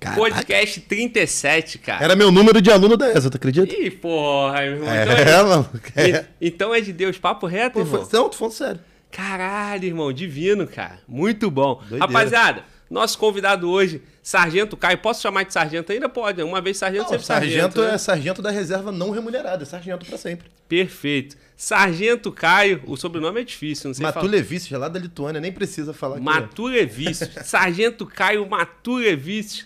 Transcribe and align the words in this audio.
Caraca. 0.00 0.18
Podcast 0.20 0.80
37, 0.80 1.78
cara. 1.78 2.02
Era 2.02 2.16
meu 2.16 2.30
número 2.32 2.62
de 2.62 2.70
aluno 2.70 2.96
da 2.96 3.10
ESA, 3.12 3.28
tu 3.28 3.36
acredita? 3.36 3.70
Ih, 3.74 3.90
porra, 3.90 4.60
meu 4.62 4.72
irmão. 4.72 4.88
É, 4.90 5.02
Então 5.02 5.16
é, 5.18 5.42
mano. 5.42 5.70
É. 5.94 6.08
E- 6.08 6.24
então 6.48 6.74
é 6.74 6.80
de 6.80 6.92
Deus, 6.92 7.18
papo 7.18 7.46
reto, 7.46 7.74
Pô, 7.74 7.80
irmão. 7.80 8.08
Não, 8.10 8.28
tô 8.30 8.36
falando 8.36 8.54
sério. 8.54 8.80
Caralho, 9.10 9.84
irmão, 9.84 10.10
divino, 10.12 10.66
cara. 10.66 10.98
Muito 11.06 11.50
bom. 11.50 11.74
Doideira. 11.80 12.06
Rapaziada, 12.06 12.64
nosso 12.88 13.18
convidado 13.18 13.68
hoje, 13.68 14.00
Sargento 14.22 14.76
Caio. 14.76 14.96
Posso 14.98 15.20
chamar 15.20 15.42
de 15.42 15.52
Sargento 15.52 15.92
ainda? 15.92 16.08
Pode. 16.08 16.42
Uma 16.42 16.60
vez 16.62 16.78
Sargento, 16.78 17.02
Não, 17.02 17.08
sempre 17.10 17.26
sargento, 17.26 17.54
Sargento. 17.74 17.82
né? 17.82 17.94
é 17.94 17.98
sargento 17.98 18.40
da 18.40 18.50
reserva 18.50 18.90
não 18.90 19.10
remunerada, 19.10 19.64
é 19.64 19.66
sargento 19.66 20.06
pra 20.06 20.16
sempre. 20.16 20.48
Perfeito. 20.68 21.36
Sargento 21.60 22.32
Caio, 22.32 22.82
o 22.86 22.96
sobrenome 22.96 23.42
é 23.42 23.44
difícil, 23.44 23.88
não 23.88 23.94
sei 23.94 24.02
falar. 24.02 24.14
Matulevice, 24.14 24.74
lá 24.74 24.88
da 24.88 24.98
Lituânia, 24.98 25.42
nem 25.42 25.52
precisa 25.52 25.92
falar 25.92 26.16
que 26.16 26.22
Matulevic. 26.22 27.12
Sargento 27.44 28.06
Caio 28.06 28.48
Matulevic. 28.48 29.64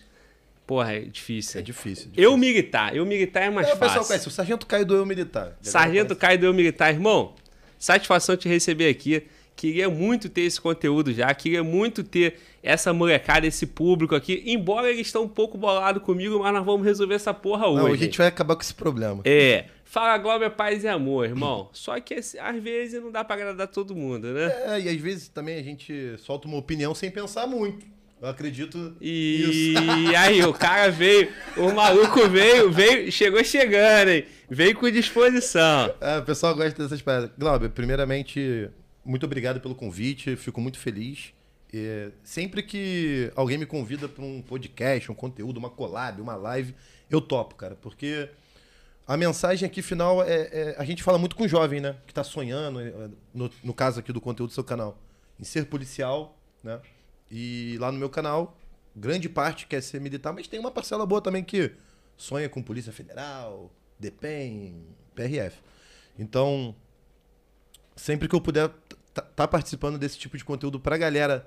Porra, 0.66 0.94
é 0.94 1.00
difícil. 1.02 1.60
é 1.60 1.62
difícil. 1.62 2.10
Eu 2.16 2.36
militar. 2.36 2.96
Eu 2.96 3.06
militar 3.06 3.44
é 3.44 3.50
mais 3.50 3.68
É, 3.68 3.74
o 3.74 3.74
pessoal 3.74 3.90
fácil. 3.98 4.08
conhece, 4.08 4.26
o 4.26 4.30
sargento 4.32 4.66
Caio 4.66 4.84
do 4.84 4.96
Eu 4.96 5.06
Militar. 5.06 5.56
Sargento 5.62 6.16
Caio 6.16 6.36
do 6.36 6.46
Eu 6.46 6.52
Militar. 6.52 6.92
Irmão, 6.92 7.36
satisfação 7.78 8.36
te 8.36 8.48
receber 8.48 8.88
aqui. 8.88 9.22
Queria 9.54 9.88
muito 9.88 10.28
ter 10.28 10.40
esse 10.40 10.60
conteúdo 10.60 11.12
já. 11.12 11.32
Queria 11.32 11.62
muito 11.62 12.02
ter 12.02 12.40
essa 12.60 12.92
molecada, 12.92 13.46
esse 13.46 13.68
público 13.68 14.16
aqui. 14.16 14.42
Embora 14.46 14.90
eles 14.90 15.06
estão 15.06 15.22
um 15.22 15.28
pouco 15.28 15.56
bolados 15.56 16.02
comigo, 16.02 16.40
mas 16.40 16.52
nós 16.52 16.64
vamos 16.64 16.84
resolver 16.84 17.14
essa 17.14 17.32
porra 17.32 17.68
hoje. 17.68 17.84
Não, 17.84 17.92
a 17.92 17.96
gente 17.96 18.18
vai 18.18 18.26
acabar 18.26 18.56
com 18.56 18.62
esse 18.62 18.74
problema. 18.74 19.22
É. 19.24 19.66
Fala 19.84 20.18
Glória, 20.18 20.50
paz 20.50 20.82
e 20.82 20.88
amor, 20.88 21.26
irmão. 21.26 21.68
Só 21.74 21.98
que 22.00 22.14
às 22.14 22.62
vezes 22.62 23.00
não 23.02 23.12
dá 23.12 23.22
pra 23.22 23.36
agradar 23.36 23.68
todo 23.68 23.94
mundo, 23.94 24.32
né? 24.32 24.52
É, 24.66 24.80
e 24.80 24.88
às 24.88 24.96
vezes 25.00 25.28
também 25.28 25.58
a 25.58 25.62
gente 25.62 26.16
solta 26.18 26.48
uma 26.48 26.56
opinião 26.56 26.94
sem 26.94 27.10
pensar 27.10 27.46
muito. 27.46 27.86
Eu 28.20 28.28
acredito 28.28 28.96
E 29.00 29.74
nisso. 29.76 29.90
aí, 30.16 30.42
o 30.42 30.52
cara 30.54 30.90
veio, 30.90 31.30
o 31.58 31.72
maluco 31.72 32.26
veio, 32.28 32.72
veio, 32.72 33.12
chegou 33.12 33.44
chegando, 33.44 34.08
hein? 34.08 34.24
Veio 34.48 34.74
com 34.76 34.90
disposição. 34.90 35.94
É, 36.00 36.18
o 36.18 36.22
pessoal 36.22 36.54
gosta 36.54 36.82
dessas 36.82 37.02
paradas. 37.02 37.30
Glauber, 37.36 37.68
primeiramente, 37.68 38.70
muito 39.04 39.26
obrigado 39.26 39.60
pelo 39.60 39.74
convite, 39.74 40.36
fico 40.36 40.60
muito 40.60 40.78
feliz. 40.78 41.34
É, 41.72 42.12
sempre 42.22 42.62
que 42.62 43.30
alguém 43.36 43.58
me 43.58 43.66
convida 43.66 44.08
para 44.08 44.24
um 44.24 44.40
podcast, 44.40 45.10
um 45.10 45.14
conteúdo, 45.14 45.58
uma 45.58 45.68
collab, 45.68 46.20
uma 46.22 46.36
live, 46.36 46.74
eu 47.10 47.20
topo, 47.20 47.56
cara, 47.56 47.74
porque 47.74 48.28
a 49.06 49.16
mensagem 49.16 49.66
aqui 49.66 49.82
final 49.82 50.22
é, 50.22 50.48
é- 50.52 50.74
a 50.78 50.84
gente 50.84 51.02
fala 51.02 51.18
muito 51.18 51.36
com 51.36 51.44
o 51.44 51.48
jovem, 51.48 51.80
né, 51.80 51.96
que 52.06 52.14
tá 52.14 52.24
sonhando, 52.24 52.80
é, 52.80 53.10
no, 53.32 53.50
no 53.62 53.74
caso 53.74 54.00
aqui 54.00 54.12
do 54.12 54.20
conteúdo 54.20 54.50
do 54.50 54.54
seu 54.54 54.64
canal, 54.64 54.98
em 55.38 55.44
ser 55.44 55.66
policial, 55.66 56.38
né, 56.62 56.80
e 57.30 57.76
lá 57.78 57.90
no 57.92 57.98
meu 57.98 58.08
canal, 58.08 58.56
grande 58.94 59.28
parte 59.28 59.66
quer 59.66 59.82
ser 59.82 60.00
militar, 60.00 60.32
mas 60.32 60.46
tem 60.46 60.60
uma 60.60 60.70
parcela 60.70 61.04
boa 61.04 61.20
também 61.20 61.42
que 61.42 61.72
sonha 62.16 62.48
com 62.48 62.62
Polícia 62.62 62.92
Federal, 62.92 63.70
DEPEN, 63.98 64.86
PRF. 65.14 65.58
Então, 66.18 66.74
sempre 67.96 68.28
que 68.28 68.34
eu 68.34 68.40
puder 68.40 68.70
estar 69.08 69.22
tá 69.22 69.48
participando 69.48 69.98
desse 69.98 70.18
tipo 70.18 70.36
de 70.36 70.44
conteúdo 70.44 70.78
pra 70.78 70.96
galera 70.96 71.46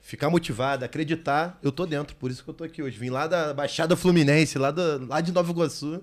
ficar 0.00 0.28
motivada, 0.30 0.84
acreditar, 0.86 1.58
eu 1.62 1.72
tô 1.72 1.86
dentro. 1.86 2.16
Por 2.16 2.30
isso 2.30 2.42
que 2.42 2.50
eu 2.50 2.54
tô 2.54 2.64
aqui 2.64 2.82
hoje. 2.82 2.98
Vim 2.98 3.10
lá 3.10 3.26
da 3.26 3.54
Baixada 3.54 3.96
Fluminense, 3.96 4.58
lá, 4.58 4.70
da, 4.70 4.98
lá 4.98 5.20
de 5.20 5.32
Nova 5.32 5.50
Iguaçu. 5.50 6.02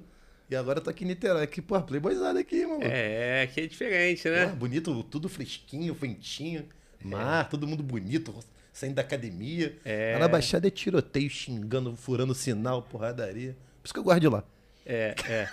E 0.50 0.56
agora 0.56 0.82
tô 0.82 0.90
aqui 0.90 1.04
em 1.04 1.08
Niterói. 1.08 1.44
Aqui, 1.44 1.62
pô, 1.62 1.80
playboyzada 1.82 2.40
aqui, 2.40 2.66
mano. 2.66 2.80
É, 2.82 3.48
que 3.54 3.62
é 3.62 3.68
diferente, 3.68 4.24
Pô, 4.24 4.30
né? 4.30 4.48
bonito, 4.48 5.04
tudo 5.04 5.30
fresquinho, 5.30 5.94
ventinho. 5.94 6.66
Mar, 7.04 7.48
todo 7.48 7.68
mundo 7.68 7.84
bonito, 7.84 8.34
saindo 8.74 8.96
da 8.96 9.02
academia. 9.04 9.78
É. 9.86 10.14
Lá 10.14 10.20
na 10.20 10.28
Baixada 10.28 10.68
é 10.68 10.72
tiroteio, 10.72 11.30
xingando, 11.30 11.96
furando 11.96 12.34
sinal, 12.34 12.82
porradaria. 12.82 13.56
Por 13.82 13.86
isso 13.86 13.94
que 13.94 14.00
eu 14.00 14.04
guardo 14.04 14.22
de 14.22 14.28
lá. 14.28 14.44
É, 14.86 15.16
é. 15.30 15.50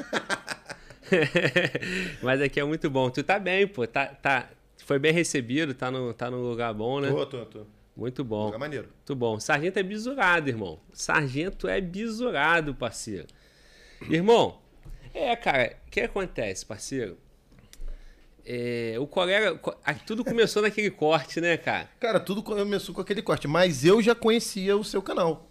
Mas 2.23 2.41
aqui 2.41 2.59
é 2.59 2.65
muito 2.65 2.89
bom. 2.89 3.11
Tu 3.11 3.23
tá 3.23 3.39
bem, 3.39 3.67
pô. 3.67 3.87
Tá, 3.87 4.07
tá, 4.07 4.49
foi 4.79 4.99
bem 4.99 5.13
recebido, 5.13 5.75
tá 5.75 5.91
no, 5.91 6.15
tá 6.15 6.31
no 6.31 6.41
lugar 6.41 6.73
bom, 6.73 7.01
né? 7.01 7.11
Tô, 7.11 7.27
tô, 7.27 7.45
tô. 7.45 7.67
Muito 7.95 8.25
bom. 8.25 8.47
Lugar 8.47 8.59
maneiro. 8.59 8.89
Muito 8.89 9.15
bom. 9.15 9.39
Sargento 9.39 9.79
é 9.79 9.83
bisurado, 9.83 10.49
irmão. 10.49 10.81
Sargento 10.93 11.69
é 11.69 11.81
bisurado, 11.81 12.75
parceiro. 12.75 13.27
Irmão, 14.11 14.59
é, 15.19 15.37
cara, 15.37 15.77
o 15.87 15.91
que 15.91 16.01
acontece, 16.01 16.65
parceiro? 16.65 17.17
É, 18.45 18.95
o 19.01 19.07
colega. 19.07 19.57
co- 19.59 19.77
Tudo 20.07 20.25
começou 20.25 20.63
naquele 20.63 20.91
corte, 20.91 21.41
né, 21.41 21.57
cara? 21.57 21.89
Cara, 21.99 22.21
tudo 22.21 22.43
começou 22.43 22.95
com 22.95 23.01
aquele 23.01 23.23
corte, 23.23 23.49
mas 23.49 23.85
eu 23.85 24.01
já 24.01 24.15
conhecia 24.15 24.77
o 24.77 24.85
seu 24.85 25.03
canal. 25.03 25.51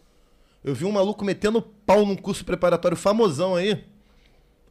Eu 0.64 0.74
vi 0.74 0.86
um 0.86 0.92
maluco 0.92 1.24
metendo 1.26 1.62
pau 1.62 2.06
num 2.06 2.16
curso 2.16 2.46
preparatório 2.46 2.96
famosão 2.98 3.56
aí. 3.56 3.84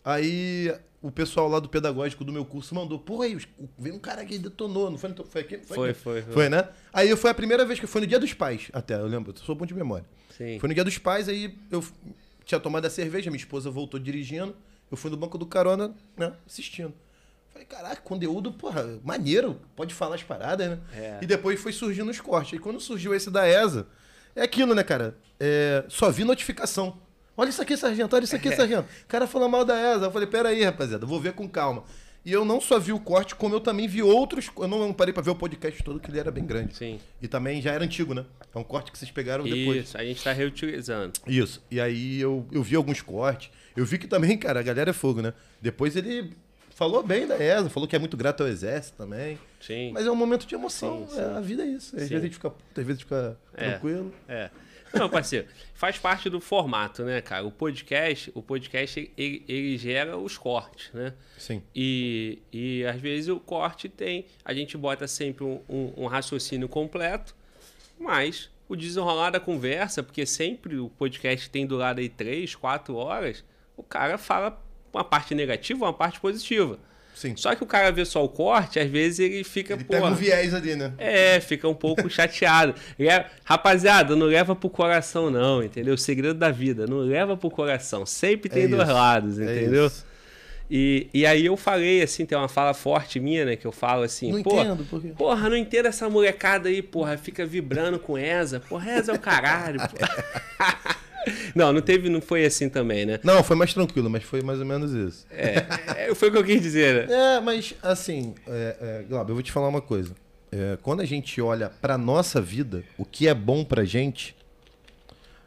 Aí 0.05 0.75
o 1.03 1.11
pessoal 1.11 1.49
lá 1.49 1.61
do 1.61 1.69
pedagógico 1.69 2.25
do 2.25 2.33
meu 2.33 2.45
curso 2.45 2.75
mandou, 2.75 2.99
pô, 2.99 3.21
aí 3.23 3.37
veio 3.79 3.95
um 3.95 3.99
cara 3.99 4.25
que 4.25 4.39
detonou, 4.39 4.91
não 4.91 4.99
foi? 4.99 5.15
Foi 5.29 5.41
aqui? 5.43 5.59
Foi, 5.59 5.91
aqui? 5.91 6.01
foi, 6.01 6.23
foi. 6.23 6.33
Foi, 6.33 6.49
né? 6.49 6.69
Aí 6.93 7.15
foi 7.17 7.31
a 7.31 7.35
primeira 7.35 7.65
vez 7.67 7.79
que 7.79 7.87
foi 7.87 8.01
no 8.01 8.07
dia 8.07 8.19
dos 8.19 8.33
pais, 8.33 8.69
até, 8.73 8.95
eu 8.95 9.07
lembro, 9.07 9.33
eu 9.33 9.37
sou 9.45 9.55
bom 9.55 9.67
de 9.67 9.75
memória. 9.75 10.07
Sim. 10.31 10.59
Foi 10.59 10.69
no 10.69 10.75
dia 10.75 10.83
dos 10.85 10.97
pais, 10.99 11.29
aí 11.29 11.57
eu 11.71 11.85
tinha 12.45 12.59
tomado 12.59 12.87
a 12.87 12.91
cerveja, 12.91 13.31
minha 13.31 13.39
esposa 13.39 13.71
voltou 13.71 14.01
dirigindo, 14.01 14.57
eu 14.95 14.97
fui 14.97 15.11
no 15.11 15.17
banco 15.17 15.37
do 15.37 15.45
carona, 15.45 15.95
né, 16.17 16.33
assistindo. 16.47 16.95
Falei, 17.53 17.67
caraca, 17.67 18.01
conteúdo, 18.03 18.53
porra, 18.53 18.99
maneiro, 19.05 19.61
pode 19.77 19.95
falar 19.95 20.17
as 20.17 20.23
paradas, 20.23 20.71
né? 20.71 20.79
É. 20.93 21.19
E 21.23 21.27
depois 21.27 21.61
foi 21.61 21.73
surgindo 21.73 22.11
os 22.11 22.21
cortes. 22.21 22.55
E 22.55 22.59
quando 22.59 22.81
surgiu 22.81 23.15
esse 23.15 23.31
da 23.31 23.49
ESA, 23.49 23.87
é 24.35 24.43
aquilo, 24.43 24.75
né, 24.75 24.83
cara? 24.83 25.17
É, 25.39 25.85
só 25.89 26.11
vi 26.11 26.25
notificação. 26.25 26.99
Olha 27.37 27.49
isso 27.49 27.63
aqui, 27.63 27.77
sargento, 27.77 28.15
olha 28.15 28.25
isso 28.25 28.35
aqui, 28.35 28.51
sargento. 28.55 28.89
O 29.05 29.07
cara 29.07 29.27
falou 29.27 29.49
mal 29.49 29.65
da 29.65 29.77
ESA. 29.95 30.07
Eu 30.07 30.11
falei, 30.11 30.27
peraí, 30.27 30.65
rapaziada, 30.65 31.07
vou 31.07 31.21
ver 31.21 31.33
com 31.33 31.49
calma. 31.49 31.85
E 32.25 32.33
eu 32.33 32.45
não 32.45 32.61
só 32.61 32.79
vi 32.79 32.91
o 32.91 32.99
corte, 32.99 33.35
como 33.35 33.55
eu 33.55 33.61
também 33.61 33.87
vi 33.87 34.03
outros. 34.03 34.51
Eu 34.57 34.67
não 34.67 34.93
parei 34.93 35.13
pra 35.13 35.23
ver 35.23 35.31
o 35.31 35.37
podcast 35.37 35.83
todo, 35.83 36.01
que 36.01 36.11
ele 36.11 36.19
era 36.19 36.31
bem 36.31 36.45
grande. 36.45 36.75
Sim. 36.75 36.99
E 37.21 37.29
também 37.29 37.61
já 37.61 37.73
era 37.73 37.85
antigo, 37.85 38.15
né? 38.15 38.25
É 38.55 38.59
um 38.59 38.65
corte 38.65 38.91
que 38.91 38.99
vocês 38.99 39.11
pegaram 39.11 39.45
depois. 39.45 39.85
Isso, 39.85 39.99
a 39.99 40.05
gente 40.05 40.25
tá 40.25 40.33
reutilizando. 40.33 41.13
Isso. 41.27 41.63
E 41.71 41.79
aí 41.79 42.19
eu, 42.19 42.47
eu 42.51 42.63
vi 42.63 42.77
alguns 42.77 43.03
cortes. 43.03 43.51
Eu 43.77 43.85
vi 43.85 43.99
que 43.99 44.07
também, 44.07 44.37
cara, 44.39 44.61
a 44.61 44.63
galera 44.63 44.91
é 44.91 44.93
fogo, 44.93 45.21
né? 45.23 45.33
Depois 45.61 45.97
ele 45.97 46.33
falou 46.71 47.03
bem 47.03 47.27
da 47.27 47.37
ESA, 47.37 47.71
falou 47.71 47.89
que 47.89 47.95
é 47.95 47.99
muito 47.99 48.17
grato 48.17 48.43
ao 48.43 48.49
exército 48.49 48.97
também. 48.99 49.39
Sim. 49.61 49.93
Mas 49.93 50.07
é 50.07 50.11
um 50.11 50.17
momento 50.17 50.47
de 50.47 50.55
emoção. 50.55 51.07
Sim, 51.09 51.15
sim. 51.15 51.21
é, 51.21 51.25
a 51.37 51.41
vida 51.41 51.63
é 51.63 51.67
isso. 51.67 51.97
Às 51.97 52.03
Sim. 52.03 52.09
vezes 52.09 52.23
a 52.23 52.27
gente 52.27 52.35
fica 52.35 52.51
puto, 52.51 52.81
às 52.81 52.87
vezes 52.87 53.03
fica 53.03 53.39
É. 53.55 53.71
tranquilo. 53.71 54.13
É. 54.29 54.51
Não, 54.93 55.09
parceiro, 55.11 55.49
faz 55.75 55.99
parte 55.99 56.31
do 56.31 56.41
formato, 56.41 57.03
né, 57.03 57.21
cara? 57.21 57.45
O 57.45 57.51
podcast, 57.51 58.31
o 58.33 58.41
podcast 58.41 59.11
ele, 59.17 59.45
ele 59.49 59.77
gera 59.77 60.17
os 60.17 60.39
cortes, 60.39 60.91
né? 60.95 61.13
Sim. 61.37 61.61
E, 61.75 62.39
e 62.53 62.85
às 62.87 63.01
vezes 63.01 63.29
o 63.29 63.41
corte 63.41 63.89
tem. 63.89 64.25
A 64.45 64.55
gente 64.55 64.77
bota 64.77 65.09
sempre 65.09 65.43
um, 65.43 65.61
um- 65.69 65.93
um 65.97 66.07
raciocínio 66.07 66.69
completo, 66.69 67.35
mas 67.99 68.49
o 68.69 68.77
desenrolar 68.77 69.31
da 69.31 69.41
conversa, 69.41 70.01
porque 70.01 70.25
sempre 70.25 70.77
o 70.79 70.89
podcast 70.91 71.51
tem 71.51 71.67
durado 71.67 72.01
aí 72.01 72.09
três, 72.09 72.55
quatro 72.55 72.95
horas, 72.95 73.43
o 73.77 73.83
cara 73.83 74.17
fala 74.19 74.61
uma 74.93 75.05
parte 75.05 75.35
negativa, 75.35 75.85
uma 75.85 75.93
parte 75.93 76.21
positiva. 76.21 76.79
Sim. 77.15 77.37
Só 77.37 77.55
que 77.55 77.63
o 77.63 77.67
cara 77.67 77.93
vê 77.93 78.05
só 78.05 78.25
o 78.25 78.29
corte, 78.29 78.81
às 78.81 78.91
vezes 78.91 79.21
ele 79.21 79.45
fica. 79.45 79.75
Ele 79.75 79.85
pega 79.85 80.05
um 80.07 80.15
viés 80.15 80.53
ali, 80.53 80.75
né? 80.75 80.93
é, 80.99 81.39
fica 81.41 81.69
um 81.69 81.75
pouco 81.75 82.09
chateado. 82.11 82.75
Rapaziada, 83.45 84.17
não 84.17 84.27
leva 84.27 84.57
pro 84.57 84.69
coração, 84.69 85.31
não, 85.31 85.63
entendeu? 85.63 85.95
O 85.95 85.99
segredo 85.99 86.35
da 86.35 86.51
vida, 86.51 86.87
não 86.89 86.99
leva 86.99 87.37
pro 87.37 87.51
coração. 87.51 88.05
Sempre 88.05 88.49
tem 88.51 88.65
É 88.65 88.69
dois 88.69 88.89
lados, 88.89 89.39
É 89.39 89.45
entendeu? 89.45 89.87
isso. 89.87 90.05
E, 90.71 91.09
e 91.13 91.27
aí 91.27 91.45
eu 91.47 91.57
falei, 91.59 92.03
assim, 92.03 92.25
tem 92.25 92.37
uma 92.37 92.49
fala 92.49 92.73
forte 92.75 93.21
minha, 93.21 93.45
né? 93.45 93.55
Que 93.55 93.67
eu 93.67 93.71
falo 93.73 94.03
assim, 94.03 94.33
Não 94.33 94.43
pô, 94.43 94.59
entendo 94.61 94.85
por 94.85 95.01
quê. 95.01 95.13
porra, 95.17 95.49
não 95.51 95.57
entendo 95.57 95.87
essa 95.87 96.09
molecada 96.09 96.69
aí, 96.71 96.83
porra, 96.83 97.17
fica 97.19 97.45
vibrando 97.45 97.99
com 97.99 98.17
ESA. 98.19 98.61
Porra, 98.61 98.99
ESA 98.99 99.13
é 99.13 99.15
o 99.15 99.19
caralho, 99.21 99.79
porra. 99.79 100.97
Não, 101.55 101.73
não 101.73 101.81
teve, 101.81 102.09
não 102.09 102.21
foi 102.21 102.45
assim 102.45 102.69
também, 102.69 103.07
né? 103.07 103.21
Não, 103.23 103.43
foi 103.43 103.57
mais 103.57 103.73
tranquilo, 103.73 104.11
mas 104.11 104.23
foi 104.23 104.43
mais 104.43 104.59
ou 104.59 104.67
menos 104.67 104.93
isso. 104.93 105.27
É, 105.31 105.67
é, 106.09 106.15
foi 106.15 106.29
o 106.29 106.33
que 106.33 106.39
eu 106.39 106.45
quis 106.45 106.61
dizer, 106.61 107.09
né? 107.09 107.37
É, 107.37 107.41
mas 107.41 107.75
assim, 107.83 108.35
é, 108.47 108.77
é, 108.81 109.05
Glauber, 109.09 109.31
eu 109.31 109.35
vou 109.35 109.43
te 109.43 109.53
falar 109.53 109.69
uma 109.69 109.81
coisa. 109.81 110.15
É, 110.51 110.79
quando 110.83 111.01
a 111.01 111.05
gente 111.05 111.41
olha 111.41 111.69
pra 111.69 111.99
nossa 111.99 112.41
vida, 112.41 112.85
o 112.99 113.05
que 113.05 113.27
é 113.27 113.35
bom 113.35 113.65
pra 113.65 113.85
gente, 113.85 114.37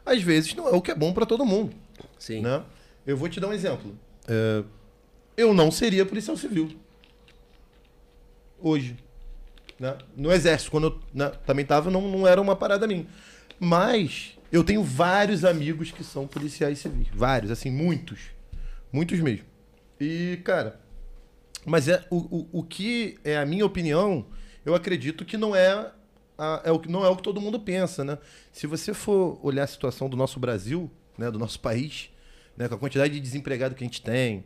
às 0.04 0.22
vezes 0.22 0.54
não 0.54 0.68
é 0.68 0.72
o 0.72 0.80
que 0.82 0.90
é 0.90 0.94
bom 0.94 1.12
pra 1.12 1.26
todo 1.26 1.44
mundo. 1.44 1.74
Sim. 2.18 2.42
Né? 2.42 2.62
Eu 3.06 3.16
vou 3.16 3.28
te 3.28 3.40
dar 3.40 3.48
um 3.48 3.52
exemplo. 3.52 3.96
É, 4.26 4.62
eu 5.36 5.54
não 5.54 5.70
seria 5.70 6.04
policial 6.04 6.36
civil. 6.36 6.70
Hoje. 8.60 8.96
Né? 9.78 9.96
No 10.16 10.32
exército, 10.32 10.70
quando 10.70 10.88
eu 10.88 11.00
né, 11.14 11.32
também 11.46 11.62
estava, 11.62 11.90
não, 11.90 12.02
não 12.02 12.26
era 12.26 12.40
uma 12.40 12.56
parada 12.56 12.86
minha. 12.86 13.06
Mas 13.60 14.37
eu 14.50 14.64
tenho 14.64 14.82
vários 14.82 15.44
amigos 15.44 15.90
que 15.90 16.02
são 16.04 16.26
policiais 16.26 16.78
civis. 16.78 17.08
Vários, 17.12 17.50
assim, 17.50 17.70
muitos. 17.70 18.18
Muitos 18.92 19.18
mesmo. 19.20 19.44
E, 20.00 20.38
cara, 20.44 20.80
mas 21.66 21.88
é 21.88 22.04
o, 22.10 22.16
o, 22.16 22.48
o 22.60 22.62
que 22.62 23.18
é 23.24 23.36
a 23.36 23.44
minha 23.44 23.66
opinião, 23.66 24.26
eu 24.64 24.74
acredito 24.74 25.24
que 25.24 25.36
não 25.36 25.54
é 25.54 25.90
a- 26.38 26.62
é 26.64 26.70
o 26.70 26.78
que, 26.78 26.88
não 26.88 27.04
é 27.04 27.08
o 27.08 27.16
que 27.16 27.22
todo 27.22 27.40
mundo 27.40 27.58
pensa, 27.58 28.04
né? 28.04 28.16
Se 28.52 28.66
você 28.66 28.94
for 28.94 29.38
olhar 29.42 29.64
a 29.64 29.66
situação 29.66 30.08
do 30.08 30.16
nosso 30.16 30.38
Brasil, 30.38 30.90
né, 31.18 31.30
do 31.30 31.38
nosso 31.38 31.58
país, 31.60 32.10
né, 32.56 32.68
com 32.68 32.74
a 32.76 32.78
quantidade 32.78 33.12
de 33.12 33.20
desempregado 33.20 33.74
que 33.74 33.82
a 33.82 33.86
gente 33.86 34.00
tem, 34.00 34.44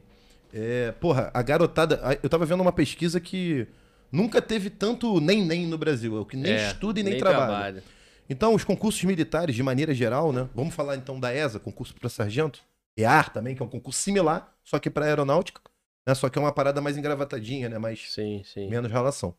é, 0.53 0.91
porra, 0.93 1.31
a 1.35 1.43
garotada. 1.43 2.01
Eu 2.23 2.29
tava 2.31 2.47
vendo 2.47 2.61
uma 2.63 2.73
pesquisa 2.73 3.21
que 3.21 3.67
nunca 4.11 4.41
teve 4.41 4.71
tanto 4.71 5.21
nem-nem 5.21 5.67
no 5.67 5.77
Brasil, 5.79 6.17
é 6.17 6.21
o 6.21 6.25
que 6.25 6.37
nem 6.37 6.53
É, 6.53 6.67
estuda 6.69 6.99
e 6.99 7.03
nem, 7.03 7.19
trabalha. 7.19 7.47
trabalha. 7.47 7.85
Então, 8.29 8.55
os 8.55 8.65
concursos 8.65 9.03
militares, 9.05 9.55
de 9.55 9.63
maneira 9.63 9.95
geral, 9.95 10.33
né? 10.33 10.49
Vamos 10.55 10.75
falar 10.75 10.97
então 10.97 11.19
da 11.19 11.35
ESA, 11.35 11.59
concurso 11.59 11.95
para 11.95 12.09
sargento. 12.09 12.63
EAR 12.97 13.33
também, 13.33 13.55
que 13.55 13.63
é 13.63 13.65
um 13.65 13.69
concurso 13.69 14.01
similar, 14.01 14.55
só 14.63 14.79
que 14.79 14.91
para 14.91 15.07
aeronáutica, 15.07 15.61
né? 16.07 16.15
Só 16.15 16.29
que 16.29 16.39
é 16.39 16.43
uma 16.43 16.53
parada 16.53 16.81
mais 16.81 16.97
engravatadinha, 16.97 17.69
né? 17.69 17.79
Mais 17.79 18.13
Sim, 18.13 18.43
sim. 18.45 18.69
menos 18.69 18.91
relação. 18.91 19.35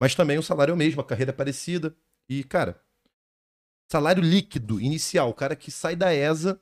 Mas 0.00 0.14
também 0.14 0.38
o 0.38 0.42
salário 0.42 0.72
é 0.72 0.74
o 0.74 0.76
mesmo, 0.76 1.00
a 1.00 1.04
carreira 1.04 1.30
é 1.30 1.34
parecida. 1.34 1.94
E, 2.28 2.44
cara, 2.44 2.80
salário 3.90 4.22
líquido 4.22 4.80
inicial, 4.80 5.30
o 5.30 5.34
cara 5.34 5.56
que 5.56 5.70
sai 5.70 5.96
da 5.96 6.12
ESA 6.14 6.60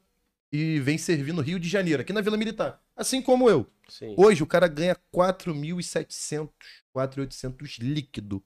e 0.52 0.78
vem 0.80 0.96
servir 0.96 1.32
no 1.32 1.42
Rio 1.42 1.58
de 1.58 1.68
Janeiro, 1.68 2.02
aqui 2.02 2.12
na 2.12 2.20
Vila 2.20 2.36
Militar. 2.36 2.80
Assim 2.96 3.20
como 3.20 3.50
eu. 3.50 3.66
sim. 3.88 4.14
Hoje 4.16 4.42
o 4.42 4.46
cara 4.46 4.68
ganha 4.68 4.96
4.700, 5.12 6.48
4.800 6.94 7.78
líquido. 7.80 8.42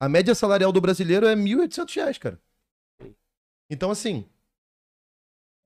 A 0.00 0.08
média 0.08 0.34
salarial 0.34 0.72
do 0.72 0.80
brasileiro 0.80 1.26
é 1.26 1.36
1.800 1.36 1.94
reais, 1.94 2.18
cara. 2.18 2.40
Então, 3.70 3.90
assim, 3.90 4.24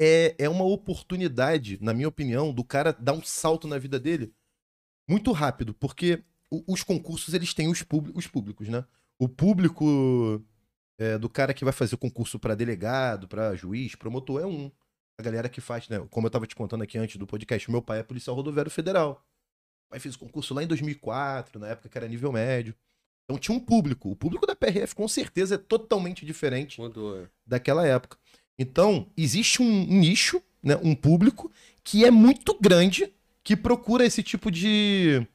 é, 0.01 0.35
é 0.39 0.49
uma 0.49 0.65
oportunidade, 0.65 1.79
na 1.81 1.95
minha 1.95 2.09
opinião, 2.09 2.53
do 2.53 2.65
cara 2.65 2.93
dar 2.93 3.13
um 3.13 3.23
salto 3.23 3.69
na 3.69 3.79
vida 3.79 3.99
dele 3.99 4.33
muito 5.09 5.33
rápido, 5.33 5.75
porque 5.75 6.23
os 6.69 6.83
concursos, 6.85 7.35
eles 7.35 7.55
têm 7.55 7.69
os, 7.69 7.83
públi- 7.83 8.13
os 8.17 8.27
públicos, 8.27 8.69
né? 8.69 8.85
O 9.19 9.29
público 9.29 10.43
é, 10.99 11.19
do 11.19 11.29
cara 11.29 11.55
que 11.55 11.65
vai 11.65 11.73
fazer 11.73 11.95
o 11.95 11.99
concurso 11.99 12.39
para 12.39 12.55
delegado, 12.55 13.29
para 13.29 13.55
juiz, 13.57 13.95
promotor, 13.95 14.43
é 14.43 14.47
um. 14.47 14.71
A 15.19 15.23
galera 15.23 15.49
que 15.49 15.61
faz, 15.61 15.89
né? 15.89 16.01
Como 16.11 16.27
eu 16.27 16.31
tava 16.31 16.47
te 16.47 16.57
contando 16.57 16.83
aqui 16.83 16.99
antes 16.99 17.17
do 17.17 17.27
podcast, 17.27 17.71
meu 17.71 17.83
pai 17.83 18.01
é 18.01 18.03
policial 18.03 18.37
rodoviário 18.37 18.71
federal. 18.71 19.25
O 19.89 19.91
pai 19.91 20.01
fez 20.01 20.17
o 20.17 20.19
concurso 20.19 20.55
lá 20.55 20.63
em 20.63 20.67
2004, 20.67 21.61
na 21.61 21.69
época 21.69 21.89
que 21.89 21.99
era 21.99 22.09
nível 22.09 22.33
médio. 22.33 22.75
Então 23.25 23.39
tinha 23.39 23.57
um 23.57 23.61
público. 23.61 24.11
O 24.11 24.17
público 24.17 24.47
da 24.47 24.55
PRF 24.55 24.95
com 24.95 25.07
certeza 25.09 25.55
é 25.55 25.59
totalmente 25.59 26.25
diferente 26.27 26.81
Mudou. 26.81 27.27
daquela 27.47 27.87
época. 27.87 28.17
Então, 28.59 29.07
existe 29.17 29.63
um 29.63 29.87
nicho, 29.87 30.43
né, 30.63 30.79
um 30.83 30.95
público 30.95 31.51
que 31.83 32.05
é 32.05 32.11
muito 32.11 32.57
grande 32.61 33.13
que 33.43 33.57
procura 33.57 34.05
esse 34.07 34.23
tipo 34.23 34.51
de 34.51 35.27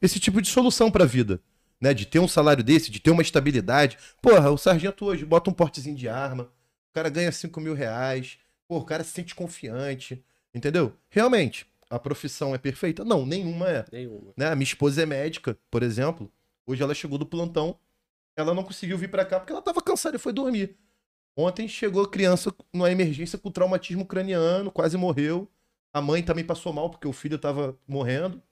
esse 0.00 0.18
tipo 0.18 0.42
de 0.42 0.48
solução 0.48 0.90
para 0.90 1.04
a 1.04 1.06
vida, 1.06 1.40
né, 1.80 1.94
de 1.94 2.04
ter 2.04 2.18
um 2.18 2.28
salário 2.28 2.62
desse, 2.64 2.90
de 2.90 3.00
ter 3.00 3.10
uma 3.10 3.22
estabilidade. 3.22 3.96
Porra, 4.20 4.50
o 4.50 4.58
sargento 4.58 5.04
hoje 5.04 5.24
bota 5.24 5.50
um 5.50 5.52
portezinho 5.52 5.96
de 5.96 6.08
arma, 6.08 6.44
o 6.90 6.94
cara 6.94 7.08
ganha 7.08 7.32
5 7.32 7.58
mil 7.60 7.74
reais, 7.74 8.38
pô, 8.68 8.78
o 8.78 8.84
cara 8.84 9.02
se 9.04 9.12
sente 9.12 9.34
confiante, 9.34 10.22
entendeu? 10.54 10.92
Realmente, 11.08 11.66
a 11.88 11.98
profissão 11.98 12.54
é 12.54 12.58
perfeita? 12.58 13.04
Não, 13.04 13.24
nenhuma 13.24 13.68
é 13.68 13.84
Nenhuma. 13.92 14.32
né? 14.36 14.48
A 14.48 14.54
minha 14.56 14.64
esposa 14.64 15.02
é 15.02 15.06
médica, 15.06 15.56
por 15.70 15.82
exemplo. 15.82 16.30
Hoje 16.66 16.82
ela 16.82 16.94
chegou 16.94 17.18
do 17.18 17.26
plantão, 17.26 17.78
ela 18.36 18.54
não 18.54 18.64
conseguiu 18.64 18.98
vir 18.98 19.10
pra 19.10 19.24
cá 19.24 19.38
porque 19.38 19.52
ela 19.52 19.62
tava 19.62 19.82
cansada 19.82 20.16
e 20.16 20.18
foi 20.18 20.32
dormir. 20.32 20.76
Ontem 21.36 21.68
chegou 21.68 22.06
criança 22.08 22.54
numa 22.72 22.90
emergência 22.90 23.38
com 23.38 23.50
traumatismo 23.50 24.06
craniano, 24.06 24.70
quase 24.70 24.96
morreu. 24.96 25.50
A 25.92 26.00
mãe 26.00 26.22
também 26.22 26.44
passou 26.44 26.72
mal 26.72 26.90
porque 26.90 27.06
o 27.08 27.12
filho 27.12 27.38
tava 27.38 27.78
morrendo. 27.86 28.42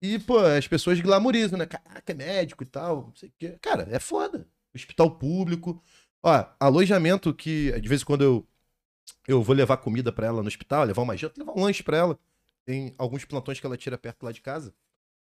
E, 0.00 0.18
pô, 0.18 0.38
as 0.38 0.66
pessoas 0.66 1.00
glamorizam, 1.00 1.58
né? 1.58 1.64
Caraca, 1.66 2.12
é 2.12 2.14
médico 2.14 2.64
e 2.64 2.66
tal, 2.66 3.06
não 3.06 3.14
sei 3.14 3.28
o 3.28 3.32
quê. 3.38 3.58
Cara, 3.62 3.86
é 3.90 4.00
foda. 4.00 4.48
Hospital 4.74 5.12
público. 5.16 5.80
Ó, 6.22 6.44
alojamento 6.58 7.32
que, 7.32 7.78
de 7.80 7.88
vez 7.88 8.02
em 8.02 8.04
quando 8.04 8.22
eu, 8.22 8.48
eu 9.28 9.42
vou 9.42 9.54
levar 9.54 9.76
comida 9.76 10.12
pra 10.12 10.26
ela 10.26 10.42
no 10.42 10.48
hospital, 10.48 10.84
levar 10.84 11.02
uma 11.02 11.16
janta, 11.16 11.40
levar 11.40 11.52
um 11.52 11.62
lanche 11.62 11.82
pra 11.82 11.96
ela. 11.96 12.18
Tem 12.64 12.94
alguns 12.98 13.24
plantões 13.24 13.60
que 13.60 13.66
ela 13.66 13.76
tira 13.76 13.98
perto 13.98 14.24
lá 14.24 14.32
de 14.32 14.40
casa. 14.40 14.74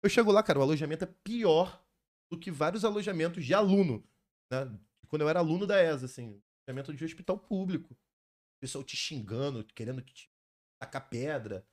Eu 0.03 0.09
chego 0.09 0.31
lá, 0.31 0.43
cara, 0.43 0.59
o 0.59 0.61
alojamento 0.61 1.05
é 1.05 1.07
pior 1.23 1.81
do 2.29 2.37
que 2.37 2.51
vários 2.51 2.83
alojamentos 2.83 3.45
de 3.45 3.53
aluno, 3.53 4.05
né? 4.51 4.77
Quando 5.07 5.21
eu 5.21 5.29
era 5.29 5.39
aluno 5.39 5.65
da 5.65 5.81
ESA, 5.81 6.07
assim, 6.07 6.41
alojamento 6.67 6.93
de 6.93 7.05
hospital 7.05 7.39
público. 7.39 7.93
O 7.93 8.59
pessoal 8.59 8.83
te 8.83 8.97
xingando, 8.97 9.63
querendo 9.63 10.01
te 10.01 10.29
tacar 10.77 11.09
pedra. 11.09 11.65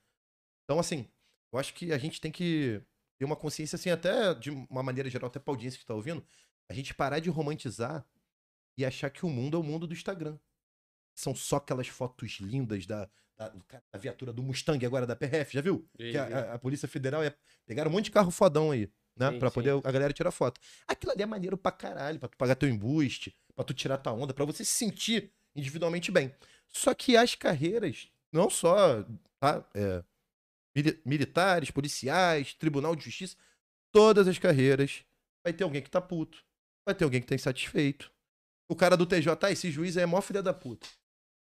Então, 0.65 0.79
assim, 0.79 1.11
eu 1.53 1.59
acho 1.59 1.75
que 1.75 1.93
a 1.93 1.99
gente 1.99 2.21
tem 2.21 2.31
que 2.31 2.81
ter 3.19 3.25
uma 3.25 3.35
consciência, 3.35 3.75
assim, 3.75 3.91
até 3.91 4.33
de 4.35 4.51
uma 4.51 4.83
maneira 4.83 5.11
geral, 5.11 5.29
até 5.29 5.41
pra 5.41 5.53
audiência 5.53 5.81
que 5.81 5.85
tá 5.85 5.95
ouvindo, 5.95 6.25
a 6.69 6.75
gente 6.75 6.95
parar 6.95 7.19
de 7.19 7.31
romantizar 7.31 8.07
e 8.79 8.85
achar 8.85 9.11
que 9.11 9.27
o 9.27 9.29
mundo 9.29 9.57
é 9.57 9.61
o 9.61 9.65
mundo 9.65 9.89
do 9.89 9.95
Instagram. 9.95 10.39
São 11.17 11.35
só 11.35 11.57
aquelas 11.57 11.89
fotos 11.89 12.39
lindas 12.39 12.87
da, 12.87 13.11
da, 13.49 13.83
da 13.93 13.99
viatura 13.99 14.33
do 14.33 14.43
Mustang 14.43 14.85
agora 14.85 15.07
da 15.07 15.17
PRF, 15.17 15.55
já 15.55 15.61
viu? 15.63 15.89
Que 15.97 16.17
a, 16.17 16.25
a- 16.27 16.55
a 16.55 16.59
Polícia 16.59 16.87
Federal 16.87 17.23
ia 17.25 17.35
pegar 17.67 17.87
um 17.89 17.91
monte 17.91 18.05
de 18.07 18.11
carro 18.11 18.31
fodão 18.31 18.71
aí, 18.71 18.91
né? 19.17 19.31
Sim, 19.33 19.39
pra 19.39 19.49
sim. 19.49 19.55
poder 19.55 19.71
a 19.83 19.91
galera 19.93 20.13
tirar 20.13 20.31
foto. 20.31 20.61
Aquilo 20.87 21.13
ali 21.13 21.23
é 21.23 21.27
maneiro 21.27 21.57
pra 21.57 21.73
caralho, 21.73 22.19
pra 22.19 22.29
tu 22.29 22.37
pagar 22.37 22.55
teu 22.55 22.69
embuste, 22.69 23.35
pra 23.55 23.65
tu 23.65 23.73
tirar 23.73 23.97
tua 23.99 24.13
onda, 24.13 24.35
pra 24.35 24.45
você 24.45 24.65
se 24.65 24.73
sentir 24.73 25.33
individualmente 25.57 26.11
bem. 26.13 26.35
Só 26.69 26.93
que 26.95 27.17
as 27.17 27.35
carreiras, 27.35 28.09
não 28.33 28.51
só 28.51 29.03
tá, 29.41 29.65
é, 29.75 30.05
mili- 30.77 31.01
militares, 31.05 31.71
policiais, 31.71 32.53
tribunal 32.55 32.95
de 32.95 33.05
justiça, 33.05 33.37
todas 33.91 34.29
as 34.29 34.39
carreiras, 34.39 35.03
vai 35.43 35.53
ter 35.53 35.65
alguém 35.65 35.83
que 35.83 35.91
tá 35.91 36.01
puto, 36.01 36.45
vai 36.87 36.95
ter 36.95 37.05
alguém 37.05 37.21
que 37.21 37.27
tá 37.27 37.35
insatisfeito. 37.35 38.13
O 38.71 38.77
cara 38.77 38.97
do 38.97 39.05
TJ, 39.07 39.47
ah, 39.47 39.51
esse 39.51 39.71
juiz 39.71 39.97
é 39.97 40.07
mó 40.07 40.21
filha 40.21 40.43
da 40.43 40.53
puta. 40.55 40.87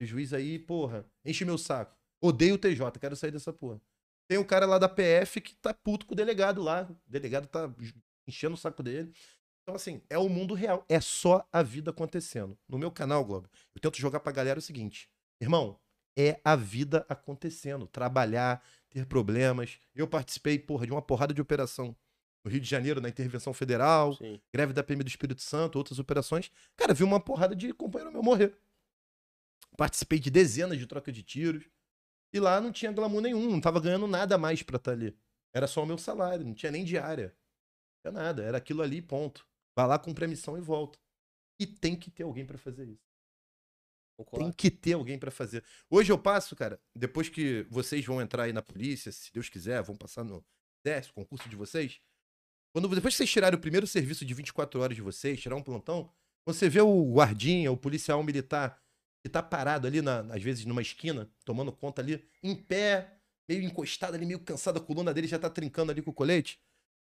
Esse 0.01 0.11
juiz 0.11 0.33
aí, 0.33 0.59
porra, 0.59 1.05
enche 1.25 1.45
meu 1.45 1.57
saco. 1.57 1.97
Odeio 2.21 2.55
o 2.55 2.59
TJ, 2.59 2.99
quero 2.99 3.17
sair 3.17 3.31
dessa 3.31 3.53
porra. 3.53 3.81
Tem 4.29 4.39
um 4.39 4.45
cara 4.45 4.67
lá 4.67 4.79
da 4.79 4.89
PF 4.89 5.41
que 5.41 5.55
tá 5.57 5.73
puto 5.73 6.07
com 6.07 6.13
o 6.13 6.17
delegado 6.17 6.63
lá. 6.63 6.89
O 6.91 7.11
delegado 7.11 7.47
tá 7.47 7.73
enchendo 8.27 8.55
o 8.55 8.59
saco 8.59 8.83
dele. 8.83 9.13
Então, 9.63 9.75
assim, 9.75 10.03
é 10.09 10.19
o 10.19 10.29
mundo 10.29 10.55
real. 10.55 10.85
É 10.89 11.01
só 11.01 11.47
a 11.53 11.63
vida 11.63 11.91
acontecendo. 11.91 12.57
No 12.69 12.79
meu 12.79 12.91
canal, 12.91 13.25
Globo, 13.25 13.49
eu 13.75 13.81
tento 13.81 13.99
jogar 13.99 14.21
pra 14.21 14.33
galera 14.33 14.59
o 14.59 14.63
seguinte: 14.63 15.09
irmão, 15.41 15.79
é 16.17 16.41
a 16.45 16.57
vida 16.57 17.05
acontecendo. 17.09 17.87
Trabalhar, 17.87 18.63
ter 18.91 19.07
problemas. 19.07 19.79
Eu 19.95 20.07
participei, 20.07 20.59
porra, 20.59 20.87
de 20.87 20.93
uma 20.93 21.03
porrada 21.03 21.35
de 21.35 21.41
operação 21.41 21.97
no 22.45 22.51
Rio 22.51 22.61
de 22.61 22.69
Janeiro, 22.69 23.01
na 23.01 23.09
intervenção 23.09 23.53
federal, 23.53 24.15
Sim. 24.15 24.41
greve 24.55 24.73
da 24.73 24.83
PM 24.85 25.03
do 25.03 25.09
Espírito 25.09 25.43
Santo, 25.43 25.77
outras 25.77 25.99
operações. 25.99 26.51
Cara, 26.77 26.95
vi 26.95 27.03
uma 27.03 27.19
porrada 27.19 27.57
de 27.57 27.73
companheiro 27.73 28.13
meu 28.13 28.23
morrer. 28.23 28.57
Participei 29.77 30.19
de 30.19 30.31
dezenas 30.31 30.79
de 30.79 30.87
troca 30.87 31.13
de 31.13 31.23
tiros. 31.23 31.69
E 32.33 32.41
lá 32.41 32.61
não 32.61 32.73
tinha 32.73 32.93
glamour 32.93 33.21
nenhum, 33.21 33.51
não 33.51 33.61
tava 33.61 33.81
ganhando 33.81 34.07
nada 34.07 34.37
mais 34.37 34.63
pra 34.63 34.77
estar 34.77 34.93
ali. 34.93 35.17
Era 35.55 35.67
só 35.67 35.83
o 35.83 35.87
meu 35.87 35.97
salário, 35.97 36.45
não 36.45 36.55
tinha 36.55 36.73
nem 36.73 36.85
diária. 36.85 37.29
Não 38.05 38.13
tinha 38.13 38.23
nada, 38.23 38.43
era 38.43 38.59
aquilo 38.59 38.83
ali, 38.83 39.01
ponto. 39.01 39.47
Vai 39.77 39.87
lá, 39.87 39.99
cumpre 39.99 40.25
a 40.25 40.29
missão 40.29 40.57
e 40.59 40.61
volta. 40.61 40.99
E 41.59 41.67
tem 41.67 41.97
que 41.97 42.11
ter 42.11 42.25
alguém 42.25 42.45
pra 42.45 42.59
fazer 42.59 42.87
isso. 42.89 43.07
Tem 44.39 44.51
que 44.51 44.71
ter 44.71 44.95
alguém 44.95 45.19
pra 45.19 45.31
fazer. 45.31 45.63
Hoje 45.91 46.11
eu 46.11 46.19
passo, 46.19 46.57
cara, 46.57 46.81
depois 46.95 47.29
que 47.29 47.67
vocês 47.69 48.05
vão 48.05 48.21
entrar 48.21 48.45
aí 48.45 48.53
na 48.53 48.63
polícia, 48.63 49.13
se 49.13 49.31
Deus 49.33 49.49
quiser, 49.49 49.83
vão 49.83 49.95
passar 49.95 50.25
no 50.25 50.45
exército, 50.85 51.15
concurso 51.15 51.49
de 51.49 51.57
vocês. 51.57 52.01
Quando, 52.75 52.89
depois 52.89 53.15
que 53.15 53.19
vocês 53.19 53.31
tirarem 53.31 53.59
o 53.59 53.61
primeiro 53.61 53.87
serviço 53.87 54.25
de 54.25 54.33
24 54.33 54.81
horas 54.81 54.97
de 54.97 55.03
vocês, 55.03 55.41
tirar 55.41 55.57
um 55.57 55.63
plantão, 55.63 56.11
você 56.47 56.69
vê 56.69 56.81
o 56.81 57.13
guardinha, 57.13 57.73
o 57.73 57.77
policial 57.77 58.23
militar 58.23 58.83
que 59.27 59.33
tá 59.33 59.43
parado 59.43 59.87
ali, 59.87 60.01
na- 60.01 60.21
às 60.33 60.43
vezes 60.43 60.65
numa 60.65 60.81
esquina, 60.83 61.29
tomando 61.45 61.73
conta 61.73 62.01
ali, 62.01 62.25
em 62.43 62.55
pé, 62.55 63.19
meio 63.49 63.63
encostado 63.63 64.15
ali, 64.15 64.25
meio 64.25 64.41
cansado, 64.41 64.79
a 64.79 64.81
coluna 64.81 65.13
dele 65.13 65.27
já 65.27 65.39
tá 65.39 65.51
trincando 65.51 65.91
ali 65.93 66.01
com 66.03 66.11
o 66.11 66.15
colete. 66.15 66.61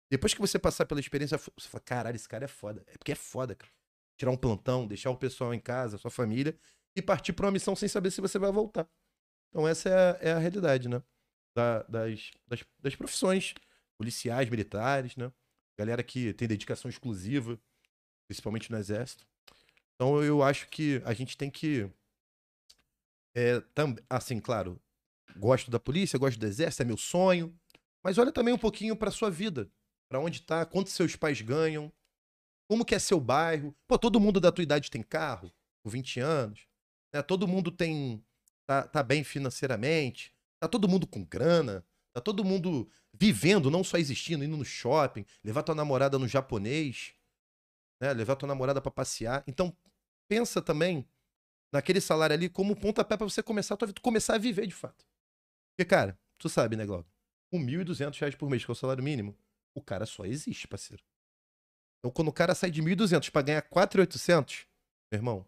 Depois 0.09 0.33
que 0.33 0.39
você 0.41 0.59
passar 0.59 0.85
pela 0.85 0.99
experiência, 0.99 1.37
você 1.37 1.67
fala, 1.67 1.83
caralho, 1.83 2.15
esse 2.15 2.27
cara 2.29 2.45
é 2.45 2.47
foda. 2.47 2.83
É 2.87 2.97
porque 2.97 3.11
é 3.11 3.15
foda, 3.15 3.55
cara. 3.55 3.71
Tirar 4.17 4.31
um 4.31 4.37
plantão, 4.37 4.87
deixar 4.87 5.09
o 5.09 5.17
pessoal 5.17 5.53
em 5.53 5.59
casa, 5.59 5.97
sua 5.97 6.11
família, 6.11 6.57
e 6.95 7.01
partir 7.01 7.33
pra 7.33 7.47
uma 7.47 7.51
missão 7.51 7.75
sem 7.75 7.89
saber 7.89 8.11
se 8.11 8.21
você 8.21 8.39
vai 8.39 8.51
voltar. 8.51 8.87
Então 9.49 9.67
essa 9.67 9.89
é 9.89 9.93
a, 9.93 10.17
é 10.29 10.31
a 10.33 10.39
realidade, 10.39 10.87
né? 10.89 11.01
Da- 11.55 11.83
das, 11.83 12.31
das, 12.47 12.63
das 12.79 12.95
profissões 12.95 13.53
policiais, 13.97 14.49
militares, 14.49 15.15
né? 15.17 15.31
Galera 15.77 16.03
que 16.03 16.33
tem 16.33 16.47
dedicação 16.47 16.89
exclusiva, 16.89 17.59
principalmente 18.27 18.71
no 18.71 18.77
exército. 18.77 19.25
Então 19.95 20.21
eu 20.23 20.43
acho 20.43 20.67
que 20.69 21.01
a 21.05 21.13
gente 21.13 21.37
tem 21.37 21.49
que 21.49 21.89
é, 23.35 23.59
tam, 23.73 23.95
assim, 24.09 24.39
claro, 24.39 24.81
gosto 25.37 25.69
da 25.69 25.79
polícia, 25.79 26.17
gosto 26.19 26.39
do 26.39 26.45
exército, 26.45 26.83
é 26.83 26.85
meu 26.85 26.97
sonho, 26.97 27.55
mas 28.03 28.17
olha 28.17 28.31
também 28.31 28.53
um 28.53 28.57
pouquinho 28.57 28.95
pra 28.95 29.11
sua 29.11 29.29
vida, 29.29 29.69
Pra 30.07 30.19
onde 30.19 30.41
tá, 30.43 30.65
quanto 30.65 30.91
seus 30.91 31.15
pais 31.15 31.41
ganham, 31.41 31.91
como 32.69 32.85
que 32.85 32.95
é 32.95 32.99
seu 32.99 33.19
bairro. 33.19 33.75
Pô, 33.87 33.97
todo 33.97 34.19
mundo 34.19 34.39
da 34.39 34.51
tua 34.51 34.63
idade 34.63 34.91
tem 34.91 35.01
carro, 35.01 35.51
com 35.83 35.89
20 35.89 36.19
anos, 36.19 36.67
né? 37.13 37.21
Todo 37.21 37.47
mundo 37.47 37.71
tem 37.71 38.23
tá, 38.67 38.87
tá 38.87 39.03
bem 39.03 39.23
financeiramente, 39.23 40.33
tá 40.59 40.67
todo 40.67 40.87
mundo 40.87 41.07
com 41.07 41.23
grana, 41.23 41.85
tá 42.13 42.21
todo 42.21 42.43
mundo 42.45 42.89
vivendo, 43.13 43.71
não 43.71 43.83
só 43.83 43.97
existindo, 43.97 44.43
indo 44.43 44.57
no 44.57 44.65
shopping, 44.65 45.25
levar 45.43 45.63
tua 45.63 45.75
namorada 45.75 46.19
no 46.19 46.27
japonês. 46.27 47.13
né? 48.01 48.13
Levar 48.13 48.35
tua 48.35 48.47
namorada 48.47 48.81
pra 48.81 48.91
passear. 48.91 49.43
Então, 49.47 49.75
pensa 50.27 50.61
também 50.61 51.07
naquele 51.75 52.01
salário 52.01 52.33
ali 52.33 52.49
como 52.49 52.75
pontapé 52.75 53.17
pra 53.17 53.27
você 53.27 53.43
começar 53.43 53.73
a 53.73 53.77
tua 53.77 53.87
vida, 53.87 54.01
começar 54.01 54.35
a 54.35 54.37
viver 54.37 54.65
de 54.65 54.73
fato. 54.73 55.05
Porque, 55.75 55.87
cara, 55.87 56.17
tu 56.37 56.49
sabe, 56.49 56.75
né, 56.75 56.85
Glauco? 56.85 57.09
Com 57.51 57.59
1.200 57.59 58.17
reais 58.19 58.35
por 58.35 58.49
mês, 58.49 58.63
que 58.63 58.71
é 58.71 58.73
o 58.73 58.75
salário 58.75 59.03
mínimo, 59.03 59.37
o 59.75 59.81
cara 59.81 60.05
só 60.05 60.25
existe, 60.25 60.67
parceiro. 60.67 61.03
Então, 61.99 62.11
quando 62.11 62.29
o 62.29 62.33
cara 62.33 62.55
sai 62.55 62.71
de 62.71 62.81
1.200 62.81 63.29
pra 63.29 63.41
ganhar 63.41 63.61
4.800, 63.61 64.65
meu 65.11 65.19
irmão, 65.19 65.45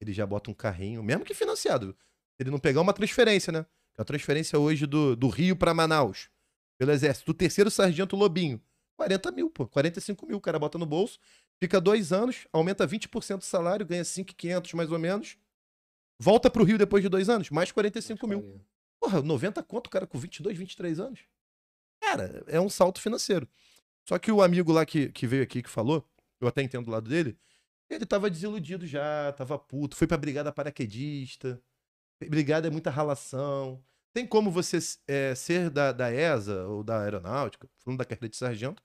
ele 0.00 0.12
já 0.12 0.26
bota 0.26 0.50
um 0.50 0.54
carrinho, 0.54 1.02
mesmo 1.02 1.24
que 1.24 1.34
financiado. 1.34 1.96
Ele 2.38 2.50
não 2.50 2.58
pegar 2.58 2.80
uma 2.80 2.92
transferência, 2.92 3.52
né? 3.52 3.64
A 3.96 4.04
transferência 4.04 4.58
hoje 4.58 4.86
do, 4.86 5.14
do 5.16 5.28
Rio 5.28 5.56
pra 5.56 5.72
Manaus, 5.72 6.28
pelo 6.78 6.90
Exército, 6.90 7.32
do 7.32 7.34
terceiro 7.34 7.70
sargento 7.70 8.16
Lobinho. 8.16 8.60
40 8.96 9.30
mil, 9.32 9.50
pô. 9.50 9.66
45 9.66 10.26
mil, 10.26 10.36
o 10.36 10.40
cara 10.40 10.58
bota 10.58 10.76
no 10.76 10.86
bolso, 10.86 11.18
fica 11.58 11.80
dois 11.80 12.12
anos, 12.12 12.46
aumenta 12.52 12.86
20% 12.86 13.38
do 13.38 13.44
salário, 13.44 13.86
ganha 13.86 14.04
5,500 14.04 14.74
mais 14.74 14.90
ou 14.90 14.98
menos. 14.98 15.38
Volta 16.18 16.50
pro 16.50 16.64
Rio 16.64 16.78
depois 16.78 17.02
de 17.02 17.08
dois 17.08 17.28
anos, 17.28 17.50
mais 17.50 17.72
45 17.72 18.26
mil. 18.26 18.60
Porra, 19.00 19.20
90 19.20 19.62
conto, 19.62 19.88
o 19.88 19.90
cara 19.90 20.06
com 20.06 20.18
22, 20.18 20.56
23 20.56 21.00
anos. 21.00 21.20
Cara, 22.00 22.44
é 22.46 22.60
um 22.60 22.68
salto 22.68 23.00
financeiro. 23.00 23.48
Só 24.08 24.18
que 24.18 24.30
o 24.30 24.42
amigo 24.42 24.72
lá 24.72 24.84
que, 24.84 25.10
que 25.10 25.26
veio 25.26 25.42
aqui, 25.42 25.62
que 25.62 25.70
falou, 25.70 26.08
eu 26.40 26.48
até 26.48 26.62
entendo 26.62 26.86
do 26.86 26.90
lado 26.90 27.08
dele, 27.08 27.38
ele 27.88 28.06
tava 28.06 28.30
desiludido 28.30 28.86
já, 28.86 29.32
tava 29.32 29.58
puto, 29.58 29.96
foi 29.96 30.06
pra 30.06 30.16
brigada 30.16 30.52
paraquedista. 30.52 31.60
Brigada 32.28 32.68
é 32.68 32.70
muita 32.70 32.90
ralação. 32.90 33.82
Tem 34.12 34.26
como 34.26 34.50
você 34.50 34.78
é, 35.06 35.34
ser 35.34 35.70
da, 35.70 35.92
da 35.92 36.12
ESA 36.12 36.66
ou 36.66 36.84
da 36.84 37.02
aeronáutica, 37.02 37.68
falando 37.78 37.98
da 37.98 38.04
carreira 38.04 38.28
de 38.28 38.36
sargento, 38.36 38.82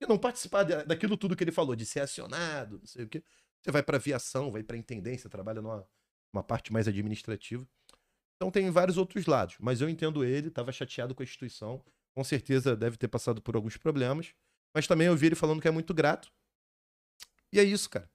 e 0.00 0.06
não 0.06 0.18
participar 0.18 0.64
daquilo 0.64 1.16
tudo 1.16 1.36
que 1.36 1.44
ele 1.44 1.52
falou, 1.52 1.76
de 1.76 1.86
ser 1.86 2.00
acionado, 2.00 2.78
não 2.78 2.86
sei 2.86 3.04
o 3.04 3.08
quê. 3.08 3.22
Você 3.60 3.70
vai 3.70 3.82
pra 3.82 3.96
aviação, 3.96 4.50
vai 4.50 4.62
pra 4.62 4.76
intendência, 4.76 5.30
trabalha 5.30 5.62
numa 5.62 5.86
uma 6.32 6.42
parte 6.42 6.72
mais 6.72 6.88
administrativa. 6.88 7.66
Então 8.36 8.50
tem 8.50 8.70
vários 8.70 8.96
outros 8.96 9.26
lados, 9.26 9.56
mas 9.60 9.80
eu 9.80 9.88
entendo 9.88 10.24
ele, 10.24 10.50
tava 10.50 10.72
chateado 10.72 11.14
com 11.14 11.22
a 11.22 11.24
instituição, 11.24 11.82
com 12.14 12.24
certeza 12.24 12.76
deve 12.76 12.96
ter 12.96 13.08
passado 13.08 13.40
por 13.40 13.54
alguns 13.54 13.76
problemas, 13.76 14.34
mas 14.74 14.86
também 14.86 15.06
eu 15.06 15.16
vi 15.16 15.26
ele 15.26 15.34
falando 15.34 15.60
que 15.60 15.68
é 15.68 15.70
muito 15.70 15.94
grato. 15.94 16.32
E 17.52 17.60
é 17.60 17.62
isso, 17.62 17.88
cara. 17.88 18.10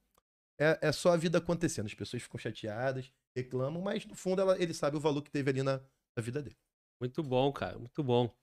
É, 0.59 0.79
é 0.81 0.91
só 0.91 1.13
a 1.13 1.17
vida 1.17 1.37
acontecendo. 1.37 1.85
As 1.85 1.93
pessoas 1.93 2.23
ficam 2.23 2.39
chateadas, 2.39 3.11
reclamam, 3.35 3.81
mas 3.81 4.05
no 4.05 4.15
fundo 4.15 4.41
ela, 4.41 4.61
ele 4.61 4.73
sabe 4.73 4.97
o 4.97 4.99
valor 4.99 5.21
que 5.21 5.29
teve 5.29 5.49
ali 5.49 5.61
na, 5.61 5.79
na 6.15 6.23
vida 6.23 6.41
dele. 6.41 6.57
Muito 6.99 7.21
bom, 7.21 7.51
cara, 7.53 7.77
muito 7.77 8.03
bom. 8.03 8.33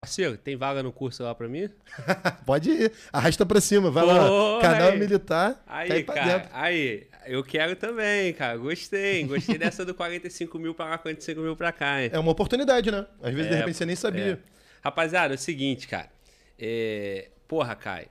Parceiro, 0.00 0.38
tem 0.38 0.56
vaga 0.56 0.80
no 0.80 0.92
curso 0.92 1.24
lá 1.24 1.34
pra 1.34 1.48
mim? 1.48 1.68
Pode 2.46 2.70
ir, 2.70 2.92
arrasta 3.12 3.44
pra 3.44 3.60
cima, 3.60 3.90
vai 3.90 4.06
lá. 4.06 4.60
Canal 4.60 4.90
aí. 4.90 4.98
Militar. 4.98 5.60
Aí, 5.66 6.04
cara, 6.04 6.38
dentro. 6.38 6.48
aí, 6.52 7.08
eu 7.26 7.42
quero 7.42 7.74
também, 7.74 8.32
cara. 8.32 8.56
Gostei, 8.56 9.24
gostei 9.24 9.58
dessa 9.58 9.84
do 9.84 9.92
45 9.92 10.56
mil 10.56 10.72
pra 10.72 10.90
lá, 10.90 10.98
45 10.98 11.40
mil 11.40 11.56
pra 11.56 11.72
cá. 11.72 12.00
Hein? 12.00 12.10
É 12.12 12.18
uma 12.18 12.30
oportunidade, 12.30 12.92
né? 12.92 13.06
Às 13.20 13.34
vezes, 13.34 13.46
é, 13.46 13.50
de 13.50 13.56
repente, 13.56 13.76
você 13.76 13.86
nem 13.86 13.96
sabia. 13.96 14.34
É. 14.34 14.38
Rapaziada, 14.84 15.34
é 15.34 15.36
o 15.36 15.38
seguinte, 15.38 15.88
cara. 15.88 16.08
É... 16.56 17.30
Porra, 17.48 17.74
Kai. 17.74 18.06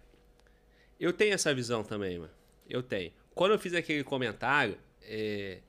Eu 1.00 1.14
tenho 1.14 1.34
essa 1.34 1.54
visão 1.54 1.86
também, 1.86 2.20
mano. 2.20 2.34
Eu 2.70 2.84
tenho. 2.84 3.14
Quando 3.34 3.54
eu 3.54 3.60
fiz 3.60 3.74
aquele 3.74 4.04
comentário, 4.04 4.78
é, 5.04 5.60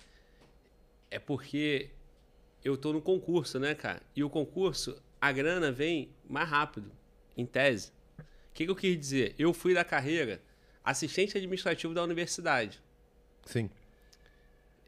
é 1.13 1.19
porque 1.21 1.91
eu 2.65 2.77
tô 2.77 2.93
no 2.93 3.01
concurso, 3.01 3.61
né, 3.61 3.75
cara? 3.75 4.03
E 4.17 4.25
o 4.25 4.29
concurso, 4.29 5.01
a 5.21 5.33
grana 5.33 5.73
vem 5.73 6.11
mais 6.29 6.49
rápido, 6.49 6.91
em 7.37 7.45
tese. 7.45 7.93
O 8.19 8.55
que, 8.55 8.65
que 8.65 8.71
eu 8.71 8.77
quis 8.77 8.99
dizer? 8.99 9.35
Eu 9.39 9.53
fui 9.53 9.75
da 9.75 9.85
carreira 9.85 10.41
assistente 10.85 11.37
administrativo 11.37 11.95
da 11.95 12.03
universidade. 12.03 12.83
Sim. 13.45 13.71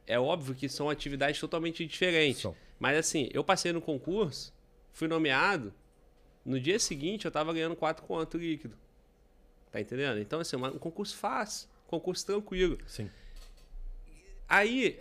É 0.07 0.19
óbvio 0.19 0.55
que 0.55 0.69
são 0.69 0.89
atividades 0.89 1.39
totalmente 1.39 1.87
diferentes. 1.87 2.43
São. 2.43 2.57
Mas 2.79 2.97
assim, 2.97 3.29
eu 3.33 3.45
passei 3.45 3.73
no 3.73 3.81
concurso, 3.81 4.53
fui 4.93 5.07
nomeado, 5.07 5.73
no 6.45 6.59
dia 6.59 6.79
seguinte 6.79 7.27
eu 7.27 7.31
tava 7.31 7.53
ganhando 7.53 7.77
4 7.77 8.05
conto 8.05 8.39
líquido. 8.39 8.77
Tá 9.71 9.81
entendendo? 9.81 10.19
Então, 10.19 10.41
assim, 10.41 10.57
um 10.57 10.79
concurso 10.79 11.17
fácil, 11.17 11.69
concurso 11.87 12.27
tranquilo. 12.27 12.79
Sim. 12.87 13.09
Aí, 14.49 14.99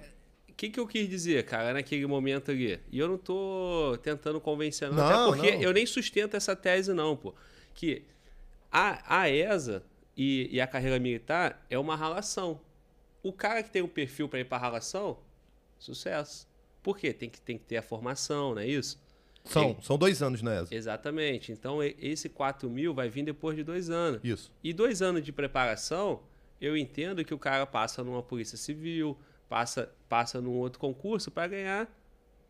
que, 0.59 0.69
que 0.69 0.77
eu 0.77 0.85
quis 0.85 1.07
dizer, 1.07 1.45
cara, 1.45 1.73
naquele 1.73 2.05
momento 2.05 2.51
ali? 2.51 2.81
E 2.91 2.99
eu 2.99 3.07
não 3.07 3.17
tô 3.17 3.97
tentando 4.03 4.41
convencer, 4.41 4.89
não, 4.89 4.97
não 4.97 5.05
até 5.05 5.25
porque 5.25 5.55
não. 5.55 5.61
eu 5.61 5.71
nem 5.71 5.85
sustento 5.85 6.35
essa 6.35 6.53
tese, 6.53 6.91
não, 6.91 7.15
pô. 7.15 7.33
Que 7.73 8.03
a, 8.69 9.21
a 9.21 9.29
ESA 9.29 9.81
e, 10.17 10.49
e 10.51 10.59
a 10.59 10.67
carreira 10.67 10.99
militar 10.99 11.65
é 11.69 11.79
uma 11.79 11.95
relação. 11.95 12.59
O 13.23 13.31
cara 13.31 13.63
que 13.63 13.71
tem 13.71 13.81
um 13.81 13.87
perfil 13.87 14.27
para 14.27 14.41
ir 14.41 14.43
para 14.43 14.57
relação, 14.57 15.19
sucesso. 15.77 16.45
Por 16.83 16.97
quê? 16.97 17.13
Tem 17.13 17.29
que, 17.29 17.39
tem 17.39 17.57
que 17.57 17.63
ter 17.63 17.77
a 17.77 17.81
formação, 17.81 18.53
não 18.55 18.61
é 18.61 18.67
isso? 18.67 19.01
São, 19.45 19.81
são 19.81 19.97
dois 19.97 20.21
anos 20.21 20.41
na 20.41 20.61
ESA. 20.61 20.75
Exatamente. 20.75 21.53
Então, 21.53 21.81
esse 21.81 22.27
4 22.27 22.69
mil 22.69 22.93
vai 22.93 23.07
vir 23.07 23.23
depois 23.23 23.55
de 23.55 23.63
dois 23.63 23.89
anos. 23.89 24.19
Isso. 24.25 24.51
E 24.61 24.73
dois 24.73 25.01
anos 25.01 25.23
de 25.23 25.31
preparação, 25.31 26.21
eu 26.59 26.75
entendo 26.75 27.23
que 27.23 27.33
o 27.33 27.39
cara 27.39 27.65
passa 27.65 28.03
numa 28.03 28.21
polícia 28.21 28.57
civil, 28.57 29.17
passa, 29.49 29.91
passa 30.07 30.39
num 30.39 30.51
outro 30.51 30.79
concurso 30.79 31.31
para 31.31 31.47
ganhar 31.47 31.89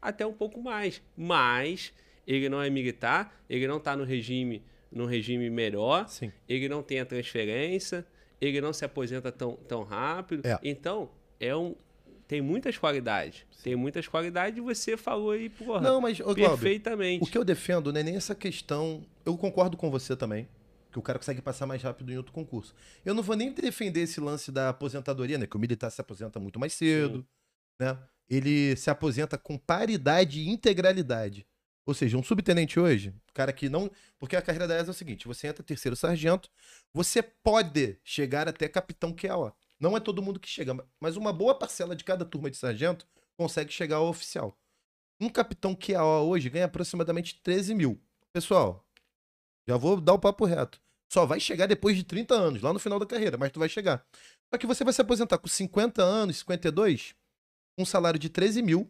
até 0.02 0.26
um 0.26 0.34
pouco 0.34 0.62
mais. 0.62 1.02
Mas 1.16 1.94
ele 2.28 2.50
não 2.50 2.62
é 2.62 2.70
militar, 2.70 3.42
ele 3.50 3.68
não 3.68 3.78
está 3.78 3.96
no 3.96 4.04
regime, 4.04 4.62
no 4.92 5.06
regime 5.06 5.50
melhor, 5.50 6.08
Sim. 6.08 6.32
ele 6.48 6.70
não 6.70 6.84
tem 6.84 7.00
a 7.00 7.06
transferência, 7.06 8.06
ele 8.40 8.62
não 8.62 8.74
se 8.74 8.86
aposenta 8.86 9.32
tão, 9.32 9.56
tão 9.68 9.84
rápido. 9.84 10.46
É. 10.46 10.60
Então, 10.64 11.10
é 11.40 11.56
um, 11.56 11.74
tem 12.28 12.42
muitas 12.42 12.78
qualidades. 12.78 13.46
Sim. 13.52 13.64
Tem 13.64 13.76
muitas 13.76 14.08
qualidades 14.08 14.58
e 14.58 14.62
você 14.62 14.96
falou 14.96 15.32
aí, 15.32 15.50
porra, 15.50 15.82
não, 15.82 16.00
mas, 16.00 16.20
ô, 16.20 16.36
perfeitamente. 16.36 17.24
o 17.24 17.28
que 17.28 17.38
eu 17.38 17.44
defendo 17.44 17.92
não 17.92 18.00
é 18.00 18.04
nem 18.04 18.16
essa 18.16 18.36
questão. 18.36 19.02
Eu 19.26 19.38
concordo 19.38 19.76
com 19.76 19.90
você 19.90 20.16
também. 20.16 20.48
Que 21.00 21.04
o 21.04 21.06
cara 21.06 21.20
consegue 21.20 21.42
passar 21.42 21.66
mais 21.66 21.82
rápido 21.82 22.12
em 22.12 22.18
outro 22.18 22.34
concurso. 22.34 22.76
Eu 23.06 23.14
não 23.14 23.24
vou 23.24 23.36
nem 23.36 23.54
defender 23.54 24.02
esse 24.02 24.20
lance 24.20 24.52
da 24.52 24.70
aposentadoria, 24.70 25.38
né? 25.38 25.48
Que 25.48 25.56
o 25.56 25.60
militar 25.60 25.90
se 25.90 26.02
aposenta 26.02 26.40
muito 26.40 26.60
mais 26.60 26.74
cedo, 26.74 27.20
Sim. 27.20 27.26
né? 27.80 27.98
Ele 28.30 28.76
se 28.76 28.90
aposenta 28.90 29.38
com 29.38 29.58
paridade 29.58 30.40
e 30.40 30.50
integralidade. 30.50 31.48
Ou 31.86 31.94
seja, 31.94 32.18
um 32.18 32.24
subtenente 32.24 32.80
hoje, 32.80 33.14
cara 33.34 33.52
que 33.52 33.68
não. 33.68 33.90
Porque 34.20 34.36
a 34.36 34.42
carreira 34.42 34.68
da 34.68 34.76
ESA 34.76 34.90
é 34.90 34.92
o 34.92 34.94
seguinte: 34.94 35.28
você 35.28 35.48
entra 35.48 35.64
terceiro 35.64 35.96
sargento, 35.96 36.50
você 36.94 37.24
pode 37.24 37.98
chegar 38.04 38.48
até 38.48 38.68
capitão 38.68 39.12
QAO. 39.12 39.56
Não 39.80 39.96
é 39.96 40.00
todo 40.00 40.22
mundo 40.22 40.40
que 40.40 40.50
chega, 40.50 40.78
mas 41.00 41.16
uma 41.16 41.32
boa 41.32 41.58
parcela 41.58 41.96
de 41.96 42.04
cada 42.04 42.26
turma 42.26 42.52
de 42.52 42.58
sargento 42.58 43.08
consegue 43.38 43.72
chegar 43.72 43.96
ao 43.96 44.10
oficial. 44.10 44.56
Um 45.20 45.30
capitão 45.30 45.74
QAO 45.74 46.28
hoje 46.28 46.50
ganha 46.50 46.66
aproximadamente 46.66 47.42
13 47.42 47.74
mil. 47.74 48.00
Pessoal, 48.32 48.86
já 49.68 49.78
vou 49.78 50.00
dar 50.00 50.14
o 50.14 50.20
papo 50.20 50.46
reto. 50.46 50.82
Só 51.12 51.26
vai 51.26 51.40
chegar 51.40 51.66
depois 51.66 51.98
de 51.98 52.04
30 52.04 52.36
anos, 52.36 52.62
lá 52.62 52.72
no 52.72 52.80
final 52.80 53.00
da 53.00 53.06
carreira, 53.06 53.38
mas 53.38 53.52
tu 53.52 53.60
vai 53.60 53.68
chegar. 53.68 54.06
Só 54.54 54.58
que 54.58 54.68
você 54.68 54.84
vai 54.84 54.94
se 54.94 55.02
aposentar 55.02 55.40
com 55.40 55.48
50 55.48 56.04
anos, 56.04 56.38
52, 56.38 57.16
um 57.78 57.86
salário 57.86 58.20
de 58.20 58.30
13 58.30 58.62
mil, 58.62 58.90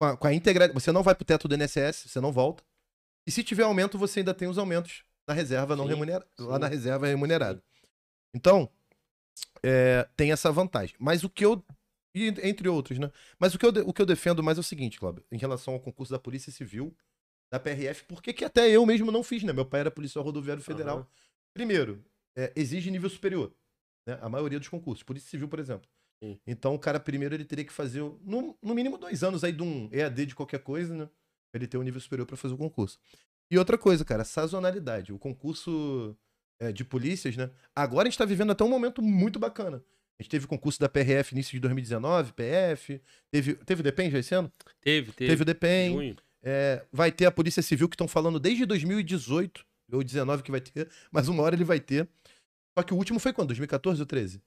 com 0.00 0.06
a, 0.06 0.16
com 0.16 0.26
a 0.26 0.32
integral. 0.32 0.72
Você 0.72 0.90
não 0.90 1.02
vai 1.02 1.14
pro 1.14 1.24
teto 1.24 1.46
do 1.46 1.54
INSS, 1.54 2.08
você 2.08 2.20
não 2.20 2.32
volta. 2.32 2.64
E 3.26 3.30
se 3.30 3.44
tiver 3.44 3.64
aumento, 3.64 3.98
você 3.98 4.20
ainda 4.20 4.32
tem 4.32 4.48
os 4.48 4.56
aumentos 4.56 5.04
na 5.28 5.34
reserva 5.34 5.76
não 5.76 5.84
remunerada. 5.84 6.26
Lá 6.38 6.58
na 6.58 6.66
reserva 6.66 7.06
remunerada. 7.06 7.62
Então, 8.34 8.68
é, 9.62 10.08
tem 10.16 10.32
essa 10.32 10.50
vantagem. 10.50 10.96
Mas 10.98 11.22
o 11.22 11.30
que 11.30 11.44
eu. 11.44 11.62
Entre 12.14 12.68
outros, 12.68 12.98
né? 12.98 13.10
Mas 13.38 13.54
o 13.54 13.58
que 13.58 13.64
eu, 13.64 13.70
o 13.86 13.92
que 13.92 14.02
eu 14.02 14.06
defendo 14.06 14.42
mais 14.42 14.58
é 14.58 14.60
o 14.60 14.64
seguinte, 14.64 14.98
Cláudio, 14.98 15.24
em 15.32 15.38
relação 15.38 15.72
ao 15.72 15.80
concurso 15.80 16.12
da 16.12 16.18
Polícia 16.18 16.52
Civil, 16.52 16.94
da 17.50 17.58
PRF, 17.58 18.04
porque 18.04 18.34
que 18.34 18.44
até 18.44 18.68
eu 18.68 18.84
mesmo 18.84 19.10
não 19.10 19.22
fiz, 19.22 19.42
né? 19.42 19.52
Meu 19.52 19.64
pai 19.64 19.80
era 19.80 19.90
policial 19.90 20.22
rodoviário 20.22 20.62
federal. 20.62 20.98
Uhum. 20.98 21.06
Primeiro, 21.54 22.04
é, 22.36 22.52
exige 22.56 22.90
nível 22.90 23.10
superior. 23.10 23.52
Né? 24.06 24.18
A 24.20 24.28
maioria 24.28 24.58
dos 24.58 24.68
concursos. 24.68 25.02
Polícia 25.02 25.30
Civil, 25.30 25.48
por 25.48 25.58
exemplo. 25.58 25.88
Sim. 26.22 26.38
Então, 26.46 26.74
o 26.74 26.78
cara, 26.78 27.00
primeiro, 27.00 27.34
ele 27.34 27.44
teria 27.44 27.64
que 27.64 27.72
fazer, 27.72 28.00
no, 28.00 28.56
no 28.62 28.74
mínimo, 28.74 28.96
dois 28.96 29.22
anos 29.22 29.42
aí 29.42 29.52
de 29.52 29.62
um 29.62 29.88
EAD 29.92 30.26
de 30.26 30.34
qualquer 30.34 30.60
coisa, 30.60 30.94
né? 30.94 31.08
Pra 31.50 31.58
ele 31.58 31.66
ter 31.66 31.76
um 31.76 31.82
nível 31.82 32.00
superior 32.00 32.26
para 32.26 32.36
fazer 32.36 32.54
o 32.54 32.58
concurso. 32.58 32.98
E 33.50 33.58
outra 33.58 33.76
coisa, 33.76 34.04
cara, 34.04 34.24
sazonalidade. 34.24 35.12
O 35.12 35.18
concurso 35.18 36.16
é, 36.60 36.72
de 36.72 36.84
polícias, 36.84 37.36
né? 37.36 37.50
Agora 37.74 38.02
a 38.02 38.08
gente 38.08 38.14
está 38.14 38.24
vivendo 38.24 38.52
até 38.52 38.62
um 38.64 38.68
momento 38.68 39.02
muito 39.02 39.38
bacana. 39.38 39.84
A 40.18 40.22
gente 40.22 40.30
teve 40.30 40.44
o 40.44 40.48
concurso 40.48 40.78
da 40.78 40.88
PRF 40.88 41.32
início 41.32 41.52
de 41.52 41.60
2019, 41.60 42.32
PF. 42.32 43.02
Teve, 43.30 43.54
teve 43.54 43.80
o 43.80 43.84
DEPEN 43.84 44.10
já 44.10 44.18
esse 44.18 44.34
ano? 44.34 44.50
Teve, 44.80 45.12
teve. 45.12 45.30
Teve 45.30 45.42
o 45.42 45.44
DEPEN. 45.44 46.16
É, 46.44 46.84
vai 46.92 47.10
ter 47.10 47.26
a 47.26 47.32
Polícia 47.32 47.62
Civil 47.62 47.88
que 47.88 47.94
estão 47.94 48.08
falando 48.08 48.38
desde 48.38 48.64
2018, 48.64 49.66
ou 49.92 50.02
19 50.02 50.42
que 50.42 50.50
vai 50.50 50.60
ter, 50.60 50.90
mas 51.10 51.28
uma 51.28 51.42
hora 51.42 51.54
ele 51.54 51.64
vai 51.64 51.80
ter. 51.80 52.08
Só 52.76 52.82
que 52.82 52.94
o 52.94 52.96
último 52.96 53.18
foi 53.18 53.32
quando? 53.32 53.48
2014 53.48 54.00
ou 54.00 54.06
13? 54.06 54.38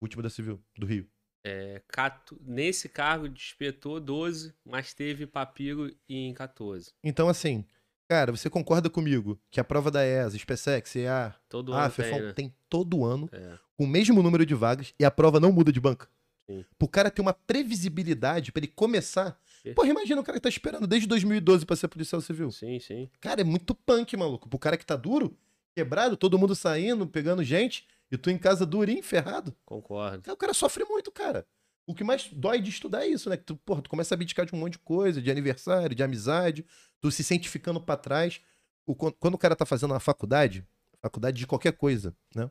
O 0.00 0.04
último 0.04 0.22
da 0.22 0.30
Civil, 0.30 0.62
do 0.76 0.86
Rio. 0.86 1.08
É, 1.46 1.82
cato, 1.88 2.40
nesse 2.40 2.88
cargo 2.88 3.28
despetou 3.28 4.00
12, 4.00 4.54
mas 4.64 4.94
teve 4.94 5.26
papiro 5.26 5.94
em 6.08 6.32
14. 6.32 6.92
Então, 7.04 7.28
assim, 7.28 7.66
Cara, 8.08 8.32
você 8.32 8.50
concorda 8.50 8.90
comigo 8.90 9.40
que 9.50 9.58
a 9.58 9.64
prova 9.64 9.90
da 9.90 10.04
ESA, 10.04 10.38
SpaceX, 10.38 10.94
EA, 10.96 11.34
Todo 11.48 11.72
ah, 11.72 11.84
ano 11.86 11.94
tem, 11.94 12.20
né? 12.20 12.32
tem 12.34 12.54
todo 12.68 13.04
ano 13.04 13.28
É. 13.32 13.58
com 13.76 13.84
o 13.84 13.88
mesmo 13.88 14.22
número 14.22 14.44
de 14.44 14.54
vagas 14.54 14.94
e 15.00 15.04
a 15.04 15.10
prova 15.10 15.40
não 15.40 15.50
muda 15.50 15.72
de 15.72 15.80
banca. 15.80 16.08
Sim. 16.48 16.64
Pro 16.78 16.86
cara 16.86 17.10
ter 17.10 17.22
uma 17.22 17.32
previsibilidade 17.32 18.52
pra 18.52 18.60
ele 18.60 18.72
começar. 18.74 19.40
Perfeito. 19.64 19.74
Porra, 19.76 19.88
imagina 19.88 20.20
o 20.20 20.24
cara 20.24 20.38
que 20.38 20.42
tá 20.42 20.48
esperando 20.48 20.86
desde 20.86 21.08
2012 21.08 21.64
pra 21.64 21.74
ser 21.74 21.88
policial 21.88 22.20
civil. 22.20 22.50
Sim, 22.50 22.78
sim. 22.78 23.10
Cara, 23.20 23.40
é 23.40 23.44
muito 23.44 23.74
punk, 23.74 24.14
maluco. 24.16 24.48
Pro 24.48 24.58
cara 24.58 24.76
que 24.76 24.84
tá 24.84 24.94
duro, 24.94 25.36
quebrado, 25.74 26.16
todo 26.16 26.38
mundo 26.38 26.54
saindo, 26.54 27.06
pegando 27.06 27.42
gente, 27.42 27.86
e 28.10 28.18
tu 28.18 28.30
em 28.30 28.36
casa 28.38 28.66
durinho, 28.66 29.02
ferrado. 29.02 29.54
Concordo. 29.64 30.22
Aí 30.26 30.32
o 30.32 30.36
cara 30.36 30.52
sofre 30.52 30.84
muito, 30.84 31.10
cara. 31.10 31.46
O 31.86 31.94
que 31.94 32.04
mais 32.04 32.28
dói 32.32 32.60
de 32.60 32.70
estudar 32.70 33.04
é 33.04 33.08
isso, 33.08 33.28
né? 33.28 33.36
Que 33.36 33.44
tu, 33.44 33.56
porra, 33.56 33.82
tu 33.82 33.90
começa 33.90 34.14
a 34.14 34.16
abdicar 34.16 34.46
de 34.46 34.54
um 34.54 34.58
monte 34.58 34.72
de 34.72 34.78
coisa, 34.80 35.20
de 35.20 35.30
aniversário, 35.30 35.94
de 35.96 36.02
amizade, 36.02 36.64
tu 37.00 37.10
se 37.10 37.24
sente 37.24 37.48
ficando 37.48 37.80
pra 37.80 37.96
trás. 37.96 38.40
O, 38.86 38.94
quan- 38.94 39.12
quando 39.18 39.34
o 39.34 39.38
cara 39.38 39.56
tá 39.56 39.64
fazendo 39.66 39.92
uma 39.92 40.00
faculdade, 40.00 40.66
faculdade 41.00 41.38
de 41.38 41.46
qualquer 41.46 41.72
coisa, 41.72 42.14
né? 42.34 42.50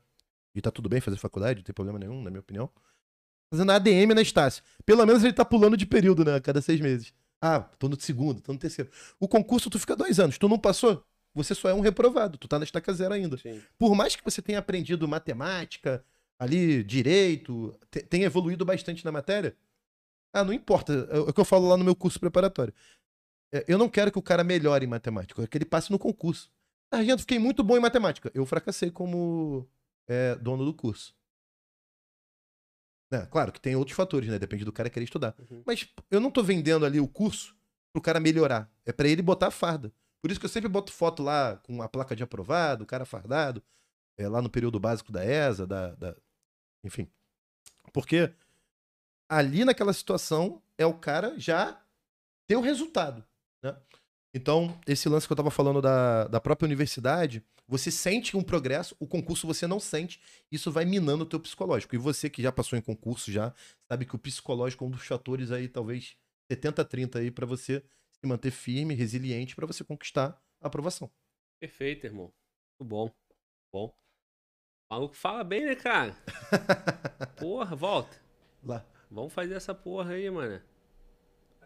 E 0.56 0.62
tá 0.62 0.70
tudo 0.70 0.88
bem 0.90 1.00
fazer 1.02 1.18
faculdade, 1.18 1.60
não 1.60 1.64
tem 1.64 1.74
problema 1.74 1.98
nenhum, 1.98 2.22
na 2.22 2.30
minha 2.30 2.40
opinião. 2.42 2.70
Fazendo 3.54 3.72
ADM 3.72 4.16
na 4.16 4.22
Estácio. 4.24 4.64
Pelo 4.84 5.06
menos 5.06 5.24
ele 5.24 5.32
tá 5.32 5.46
pulando 5.46 5.78
de 5.78 5.86
período, 5.86 6.26
né? 6.26 6.34
A 6.36 6.42
cada 6.42 6.60
seis 6.60 6.82
meses. 6.82 7.14
Ah, 7.40 7.60
tô 7.60 7.88
no 7.88 8.00
segundo, 8.02 8.42
tô 8.42 8.52
no 8.52 8.58
terceiro. 8.58 8.90
O 9.20 9.28
concurso 9.28 9.70
tu 9.70 9.78
fica 9.78 9.96
dois 9.96 10.20
anos. 10.20 10.40
Tu 10.40 10.50
não 10.50 10.58
passou, 10.58 11.06
você 11.36 11.54
só 11.54 11.70
é 11.70 11.74
um 11.74 11.80
reprovado. 11.80 12.36
Tu 12.40 12.48
tá 12.48 12.58
na 12.58 12.66
estaca 12.66 12.92
zero 12.94 13.14
ainda 13.14 13.38
Sim. 13.38 13.62
por 13.78 13.94
mais 13.94 14.16
que 14.16 14.24
você 14.26 14.42
tenha 14.42 14.58
aprendido 14.58 15.08
matemática, 15.08 16.04
ali, 16.40 16.84
direito, 16.84 17.78
te- 17.92 18.02
tenha 18.02 18.26
evoluído 18.26 18.66
bastante 18.66 19.06
na 19.06 19.12
matéria, 19.12 19.56
ah, 20.34 20.44
não 20.44 20.52
importa. 20.52 21.08
É 21.12 21.20
o 21.20 21.32
que 21.32 21.40
eu 21.40 21.46
falo 21.46 21.68
lá 21.68 21.78
no 21.78 21.84
meu 21.86 21.96
curso 21.96 22.20
preparatório. 22.20 22.74
É, 23.54 23.64
Eu 23.68 23.78
não 23.78 23.88
quero 23.88 24.12
que 24.12 24.18
o 24.18 24.22
cara 24.24 24.44
melhore 24.44 24.84
em 24.86 24.90
matemática, 24.90 25.34
eu 25.34 25.44
quero 25.44 25.52
que 25.52 25.58
ele 25.60 25.66
passe 25.66 25.92
no 25.92 26.00
concurso. 26.00 26.50
Sargento, 26.92 27.20
fiquei 27.22 27.38
muito 27.38 27.64
bom 27.64 27.78
em 27.78 27.80
matemática. 27.80 28.32
Eu 28.34 28.48
fracassei 28.48 28.90
como 28.90 29.68
é, 30.08 30.34
dono 30.38 30.66
do 30.66 30.74
curso. 30.74 31.14
É, 33.14 33.26
claro 33.28 33.52
que 33.52 33.62
tem 33.62 33.76
outros 33.76 33.96
fatores, 33.96 34.28
né? 34.28 34.40
Depende 34.40 34.66
do 34.66 34.72
cara 34.74 34.90
querer 34.90 35.04
estudar. 35.06 35.36
Uhum. 35.50 35.62
Mas 35.66 35.88
eu 36.10 36.20
não 36.20 36.32
tô 36.32 36.42
vendendo 36.42 36.86
ali 36.86 37.00
o 37.00 37.08
curso 37.08 37.56
pro 37.94 38.02
cara 38.02 38.20
melhorar. 38.20 38.72
É 38.86 38.92
pra 38.92 39.08
ele 39.08 39.22
botar 39.22 39.48
a 39.48 39.52
farda. 39.52 39.94
Por 40.22 40.32
isso 40.32 40.40
que 40.40 40.46
eu 40.46 40.50
sempre 40.50 40.70
boto 40.70 40.92
foto 40.92 41.22
lá 41.22 41.58
com 41.58 41.82
a 41.82 41.88
placa 41.88 42.16
de 42.16 42.24
aprovado, 42.24 42.84
o 42.84 42.88
cara 42.88 43.06
fardado, 43.06 43.62
é, 44.18 44.28
lá 44.28 44.42
no 44.42 44.50
período 44.50 44.80
básico 44.80 45.12
da 45.12 45.24
ESA, 45.24 45.68
da, 45.68 45.94
da- 45.96 46.16
enfim. 46.84 47.08
Porque 47.92 48.34
ali 49.30 49.64
naquela 49.66 49.94
situação 49.94 50.62
é 50.78 50.86
o 50.86 50.94
cara 50.94 51.38
já 51.40 51.80
ter 52.48 52.56
o 52.56 52.62
resultado, 52.62 53.24
né? 53.62 53.76
Então, 54.34 54.76
esse 54.88 55.08
lance 55.08 55.28
que 55.28 55.34
eu 55.34 55.38
tava 55.38 55.52
falando 55.52 55.82
da, 55.82 56.28
da 56.28 56.42
própria 56.42 56.66
universidade, 56.66 57.46
você 57.68 57.90
sente 57.90 58.36
um 58.36 58.44
progresso, 58.44 58.96
o 59.00 59.08
concurso 59.08 59.48
você 59.48 59.66
não 59.66 59.80
sente, 59.80 60.22
isso 60.52 60.72
vai 60.72 60.86
minando 60.86 61.24
o 61.24 61.28
teu 61.28 61.40
psicológico. 61.40 61.96
E 61.96 61.98
você 61.98 62.30
que 62.30 62.42
já 62.42 62.52
passou 62.52 62.78
em 62.78 62.82
concurso 62.82 63.32
já, 63.32 63.54
sabe 63.88 64.06
que 64.06 64.16
o 64.16 64.20
psicológico 64.20 64.84
é 64.84 64.88
um 64.88 64.92
dos 64.92 65.06
fatores 65.06 65.52
aí, 65.52 65.68
talvez 65.68 66.18
70-30 66.52 67.20
aí, 67.20 67.32
pra 67.32 67.46
você 67.46 67.84
se 68.12 68.28
manter 68.28 68.52
firme, 68.52 68.94
resiliente, 68.94 69.56
pra 69.56 69.66
você 69.66 69.84
conquistar 69.84 70.40
a 70.62 70.68
aprovação. 70.68 71.10
Perfeito, 71.60 72.06
irmão. 72.06 72.34
Muito 72.80 72.90
bom. 72.90 73.12
Bom. 73.72 73.88
O 74.90 74.94
maluco 74.94 75.16
fala 75.16 75.44
bem, 75.44 75.66
né, 75.66 75.76
cara? 75.76 76.16
Porra, 77.40 77.76
volta. 77.76 78.22
Lá. 78.64 78.86
Vamos 79.10 79.34
fazer 79.34 79.54
essa 79.54 79.74
porra 79.74 80.14
aí, 80.14 80.30
mano. 80.30 80.62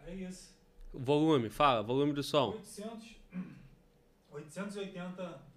É 0.06 0.14
isso. 0.14 0.56
Volume, 0.92 1.50
fala, 1.50 1.82
volume 1.82 2.12
do 2.12 2.22
som. 2.22 2.50
800, 2.50 3.16
880 4.30 5.47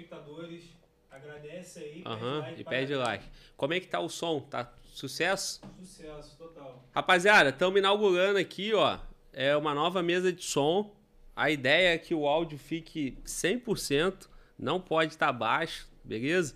espectadores. 0.00 0.64
Agradece 1.10 1.80
aí. 1.80 2.02
Aham, 2.06 2.38
like 2.40 2.60
e 2.60 2.64
pede 2.64 2.92
galera. 2.92 3.10
like. 3.10 3.24
Como 3.56 3.72
é 3.74 3.80
que 3.80 3.88
tá 3.88 3.98
o 4.00 4.08
som? 4.08 4.40
Tá 4.40 4.72
sucesso? 4.92 5.60
Sucesso 5.78 6.36
total. 6.36 6.84
Rapaziada, 6.92 7.50
estamos 7.50 7.78
inaugurando 7.78 8.38
aqui, 8.38 8.72
ó. 8.74 8.98
É 9.32 9.56
uma 9.56 9.74
nova 9.74 10.02
mesa 10.02 10.32
de 10.32 10.44
som. 10.44 10.94
A 11.34 11.50
ideia 11.50 11.94
é 11.94 11.98
que 11.98 12.14
o 12.14 12.26
áudio 12.26 12.58
fique 12.58 13.16
100%, 13.24 14.28
não 14.58 14.80
pode 14.80 15.12
estar 15.12 15.32
baixo, 15.32 15.88
beleza? 16.04 16.54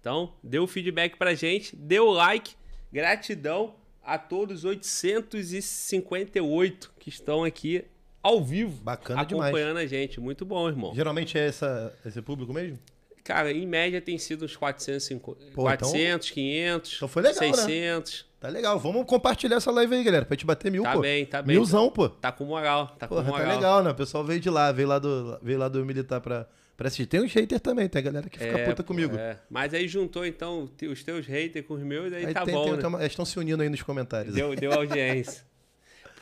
Então, 0.00 0.34
dê 0.42 0.58
o 0.58 0.66
feedback 0.66 1.16
pra 1.16 1.34
gente, 1.34 1.76
dê 1.76 2.00
o 2.00 2.10
like. 2.10 2.54
Gratidão 2.90 3.76
a 4.02 4.18
todos 4.18 4.60
os 4.60 4.64
858 4.64 6.92
que 6.98 7.08
estão 7.08 7.44
aqui 7.44 7.84
ao 8.22 8.42
vivo 8.42 8.82
Bacana 8.82 9.24
demais. 9.24 9.48
acompanhando 9.50 9.76
a 9.78 9.86
gente. 9.86 10.20
Muito 10.20 10.44
bom, 10.44 10.68
irmão. 10.68 10.94
Geralmente 10.94 11.36
é 11.38 11.46
essa, 11.46 11.92
esse 12.06 12.20
público 12.22 12.52
mesmo? 12.52 12.78
Cara, 13.24 13.52
em 13.52 13.66
média 13.66 14.00
tem 14.00 14.18
sido 14.18 14.44
uns 14.44 14.56
450, 14.56 15.52
Pô, 15.54 15.62
400, 15.62 16.30
500, 16.30 16.92
então 16.96 17.08
foi 17.08 17.22
legal, 17.22 17.40
né? 17.40 17.52
600. 17.54 18.26
Tá 18.40 18.48
legal. 18.48 18.76
Vamos 18.80 19.06
compartilhar 19.06 19.56
essa 19.58 19.70
live 19.70 19.94
aí, 19.94 20.02
galera, 20.02 20.24
pra 20.24 20.34
gente 20.34 20.44
bater 20.44 20.72
mil, 20.72 20.82
Tá 20.82 20.94
pô. 20.94 21.00
bem, 21.02 21.24
tá 21.24 21.40
bem. 21.40 21.54
Milzão, 21.54 21.88
pô. 21.88 22.08
Tá 22.08 22.32
com 22.32 22.44
moral, 22.44 22.88
tá 22.98 23.06
Porra, 23.06 23.22
com 23.22 23.30
tá 23.30 23.38
moral. 23.38 23.54
legal, 23.56 23.82
né? 23.84 23.90
O 23.90 23.94
pessoal 23.94 24.24
veio 24.24 24.40
de 24.40 24.50
lá, 24.50 24.72
veio 24.72 24.88
lá 24.88 24.98
do, 24.98 25.38
veio 25.40 25.56
lá 25.60 25.68
do 25.68 25.86
militar 25.86 26.20
pra, 26.20 26.48
pra 26.76 26.88
assistir. 26.88 27.06
Tem 27.06 27.20
uns 27.22 27.32
haters 27.32 27.60
também, 27.60 27.88
tem 27.88 28.00
a 28.00 28.02
galera 28.02 28.28
que 28.28 28.36
fica 28.40 28.58
É, 28.58 28.64
puta 28.66 28.82
comigo. 28.82 29.16
é. 29.16 29.38
Mas 29.48 29.72
aí 29.72 29.86
juntou, 29.86 30.26
então, 30.26 30.68
os 30.90 31.04
teus 31.04 31.24
haters 31.24 31.64
com 31.64 31.74
os 31.74 31.82
meus, 31.84 32.12
aí, 32.12 32.26
Aí 32.26 32.34
tá 32.34 32.44
tem- 32.44 32.52
bom, 32.52 32.64
tem- 32.64 32.72
né? 32.72 32.78
tem 32.78 32.88
uma- 32.88 32.98
eles 32.98 33.12
estão 33.12 33.24
se 33.24 33.38
unindo 33.38 33.62
aí 33.62 33.68
nos 33.68 33.82
comentários. 33.82 34.34
Deu, 34.34 34.56
deu 34.56 34.72
audiência. 34.72 35.44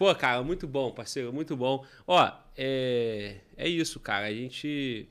Pô, 0.00 0.14
cara, 0.14 0.42
muito 0.42 0.66
bom, 0.66 0.90
parceiro, 0.90 1.30
muito 1.30 1.54
bom. 1.54 1.84
Ó, 2.06 2.32
é, 2.56 3.36
é 3.54 3.68
isso, 3.68 4.00
cara. 4.00 4.28
A 4.28 4.32
gente 4.32 5.06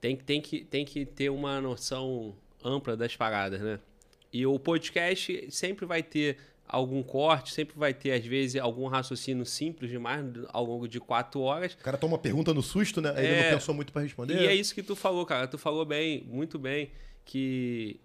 tem, 0.00 0.16
tem, 0.16 0.40
que, 0.40 0.64
tem 0.64 0.86
que 0.86 1.04
ter 1.04 1.28
uma 1.28 1.60
noção 1.60 2.34
ampla 2.64 2.96
das 2.96 3.14
paradas, 3.14 3.60
né? 3.60 3.78
E 4.32 4.46
o 4.46 4.58
podcast 4.58 5.48
sempre 5.50 5.84
vai 5.84 6.02
ter 6.02 6.38
algum 6.66 7.02
corte, 7.02 7.52
sempre 7.52 7.76
vai 7.78 7.92
ter, 7.92 8.12
às 8.12 8.24
vezes, 8.24 8.58
algum 8.58 8.86
raciocínio 8.86 9.44
simples 9.44 9.90
demais 9.90 10.24
ao 10.48 10.64
longo 10.64 10.88
de 10.88 10.98
quatro 10.98 11.40
horas. 11.42 11.74
O 11.74 11.78
cara 11.84 11.98
toma 11.98 12.14
uma 12.14 12.18
pergunta 12.18 12.54
no 12.54 12.62
susto, 12.62 13.02
né? 13.02 13.12
Aí 13.14 13.26
ele 13.26 13.34
É. 13.34 13.42
não 13.50 13.58
pensou 13.58 13.74
muito 13.74 13.92
pra 13.92 14.00
responder. 14.00 14.40
E 14.40 14.46
é 14.46 14.54
isso 14.54 14.74
que 14.74 14.82
tu 14.82 14.96
falou, 14.96 15.26
cara. 15.26 15.46
Tu 15.46 15.58
falou 15.58 15.84
bem, 15.84 16.24
muito 16.26 16.58
bem, 16.58 16.90
que 17.26 18.00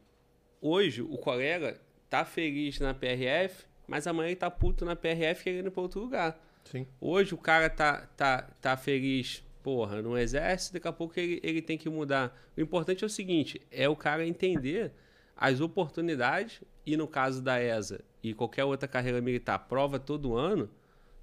hoje 0.59 1.01
o 1.01 1.17
colega 1.17 1.79
tá 2.09 2.25
feliz 2.25 2.81
na 2.81 2.93
PRF, 2.93 3.63
mas 3.87 4.07
amanhã 4.07 4.27
ele 4.27 4.35
tá 4.35 4.49
puto 4.49 4.85
na 4.85 4.95
PRF 4.95 5.43
querendo 5.43 5.67
ir 5.67 5.71
pra 5.71 5.81
outro 5.81 5.99
lugar. 5.99 6.39
Sim. 6.63 6.87
Hoje 6.99 7.33
o 7.33 7.37
cara 7.37 7.69
tá, 7.69 8.07
tá, 8.17 8.49
tá 8.59 8.75
feliz, 8.77 9.43
porra, 9.61 10.01
no 10.01 10.17
exército, 10.17 10.73
daqui 10.73 10.87
a 10.87 10.93
pouco 10.93 11.19
ele, 11.19 11.39
ele 11.43 11.61
tem 11.61 11.77
que 11.77 11.89
mudar. 11.89 12.35
O 12.57 12.61
importante 12.61 13.03
é 13.03 13.07
o 13.07 13.09
seguinte, 13.09 13.61
é 13.71 13.87
o 13.87 13.95
cara 13.95 14.25
entender 14.25 14.91
as 15.35 15.59
oportunidades, 15.59 16.61
e 16.85 16.95
no 16.95 17.07
caso 17.07 17.41
da 17.41 17.61
ESA 17.61 18.01
e 18.23 18.33
qualquer 18.33 18.63
outra 18.63 18.87
carreira 18.87 19.19
militar, 19.21 19.59
prova 19.59 19.99
todo 19.99 20.35
ano, 20.35 20.69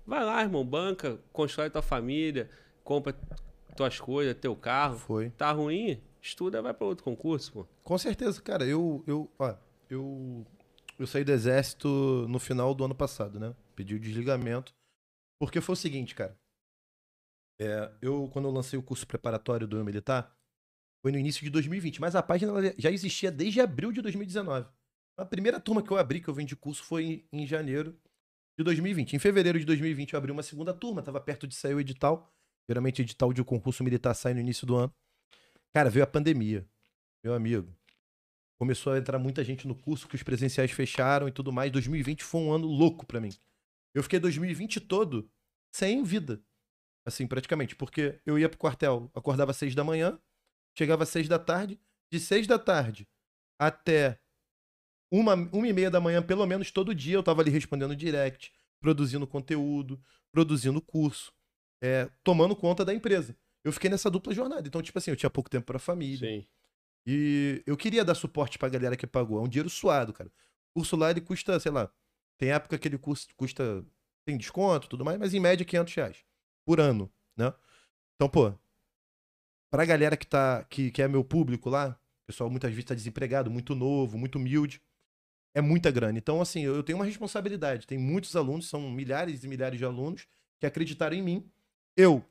vai 0.07 0.25
lá, 0.25 0.43
irmão, 0.43 0.65
banca, 0.65 1.19
constrói 1.33 1.71
tua 1.71 1.83
família, 1.83 2.51
compra 2.85 3.15
tuas 3.77 3.99
coisas, 3.99 4.37
teu 4.37 4.55
carro. 4.55 4.99
Foi. 4.99 5.31
Tá 5.31 5.51
ruim? 5.51 6.01
Estuda, 6.21 6.63
vai 6.63 6.73
para 6.73 6.87
outro 6.87 7.05
concurso, 7.05 7.53
pô. 7.53 7.67
Com 7.83 7.99
certeza, 7.99 8.41
cara. 8.41 8.65
Eu, 8.65 9.03
eu, 9.07 9.31
ó, 9.39 9.55
eu, 9.91 10.47
eu 11.03 11.07
saí 11.07 11.25
do 11.25 11.33
exército 11.33 11.89
no 12.29 12.39
final 12.39 12.75
do 12.75 12.85
ano 12.85 12.95
passado, 12.95 13.39
né? 13.41 13.55
Pedi 13.75 13.95
o 13.95 14.01
desligamento. 14.01 14.75
Porque 15.41 15.61
foi 15.61 15.73
o 15.73 15.77
seguinte, 15.77 16.15
cara. 16.15 16.39
É, 17.61 17.93
eu, 18.01 18.29
quando 18.33 18.47
eu 18.47 18.53
lancei 18.53 18.79
o 18.79 18.83
curso 18.83 19.07
preparatório 19.07 19.67
do 19.67 19.85
militar, 19.85 20.37
foi 21.05 21.11
no 21.11 21.19
início 21.19 21.43
de 21.43 21.51
2020. 21.51 22.01
Mas 22.01 22.15
a 22.15 22.23
página 22.23 22.53
já 22.79 22.91
existia 22.91 23.31
desde 23.31 23.61
abril 23.61 23.91
de 23.91 24.01
2019. 24.01 24.69
A 25.19 25.25
primeira 25.25 25.61
turma 25.61 25.83
que 25.83 25.91
eu 25.91 25.99
abri, 25.99 26.21
que 26.21 26.29
eu 26.29 26.35
vendi 26.35 26.55
curso, 26.55 26.85
foi 26.85 27.05
em, 27.33 27.43
em 27.43 27.47
janeiro 27.47 27.99
de 28.57 28.65
2020. 28.65 29.17
Em 29.17 29.19
fevereiro 29.19 29.59
de 29.59 29.65
2020 29.65 30.13
eu 30.13 30.19
abri 30.19 30.31
uma 30.31 30.43
segunda 30.43 30.73
turma, 30.73 31.03
tava 31.03 31.21
perto 31.21 31.47
de 31.47 31.55
sair 31.55 31.75
o 31.75 31.81
edital. 31.81 32.33
Geralmente 32.69 33.03
edital 33.03 33.33
de 33.33 33.43
concurso 33.43 33.83
militar 33.83 34.15
sai 34.15 34.35
no 34.35 34.41
início 34.41 34.67
do 34.67 34.77
ano. 34.77 34.95
Cara, 35.75 35.91
veio 35.91 36.05
a 36.05 36.07
pandemia. 36.07 36.65
Meu 37.25 37.35
amigo. 37.35 37.75
Começou 38.63 38.93
a 38.93 38.99
entrar 38.99 39.19
muita 39.19 39.43
gente 39.43 39.67
no 39.67 39.75
curso, 39.75 40.07
que 40.07 40.15
os 40.15 40.23
presenciais 40.23 40.71
fecharam 40.71 41.27
e 41.27 41.33
tudo 41.33 41.51
mais. 41.51 41.73
2020 41.73 42.23
foi 42.23 42.41
um 42.43 42.53
ano 42.53 42.69
louco 42.69 43.05
pra 43.05 43.21
mim. 43.21 43.31
Eu 43.93 44.05
fiquei 44.05 44.21
2020 44.21 44.79
todo 44.79 45.29
sem 45.75 46.05
vida. 46.05 46.41
Assim, 47.05 47.27
praticamente. 47.27 47.75
Porque 47.75 48.21
eu 48.25 48.39
ia 48.39 48.49
pro 48.49 48.57
quartel, 48.57 49.11
acordava 49.17 49.51
às 49.51 49.57
seis 49.57 49.75
da 49.75 49.83
manhã, 49.83 50.17
chegava 50.79 51.03
às 51.03 51.09
seis 51.09 51.27
da 51.27 51.41
tarde. 51.41 51.77
De 52.09 52.21
seis 52.21 52.47
da 52.47 52.57
tarde 52.57 53.09
até 53.59 54.21
uma, 55.13 55.35
uma 55.35 55.67
e 55.67 55.73
meia 55.73 55.91
da 55.91 56.01
manhã, 56.01 56.23
pelo 56.23 56.47
menos 56.47 56.71
todo 56.71 56.95
dia, 56.95 57.17
eu 57.17 57.23
tava 57.25 57.43
ali 57.43 57.51
respondendo 57.51 57.97
direct, 57.97 58.53
produzindo 58.81 59.27
conteúdo, 59.27 60.01
produzindo 60.31 60.81
curso, 60.81 61.33
é, 61.83 62.09
tomando 62.23 62.55
conta 62.55 62.85
da 62.85 62.95
empresa. 62.95 63.37
Eu 63.65 63.73
fiquei 63.73 63.91
nessa 63.91 64.09
dupla 64.09 64.33
jornada. 64.33 64.69
Então, 64.69 64.81
tipo 64.81 64.97
assim, 64.99 65.11
eu 65.11 65.17
tinha 65.17 65.29
pouco 65.29 65.51
tempo 65.51 65.67
pra 65.67 65.81
família. 65.81 66.29
Sim. 66.29 66.47
E 67.07 67.63
eu 67.67 67.77
queria 67.77 68.05
dar 68.05 68.15
suporte 68.15 68.59
pra 68.59 68.69
galera 68.69 68.97
que 68.97 69.07
pagou. 69.07 69.39
É 69.39 69.43
um 69.43 69.49
dinheiro 69.49 69.71
suado, 69.71 70.13
cara. 70.13 70.31
O 70.75 70.81
curso 70.81 70.97
lá, 70.97 71.11
ele 71.11 71.21
custa, 71.21 71.59
sei 71.61 71.73
lá, 71.73 71.91
tem 72.39 72.51
época 72.51 72.79
que 72.79 72.89
ele 72.89 72.99
custa, 72.99 73.85
tem 74.25 74.37
desconto 74.37 74.89
tudo 74.89 75.05
mais, 75.05 75.19
mas 75.19 75.35
em 75.35 75.41
média 75.41 75.65
500 75.65 75.95
reais 75.95 76.25
por 76.65 76.81
ano, 76.81 77.13
né? 77.37 77.53
Então, 78.15 78.29
pô, 78.29 78.53
pra 79.71 79.85
galera 79.85 80.17
que, 80.17 80.27
tá, 80.27 80.65
que, 80.65 80.91
que 80.91 81.03
é 81.03 81.09
meu 81.09 81.25
público 81.25 81.69
lá, 81.69 81.99
o 82.23 82.27
pessoal 82.27 82.51
muitas 82.51 82.71
vezes 82.71 82.85
tá 82.85 82.95
desempregado, 82.95 83.51
muito 83.51 83.75
novo, 83.75 84.17
muito 84.17 84.37
humilde, 84.37 84.81
é 85.55 85.61
muita 85.61 85.91
grana. 85.91 86.19
Então, 86.19 86.41
assim, 86.41 86.63
eu 86.63 86.77
eu 86.77 86.83
tenho 86.83 86.99
uma 86.99 87.05
responsabilidade. 87.05 87.87
Tem 87.87 87.99
muitos 87.99 88.35
alunos, 88.37 88.69
são 88.69 88.91
milhares 88.91 89.45
e 89.45 89.49
milhares 89.49 89.79
de 89.79 89.85
alunos 89.85 90.27
que 90.59 90.67
acreditaram 90.67 91.17
em 91.17 91.23
mim. 91.23 91.51
Eu 91.97 92.25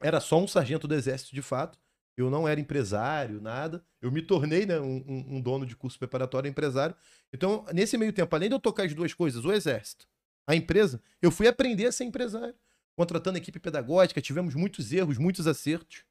era 0.00 0.20
só 0.20 0.38
um 0.40 0.48
sargento 0.48 0.88
do 0.88 0.94
exército, 0.94 1.34
de 1.34 1.42
fato. 1.42 1.78
Eu 2.16 2.30
não 2.30 2.46
era 2.46 2.60
empresário, 2.60 3.40
nada. 3.40 3.82
Eu 4.00 4.10
me 4.12 4.20
tornei 4.22 4.66
né, 4.66 4.78
um, 4.80 5.02
um- 5.36 5.40
dono 5.40 5.64
de 5.64 5.74
curso 5.76 5.98
preparatório 5.98 6.48
empresário. 6.48 6.94
Então, 7.32 7.64
nesse 7.72 7.96
meio 7.96 8.12
tempo, 8.12 8.34
além 8.36 8.48
de 8.48 8.54
eu 8.54 8.60
tocar 8.60 8.84
as 8.84 8.92
duas 8.94 9.14
coisas, 9.14 9.44
o 9.44 9.52
exército, 9.52 10.06
a 10.46 10.54
empresa, 10.54 11.00
eu 11.22 11.30
fui 11.30 11.46
aprender 11.48 11.86
a 11.86 11.92
ser 11.92 12.04
empresário. 12.04 12.54
Contratando 12.96 13.38
equipe 13.38 13.58
pedagógica, 13.58 14.20
tivemos 14.20 14.54
muitos 14.54 14.92
erros, 14.92 15.16
muitos 15.16 15.46
acertos. 15.46 16.04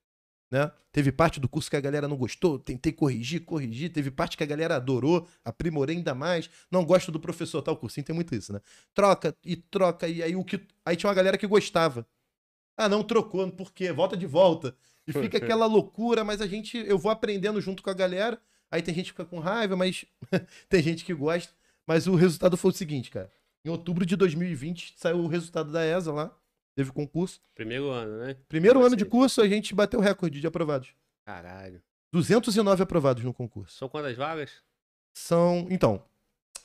Né? 0.51 0.71
Teve 0.91 1.11
parte 1.11 1.39
do 1.39 1.47
curso 1.47 1.69
que 1.69 1.75
a 1.75 1.81
galera 1.81 2.07
não 2.07 2.17
gostou, 2.17 2.57
tentei 2.57 2.91
corrigir, 2.91 3.45
corrigir. 3.45 3.91
Teve 3.91 4.09
parte 4.09 4.35
que 4.35 4.43
a 4.43 4.47
galera 4.47 4.77
adorou, 4.77 5.27
aprimorei 5.45 5.95
ainda 5.97 6.15
mais. 6.15 6.49
Não 6.71 6.83
gosto 6.83 7.11
do 7.11 7.19
professor, 7.19 7.61
tal 7.61 7.77
cursinho 7.77 8.03
tem 8.05 8.15
muito 8.15 8.33
isso, 8.33 8.51
né? 8.51 8.59
Troca 8.95 9.35
e 9.43 9.55
troca, 9.55 10.07
e 10.07 10.23
aí 10.23 10.35
o 10.35 10.43
que. 10.43 10.59
Aí 10.83 10.95
tinha 10.95 11.07
uma 11.07 11.13
galera 11.13 11.37
que 11.37 11.45
gostava. 11.45 12.07
Ah, 12.75 12.89
não 12.89 13.03
trocou, 13.03 13.51
por 13.51 13.71
quê? 13.73 13.91
Volta 13.91 14.17
de 14.17 14.25
volta. 14.25 14.75
E 15.09 15.13
fica 15.13 15.37
aquela 15.37 15.65
loucura, 15.65 16.23
mas 16.23 16.41
a 16.41 16.47
gente. 16.47 16.77
Eu 16.77 16.97
vou 16.97 17.11
aprendendo 17.11 17.59
junto 17.59 17.81
com 17.81 17.89
a 17.89 17.93
galera. 17.93 18.39
Aí 18.71 18.81
tem 18.81 18.93
gente 18.93 19.05
que 19.05 19.11
fica 19.11 19.25
com 19.25 19.39
raiva, 19.39 19.75
mas 19.75 20.05
tem 20.69 20.81
gente 20.81 21.03
que 21.03 21.13
gosta. 21.13 21.53
Mas 21.87 22.07
o 22.07 22.15
resultado 22.15 22.55
foi 22.55 22.71
o 22.71 22.73
seguinte, 22.73 23.09
cara. 23.09 23.31
Em 23.65 23.69
outubro 23.69 24.05
de 24.05 24.15
2020 24.15 24.93
saiu 24.95 25.17
o 25.17 25.27
resultado 25.27 25.71
da 25.71 25.85
ESA 25.85 26.13
lá. 26.13 26.35
Teve 26.75 26.91
concurso. 26.91 27.41
Primeiro 27.55 27.89
ano, 27.89 28.19
né? 28.19 28.37
Primeiro 28.47 28.85
ano 28.85 28.95
de 28.95 29.03
Sim. 29.03 29.09
curso, 29.09 29.41
a 29.41 29.47
gente 29.47 29.73
bateu 29.73 29.99
o 29.99 30.03
recorde 30.03 30.39
de 30.39 30.47
aprovados. 30.47 30.93
Caralho. 31.25 31.81
209 32.13 32.83
aprovados 32.83 33.23
no 33.23 33.33
concurso. 33.33 33.77
São 33.77 33.89
quantas 33.89 34.15
vagas? 34.15 34.63
São. 35.13 35.67
Então, 35.69 36.03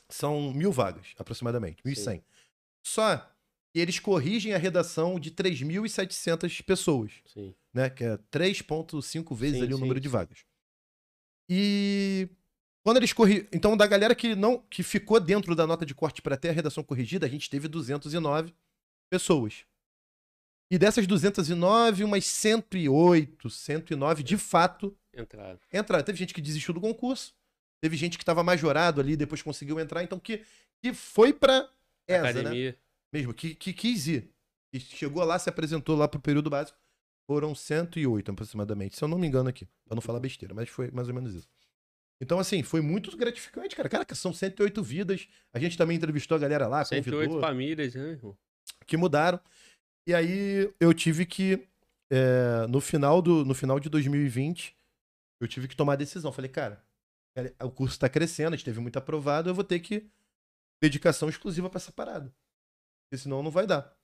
são 0.09 0.53
mil 0.53 0.71
vagas, 0.71 1.15
aproximadamente. 1.19 1.83
1.100. 1.83 2.23
Só 2.83 3.29
que 3.75 3.81
eles 3.81 3.99
corrigem 3.99 4.55
a 4.55 4.59
redação 4.59 5.19
de 5.19 5.33
3.700 5.33 6.63
pessoas, 6.63 7.11
Sim. 7.27 7.53
né? 7.73 7.91
Que 7.91 8.05
é 8.05 8.17
3,5 8.31 9.35
vezes 9.35 9.59
Sim, 9.59 9.65
ali 9.65 9.75
o 9.75 9.77
sim, 9.77 9.83
número 9.83 9.99
de 9.99 10.09
vagas. 10.09 10.45
E. 11.51 12.29
Quando 12.85 12.99
eles 12.99 13.13
corrigem. 13.13 13.49
Então, 13.53 13.77
da 13.77 13.87
galera 13.87 14.15
que 14.15 14.37
não 14.37 14.59
que 14.71 14.85
ficou 14.85 15.19
dentro 15.19 15.57
da 15.57 15.67
nota 15.67 15.85
de 15.85 15.95
corte 15.95 16.23
para 16.23 16.37
ter 16.37 16.51
a 16.51 16.53
redação 16.53 16.85
corrigida, 16.85 17.27
a 17.27 17.29
gente 17.29 17.51
teve 17.51 17.67
209 17.67 18.55
pessoas. 19.11 19.65
E 20.71 20.79
dessas 20.79 21.07
209, 21.07 22.05
umas 22.05 22.25
108, 22.25 23.51
109, 23.51 24.23
de 24.23 24.37
fato, 24.39 24.97
Entraram. 25.17 25.59
entraram. 25.73 26.05
Teve 26.05 26.19
gente 26.19 26.33
que 26.33 26.41
desistiu 26.41 26.73
do 26.73 26.81
concurso, 26.81 27.35
teve 27.83 27.97
gente 27.97 28.17
que 28.17 28.23
estava 28.23 28.43
majorado 28.45 29.01
ali, 29.01 29.17
depois 29.17 29.43
conseguiu 29.43 29.81
entrar, 29.81 30.03
então 30.03 30.19
que, 30.19 30.43
que 30.83 30.95
foi 30.95 31.33
pra 31.33 31.69
ESA, 32.09 32.43
né? 32.43 32.75
Mesmo, 33.15 33.33
que, 33.33 33.55
que 33.55 33.73
quis 33.73 34.09
ir. 34.09 34.29
E 34.73 34.81
chegou 34.81 35.23
lá, 35.23 35.39
se 35.39 35.49
apresentou 35.49 35.97
lá 35.97 36.09
pro 36.09 36.21
período 36.21 36.51
básico. 36.51 36.77
Foram 37.31 37.55
108 37.55 38.33
aproximadamente, 38.33 38.97
se 38.97 39.05
eu 39.05 39.09
não 39.09 39.17
me 39.17 39.27
engano 39.27 39.49
aqui, 39.49 39.67
pra 39.87 39.95
não 39.95 40.03
falar 40.03 40.19
besteira, 40.19 40.53
mas 40.53 40.69
foi 40.69 40.91
mais 40.91 41.09
ou 41.09 41.15
menos 41.15 41.33
isso. 41.33 41.49
Então, 42.21 42.39
assim, 42.41 42.63
foi 42.63 42.81
muito 42.81 43.17
gratificante, 43.17 43.77
cara. 43.77 43.89
Caraca, 43.89 44.15
são 44.15 44.33
108 44.33 44.83
vidas. 44.83 45.29
A 45.53 45.61
gente 45.61 45.79
também 45.79 45.97
entrevistou 45.97 46.37
a 46.37 46.41
galera 46.41 46.67
lá, 46.67 46.85
108 46.85 47.17
convidou, 47.17 47.41
famílias, 47.41 47.95
né, 47.95 48.11
irmão? 48.11 48.37
que 48.87 48.97
mudaram. 48.97 49.41
E 50.07 50.13
aí 50.13 50.75
eu 50.81 50.93
tive 50.93 51.25
que, 51.25 51.67
é, 52.11 52.67
no, 52.69 52.81
final 52.81 53.23
do, 53.23 53.45
no 53.45 53.55
final 53.55 53.79
de 53.79 53.89
2020, 53.89 54.77
eu 55.41 55.49
tive 55.49 55.69
que 55.69 55.77
tomar 55.77 55.95
a 55.95 55.97
decisão. 55.97 56.33
Falei, 56.33 56.51
cara, 56.51 56.85
o 57.63 57.71
curso 57.71 57.99
tá 57.99 58.09
crescendo, 58.09 58.55
a 58.55 58.57
gente 58.57 58.65
teve 58.65 58.81
muito 58.81 58.99
aprovado, 58.99 59.49
eu 59.49 59.55
vou 59.55 59.65
ter 59.65 59.79
que 59.81 60.07
dedicação 60.83 61.29
exclusiva 61.29 61.71
pra 61.71 61.79
essa 61.79 61.93
parada. 61.93 62.35
Porque 63.05 63.23
senão 63.23 63.43
não 63.43 63.51
vai 63.51 63.67
dar. 63.67 63.97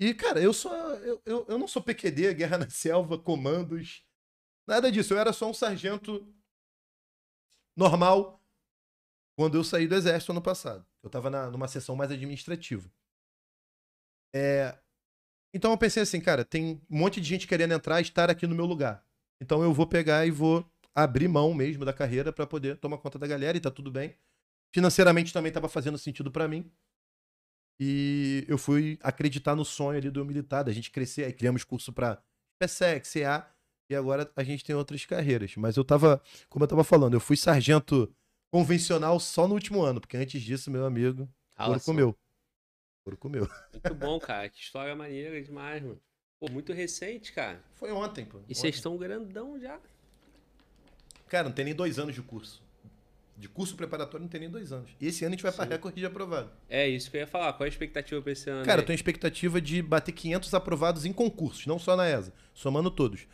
E, 0.00 0.12
cara, 0.14 0.40
eu 0.40 0.52
sou. 0.52 0.72
Eu, 0.72 1.22
eu, 1.24 1.46
eu 1.48 1.58
não 1.58 1.66
sou 1.66 1.82
PQD, 1.82 2.34
Guerra 2.34 2.58
na 2.58 2.70
Selva, 2.70 3.18
comandos. 3.18 4.04
Nada 4.66 4.90
disso. 4.90 5.14
Eu 5.14 5.18
era 5.18 5.32
só 5.32 5.48
um 5.48 5.54
sargento 5.54 6.26
normal 7.76 8.42
quando 9.38 9.56
eu 9.56 9.64
saí 9.64 9.86
do 9.86 9.94
exército 9.94 10.32
ano 10.32 10.42
passado. 10.42 10.86
Eu 11.02 11.10
tava 11.10 11.30
na, 11.30 11.50
numa 11.50 11.68
sessão 11.68 11.94
mais 11.94 12.10
administrativa. 12.10 12.90
É, 14.34 14.76
então 15.54 15.70
eu 15.70 15.78
pensei 15.78 16.02
assim, 16.02 16.20
cara, 16.20 16.44
tem 16.44 16.82
um 16.90 16.98
monte 16.98 17.20
de 17.20 17.28
gente 17.28 17.46
querendo 17.46 17.72
entrar 17.72 17.98
e 18.00 18.02
estar 18.02 18.28
aqui 18.28 18.46
no 18.46 18.54
meu 18.54 18.66
lugar. 18.66 19.02
Então 19.40 19.62
eu 19.62 19.72
vou 19.72 19.86
pegar 19.86 20.26
e 20.26 20.30
vou 20.30 20.70
abrir 20.94 21.28
mão 21.28 21.54
mesmo 21.54 21.84
da 21.84 21.92
carreira 21.92 22.32
pra 22.32 22.46
poder 22.46 22.76
tomar 22.78 22.98
conta 22.98 23.18
da 23.18 23.26
galera 23.26 23.56
e 23.56 23.60
tá 23.60 23.70
tudo 23.70 23.90
bem. 23.90 24.14
Financeiramente 24.74 25.32
também 25.32 25.52
tava 25.52 25.68
fazendo 25.68 25.96
sentido 25.96 26.30
pra 26.30 26.48
mim. 26.48 26.70
E 27.78 28.44
eu 28.48 28.56
fui 28.56 28.98
acreditar 29.02 29.54
no 29.54 29.64
sonho 29.64 29.98
ali 29.98 30.10
do 30.10 30.24
militar, 30.24 30.62
da 30.62 30.72
gente 30.72 30.90
crescer. 30.90 31.24
Aí 31.24 31.32
criamos 31.32 31.64
curso 31.64 31.92
pra 31.92 32.22
PSEC, 32.58 33.06
CA, 33.06 33.50
e 33.90 33.94
agora 33.94 34.30
a 34.34 34.42
gente 34.42 34.64
tem 34.64 34.74
outras 34.74 35.04
carreiras. 35.04 35.54
Mas 35.56 35.76
eu 35.76 35.84
tava, 35.84 36.22
como 36.48 36.64
eu 36.64 36.68
tava 36.68 36.82
falando, 36.84 37.14
eu 37.14 37.20
fui 37.20 37.36
sargento 37.36 38.12
convencional 38.50 39.20
só 39.20 39.46
no 39.46 39.54
último 39.54 39.82
ano, 39.82 40.00
porque 40.00 40.16
antes 40.16 40.40
disso, 40.42 40.70
meu 40.70 40.86
amigo, 40.86 41.28
Fala 41.54 41.70
ouro 41.70 41.80
só. 41.80 41.86
comeu. 41.92 42.18
Ouro 43.06 43.16
comeu. 43.18 43.48
Muito 43.72 43.94
bom, 43.94 44.18
cara. 44.18 44.48
Que 44.48 44.60
história 44.60 44.94
maneira 44.96 45.40
demais, 45.42 45.82
mano. 45.82 46.00
Pô, 46.40 46.50
muito 46.50 46.72
recente, 46.72 47.32
cara. 47.32 47.62
Foi 47.74 47.92
ontem, 47.92 48.24
pô. 48.24 48.40
E 48.48 48.54
vocês 48.54 48.74
estão 48.76 48.96
grandão 48.96 49.58
já. 49.58 49.78
Cara, 51.28 51.48
não 51.48 51.54
tem 51.54 51.64
nem 51.64 51.74
dois 51.74 51.98
anos 51.98 52.14
de 52.14 52.22
curso. 52.22 52.62
De 53.38 53.48
curso 53.48 53.76
preparatório 53.76 54.22
não 54.22 54.28
tem 54.28 54.40
nem 54.40 54.48
dois 54.50 54.72
anos. 54.72 54.90
E 55.00 55.06
esse 55.08 55.24
ano 55.24 55.34
a 55.34 55.36
gente 55.36 55.42
vai 55.42 55.52
Sim. 55.52 55.62
recorde 55.68 56.00
de 56.00 56.06
aprovado. 56.06 56.50
É 56.70 56.88
isso 56.88 57.10
que 57.10 57.16
eu 57.18 57.20
ia 57.20 57.26
falar. 57.26 57.52
Qual 57.52 57.64
é 57.64 57.68
a 57.68 57.68
expectativa 57.68 58.20
pra 58.22 58.32
esse 58.32 58.48
ano? 58.48 58.64
Cara, 58.64 58.78
aí? 58.80 58.82
eu 58.82 58.86
tenho 58.86 58.94
expectativa 58.94 59.60
de 59.60 59.82
bater 59.82 60.12
500 60.12 60.54
aprovados 60.54 61.04
em 61.04 61.12
concursos, 61.12 61.66
não 61.66 61.78
só 61.78 61.94
na 61.96 62.08
ESA, 62.08 62.32
somando 62.54 62.90
todos. 62.90 63.26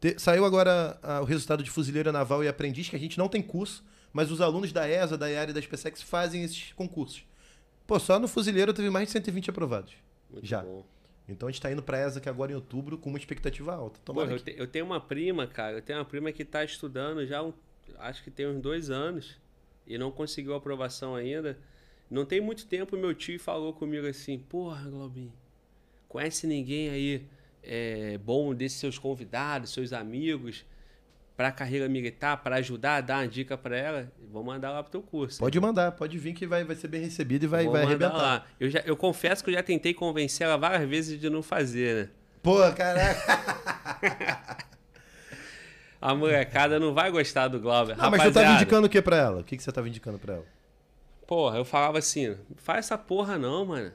Te- 0.00 0.16
saiu 0.18 0.44
agora 0.44 0.96
ah, 1.02 1.20
o 1.20 1.24
resultado 1.24 1.62
de 1.64 1.70
fuzileira 1.70 2.12
naval 2.12 2.44
e 2.44 2.48
aprendiz, 2.48 2.88
que 2.88 2.94
a 2.94 2.98
gente 3.00 3.18
não 3.18 3.28
tem 3.28 3.42
curso, 3.42 3.84
mas 4.12 4.30
os 4.30 4.40
alunos 4.40 4.70
da 4.72 4.88
ESA, 4.88 5.18
da 5.18 5.28
EAR 5.28 5.50
e 5.50 5.52
da 5.52 5.60
SpaceX 5.60 6.02
fazem 6.02 6.44
esses 6.44 6.72
concursos. 6.74 7.24
Pô, 7.84 7.98
só 7.98 8.18
no 8.20 8.28
fuzileiro 8.28 8.72
teve 8.72 8.90
mais 8.90 9.08
de 9.08 9.12
120 9.12 9.50
aprovados. 9.50 9.94
Muito 10.30 10.46
já. 10.46 10.62
bom. 10.62 10.86
Então 11.28 11.48
a 11.48 11.50
gente 11.52 11.60
tá 11.60 11.70
indo 11.72 11.82
pra 11.82 11.98
ESA 12.06 12.20
que 12.20 12.28
agora 12.28 12.52
em 12.52 12.54
outubro 12.54 12.96
com 12.96 13.08
uma 13.10 13.18
expectativa 13.18 13.74
alta. 13.74 13.98
Pô, 14.04 14.22
eu, 14.22 14.38
te- 14.38 14.54
eu 14.56 14.68
tenho 14.68 14.84
uma 14.86 15.00
prima, 15.00 15.46
cara. 15.48 15.78
Eu 15.78 15.82
tenho 15.82 15.98
uma 15.98 16.04
prima 16.04 16.30
que 16.30 16.44
tá 16.44 16.62
estudando 16.64 17.26
já, 17.26 17.42
um- 17.42 17.52
acho 17.98 18.22
que 18.22 18.30
tem 18.30 18.46
uns 18.46 18.60
dois 18.62 18.88
anos. 18.88 19.36
E 19.88 19.96
não 19.96 20.10
conseguiu 20.10 20.54
aprovação 20.54 21.14
ainda. 21.14 21.58
Não 22.10 22.24
tem 22.24 22.40
muito 22.40 22.66
tempo, 22.66 22.96
meu 22.96 23.14
tio 23.14 23.40
falou 23.40 23.72
comigo 23.72 24.06
assim: 24.06 24.38
Porra, 24.38 24.88
Globinho, 24.88 25.32
conhece 26.06 26.46
ninguém 26.46 26.90
aí 26.90 27.26
é, 27.62 28.18
bom 28.18 28.54
desses 28.54 28.78
seus 28.78 28.98
convidados, 28.98 29.72
seus 29.72 29.92
amigos, 29.92 30.64
pra 31.36 31.50
carreira 31.50 31.88
militar, 31.88 32.42
pra 32.42 32.56
ajudar, 32.56 33.00
dar 33.00 33.20
uma 33.22 33.28
dica 33.28 33.56
pra 33.56 33.76
ela? 33.76 34.12
Vou 34.30 34.44
mandar 34.44 34.72
lá 34.72 34.82
pro 34.82 34.92
teu 34.92 35.02
curso. 35.02 35.38
Pode 35.38 35.58
mandar, 35.58 35.92
pode 35.92 36.18
vir 36.18 36.34
que 36.34 36.46
vai, 36.46 36.64
vai 36.64 36.76
ser 36.76 36.88
bem 36.88 37.00
recebido 37.00 37.44
e 37.44 37.46
vai, 37.46 37.64
Vou 37.64 37.72
vai 37.72 37.84
arrebentar. 37.84 38.16
lá. 38.16 38.46
Eu, 38.60 38.68
já, 38.68 38.80
eu 38.80 38.96
confesso 38.96 39.42
que 39.42 39.50
eu 39.50 39.54
já 39.54 39.62
tentei 39.62 39.94
convencer 39.94 40.46
ela 40.46 40.56
várias 40.56 40.88
vezes 40.88 41.18
de 41.20 41.30
não 41.30 41.42
fazer, 41.42 41.94
né? 42.06 42.10
Pô, 42.42 42.58
caraca. 42.72 44.68
A 46.00 46.14
molecada 46.14 46.78
não 46.78 46.94
vai 46.94 47.10
gostar 47.10 47.48
do 47.48 47.58
Glauber. 47.60 47.96
Ah, 47.98 48.10
mas 48.10 48.22
você 48.22 48.32
tava 48.32 48.52
indicando 48.54 48.86
o 48.86 48.90
que 48.90 49.02
pra 49.02 49.16
ela? 49.16 49.40
O 49.40 49.44
que, 49.44 49.56
que 49.56 49.62
você 49.62 49.72
tava 49.72 49.88
indicando 49.88 50.18
pra 50.18 50.34
ela? 50.34 50.44
Porra, 51.26 51.58
eu 51.58 51.64
falava 51.64 51.98
assim, 51.98 52.36
faz 52.56 52.86
essa 52.86 52.96
porra 52.96 53.36
não, 53.36 53.66
mano. 53.66 53.92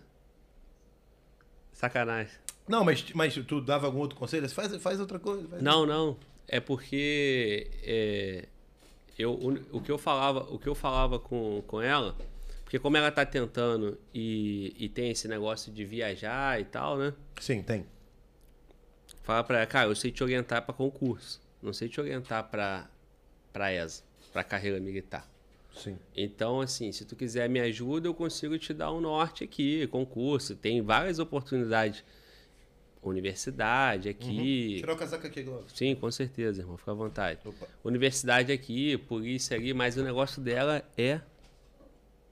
Sacanagem. 1.74 2.32
Não, 2.68 2.84
mas, 2.84 3.04
mas 3.14 3.34
tu 3.48 3.60
dava 3.62 3.86
algum 3.88 4.00
outro 4.00 4.18
conselho? 4.18 4.48
Faz, 4.50 4.76
faz 4.82 5.00
outra 5.00 5.20
coisa. 5.20 5.48
faz- 5.48 5.62
Não, 5.62 5.86
não. 5.86 6.18
É 6.48 6.60
porque 6.60 7.70
é, 7.84 8.48
eu, 9.18 9.32
o, 9.34 9.78
o 9.78 9.82
que 9.82 9.92
eu 9.92 9.98
falava, 9.98 10.42
o 10.54 10.60
que 10.60 10.68
eu 10.68 10.76
falava 10.76 11.18
com, 11.20 11.64
com 11.68 11.82
ela, 11.82 12.16
porque 12.64 12.78
como 12.80 12.96
ela 12.98 13.12
tá 13.12 13.26
tentando 13.26 13.98
e, 14.14 14.76
e 14.78 14.88
tem 14.90 15.10
esse 15.12 15.28
negócio 15.28 15.72
de 15.72 15.84
viajar 15.86 16.60
e 16.60 16.66
tal, 16.66 16.98
né? 16.98 17.14
Sim, 17.40 17.64
tem. 17.64 17.86
Fala 19.24 19.44
pra 19.44 19.58
ela, 19.60 19.66
cara, 19.68 19.90
eu 19.90 19.96
sei 19.96 20.12
te 20.12 20.22
orientar 20.24 20.62
pra 20.64 20.74
concurso. 20.74 21.42
Não 21.64 21.72
sei 21.74 21.88
te 21.88 22.00
orientar 22.02 22.44
pra, 22.50 22.90
pra 23.54 23.74
ESA, 23.74 24.04
pra 24.34 24.44
carreira 24.44 24.80
militar. 24.80 25.28
Sim. 25.74 25.98
Então, 26.16 26.62
assim, 26.62 26.92
se 26.92 27.06
tu 27.06 27.16
quiser 27.16 27.50
me 27.50 27.60
ajuda, 27.60 28.08
eu 28.08 28.14
consigo 28.14 28.60
te 28.60 28.74
dar 28.74 28.92
um 28.92 29.02
norte 29.02 29.44
aqui, 29.44 29.88
concurso. 29.88 30.56
Tem 30.56 30.82
várias 30.82 31.20
oportunidades. 31.20 32.04
Universidade 33.02 34.08
aqui. 34.08 34.78
Tirar 34.78 34.94
o 34.94 34.98
casaco 34.98 35.28
aqui, 35.28 35.42
Glauco. 35.44 35.66
Sim, 35.74 35.96
com 35.96 36.10
certeza, 36.12 36.62
irmão. 36.62 36.78
Fica 36.78 36.92
à 36.92 36.94
vontade. 36.94 37.40
Opa. 37.44 37.68
Universidade 37.84 38.52
aqui, 38.52 38.98
polícia 38.98 39.58
ali, 39.58 39.74
mas 39.74 39.98
o 39.98 40.04
negócio 40.04 40.42
dela 40.42 40.88
é 40.98 41.20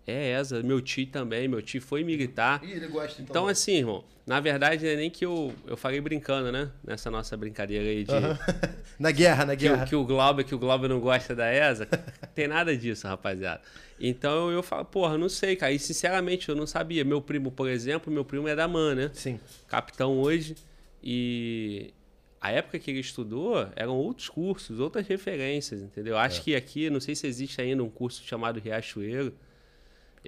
É 0.07 0.31
ESA. 0.39 0.63
Meu 0.63 0.81
tio 0.81 1.05
também. 1.07 1.47
Meu 1.47 1.61
tio 1.61 1.81
foi 1.81 2.03
militar. 2.03 2.63
Ih, 2.63 2.71
ele 2.71 2.87
gosta 2.87 3.21
então. 3.21 3.25
Então, 3.33 3.47
assim, 3.47 3.75
irmão, 3.77 4.03
na 4.25 4.39
verdade, 4.39 4.83
não 4.83 4.91
é 4.91 4.95
nem 4.95 5.09
que 5.09 5.23
eu, 5.25 5.53
eu 5.67 5.77
falei 5.77 6.01
brincando, 6.01 6.51
né? 6.51 6.71
Nessa 6.83 7.11
nossa 7.11 7.37
brincadeira 7.37 7.85
aí 7.87 8.03
de. 8.03 8.11
Aham. 8.11 8.37
na 8.99 9.11
guerra, 9.11 9.45
na 9.45 9.55
Que, 9.55 9.67
guerra. 9.67 9.85
que 9.85 9.95
o 9.95 10.03
Glauber, 10.03 10.43
que 10.43 10.55
o 10.55 10.59
Glauber 10.59 10.87
não 10.87 10.99
gosta 10.99 11.35
da 11.35 11.51
ESA. 11.53 11.85
Tem 12.33 12.47
nada 12.47 12.75
disso, 12.75 13.07
rapaziada. 13.07 13.61
Então 13.99 14.49
eu 14.51 14.63
falo, 14.63 14.85
porra, 14.85 15.17
não 15.17 15.29
sei, 15.29 15.55
cara. 15.55 15.71
E 15.71 15.77
sinceramente, 15.77 16.49
eu 16.49 16.55
não 16.55 16.65
sabia. 16.65 17.03
Meu 17.05 17.21
primo, 17.21 17.51
por 17.51 17.69
exemplo, 17.69 18.11
meu 18.11 18.25
primo 18.25 18.47
é 18.47 18.55
da 18.55 18.67
MAN, 18.67 18.95
né? 18.95 19.11
Sim. 19.13 19.39
Capitão 19.67 20.17
hoje. 20.19 20.55
E 21.03 21.93
a 22.39 22.51
época 22.51 22.79
que 22.79 22.89
ele 22.89 22.99
estudou 22.99 23.67
eram 23.75 23.95
outros 23.95 24.29
cursos, 24.29 24.79
outras 24.79 25.07
referências, 25.07 25.81
entendeu? 25.81 26.17
Acho 26.17 26.39
É. 26.41 26.43
que 26.43 26.55
aqui, 26.55 26.89
não 26.89 26.99
sei 26.99 27.13
se 27.15 27.27
existe 27.27 27.61
ainda 27.61 27.83
um 27.83 27.89
curso 27.89 28.23
chamado 28.23 28.59
Riachuelo. 28.59 29.33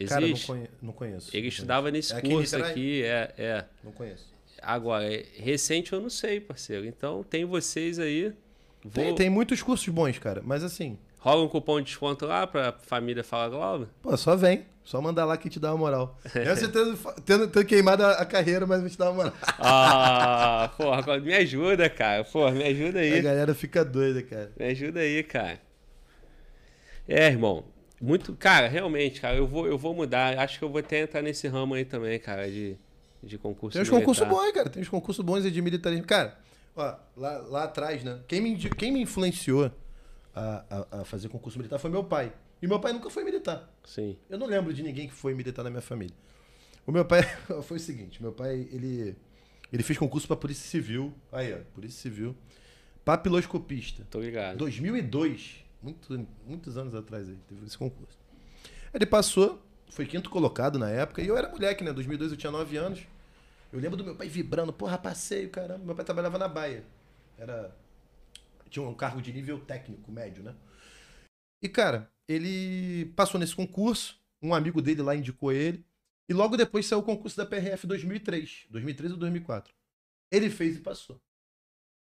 Cara, 0.08 0.22
não, 0.22 0.28
Existe. 0.30 0.48
conhe- 0.48 0.70
não 0.82 0.94
conheço. 0.94 1.30
Ele 1.34 1.42
Não 1.44 1.50
estudava 1.50 1.92
nesse 1.92 2.14
É 2.14 2.18
aqui 2.18 2.30
curso 2.30 2.56
Niterói? 2.56 2.72
aqui, 2.72 3.04
é, 3.04 3.34
é. 3.38 3.52
conheço. 3.54 3.68
Não 3.84 3.92
conheço. 3.92 4.34
Agora, 4.62 5.06
recente 5.38 5.94
eu 5.94 6.02
não 6.02 6.10
sei, 6.10 6.40
parceiro. 6.40 6.86
Então, 6.86 7.24
tem 7.24 7.46
vocês 7.46 8.00
aí. 8.00 8.34
Vou... 8.84 8.92
Tem, 8.92 9.16
tem 9.16 9.30
muitos 9.30 9.62
cursos 9.62 9.88
bons, 9.90 10.18
cara. 10.20 10.42
Mas 10.44 10.64
assim, 10.64 10.98
Rola 11.20 11.44
um 11.44 11.48
cupom 11.48 11.80
de 11.80 11.86
desconto 11.86 12.26
lá 12.26 12.46
pra 12.46 12.74
família 12.74 13.24
Fala 13.24 13.48
Glauber? 13.50 13.88
pô, 14.02 14.16
só 14.18 14.36
vem. 14.36 14.66
Só 14.84 15.00
mandar 15.02 15.24
lá 15.24 15.38
que 15.38 15.50
te 15.50 15.58
dá 15.58 15.72
uma 15.72 15.78
moral. 15.78 16.20
Eu 16.36 16.58
sei 16.58 16.68
tendo, 16.68 16.98
tendo, 17.24 17.48
tendo 17.48 17.66
queimado 17.66 18.04
a, 18.04 18.12
a 18.16 18.26
carreira, 18.26 18.66
mas 18.68 18.82
vou 18.82 18.90
te 18.90 18.98
dar 18.98 19.06
uma 19.12 19.14
moral. 19.24 19.34
Ah, 19.60 20.70
porra, 20.76 21.20
me 21.22 21.34
ajuda, 21.34 21.90
cara. 21.90 22.24
Porra, 22.26 22.52
me 22.52 22.64
ajuda 22.66 23.00
A 23.00 23.02
aí. 23.04 23.22
galera 23.22 23.54
fica 23.56 23.86
doida, 23.86 24.22
cara. 24.24 24.52
Me 24.60 24.66
ajuda 24.66 25.00
aí, 25.00 25.24
cara. 25.24 25.62
É, 27.08 27.28
irmão. 27.28 27.64
Muito. 28.04 28.36
Cara, 28.36 28.68
realmente, 28.68 29.22
cara, 29.22 29.38
eu 29.38 29.48
vou, 29.48 29.66
eu 29.66 29.78
vou 29.78 29.96
mudar. 29.96 30.38
Acho 30.38 30.60
que 30.60 30.66
eu 30.66 30.70
vou 30.70 30.80
até 30.80 31.00
entrar 31.00 31.22
nesse 31.22 31.48
ramo 31.48 31.74
aí 31.74 31.86
também, 31.86 32.20
cara, 32.20 32.52
de, 32.52 32.76
de 33.24 33.38
concurso. 33.38 33.78
Tem 33.78 33.82
uns 33.82 33.89
concursos 33.89 34.28
bons, 34.28 34.52
cara. 34.52 34.70
Tem 34.70 34.82
uns 34.82 34.89
concursos 34.89 35.24
bons 35.24 35.50
de 35.50 35.62
militarismo. 35.62 36.06
Cara, 36.06 36.38
ó, 36.76 36.96
lá, 37.16 37.38
lá 37.38 37.63
atrás, 37.63 38.04
né? 38.04 38.20
Quem 38.28 38.42
me, 38.42 38.58
quem 38.58 38.92
me 38.92 39.02
influenciou 39.02 39.72
a, 40.36 40.66
a, 40.70 41.00
a 41.00 41.06
fazer 41.06 41.30
concurso 41.30 41.58
militar 41.58 41.80
foi 41.80 41.89
meu 41.89 42.04
pai. 42.04 42.34
E 42.62 42.68
meu 42.68 42.78
pai 42.78 42.92
nunca 42.92 43.10
foi 43.10 43.24
militar. 43.24 43.74
Sim. 43.86 44.18
Eu 44.30 44.38
não 44.38 44.48
lembro 44.48 44.74
de 44.74 44.84
ninguém 44.84 45.08
que 45.08 45.13
foi 45.13 45.34
militar 45.34 45.63
na 45.63 45.70
minha 45.70 45.82
família. 45.82 46.16
O 46.86 46.92
meu 46.92 47.06
pai 47.06 47.22
foi 47.63 47.78
o 47.78 47.80
seguinte, 47.80 48.22
meu 48.22 48.34
pai, 48.34 48.68
ele 48.74 49.16
ele 49.72 49.82
fez 49.82 49.98
concurso 49.98 50.28
pra 50.28 50.36
Polícia 50.36 50.70
Civil. 50.70 51.13
Aí, 51.32 51.54
ó, 51.54 51.58
Polícia 51.74 52.02
Civil. 52.02 52.36
Papiloscopista. 53.06 54.06
Tô 54.10 54.20
ligado. 54.20 54.58
2002, 54.58 55.62
muito, 55.84 56.28
muitos 56.46 56.78
anos 56.78 56.96
atrás 56.96 57.30
aí, 57.30 57.38
teve 57.48 57.65
esse 57.65 57.78
concurso. 57.78 58.17
Ele 58.93 59.06
passou, 59.06 59.62
foi 59.89 60.06
quinto 60.06 60.30
colocado 60.30 60.80
na 60.80 60.89
época, 60.89 61.22
e 61.22 61.28
eu 61.28 61.38
era 61.38 61.50
moleque, 61.50 61.84
né? 61.84 61.91
2002 61.91 62.32
eu 62.32 62.38
tinha 62.38 62.52
9 62.52 62.78
anos. 62.78 63.06
Eu 63.72 63.80
lembro 63.80 63.98
do 63.98 64.04
meu 64.04 64.15
pai 64.15 64.30
vibrando, 64.30 64.72
porra, 64.72 64.98
passei, 64.98 65.50
caramba. 65.50 65.84
Meu 65.84 65.96
pai 65.96 66.06
trabalhava 66.06 66.38
na 66.38 66.48
Baia. 66.48 66.86
Era. 67.38 67.76
Tinha 68.69 68.88
um 68.88 68.93
cargo 68.93 69.22
de 69.22 69.34
nível 69.34 69.60
técnico, 69.60 70.12
médio, 70.12 70.43
né? 70.43 70.56
E, 71.62 71.67
cara, 71.67 72.12
ele 72.28 73.12
passou 73.15 73.39
nesse 73.39 73.56
concurso, 73.56 74.19
um 74.41 74.54
amigo 74.54 74.82
dele 74.82 75.02
lá 75.02 75.15
indicou 75.15 75.52
ele, 75.52 75.86
e 76.30 76.34
logo 76.34 76.56
depois 76.56 76.86
saiu 76.86 77.00
o 77.00 77.04
concurso 77.04 77.38
da 77.38 77.46
PRF 77.46 77.86
2003. 77.86 78.67
2003 78.69 79.12
ou 79.13 79.17
2004. 79.17 79.74
Ele 80.32 80.50
fez 80.50 80.78
e 80.78 80.80
passou. 80.80 81.22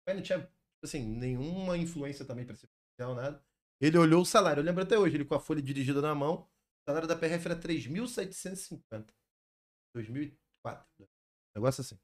Aí 0.08 0.14
não 0.14 0.22
tinha, 0.22 0.48
assim, 0.82 1.04
nenhuma 1.04 1.76
influência 1.76 2.24
também 2.24 2.44
pra 2.44 2.54
ser 2.56 2.68
policial, 2.68 3.14
nada. 3.14 3.42
Ele 3.80 3.98
olhou 3.98 4.22
o 4.22 4.26
salário, 4.26 4.60
eu 4.60 4.64
lembro 4.64 4.82
até 4.82 4.98
hoje, 4.98 5.16
ele 5.16 5.24
com 5.24 5.34
a 5.34 5.40
folha 5.40 5.60
dirigida 5.60 6.00
na 6.00 6.14
mão, 6.14 6.42
o 6.42 6.90
salário 6.90 7.08
da 7.08 7.16
PRF 7.16 7.46
era 7.46 7.60
3.750. 7.60 9.12
2004. 9.94 10.86
né? 10.98 11.06
Negócio 11.54 11.80
assim. 11.80 11.98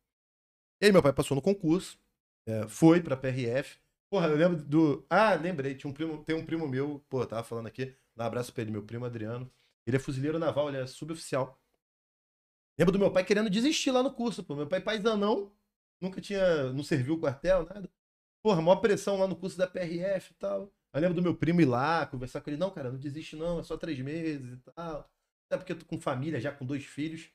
E 0.81 0.87
aí 0.87 0.93
meu 0.93 1.03
pai 1.03 1.13
passou 1.13 1.35
no 1.35 1.43
concurso, 1.43 1.99
é, 2.47 2.67
foi 2.69 3.01
pra 3.01 3.17
PRF. 3.17 3.79
Porra, 4.11 4.29
eu 4.29 4.37
lembro 4.37 4.63
do. 4.65 5.07
Ah, 5.09 5.35
lembrei, 5.35 5.75
tinha 5.75 5.91
um 5.91 5.95
primo, 5.95 6.23
tem 6.25 6.37
um 6.37 6.45
primo 6.45 6.69
meu, 6.69 7.05
pô, 7.09 7.25
tava 7.27 7.43
falando 7.43 7.67
aqui, 7.67 7.97
um 8.17 8.23
abraço 8.23 8.53
pra 8.53 8.63
ele, 8.63 8.71
meu 8.71 8.83
primo 8.83 9.05
Adriano. 9.05 9.51
Ele 9.87 9.97
é 9.97 10.01
fuzileiro 10.01 10.39
naval, 10.39 10.69
ele 10.69 10.79
é 10.79 10.87
suboficial. 10.87 11.59
Lembro 12.79 12.93
do 12.93 12.99
meu 12.99 13.13
pai 13.13 13.25
querendo 13.25 13.51
desistir 13.51 13.91
lá 13.91 14.03
no 14.03 14.13
curso, 14.13 14.45
pô. 14.45 14.55
Meu 14.57 14.67
pai 14.69 14.81
paizanão, 14.81 15.53
nunca 16.01 16.21
tinha. 16.21 16.73
não 16.73 16.85
serviu 16.85 17.15
o 17.15 17.21
quartel, 17.21 17.65
nada. 17.65 17.91
Porra, 18.43 18.61
maior 18.61 18.77
pressão 18.81 19.19
lá 19.19 19.27
no 19.27 19.37
curso 19.37 19.57
da 19.57 19.67
PRF 19.67 20.33
e 20.33 20.35
tal. 20.35 20.73
Eu 20.93 21.01
lembro 21.01 21.15
do 21.15 21.23
meu 21.23 21.35
primo 21.35 21.61
ir 21.61 21.65
lá, 21.65 22.07
conversar 22.07 22.41
com 22.41 22.51
ele. 22.51 22.59
Não, 22.59 22.71
cara, 22.71 22.91
não 22.91 22.99
desiste 22.99 23.35
não, 23.37 23.61
é 23.61 23.63
só 23.63 23.77
três 23.77 23.99
meses 24.01 24.55
e 24.55 24.57
tal. 24.59 25.11
Até 25.47 25.59
porque 25.59 25.73
eu 25.73 25.79
tô 25.79 25.87
com 25.87 26.01
família, 26.01 26.41
já 26.41 26.53
com 26.53 26.67
dois 26.67 26.85
filhos. 26.85 27.31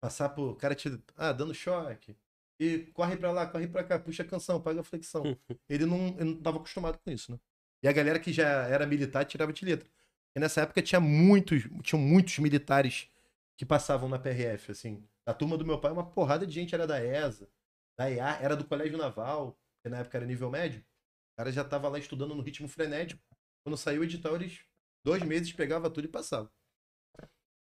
Passar 0.00 0.30
por. 0.30 0.56
Cara 0.56 0.74
te. 0.74 0.88
Ah, 1.16 1.32
dando 1.32 1.54
choque. 1.54 2.16
E 2.58 2.90
corre 2.92 3.16
pra 3.16 3.32
lá, 3.32 3.46
corre 3.46 3.66
pra 3.66 3.82
cá, 3.82 3.98
puxa 3.98 4.22
a 4.22 4.26
canção, 4.26 4.60
paga 4.60 4.80
a 4.80 4.84
flexão. 4.84 5.22
ele, 5.68 5.86
não, 5.86 6.08
ele 6.08 6.34
não 6.34 6.42
tava 6.42 6.58
acostumado 6.58 6.98
com 6.98 7.10
isso, 7.10 7.32
né? 7.32 7.38
E 7.82 7.88
a 7.88 7.92
galera 7.92 8.18
que 8.18 8.32
já 8.32 8.46
era 8.68 8.86
militar 8.86 9.24
tirava 9.24 9.52
de 9.52 9.64
letra. 9.64 9.88
E 10.36 10.40
nessa 10.40 10.60
época 10.62 10.82
tinha 10.82 11.00
muitos, 11.00 11.62
tinham 11.82 12.00
muitos 12.00 12.38
militares 12.38 13.08
que 13.56 13.64
passavam 13.64 14.08
na 14.08 14.18
PRF, 14.18 14.72
assim. 14.72 15.02
A 15.26 15.34
turma 15.34 15.56
do 15.56 15.64
meu 15.64 15.78
pai, 15.78 15.90
uma 15.90 16.04
porrada 16.04 16.46
de 16.46 16.52
gente 16.52 16.74
era 16.74 16.86
da 16.86 17.02
ESA, 17.02 17.48
da 17.98 18.10
EA, 18.10 18.38
era 18.40 18.56
do 18.56 18.64
Colégio 18.64 18.98
Naval, 18.98 19.58
que 19.82 19.88
na 19.88 19.98
época 19.98 20.18
era 20.18 20.26
nível 20.26 20.50
médio. 20.50 20.84
O 21.40 21.42
cara 21.42 21.52
já 21.52 21.64
tava 21.64 21.88
lá 21.88 21.98
estudando 21.98 22.34
no 22.34 22.42
ritmo 22.42 22.68
frenético. 22.68 23.22
Quando 23.64 23.74
saiu 23.78 24.02
o 24.02 24.04
edital, 24.04 24.34
eles, 24.34 24.60
dois 25.02 25.22
meses, 25.22 25.50
pegava 25.54 25.88
tudo 25.88 26.04
e 26.04 26.08
passava. 26.08 26.52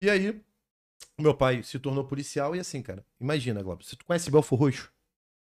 E 0.01 0.09
aí, 0.09 0.41
meu 1.19 1.37
pai 1.37 1.61
se 1.65 1.77
tornou 1.81 2.07
policial 2.07 2.55
e 2.55 2.61
assim, 2.61 2.81
cara, 2.81 3.05
imagina, 3.21 3.65
Globo, 3.65 3.83
você 3.83 3.97
conhece 3.97 4.31
Belfor 4.31 4.61
Roxo? 4.61 4.93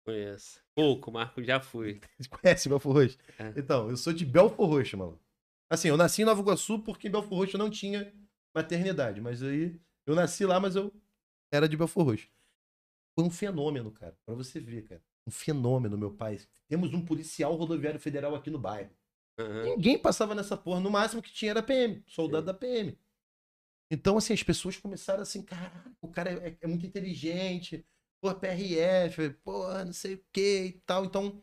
Conheço. 0.05 0.61
Pouco, 0.75 1.11
Marco, 1.11 1.43
já 1.43 1.59
fui. 1.59 1.99
Você 2.19 2.29
conhece 2.29 2.69
Belfor 2.69 2.93
Roxo? 2.93 3.17
É. 3.39 3.53
Então, 3.59 3.89
eu 3.89 3.97
sou 3.97 4.13
de 4.13 4.25
Belfor 4.27 4.67
Roxo, 4.67 4.95
mano. 4.95 5.19
Assim, 5.67 5.87
eu 5.87 5.97
nasci 5.97 6.21
em 6.21 6.25
Nova 6.25 6.39
Iguaçu 6.39 6.79
porque 6.83 7.07
em 7.07 7.11
Belfor 7.11 7.35
Roxo 7.35 7.57
não 7.57 7.69
tinha 7.69 8.13
maternidade. 8.53 9.19
Mas 9.21 9.41
aí, 9.41 9.79
eu 10.05 10.13
nasci 10.13 10.45
lá, 10.45 10.59
mas 10.59 10.75
eu 10.75 10.93
era 11.51 11.67
de 11.67 11.75
Belfor 11.75 12.05
Roxo. 12.05 12.29
Foi 13.15 13.25
um 13.25 13.31
fenômeno, 13.31 13.91
cara. 13.91 14.15
Pra 14.23 14.35
você 14.35 14.59
ver, 14.59 14.83
cara. 14.87 15.03
Um 15.27 15.32
fenômeno, 15.32 15.97
meu 15.97 16.12
pai. 16.12 16.39
Temos 16.67 16.93
um 16.93 17.03
policial 17.03 17.55
rodoviário 17.55 17.99
federal 17.99 18.36
aqui 18.36 18.49
no 18.49 18.60
bairro. 18.60 18.91
Aham. 19.38 19.63
Ninguém 19.63 19.97
passava 19.97 20.36
nessa 20.36 20.58
porra. 20.58 20.79
No 20.79 20.89
máximo 20.89 21.21
que 21.21 21.32
tinha 21.32 21.51
era 21.51 21.63
PM, 21.63 22.03
soldado 22.08 22.43
Sim. 22.43 22.45
da 22.47 22.53
PM. 22.53 22.97
Então, 23.91 24.17
assim, 24.17 24.34
as 24.34 24.43
pessoas 24.43 24.77
começaram 24.77 25.21
assim, 25.23 25.41
caralho, 25.41 25.95
o 25.99 26.08
cara 26.08 26.32
é, 26.32 26.58
é 26.62 26.67
muito 26.67 26.86
inteligente, 26.86 27.84
pô, 28.21 28.34
PRF, 28.36 29.32
pô, 29.43 29.67
não 29.84 29.93
sei 29.93 30.15
o 30.15 30.23
que 30.32 30.65
e 30.65 30.71
tal. 30.86 31.05
Então, 31.05 31.41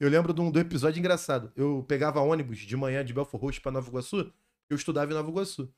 eu 0.00 0.08
lembro 0.08 0.34
de 0.34 0.40
um, 0.40 0.50
do 0.50 0.58
episódio 0.58 0.98
engraçado. 0.98 1.52
Eu 1.54 1.84
pegava 1.86 2.20
ônibus 2.20 2.58
de 2.58 2.76
manhã 2.76 3.04
de 3.04 3.14
Belfor 3.14 3.40
Roxo 3.40 3.62
pra 3.62 3.70
Nova 3.70 3.88
Iguaçu, 3.88 4.32
eu 4.68 4.76
estudava 4.76 5.10
em 5.12 5.14
Nova 5.14 5.30
Iguaçu. 5.30 5.72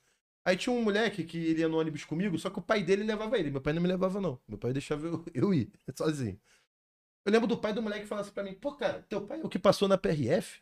Aí 0.44 0.56
tinha 0.56 0.72
um 0.72 0.82
moleque 0.82 1.24
que 1.24 1.36
ele 1.36 1.60
ia 1.60 1.68
no 1.68 1.78
ônibus 1.78 2.04
comigo, 2.04 2.38
só 2.38 2.48
que 2.48 2.58
o 2.58 2.62
pai 2.62 2.82
dele 2.82 3.02
levava 3.02 3.36
ele. 3.36 3.50
Meu 3.50 3.60
pai 3.60 3.72
não 3.72 3.82
me 3.82 3.88
levava, 3.88 4.20
não. 4.20 4.40
Meu 4.48 4.56
pai 4.56 4.72
deixava 4.72 5.06
eu, 5.06 5.24
eu 5.34 5.52
ir, 5.52 5.70
sozinho. 5.96 6.40
Eu 7.26 7.32
lembro 7.32 7.48
do 7.48 7.58
pai 7.58 7.72
do 7.72 7.82
moleque 7.82 8.06
falar 8.06 8.20
assim 8.20 8.30
pra 8.30 8.44
mim, 8.44 8.54
pô, 8.54 8.72
cara, 8.76 9.04
teu 9.08 9.20
pai 9.26 9.40
é 9.40 9.44
o 9.44 9.48
que 9.48 9.58
passou 9.58 9.88
na 9.88 9.98
PRF? 9.98 10.60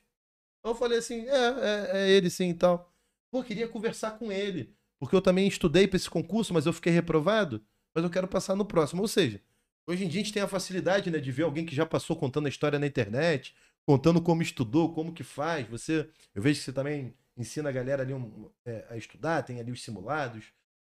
Eu 0.65 0.75
falei 0.75 0.99
assim, 0.99 1.29
é, 1.29 1.37
é, 1.37 1.91
é 1.93 2.11
ele 2.11 2.31
sim 2.31 2.49
e 2.49 2.55
tal. 2.55 2.91
Pô, 3.31 3.45
queria 3.45 3.69
conversar 3.69 4.13
com 4.13 4.33
ele. 4.33 4.75
Porque 4.99 5.15
eu 5.15 5.21
também 5.21 5.47
estudei 5.47 5.87
pra 5.87 5.99
esse 5.99 6.09
concurso, 6.09 6.55
mas 6.55 6.65
eu 6.65 6.73
fiquei 6.73 6.91
reprovado. 6.91 7.63
Mas 7.95 8.03
eu 8.03 8.09
quero 8.09 8.27
passar 8.27 8.57
no 8.57 8.65
próximo. 8.65 9.03
Ou 9.03 9.09
seja, 9.09 9.43
hoje 9.87 10.07
em 10.07 10.09
dia 10.09 10.23
a 10.23 10.25
gente 10.25 10.33
tem 10.33 10.43
a 10.43 10.49
facilidade, 10.49 11.11
né, 11.11 11.19
de 11.19 11.31
ver 11.31 11.43
alguém 11.43 11.67
que 11.67 11.75
já 11.75 11.85
passou 11.85 12.17
contando 12.17 12.47
a 12.47 12.49
história 12.49 12.79
na 12.79 12.87
internet, 12.87 13.55
contando 13.87 14.23
como 14.23 14.41
estudou, 14.41 14.95
como 14.95 15.13
que 15.13 15.23
faz. 15.23 15.69
Você, 15.69 16.09
eu 16.35 16.41
vejo 16.41 16.61
que 16.61 16.65
você 16.65 16.73
também 16.73 17.15
ensina 17.37 17.69
a 17.69 17.73
galera 17.73 18.03
ali 18.03 18.15
um, 18.15 18.51
é, 18.65 18.87
a 18.89 18.97
estudar, 18.97 19.43
tem 19.43 19.61
ali 19.61 19.71
os 19.71 19.83
simulados, 19.83 20.47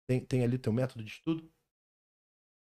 tem, 0.08 0.22
tem 0.22 0.42
ali 0.42 0.58
teu 0.58 0.72
método 0.72 1.04
de 1.04 1.12
estudo. 1.12 1.52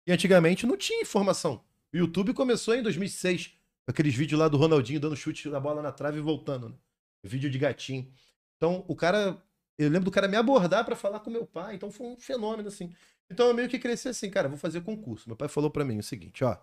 E 0.07 0.13
antigamente 0.13 0.65
não 0.65 0.77
tinha 0.77 1.01
informação. 1.01 1.61
O 1.93 1.97
YouTube 1.97 2.33
começou 2.33 2.73
em 2.73 2.81
2006, 2.81 3.47
com 3.47 3.91
aqueles 3.91 4.15
vídeos 4.15 4.39
lá 4.39 4.47
do 4.47 4.57
Ronaldinho 4.57 4.99
dando 4.99 5.15
chute 5.15 5.49
na 5.49 5.59
bola 5.59 5.81
na 5.81 5.91
trave 5.91 6.19
e 6.19 6.21
voltando, 6.21 6.69
né? 6.69 6.75
Vídeo 7.23 7.49
de 7.49 7.59
gatinho. 7.59 8.11
Então, 8.57 8.85
o 8.87 8.95
cara. 8.95 9.41
Eu 9.77 9.89
lembro 9.89 10.05
do 10.05 10.11
cara 10.11 10.27
me 10.27 10.35
abordar 10.37 10.85
pra 10.85 10.95
falar 10.95 11.19
com 11.21 11.29
meu 11.31 11.45
pai. 11.45 11.75
Então, 11.75 11.91
foi 11.91 12.07
um 12.07 12.17
fenômeno, 12.17 12.67
assim. 12.67 12.93
Então, 13.29 13.47
eu 13.47 13.53
meio 13.53 13.67
que 13.69 13.79
cresci 13.79 14.09
assim, 14.09 14.29
cara, 14.29 14.47
vou 14.47 14.57
fazer 14.57 14.81
concurso. 14.81 15.27
Meu 15.27 15.35
pai 15.35 15.47
falou 15.47 15.69
pra 15.69 15.83
mim 15.83 15.97
o 15.97 16.03
seguinte: 16.03 16.43
ó. 16.43 16.57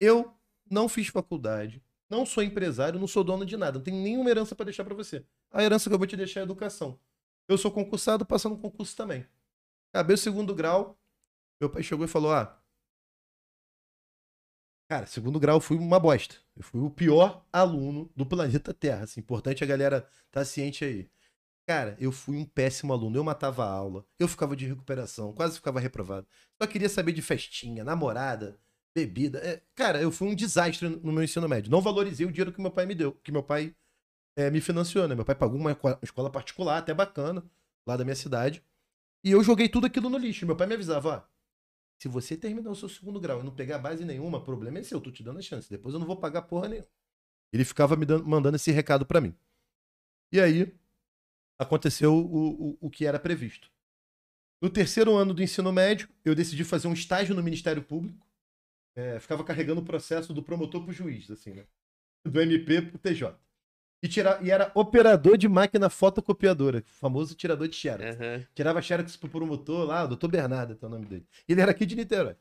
Eu 0.00 0.32
não 0.70 0.88
fiz 0.88 1.08
faculdade, 1.08 1.82
não 2.08 2.24
sou 2.24 2.42
empresário, 2.42 3.00
não 3.00 3.08
sou 3.08 3.24
dono 3.24 3.44
de 3.44 3.56
nada, 3.56 3.78
não 3.78 3.84
tenho 3.84 4.00
nenhuma 4.00 4.30
herança 4.30 4.54
pra 4.54 4.64
deixar 4.64 4.84
pra 4.84 4.94
você. 4.94 5.24
A 5.50 5.62
herança 5.62 5.90
que 5.90 5.94
eu 5.94 5.98
vou 5.98 6.06
te 6.06 6.16
deixar 6.16 6.40
é 6.40 6.42
educação. 6.44 6.98
Eu 7.48 7.58
sou 7.58 7.70
concursado, 7.70 8.24
passando 8.24 8.56
concurso 8.56 8.96
também. 8.96 9.26
Acabei 9.92 10.14
o 10.14 10.18
segundo 10.18 10.54
grau. 10.54 10.98
Meu 11.60 11.68
pai 11.70 11.82
chegou 11.82 12.04
e 12.04 12.08
falou: 12.08 12.32
ah. 12.32 12.57
Cara, 14.88 15.06
segundo 15.06 15.38
grau 15.38 15.56
eu 15.56 15.60
fui 15.60 15.76
uma 15.76 16.00
bosta. 16.00 16.36
Eu 16.56 16.62
fui 16.62 16.80
o 16.80 16.90
pior 16.90 17.44
aluno 17.52 18.10
do 18.16 18.24
planeta 18.24 18.72
Terra. 18.72 19.04
Assim, 19.04 19.20
importante 19.20 19.62
a 19.62 19.66
galera 19.66 20.08
tá 20.30 20.44
ciente 20.44 20.84
aí. 20.84 21.10
Cara, 21.68 21.96
eu 22.00 22.10
fui 22.12 22.36
um 22.36 22.44
péssimo 22.44 22.92
aluno. 22.92 23.16
Eu 23.16 23.24
matava 23.24 23.64
a 23.64 23.70
aula, 23.70 24.04
eu 24.18 24.28
ficava 24.28 24.56
de 24.56 24.66
recuperação, 24.66 25.32
quase 25.34 25.56
ficava 25.56 25.80
reprovado. 25.80 26.26
Só 26.60 26.66
queria 26.66 26.88
saber 26.88 27.12
de 27.12 27.22
festinha, 27.22 27.84
namorada, 27.84 28.58
bebida. 28.94 29.38
É, 29.40 29.62
cara, 29.74 30.00
eu 30.00 30.10
fui 30.10 30.28
um 30.28 30.34
desastre 30.34 30.88
no 30.88 31.12
meu 31.12 31.22
ensino 31.22 31.48
médio. 31.48 31.70
Não 31.70 31.82
valorizei 31.82 32.26
o 32.26 32.32
dinheiro 32.32 32.52
que 32.52 32.60
meu 32.60 32.70
pai 32.70 32.86
me 32.86 32.94
deu, 32.94 33.12
que 33.12 33.32
meu 33.32 33.42
pai 33.42 33.74
é, 34.36 34.50
me 34.50 34.60
financiou, 34.60 35.08
né? 35.08 35.14
Meu 35.14 35.24
pai 35.24 35.34
pagou 35.34 35.58
uma 35.58 35.72
escola- 35.72 35.98
escola 36.02 36.30
particular, 36.30 36.78
até 36.78 36.94
bacana, 36.94 37.44
lá 37.86 37.96
da 37.96 38.04
minha 38.04 38.16
cidade. 38.16 38.62
E 39.24 39.32
eu 39.32 39.42
joguei 39.44 39.68
tudo 39.68 39.86
aquilo 39.86 40.10
no 40.10 40.18
lixo. 40.18 40.46
Meu 40.46 40.56
pai 40.56 40.66
me 40.66 40.74
avisava, 40.74 41.08
ó, 41.10 41.22
se 41.98 42.08
você 42.08 42.36
terminar 42.36 42.70
o 42.70 42.76
seu 42.76 42.88
segundo 42.88 43.20
grau 43.20 43.40
e 43.40 43.44
não 43.44 43.54
pegar 43.54 43.78
base 43.78 44.04
nenhuma, 44.04 44.42
problema 44.42 44.78
é 44.78 44.82
seu, 44.82 44.98
eu 44.98 45.02
tô 45.02 45.10
te 45.10 45.22
dando 45.22 45.38
a 45.38 45.42
chance. 45.42 45.68
Depois 45.68 45.94
eu 45.94 46.00
não 46.00 46.06
vou 46.06 46.16
pagar 46.16 46.42
porra 46.42 46.68
nenhuma. 46.68 46.88
Ele 47.52 47.64
ficava 47.64 47.96
me 47.96 48.06
dando- 48.06 48.26
mandando 48.26 48.56
esse 48.56 48.70
recado 48.70 49.06
pra 49.06 49.20
mim. 49.20 49.34
E 50.32 50.40
aí, 50.40 50.74
aconteceu 51.58 52.14
o, 52.14 52.70
o, 52.72 52.78
o 52.80 52.90
que 52.90 53.06
era 53.06 53.18
previsto. 53.18 53.70
No 54.60 54.70
terceiro 54.70 55.16
ano 55.16 55.34
do 55.34 55.42
ensino 55.42 55.72
médio, 55.72 56.08
eu 56.24 56.34
decidi 56.34 56.64
fazer 56.64 56.88
um 56.88 56.92
estágio 56.92 57.34
no 57.34 57.42
Ministério 57.42 57.82
Público. 57.82 58.26
É, 58.96 59.20
ficava 59.20 59.44
carregando 59.44 59.80
o 59.80 59.84
processo 59.84 60.34
do 60.34 60.42
promotor 60.42 60.84
pro 60.84 60.92
juiz, 60.92 61.30
assim, 61.30 61.54
né? 61.54 61.66
Do 62.24 62.40
MP 62.40 62.82
pro 62.82 62.98
TJ. 62.98 63.36
E, 64.02 64.08
tira, 64.08 64.38
e 64.42 64.50
era 64.50 64.70
operador 64.74 65.36
de 65.36 65.48
máquina 65.48 65.90
fotocopiadora, 65.90 66.84
famoso 66.86 67.34
tirador 67.34 67.66
de 67.66 67.74
xerox. 67.74 68.16
Aham. 68.16 68.46
Tirava 68.54 68.80
xerox 68.80 69.16
pro 69.16 69.28
promotor 69.28 69.86
lá, 69.86 70.04
o 70.04 70.08
doutor 70.08 70.30
Bernardo, 70.30 70.78
é 70.80 70.86
o 70.86 70.88
nome 70.88 71.06
dele. 71.06 71.26
Ele 71.48 71.60
era 71.60 71.72
aqui 71.72 71.84
de 71.84 71.96
Niterói. 71.96 72.36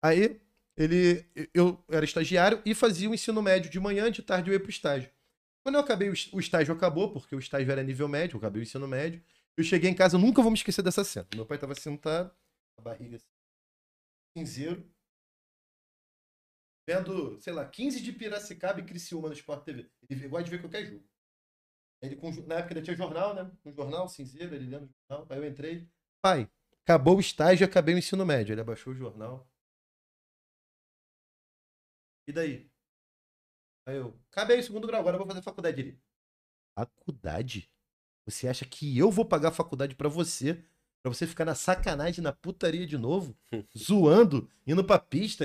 Aí, 0.00 0.40
ele, 0.76 1.24
eu 1.52 1.82
era 1.88 2.04
estagiário 2.04 2.62
e 2.64 2.74
fazia 2.74 3.10
o 3.10 3.14
ensino 3.14 3.42
médio 3.42 3.70
de 3.70 3.80
manhã, 3.80 4.10
de 4.10 4.22
tarde 4.22 4.50
eu 4.50 4.54
ia 4.54 4.60
pro 4.60 4.70
estágio. 4.70 5.10
Quando 5.64 5.76
eu 5.76 5.80
acabei, 5.80 6.08
o 6.08 6.40
estágio 6.40 6.74
acabou, 6.74 7.12
porque 7.12 7.34
o 7.34 7.38
estágio 7.38 7.70
era 7.70 7.82
nível 7.82 8.08
médio, 8.08 8.34
eu 8.34 8.38
acabei 8.38 8.62
o 8.62 8.64
ensino 8.64 8.86
médio. 8.86 9.22
Eu 9.56 9.62
cheguei 9.62 9.90
em 9.90 9.94
casa, 9.94 10.16
eu 10.16 10.20
nunca 10.20 10.40
vou 10.40 10.50
me 10.50 10.56
esquecer 10.56 10.82
dessa 10.82 11.04
cena. 11.04 11.26
Meu 11.34 11.44
pai 11.44 11.58
tava 11.58 11.74
sentado, 11.74 12.30
a 12.78 12.82
barriga 12.82 13.16
assim, 13.16 13.26
cinzeiro, 14.38 14.84
vendo, 16.86 17.40
sei 17.40 17.52
lá, 17.52 17.68
15 17.68 18.00
de 18.00 18.12
Piracicaba 18.12 18.80
e 18.80 18.84
Criciúma 18.84 19.28
no 19.28 19.34
Sport 19.34 19.64
TV. 19.64 19.90
Ele 20.08 20.28
gosta 20.28 20.44
de 20.44 20.50
ver 20.50 20.60
qualquer 20.60 20.86
jogo. 20.86 21.04
Ele, 22.02 22.16
na 22.46 22.56
época 22.56 22.74
ele 22.74 22.82
tinha 22.82 22.96
jornal, 22.96 23.34
né? 23.34 23.50
Um 23.64 23.72
jornal, 23.72 24.08
cinzeiro, 24.08 24.54
ele 24.54 24.68
lendo 24.68 24.86
o 24.86 24.94
jornal. 25.08 25.26
Aí 25.30 25.38
eu 25.38 25.46
entrei. 25.46 25.88
Pai, 26.20 26.50
acabou 26.82 27.16
o 27.16 27.20
estágio 27.20 27.64
e 27.64 27.66
acabei 27.66 27.94
o 27.94 27.98
ensino 27.98 28.26
médio. 28.26 28.52
Ele 28.52 28.60
abaixou 28.60 28.92
o 28.92 28.96
jornal. 28.96 29.48
E 32.26 32.32
daí? 32.32 32.70
Aí 33.86 33.96
eu, 33.96 34.18
acabei 34.30 34.58
o 34.58 34.62
segundo 34.62 34.86
grau, 34.86 35.00
agora 35.00 35.16
eu 35.16 35.18
vou 35.18 35.26
fazer 35.26 35.42
faculdade. 35.42 35.80
Ele, 35.80 36.00
faculdade? 36.78 37.70
Você 38.24 38.48
acha 38.48 38.64
que 38.64 38.96
eu 38.96 39.10
vou 39.10 39.24
pagar 39.24 39.48
a 39.48 39.52
faculdade 39.52 39.96
pra 39.96 40.08
você? 40.08 40.64
Pra 41.02 41.12
você 41.12 41.26
ficar 41.26 41.44
na 41.44 41.54
sacanagem, 41.54 42.22
na 42.22 42.32
putaria 42.32 42.86
de 42.86 42.96
novo? 42.96 43.34
zoando, 43.76 44.48
indo 44.66 44.84
pra 44.84 44.98
pista, 44.98 45.44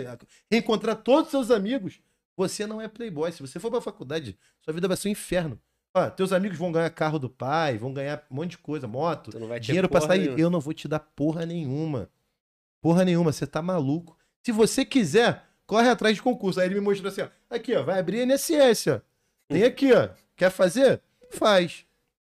reencontrar 0.52 0.96
todos 0.98 1.26
os 1.26 1.32
seus 1.32 1.52
amigos? 1.52 2.00
Você 2.36 2.67
não 2.67 2.80
é 2.80 2.88
playboy. 2.88 3.32
Se 3.32 3.41
você 3.41 3.60
for 3.60 3.72
pra 3.72 3.82
faculdade, 3.82 4.38
sua 4.62 4.72
vida 4.72 4.88
vai 4.88 4.96
ser 4.96 5.08
um 5.08 5.12
inferno. 5.12 5.60
Ó, 5.96 6.08
teus 6.12 6.32
amigos 6.32 6.60
vão 6.60 6.72
ganhar 6.72 6.89
carro 6.91 7.17
do 7.17 7.28
pai, 7.28 7.76
vão 7.78 7.91
ganhar 7.91 8.24
um 8.30 8.36
monte 8.36 8.52
de 8.52 8.58
coisa, 8.60 8.88
moto, 8.88 9.32
dinheiro 9.60 9.89
pra 9.89 10.02
sair. 10.02 10.20
nenhuma. 10.20 10.39
Eu 10.39 10.50
não 10.52 10.60
vou 10.60 10.74
te 10.74 10.88
dar 10.88 11.00
porra 11.00 11.43
nenhuma. 11.43 12.08
Porra 12.80 13.04
nenhuma, 13.04 13.32
você 13.32 13.48
tá 13.48 13.60
maluco. 13.60 14.15
Se 14.43 14.52
você 14.52 14.86
quiser, 14.86 15.43
corre 15.65 15.89
atrás 15.89 16.15
de 16.15 16.22
concurso. 16.22 16.60
Aí 16.60 16.67
ele 16.67 16.76
me 16.76 16.82
mostrou 16.82 17.12
assim, 17.12 17.22
ó. 17.22 17.30
Aqui, 17.50 17.76
ó, 17.76 17.82
vai 17.82 18.00
abrir 18.00 18.28
INSS, 18.28 18.88
ó. 18.88 19.02
Tem 19.48 19.63
aqui, 19.63 19.91
ó. 19.91 20.10
Quer 20.36 20.52
fazer? 20.52 21.02
Faz. 21.32 21.84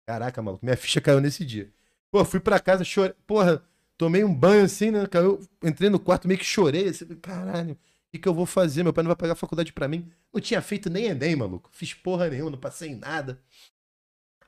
Caraca, 0.07 0.41
maluco, 0.41 0.65
minha 0.65 0.77
ficha 0.77 1.01
caiu 1.01 1.21
nesse 1.21 1.45
dia. 1.45 1.71
Pô, 2.11 2.25
fui 2.25 2.41
pra 2.41 2.59
casa, 2.59 2.85
chorei. 2.85 3.15
Porra, 3.27 3.63
tomei 3.97 4.25
um 4.25 4.35
banho 4.35 4.65
assim, 4.65 4.91
né? 4.91 5.07
Caiu, 5.07 5.41
entrei 5.63 5.89
no 5.89 6.01
quarto, 6.01 6.27
meio 6.27 6.39
que 6.39 6.45
chorei. 6.45 6.89
Assim, 6.89 7.07
caralho, 7.17 7.75
o 7.75 7.79
que, 8.13 8.19
que 8.19 8.29
eu 8.29 8.35
vou 8.35 8.47
fazer? 8.47 8.83
Meu 8.83 8.93
pai 8.93 9.05
não 9.05 9.09
vai 9.11 9.17
pagar 9.17 9.35
a 9.35 9.37
faculdade 9.37 9.73
pra 9.73 9.87
mim. 9.87 10.11
Não 10.33 10.41
tinha 10.41 10.61
feito 10.61 10.91
nem 10.91 11.07
Enem, 11.07 11.37
maluco. 11.37 11.71
Fiz 11.73 11.95
porra 11.95 12.29
nenhuma, 12.29 12.51
não 12.51 12.59
passei 12.59 12.91
em 12.91 12.97
nada. 12.97 13.41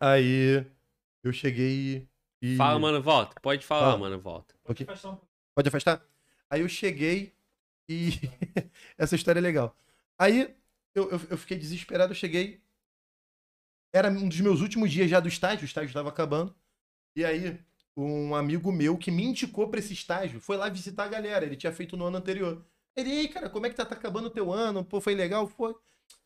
Aí 0.01 0.67
eu 1.23 1.33
cheguei 1.33 2.09
e. 2.43 2.57
Fala, 2.57 2.79
mano, 2.79 3.01
volta. 3.01 3.41
Pode 3.41 3.65
falar, 3.65 3.93
Fala. 3.93 3.99
mano, 3.99 4.19
volta. 4.21 4.55
Ok. 4.65 4.85
Afastar 4.89 5.11
pouco. 5.11 5.29
Pode 5.55 5.69
afastar? 5.69 6.03
Aí 6.51 6.61
eu 6.61 6.69
cheguei 6.69 7.33
e. 7.89 8.11
Essa 8.99 9.15
história 9.15 9.39
é 9.39 9.43
legal. 9.43 9.77
Aí 10.19 10.53
eu, 10.95 11.11
eu, 11.11 11.21
eu 11.31 11.39
fiquei 11.39 11.57
desesperado, 11.57 12.13
eu 12.13 12.17
cheguei. 12.17 12.61
Era 13.93 14.09
um 14.09 14.29
dos 14.29 14.41
meus 14.41 14.61
últimos 14.61 14.91
dias 14.91 15.09
já 15.09 15.21
do 15.21 15.29
estágio, 15.29 15.63
o 15.63 15.67
estágio 15.67 15.89
estava 15.89 16.09
acabando. 16.09 16.55
E 17.17 17.25
aí, 17.25 17.61
um 17.97 18.35
amigo 18.35 18.73
meu 18.73 18.97
que 18.97 19.11
me 19.11 19.25
indicou 19.25 19.69
pra 19.69 19.79
esse 19.81 19.93
estágio 19.93 20.41
foi 20.41 20.57
lá 20.57 20.69
visitar 20.69 21.05
a 21.05 21.09
galera. 21.09 21.45
Ele 21.45 21.57
tinha 21.57 21.73
feito 21.73 21.97
no 21.97 22.07
ano 22.07 22.17
anterior. 22.19 22.65
Ele, 22.97 23.11
ei, 23.11 23.29
cara, 23.29 23.49
como 23.49 23.67
é 23.67 23.71
que 23.71 23.77
tá, 23.77 23.85
tá 23.85 23.95
acabando 23.95 24.27
o 24.27 24.31
teu 24.31 24.53
ano? 24.53 24.85
Pô, 24.85 25.01
foi 25.01 25.15
legal? 25.15 25.47
Foi. 25.49 25.75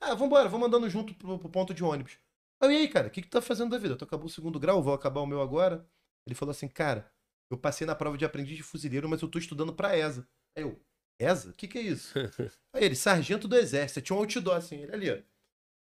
Ah, 0.01 0.14
vambora, 0.14 0.49
vamos 0.49 0.66
andando 0.66 0.88
junto 0.88 1.14
pro, 1.14 1.38
pro 1.38 1.49
ponto 1.49 1.72
de 1.72 1.85
ônibus. 1.85 2.18
Aí, 2.61 2.72
e 2.72 2.77
aí, 2.79 2.88
cara, 2.88 3.09
o 3.09 3.11
que, 3.11 3.22
que 3.22 3.29
tu 3.29 3.33
tá 3.33 3.40
fazendo 3.42 3.70
da 3.70 3.79
vida? 3.79 3.96
Tu 3.96 4.05
acabou 4.05 4.27
o 4.27 4.31
segundo 4.31 4.59
grau, 4.59 4.83
vou 4.83 4.94
acabar 4.94 5.20
o 5.20 5.27
meu 5.27 5.40
agora. 5.40 5.87
Ele 6.27 6.35
falou 6.35 6.51
assim, 6.51 6.68
cara, 6.68 7.11
eu 7.51 7.59
passei 7.59 7.87
na 7.87 7.94
prova 7.94 8.18
de 8.18 8.25
aprendiz 8.25 8.57
de 8.57 8.62
fuzileiro, 8.62 9.09
mas 9.09 9.22
eu 9.22 9.29
tô 9.29 9.38
estudando 9.38 9.72
pra 9.72 9.96
ESA. 9.96 10.27
Aí 10.57 10.64
eu, 10.64 10.81
ESA? 11.20 11.51
O 11.51 11.53
que 11.53 11.68
que 11.68 11.79
é 11.79 11.83
isso? 11.83 12.14
Aí 12.72 12.85
ele, 12.85 12.96
sargento 12.96 13.46
do 13.46 13.57
exército. 13.57 14.01
Tinha 14.01 14.16
um 14.16 14.20
outdoor 14.20 14.57
assim, 14.57 14.77
ele 14.77 14.92
ali, 14.92 15.11
ó. 15.11 15.18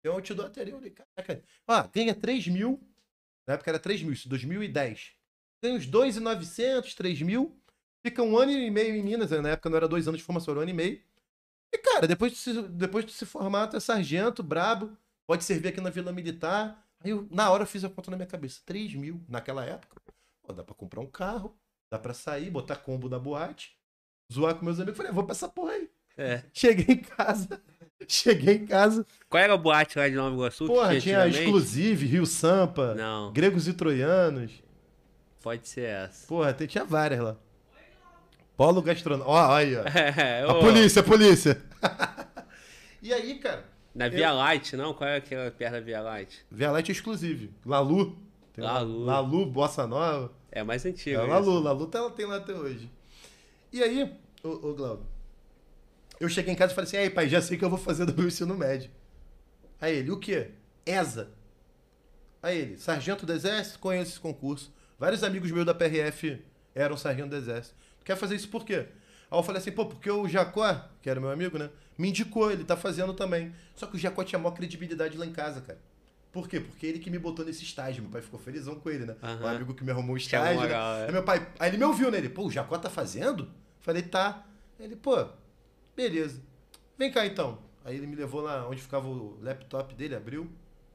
Tem 0.01 0.11
um 0.11 0.15
outdoor 0.15 0.47
até 0.47 0.61
ali. 0.61 0.71
Eu 0.71 0.77
falei, 0.77 0.91
caraca. 0.91 1.43
Ó, 1.67 1.87
ganha 1.87 2.13
3 2.13 2.47
mil. 2.47 2.79
Na 3.47 3.53
época 3.55 3.71
era 3.71 3.79
3 3.79 4.01
mil, 4.03 4.13
isso, 4.13 4.27
2010. 4.29 5.11
Ganha 5.63 5.75
uns 5.75 5.85
2,900, 5.85 6.95
3 6.95 7.21
mil. 7.21 7.59
Fica 8.05 8.21
um 8.21 8.37
ano 8.37 8.51
e 8.51 8.69
meio 8.69 8.95
em 8.95 9.03
Minas. 9.03 9.31
Na 9.31 9.49
época 9.49 9.69
não 9.69 9.77
era 9.77 9.87
dois 9.87 10.07
anos 10.07 10.19
de 10.19 10.25
formação, 10.25 10.51
era 10.51 10.59
um 10.59 10.63
ano 10.63 10.71
e 10.71 10.73
meio. 10.73 11.01
E, 11.73 11.77
cara, 11.77 12.07
depois 12.07 12.31
de 12.31 12.37
se, 12.37 12.61
depois 12.69 13.05
de 13.05 13.11
se 13.11 13.25
formar, 13.25 13.67
tu 13.67 13.77
é 13.77 13.79
sargento, 13.79 14.43
brabo. 14.43 14.95
Pode 15.27 15.43
servir 15.43 15.69
aqui 15.69 15.81
na 15.81 15.89
Vila 15.89 16.11
Militar. 16.11 16.83
Aí 16.99 17.11
eu, 17.11 17.27
na 17.31 17.49
hora, 17.51 17.63
eu 17.63 17.67
fiz 17.67 17.83
a 17.83 17.89
conta 17.89 18.11
na 18.11 18.17
minha 18.17 18.27
cabeça. 18.27 18.61
3 18.65 18.93
mil 18.95 19.23
naquela 19.27 19.65
época. 19.65 20.01
Pô, 20.43 20.53
dá 20.53 20.63
pra 20.63 20.75
comprar 20.75 21.01
um 21.01 21.07
carro, 21.07 21.57
dá 21.91 21.97
pra 21.99 22.13
sair, 22.13 22.49
botar 22.51 22.75
combo 22.75 23.09
na 23.09 23.17
boate, 23.19 23.75
zoar 24.31 24.55
com 24.55 24.63
meus 24.65 24.79
amigos. 24.79 24.97
Falei, 24.97 25.11
"Ah, 25.11 25.15
vou 25.15 25.23
pra 25.23 25.33
essa 25.33 25.49
porra 25.49 25.73
aí. 25.73 25.89
É. 26.17 26.43
Cheguei 26.53 26.95
em 26.95 27.01
casa. 27.01 27.61
Cheguei 28.07 28.55
em 28.55 28.65
casa. 28.65 29.05
Qual 29.29 29.41
era 29.41 29.53
a 29.53 29.57
boate 29.57 29.97
lá 29.97 30.07
de 30.09 30.15
Nova 30.15 30.35
Iguaçu? 30.35 30.65
que 30.65 30.73
Porra, 30.73 30.99
tinha? 30.99 31.27
Exclusive, 31.27 32.05
Rio 32.05 32.25
Sampa, 32.25 32.93
Não, 32.95 33.31
Gregos 33.33 33.67
e 33.67 33.73
Troianos. 33.73 34.51
pode 35.41 35.67
ser 35.67 35.85
essa. 35.89 36.27
Porra, 36.27 36.53
tinha 36.53 36.83
várias 36.83 37.21
lá. 37.21 37.35
Polo 38.57 38.81
gastronômico. 38.81 39.29
Ó, 39.29 39.53
aí, 39.53 39.75
ó. 39.75 39.81
É, 39.93 40.41
A 40.43 40.53
ô, 40.53 40.59
polícia, 40.59 41.01
a 41.01 41.03
polícia. 41.03 41.61
e 43.01 43.13
aí, 43.13 43.35
cara, 43.39 43.65
Na 43.93 44.07
Via 44.07 44.31
Light, 44.31 44.75
não? 44.77 44.93
Qual 44.93 45.09
é 45.09 45.17
aquela 45.17 45.51
perto 45.51 45.73
da 45.73 45.79
Via 45.81 46.01
Light? 46.01 46.45
Via 46.49 46.71
Light 46.71 46.89
Exclusive. 46.91 47.51
Lalu. 47.65 48.17
Tem 48.53 48.63
Lalu. 48.63 49.03
Lalu, 49.03 49.45
Bossa 49.47 49.85
Nova. 49.85 50.31
É 50.51 50.63
mais 50.63 50.85
É, 50.85 50.89
antigo. 50.89 51.19
a 51.19 51.23
isso. 51.23 51.31
Lalu, 51.33 51.59
Lalu 51.59 51.87
tá, 51.87 52.09
tem 52.11 52.25
lá 52.25 52.37
até 52.37 52.53
hoje. 52.53 52.89
E 53.73 53.83
aí, 53.83 54.09
ô, 54.41 54.47
ô 54.69 54.73
Glauber, 54.73 55.03
eu 56.19 56.29
cheguei 56.29 56.53
em 56.53 56.55
casa 56.55 56.71
e 56.71 56.75
falei 56.75 56.87
assim, 56.87 56.97
aí 56.97 57.09
pai, 57.09 57.27
já 57.29 57.41
sei 57.41 57.55
o 57.55 57.59
que 57.59 57.65
eu 57.65 57.69
vou 57.69 57.79
fazer 57.79 58.05
do 58.05 58.15
meu 58.15 58.27
ensino 58.27 58.55
médio. 58.55 58.89
Aí 59.79 59.95
ele, 59.97 60.11
o 60.11 60.17
quê? 60.17 60.51
ESA. 60.85 61.31
Aí 62.41 62.57
ele, 62.57 62.77
sargento 62.77 63.25
do 63.25 63.33
exército, 63.33 63.79
conheço 63.79 64.11
esse 64.11 64.19
concurso. 64.19 64.73
Vários 64.97 65.23
amigos 65.23 65.51
meus 65.51 65.65
da 65.65 65.73
PRF 65.73 66.41
eram 66.73 66.95
sargento 66.95 67.29
do 67.29 67.35
exército. 67.35 67.75
Quer 68.03 68.15
fazer 68.15 68.35
isso 68.35 68.49
por 68.49 68.63
quê? 68.65 68.87
Aí 69.29 69.39
eu 69.39 69.43
falei 69.43 69.59
assim, 69.59 69.71
pô, 69.71 69.85
porque 69.85 70.09
o 70.09 70.27
Jacó, 70.27 70.87
que 71.01 71.09
era 71.09 71.19
meu 71.19 71.29
amigo, 71.31 71.57
né, 71.57 71.69
me 71.97 72.09
indicou, 72.09 72.51
ele 72.51 72.63
tá 72.63 72.77
fazendo 72.77 73.13
também. 73.13 73.53
Só 73.75 73.87
que 73.87 73.95
o 73.95 73.99
Jacó 73.99 74.23
tinha 74.23 74.39
maior 74.39 74.53
credibilidade 74.53 75.17
lá 75.17 75.25
em 75.25 75.31
casa, 75.31 75.61
cara. 75.61 75.79
Por 76.31 76.49
quê? 76.49 76.59
Porque 76.59 76.85
ele 76.85 76.99
que 76.99 77.09
me 77.09 77.17
botou 77.17 77.45
nesse 77.45 77.63
estágio. 77.63 78.03
Meu 78.03 78.11
pai 78.11 78.21
ficou 78.21 78.37
felizão 78.37 78.75
com 78.75 78.89
ele, 78.89 79.05
né? 79.05 79.15
O 79.21 79.25
Aham. 79.25 79.55
amigo 79.55 79.73
que 79.73 79.85
me 79.85 79.91
arrumou 79.91 80.15
o 80.15 80.17
estágio. 80.17 80.61
né? 80.61 80.69
é. 80.69 81.05
Aí 81.05 81.11
meu 81.11 81.23
pai, 81.23 81.47
aí 81.57 81.69
ele 81.69 81.77
me 81.77 81.85
ouviu, 81.85 82.11
né? 82.11 82.17
Ele, 82.17 82.27
pô, 82.27 82.45
o 82.45 82.51
Jacó 82.51 82.77
tá 82.77 82.89
fazendo? 82.89 83.49
Falei, 83.79 84.01
tá. 84.01 84.45
Ele, 84.77 84.97
pô, 84.97 85.25
beleza. 85.95 86.41
Vem 86.97 87.11
cá 87.11 87.25
então. 87.25 87.59
Aí 87.83 87.95
ele 87.95 88.07
me 88.07 88.15
levou 88.15 88.41
lá 88.41 88.67
onde 88.67 88.81
ficava 88.81 89.07
o 89.07 89.39
laptop 89.41 89.93
dele, 89.93 90.15
abriu. 90.15 90.51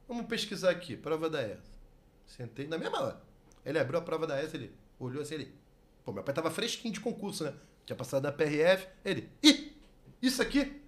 Vamos 0.07 0.25
pesquisar 0.25 0.71
aqui, 0.71 0.97
prova 0.97 1.29
da 1.29 1.41
ESA. 1.41 1.79
Sentei 2.25 2.67
na 2.67 2.77
mesma 2.77 3.01
hora. 3.01 3.21
Ele 3.65 3.79
abriu 3.79 3.99
a 3.99 4.01
prova 4.01 4.27
da 4.27 4.41
ESA, 4.41 4.57
ele 4.57 4.75
olhou 4.99 5.21
assim, 5.21 5.35
ele. 5.35 5.55
Pô, 6.03 6.11
meu 6.11 6.23
pai 6.23 6.33
tava 6.33 6.51
fresquinho 6.51 6.93
de 6.93 6.99
concurso, 6.99 7.43
né? 7.43 7.53
Tinha 7.85 7.95
passado 7.95 8.23
na 8.23 8.31
PRF. 8.31 8.87
Ele, 9.05 9.29
ih, 9.41 9.73
isso 10.21 10.41
aqui? 10.41 10.81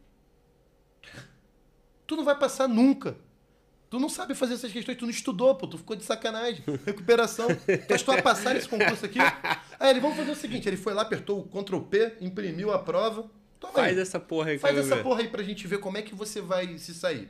Tu 2.06 2.16
não 2.16 2.26
vai 2.26 2.38
passar 2.38 2.68
nunca. 2.68 3.16
Tu 3.90 4.00
não 4.00 4.10
sabe 4.10 4.34
fazer 4.34 4.56
essas 4.56 4.72
questões, 4.72 4.98
tu 4.98 5.06
não 5.06 5.12
estudou, 5.12 5.54
pô, 5.56 5.68
tu 5.68 5.78
ficou 5.78 5.96
de 5.96 6.04
sacanagem. 6.04 6.64
Recuperação. 6.84 7.48
Tu 7.88 7.94
achou 7.94 8.14
a 8.14 8.22
passar 8.22 8.56
esse 8.56 8.68
concurso 8.68 9.06
aqui? 9.06 9.20
Aí 9.80 9.92
ele, 9.92 10.00
vamos 10.00 10.18
fazer 10.18 10.32
o 10.32 10.36
seguinte, 10.36 10.68
ele 10.68 10.78
foi 10.78 10.94
lá, 10.94 11.04
apertou 11.04 11.40
o 11.40 11.44
Ctrl 11.48 11.80
P, 11.82 12.18
imprimiu 12.20 12.74
a 12.74 12.80
prova. 12.80 13.30
Toma 13.64 13.80
aí. 13.80 13.96
Faz 13.96 13.98
essa 13.98 14.20
porra 14.20 14.50
aí 14.50 14.60
Faz 14.60 14.78
essa 14.78 14.98
ver. 14.98 15.04
porra 15.04 15.22
aí 15.22 15.30
pra 15.30 15.42
gente 15.42 15.66
ver 15.68 15.78
como 15.80 15.98
é 15.98 16.02
que 16.02 16.14
você 16.14 16.42
vai 16.42 16.78
se 16.78 16.94
sair. 16.94 17.30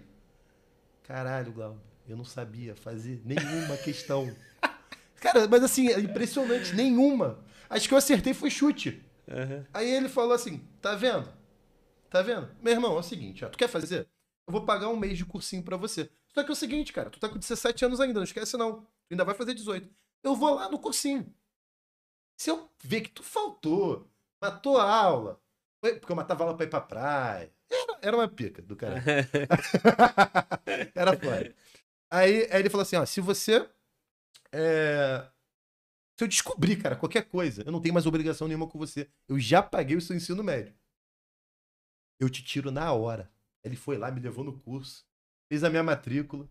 Caralho, 1.03 1.51
Glauber, 1.51 1.79
eu 2.07 2.17
não 2.17 2.25
sabia 2.25 2.75
fazer 2.75 3.21
nenhuma 3.23 3.77
questão. 3.77 4.36
Cara, 5.21 5.47
mas 5.47 5.63
assim, 5.63 5.89
é 5.89 5.99
impressionante, 5.99 6.73
nenhuma. 6.75 7.39
Acho 7.69 7.88
que 7.88 7.93
eu 7.93 7.97
acertei 7.99 8.34
foi 8.34 8.49
chute. 8.49 9.03
Aham. 9.29 9.65
Aí 9.73 9.89
ele 9.89 10.09
falou 10.09 10.34
assim: 10.34 10.67
tá 10.81 10.95
vendo? 10.95 11.31
Tá 12.09 12.21
vendo? 12.21 12.49
Meu 12.61 12.73
irmão, 12.73 12.95
é 12.95 12.99
o 12.99 13.03
seguinte, 13.03 13.45
ó, 13.45 13.49
tu 13.49 13.57
quer 13.57 13.67
fazer? 13.67 14.07
Eu 14.47 14.51
vou 14.51 14.65
pagar 14.65 14.89
um 14.89 14.97
mês 14.97 15.17
de 15.17 15.25
cursinho 15.25 15.63
pra 15.63 15.77
você. 15.77 16.09
Só 16.34 16.43
que 16.43 16.49
é 16.49 16.53
o 16.53 16.55
seguinte, 16.55 16.91
cara, 16.91 17.09
tu 17.11 17.19
tá 17.19 17.29
com 17.29 17.38
17 17.38 17.86
anos 17.86 17.99
ainda, 18.01 18.15
não 18.15 18.23
esquece 18.23 18.57
não. 18.57 18.81
Tu 18.81 19.11
ainda 19.11 19.23
vai 19.23 19.36
fazer 19.36 19.53
18. 19.53 19.88
Eu 20.23 20.36
vou 20.36 20.55
lá 20.55 20.67
no 20.69 20.79
cursinho. 20.79 21.31
Se 22.38 22.49
eu 22.49 22.69
ver 22.84 23.01
que 23.01 23.09
tu 23.11 23.23
faltou, 23.23 24.09
matou 24.41 24.77
a 24.77 24.91
aula, 24.91 25.39
porque 25.99 26.11
eu 26.11 26.15
matava 26.15 26.43
aula 26.43 26.55
pra 26.55 26.65
ir 26.65 26.69
pra 26.69 26.81
praia. 26.81 27.53
Era, 27.69 27.99
era 28.01 28.17
uma 28.17 28.27
pica 28.27 28.61
do 28.61 28.75
cara. 28.75 29.03
era 30.95 31.17
foda. 31.17 31.55
Aí, 32.11 32.47
aí 32.51 32.59
ele 32.59 32.69
falou 32.69 32.84
assim: 32.84 32.95
ó, 32.95 33.05
se 33.05 33.21
você. 33.21 33.67
é, 34.51 35.27
Se 36.17 36.23
eu 36.23 36.27
descobrir, 36.27 36.77
cara, 36.81 36.95
qualquer 36.95 37.23
coisa, 37.29 37.63
eu 37.65 37.71
não 37.71 37.81
tenho 37.81 37.93
mais 37.93 38.05
obrigação 38.05 38.47
nenhuma 38.47 38.67
com 38.67 38.77
você. 38.79 39.09
Eu 39.27 39.39
já 39.39 39.61
paguei 39.63 39.97
o 39.97 40.01
seu 40.01 40.15
ensino 40.15 40.43
médio. 40.43 40.73
Eu 42.19 42.29
te 42.29 42.43
tiro 42.43 42.71
na 42.71 42.91
hora. 42.93 43.31
Ele 43.63 43.75
foi 43.75 43.97
lá, 43.97 44.11
me 44.11 44.19
levou 44.19 44.43
no 44.43 44.59
curso, 44.59 45.05
fez 45.49 45.63
a 45.63 45.69
minha 45.69 45.84
matrícula, 45.84 46.49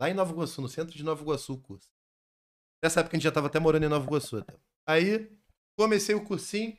lá 0.00 0.10
em 0.10 0.14
Nova 0.14 0.32
Iguaçu, 0.32 0.60
no 0.60 0.68
centro 0.68 0.94
de 0.96 1.02
Nova 1.02 1.22
Iguaçu, 1.22 1.54
o 1.54 1.60
curso. 1.60 1.90
Nessa 2.82 3.00
época 3.00 3.16
a 3.16 3.18
gente 3.18 3.24
já 3.24 3.32
tava 3.32 3.46
até 3.48 3.58
morando 3.58 3.84
em 3.84 3.88
Nova 3.88 4.04
Iguaçu. 4.06 4.38
Até. 4.38 4.54
Aí, 4.86 5.30
comecei 5.78 6.14
o 6.14 6.24
cursinho, 6.24 6.78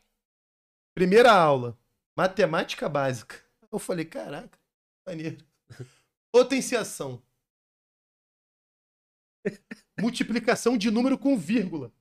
primeira 0.95 1.31
aula, 1.31 1.77
matemática 2.15 2.87
básica. 2.89 3.43
Eu 3.71 3.79
falei, 3.79 4.05
caraca, 4.05 4.59
maneiro. 5.05 5.45
Potenciação. 6.31 7.21
Multiplicação 9.99 10.77
de 10.77 10.91
número 10.91 11.17
com 11.17 11.37
vírgula. 11.37 11.91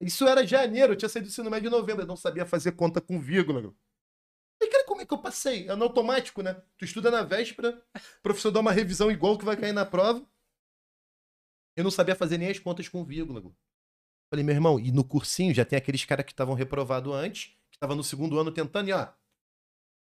Isso 0.00 0.26
era 0.26 0.46
janeiro, 0.46 0.92
eu 0.92 0.96
tinha 0.96 1.08
saído 1.08 1.28
do 1.28 1.30
ensino 1.30 1.50
médio 1.50 1.68
em 1.68 1.70
novembro, 1.70 2.02
eu 2.02 2.06
não 2.06 2.16
sabia 2.16 2.44
fazer 2.44 2.72
conta 2.72 3.00
com 3.00 3.20
vírgula. 3.20 3.74
E 4.60 4.66
cara, 4.68 4.84
como 4.84 5.00
é 5.00 5.06
que 5.06 5.14
eu 5.14 5.18
passei? 5.18 5.68
É 5.68 5.74
no 5.74 5.84
automático, 5.84 6.42
né? 6.42 6.54
Tu 6.76 6.84
estuda 6.84 7.10
na 7.10 7.22
véspera, 7.22 7.82
o 8.18 8.22
professor 8.22 8.50
dá 8.50 8.60
uma 8.60 8.72
revisão 8.72 9.10
igual 9.10 9.38
que 9.38 9.44
vai 9.44 9.56
cair 9.56 9.72
na 9.72 9.86
prova. 9.86 10.24
Eu 11.76 11.84
não 11.84 11.90
sabia 11.90 12.16
fazer 12.16 12.38
nem 12.38 12.48
as 12.48 12.58
contas 12.58 12.88
com 12.88 13.04
vírgula. 13.04 13.42
Falei, 14.30 14.44
meu 14.44 14.54
irmão, 14.54 14.80
e 14.80 14.90
no 14.90 15.04
cursinho 15.04 15.54
já 15.54 15.64
tem 15.64 15.78
aqueles 15.78 16.04
caras 16.04 16.24
que 16.24 16.32
estavam 16.32 16.54
reprovados 16.54 17.14
antes, 17.14 17.54
que 17.70 17.76
estavam 17.76 17.96
no 17.96 18.02
segundo 18.02 18.38
ano 18.38 18.50
tentando, 18.50 18.88
e 18.88 18.92
ó, 18.92 19.12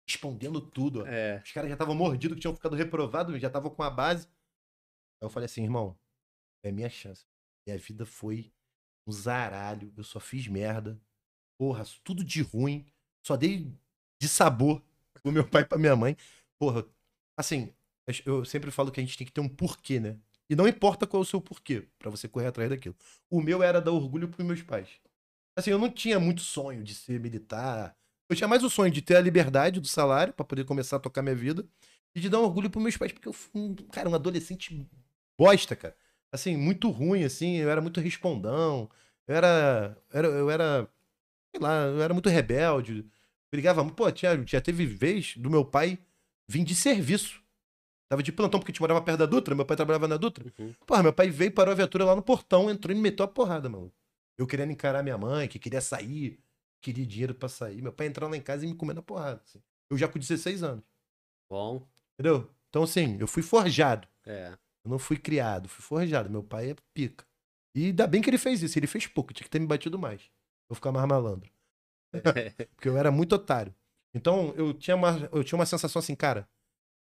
respondendo 0.07 0.61
tudo, 0.61 1.01
ó. 1.01 1.07
É. 1.07 1.41
Os 1.43 1.51
caras 1.51 1.69
já 1.69 1.75
estavam 1.75 1.95
mordidos, 1.95 2.35
que 2.35 2.41
tinham 2.41 2.55
ficado 2.55 2.75
reprovados, 2.75 3.39
já 3.41 3.47
estavam 3.47 3.69
com 3.69 3.83
a 3.83 3.89
base. 3.89 4.27
Aí 5.21 5.25
eu 5.25 5.29
falei 5.29 5.45
assim, 5.45 5.63
irmão, 5.63 5.97
é 6.63 6.71
minha 6.71 6.89
chance. 6.89 7.25
Minha 7.67 7.77
vida 7.79 8.05
foi 8.05 8.51
um 9.07 9.11
zaralho, 9.11 9.93
eu 9.97 10.03
só 10.03 10.19
fiz 10.19 10.47
merda. 10.47 10.99
Porra, 11.59 11.83
tudo 12.03 12.23
de 12.23 12.41
ruim. 12.41 12.85
Só 13.25 13.35
dei 13.35 13.71
de 14.21 14.27
sabor 14.27 14.83
pro 15.13 15.31
meu 15.31 15.47
pai 15.47 15.63
e 15.63 15.65
pra 15.65 15.77
minha 15.77 15.95
mãe. 15.95 16.15
Porra, 16.59 16.85
assim, 17.37 17.73
eu 18.25 18.45
sempre 18.45 18.69
falo 18.71 18.91
que 18.91 18.99
a 18.99 19.03
gente 19.03 19.17
tem 19.17 19.25
que 19.25 19.33
ter 19.33 19.41
um 19.41 19.49
porquê, 19.49 19.99
né? 19.99 20.19
E 20.47 20.55
não 20.55 20.67
importa 20.67 21.07
qual 21.07 21.21
é 21.21 21.23
o 21.23 21.27
seu 21.27 21.41
porquê, 21.41 21.87
pra 21.97 22.11
você 22.11 22.27
correr 22.27 22.47
atrás 22.47 22.69
daquilo. 22.69 22.95
O 23.29 23.41
meu 23.41 23.63
era 23.63 23.81
dar 23.81 23.91
orgulho 23.91 24.29
pros 24.29 24.45
meus 24.45 24.61
pais. 24.61 24.87
Assim, 25.57 25.71
eu 25.71 25.79
não 25.79 25.89
tinha 25.89 26.19
muito 26.19 26.41
sonho 26.41 26.83
de 26.83 26.93
ser 26.93 27.19
militar. 27.19 27.97
Eu 28.29 28.35
tinha 28.35 28.47
mais 28.47 28.63
o 28.63 28.69
sonho 28.69 28.91
de 28.91 29.01
ter 29.01 29.15
a 29.15 29.21
liberdade 29.21 29.79
do 29.79 29.87
salário 29.87 30.33
pra 30.33 30.45
poder 30.45 30.65
começar 30.65 30.97
a 30.97 30.99
tocar 30.99 31.21
minha 31.21 31.35
vida 31.35 31.65
e 32.13 32.19
de 32.19 32.29
dar 32.29 32.39
um 32.39 32.43
orgulho 32.43 32.69
pros 32.69 32.81
meus 32.81 32.97
pais, 32.97 33.11
porque 33.11 33.27
eu 33.27 33.33
fui, 33.33 33.51
um, 33.61 33.75
cara, 33.91 34.09
um 34.09 34.15
adolescente 34.15 34.87
bosta, 35.37 35.75
cara. 35.75 35.95
Assim, 36.31 36.57
muito 36.57 36.89
ruim, 36.89 37.23
assim, 37.23 37.57
eu 37.57 37.69
era 37.69 37.81
muito 37.81 37.99
respondão. 37.99 38.89
Eu 39.27 39.35
era, 39.35 39.97
era 40.11 40.27
eu 40.27 40.49
era, 40.49 40.87
sei 41.53 41.61
lá, 41.61 41.85
eu 41.85 42.01
era 42.01 42.13
muito 42.13 42.29
rebelde. 42.29 43.05
Brigava, 43.51 43.83
muito. 43.83 43.95
pô, 43.95 44.11
tinha, 44.11 44.41
já 44.45 44.59
teve 44.59 44.85
vez 44.85 45.35
do 45.37 45.49
meu 45.49 45.63
pai 45.63 45.99
vir 46.47 46.63
de 46.63 46.75
serviço. 46.75 47.41
Tava 48.09 48.21
de 48.21 48.31
plantão 48.31 48.59
porque 48.59 48.71
a 48.71 48.73
gente 48.73 48.81
morava 48.81 49.01
perto 49.01 49.19
da 49.19 49.25
Dutra, 49.25 49.55
meu 49.55 49.65
pai 49.65 49.75
trabalhava 49.75 50.07
na 50.07 50.17
Dutra. 50.17 50.45
Uhum. 50.59 50.73
Porra, 50.85 51.03
meu 51.03 51.13
pai 51.13 51.29
veio, 51.29 51.51
parou 51.51 51.71
a 51.71 51.75
viatura 51.75 52.05
lá 52.05 52.15
no 52.15 52.21
portão, 52.21 52.69
entrou 52.69 52.91
e 52.91 52.95
me 52.95 53.01
meteu 53.01 53.25
a 53.25 53.27
porrada, 53.27 53.67
mano. 53.67 53.91
Eu 54.37 54.45
querendo 54.45 54.71
encarar 54.71 55.01
minha 55.01 55.17
mãe, 55.17 55.47
que 55.47 55.57
queria 55.57 55.81
sair, 55.81 56.37
queria 56.85 57.05
dinheiro 57.05 57.33
pra 57.33 57.49
sair. 57.49 57.81
Meu 57.81 57.91
pai 57.91 58.07
entrando 58.07 58.31
lá 58.31 58.37
em 58.37 58.41
casa 58.41 58.63
e 58.65 58.67
me 58.69 58.75
comendo 58.75 58.99
a 58.99 59.03
porrada. 59.03 59.41
assim. 59.43 59.61
Eu 59.89 59.97
já 59.97 60.07
com 60.07 60.19
16 60.19 60.61
anos, 60.63 60.83
Bom. 61.49 61.87
entendeu? 62.13 62.49
Então, 62.69 62.83
assim, 62.83 63.17
eu 63.19 63.27
fui 63.27 63.41
forjado. 63.41 64.07
É. 64.25 64.51
Eu 64.83 64.91
não 64.91 64.99
fui 64.99 65.17
criado, 65.17 65.67
fui 65.69 65.83
forjado. 65.83 66.29
Meu 66.29 66.43
pai 66.43 66.71
é 66.71 66.75
pica. 66.93 67.25
E 67.75 67.87
ainda 67.87 68.05
bem 68.07 68.21
que 68.21 68.29
ele 68.29 68.37
fez 68.37 68.61
isso. 68.61 68.77
Ele 68.77 68.87
fez 68.87 69.07
pouco, 69.07 69.33
tinha 69.33 69.43
que 69.43 69.49
ter 69.49 69.59
me 69.59 69.67
batido 69.67 69.97
mais. 69.97 70.21
Vou 70.69 70.75
ficar 70.75 70.91
mais 70.91 71.07
malandro. 71.07 71.51
Porque 72.75 72.87
eu 72.89 72.97
era 72.97 73.11
muito 73.11 73.35
otário. 73.35 73.73
Então, 74.13 74.53
eu 74.55 74.73
tinha 74.73 74.95
uma, 74.95 75.29
eu 75.31 75.43
tinha 75.43 75.57
uma 75.57 75.65
sensação 75.65 75.99
assim, 75.99 76.15
cara. 76.15 76.47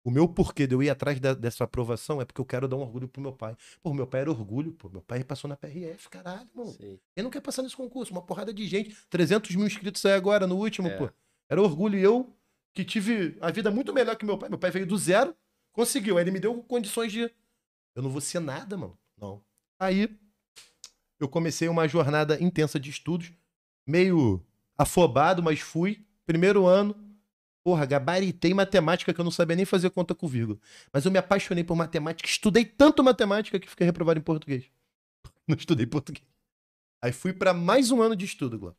O 0.04 0.12
meu 0.12 0.28
porquê 0.28 0.68
de 0.68 0.76
eu 0.76 0.84
ir 0.84 0.90
atrás 0.90 1.20
da- 1.20 1.34
dessa 1.34 1.64
aprovação 1.64 2.22
é 2.22 2.26
porque 2.26 2.42
eu 2.42 2.46
quero 2.46 2.68
dar 2.68 2.76
um 2.76 2.82
orgulho 2.82 3.08
pro 3.08 3.22
meu 3.22 3.32
pai. 3.32 3.56
Pô, 3.82 3.94
meu 3.94 4.06
pai 4.06 4.22
era 4.22 4.30
orgulho, 4.32 4.74
pô. 4.74 4.90
Meu 4.90 5.02
pai 5.02 5.24
passou 5.24 5.48
na 5.48 5.56
PRF, 5.56 6.10
caralho, 6.10 6.50
mano. 6.54 6.72
Sim. 6.72 7.00
Quem 7.16 7.24
não 7.24 7.32
quer 7.32 7.40
passar 7.42 7.62
nesse 7.64 7.76
concurso? 7.78 8.12
Uma 8.12 8.22
porrada 8.22 8.54
de 8.54 8.68
gente. 8.68 8.96
300 9.10 9.56
mil 9.56 9.66
inscritos 9.66 10.06
aí 10.06 10.12
agora, 10.14 10.46
no 10.46 10.58
último, 10.58 10.90
É. 10.90 10.98
pô. 10.98 11.10
Era 11.50 11.62
orgulho. 11.62 11.98
E 11.98 12.04
eu, 12.04 12.36
que 12.74 12.84
tive 12.84 13.38
a 13.40 13.50
vida 13.50 13.72
muito 13.72 13.94
melhor 13.94 14.16
que 14.18 14.26
meu 14.26 14.38
pai. 14.38 14.50
Meu 14.50 14.58
pai 14.60 14.72
veio 14.72 14.86
do 14.86 14.98
zero, 14.98 15.34
conseguiu. 15.72 16.18
Aí 16.18 16.24
ele 16.26 16.32
me 16.32 16.40
deu 16.40 16.62
condições 16.64 17.12
de. 17.12 17.32
Eu 17.96 18.02
não 18.04 18.10
vou 18.10 18.20
ser 18.20 18.40
nada, 18.42 18.76
mano. 18.76 18.98
Não. 19.18 19.42
Aí, 19.80 20.10
eu 21.20 21.30
comecei 21.30 21.70
uma 21.70 21.88
jornada 21.88 22.42
intensa 22.44 22.78
de 22.80 22.90
estudos. 22.90 23.32
Meio 23.88 24.44
afobado, 24.78 25.42
mas 25.42 25.60
fui. 25.62 26.06
Primeiro 26.26 26.66
ano. 26.66 26.96
Porra, 27.64 27.86
gabaritei 27.86 28.54
matemática 28.54 29.14
que 29.14 29.20
eu 29.20 29.24
não 29.24 29.32
sabia 29.32 29.56
nem 29.56 29.66
fazer 29.66 29.90
conta 29.90 30.14
com 30.14 30.28
vírgula. 30.28 30.60
Mas 30.92 31.06
eu 31.06 31.12
me 31.12 31.18
apaixonei 31.18 31.64
por 31.64 31.76
matemática. 31.76 32.28
Estudei 32.28 32.66
tanto 32.66 33.04
matemática 33.04 33.60
que 33.60 33.70
fiquei 33.70 33.86
reprovado 33.86 34.20
em 34.20 34.24
português. 34.24 34.66
Não 35.48 35.56
estudei 35.56 35.86
português. 35.86 36.26
Aí 37.02 37.12
fui 37.12 37.34
pra 37.34 37.54
mais 37.54 37.92
um 37.92 38.02
ano 38.02 38.16
de 38.16 38.26
estudo, 38.26 38.58
Glauco. 38.58 38.78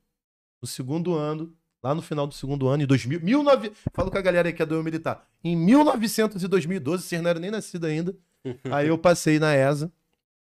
No 0.62 0.68
segundo 0.68 1.14
ano, 1.14 1.55
lá 1.82 1.95
no 1.95 2.01
final 2.01 2.26
do 2.26 2.35
segundo 2.35 2.68
ano, 2.68 2.82
em 2.82 2.87
2000, 2.87 3.20
19, 3.20 3.72
falo 3.93 4.11
com 4.11 4.16
a 4.16 4.22
galera 4.22 4.49
aí 4.49 4.55
que 4.55 4.62
é 4.62 4.66
do 4.66 4.82
militar. 4.82 5.28
Em 5.43 5.55
1900 5.55 6.43
e 6.43 6.49
2012, 6.49 7.03
vocês 7.03 7.20
não 7.20 7.28
eram 7.28 7.41
nem 7.41 7.51
nascidos 7.51 7.89
ainda. 7.89 8.16
Aí 8.70 8.89
eu 8.89 8.99
passei 8.99 9.39
na 9.39 9.55
ESA 9.55 9.91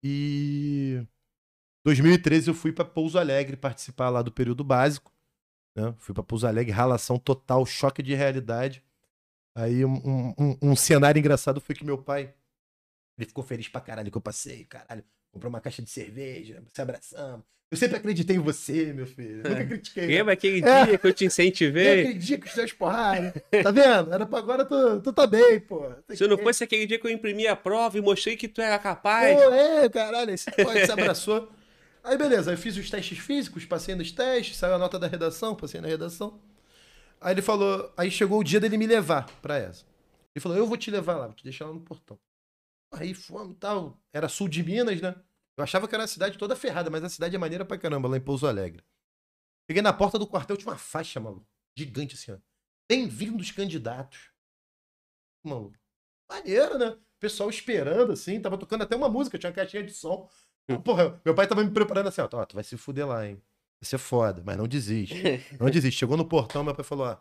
e 0.02 1.00
2013 1.84 2.48
eu 2.48 2.54
fui 2.54 2.72
pra 2.72 2.84
Pouso 2.84 3.16
Alegre 3.18 3.56
participar 3.56 4.08
lá 4.08 4.20
do 4.20 4.32
período 4.32 4.64
básico. 4.64 5.13
Né? 5.76 5.94
Fui 5.98 6.14
pra 6.14 6.22
Pouso 6.22 6.46
Alegre, 6.46 6.72
ralação 6.72 7.18
total, 7.18 7.64
choque 7.66 8.02
de 8.02 8.14
realidade. 8.14 8.82
Aí 9.56 9.84
um, 9.84 10.34
um- 10.38 10.58
um- 10.62 10.76
cenário 10.76 11.18
engraçado 11.18 11.60
foi 11.60 11.74
que 11.74 11.84
meu 11.84 11.98
pai, 11.98 12.32
ele 13.18 13.26
ficou 13.26 13.44
feliz 13.44 13.68
pra 13.68 13.80
caralho 13.80 14.10
que 14.10 14.16
eu 14.16 14.20
passei, 14.22 14.64
caralho. 14.64 15.04
Comprou 15.32 15.50
uma 15.50 15.60
caixa 15.60 15.82
de 15.82 15.90
cerveja, 15.90 16.62
se 16.72 16.80
abraçamos. 16.80 17.44
Eu 17.70 17.76
sempre 17.78 17.96
acreditei 17.96 18.36
em 18.36 18.40
você, 18.40 18.92
meu 18.92 19.06
filho. 19.06 19.42
Eu 19.44 19.50
Nunca 19.50 19.64
critiquei. 19.66 20.06
né? 20.06 20.14
Lembra 20.18 20.34
aquele 20.34 20.64
É. 20.64 20.84
dia 20.86 20.98
que 20.98 21.06
eu 21.06 21.12
te 21.12 21.24
incentivei? 21.24 22.00
acredito 22.02 22.40
que 22.42 22.46
os 22.46 22.54
teus 22.54 22.72
porrada. 22.72 23.32
Tá 23.62 23.70
vendo? 23.72 24.12
Era 24.14 24.26
pra 24.26 24.38
agora 24.38 24.64
tu, 24.64 25.00
tu 25.00 25.12
tá 25.12 25.26
bem, 25.26 25.58
pô. 25.58 25.90
Se 26.14 26.24
não 26.28 26.38
fosse 26.38 26.62
aquele 26.62 26.86
dia 26.86 27.00
que 27.00 27.06
eu 27.06 27.10
imprimi 27.10 27.48
a 27.48 27.56
prova 27.56 27.98
e 27.98 28.00
mostrei 28.00 28.36
que 28.36 28.46
tu 28.46 28.60
era 28.60 28.78
capaz. 28.78 29.36
Pô, 29.36 29.52
é, 29.52 29.88
caralho, 29.88 30.30
esse 30.30 30.48
pô, 30.52 30.70
se 30.70 30.92
abraçou. 30.92 31.50
Aí 32.04 32.18
beleza, 32.18 32.52
eu 32.52 32.58
fiz 32.58 32.76
os 32.76 32.90
testes 32.90 33.18
físicos, 33.18 33.64
passei 33.64 33.94
nos 33.94 34.12
testes, 34.12 34.58
saiu 34.58 34.74
a 34.74 34.78
nota 34.78 34.98
da 34.98 35.06
redação, 35.06 35.56
passei 35.56 35.80
na 35.80 35.88
redação. 35.88 36.38
Aí 37.18 37.32
ele 37.32 37.40
falou, 37.40 37.90
aí 37.96 38.10
chegou 38.10 38.38
o 38.38 38.44
dia 38.44 38.60
dele 38.60 38.76
me 38.76 38.86
levar 38.86 39.24
pra 39.40 39.56
essa. 39.56 39.86
Ele 40.34 40.42
falou, 40.42 40.58
eu 40.58 40.66
vou 40.66 40.76
te 40.76 40.90
levar 40.90 41.16
lá, 41.16 41.26
vou 41.28 41.34
te 41.34 41.42
deixar 41.42 41.64
lá 41.64 41.72
no 41.72 41.80
portão. 41.80 42.20
Aí 42.92 43.14
fomos 43.14 43.56
e 43.56 43.58
tal, 43.58 43.98
era 44.12 44.28
sul 44.28 44.48
de 44.48 44.62
Minas, 44.62 45.00
né? 45.00 45.14
Eu 45.56 45.64
achava 45.64 45.88
que 45.88 45.94
era 45.94 46.02
uma 46.02 46.06
cidade 46.06 46.36
toda 46.36 46.54
ferrada, 46.54 46.90
mas 46.90 47.02
a 47.02 47.08
cidade 47.08 47.34
é 47.34 47.38
maneira 47.38 47.64
pra 47.64 47.78
caramba, 47.78 48.06
lá 48.06 48.18
em 48.18 48.20
Pouso 48.20 48.46
Alegre. 48.46 48.84
Cheguei 49.66 49.80
na 49.80 49.92
porta 49.92 50.18
do 50.18 50.26
quartel, 50.26 50.58
tinha 50.58 50.70
uma 50.70 50.76
faixa, 50.78 51.18
maluco, 51.18 51.48
gigante 51.74 52.16
assim, 52.16 52.32
ó. 52.32 52.38
Bem-vindos 52.86 53.50
candidatos. 53.50 54.30
Maluco. 55.42 55.78
Maneiro, 56.30 56.76
né? 56.76 56.98
Pessoal 57.18 57.48
esperando, 57.48 58.12
assim, 58.12 58.42
tava 58.42 58.58
tocando 58.58 58.82
até 58.82 58.94
uma 58.94 59.08
música, 59.08 59.38
tinha 59.38 59.48
uma 59.48 59.56
caixinha 59.56 59.82
de 59.82 59.94
som. 59.94 60.28
Porra, 60.82 61.20
meu 61.24 61.34
pai 61.34 61.46
tava 61.46 61.62
me 61.62 61.70
preparando 61.70 62.08
assim, 62.08 62.20
ó, 62.20 62.28
ó, 62.32 62.44
tu 62.44 62.54
vai 62.54 62.64
se 62.64 62.76
fuder 62.76 63.06
lá, 63.06 63.26
hein? 63.26 63.34
Vai 63.80 63.88
ser 63.88 63.98
foda, 63.98 64.42
mas 64.44 64.56
não 64.56 64.66
desiste. 64.66 65.14
Não 65.60 65.68
desiste. 65.68 65.98
Chegou 65.98 66.16
no 66.16 66.24
portão, 66.24 66.64
meu 66.64 66.74
pai 66.74 66.84
falou, 66.84 67.06
ó, 67.06 67.18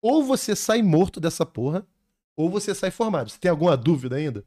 ou 0.00 0.24
você 0.24 0.56
sai 0.56 0.82
morto 0.82 1.20
dessa 1.20 1.44
porra, 1.44 1.86
ou 2.34 2.48
você 2.50 2.74
sai 2.74 2.90
formado. 2.90 3.30
Você 3.30 3.38
tem 3.38 3.50
alguma 3.50 3.76
dúvida 3.76 4.16
ainda? 4.16 4.44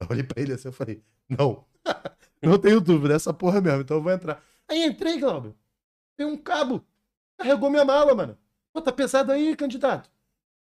Eu 0.00 0.06
olhei 0.10 0.22
pra 0.22 0.40
ele 0.40 0.52
assim, 0.52 0.68
eu 0.68 0.72
falei, 0.72 1.02
não. 1.28 1.66
não 2.42 2.58
tenho 2.58 2.80
dúvida, 2.80 3.14
é 3.14 3.16
essa 3.16 3.34
porra 3.34 3.60
mesmo, 3.60 3.80
então 3.80 3.96
eu 3.96 4.02
vou 4.02 4.12
entrar. 4.12 4.42
Aí 4.68 4.84
entrei, 4.84 5.18
Glauber. 5.18 5.54
Tem 6.16 6.26
um 6.26 6.36
cabo. 6.36 6.84
Carregou 7.36 7.68
minha 7.68 7.84
mala, 7.84 8.14
mano. 8.14 8.38
Pô, 8.72 8.80
tá 8.80 8.92
pesado 8.92 9.32
aí, 9.32 9.54
candidato. 9.54 10.10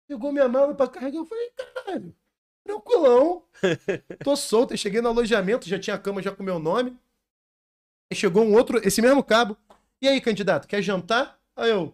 Pegou 0.07 0.31
minha 0.31 0.47
mala 0.47 0.73
pra 0.73 0.87
carregar. 0.87 1.17
Eu 1.17 1.25
falei, 1.25 1.51
caralho, 1.51 2.15
tranquilão. 2.73 3.43
Tô 4.23 4.35
solto. 4.35 4.73
Eu 4.73 4.77
cheguei 4.77 5.01
no 5.01 5.09
alojamento, 5.09 5.67
já 5.67 5.79
tinha 5.79 5.95
a 5.95 5.99
cama 5.99 6.21
já 6.21 6.31
com 6.31 6.43
meu 6.43 6.59
nome. 6.59 6.95
Aí 8.11 8.17
chegou 8.17 8.43
um 8.43 8.53
outro, 8.53 8.79
esse 8.85 9.01
mesmo 9.01 9.23
cabo. 9.23 9.57
E 10.01 10.07
aí, 10.07 10.21
candidato, 10.21 10.67
quer 10.67 10.81
jantar? 10.81 11.39
Aí 11.55 11.69
eu. 11.69 11.93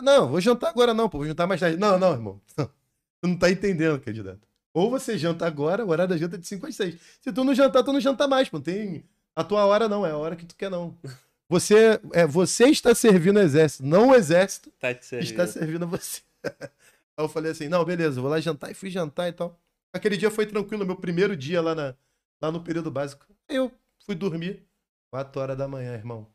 Não, 0.00 0.28
vou 0.28 0.40
jantar 0.40 0.70
agora 0.70 0.92
não, 0.92 1.08
pô, 1.08 1.18
vou 1.18 1.26
jantar 1.26 1.46
mais 1.46 1.60
tarde. 1.60 1.76
Não, 1.76 1.98
não, 1.98 2.12
irmão. 2.12 2.40
Tu 2.56 3.28
não 3.28 3.38
tá 3.38 3.50
entendendo, 3.50 4.00
candidato. 4.00 4.40
Ou 4.72 4.90
você 4.90 5.16
janta 5.16 5.46
agora, 5.46 5.84
o 5.84 5.90
horário 5.90 6.10
da 6.12 6.16
janta 6.16 6.34
é 6.34 6.38
de 6.38 6.46
5 6.48 6.66
às 6.66 6.74
6. 6.74 7.00
Se 7.20 7.32
tu 7.32 7.44
não 7.44 7.54
jantar, 7.54 7.84
tu 7.84 7.92
não 7.92 8.00
janta 8.00 8.26
mais, 8.26 8.48
pô. 8.48 8.56
Não 8.56 8.64
tem 8.64 9.04
a 9.36 9.44
tua 9.44 9.64
hora 9.66 9.88
não, 9.88 10.04
é 10.04 10.10
a 10.10 10.16
hora 10.16 10.34
que 10.34 10.44
tu 10.46 10.56
quer 10.56 10.70
não. 10.70 10.96
Você, 11.46 12.00
é, 12.14 12.26
você 12.26 12.68
está 12.68 12.94
servindo 12.94 13.36
o 13.36 13.40
exército, 13.40 13.84
não 13.84 14.08
o 14.08 14.14
exército 14.14 14.70
Tá 14.80 14.88
servindo. 14.98 15.30
está 15.30 15.46
servindo 15.46 15.86
você. 15.86 16.22
Aí 16.42 17.22
eu 17.22 17.28
falei 17.28 17.52
assim, 17.52 17.68
não, 17.68 17.84
beleza, 17.84 18.18
vou 18.18 18.30
lá 18.30 18.40
jantar 18.40 18.70
e 18.70 18.74
fui 18.74 18.88
jantar 18.90 19.28
e 19.28 19.32
tal. 19.32 19.60
Aquele 19.94 20.16
dia 20.16 20.28
foi 20.28 20.44
tranquilo, 20.44 20.84
meu 20.84 20.96
primeiro 20.96 21.36
dia 21.36 21.62
lá, 21.62 21.72
na, 21.72 21.94
lá 22.42 22.50
no 22.50 22.60
período 22.60 22.90
básico. 22.90 23.24
Aí 23.48 23.54
eu 23.54 23.70
fui 24.04 24.16
dormir, 24.16 24.66
4 25.08 25.40
horas 25.40 25.56
da 25.56 25.68
manhã, 25.68 25.94
irmão. 25.94 26.26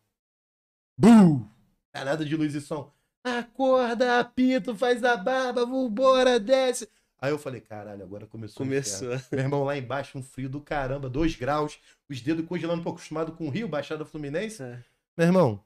Bum! 0.97 1.45
Danada 1.93 2.24
de 2.24 2.38
luz 2.38 2.55
e 2.55 2.62
som. 2.62 2.89
Acorda, 3.22 4.22
apito, 4.22 4.74
faz 4.78 5.03
a 5.03 5.18
barba, 5.18 5.66
vambora, 5.66 6.39
desce. 6.39 6.88
Aí 7.22 7.32
eu 7.32 7.38
falei, 7.38 7.60
caralho, 7.60 8.01
agora 8.01 8.26
começou. 8.26 8.66
Começou. 8.66 9.10
Meu 9.30 9.41
irmão, 9.41 9.66
lá 9.66 9.78
embaixo, 9.78 10.18
um 10.18 10.24
frio 10.24 10.49
do 10.49 10.62
caramba, 10.62 11.10
2 11.10 11.36
graus, 11.36 11.78
os 12.07 12.22
dedos 12.22 12.45
congelando, 12.45 12.82
pô, 12.82 12.91
acostumado 12.91 13.34
com 13.34 13.45
o 13.45 13.49
Rio, 13.49 13.68
Baixada 13.68 14.05
Fluminense. 14.05 14.64
É. 14.64 14.82
Meu 15.18 15.28
irmão, 15.28 15.64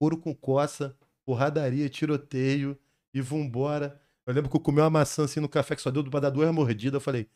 couro 0.00 0.16
com 0.16 0.34
coça, 0.34 0.96
porradaria, 1.24 1.88
tiroteio 1.88 2.76
e 3.14 3.20
vambora. 3.20 4.00
Eu 4.26 4.34
lembro 4.34 4.50
que 4.50 4.56
eu 4.56 4.60
comi 4.60 4.80
uma 4.80 4.90
maçã 4.90 5.24
assim 5.24 5.40
no 5.40 5.48
café 5.48 5.76
que 5.76 5.82
só 5.82 5.90
deu 5.90 6.04
pra 6.10 6.20
dar 6.20 6.30
duas 6.30 6.50
mordidas. 6.52 6.94
Eu 6.94 7.00
falei, 7.00 7.28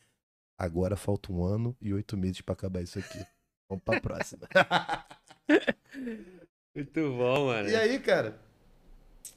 agora 0.58 0.96
falta 0.96 1.32
um 1.32 1.44
ano 1.44 1.76
e 1.80 1.92
oito 1.94 2.16
meses 2.16 2.40
pra 2.40 2.52
acabar 2.52 2.82
isso 2.82 2.98
aqui. 2.98 3.24
Vamos 3.68 3.84
pra 3.84 4.00
próxima. 4.00 4.48
Muito 6.74 7.00
bom, 7.16 7.46
mano. 7.46 7.68
e 7.68 7.74
aí, 7.76 7.98
cara, 7.98 8.38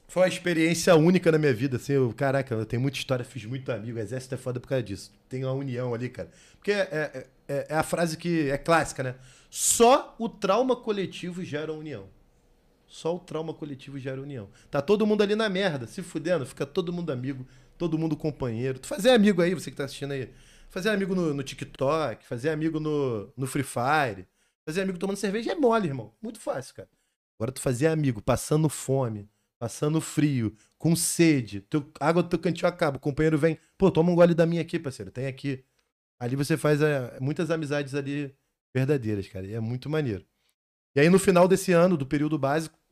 foi 0.08 0.24
uma 0.24 0.28
experiência 0.30 0.96
única 0.96 1.32
na 1.32 1.38
minha 1.38 1.54
vida. 1.54 1.78
Assim, 1.78 1.94
eu, 1.94 2.14
caraca, 2.14 2.54
eu 2.54 2.66
tenho 2.66 2.82
muita 2.82 2.98
história, 2.98 3.26
fiz 3.26 3.46
muito 3.46 3.72
amigo. 3.72 3.98
O 3.98 4.02
exército 4.02 4.36
é 4.36 4.38
foda 4.38 4.60
por 4.60 4.68
causa 4.68 4.84
disso. 4.84 5.12
Tem 5.28 5.44
uma 5.44 5.54
união 5.54 5.94
ali, 5.94 6.10
cara. 6.10 6.30
Porque 6.58 6.72
é, 6.72 6.82
é, 6.92 7.28
é- 7.48 7.68
é 7.70 7.76
a 7.76 7.84
frase 7.84 8.18
que 8.18 8.50
é 8.50 8.58
clássica, 8.58 9.04
né? 9.04 9.16
Só 9.50 10.16
o 10.20 10.30
trauma 10.30 10.76
coletivo 10.76 11.44
gera 11.44 11.74
união. 11.74 12.08
Só 12.94 13.16
o 13.16 13.20
trauma 13.20 13.56
coletivo 13.56 13.98
gera 13.98 14.22
união. 14.22 14.48
Tá 14.70 14.80
todo 14.80 15.04
mundo 15.04 15.24
ali 15.24 15.36
na 15.36 15.50
merda, 15.50 15.88
se 15.88 16.04
fudendo, 16.04 16.46
fica 16.46 16.64
todo 16.64 16.94
mundo 16.94 17.12
amigo, 17.12 17.44
todo 17.76 17.98
mundo 17.98 18.16
companheiro. 18.16 18.78
Tu 18.78 18.86
fazer 18.86 19.10
amigo 19.10 19.42
aí, 19.42 19.56
você 19.56 19.72
que 19.72 19.78
tá 19.78 19.86
assistindo 19.86 20.12
aí. 20.12 20.32
Fazer 20.70 20.90
amigo 20.90 21.16
no, 21.16 21.34
no 21.34 21.42
TikTok, 21.42 22.24
fazer 22.24 22.52
amigo 22.52 22.80
no, 22.80 23.34
no 23.36 23.48
Free 23.48 23.64
Fire, 23.64 24.28
fazer 24.64 24.82
amigo 24.82 25.00
tomando 25.00 25.18
cerveja 25.18 25.54
é 25.54 25.56
mole, 25.56 25.88
irmão. 25.88 26.14
Muito 26.22 26.40
fácil, 26.40 26.76
cara. 26.76 26.90
Agora 27.40 27.52
tu 27.52 27.62
fazer 27.62 27.88
amigo 27.88 28.22
passando 28.22 28.70
fome, 28.70 29.28
passando 29.58 30.00
frio, 30.00 30.56
com 30.78 30.96
sede, 30.96 31.62
teu, 31.62 31.92
água 32.00 32.22
do 32.22 32.30
teu 32.30 32.38
cantinho 32.38 32.68
acaba, 32.68 32.98
o 32.98 33.00
companheiro 33.00 33.40
vem, 33.40 33.58
pô, 33.76 33.90
toma 33.90 34.12
um 34.12 34.16
gole 34.16 34.36
da 34.36 34.46
minha 34.46 34.62
aqui, 34.62 34.78
parceiro, 34.78 35.10
tem 35.10 35.26
aqui. 35.26 35.66
Ali 36.20 36.36
você 36.36 36.56
faz 36.58 36.80
é, 36.80 37.18
muitas 37.20 37.50
amizades 37.50 37.96
ali 37.96 38.36
verdadeiras, 38.72 39.28
cara, 39.28 39.48
e 39.48 39.54
é 39.56 39.60
muito 39.60 39.90
maneiro. 39.90 40.24
E 40.96 41.00
aí 41.00 41.10
no 41.10 41.18
final 41.18 41.48
desse 41.48 41.72
ano, 41.72 41.98
do 41.98 42.06
período 42.06 42.38
básico, 42.38 42.83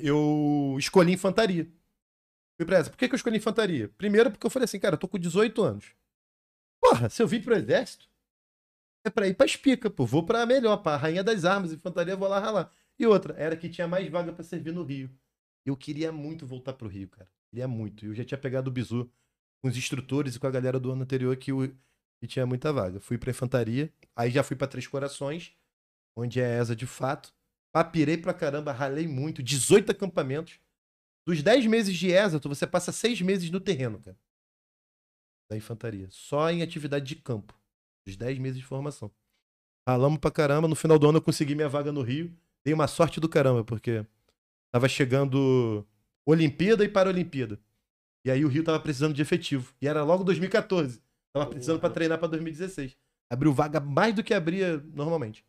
eu 0.00 0.76
escolhi 0.78 1.12
infantaria. 1.12 1.70
Fui 2.56 2.66
pra 2.66 2.78
essa. 2.78 2.90
Por 2.90 2.96
que, 2.96 3.08
que 3.08 3.14
eu 3.14 3.16
escolhi 3.16 3.36
infantaria? 3.36 3.88
Primeiro 3.90 4.30
porque 4.30 4.46
eu 4.46 4.50
falei 4.50 4.64
assim, 4.64 4.80
cara, 4.80 4.94
eu 4.94 4.98
tô 4.98 5.06
com 5.06 5.18
18 5.18 5.62
anos. 5.62 5.94
Porra, 6.80 7.08
se 7.08 7.22
eu 7.22 7.28
vim 7.28 7.40
pro 7.40 7.54
exército, 7.54 8.08
é 9.04 9.10
pra 9.10 9.26
ir 9.26 9.34
pra 9.34 9.46
espica, 9.46 9.90
pô. 9.90 10.04
Vou 10.04 10.24
pra 10.24 10.44
melhor, 10.46 10.78
pra 10.78 10.96
rainha 10.96 11.22
das 11.22 11.44
armas, 11.44 11.72
infantaria, 11.72 12.16
vou 12.16 12.28
lá 12.28 12.38
ralar. 12.38 12.72
E 12.98 13.06
outra, 13.06 13.34
era 13.34 13.56
que 13.56 13.68
tinha 13.68 13.86
mais 13.86 14.08
vaga 14.08 14.32
pra 14.32 14.42
servir 14.42 14.72
no 14.72 14.82
Rio. 14.82 15.10
Eu 15.64 15.76
queria 15.76 16.10
muito 16.10 16.46
voltar 16.46 16.72
pro 16.72 16.88
Rio, 16.88 17.08
cara. 17.08 17.30
Queria 17.50 17.68
muito. 17.68 18.06
Eu 18.06 18.14
já 18.14 18.24
tinha 18.24 18.38
pegado 18.38 18.68
o 18.68 18.72
bizu 18.72 19.10
com 19.62 19.68
os 19.68 19.76
instrutores 19.76 20.34
e 20.34 20.38
com 20.40 20.46
a 20.46 20.50
galera 20.50 20.80
do 20.80 20.90
ano 20.90 21.02
anterior 21.02 21.36
que, 21.36 21.52
que 22.20 22.26
tinha 22.26 22.46
muita 22.46 22.72
vaga. 22.72 23.00
Fui 23.00 23.18
pra 23.18 23.30
infantaria, 23.30 23.92
aí 24.16 24.30
já 24.30 24.42
fui 24.42 24.56
pra 24.56 24.66
Três 24.66 24.86
Corações, 24.86 25.52
onde 26.16 26.40
é 26.40 26.58
ESA 26.58 26.74
de 26.74 26.86
fato. 26.86 27.32
Papirei 27.72 28.16
pra 28.16 28.32
caramba, 28.34 28.72
ralei 28.72 29.06
muito, 29.06 29.42
18 29.42 29.92
acampamentos. 29.92 30.58
Dos 31.26 31.42
10 31.42 31.66
meses 31.66 31.94
de 31.96 32.08
tu- 32.40 32.48
você 32.48 32.66
passa 32.66 32.90
6 32.90 33.20
meses 33.20 33.50
no 33.50 33.60
terreno, 33.60 34.00
cara. 34.00 34.16
Da 35.50 35.56
infantaria. 35.56 36.08
Só 36.10 36.50
em 36.50 36.62
atividade 36.62 37.04
de 37.06 37.16
campo. 37.16 37.54
Dos 38.06 38.16
10 38.16 38.38
meses 38.38 38.58
de 38.58 38.64
formação. 38.64 39.10
Ralamos 39.86 40.18
pra 40.18 40.30
caramba. 40.30 40.68
No 40.68 40.74
final 40.74 40.98
do 40.98 41.08
ano 41.08 41.18
eu 41.18 41.22
consegui 41.22 41.54
minha 41.54 41.68
vaga 41.68 41.92
no 41.92 42.02
Rio. 42.02 42.34
Dei 42.64 42.74
uma 42.74 42.86
sorte 42.88 43.20
do 43.20 43.28
caramba, 43.28 43.64
porque 43.64 44.04
tava 44.72 44.88
chegando 44.88 45.86
Olimpíada 46.26 46.84
e 46.84 46.88
Paralimpíada. 46.88 47.58
E 48.26 48.30
aí 48.30 48.44
o 48.44 48.48
Rio 48.48 48.64
tava 48.64 48.80
precisando 48.80 49.14
de 49.14 49.22
efetivo. 49.22 49.74
E 49.80 49.88
era 49.88 50.02
logo 50.04 50.24
2014. 50.24 51.00
Tava 51.32 51.46
precisando 51.46 51.80
pra 51.80 51.88
treinar 51.90 52.18
pra 52.18 52.28
2016. 52.28 52.96
Abriu 53.30 53.52
vaga 53.52 53.80
mais 53.80 54.14
do 54.14 54.24
que 54.24 54.34
abria 54.34 54.78
normalmente. 54.94 55.44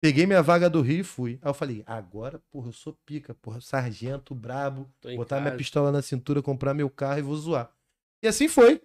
Peguei 0.00 0.26
minha 0.26 0.42
vaga 0.42 0.70
do 0.70 0.80
Rio 0.80 1.00
e 1.00 1.04
fui. 1.04 1.38
Aí 1.42 1.50
eu 1.50 1.54
falei, 1.54 1.82
agora, 1.86 2.40
porra, 2.50 2.68
eu 2.68 2.72
sou 2.72 2.96
pica, 3.04 3.34
porra, 3.34 3.60
sargento, 3.60 4.34
brabo, 4.34 4.88
botar 5.16 5.36
minha 5.36 5.50
casa. 5.50 5.56
pistola 5.56 5.90
na 5.90 6.02
cintura, 6.02 6.40
comprar 6.40 6.72
meu 6.72 6.88
carro 6.88 7.18
e 7.18 7.22
vou 7.22 7.36
zoar. 7.36 7.70
E 8.22 8.28
assim 8.28 8.48
foi. 8.48 8.80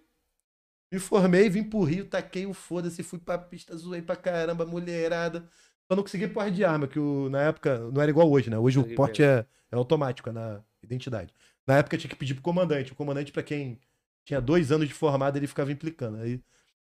Me 0.92 0.98
formei, 0.98 1.48
vim 1.48 1.64
pro 1.64 1.82
Rio, 1.82 2.06
taquei 2.06 2.46
o 2.46 2.54
foda-se, 2.54 3.02
fui 3.02 3.18
pra 3.18 3.38
pista, 3.38 3.76
zoei 3.76 4.02
pra 4.02 4.16
caramba, 4.16 4.66
mulherada. 4.66 5.48
Só 5.86 5.94
não 5.94 6.02
consegui 6.02 6.26
porte 6.28 6.52
de 6.52 6.64
arma, 6.64 6.88
que 6.88 6.98
o, 6.98 7.28
na 7.28 7.42
época 7.42 7.78
não 7.90 8.00
era 8.00 8.10
igual 8.10 8.30
hoje, 8.30 8.48
né? 8.50 8.58
Hoje 8.58 8.78
o 8.78 8.94
porte 8.94 9.22
é, 9.22 9.44
é 9.70 9.76
automático, 9.76 10.28
é 10.28 10.32
na 10.32 10.62
identidade. 10.82 11.32
Na 11.66 11.78
época 11.78 11.96
tinha 11.96 12.08
que 12.08 12.16
pedir 12.16 12.34
pro 12.34 12.42
comandante. 12.42 12.92
O 12.92 12.94
comandante, 12.94 13.32
pra 13.32 13.42
quem 13.42 13.78
tinha 14.24 14.40
dois 14.40 14.72
anos 14.72 14.88
de 14.88 14.94
formado, 14.94 15.36
ele 15.36 15.46
ficava 15.46 15.70
implicando. 15.70 16.18
Aí, 16.18 16.40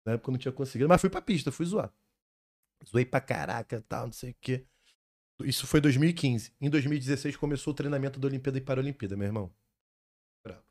na 0.05 0.13
época 0.13 0.29
eu 0.29 0.31
não 0.33 0.39
tinha 0.39 0.51
conseguido, 0.51 0.89
mas 0.89 0.99
fui 0.99 1.09
pra 1.09 1.21
pista, 1.21 1.51
fui 1.51 1.65
zoar. 1.65 1.91
Zoei 2.87 3.05
pra 3.05 3.21
caraca, 3.21 3.83
tal, 3.87 4.05
não 4.05 4.13
sei 4.13 4.31
o 4.31 4.35
quê. 4.39 4.65
Isso 5.43 5.65
foi 5.65 5.79
2015. 5.79 6.53
Em 6.59 6.69
2016 6.69 7.35
começou 7.37 7.71
o 7.71 7.75
treinamento 7.75 8.19
da 8.19 8.27
Olimpíada 8.27 8.57
e 8.57 8.61
Paralimpíada, 8.61 9.15
meu 9.15 9.27
irmão. 9.27 9.53
Brabo. 10.43 10.63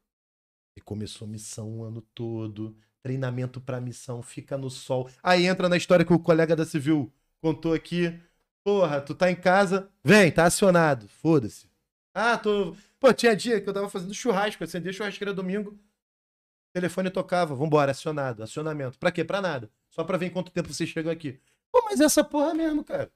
E 0.77 0.81
começou 0.81 1.27
missão 1.27 1.79
o 1.79 1.85
ano 1.85 2.03
todo. 2.15 2.77
Treinamento 3.03 3.61
pra 3.61 3.81
missão, 3.81 4.23
fica 4.23 4.59
no 4.59 4.69
sol. 4.69 5.09
Aí 5.23 5.47
entra 5.47 5.69
na 5.69 5.77
história 5.77 6.05
que 6.05 6.13
o 6.13 6.19
colega 6.19 6.55
da 6.55 6.67
Civil 6.67 7.13
contou 7.41 7.73
aqui. 7.73 8.21
Porra, 8.65 9.01
tu 9.01 9.15
tá 9.15 9.31
em 9.31 9.37
casa, 9.37 9.91
vem, 10.05 10.31
tá 10.31 10.45
acionado. 10.45 11.09
Foda-se. 11.09 11.71
Ah, 12.13 12.37
tô. 12.37 12.77
Pô, 13.01 13.13
tinha 13.15 13.35
dia 13.35 13.61
que 13.61 13.69
eu 13.69 13.73
tava 13.73 13.89
fazendo 13.89 14.13
churrasco, 14.13 14.63
acendia 14.63 14.93
churrasqueira 14.93 15.33
domingo. 15.33 15.71
O 15.71 16.73
telefone 16.75 17.09
tocava, 17.11 17.55
vambora, 17.55 17.93
acionado, 17.93 18.43
acionamento. 18.43 18.99
Pra 18.99 19.11
quê? 19.11 19.25
Pra 19.25 19.41
nada. 19.41 19.71
Só 19.89 20.05
pra 20.05 20.19
ver 20.19 20.27
em 20.27 20.31
quanto 20.31 20.53
tempo 20.53 20.73
vocês 20.73 20.91
chegam 20.91 21.11
aqui. 21.11 21.41
Pô, 21.73 21.83
mas 21.85 22.01
essa 22.01 22.23
porra 22.25 22.55
mesmo, 22.55 22.83
cara. 22.85 23.11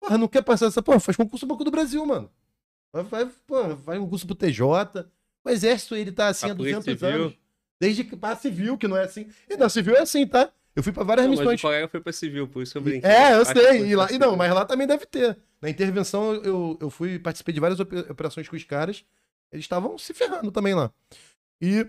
Porra, 0.00 0.16
não 0.18 0.28
quer 0.28 0.42
passar 0.42 0.66
essa 0.66 0.82
porra? 0.82 1.00
Faz 1.00 1.16
concurso 1.16 1.46
Banco 1.46 1.64
do 1.64 1.70
Brasil, 1.70 2.04
mano. 2.06 2.30
Vai, 2.92 3.04
vai, 3.04 3.26
porra, 3.46 3.76
faz 3.76 3.98
concurso 3.98 4.26
pro 4.26 4.34
TJ. 4.34 4.64
O 5.44 5.50
exército, 5.50 5.94
ele 5.96 6.12
tá 6.12 6.28
assim 6.28 6.48
A 6.48 6.52
há 6.52 6.56
Polícia 6.56 6.78
200 6.80 7.00
Civil. 7.00 7.22
anos. 7.24 7.38
Desde 7.80 8.04
que 8.04 8.16
pra 8.16 8.36
civil, 8.36 8.76
que 8.76 8.86
não 8.88 8.96
é 8.96 9.04
assim. 9.04 9.28
E 9.48 9.56
na 9.56 9.68
civil 9.68 9.94
é 9.96 10.00
assim, 10.00 10.26
tá? 10.26 10.52
Eu 10.76 10.82
fui 10.82 10.92
pra 10.92 11.02
várias 11.02 11.24
Não, 11.26 11.30
mas 11.32 11.38
o 11.40 11.42
missões. 11.42 11.60
colega 11.62 11.88
foi 11.88 12.00
pra 12.00 12.12
civil, 12.12 12.46
por 12.46 12.62
isso 12.62 12.76
eu 12.76 12.82
brinquei. 12.82 13.10
É, 13.10 13.32
eu 13.34 13.42
Acho 13.42 13.52
sei. 13.52 13.86
E, 13.86 13.96
lá, 13.96 14.10
e 14.12 14.18
não, 14.18 14.36
mas 14.36 14.52
lá 14.52 14.64
também 14.64 14.86
deve 14.86 15.06
ter. 15.06 15.38
Na 15.62 15.68
intervenção, 15.70 16.34
eu, 16.34 16.78
eu 16.80 16.90
fui, 16.90 17.18
participei 17.18 17.52
de 17.54 17.60
várias 17.60 17.80
ope- 17.80 17.98
operações 18.10 18.48
com 18.48 18.54
os 18.56 18.64
caras. 18.64 19.04
Eles 19.50 19.64
estavam 19.64 19.96
se 19.98 20.12
ferrando 20.14 20.52
também 20.52 20.74
lá. 20.74 20.92
E, 21.60 21.86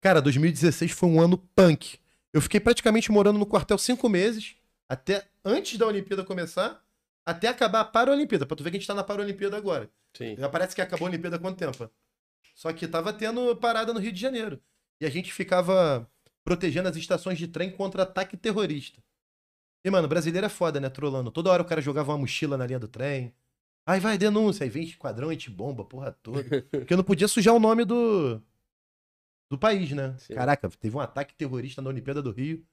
cara, 0.00 0.20
2016 0.22 0.90
foi 0.92 1.08
um 1.08 1.20
ano 1.20 1.38
punk. 1.56 1.98
Eu 2.32 2.40
fiquei 2.40 2.60
praticamente 2.60 3.10
morando 3.10 3.38
no 3.38 3.46
quartel 3.46 3.78
cinco 3.78 4.08
meses, 4.08 4.54
até 4.88 5.28
antes 5.44 5.78
da 5.78 5.86
Olimpíada 5.86 6.24
começar, 6.24 6.84
até 7.24 7.48
acabar 7.48 7.80
a 7.80 7.84
Paralimpíada. 7.84 8.46
Pra 8.46 8.56
tu 8.56 8.62
ver 8.62 8.70
que 8.70 8.76
a 8.76 8.80
gente 8.80 8.86
tá 8.86 8.94
na 8.94 9.04
Paralimpíada 9.04 9.56
agora. 9.56 9.90
Sim. 10.16 10.36
Já 10.36 10.48
parece 10.48 10.74
que 10.74 10.80
acabou 10.80 11.06
a 11.06 11.10
Olimpíada 11.10 11.36
há 11.36 11.38
quanto 11.38 11.58
tempo? 11.58 11.90
Só 12.54 12.72
que 12.72 12.86
tava 12.86 13.12
tendo 13.12 13.56
parada 13.56 13.92
no 13.92 14.00
Rio 14.00 14.12
de 14.12 14.20
Janeiro. 14.20 14.60
E 15.00 15.06
a 15.06 15.10
gente 15.10 15.32
ficava 15.32 16.08
protegendo 16.44 16.88
as 16.88 16.96
estações 16.96 17.38
de 17.38 17.48
trem 17.48 17.70
contra 17.70 18.02
ataque 18.02 18.36
terrorista. 18.36 19.02
E, 19.84 19.90
mano, 19.90 20.06
brasileiro 20.06 20.46
é 20.46 20.50
foda, 20.50 20.78
né? 20.78 20.88
Trolando. 20.88 21.30
Toda 21.30 21.50
hora 21.50 21.62
o 21.62 21.66
cara 21.66 21.80
jogava 21.80 22.12
uma 22.12 22.18
mochila 22.18 22.56
na 22.56 22.66
linha 22.66 22.78
do 22.78 22.88
trem. 22.88 23.34
Aí 23.84 23.98
vai 23.98 24.16
denúncia, 24.16 24.64
aí 24.64 24.70
vem 24.70 24.84
esquadrão, 24.84 25.30
bomba, 25.50 25.84
porra 25.84 26.12
toda. 26.22 26.44
Porque 26.70 26.94
não 26.94 27.02
podia 27.02 27.26
sujar 27.26 27.54
o 27.54 27.58
nome 27.58 27.84
do. 27.84 28.40
do 29.50 29.58
país, 29.58 29.90
né? 29.90 30.14
Sim. 30.18 30.34
Caraca, 30.34 30.68
teve 30.68 30.96
um 30.96 31.00
ataque 31.00 31.34
terrorista 31.34 31.82
na 31.82 31.90
Olimpíada 31.90 32.22
do 32.22 32.30
Rio. 32.30 32.64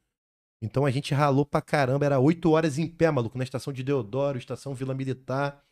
Então 0.61 0.85
a 0.85 0.91
gente 0.91 1.13
ralou 1.13 1.45
pra 1.45 1.61
caramba. 1.61 2.05
Era 2.05 2.19
oito 2.19 2.51
horas 2.51 2.77
em 2.77 2.87
pé, 2.87 3.09
maluco, 3.11 3.37
na 3.37 3.43
estação 3.43 3.71
de 3.71 3.83
Deodoro, 3.83 4.37
estação 4.37 4.73
Vila 4.73 4.93
Militar. 4.93 5.63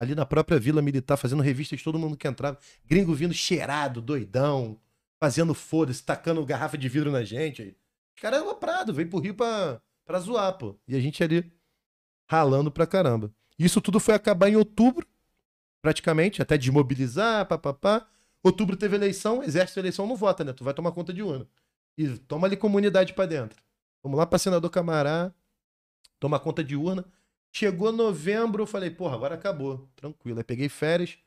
Ali 0.00 0.14
na 0.14 0.24
própria 0.24 0.58
Vila 0.58 0.80
Militar, 0.80 1.16
fazendo 1.16 1.42
revista 1.42 1.76
de 1.76 1.84
todo 1.84 1.98
mundo 1.98 2.16
que 2.16 2.26
entrava. 2.26 2.58
Gringo 2.86 3.12
vindo 3.14 3.34
cheirado, 3.34 4.00
doidão, 4.00 4.80
fazendo 5.22 5.52
foda-se, 5.52 6.02
tacando 6.02 6.44
garrafa 6.44 6.78
de 6.78 6.88
vidro 6.88 7.10
na 7.10 7.22
gente. 7.22 7.76
Os 8.16 8.22
caras 8.22 8.40
aloprados, 8.40 8.96
veio 8.96 9.10
pro 9.10 9.18
Rio 9.18 9.34
pra, 9.34 9.80
pra 10.06 10.18
zoar, 10.18 10.56
pô. 10.56 10.74
E 10.88 10.96
a 10.96 11.00
gente 11.00 11.22
ali 11.22 11.52
ralando 12.26 12.70
pra 12.70 12.86
caramba. 12.86 13.30
Isso 13.58 13.80
tudo 13.80 14.00
foi 14.00 14.14
acabar 14.14 14.48
em 14.48 14.56
outubro, 14.56 15.06
praticamente, 15.82 16.40
até 16.40 16.56
desmobilizar, 16.56 17.46
papapá. 17.46 18.08
Outubro 18.42 18.76
teve 18.76 18.96
eleição, 18.96 19.42
exército 19.42 19.80
eleição 19.80 20.06
não 20.06 20.16
vota, 20.16 20.42
né? 20.42 20.54
Tu 20.54 20.64
vai 20.64 20.72
tomar 20.72 20.92
conta 20.92 21.12
de 21.12 21.22
urna. 21.22 21.46
E 21.98 22.08
toma 22.20 22.46
ali 22.46 22.56
comunidade 22.56 23.12
pra 23.12 23.26
dentro. 23.26 23.62
Vamos 24.02 24.18
lá 24.18 24.26
pra 24.26 24.38
senador 24.38 24.70
Camará, 24.70 25.32
toma 26.18 26.40
conta 26.40 26.64
de 26.64 26.76
urna. 26.76 27.04
Chegou 27.52 27.92
novembro, 27.92 28.62
eu 28.62 28.66
falei, 28.66 28.90
porra, 28.90 29.16
agora 29.16 29.34
acabou. 29.34 29.88
Tranquilo. 29.96 30.38
Aí 30.38 30.44
peguei 30.44 30.68
férias, 30.68 31.18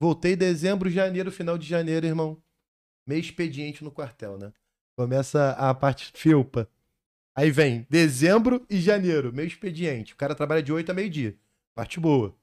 voltei 0.00 0.36
dezembro, 0.36 0.90
janeiro, 0.90 1.32
final 1.32 1.56
de 1.56 1.66
janeiro, 1.66 2.06
irmão. 2.06 2.42
Meio 3.06 3.20
expediente 3.20 3.82
no 3.82 3.90
quartel, 3.90 4.38
né? 4.38 4.52
Começa 4.96 5.52
a 5.52 5.74
parte 5.74 6.12
filpa. 6.14 6.68
Aí 7.34 7.50
vem 7.50 7.86
dezembro 7.88 8.64
e 8.68 8.78
janeiro, 8.78 9.32
meio 9.32 9.48
expediente. 9.48 10.12
O 10.12 10.16
cara 10.16 10.34
trabalha 10.34 10.62
de 10.62 10.72
8 10.72 10.90
a 10.90 10.94
meio-dia. 10.94 11.36
Parte 11.74 11.98
boa. 11.98 12.36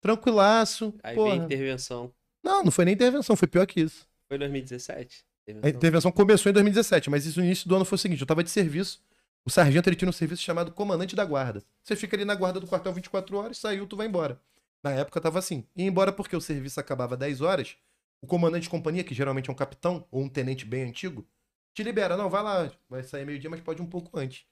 Tranquilaço. 0.00 0.92
Aí 1.02 1.14
porra. 1.14 1.30
vem 1.30 1.44
intervenção. 1.44 2.12
Não, 2.42 2.64
não 2.64 2.72
foi 2.72 2.84
nem 2.84 2.94
intervenção, 2.94 3.36
foi 3.36 3.46
pior 3.46 3.66
que 3.66 3.80
isso. 3.80 4.08
Foi 4.28 4.36
2017? 4.38 5.24
A 5.62 5.68
Intervenção. 5.68 5.68
intervenção 5.68 6.12
começou 6.12 6.50
em 6.50 6.52
2017, 6.52 7.08
mas 7.10 7.24
isso 7.24 7.38
no 7.40 7.46
início 7.46 7.68
do 7.68 7.74
ano 7.74 7.84
foi 7.84 7.96
o 7.96 7.98
seguinte: 7.98 8.20
eu 8.20 8.26
tava 8.26 8.44
de 8.44 8.50
serviço. 8.50 9.02
O 9.44 9.50
sargento 9.50 9.88
ele 9.88 9.96
tinha 9.96 10.08
um 10.08 10.12
serviço 10.12 10.42
chamado 10.42 10.72
comandante 10.72 11.16
da 11.16 11.24
guarda. 11.24 11.62
Você 11.82 11.96
fica 11.96 12.14
ali 12.16 12.24
na 12.24 12.34
guarda 12.34 12.60
do 12.60 12.66
quartel 12.66 12.92
24 12.92 13.36
horas, 13.36 13.56
saiu, 13.58 13.86
tu 13.86 13.96
vai 13.96 14.06
embora. 14.06 14.38
Na 14.82 14.92
época 14.92 15.20
tava 15.20 15.38
assim. 15.38 15.64
Ia 15.74 15.86
embora 15.86 16.12
porque 16.12 16.36
o 16.36 16.40
serviço 16.40 16.78
acabava 16.78 17.16
10 17.16 17.40
horas. 17.40 17.76
O 18.20 18.26
comandante 18.26 18.64
de 18.64 18.70
companhia, 18.70 19.04
que 19.04 19.14
geralmente 19.14 19.48
é 19.48 19.52
um 19.52 19.56
capitão 19.56 20.06
ou 20.10 20.22
um 20.22 20.28
tenente 20.28 20.66
bem 20.66 20.84
antigo, 20.84 21.26
te 21.72 21.82
libera. 21.82 22.16
Não, 22.16 22.28
vai 22.28 22.42
lá, 22.42 22.70
vai 22.88 23.02
sair 23.02 23.24
meio-dia, 23.24 23.48
mas 23.48 23.60
pode 23.60 23.80
um 23.80 23.86
pouco 23.86 24.18
antes. 24.18 24.44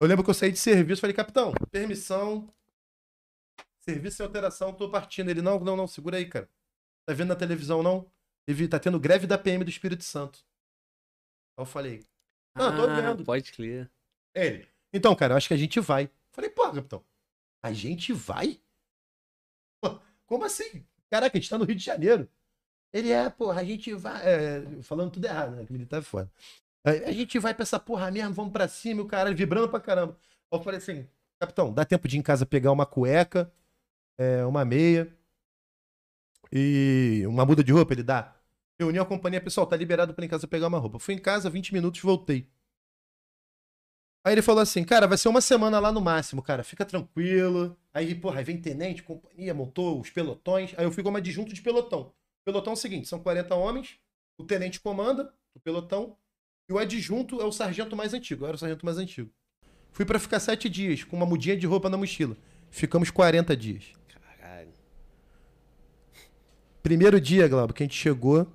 Eu 0.00 0.08
lembro 0.08 0.24
que 0.24 0.30
eu 0.30 0.34
saí 0.34 0.50
de 0.50 0.58
serviço, 0.58 1.00
falei, 1.00 1.14
capitão, 1.14 1.52
permissão, 1.70 2.52
serviço 3.78 4.16
sem 4.16 4.26
alteração, 4.26 4.72
tô 4.72 4.90
partindo. 4.90 5.30
Ele, 5.30 5.40
não, 5.40 5.60
não, 5.60 5.76
não, 5.76 5.86
segura 5.86 6.16
aí, 6.16 6.26
cara. 6.26 6.48
Tá 7.06 7.14
vendo 7.14 7.28
na 7.28 7.36
televisão, 7.36 7.82
não? 7.82 8.10
Teve, 8.46 8.68
tá 8.68 8.78
tendo 8.78 8.98
greve 8.98 9.26
da 9.26 9.38
PM 9.38 9.64
do 9.64 9.70
Espírito 9.70 10.04
Santo. 10.04 10.44
Aí 11.56 11.62
eu 11.62 11.66
falei, 11.66 12.04
Ah, 12.54 12.72
tô 12.72 12.86
vendo. 12.86 13.24
Pode 13.24 13.52
crer. 13.52 13.90
ele. 14.34 14.68
Então, 14.92 15.14
cara, 15.14 15.32
eu 15.32 15.36
acho 15.36 15.48
que 15.48 15.54
a 15.54 15.58
gente 15.58 15.80
vai. 15.80 16.10
Falei, 16.32 16.50
pô, 16.50 16.70
capitão, 16.72 17.04
a 17.62 17.72
gente 17.72 18.12
vai? 18.12 18.60
Pô, 19.82 20.00
como 20.26 20.44
assim? 20.44 20.84
Caraca, 21.10 21.36
a 21.36 21.40
gente 21.40 21.50
tá 21.50 21.58
no 21.58 21.64
Rio 21.64 21.76
de 21.76 21.84
Janeiro. 21.84 22.28
Ele 22.92 23.10
é, 23.10 23.28
porra, 23.30 23.60
a 23.60 23.64
gente 23.64 23.94
vai. 23.94 24.22
é, 24.26 24.82
falando 24.82 25.12
tudo 25.12 25.24
errado, 25.24 25.56
né? 25.56 25.64
Que 25.64 25.72
militar 25.72 25.98
é 25.98 26.02
foda. 26.02 26.30
A, 26.84 27.12
gente 27.12 27.38
vai 27.38 27.54
pra 27.54 27.62
essa 27.62 27.78
porra 27.78 28.10
mesmo, 28.10 28.34
vamos 28.34 28.52
pra 28.52 28.66
cima, 28.66 29.00
e 29.00 29.04
o 29.04 29.08
cara 29.08 29.32
vibrando 29.32 29.68
pra 29.68 29.80
caramba. 29.80 30.18
Eu 30.50 30.60
falei 30.60 30.78
assim, 30.78 31.08
capitão, 31.40 31.72
dá 31.72 31.84
tempo 31.84 32.08
de 32.08 32.16
ir 32.16 32.18
em 32.18 32.22
casa 32.22 32.44
pegar 32.44 32.72
uma 32.72 32.84
cueca, 32.84 33.52
é, 34.18 34.44
uma 34.44 34.64
meia 34.64 35.16
e 36.52 37.24
uma 37.26 37.46
muda 37.46 37.64
de 37.64 37.72
roupa? 37.72 37.94
Ele 37.94 38.02
dá. 38.02 38.36
Reuni 38.78 38.98
a 38.98 39.04
companhia, 39.04 39.40
pessoal, 39.40 39.66
tá 39.66 39.76
liberado 39.76 40.14
ir 40.16 40.24
em 40.24 40.28
casa 40.28 40.46
pegar 40.46 40.68
uma 40.68 40.78
roupa. 40.78 40.98
Fui 40.98 41.14
em 41.14 41.18
casa, 41.18 41.48
20 41.48 41.72
minutos, 41.72 42.00
voltei. 42.00 42.48
Aí 44.24 44.34
ele 44.34 44.42
falou 44.42 44.60
assim, 44.60 44.84
cara, 44.84 45.06
vai 45.08 45.18
ser 45.18 45.28
uma 45.28 45.40
semana 45.40 45.80
lá 45.80 45.90
no 45.90 46.00
máximo, 46.00 46.42
cara, 46.42 46.62
fica 46.62 46.84
tranquilo. 46.84 47.76
Aí, 47.92 48.14
porra, 48.14 48.38
aí 48.38 48.44
vem 48.44 48.60
tenente, 48.60 49.02
companhia, 49.02 49.52
montou 49.52 50.00
os 50.00 50.10
pelotões. 50.10 50.72
Aí 50.76 50.84
eu 50.84 50.92
fui 50.92 51.02
como 51.02 51.16
adjunto 51.16 51.52
de 51.52 51.60
pelotão. 51.60 52.12
Pelotão 52.44 52.72
é 52.72 52.74
o 52.74 52.78
seguinte, 52.78 53.08
são 53.08 53.18
40 53.18 53.54
homens, 53.54 53.98
o 54.38 54.44
tenente 54.44 54.80
comanda 54.80 55.32
o 55.54 55.60
pelotão 55.60 56.16
e 56.68 56.72
o 56.72 56.78
adjunto 56.78 57.40
é 57.40 57.44
o 57.44 57.52
sargento 57.52 57.96
mais 57.96 58.14
antigo. 58.14 58.44
Eu 58.44 58.48
era 58.48 58.56
o 58.56 58.58
sargento 58.58 58.84
mais 58.84 58.98
antigo. 58.98 59.30
Fui 59.90 60.04
pra 60.04 60.18
ficar 60.18 60.40
sete 60.40 60.68
dias, 60.68 61.04
com 61.04 61.16
uma 61.16 61.26
mudinha 61.26 61.56
de 61.56 61.66
roupa 61.66 61.90
na 61.90 61.96
mochila. 61.96 62.36
Ficamos 62.70 63.10
40 63.10 63.56
dias. 63.56 63.92
Primeiro 66.82 67.20
dia, 67.20 67.46
Glauber, 67.46 67.72
que 67.72 67.84
a 67.84 67.86
gente 67.86 67.96
chegou 67.96 68.46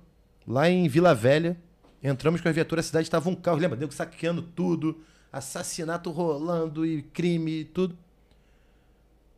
lá 0.46 0.68
em 0.68 0.86
Vila 0.86 1.14
Velha, 1.14 1.56
entramos 2.02 2.42
com 2.42 2.48
a 2.48 2.52
viatura, 2.52 2.80
a 2.80 2.84
cidade 2.84 3.10
tava 3.10 3.30
um 3.30 3.34
caos, 3.34 3.58
lembra? 3.58 3.78
Nego 3.78 3.92
saqueando 3.92 4.42
tudo, 4.42 5.00
assassinato 5.32 6.10
rolando 6.10 6.84
e 6.84 7.02
crime 7.02 7.60
e 7.60 7.64
tudo. 7.64 7.96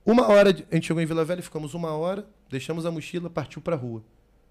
Uma 0.05 0.27
hora, 0.27 0.51
a 0.51 0.75
gente 0.75 0.89
chegou 0.89 1.01
em 1.01 1.07
Vila 1.07 1.25
Velha, 1.25 1.41
ficamos 1.41 1.73
uma 1.73 1.93
hora, 1.93 2.27
deixamos 2.49 2.85
a 2.85 2.91
mochila, 2.91 3.31
partiu 3.31 3.63
pra 3.63 3.77
rua. 3.77 4.03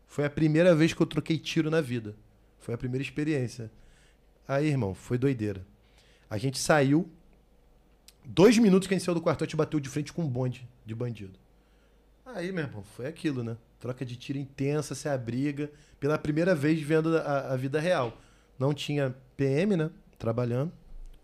Foi 0.08 0.24
a 0.24 0.30
primeira 0.30 0.74
vez 0.74 0.94
que 0.94 1.02
eu 1.02 1.06
troquei 1.06 1.38
tiro 1.38 1.70
na 1.70 1.82
vida. 1.82 2.16
Foi 2.60 2.74
a 2.74 2.78
primeira 2.78 3.04
experiência. 3.04 3.70
Aí, 4.48 4.68
irmão, 4.68 4.94
foi 4.94 5.18
doideira. 5.18 5.66
A 6.30 6.38
gente 6.38 6.58
saiu, 6.58 7.10
dois 8.24 8.58
minutos 8.58 8.88
que 8.88 8.94
a 8.94 8.98
gente 8.98 9.06
saiu 9.06 9.16
do 9.16 9.22
quartel, 9.22 9.44
a 9.44 9.48
gente 9.48 9.58
bateu 9.58 9.82
de 9.82 9.90
frente 9.90 10.14
com 10.14 10.24
um 10.24 10.28
bonde 10.30 10.66
de 10.86 10.96
bandido. 10.96 11.38
Aí, 12.26 12.54
meu 12.54 12.64
irmão, 12.64 12.84
foi 12.84 13.06
aquilo, 13.06 13.44
né? 13.44 13.58
Troca 13.80 14.06
de 14.06 14.16
tiro 14.16 14.38
intensa, 14.38 14.94
se 14.96 15.08
abriga. 15.08 15.70
Pela 16.00 16.18
primeira 16.18 16.54
vez 16.56 16.82
vendo 16.82 17.18
a, 17.18 17.54
a 17.54 17.56
vida 17.58 17.80
real. 17.80 18.18
Não 18.58 18.74
tinha 18.74 19.16
PM, 19.38 19.76
né? 19.76 19.90
Trabalhando. 20.18 20.72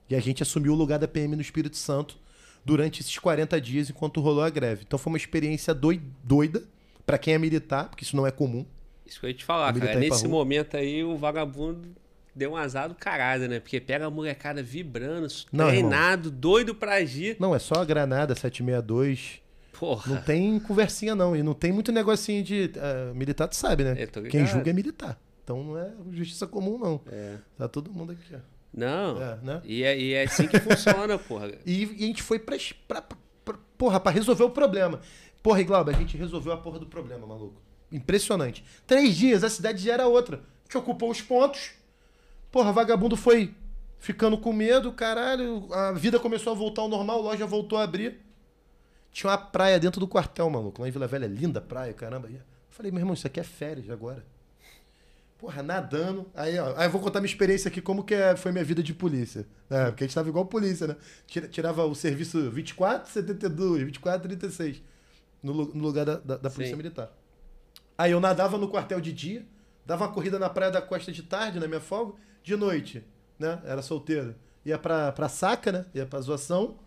E 0.09 0.15
a 0.15 0.19
gente 0.19 0.41
assumiu 0.43 0.73
o 0.73 0.75
lugar 0.75 0.99
da 0.99 1.07
PM 1.07 1.35
no 1.35 1.41
Espírito 1.41 1.75
Santo 1.77 2.17
durante 2.63 3.01
esses 3.01 3.17
40 3.19 3.59
dias 3.59 3.89
enquanto 3.89 4.21
rolou 4.21 4.43
a 4.43 4.49
greve. 4.49 4.83
Então 4.87 4.97
foi 4.99 5.11
uma 5.11 5.17
experiência 5.17 5.73
doi- 5.73 6.01
doida 6.23 6.63
pra 7.05 7.17
quem 7.17 7.33
é 7.33 7.37
militar, 7.37 7.89
porque 7.89 8.03
isso 8.03 8.15
não 8.15 8.25
é 8.25 8.31
comum. 8.31 8.65
Isso 9.05 9.19
que 9.19 9.25
eu 9.25 9.29
ia 9.29 9.35
te 9.35 9.43
falar, 9.45 9.73
cara. 9.73 9.99
Nesse 9.99 10.27
momento 10.27 10.75
aí, 10.77 11.03
o 11.03 11.15
vagabundo 11.15 11.89
deu 12.35 12.51
um 12.51 12.55
azar 12.57 12.87
do 12.89 12.95
caralho, 12.95 13.47
né? 13.47 13.59
Porque 13.59 13.79
pega 13.79 14.05
a 14.07 14.09
molecada 14.09 14.63
vibrando, 14.63 15.27
Não, 15.51 15.65
irmão. 15.69 15.89
treinado, 15.89 16.31
doido 16.31 16.73
pra 16.73 16.95
agir. 16.95 17.35
Não, 17.39 17.53
é 17.53 17.59
só 17.59 17.75
a 17.75 17.85
granada 17.85 18.33
762. 18.35 19.41
Porra. 19.79 20.15
Não 20.15 20.21
tem 20.21 20.59
conversinha, 20.59 21.13
não. 21.15 21.35
E 21.35 21.43
não 21.43 21.53
tem 21.53 21.71
muito 21.71 21.91
negocinho 21.91 22.43
de. 22.43 22.71
ah, 22.77 23.13
militar, 23.13 23.47
tu 23.47 23.55
sabe, 23.55 23.83
né? 23.83 23.95
Quem 24.29 24.45
julga 24.45 24.69
é 24.69 24.73
militar. 24.73 25.19
Então 25.43 25.63
não 25.63 25.77
é 25.77 25.91
justiça 26.11 26.47
comum, 26.47 26.77
não. 26.77 27.01
É. 27.11 27.35
Tá 27.57 27.67
todo 27.67 27.91
mundo 27.91 28.11
aqui, 28.13 28.33
ó. 28.35 28.39
Não. 28.73 29.21
É, 29.21 29.37
né? 29.43 29.61
E, 29.63 29.83
é, 29.83 29.97
e 29.97 30.13
é 30.13 30.23
assim 30.23 30.47
que 30.47 30.59
funciona, 30.59 31.17
porra. 31.19 31.51
E, 31.65 31.83
e 31.83 32.03
a 32.03 32.07
gente 32.07 32.23
foi 32.23 32.39
pra, 32.39 32.57
pra, 32.87 33.01
pra- 33.01 33.17
pra- 33.45 33.55
Porra, 33.77 33.99
pra 33.99 34.11
resolver 34.11 34.43
o 34.43 34.49
problema. 34.49 35.01
Porra, 35.43 35.61
e 35.61 35.63
Glauber, 35.63 35.93
a 35.95 35.99
gente 35.99 36.17
resolveu 36.17 36.51
a 36.53 36.57
porra 36.57 36.79
do 36.79 36.85
problema, 36.87 37.27
maluco. 37.27 37.61
Impressionante. 37.91 38.63
Três 38.87 39.15
dias, 39.15 39.43
a 39.43 39.49
cidade 39.49 39.83
já 39.83 39.93
era 39.93 40.07
outra. 40.07 40.37
A 40.37 40.63
gente 40.65 40.77
ocupou 40.77 41.11
os 41.11 41.21
pontos. 41.21 41.71
Porra, 42.51 42.71
vagabundo 42.73 43.15
foi 43.15 43.53
ficando 43.99 44.37
com 44.37 44.51
medo, 44.51 44.91
caralho. 44.91 45.67
A 45.71 45.91
vida 45.91 46.19
começou 46.19 46.51
a 46.53 46.55
voltar 46.55 46.81
ao 46.81 46.87
normal, 46.89 47.19
a 47.19 47.21
loja 47.21 47.45
voltou 47.45 47.77
a 47.77 47.83
abrir. 47.83 48.19
Tinha 49.15 49.29
uma 49.31 49.37
praia 49.37 49.79
dentro 49.79 49.97
do 50.01 50.09
quartel, 50.09 50.49
maluco. 50.49 50.81
Lá 50.81 50.89
em 50.89 50.91
Vila 50.91 51.07
Velha, 51.07 51.25
linda 51.25 51.61
praia, 51.61 51.93
caramba. 51.93 52.27
Eu 52.29 52.41
falei, 52.69 52.91
meu 52.91 52.99
irmão, 52.99 53.13
isso 53.13 53.25
aqui 53.25 53.39
é 53.39 53.43
férias 53.43 53.89
agora. 53.89 54.25
Porra, 55.37 55.63
nadando. 55.63 56.25
Aí, 56.35 56.59
ó, 56.59 56.73
aí 56.75 56.85
eu 56.87 56.89
vou 56.91 56.99
contar 56.99 57.21
minha 57.21 57.31
experiência 57.31 57.69
aqui, 57.69 57.81
como 57.81 58.03
que 58.03 58.13
é- 58.13 58.35
foi 58.35 58.51
minha 58.51 58.63
vida 58.65 58.83
de 58.83 58.93
polícia. 58.93 59.47
É, 59.69 59.85
porque 59.85 60.03
a 60.03 60.07
gente 60.07 60.13
tava 60.15 60.27
igual 60.27 60.45
polícia, 60.45 60.85
né? 60.85 60.97
Tira- 61.25 61.47
Tirava 61.47 61.85
o 61.85 61.95
serviço 61.95 62.51
24, 62.51 63.09
72, 63.09 63.83
24, 63.83 64.27
36. 64.27 64.81
No, 65.41 65.53
no 65.53 65.81
lugar 65.81 66.05
da, 66.05 66.15
da- 66.17 66.35
da 66.37 66.49
polícia 66.49 66.73
Sim. 66.75 66.77
militar. 66.77 67.09
Aí 67.97 68.11
eu 68.11 68.19
nadava 68.19 68.57
no 68.57 68.67
quartel 68.67 68.99
de 68.99 69.13
dia, 69.13 69.45
dava 69.85 70.03
uma 70.07 70.11
corrida 70.11 70.37
na 70.37 70.49
Praia 70.49 70.73
da 70.73 70.81
Costa 70.81 71.09
de 71.13 71.23
tarde, 71.23 71.57
na 71.57 71.69
minha 71.69 71.79
folga, 71.79 72.15
de 72.43 72.53
noite, 72.57 73.01
né? 73.39 73.61
Era 73.63 73.81
solteiro. 73.81 74.35
Ia 74.65 74.77
pra, 74.77 75.13
pra 75.13 75.29
saca, 75.29 75.71
né? 75.71 75.85
Ia 75.93 76.05
pra 76.05 76.19
zoação, 76.19 76.77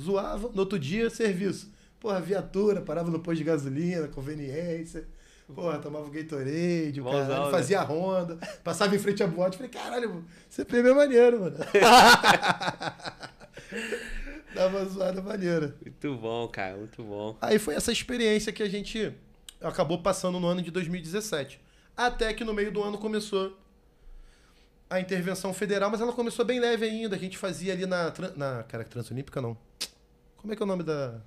zoava, 0.00 0.48
no 0.48 0.60
outro 0.60 0.78
dia, 0.78 1.10
serviço. 1.10 1.70
Porra, 1.98 2.20
viatura, 2.20 2.80
parava 2.80 3.10
no 3.10 3.20
posto 3.20 3.38
de 3.38 3.44
gasolina, 3.44 4.08
conveniência. 4.08 5.06
Porra, 5.54 5.78
tomava 5.78 6.08
Gatorade, 6.08 7.00
o 7.00 7.04
Bonzão, 7.04 7.26
caralho, 7.26 7.44
né? 7.46 7.50
fazia 7.50 7.80
ronda, 7.82 8.38
passava 8.62 8.94
em 8.94 8.98
frente 8.98 9.22
à 9.22 9.26
boate. 9.26 9.56
Falei, 9.56 9.70
caralho, 9.70 10.24
você 10.48 10.62
é 10.62 10.94
maneiro, 10.94 11.40
mano. 11.40 11.56
Dava 14.54 14.84
zoada 14.84 15.20
maneira. 15.22 15.76
Muito 15.82 16.16
bom, 16.16 16.48
cara. 16.48 16.76
Muito 16.76 17.02
bom. 17.02 17.36
Aí 17.40 17.58
foi 17.58 17.74
essa 17.74 17.92
experiência 17.92 18.52
que 18.52 18.62
a 18.62 18.68
gente 18.68 19.12
acabou 19.60 19.98
passando 20.02 20.40
no 20.40 20.46
ano 20.46 20.62
de 20.62 20.70
2017. 20.70 21.60
Até 21.96 22.32
que 22.32 22.44
no 22.44 22.54
meio 22.54 22.72
do 22.72 22.82
ano 22.82 22.98
começou 22.98 23.56
a 24.88 24.98
intervenção 24.98 25.54
federal, 25.54 25.90
mas 25.90 26.00
ela 26.00 26.12
começou 26.12 26.44
bem 26.44 26.58
leve 26.58 26.84
ainda. 26.84 27.14
A 27.14 27.18
gente 27.18 27.38
fazia 27.38 27.72
ali 27.72 27.86
na. 27.86 28.12
na 28.36 28.62
cara, 28.64 28.84
Transolímpica 28.84 29.40
não. 29.40 29.56
Como 30.40 30.52
é 30.52 30.56
que 30.56 30.62
é 30.62 30.64
o 30.64 30.66
nome 30.66 30.82
da. 30.82 31.20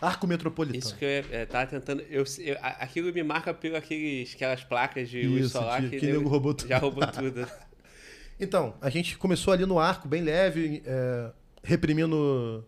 Arco 0.00 0.26
Metropolitano. 0.26 0.78
Isso 0.78 0.94
que 0.96 1.04
eu 1.04 1.24
é, 1.30 1.46
tava 1.46 1.66
tentando. 1.66 2.02
Eu, 2.02 2.24
eu- 2.38 2.56
aquilo 2.60 3.12
me 3.12 3.22
marca 3.22 3.54
pelo 3.54 3.76
aqueles, 3.76 4.34
aquelas 4.34 4.62
placas 4.62 5.08
de 5.08 5.26
luz 5.26 5.50
solar 5.50 5.80
que- 5.80 5.90
que, 5.90 6.00
que 6.00 6.06
nego 6.12 6.28
roubou 6.28 6.52
tudo. 6.54 6.68
já 6.68 6.78
roubou 6.78 7.06
tudo. 7.06 7.46
Então, 8.38 8.74
a 8.82 8.90
gente 8.90 9.16
começou 9.16 9.50
ali 9.54 9.64
no 9.64 9.78
arco, 9.78 10.06
bem 10.06 10.20
leve, 10.20 10.82
é, 10.84 11.30
reprimindo 11.62 12.62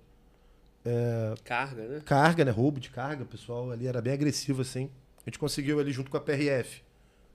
Carga, 1.44 1.82
né? 1.86 2.00
carga, 2.06 2.44
né? 2.44 2.50
Roubo 2.50 2.80
de 2.80 2.88
carga, 2.88 3.22
o 3.22 3.26
pessoal 3.26 3.70
ali 3.70 3.86
era 3.86 4.00
bem 4.00 4.14
agressivo 4.14 4.62
assim. 4.62 4.90
A 5.26 5.28
gente 5.28 5.38
conseguiu 5.38 5.78
ali 5.78 5.92
junto 5.92 6.10
com 6.10 6.16
a 6.16 6.20
PRF 6.20 6.82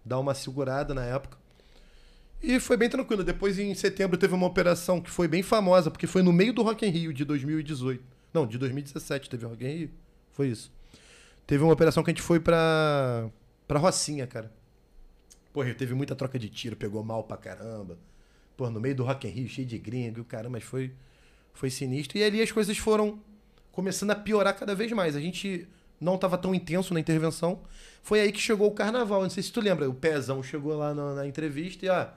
dar 0.04 0.20
uma 0.20 0.34
segurada 0.34 0.96
na 0.96 1.06
época. 1.06 1.38
E 2.44 2.60
foi 2.60 2.76
bem 2.76 2.90
tranquilo. 2.90 3.24
Depois, 3.24 3.58
em 3.58 3.74
setembro, 3.74 4.18
teve 4.18 4.34
uma 4.34 4.46
operação 4.46 5.00
que 5.00 5.10
foi 5.10 5.30
bem 5.30 5.42
famosa, 5.42 5.90
porque 5.90 6.06
foi 6.06 6.22
no 6.22 6.34
meio 6.34 6.52
do 6.52 6.62
Rock 6.62 6.86
in 6.86 6.90
Rio 6.90 7.14
de 7.14 7.24
2018. 7.24 8.04
Não, 8.34 8.46
de 8.46 8.58
2017 8.58 9.30
teve 9.30 9.46
alguém 9.46 9.68
aí. 9.70 9.92
Foi 10.34 10.50
isso. 10.50 10.70
Teve 11.48 11.64
uma 11.64 11.72
operação 11.72 12.04
que 12.04 12.12
a 12.12 12.14
gente 12.14 12.22
foi 12.22 12.42
pra, 12.42 13.30
pra 13.66 13.80
Rocinha, 13.80 14.28
cara. 14.28 14.52
Porra, 15.54 15.74
teve 15.74 15.94
muita 15.94 16.16
troca 16.16 16.38
de 16.38 16.50
tiro, 16.50 16.76
pegou 16.76 17.02
mal 17.02 17.24
pra 17.24 17.38
caramba. 17.38 17.98
Pô, 18.58 18.70
no 18.70 18.82
meio 18.82 18.96
do 18.96 19.04
Rock 19.06 19.26
in 19.26 19.32
Rio, 19.32 19.48
cheio 19.48 19.68
de 19.68 19.78
gringo, 19.78 20.22
o 20.22 20.26
caramba, 20.26 20.58
mas 20.58 20.64
foi, 20.64 20.92
foi 21.54 21.70
sinistro. 21.70 22.18
E 22.18 22.24
ali 22.24 22.42
as 22.42 22.52
coisas 22.52 22.78
foram 22.78 23.22
começando 23.72 24.12
a 24.12 24.16
piorar 24.16 24.54
cada 24.58 24.76
vez 24.76 24.92
mais. 24.92 25.16
A 25.16 25.22
gente 25.22 25.66
não 26.00 26.18
tava 26.18 26.38
tão 26.38 26.54
intenso 26.54 26.94
na 26.94 27.00
intervenção. 27.00 27.62
Foi 28.02 28.20
aí 28.20 28.34
que 28.34 28.42
chegou 28.42 28.68
o 28.68 28.72
carnaval. 28.72 29.22
Não 29.22 29.30
sei 29.30 29.42
se 29.44 29.52
tu 29.52 29.62
lembra, 29.62 29.90
o 29.90 29.94
Pezão 29.94 30.44
chegou 30.44 30.76
lá 30.76 30.94
na, 30.94 31.14
na 31.14 31.28
entrevista 31.28 31.86
e, 31.86 31.90
ah, 31.90 32.14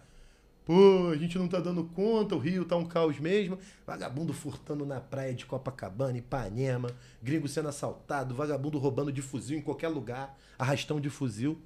pô, 0.66 1.10
a 1.12 1.16
gente 1.16 1.38
não 1.38 1.46
tá 1.46 1.60
dando 1.60 1.84
conta, 1.84 2.34
o 2.34 2.38
Rio 2.38 2.64
tá 2.64 2.76
um 2.76 2.84
caos 2.84 3.18
mesmo. 3.20 3.56
Vagabundo 3.86 4.34
furtando 4.34 4.84
na 4.84 5.00
praia 5.00 5.32
de 5.32 5.46
Copacabana, 5.46 6.18
Ipanema, 6.18 6.90
gringo 7.22 7.46
sendo 7.46 7.68
assaltado, 7.68 8.34
vagabundo 8.34 8.76
roubando 8.76 9.12
de 9.12 9.22
fuzil 9.22 9.56
em 9.56 9.62
qualquer 9.62 9.88
lugar, 9.88 10.36
arrastão 10.58 11.00
de 11.00 11.08
fuzil. 11.08 11.56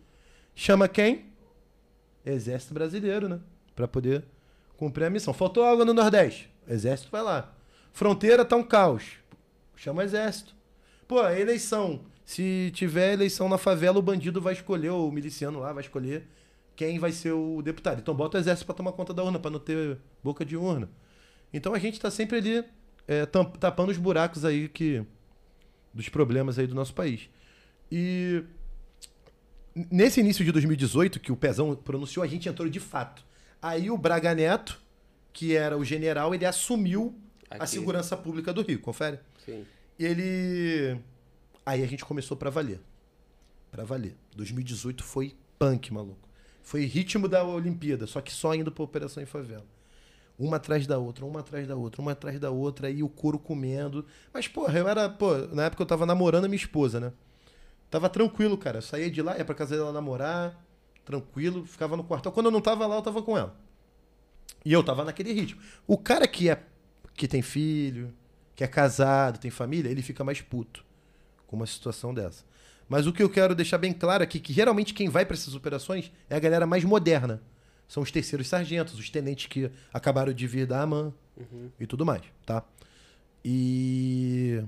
Chama 0.55 0.87
quem? 0.87 1.33
Exército 2.25 2.75
Brasileiro, 2.75 3.27
né? 3.27 3.41
Pra 3.75 3.89
poder 3.89 4.23
cumprir 4.77 5.07
a 5.07 5.11
missão. 5.11 5.33
Faltou 5.33 5.65
água 5.65 5.85
no 5.85 5.95
Nordeste? 5.95 6.53
Exército 6.69 7.11
vai 7.11 7.23
lá. 7.23 7.55
Fronteira 7.93 8.45
tá 8.45 8.55
um 8.55 8.63
caos. 8.63 9.15
Chama 9.75 10.05
Exército. 10.05 10.55
Pô, 11.09 11.27
eleição. 11.27 12.03
Se 12.23 12.71
tiver 12.75 13.15
eleição 13.15 13.49
na 13.49 13.57
favela, 13.57 13.99
o 13.99 14.03
bandido 14.03 14.41
vai 14.41 14.53
escolher, 14.53 14.91
o 14.91 15.11
miliciano 15.11 15.59
lá 15.59 15.73
vai 15.73 15.83
escolher 15.83 16.29
quem 16.81 16.99
vai 16.99 17.13
ser 17.13 17.33
o 17.33 17.61
deputado. 17.61 18.01
Então 18.01 18.15
bota 18.15 18.39
o 18.39 18.41
exército 18.41 18.65
para 18.65 18.75
tomar 18.75 18.93
conta 18.93 19.13
da 19.13 19.23
urna, 19.23 19.39
para 19.39 19.51
não 19.51 19.59
ter 19.59 19.99
boca 20.25 20.47
de 20.47 20.57
urna. 20.57 20.89
Então 21.53 21.75
a 21.75 21.79
gente 21.79 21.97
está 21.97 22.11
sempre 22.11 22.39
ali 22.39 22.65
é, 23.07 23.27
tapando 23.27 23.93
os 23.93 23.99
buracos 23.99 24.47
aí 24.47 24.67
que 24.67 25.05
dos 25.93 26.09
problemas 26.09 26.59
aí 26.59 26.67
do 26.67 26.75
nosso 26.75 26.95
país. 26.95 27.29
E 27.93 28.43
nesse 29.91 30.21
início 30.21 30.43
de 30.43 30.51
2018 30.53 31.21
que 31.21 31.31
o 31.31 31.37
Pezão 31.37 31.77
pronunciou, 31.77 32.25
a 32.25 32.27
gente 32.27 32.49
entrou 32.49 32.67
de 32.67 32.81
fato. 32.81 33.23
Aí 33.61 33.91
o 33.91 33.99
Braga 33.99 34.35
Neto, 34.35 34.81
que 35.35 35.55
era 35.55 35.77
o 35.77 35.85
general, 35.85 36.35
ele 36.35 36.47
assumiu 36.47 37.15
Aqui. 37.51 37.63
a 37.63 37.67
segurança 37.67 38.17
pública 38.17 38.55
do 38.55 38.63
Rio, 38.63 38.81
confere? 38.81 39.19
Sim. 39.45 39.67
E 39.99 40.07
ele 40.07 40.99
Aí 41.67 41.83
a 41.83 41.87
gente 41.87 42.07
começou 42.07 42.39
para 42.39 42.49
valer. 42.49 42.81
Para 43.71 43.85
valer. 43.85 44.17
2018 44.35 45.05
foi 45.05 45.37
punk, 45.59 45.93
maluco. 45.93 46.30
Foi 46.63 46.85
ritmo 46.85 47.29
da 47.29 47.45
Olimpíada, 47.45 48.07
só 48.07 48.21
que 48.21 48.33
só 48.33 48.55
indo 48.55 48.71
pra 48.71 48.85
Operação 48.85 49.23
em 49.23 49.27
Favela. 49.27 49.67
Uma 50.39 50.57
atrás 50.57 50.87
da 50.87 50.99
outra, 50.99 51.25
uma 51.27 51.41
atrás 51.41 51.67
da 51.67 51.77
outra, 51.77 52.01
uma 52.01 52.13
atrás 52.13 52.41
da 52.41 52.51
outra, 52.51 52.89
aí 52.89 53.03
o 53.03 53.09
couro 53.09 53.39
comendo. 53.39 54.07
Mas, 54.33 54.49
porra, 54.49 54.79
eu 54.79 54.89
era, 54.89 55.09
pô, 55.09 55.37
na 55.53 55.65
época 55.65 55.83
eu 55.83 55.87
tava 55.87 56.07
namorando 56.07 56.47
a 56.47 56.49
minha 56.49 56.57
esposa, 56.57 56.99
né? 56.99 57.13
Tava 57.91 58.09
tranquilo, 58.09 58.57
cara. 58.57 58.79
Eu 58.79 58.83
saía 58.83 59.11
de 59.11 59.21
lá, 59.21 59.37
ia 59.37 59.45
pra 59.45 59.55
casa 59.55 59.77
dela 59.77 59.93
namorar, 59.93 60.59
tranquilo, 61.05 61.67
ficava 61.67 61.97
no 61.97 62.05
quartel. 62.05 62.33
Quando 62.33 62.47
eu 62.47 62.53
não 62.53 62.61
tava 62.61 62.87
lá, 62.87 62.97
eu 62.97 63.03
tava 63.03 63.23
com 63.23 63.37
ela. 63.37 63.55
E 64.65 64.73
eu 64.73 64.83
tava 64.83 65.05
naquele 65.05 65.33
ritmo. 65.33 65.61
O 65.87 65.99
cara 65.99 66.27
que 66.27 66.49
é 66.49 66.63
que 67.15 67.29
tem 67.29 67.43
filho, 67.43 68.15
que 68.55 68.65
é 68.65 68.67
casado, 68.67 69.39
tem 69.39 69.51
família, 69.51 69.91
ele 69.91 70.01
fica 70.03 70.25
mais 70.25 70.41
puto 70.41 70.85
com 71.47 71.57
uma 71.57 71.67
situação 71.67 72.15
dessa. 72.15 72.45
Mas 72.91 73.07
o 73.07 73.13
que 73.13 73.23
eu 73.23 73.31
quero 73.31 73.55
deixar 73.55 73.79
bem 73.79 73.93
claro 73.93 74.25
aqui 74.25 74.41
que 74.41 74.53
geralmente 74.53 74.93
quem 74.93 75.09
vai 75.09 75.25
para 75.25 75.35
essas 75.35 75.55
operações 75.55 76.11
é 76.29 76.35
a 76.35 76.41
galera 76.41 76.67
mais 76.67 76.83
moderna. 76.83 77.41
São 77.87 78.03
os 78.03 78.11
terceiros 78.11 78.49
sargentos, 78.49 78.99
os 78.99 79.09
tenentes 79.09 79.47
que 79.47 79.71
acabaram 79.95 80.33
de 80.33 80.45
vir 80.49 80.67
da 80.67 80.83
AMAN 80.83 81.15
uhum. 81.37 81.71
e 81.79 81.87
tudo 81.87 82.05
mais, 82.05 82.23
tá? 82.45 82.65
E 83.45 84.61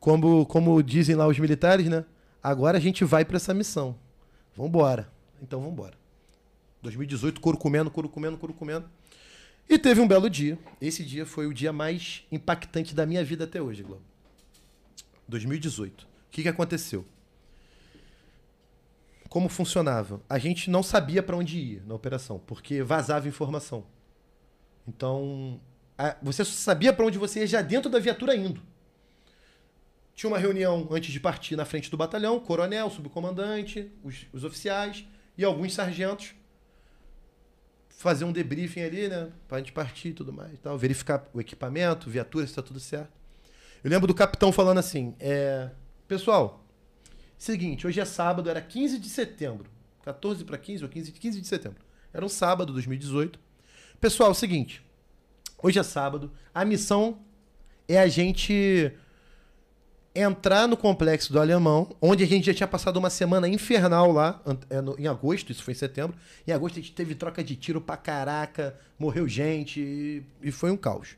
como, 0.00 0.44
como 0.44 0.82
dizem 0.82 1.14
lá 1.14 1.28
os 1.28 1.38
militares, 1.38 1.86
né? 1.86 2.04
Agora 2.42 2.78
a 2.78 2.80
gente 2.80 3.04
vai 3.04 3.24
para 3.24 3.36
essa 3.36 3.54
missão. 3.54 3.96
Vambora. 4.56 5.08
Então 5.40 5.62
vambora. 5.62 5.94
2018, 6.82 7.40
couro 7.40 7.56
comendo, 7.56 7.92
couro 7.92 8.08
comendo, 8.08 8.36
couro 8.38 8.54
comendo. 8.54 8.90
E 9.68 9.78
teve 9.78 10.00
um 10.00 10.08
belo 10.08 10.28
dia. 10.28 10.58
Esse 10.80 11.04
dia 11.04 11.24
foi 11.24 11.46
o 11.46 11.54
dia 11.54 11.72
mais 11.72 12.24
impactante 12.32 12.92
da 12.92 13.06
minha 13.06 13.24
vida 13.24 13.44
até 13.44 13.62
hoje, 13.62 13.84
Globo. 13.84 14.02
2018. 15.28 16.02
O 16.02 16.06
que, 16.32 16.42
que 16.42 16.48
aconteceu? 16.48 17.06
Como 19.30 19.48
funcionava? 19.48 20.20
A 20.28 20.38
gente 20.38 20.68
não 20.68 20.82
sabia 20.82 21.22
para 21.22 21.36
onde 21.36 21.56
ia 21.56 21.82
na 21.86 21.94
operação, 21.94 22.40
porque 22.40 22.82
vazava 22.82 23.28
informação. 23.28 23.86
Então, 24.88 25.60
a, 25.96 26.16
você 26.20 26.44
sabia 26.44 26.92
para 26.92 27.06
onde 27.06 27.16
você 27.16 27.38
ia 27.38 27.46
já 27.46 27.62
dentro 27.62 27.88
da 27.88 28.00
viatura 28.00 28.34
indo. 28.34 28.60
Tinha 30.16 30.28
uma 30.28 30.36
reunião 30.36 30.88
antes 30.90 31.12
de 31.12 31.20
partir 31.20 31.54
na 31.54 31.64
frente 31.64 31.88
do 31.88 31.96
batalhão, 31.96 32.40
coronel, 32.40 32.90
subcomandante, 32.90 33.92
os, 34.02 34.26
os 34.32 34.42
oficiais 34.42 35.06
e 35.38 35.44
alguns 35.44 35.74
sargentos. 35.74 36.34
Fazer 37.88 38.24
um 38.24 38.32
debriefing 38.32 38.82
ali, 38.82 39.08
né? 39.08 39.30
Pra 39.46 39.58
gente 39.58 39.70
partir 39.70 40.08
e 40.08 40.12
tudo 40.12 40.32
mais. 40.32 40.58
Tal, 40.58 40.76
verificar 40.76 41.30
o 41.32 41.40
equipamento, 41.40 42.10
viatura, 42.10 42.44
se 42.48 42.54
tá 42.54 42.62
tudo 42.62 42.80
certo. 42.80 43.12
Eu 43.84 43.90
lembro 43.90 44.08
do 44.08 44.14
capitão 44.14 44.50
falando 44.50 44.78
assim: 44.78 45.14
é, 45.20 45.70
Pessoal, 46.08 46.59
seguinte, 47.40 47.86
hoje 47.86 47.98
é 47.98 48.04
sábado, 48.04 48.50
era 48.50 48.60
15 48.60 48.98
de 48.98 49.08
setembro. 49.08 49.70
14 50.02 50.44
para 50.44 50.58
15 50.58 50.84
ou 50.84 50.90
15, 50.90 51.12
15 51.12 51.40
de 51.40 51.46
setembro. 51.46 51.82
Era 52.12 52.24
um 52.24 52.28
sábado, 52.28 52.72
2018. 52.72 53.38
Pessoal, 54.00 54.34
seguinte. 54.34 54.82
Hoje 55.62 55.78
é 55.78 55.82
sábado. 55.82 56.30
A 56.54 56.64
missão 56.64 57.18
é 57.88 57.98
a 57.98 58.08
gente 58.08 58.92
entrar 60.14 60.66
no 60.66 60.76
complexo 60.76 61.32
do 61.32 61.40
Alemão, 61.40 61.94
onde 62.00 62.24
a 62.24 62.26
gente 62.26 62.46
já 62.46 62.54
tinha 62.54 62.66
passado 62.66 62.96
uma 62.98 63.10
semana 63.10 63.48
infernal 63.48 64.10
lá, 64.10 64.42
é, 64.68 65.00
em 65.00 65.06
agosto, 65.06 65.52
isso 65.52 65.62
foi 65.62 65.72
em 65.72 65.76
setembro. 65.76 66.16
Em 66.46 66.52
agosto 66.52 66.78
a 66.78 66.82
gente 66.82 66.92
teve 66.92 67.14
troca 67.14 67.44
de 67.44 67.56
tiro 67.56 67.80
pra 67.80 67.96
caraca, 67.96 68.78
morreu 68.98 69.28
gente 69.28 69.80
e, 69.80 70.22
e 70.42 70.50
foi 70.50 70.70
um 70.70 70.76
caos. 70.76 71.16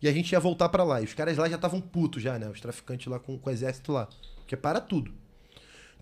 E 0.00 0.08
a 0.08 0.12
gente 0.12 0.32
ia 0.32 0.40
voltar 0.40 0.68
para 0.70 0.82
lá. 0.82 1.00
E 1.00 1.04
os 1.04 1.14
caras 1.14 1.36
lá 1.36 1.48
já 1.48 1.56
estavam 1.56 1.80
putos 1.80 2.22
já, 2.22 2.36
né? 2.36 2.48
Os 2.48 2.60
traficantes 2.60 3.06
lá 3.06 3.20
com, 3.20 3.38
com 3.38 3.48
o 3.48 3.52
exército 3.52 3.92
lá. 3.92 4.08
Porque 4.38 4.56
para 4.56 4.80
tudo. 4.80 5.21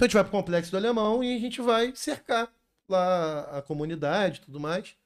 Então 0.00 0.06
a 0.06 0.08
gente 0.08 0.14
vai 0.14 0.24
pro 0.24 0.32
complexo 0.32 0.70
do 0.70 0.78
alemão 0.78 1.22
e 1.22 1.36
a 1.36 1.38
gente 1.38 1.60
vai 1.60 1.94
cercar 1.94 2.50
lá 2.88 3.58
a 3.58 3.60
comunidade 3.60 4.38
e 4.38 4.40
tudo 4.40 4.58
mais. 4.58 4.96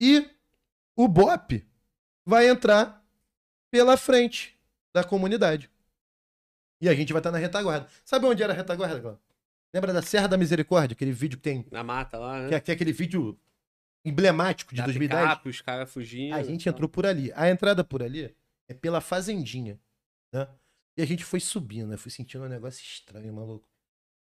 E 0.00 0.30
o 0.94 1.08
BOP 1.08 1.66
vai 2.24 2.46
entrar 2.46 3.04
pela 3.72 3.96
frente 3.96 4.56
da 4.94 5.02
comunidade. 5.02 5.68
E 6.80 6.88
a 6.88 6.94
gente 6.94 7.12
vai 7.12 7.18
estar 7.18 7.32
na 7.32 7.38
retaguarda. 7.38 7.88
Sabe 8.04 8.26
onde 8.26 8.44
era 8.44 8.52
a 8.52 8.56
retaguarda, 8.56 9.00
Cláudio? 9.00 9.20
Lembra 9.74 9.92
da 9.92 10.02
Serra 10.02 10.28
da 10.28 10.36
Misericórdia? 10.36 10.94
Aquele 10.94 11.10
vídeo 11.10 11.36
que 11.36 11.42
tem. 11.42 11.66
Na 11.72 11.82
mata 11.82 12.16
lá, 12.16 12.42
né? 12.42 12.48
Que 12.50 12.54
é, 12.54 12.60
que 12.60 12.70
é 12.70 12.74
aquele 12.74 12.92
vídeo 12.92 13.36
emblemático 14.04 14.72
de 14.72 14.82
da 14.82 14.84
2010. 14.84 15.20
Picape, 15.20 15.48
os 15.48 15.60
caras 15.60 15.92
fugindo. 15.92 16.36
A 16.36 16.44
gente 16.44 16.68
entrou 16.68 16.88
por 16.88 17.04
ali. 17.04 17.32
A 17.34 17.50
entrada 17.50 17.82
por 17.82 18.04
ali 18.04 18.32
é 18.68 18.74
pela 18.74 19.00
fazendinha, 19.00 19.80
né? 20.32 20.46
E 20.96 21.02
a 21.02 21.06
gente 21.06 21.24
foi 21.24 21.40
subindo, 21.40 21.88
né? 21.88 21.96
Fui 21.96 22.10
sentindo 22.10 22.44
um 22.44 22.48
negócio 22.48 22.82
estranho, 22.82 23.32
maluco. 23.32 23.68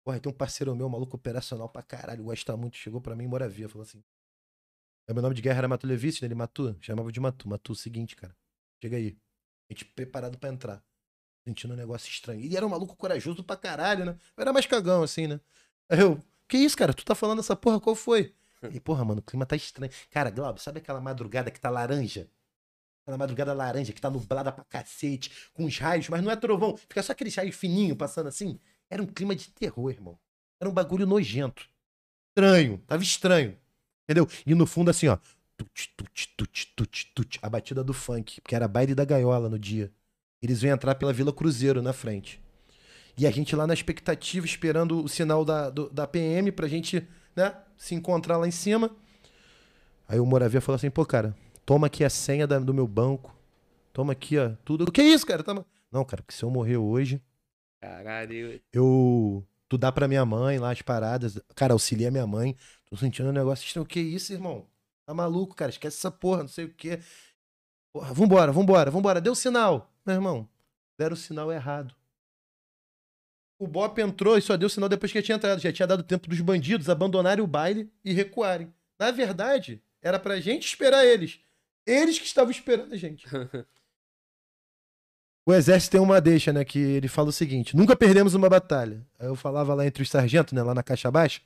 Porra, 0.05 0.21
tem 0.21 0.31
um 0.31 0.35
parceiro 0.35 0.75
meu, 0.75 0.89
maluco 0.89 1.17
operacional 1.17 1.69
pra 1.69 1.83
caralho, 1.83 2.25
gosta 2.25 2.57
muito, 2.57 2.77
chegou 2.77 3.01
pra 3.01 3.17
mim 3.17 3.25
em 3.25 3.29
Moravia, 3.29 3.69
falou 3.69 3.83
assim. 3.83 4.03
É, 5.09 5.12
meu 5.12 5.23
nome 5.23 5.35
de 5.35 5.43
guerra 5.43 5.59
era 5.59 5.69
Matu 5.69 5.87
Levice, 5.87 6.23
né? 6.23 6.27
Ele 6.27 6.35
Matu, 6.35 6.77
chamava 6.81 7.12
de 7.12 7.21
Matu. 7.21 7.49
Matu, 7.49 7.75
seguinte, 7.75 8.17
cara. 8.17 8.35
Chega 8.83 8.97
aí. 8.97 9.17
A 9.69 9.73
gente 9.73 9.85
preparado 9.85 10.39
pra 10.39 10.51
entrar. 10.51 10.83
Sentindo 11.47 11.75
um 11.75 11.77
negócio 11.77 12.09
estranho. 12.09 12.41
E 12.41 12.47
ele 12.47 12.57
era 12.57 12.67
um 12.67 12.71
maluco 12.71 12.97
corajoso 12.97 13.45
pra 13.45 13.57
caralho, 13.57 14.05
né? 14.05 14.19
Eu 14.37 14.43
era 14.43 14.53
mais 14.53 14.67
cagão, 14.67 15.03
assim, 15.03 15.27
né? 15.27 15.41
Aí 15.91 16.01
eu, 16.01 16.19
que 16.49 16.57
isso, 16.57 16.77
cara? 16.77 16.95
Tu 16.95 17.05
tá 17.05 17.15
falando 17.15 17.41
essa 17.41 17.55
porra, 17.55 17.81
qual 17.81 17.95
foi? 17.95 18.35
E, 18.73 18.81
porra, 18.81 19.05
mano, 19.05 19.21
o 19.21 19.23
clima 19.23 19.45
tá 19.45 19.55
estranho. 19.55 19.93
Cara, 20.09 20.31
Glauber, 20.31 20.59
sabe 20.59 20.79
aquela 20.79 20.99
madrugada 20.99 21.51
que 21.51 21.61
tá 21.61 21.69
laranja? 21.69 22.31
Aquela 23.05 23.18
madrugada 23.18 23.52
laranja 23.52 23.92
que 23.92 24.00
tá 24.00 24.09
nublada 24.09 24.50
pra 24.50 24.64
cacete, 24.64 25.30
com 25.52 25.66
os 25.66 25.78
raios, 25.78 26.09
mas 26.09 26.22
não 26.22 26.30
é 26.30 26.36
trovão. 26.36 26.74
Fica 26.74 27.02
só 27.02 27.12
aquele 27.12 27.30
raio 27.30 27.52
fininho 27.52 27.94
passando 27.94 28.28
assim. 28.28 28.59
Era 28.88 29.02
um 29.02 29.07
clima 29.07 29.36
de 29.36 29.50
terror, 29.50 29.90
irmão. 29.90 30.18
Era 30.59 30.70
um 30.70 30.72
bagulho 30.72 31.07
nojento. 31.07 31.68
Estranho. 32.30 32.78
Tava 32.86 33.02
estranho. 33.02 33.59
Entendeu? 34.05 34.26
E 34.46 34.55
no 34.55 34.66
fundo, 34.66 34.90
assim, 34.90 35.07
ó. 35.09 35.18
Tut, 35.57 35.94
tut, 35.94 36.34
tut, 36.34 36.72
tut, 36.74 37.12
tut, 37.14 37.38
a 37.42 37.50
batida 37.50 37.84
do 37.84 37.92
funk, 37.92 38.40
porque 38.40 38.55
era 38.55 38.66
baile 38.66 38.94
da 38.94 39.05
gaiola 39.05 39.50
no 39.50 39.59
dia. 39.59 39.92
Eles 40.42 40.61
vêm 40.62 40.70
entrar 40.70 40.94
pela 40.94 41.12
Vila 41.12 41.32
Cruzeiro 41.32 41.82
na 41.82 41.92
frente. 41.92 42.40
E 43.16 43.26
a 43.26 43.30
gente 43.30 43.55
lá 43.55 43.66
na 43.66 43.74
expectativa, 43.74 44.44
esperando 44.44 45.05
o 45.05 45.09
sinal 45.09 45.44
da, 45.44 45.70
do, 45.70 45.90
da 45.90 46.07
PM 46.07 46.50
pra 46.50 46.66
gente 46.66 47.07
né, 47.36 47.55
se 47.76 47.94
encontrar 47.94 48.38
lá 48.38 48.48
em 48.48 48.50
cima. 48.50 48.90
Aí 50.09 50.18
o 50.18 50.26
Moravia 50.26 50.61
falou 50.61 50.76
assim, 50.76 50.90
pô, 50.90 51.07
cara, 51.07 51.34
toma 51.65 51.87
aqui 51.87 52.05
a 52.05 52.11
senha 52.11 52.47
da, 52.47 52.59
do 52.59 52.75
meu 52.75 52.87
banco. 52.87 53.35
Toma 53.93 54.12
aqui, 54.12 54.39
ó, 54.39 54.51
tudo. 54.65 54.85
O 54.85 54.93
que 54.93 55.01
é 55.01 55.05
isso, 55.05 55.27
cara? 55.27 55.43
Toma... 55.43 55.65
Não, 55.91 56.05
cara, 56.05 56.23
porque 56.23 56.37
se 56.37 56.43
eu 56.43 56.51
morrer 56.51 56.77
hoje. 56.77 57.23
Caralho. 57.81 58.61
Eu. 58.73 59.47
Tu 59.69 59.79
dá 59.79 59.93
pra 59.93 60.09
minha 60.09 60.25
mãe 60.25 60.59
lá 60.59 60.73
as 60.73 60.83
paradas. 60.83 61.39
Cara, 61.55 61.73
auxilia 61.73 62.11
minha 62.11 62.27
mãe. 62.27 62.57
Tô 62.87 62.97
sentindo 62.97 63.29
um 63.29 63.33
negócio 63.33 63.65
estranho. 63.65 63.85
O 63.85 63.89
que 63.89 64.01
é 64.01 64.03
isso, 64.03 64.33
irmão? 64.33 64.67
Tá 65.07 65.15
maluco, 65.15 65.55
cara? 65.55 65.71
Esquece 65.71 65.99
essa 65.99 66.11
porra, 66.11 66.43
não 66.43 66.49
sei 66.49 66.65
o 66.65 66.75
quê. 66.75 67.01
Porra, 67.93 68.12
vambora, 68.12 68.51
vambora, 68.51 68.91
vambora. 68.91 69.21
Deu 69.21 69.35
sinal. 69.35 69.93
Meu 70.05 70.17
irmão, 70.17 70.49
deram 70.99 71.15
o 71.15 71.17
sinal 71.17 71.53
errado. 71.53 71.95
O 73.59 73.67
Bop 73.67 74.01
entrou 74.01 74.37
e 74.37 74.43
só 74.43 74.57
deu 74.57 74.69
sinal 74.69 74.89
depois 74.89 75.12
que 75.12 75.23
tinha 75.23 75.37
entrado. 75.37 75.61
Já 75.61 75.73
tinha 75.73 75.87
dado 75.87 76.03
tempo 76.03 76.29
dos 76.29 76.41
bandidos 76.41 76.89
abandonarem 76.89 77.45
o 77.45 77.47
baile 77.47 77.91
e 78.05 78.12
recuarem. 78.12 78.73
Na 78.99 79.11
verdade, 79.11 79.83
era 80.03 80.19
pra 80.19 80.41
gente 80.41 80.67
esperar 80.67 81.05
eles. 81.05 81.41
Eles 81.87 82.18
que 82.18 82.24
estavam 82.24 82.51
esperando 82.51 82.93
a 82.93 82.97
gente. 82.97 83.26
O 85.47 85.53
exército 85.53 85.93
tem 85.93 86.01
uma 86.01 86.22
deixa, 86.22 86.55
né? 86.55 86.64
Que 86.64 86.78
ele 86.78 87.07
fala 87.07 87.28
o 87.28 87.32
seguinte: 87.32 87.76
nunca 87.76 87.95
perdemos 87.95 88.32
uma 88.35 88.49
batalha. 88.49 89.07
Aí 89.18 89.26
eu 89.26 89.37
falava 89.37 89.74
lá 89.74 89.87
entre 89.87 90.03
os 90.03 90.09
sargentos, 90.09 90.55
né? 90.55 90.62
Lá 90.62 90.74
na 90.74 90.82
caixa 90.82 91.11
baixa, 91.11 91.43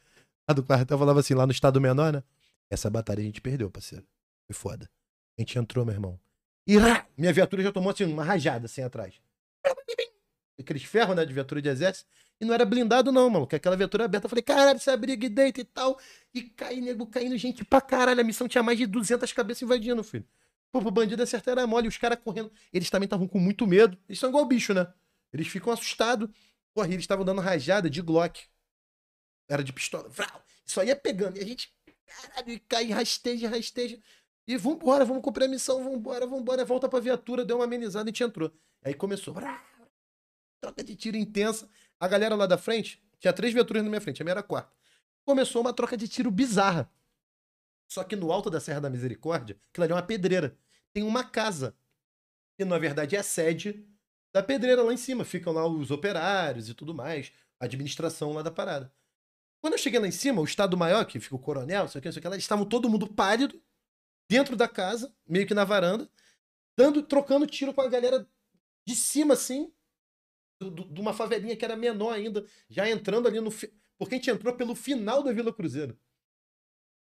lá 0.49 0.55
do 0.55 0.63
quartel, 0.63 0.95
eu 0.95 0.99
falava 1.01 1.19
assim, 1.19 1.35
lá 1.35 1.45
no 1.45 1.51
estado 1.53 1.81
menor, 1.81 2.13
né? 2.13 2.23
Essa 2.71 2.89
batalha 2.89 3.21
a 3.21 3.25
gente 3.25 3.41
perdeu, 3.41 3.69
parceiro. 3.71 4.07
Foi 4.47 4.55
foda. 4.55 4.89
A 5.37 5.43
gente 5.43 5.59
entrou, 5.59 5.85
meu 5.85 5.95
irmão. 5.95 6.21
E 6.67 6.77
rá, 6.77 7.07
minha 7.17 7.33
viatura 7.33 7.63
já 7.63 7.73
tomou 7.73 7.91
assim, 7.91 8.05
uma 8.05 8.23
rajada 8.23 8.67
assim 8.67 8.83
atrás. 8.83 9.21
Aqueles 10.59 10.83
ferros, 10.85 11.15
né? 11.15 11.25
De 11.25 11.33
viatura 11.33 11.63
de 11.63 11.69
exército. 11.69 12.09
E 12.41 12.45
não 12.45 12.55
era 12.55 12.65
blindado, 12.65 13.11
não. 13.11 13.47
Que 13.47 13.57
aquela 13.57 13.77
viatura 13.77 14.05
aberta. 14.05 14.27
Eu 14.27 14.31
falei, 14.31 14.43
caralho, 14.43 14.79
você 14.79 14.91
abriga 14.91 15.27
e 15.27 15.29
deita 15.29 15.61
e 15.61 15.65
tal. 15.65 15.99
E 16.35 16.43
cai, 16.43 16.77
nego, 16.77 17.07
caindo 17.07 17.37
gente 17.37 17.65
pra 17.65 17.81
caralho. 17.81 18.21
A 18.21 18.25
missão 18.25 18.49
tinha 18.49 18.63
mais 18.63 18.79
de 18.79 18.87
200 18.87 19.33
cabeças 19.33 19.63
invadindo, 19.63 20.03
filho. 20.05 20.25
Pô, 20.71 20.81
pro 20.81 20.91
bandido 20.91 21.23
acertar 21.23 21.53
era 21.53 21.67
mole. 21.67 21.89
Os 21.89 21.97
caras 21.97 22.19
correndo. 22.23 22.53
Eles 22.73 22.91
também 22.91 23.07
estavam 23.07 23.27
com 23.27 23.39
muito 23.39 23.67
medo. 23.67 23.99
Eles 24.09 24.19
são 24.19 24.29
igual 24.29 24.45
bicho, 24.45 24.75
né? 24.75 24.87
Eles 25.33 25.49
ficam 25.49 25.73
assustados. 25.73 26.29
Porra, 26.75 26.89
eles 26.89 27.01
estavam 27.01 27.25
dando 27.25 27.41
rajada 27.41 27.89
de 27.91 28.01
Glock. 28.03 28.43
Era 29.49 29.65
de 29.65 29.73
pistola. 29.73 30.09
Vrau! 30.09 30.45
Só 30.65 30.85
ia 30.85 30.95
pegando. 30.95 31.39
E 31.39 31.41
a 31.41 31.45
gente, 31.45 31.73
caralho, 32.07 32.53
e 32.53 32.59
cai, 32.59 32.91
rasteja, 32.91 33.49
rasteja. 33.49 33.99
E 34.47 34.57
vambora, 34.57 35.05
vamos 35.05 35.23
cumprir 35.23 35.45
a 35.45 35.49
missão, 35.49 35.83
vambora, 35.83 36.27
vambora. 36.27 36.65
Volta 36.65 36.89
pra 36.89 37.01
viatura, 37.01 37.45
deu 37.45 37.57
uma 37.57 37.65
amenizada 37.65 38.09
e 38.09 38.11
a 38.11 38.13
gente 38.13 38.23
entrou. 38.23 38.53
Aí 38.83 38.95
começou. 38.95 39.35
Troca 40.61 40.83
de 40.83 40.97
tiro 40.97 41.17
intensa. 41.17 41.69
A 42.01 42.07
galera 42.09 42.35
lá 42.35 42.47
da 42.47 42.59
frente, 42.59 43.03
tinha 43.19 43.33
três 43.33 43.53
viaturas 43.53 43.83
na 43.83 43.89
minha 43.89 44.01
frente, 44.01 44.23
a 44.23 44.25
minha 44.25 44.33
era 44.33 44.41
a 44.41 44.45
quarta. 44.45 44.73
Começou 45.25 45.61
uma 45.61 45.73
troca 45.73 45.97
de 45.97 46.09
tiro 46.09 46.31
bizarra. 46.31 46.91
Só 47.91 48.05
que 48.05 48.17
no 48.17 48.31
alto 48.31 48.51
da 48.51 48.61
Serra 48.61 48.81
da 48.81 48.91
Misericórdia, 48.91 49.59
aquilo 49.71 49.85
ali 49.85 49.93
é 49.93 49.97
uma 49.97 50.03
pedreira. 50.03 50.57
Tem 50.93 51.03
uma 51.03 51.25
casa, 51.25 51.77
que 52.57 52.65
na 52.65 52.79
verdade 52.79 53.17
é 53.17 53.19
a 53.19 53.23
sede 53.23 53.87
da 54.33 54.43
pedreira 54.43 54.83
lá 54.83 54.93
em 54.93 54.97
cima. 54.97 55.25
Ficam 55.25 55.53
lá 55.53 55.67
os 55.67 55.91
operários 55.91 56.69
e 56.69 56.75
tudo 56.75 56.95
mais, 56.95 57.33
a 57.59 57.65
administração 57.65 58.33
lá 58.33 58.43
da 58.43 58.51
parada. 58.51 58.93
Quando 59.61 59.75
eu 59.75 59.79
cheguei 59.79 59.99
lá 59.99 60.07
em 60.07 60.13
cima, 60.13 60.41
o 60.41 60.45
Estado 60.45 60.77
Maior, 60.77 61.05
que 61.05 61.19
fica 61.19 61.35
o 61.35 61.39
coronel, 61.39 61.89
sei 61.89 61.99
o 61.99 62.03
que, 62.03 62.13
sei 62.13 62.21
o 62.21 62.23
que, 62.23 62.29
lá, 62.29 62.37
estavam 62.37 62.65
todo 62.65 62.89
mundo 62.89 63.13
pálido, 63.13 63.61
dentro 64.31 64.55
da 64.55 64.69
casa, 64.69 65.13
meio 65.27 65.47
que 65.47 65.55
na 65.55 65.65
varanda, 65.65 66.09
dando, 66.77 67.03
trocando 67.03 67.47
tiro 67.47 67.73
com 67.75 67.81
a 67.81 67.89
galera 67.89 68.29
de 68.87 68.95
cima, 68.95 69.35
assim, 69.35 69.73
de 70.61 71.01
uma 71.01 71.13
favelinha 71.13 71.57
que 71.57 71.65
era 71.65 71.77
menor 71.77 72.13
ainda, 72.13 72.45
já 72.69 72.89
entrando 72.89 73.29
ali 73.29 73.41
no. 73.41 73.51
Porque 73.97 74.15
a 74.15 74.19
gente 74.19 74.31
entrou 74.31 74.55
pelo 74.55 74.75
final 74.75 75.23
da 75.23 75.33
Vila 75.33 75.53
Cruzeiro. 75.53 75.97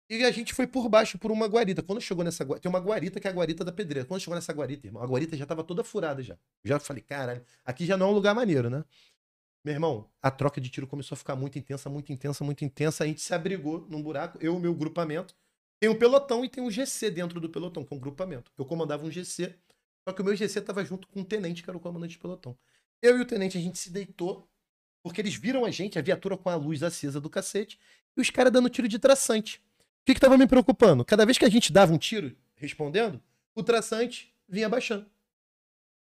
E 0.09 0.22
a 0.24 0.30
gente 0.30 0.55
foi 0.55 0.68
por 0.68 0.88
baixo 0.88 1.18
por 1.18 1.32
uma 1.32 1.47
guarita. 1.47 1.82
Quando 1.82 2.01
chegou 2.01 2.24
nessa 2.24 2.44
guarita, 2.44 2.62
tem 2.62 2.70
uma 2.70 2.78
guarita 2.78 3.18
que 3.18 3.26
é 3.26 3.30
a 3.30 3.34
guarita 3.34 3.64
da 3.64 3.72
pedreira. 3.72 4.07
Quando 4.07 4.20
chegou 4.20 4.36
nessa 4.36 4.53
guarita, 4.53 4.86
irmão, 4.86 5.03
a 5.03 5.07
guarita 5.07 5.36
já 5.36 5.44
tava 5.44 5.64
toda 5.64 5.82
furada 5.82 6.22
já. 6.22 6.38
Já 6.64 6.78
falei, 6.78 7.03
caralho, 7.03 7.44
aqui 7.64 7.84
já 7.84 7.97
não 7.97 8.07
é 8.07 8.11
um 8.11 8.12
lugar 8.12 8.34
maneiro, 8.34 8.70
né? 8.70 8.84
Meu 9.64 9.74
irmão, 9.74 10.09
a 10.22 10.30
troca 10.30 10.61
de 10.61 10.70
tiro 10.70 10.86
começou 10.86 11.16
a 11.16 11.18
ficar 11.18 11.34
muito 11.34 11.59
intensa, 11.59 11.90
muito 11.90 12.12
intensa, 12.12 12.44
muito 12.44 12.64
intensa. 12.64 13.03
A 13.03 13.07
gente 13.09 13.20
se 13.20 13.34
abrigou 13.34 13.84
num 13.88 14.01
buraco, 14.01 14.38
eu 14.40 14.55
e 14.55 14.57
o 14.57 14.61
meu 14.61 14.72
grupamento. 14.72 15.34
Tem 15.80 15.90
um 15.90 15.99
pelotão 15.99 16.44
e 16.44 16.49
tem 16.49 16.62
um 16.62 16.70
GC 16.70 17.11
dentro 17.11 17.40
do 17.40 17.51
pelotão, 17.51 17.84
que 17.84 17.92
é 17.92 17.97
um 17.97 18.01
grupamento. 18.01 18.53
Eu 18.57 18.64
comandava 18.64 19.05
um 19.05 19.11
GC, 19.11 19.55
só 20.09 20.14
que 20.14 20.22
o 20.22 20.24
meu 20.24 20.36
GC 20.36 20.61
tava 20.61 20.84
junto 20.84 21.09
com 21.09 21.20
um 21.20 21.24
tenente, 21.24 21.64
que 21.64 21.68
era 21.68 21.76
o 21.76 21.80
comandante 21.80 22.16
do 22.16 22.20
pelotão. 22.20 22.57
Eu 23.03 23.18
e 23.18 23.22
o 23.22 23.24
tenente, 23.24 23.59
a 23.59 23.61
gente 23.61 23.78
se 23.78 23.90
deitou, 23.90 24.49
porque 25.03 25.20
eles 25.20 25.34
viram 25.34 25.64
a 25.64 25.70
gente, 25.70 25.99
a 25.99 26.03
viatura 26.03 26.36
com 26.36 26.49
a 26.49 26.55
luz 26.55 26.82
acesa 26.82 27.20
do 27.20 27.30
cacete, 27.30 27.78
e 28.16 28.20
os 28.20 28.30
caras 28.30 28.53
dando 28.53 28.70
tiro 28.70 28.88
de 28.88 28.99
traçante. 28.99 29.59
O 30.03 30.07
que 30.07 30.14
que 30.14 30.20
tava 30.20 30.38
me 30.38 30.47
preocupando? 30.47 31.05
Cada 31.05 31.24
vez 31.24 31.36
que 31.36 31.44
a 31.44 31.49
gente 31.49 31.72
dava 31.72 31.92
um 31.92 31.99
tiro, 31.99 32.34
respondendo, 32.55 33.20
o 33.55 33.62
traçante 33.62 34.34
vinha 34.49 34.68
baixando. 34.68 35.07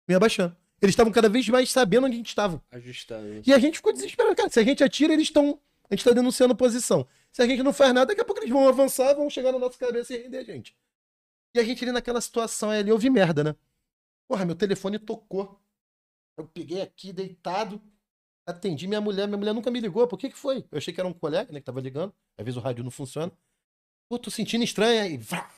Vinha 0.06 0.18
baixando. 0.18 0.56
Eles 0.80 0.92
estavam 0.92 1.12
cada 1.12 1.28
vez 1.28 1.48
mais 1.48 1.70
sabendo 1.70 2.06
onde 2.06 2.14
a 2.14 2.18
gente 2.18 2.28
estava. 2.28 2.62
Ajustando. 2.70 3.42
E 3.46 3.52
a 3.52 3.58
gente 3.58 3.76
ficou 3.76 3.92
desesperado. 3.92 4.36
Cara, 4.36 4.50
se 4.50 4.60
a 4.60 4.64
gente 4.64 4.84
atira, 4.84 5.12
eles 5.12 5.28
estão. 5.28 5.58
A 5.88 5.94
gente 5.94 6.04
tá 6.04 6.10
denunciando 6.12 6.54
posição. 6.54 7.06
Se 7.32 7.42
a 7.42 7.46
gente 7.46 7.62
não 7.62 7.72
faz 7.72 7.94
nada, 7.94 8.06
daqui 8.06 8.20
a 8.20 8.24
pouco 8.24 8.40
eles 8.40 8.50
vão 8.50 8.68
avançar, 8.68 9.14
vão 9.14 9.30
chegar 9.30 9.52
na 9.52 9.58
nossa 9.58 9.78
cabeça 9.78 10.14
e 10.14 10.22
render 10.22 10.38
a 10.38 10.44
gente. 10.44 10.76
E 11.54 11.58
a 11.58 11.64
gente 11.64 11.82
ali 11.84 11.92
naquela 11.92 12.20
situação 12.20 12.70
ali, 12.70 12.90
eu 12.90 12.98
vi 12.98 13.08
merda, 13.08 13.42
né? 13.42 13.56
Porra, 14.28 14.44
meu 14.44 14.54
telefone 14.54 14.98
tocou. 14.98 15.60
Eu 16.36 16.46
peguei 16.46 16.82
aqui, 16.82 17.12
deitado, 17.12 17.80
atendi 18.46 18.86
minha 18.86 19.00
mulher. 19.00 19.26
Minha 19.26 19.38
mulher 19.38 19.54
nunca 19.54 19.70
me 19.70 19.80
ligou. 19.80 20.06
Por 20.06 20.18
que 20.18 20.30
que 20.30 20.36
foi? 20.36 20.58
Eu 20.70 20.78
achei 20.78 20.92
que 20.92 21.00
era 21.00 21.08
um 21.08 21.12
colega, 21.12 21.52
né, 21.52 21.60
que 21.60 21.66
tava 21.66 21.80
ligando. 21.80 22.14
Às 22.36 22.44
vezes 22.44 22.56
o 22.56 22.60
rádio 22.60 22.84
não 22.84 22.90
funciona. 22.90 23.32
Pô, 24.08 24.18
tô 24.18 24.30
sentindo 24.30 24.62
estranho 24.62 25.02
aí. 25.02 25.16
Vrá! 25.16 25.50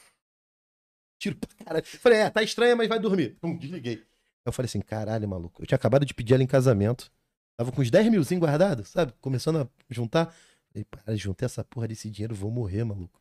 Tiro 1.18 1.36
pra 1.36 1.64
caralho. 1.64 1.84
Falei, 1.84 2.18
é, 2.18 2.30
tá 2.30 2.42
estranha, 2.42 2.76
mas 2.76 2.88
vai 2.88 2.98
dormir. 2.98 3.36
Pum, 3.40 3.56
desliguei. 3.56 4.06
Eu 4.44 4.52
falei 4.52 4.66
assim, 4.66 4.80
caralho, 4.80 5.28
maluco. 5.28 5.60
Eu 5.60 5.66
tinha 5.66 5.76
acabado 5.76 6.06
de 6.06 6.14
pedir 6.14 6.34
ela 6.34 6.42
em 6.42 6.46
casamento. 6.46 7.10
Tava 7.56 7.72
com 7.72 7.82
uns 7.82 7.90
10 7.90 8.08
milzinho 8.08 8.40
guardado, 8.40 8.84
sabe? 8.84 9.12
Começando 9.20 9.62
a 9.62 9.68
juntar. 9.90 10.32
Falei, 10.70 10.84
para, 10.84 11.16
juntei 11.16 11.44
essa 11.44 11.64
porra 11.64 11.88
desse 11.88 12.08
dinheiro, 12.08 12.34
vou 12.34 12.50
morrer, 12.50 12.84
maluco. 12.84 13.20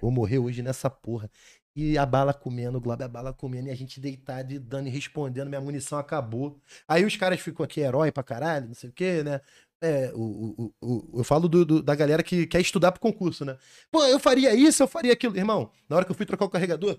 Vou 0.00 0.10
morrer 0.10 0.38
hoje 0.38 0.62
nessa 0.62 0.88
porra. 0.88 1.30
E 1.76 1.98
a 1.98 2.06
bala 2.06 2.32
comendo, 2.32 2.78
o 2.78 2.80
Globo 2.80 3.04
a 3.04 3.08
bala 3.08 3.34
comendo, 3.34 3.68
e 3.68 3.70
a 3.70 3.74
gente 3.74 4.00
deitado 4.00 4.50
e 4.54 4.58
dando 4.58 4.86
e 4.88 4.90
respondendo, 4.90 5.48
minha 5.48 5.60
munição 5.60 5.98
acabou. 5.98 6.58
Aí 6.88 7.04
os 7.04 7.16
caras 7.16 7.38
ficam 7.40 7.62
aqui, 7.64 7.80
herói 7.80 8.10
pra 8.10 8.22
caralho, 8.22 8.68
não 8.68 8.74
sei 8.74 8.88
o 8.88 8.92
quê, 8.94 9.22
né? 9.22 9.42
É, 9.78 10.10
o, 10.14 10.54
o, 10.58 10.74
o, 10.80 11.18
eu 11.20 11.24
falo 11.24 11.46
do- 11.48 11.64
do- 11.66 11.82
da 11.82 11.94
galera 11.94 12.22
que 12.22 12.46
quer 12.46 12.62
estudar 12.62 12.92
pro 12.92 13.00
concurso, 13.00 13.44
né? 13.44 13.58
Pô, 13.90 14.02
eu 14.06 14.18
faria 14.18 14.54
isso, 14.54 14.82
eu 14.82 14.88
faria 14.88 15.12
aquilo. 15.12 15.36
Irmão, 15.36 15.70
na 15.86 15.96
hora 15.96 16.04
que 16.06 16.10
eu 16.10 16.16
fui 16.16 16.24
trocar 16.24 16.46
o 16.46 16.50
carregador, 16.50 16.98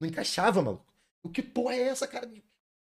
não 0.00 0.08
encaixava, 0.08 0.62
maluco. 0.62 0.84
O 1.22 1.30
que 1.30 1.42
porra 1.42 1.74
é 1.74 1.82
essa, 1.88 2.06
cara? 2.06 2.30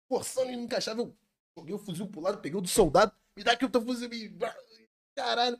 Forçando 0.09 0.51
e 0.51 0.55
não 0.55 0.63
encaixava. 0.63 1.01
Eu 1.01 1.15
joguei 1.55 1.75
o 1.75 1.77
fuzil 1.77 2.07
pro 2.07 2.21
lado, 2.21 2.39
peguei 2.41 2.57
o 2.57 2.61
do 2.61 2.67
soldado, 2.67 3.11
me 3.37 3.43
dá 3.43 3.51
aqui 3.53 3.65
o 3.65 3.69
teu 3.69 3.81
fuzil. 3.83 4.09
Me... 4.09 4.35
Caralho. 5.15 5.59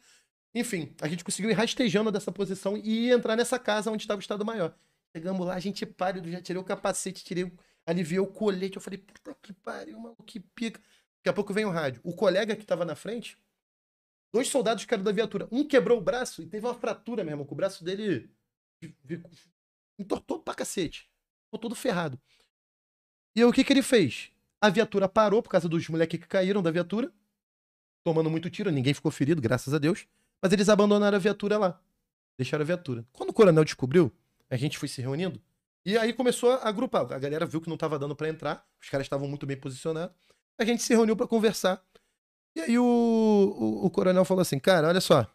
Enfim, 0.55 0.95
a 1.01 1.07
gente 1.07 1.23
conseguiu 1.23 1.51
ir 1.51 1.53
rastejando 1.53 2.11
dessa 2.11 2.31
posição 2.31 2.75
e 2.77 3.11
entrar 3.11 3.35
nessa 3.35 3.59
casa 3.59 3.91
onde 3.91 4.03
estava 4.03 4.17
o 4.19 4.21
Estado 4.21 4.43
Maior. 4.45 4.75
Chegamos 5.15 5.45
lá, 5.45 5.53
a 5.53 5.59
gente 5.59 5.85
pálido, 5.85 6.29
já 6.29 6.41
tirei 6.41 6.59
o 6.59 6.65
capacete, 6.65 7.23
tirei, 7.23 7.51
aliviei 7.85 8.19
o 8.19 8.27
colete. 8.27 8.77
Eu 8.77 8.81
falei, 8.81 8.97
puta 8.97 9.35
que 9.41 9.53
pariu, 9.53 9.99
maluco, 9.99 10.23
que 10.23 10.39
pica. 10.39 10.81
Daqui 11.17 11.29
a 11.29 11.33
pouco 11.33 11.53
vem 11.53 11.65
o 11.65 11.69
rádio. 11.69 12.01
O 12.03 12.13
colega 12.13 12.55
que 12.55 12.65
tava 12.65 12.83
na 12.83 12.95
frente, 12.95 13.37
dois 14.33 14.47
soldados 14.47 14.85
caíram 14.85 15.03
da 15.03 15.11
viatura. 15.11 15.47
Um 15.51 15.67
quebrou 15.67 15.99
o 15.99 16.01
braço 16.01 16.41
e 16.41 16.47
teve 16.47 16.65
uma 16.65 16.73
fratura, 16.73 17.23
que 17.23 17.53
o 17.53 17.55
braço 17.55 17.83
dele 17.83 18.29
entortou 19.99 20.39
pra 20.39 20.55
cacete. 20.55 21.09
Ficou 21.45 21.59
todo 21.59 21.75
ferrado. 21.75 22.19
E 23.35 23.41
aí, 23.41 23.45
o 23.45 23.53
que 23.53 23.63
que 23.63 23.71
ele 23.71 23.83
fez? 23.83 24.31
A 24.59 24.69
viatura 24.69 25.07
parou 25.07 25.43
por 25.43 25.49
causa 25.49 25.69
dos 25.69 25.87
moleques 25.87 26.19
que 26.19 26.27
caíram 26.27 26.61
da 26.61 26.71
viatura, 26.71 27.13
tomando 28.03 28.29
muito 28.29 28.49
tiro, 28.49 28.71
ninguém 28.71 28.93
ficou 28.93 29.11
ferido, 29.11 29.41
graças 29.41 29.73
a 29.73 29.77
Deus. 29.77 30.07
Mas 30.41 30.51
eles 30.51 30.69
abandonaram 30.69 31.15
a 31.15 31.19
viatura 31.19 31.57
lá. 31.57 31.81
Deixaram 32.37 32.63
a 32.63 32.65
viatura. 32.65 33.05
Quando 33.13 33.29
o 33.29 33.33
coronel 33.33 33.63
descobriu, 33.63 34.11
a 34.49 34.57
gente 34.57 34.77
foi 34.77 34.87
se 34.87 35.01
reunindo. 35.01 35.41
E 35.85 35.97
aí 35.97 36.13
começou 36.13 36.51
a 36.51 36.67
agrupar. 36.69 37.11
A 37.11 37.19
galera 37.19 37.45
viu 37.45 37.59
que 37.59 37.69
não 37.69 37.77
tava 37.77 37.99
dando 37.99 38.15
pra 38.15 38.29
entrar. 38.29 38.65
Os 38.81 38.89
caras 38.89 39.05
estavam 39.05 39.27
muito 39.27 39.45
bem 39.45 39.57
posicionados. 39.57 40.15
A 40.57 40.63
gente 40.63 40.81
se 40.81 40.93
reuniu 40.93 41.15
pra 41.15 41.27
conversar. 41.27 41.83
E 42.55 42.61
aí 42.61 42.77
o, 42.79 42.83
o, 42.83 43.85
o 43.85 43.89
coronel 43.89 44.23
falou 44.23 44.41
assim: 44.41 44.59
Cara, 44.59 44.87
olha 44.87 45.01
só. 45.01 45.27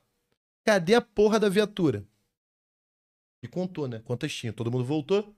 Cadê 0.65 0.95
a 0.95 1.01
porra 1.01 1.39
da 1.39 1.49
viatura? 1.49 2.07
E 3.43 3.49
contou, 3.49 3.89
né? 3.89 4.01
Quantas 4.05 4.33
tinha. 4.33 4.53
Todo 4.53 4.71
mundo 4.71 4.85
voltou. 4.85 5.35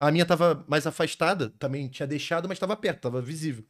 A 0.00 0.10
minha 0.10 0.24
tava 0.24 0.64
mais 0.68 0.86
afastada, 0.86 1.50
também 1.58 1.88
tinha 1.88 2.06
deixado, 2.06 2.46
mas 2.46 2.58
tava 2.58 2.76
perto, 2.76 3.00
tava 3.02 3.20
visível. 3.20 3.64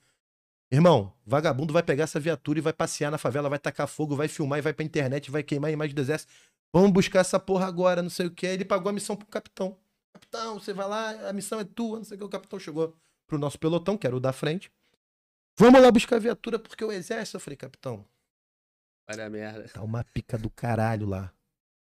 Irmão, 0.71 1.15
vagabundo 1.25 1.73
vai 1.73 1.83
pegar 1.83 2.05
essa 2.05 2.21
viatura 2.21 2.59
e 2.59 2.63
vai 2.63 2.73
passear 2.73 3.11
na 3.11 3.17
favela, 3.17 3.49
vai 3.49 3.59
tacar 3.59 3.89
fogo, 3.89 4.15
vai 4.15 4.29
filmar 4.29 4.59
e 4.59 4.63
vai 4.63 4.73
pra 4.73 4.85
internet, 4.85 5.31
vai 5.31 5.43
queimar 5.43 5.71
a 5.71 5.73
imagem 5.73 5.95
do 5.95 6.01
exército. 6.01 6.31
Vamos 6.73 6.91
buscar 6.91 7.21
essa 7.21 7.41
porra 7.41 7.67
agora, 7.67 8.03
não 8.03 8.11
sei 8.11 8.27
o 8.27 8.31
que. 8.31 8.47
Ele 8.47 8.65
pagou 8.65 8.91
a 8.91 8.93
missão 8.93 9.17
pro 9.17 9.27
capitão. 9.27 9.79
Capitão, 10.13 10.61
você 10.61 10.75
vai 10.75 10.87
lá, 10.87 11.29
a 11.29 11.33
missão 11.33 11.59
é 11.59 11.65
tua, 11.65 11.99
não 11.99 12.05
sei 12.05 12.17
o 12.17 12.19
que. 12.19 12.25
O 12.25 12.29
capitão 12.29 12.59
chegou 12.59 12.95
pro 13.27 13.39
nosso 13.39 13.59
pelotão, 13.59 13.97
que 13.97 14.07
era 14.07 14.15
o 14.15 14.21
da 14.21 14.33
frente. 14.33 14.71
Vamos 15.59 15.81
lá 15.81 15.91
buscar 15.91 16.17
a 16.17 16.21
viatura, 16.21 16.59
porque 16.59 16.85
o 16.85 16.93
exército. 16.93 17.37
Eu 17.37 17.41
falei, 17.41 17.57
capitão, 17.57 18.05
Olha 19.11 19.27
a 19.27 19.31
merda. 19.31 19.69
tá 19.69 19.83
uma 19.83 20.05
pica 20.05 20.37
do 20.37 20.51
caralho 20.51 21.07
lá. 21.07 21.33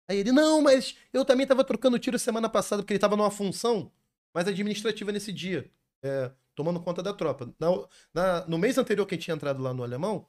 Aí 0.07 0.19
ele, 0.19 0.31
não, 0.31 0.61
mas 0.61 0.95
eu 1.11 1.25
também 1.25 1.47
tava 1.47 1.63
trocando 1.63 1.97
tiro 1.99 2.17
semana 2.19 2.47
passada, 2.47 2.81
porque 2.83 2.93
ele 2.93 2.99
tava 2.99 3.15
numa 3.17 3.31
função 3.31 3.91
mais 4.33 4.47
administrativa 4.47 5.11
nesse 5.11 5.33
dia, 5.33 5.69
é, 6.03 6.31
tomando 6.57 6.81
conta 6.81 7.01
da 7.01 7.13
tropa. 7.13 7.53
Na- 7.57 7.87
na- 8.13 8.47
no 8.47 8.57
mês 8.57 8.77
anterior 8.77 9.05
que 9.05 9.13
a 9.13 9.17
gente 9.17 9.25
tinha 9.25 9.35
entrado 9.35 9.61
lá 9.61 9.73
no 9.73 9.83
Alemão, 9.83 10.27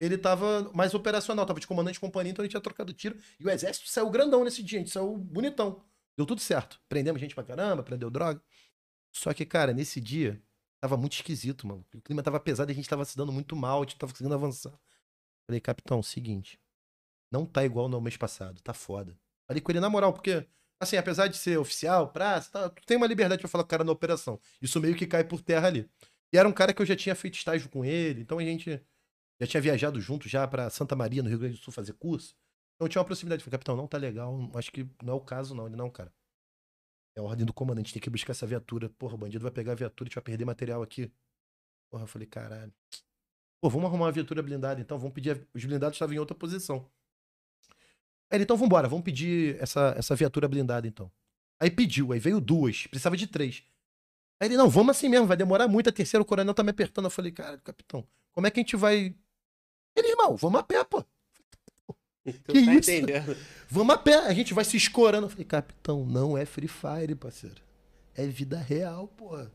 ele 0.00 0.16
tava 0.16 0.70
mais 0.72 0.94
operacional, 0.94 1.44
tava 1.44 1.60
de 1.60 1.66
comandante 1.66 1.94
de 1.94 2.00
companhia, 2.00 2.30
então 2.30 2.42
a 2.42 2.46
gente 2.46 2.52
tinha 2.52 2.60
trocado 2.60 2.92
tiro. 2.92 3.18
E 3.38 3.44
o 3.44 3.50
exército 3.50 3.88
saiu 3.90 4.08
grandão 4.08 4.44
nesse 4.44 4.62
dia, 4.62 4.78
a 4.78 4.82
gente 4.82 4.92
saiu 4.92 5.16
bonitão. 5.18 5.82
Deu 6.16 6.24
tudo 6.24 6.40
certo. 6.40 6.80
Prendemos 6.88 7.20
gente 7.20 7.34
pra 7.34 7.42
caramba, 7.44 7.82
prendeu 7.82 8.08
droga. 8.08 8.40
Só 9.12 9.34
que, 9.34 9.44
cara, 9.44 9.72
nesse 9.74 10.00
dia, 10.00 10.40
Tava 10.80 10.98
muito 10.98 11.14
esquisito, 11.14 11.66
mano. 11.66 11.82
O 11.94 12.02
clima 12.02 12.22
tava 12.22 12.38
pesado 12.38 12.70
e 12.70 12.72
a 12.72 12.74
gente 12.74 12.86
tava 12.86 13.06
se 13.06 13.16
dando 13.16 13.32
muito 13.32 13.56
mal, 13.56 13.78
a 13.80 13.84
gente 13.84 13.96
tava 13.96 14.12
conseguindo 14.12 14.34
avançar. 14.34 14.78
Falei, 15.46 15.58
capitão, 15.58 16.02
seguinte. 16.02 16.60
Não 17.32 17.46
tá 17.46 17.64
igual 17.64 17.88
no 17.88 17.98
mês 18.02 18.18
passado, 18.18 18.60
tá 18.60 18.74
foda. 18.74 19.18
Falei 19.48 19.62
com 19.62 19.72
ele 19.72 19.80
na 19.80 19.88
moral, 19.88 20.12
porque, 20.12 20.46
assim, 20.84 20.96
apesar 20.96 21.28
de 21.28 21.36
ser 21.36 21.58
oficial, 21.58 22.10
praça, 22.12 22.50
tá, 22.50 22.70
tu 22.70 22.82
tem 22.86 22.96
uma 22.96 23.06
liberdade 23.06 23.40
pra 23.40 23.48
falar 23.48 23.64
com 23.64 23.68
o 23.68 23.70
cara 23.70 23.84
na 23.84 23.92
operação. 23.92 24.40
Isso 24.62 24.80
meio 24.80 24.96
que 24.96 25.06
cai 25.06 25.24
por 25.24 25.42
terra 25.42 25.66
ali. 25.68 25.90
E 26.32 26.38
era 26.38 26.48
um 26.48 26.52
cara 26.52 26.72
que 26.74 26.82
eu 26.82 26.86
já 26.86 26.96
tinha 26.96 27.14
feito 27.14 27.34
estágio 27.36 27.68
com 27.70 27.84
ele, 27.84 28.22
então 28.22 28.38
a 28.38 28.42
gente 28.44 28.82
já 29.40 29.46
tinha 29.46 29.60
viajado 29.60 30.00
junto 30.00 30.28
já 30.28 30.46
pra 30.48 30.70
Santa 30.70 30.96
Maria, 30.96 31.22
no 31.22 31.28
Rio 31.28 31.38
Grande 31.38 31.56
do 31.56 31.60
Sul, 31.62 31.72
fazer 31.72 31.94
curso. 31.94 32.34
Então 32.76 32.88
tinha 32.88 33.00
uma 33.00 33.06
proximidade. 33.06 33.42
Falei, 33.44 33.52
capitão, 33.52 33.76
não 33.76 33.86
tá 33.88 33.98
legal, 33.98 34.50
acho 34.54 34.72
que 34.72 34.88
não 35.02 35.14
é 35.14 35.16
o 35.16 35.20
caso, 35.20 35.54
não. 35.54 35.66
Ele, 35.66 35.76
não, 35.76 35.90
cara. 35.90 36.12
É 37.16 37.20
a 37.20 37.22
ordem 37.22 37.46
do 37.46 37.52
comandante, 37.52 37.92
tem 37.92 38.02
que 38.02 38.10
buscar 38.10 38.32
essa 38.32 38.46
viatura. 38.46 38.88
Porra, 38.90 39.14
o 39.14 39.18
bandido 39.18 39.42
vai 39.42 39.52
pegar 39.52 39.72
a 39.72 39.74
viatura 39.76 40.08
e 40.08 40.08
a 40.08 40.10
gente 40.10 40.14
vai 40.16 40.24
perder 40.24 40.44
material 40.44 40.82
aqui. 40.82 41.12
Porra, 41.90 42.04
eu 42.04 42.08
falei, 42.08 42.26
caralho. 42.26 42.72
Pô, 43.62 43.70
vamos 43.70 43.86
arrumar 43.88 44.06
uma 44.06 44.12
viatura 44.12 44.42
blindada, 44.42 44.80
então. 44.80 44.98
Vamos 44.98 45.14
pedir. 45.14 45.32
a- 45.32 45.46
Os 45.54 45.64
blindados 45.64 45.96
estavam 45.96 46.14
em 46.14 46.18
outra 46.18 46.36
posição. 46.36 46.90
Aí 48.30 48.36
ele, 48.36 48.44
então 48.44 48.56
vambora, 48.56 48.88
vamos 48.88 49.04
pedir 49.04 49.56
essa, 49.60 49.94
essa 49.96 50.14
viatura 50.16 50.48
blindada, 50.48 50.86
então. 50.86 51.10
Aí 51.60 51.70
pediu, 51.70 52.12
aí 52.12 52.18
veio 52.18 52.40
duas, 52.40 52.86
precisava 52.86 53.16
de 53.16 53.26
três. 53.26 53.62
Aí 54.40 54.48
ele, 54.48 54.56
não, 54.56 54.68
vamos 54.68 54.96
assim 54.96 55.08
mesmo, 55.08 55.26
vai 55.26 55.36
demorar 55.36 55.68
muito, 55.68 55.88
a 55.88 55.92
terceira, 55.92 56.22
o 56.22 56.26
coronel 56.26 56.54
tá 56.54 56.62
me 56.62 56.70
apertando. 56.70 57.04
Eu 57.06 57.10
falei, 57.10 57.30
cara, 57.32 57.58
capitão, 57.58 58.06
como 58.32 58.46
é 58.46 58.50
que 58.50 58.60
a 58.60 58.62
gente 58.62 58.76
vai. 58.76 59.14
Ele, 59.96 60.08
irmão, 60.08 60.36
vamos 60.36 60.60
a 60.60 60.62
pé, 60.62 60.82
pô. 60.84 61.04
Tu 62.24 62.32
Que 62.52 62.64
tá 62.64 62.74
isso? 62.74 62.90
entendendo? 62.90 63.36
Vamos 63.68 63.94
a 63.94 63.98
pé, 63.98 64.14
a 64.16 64.32
gente 64.32 64.54
vai 64.54 64.64
se 64.64 64.78
escorando. 64.78 65.26
Eu 65.26 65.30
falei, 65.30 65.44
capitão, 65.44 66.06
não 66.06 66.38
é 66.38 66.46
Free 66.46 66.68
Fire, 66.68 67.14
parceiro. 67.14 67.60
É 68.14 68.26
vida 68.26 68.58
real, 68.58 69.08
porra. 69.08 69.52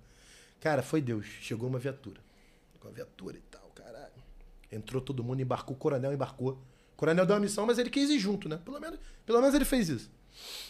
Cara, 0.59 0.83
foi 0.83 1.01
Deus. 1.01 1.25
Chegou 1.41 1.67
uma 1.67 1.79
viatura. 1.79 2.21
Com 2.79 2.87
a 2.87 2.91
viatura 2.91 3.37
e 3.37 3.41
tal, 3.41 3.69
caralho. 3.73 4.13
Entrou 4.71 5.01
todo 5.01 5.23
mundo, 5.23 5.41
embarcou. 5.41 5.75
O 5.75 5.79
coronel 5.79 6.13
embarcou. 6.13 6.61
Coronel 6.99 7.25
deu 7.25 7.33
uma 7.33 7.39
missão, 7.39 7.65
mas 7.65 7.79
ele 7.79 7.89
quis 7.89 8.09
ir 8.09 8.19
junto, 8.19 8.49
né? 8.49 8.59
Pelo 8.65 8.77
menos, 8.77 8.99
pelo 9.25 9.39
menos 9.39 9.55
ele 9.55 9.63
fez 9.63 9.87
isso. 9.87 10.11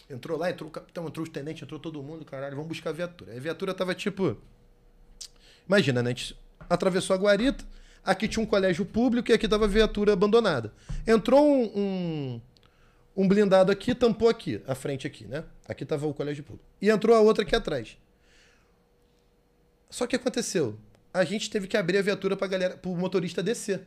Entrou 0.08 0.38
lá, 0.38 0.48
entrou 0.48 0.70
o 0.70 0.72
capitão, 0.72 1.08
entrou 1.08 1.26
o 1.26 1.28
tenente, 1.28 1.64
entrou 1.64 1.80
todo 1.80 2.00
mundo, 2.04 2.24
caralho, 2.24 2.54
vamos 2.54 2.68
buscar 2.68 2.90
a 2.90 2.92
viatura. 2.92 3.32
Aí 3.32 3.38
a 3.38 3.40
viatura 3.40 3.74
tava 3.74 3.96
tipo. 3.96 4.36
Imagina, 5.66 6.04
né? 6.04 6.10
A 6.10 6.14
gente 6.14 6.38
atravessou 6.68 7.16
a 7.16 7.18
guarita, 7.18 7.64
aqui 8.04 8.28
tinha 8.28 8.40
um 8.40 8.46
colégio 8.46 8.86
público 8.86 9.28
e 9.28 9.34
aqui 9.34 9.48
tava 9.48 9.64
a 9.64 9.68
viatura 9.68 10.12
abandonada. 10.12 10.72
Entrou 11.04 11.44
um, 11.44 11.64
um, 11.76 12.40
um 13.16 13.26
blindado 13.26 13.72
aqui, 13.72 13.92
tampou 13.92 14.28
aqui, 14.28 14.62
a 14.68 14.76
frente 14.76 15.08
aqui, 15.08 15.24
né? 15.24 15.42
Aqui 15.66 15.84
tava 15.84 16.06
o 16.06 16.14
colégio 16.14 16.44
público. 16.44 16.64
E 16.80 16.90
entrou 16.90 17.16
a 17.16 17.20
outra 17.20 17.42
aqui 17.42 17.56
atrás. 17.56 17.98
Só 19.90 20.06
que 20.06 20.14
aconteceu? 20.14 20.78
A 21.12 21.24
gente 21.24 21.50
teve 21.50 21.66
que 21.66 21.76
abrir 21.76 21.98
a 21.98 22.02
viatura 22.02 22.36
pra 22.36 22.46
galera, 22.46 22.76
pro 22.76 22.94
motorista 22.94 23.42
descer. 23.42 23.84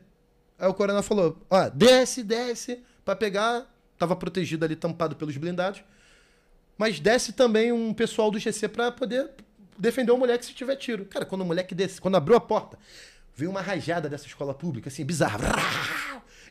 Aí 0.58 0.68
o 0.68 0.74
coronel 0.74 1.04
falou: 1.04 1.38
ó, 1.50 1.70
desce, 1.70 2.24
desce, 2.24 2.84
pra 3.04 3.16
pegar. 3.16 3.72
Tava 3.98 4.16
protegido 4.16 4.66
ali, 4.66 4.76
tampado 4.76 5.16
pelos 5.16 5.38
blindados. 5.38 5.84
Mas 6.78 7.00
desce 7.00 7.32
também 7.34 7.72
um 7.72 7.94
pessoal 7.94 8.32
do 8.32 8.40
GC 8.40 8.68
pra 8.68 8.92
poder 8.92 9.30
defender 9.78 10.12
o 10.12 10.18
moleque 10.18 10.46
se 10.46 10.54
tiver 10.54 10.76
tiro. 10.76 11.06
Cara, 11.06 11.26
quando 11.26 11.42
o 11.42 11.46
moleque 11.46 11.76
desce, 11.76 12.02
quando 12.02 12.16
abriu 12.16 12.36
a 12.36 12.42
porta, 12.42 12.78
veio 13.36 13.52
uma 13.52 13.62
rajada 13.62 14.10
dessa 14.10 14.26
escola 14.26 14.54
pública, 14.54 14.90
assim, 14.90 15.06
bizarra. 15.06 15.40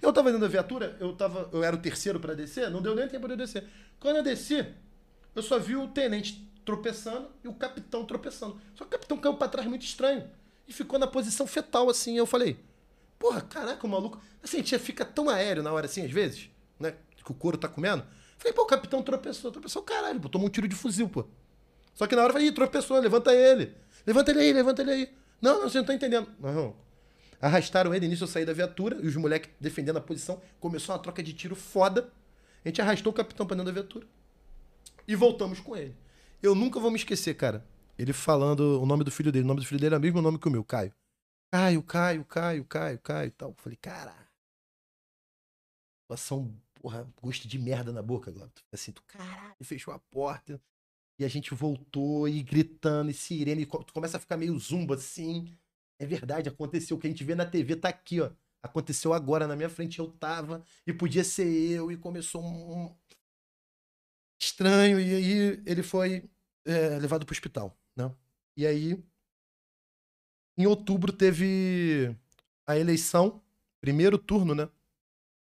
Eu 0.01 0.13
tava 0.13 0.31
dentro 0.31 0.47
da 0.47 0.51
viatura, 0.51 0.97
eu, 0.99 1.13
tava, 1.15 1.49
eu 1.53 1.63
era 1.63 1.77
o 1.77 1.79
terceiro 1.79 2.19
pra 2.19 2.35
descer, 2.35 2.69
não 2.71 2.83
deu 2.83 2.95
nem 2.95 3.07
tempo 3.09 3.27
de 3.27 3.35
eu 3.35 3.37
descer. 3.37 3.65
Quando 4.01 4.17
eu 4.17 4.23
desci, 4.23 4.67
eu 5.35 5.43
só 5.43 5.59
vi 5.59 5.77
o 5.77 5.87
tenente 5.87 6.51
tropeçando 6.65 7.29
e 7.45 7.49
o 7.49 7.55
capitão 7.55 8.05
tropeçando. 8.05 8.61
Só 8.75 8.85
que 8.85 8.89
o 8.89 8.99
capitão 8.99 9.17
caiu 9.17 9.35
pra 9.35 9.49
trás 9.49 9.67
muito 9.67 9.85
estranho. 9.85 10.25
E 10.67 10.73
ficou 10.73 10.99
na 10.99 11.07
posição 11.07 11.47
fetal, 11.47 11.89
assim. 11.89 12.17
Eu 12.17 12.27
falei, 12.27 12.59
porra, 13.23 13.41
caraca, 13.41 13.87
o 13.87 13.89
maluco. 13.89 14.21
Assim, 14.43 14.57
a 14.57 14.61
gente 14.61 14.77
fica 14.81 15.05
tão 15.05 15.31
aéreo 15.31 15.63
na 15.63 15.73
hora 15.73 15.87
assim, 15.87 16.05
às 16.05 16.11
vezes, 16.11 16.51
né? 16.81 16.97
Que 17.25 17.31
o 17.31 17.35
couro 17.35 17.57
tá 17.57 17.69
comendo. 17.69 18.05
Falei, 18.37 18.53
pô, 18.53 18.63
o 18.63 18.67
capitão 18.67 19.01
tropeçou, 19.01 19.53
tropeçou, 19.53 19.81
caralho, 19.83 20.19
pô, 20.19 20.29
tomou 20.29 20.49
um 20.49 20.51
tiro 20.51 20.67
de 20.67 20.75
fuzil, 20.75 21.09
pô. 21.09 21.25
Só 21.95 22.09
que 22.09 22.17
na 22.17 22.23
hora 22.23 22.31
eu 22.31 22.33
falei, 22.33 22.49
ih, 22.49 22.53
tropeçou, 22.53 22.99
levanta 22.99 23.33
ele. 23.33 23.77
Levanta 24.05 24.33
ele 24.33 24.41
aí, 24.41 24.53
levanta 24.53 24.83
ele 24.83 24.91
aí. 24.91 25.15
Não, 25.41 25.61
não, 25.61 25.69
você 25.69 25.79
não 25.79 25.85
tá 25.85 25.95
entendendo. 25.95 26.27
Não. 26.41 26.75
Arrastaram 27.41 27.95
ele, 27.95 28.09
nisso 28.09 28.25
eu 28.25 28.29
saí 28.29 28.45
da 28.45 28.53
viatura, 28.53 28.99
e 29.01 29.07
os 29.07 29.15
moleques 29.15 29.53
defendendo 29.61 29.99
a 29.99 30.01
posição. 30.01 30.43
Começou 30.59 30.93
uma 30.93 31.01
troca 31.01 31.23
de 31.23 31.33
tiro 31.33 31.55
foda. 31.55 32.13
A 32.65 32.69
gente 32.69 32.83
arrastou 32.83 33.13
o 33.13 33.15
capitão 33.15 33.47
pra 33.47 33.55
dentro 33.55 33.73
da 33.73 33.81
viatura. 33.81 34.05
E 35.07 35.15
voltamos 35.15 35.61
com 35.61 35.77
ele. 35.77 35.95
Eu 36.43 36.57
nunca 36.57 36.81
vou 36.81 36.91
me 36.91 36.97
esquecer, 36.97 37.35
cara. 37.35 37.65
Ele 37.97 38.13
falando 38.13 38.83
o 38.83 38.87
nome 38.87 39.05
do 39.05 39.13
filho 39.13 39.31
dele. 39.31 39.45
O 39.45 39.49
nome 39.49 39.61
do 39.61 39.67
filho 39.67 39.81
dele 39.81 39.95
é 39.95 39.99
o 39.99 40.01
mesmo 40.01 40.21
nome 40.21 40.39
que 40.39 40.49
o 40.49 40.51
meu, 40.51 40.65
Caio. 40.65 40.93
Caio, 41.53 41.83
Caio, 41.83 42.25
Caio, 42.25 42.65
Caio, 42.65 42.99
Caio 42.99 43.29
e 43.29 43.31
tal. 43.31 43.51
Eu 43.51 43.57
falei, 43.59 43.77
cara. 43.77 44.15
Situação, 46.05 46.57
porra, 46.75 47.07
gosto 47.21 47.47
de 47.47 47.59
merda 47.59 47.93
na 47.93 48.03
boca, 48.03 48.33
fica 48.33 48.51
Assim, 48.73 48.91
tu, 48.91 49.03
caralho, 49.03 49.63
fechou 49.63 49.93
a 49.93 49.99
porta. 49.99 50.61
E 51.19 51.25
a 51.25 51.29
gente 51.29 51.55
voltou 51.55 52.27
e 52.27 52.43
gritando, 52.43 53.11
e 53.11 53.15
sirene. 53.15 53.63
e 53.63 53.67
Tu 53.67 53.93
começa 53.93 54.17
a 54.17 54.21
ficar 54.21 54.39
meio 54.39 54.59
zumba 54.59 54.95
assim. 54.95 55.55
É 55.99 56.07
verdade, 56.07 56.49
aconteceu. 56.49 56.97
O 56.97 57.01
que 57.01 57.07
a 57.07 57.11
gente 57.11 57.23
vê 57.23 57.35
na 57.35 57.45
TV 57.45 57.77
tá 57.77 57.91
aqui, 57.91 58.21
ó. 58.21 58.31
Aconteceu 58.63 59.13
agora 59.13 59.47
na 59.47 59.55
minha 59.55 59.69
frente, 59.69 59.99
eu 59.99 60.11
tava. 60.11 60.65
E 60.87 60.93
podia 60.93 61.23
ser 61.23 61.47
eu. 61.47 61.93
E 61.93 61.99
começou 61.99 62.43
um 62.43 62.97
Estranho. 64.41 64.99
E 64.99 65.15
aí 65.15 65.63
ele 65.67 65.83
foi 65.83 66.29
é, 66.65 66.99
levado 66.99 67.27
pro 67.27 67.35
hospital, 67.35 67.79
né? 67.97 68.11
E 68.57 68.67
aí. 68.67 69.12
Em 70.57 70.67
outubro 70.67 71.13
teve 71.13 72.15
a 72.67 72.79
eleição, 72.79 73.41
primeiro 73.81 74.19
turno, 74.19 74.55
né? 74.55 74.69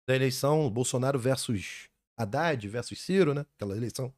Da 0.07 0.15
eleição 0.15 0.69
Bolsonaro 0.71 1.19
versus 1.19 1.89
Haddad 2.17 2.69
versus 2.69 3.01
Ciro, 3.01 3.33
né? 3.35 3.47
Aquela 3.57 3.77
eleição 3.77 4.13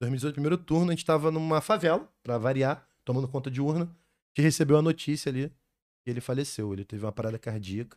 2018, 0.00 0.34
primeiro 0.34 0.58
turno, 0.58 0.90
a 0.90 0.94
gente 0.94 1.04
tava 1.04 1.30
numa 1.30 1.60
favela, 1.60 2.08
pra 2.22 2.36
variar, 2.36 2.86
tomando 3.04 3.28
conta 3.28 3.50
de 3.50 3.60
urna. 3.60 3.86
Gente 4.36 4.44
recebeu 4.44 4.76
a 4.76 4.82
notícia 4.82 5.30
ali 5.30 5.48
que 6.04 6.10
ele 6.10 6.20
faleceu. 6.20 6.72
Ele 6.72 6.84
teve 6.84 7.04
uma 7.04 7.12
parada 7.12 7.38
cardíaca. 7.38 7.96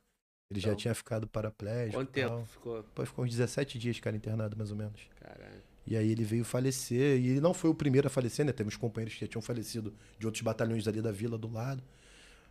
Ele 0.50 0.60
já 0.60 0.70
Então, 0.70 0.78
tinha 0.78 0.94
ficado 0.96 1.28
paraplégico. 1.28 1.98
Quanto 1.98 2.12
tempo 2.12 2.46
ficou? 2.46 2.84
Pô, 2.96 3.06
ficou 3.06 3.26
uns 3.26 3.32
17 3.32 3.78
dias, 3.78 4.00
cara, 4.00 4.16
internado, 4.16 4.56
mais 4.56 4.72
ou 4.72 4.78
menos. 4.78 5.02
Caralho. 5.20 5.62
E 5.86 5.98
aí 5.98 6.10
ele 6.12 6.24
veio 6.24 6.46
falecer. 6.46 7.20
E 7.20 7.30
ele 7.30 7.42
não 7.42 7.54
foi 7.54 7.70
o 7.70 7.76
primeiro 7.76 8.08
a 8.08 8.10
falecer, 8.10 8.46
né? 8.46 8.54
Uns 8.66 8.78
companheiros 8.78 9.16
que 9.16 9.22
já 9.22 9.28
tinham 9.28 9.42
falecido 9.42 9.94
de 10.18 10.26
outros 10.26 10.42
batalhões 10.42 10.88
ali 10.88 11.02
da 11.02 11.12
vila 11.12 11.38
do 11.38 11.52
lado. 11.52 11.84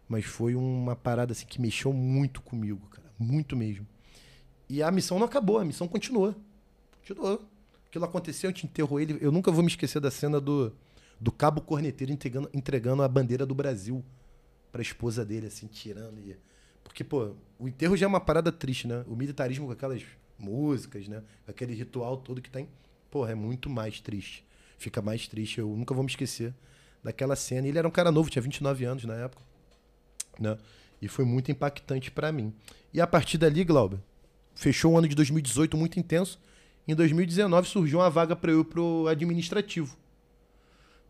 Mas 0.09 0.25
foi 0.25 0.55
uma 0.55 0.95
parada 0.95 1.33
assim 1.33 1.47
que 1.47 1.61
mexeu 1.61 1.93
muito 1.93 2.41
comigo, 2.41 2.87
cara. 2.89 3.11
Muito 3.19 3.57
mesmo. 3.57 3.87
E 4.69 4.83
a 4.83 4.91
missão 4.91 5.19
não 5.19 5.27
acabou, 5.27 5.59
a 5.59 5.65
missão 5.65 5.89
continuou. 5.89 6.35
Continuou. 6.99 7.45
Aquilo 7.89 8.05
aconteceu, 8.05 8.51
a 8.51 8.53
gente 8.53 8.67
enterrou 8.67 9.01
ele. 9.01 9.19
Eu 9.21 9.33
nunca 9.33 9.51
vou 9.51 9.63
me 9.63 9.69
esquecer 9.69 10.01
da 10.01 10.11
cena 10.11 10.41
do, 10.41 10.73
do 11.21 11.33
cabo 11.33 11.61
corneteiro 11.61 12.13
entregando, 12.13 12.51
entregando 12.53 13.03
a 13.03 13.09
bandeira 13.09 13.47
do 13.47 13.55
Brasil 13.55 14.05
pra 14.71 14.83
esposa 14.83 15.25
dele, 15.25 15.47
assim, 15.47 15.67
tirando. 15.67 16.19
E... 16.19 16.37
Porque, 16.85 17.03
pô, 17.03 17.35
o 17.59 17.69
enterro 17.69 17.97
já 17.97 18.07
é 18.07 18.09
uma 18.09 18.21
parada 18.21 18.53
triste, 18.53 18.87
né? 18.87 19.05
O 19.07 19.17
militarismo 19.17 19.67
com 19.67 19.73
aquelas 19.73 20.03
músicas, 20.39 21.09
né? 21.09 21.23
Aquele 21.47 21.75
ritual 21.75 22.17
todo 22.17 22.43
que 22.43 22.51
tem. 22.51 22.69
Porra, 23.11 23.33
é 23.33 23.35
muito 23.35 23.71
mais 23.71 24.01
triste. 24.01 24.45
Fica 24.79 25.01
mais 25.01 25.27
triste. 25.27 25.59
Eu 25.59 25.69
nunca 25.69 25.95
vou 25.95 26.05
me 26.05 26.11
esquecer 26.11 26.53
daquela 27.03 27.37
cena. 27.37 27.67
Ele 27.67 27.79
era 27.79 27.87
um 27.87 27.91
cara 27.91 28.13
novo, 28.13 28.29
tinha 28.29 28.43
29 28.43 28.85
anos 28.85 29.05
na 29.05 29.15
época. 29.15 29.43
Né? 30.39 30.57
E 31.01 31.09
foi 31.09 31.25
muito 31.25 31.51
impactante 31.51 32.11
pra 32.11 32.33
mim. 32.33 32.53
E 32.93 33.01
a 33.01 33.07
partir 33.07 33.39
dali, 33.39 33.65
Glauber, 33.65 33.99
fechou 34.55 34.93
o 34.93 34.99
ano 34.99 35.09
de 35.09 35.15
2018 35.15 35.77
muito 35.77 35.99
intenso. 35.99 36.41
Em 36.89 36.95
2019 36.95 37.69
surgiu 37.69 37.99
uma 37.99 38.09
vaga 38.09 38.35
pra 38.37 38.53
eu 38.53 38.61
ir 38.61 38.65
pro 38.65 39.07
administrativo 39.09 39.97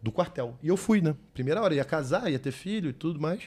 do 0.02 0.10
quartel. 0.10 0.58
E 0.62 0.68
eu 0.68 0.76
fui, 0.76 1.00
né? 1.00 1.14
Primeira 1.34 1.60
hora, 1.60 1.74
ia 1.74 1.84
casar, 1.84 2.30
ia 2.30 2.38
ter 2.38 2.52
filho 2.52 2.90
e 2.90 2.92
tudo 2.92 3.20
mais. 3.20 3.42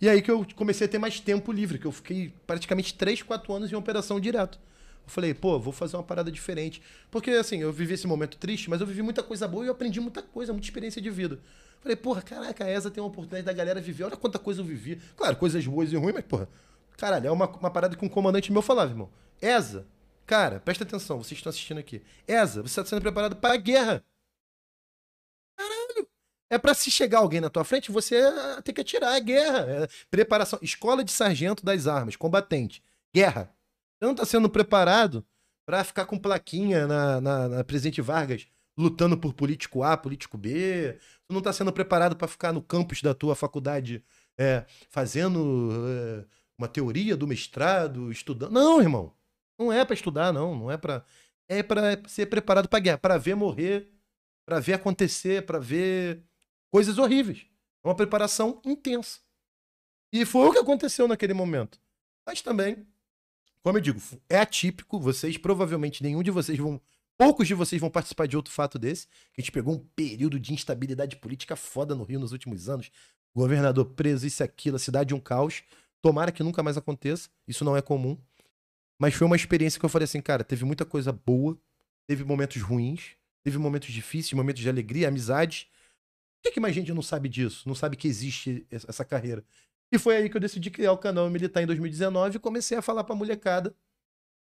E 0.00 0.08
aí 0.08 0.22
que 0.22 0.30
eu 0.30 0.46
comecei 0.56 0.86
a 0.86 0.88
ter 0.88 0.98
mais 0.98 1.20
tempo 1.20 1.52
livre, 1.52 1.78
que 1.78 1.86
eu 1.86 1.92
fiquei 1.92 2.32
praticamente 2.46 2.94
3, 2.94 3.22
4 3.22 3.52
anos 3.52 3.70
em 3.70 3.76
operação 3.76 4.18
direto. 4.18 4.58
Eu 5.04 5.10
falei, 5.10 5.34
pô, 5.34 5.58
vou 5.58 5.72
fazer 5.72 5.96
uma 5.96 6.02
parada 6.02 6.30
diferente. 6.32 6.80
Porque, 7.10 7.30
assim, 7.32 7.58
eu 7.58 7.72
vivi 7.72 7.94
esse 7.94 8.06
momento 8.06 8.38
triste, 8.38 8.70
mas 8.70 8.80
eu 8.80 8.86
vivi 8.86 9.02
muita 9.02 9.22
coisa 9.22 9.46
boa 9.46 9.64
e 9.64 9.68
eu 9.68 9.72
aprendi 9.72 10.00
muita 10.00 10.22
coisa, 10.22 10.52
muita 10.52 10.66
experiência 10.66 11.02
de 11.02 11.10
vida. 11.10 11.38
Falei, 11.80 11.96
porra, 11.96 12.20
caraca, 12.20 12.64
a 12.64 12.70
ESA 12.70 12.90
tem 12.90 13.02
uma 13.02 13.08
oportunidade 13.08 13.44
da 13.44 13.52
galera 13.52 13.80
viver. 13.80 14.04
Olha 14.04 14.16
quanta 14.16 14.38
coisa 14.38 14.60
eu 14.60 14.64
vivi. 14.64 14.96
Claro, 15.16 15.36
coisas 15.36 15.66
boas 15.66 15.90
e 15.92 15.96
ruins, 15.96 16.14
mas, 16.14 16.24
porra, 16.24 16.48
caralho, 16.96 17.26
é 17.26 17.30
uma, 17.30 17.48
uma 17.48 17.70
parada 17.70 17.96
que 17.96 18.04
um 18.04 18.08
comandante 18.08 18.52
meu 18.52 18.60
falava, 18.60 18.90
irmão. 18.90 19.10
ESA, 19.40 19.86
cara, 20.26 20.60
presta 20.60 20.84
atenção, 20.84 21.16
vocês 21.16 21.38
estão 21.38 21.50
assistindo 21.50 21.78
aqui. 21.78 22.02
ESA, 22.28 22.62
você 22.62 22.80
está 22.80 22.84
sendo 22.84 23.00
preparado 23.00 23.36
para 23.36 23.54
a 23.54 23.56
guerra. 23.56 24.04
Caralho. 25.56 26.08
É 26.50 26.58
pra 26.58 26.74
se 26.74 26.90
chegar 26.90 27.20
alguém 27.20 27.40
na 27.40 27.48
tua 27.48 27.64
frente, 27.64 27.90
você 27.92 28.16
eh, 28.16 28.62
tem 28.62 28.74
que 28.74 28.80
atirar. 28.80 29.16
É 29.16 29.20
guerra. 29.20 29.58
É 29.60 29.88
preparação. 30.10 30.58
Escola 30.60 31.02
de 31.02 31.12
sargento 31.12 31.64
das 31.64 31.86
armas, 31.86 32.16
combatente. 32.16 32.82
Guerra. 33.14 33.54
Você 33.98 34.06
não 34.06 34.14
tá 34.14 34.26
sendo 34.26 34.50
preparado 34.50 35.24
pra 35.64 35.84
ficar 35.84 36.04
com 36.06 36.18
plaquinha 36.18 36.86
na, 36.86 37.20
na, 37.20 37.48
na 37.48 37.64
Presidente 37.64 38.02
Vargas 38.02 38.48
lutando 38.76 39.16
por 39.16 39.34
político 39.34 39.82
A, 39.82 39.96
político 39.96 40.38
B. 40.38 40.98
Você 40.98 41.32
não 41.32 41.40
tá 41.40 41.52
sendo 41.52 41.72
preparado 41.72 42.16
pra 42.16 42.28
ficar 42.28 42.52
no 42.52 42.62
campus 42.62 43.02
da 43.02 43.14
tua 43.14 43.34
faculdade 43.34 44.04
é, 44.38 44.64
fazendo 44.88 45.70
é, 45.88 46.24
uma 46.58 46.68
teoria 46.68 47.16
do 47.16 47.26
mestrado, 47.26 48.10
estudando. 48.10 48.52
Não, 48.52 48.80
irmão. 48.80 49.14
Não 49.58 49.72
é 49.72 49.84
pra 49.84 49.94
estudar, 49.94 50.32
não. 50.32 50.56
Não 50.56 50.70
é 50.70 50.76
pra. 50.76 51.04
É 51.48 51.62
pra 51.62 52.00
ser 52.06 52.26
preparado 52.26 52.68
pra 52.68 52.78
guerra, 52.78 52.98
pra 52.98 53.18
ver 53.18 53.34
morrer, 53.34 53.90
pra 54.46 54.60
ver 54.60 54.74
acontecer, 54.74 55.44
pra 55.44 55.58
ver 55.58 56.22
coisas 56.70 56.96
horríveis. 56.96 57.44
É 57.84 57.88
uma 57.88 57.94
preparação 57.94 58.62
intensa. 58.64 59.18
E 60.12 60.24
foi 60.24 60.48
o 60.48 60.52
que 60.52 60.58
aconteceu 60.58 61.08
naquele 61.08 61.34
momento. 61.34 61.80
Mas 62.26 62.40
também, 62.40 62.86
como 63.62 63.78
eu 63.78 63.82
digo, 63.82 64.00
é 64.28 64.38
atípico. 64.38 64.98
Vocês, 64.98 65.36
provavelmente, 65.36 66.02
nenhum 66.02 66.22
de 66.22 66.30
vocês 66.30 66.58
vão. 66.58 66.80
Poucos 67.20 67.46
de 67.46 67.52
vocês 67.52 67.78
vão 67.78 67.90
participar 67.90 68.26
de 68.26 68.34
outro 68.34 68.50
fato 68.50 68.78
desse. 68.78 69.06
A 69.36 69.40
gente 69.42 69.52
pegou 69.52 69.74
um 69.74 69.78
período 69.78 70.40
de 70.40 70.54
instabilidade 70.54 71.16
política 71.16 71.54
foda 71.54 71.94
no 71.94 72.02
Rio 72.02 72.18
nos 72.18 72.32
últimos 72.32 72.66
anos. 72.66 72.90
Governador 73.36 73.84
preso, 73.84 74.26
isso 74.26 74.42
e 74.42 74.44
aquilo, 74.44 74.76
a 74.76 74.78
cidade 74.78 75.14
um 75.14 75.20
caos. 75.20 75.62
Tomara 76.00 76.32
que 76.32 76.42
nunca 76.42 76.62
mais 76.62 76.78
aconteça. 76.78 77.28
Isso 77.46 77.62
não 77.62 77.76
é 77.76 77.82
comum. 77.82 78.16
Mas 78.98 79.12
foi 79.12 79.26
uma 79.26 79.36
experiência 79.36 79.78
que 79.78 79.84
eu 79.84 79.90
falei 79.90 80.04
assim, 80.04 80.22
cara, 80.22 80.42
teve 80.42 80.64
muita 80.64 80.86
coisa 80.86 81.12
boa, 81.12 81.58
teve 82.06 82.24
momentos 82.24 82.62
ruins, 82.62 83.10
teve 83.44 83.58
momentos 83.58 83.92
difíceis, 83.92 84.32
momentos 84.32 84.62
de 84.62 84.70
alegria, 84.70 85.08
amizades. 85.08 85.64
Por 86.36 86.44
que, 86.44 86.52
que 86.52 86.60
mais 86.60 86.74
gente 86.74 86.90
não 86.94 87.02
sabe 87.02 87.28
disso? 87.28 87.68
Não 87.68 87.74
sabe 87.74 87.98
que 87.98 88.08
existe 88.08 88.66
essa 88.70 89.04
carreira? 89.04 89.44
E 89.92 89.98
foi 89.98 90.16
aí 90.16 90.30
que 90.30 90.38
eu 90.38 90.40
decidi 90.40 90.70
criar 90.70 90.92
o 90.92 90.96
canal 90.96 91.28
Militar 91.28 91.62
em 91.62 91.66
2019 91.66 92.36
e 92.36 92.40
comecei 92.40 92.78
a 92.78 92.82
falar 92.82 93.04
pra 93.04 93.14
molecada 93.14 93.76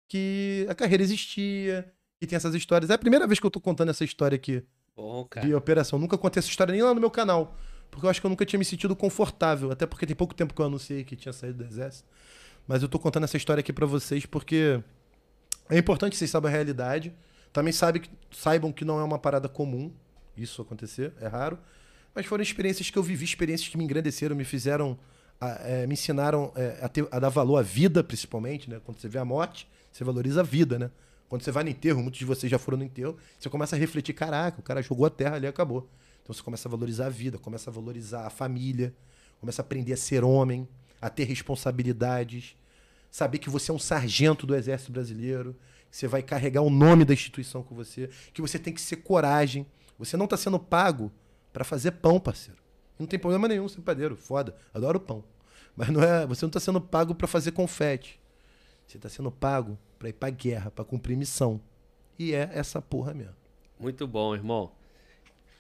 que 0.07 0.65
a 0.67 0.73
carreira 0.73 1.03
existia, 1.03 1.93
que 2.25 2.29
tem 2.29 2.37
essas 2.37 2.55
histórias. 2.55 2.89
É 2.89 2.93
a 2.93 2.97
primeira 2.97 3.25
vez 3.27 3.39
que 3.39 3.45
eu 3.45 3.51
tô 3.51 3.59
contando 3.59 3.89
essa 3.89 4.03
história 4.03 4.35
aqui 4.35 4.63
Bom, 4.95 5.25
cara. 5.25 5.45
de 5.45 5.53
operação. 5.53 5.97
Nunca 5.99 6.17
contei 6.17 6.39
essa 6.39 6.49
história 6.49 6.71
nem 6.71 6.81
lá 6.81 6.93
no 6.93 6.99
meu 6.99 7.11
canal. 7.11 7.55
Porque 7.91 8.05
eu 8.05 8.09
acho 8.09 8.19
que 8.19 8.25
eu 8.25 8.29
nunca 8.29 8.45
tinha 8.45 8.57
me 8.57 8.65
sentido 8.65 8.95
confortável. 8.95 9.71
Até 9.71 9.85
porque 9.85 10.05
tem 10.05 10.15
pouco 10.15 10.33
tempo 10.33 10.53
que 10.53 10.61
eu 10.61 10.65
anunciei 10.65 11.03
que 11.03 11.15
tinha 11.15 11.31
saído 11.33 11.59
do 11.59 11.63
exército. 11.63 12.07
Mas 12.67 12.81
eu 12.81 12.89
tô 12.89 12.97
contando 12.97 13.23
essa 13.25 13.37
história 13.37 13.59
aqui 13.61 13.71
pra 13.73 13.85
vocês 13.85 14.25
porque 14.25 14.81
é 15.69 15.77
importante 15.77 16.11
que 16.13 16.17
vocês 16.17 16.31
saibam 16.31 16.49
a 16.49 16.51
realidade. 16.51 17.13
Também 17.51 17.71
sabe, 17.73 18.03
saibam 18.31 18.71
que 18.71 18.83
não 18.83 18.99
é 18.99 19.03
uma 19.03 19.19
parada 19.19 19.47
comum 19.47 19.91
isso 20.35 20.61
acontecer, 20.61 21.13
é 21.21 21.27
raro. 21.27 21.59
Mas 22.15 22.25
foram 22.25 22.41
experiências 22.41 22.89
que 22.89 22.97
eu 22.97 23.03
vivi, 23.03 23.23
experiências 23.25 23.69
que 23.69 23.77
me 23.77 23.83
engrandeceram, 23.83 24.35
me 24.35 24.43
fizeram, 24.43 24.97
a- 25.39 25.59
é, 25.63 25.85
me 25.87 25.93
ensinaram 25.93 26.51
é, 26.55 26.79
a, 26.81 26.89
ter- 26.89 27.07
a 27.11 27.19
dar 27.19 27.29
valor 27.29 27.57
à 27.57 27.61
vida, 27.61 28.03
principalmente, 28.03 28.67
né? 28.69 28.79
Quando 28.83 28.97
você 28.99 29.07
vê 29.07 29.19
a 29.19 29.25
morte, 29.25 29.67
você 29.91 30.03
valoriza 30.03 30.39
a 30.39 30.43
vida, 30.43 30.79
né? 30.79 30.89
Quando 31.29 31.43
você 31.43 31.51
vai 31.51 31.63
no 31.63 31.69
enterro, 31.69 32.01
muitos 32.01 32.19
de 32.19 32.25
vocês 32.25 32.49
já 32.49 32.59
foram 32.59 32.77
no 32.77 32.83
enterro, 32.83 33.17
você 33.39 33.49
começa 33.49 33.75
a 33.75 33.79
refletir, 33.79 34.13
caraca, 34.13 34.59
o 34.59 34.63
cara 34.63 34.81
jogou 34.81 35.05
a 35.05 35.09
terra 35.09 35.35
ali 35.35 35.45
e 35.45 35.49
acabou. 35.49 35.89
Então 36.21 36.33
você 36.33 36.41
começa 36.41 36.67
a 36.67 36.71
valorizar 36.71 37.07
a 37.07 37.09
vida, 37.09 37.37
começa 37.37 37.69
a 37.69 37.73
valorizar 37.73 38.25
a 38.25 38.29
família, 38.29 38.93
começa 39.39 39.61
a 39.61 39.65
aprender 39.65 39.93
a 39.93 39.97
ser 39.97 40.23
homem, 40.23 40.67
a 41.01 41.09
ter 41.09 41.25
responsabilidades, 41.25 42.55
saber 43.11 43.39
que 43.39 43.49
você 43.49 43.71
é 43.71 43.73
um 43.73 43.79
sargento 43.79 44.47
do 44.47 44.55
Exército 44.55 44.91
Brasileiro, 44.91 45.55
que 45.91 45.97
você 45.97 46.07
vai 46.07 46.23
carregar 46.23 46.61
o 46.61 46.69
nome 46.69 47.03
da 47.03 47.13
instituição 47.13 47.61
com 47.61 47.75
você, 47.75 48.09
que 48.33 48.41
você 48.41 48.57
tem 48.57 48.73
que 48.73 48.81
ser 48.81 48.97
coragem. 48.97 49.65
Você 49.99 50.17
não 50.17 50.25
está 50.25 50.37
sendo 50.37 50.57
pago 50.57 51.11
para 51.51 51.63
fazer 51.63 51.91
pão, 51.91 52.19
parceiro. 52.19 52.59
Não 52.97 53.05
tem 53.05 53.19
problema 53.19 53.47
nenhum 53.47 53.67
ser 53.67 53.81
padeiro, 53.81 54.15
foda, 54.15 54.55
adoro 54.73 54.99
pão. 54.99 55.23
Mas 55.75 55.89
não 55.89 56.01
é, 56.01 56.25
você 56.25 56.45
não 56.45 56.49
está 56.49 56.59
sendo 56.59 56.79
pago 56.79 57.13
para 57.13 57.27
fazer 57.27 57.51
confete. 57.51 58.19
Você 58.87 58.97
está 58.97 59.09
sendo 59.09 59.31
pago 59.31 59.77
para 59.97 60.09
ir 60.09 60.13
para 60.13 60.29
guerra, 60.29 60.71
para 60.71 60.83
cumprir 60.83 61.15
missão. 61.15 61.61
E 62.17 62.33
é 62.33 62.49
essa 62.53 62.81
porra 62.81 63.13
mesmo. 63.13 63.35
Muito 63.79 64.07
bom, 64.07 64.35
irmão. 64.35 64.71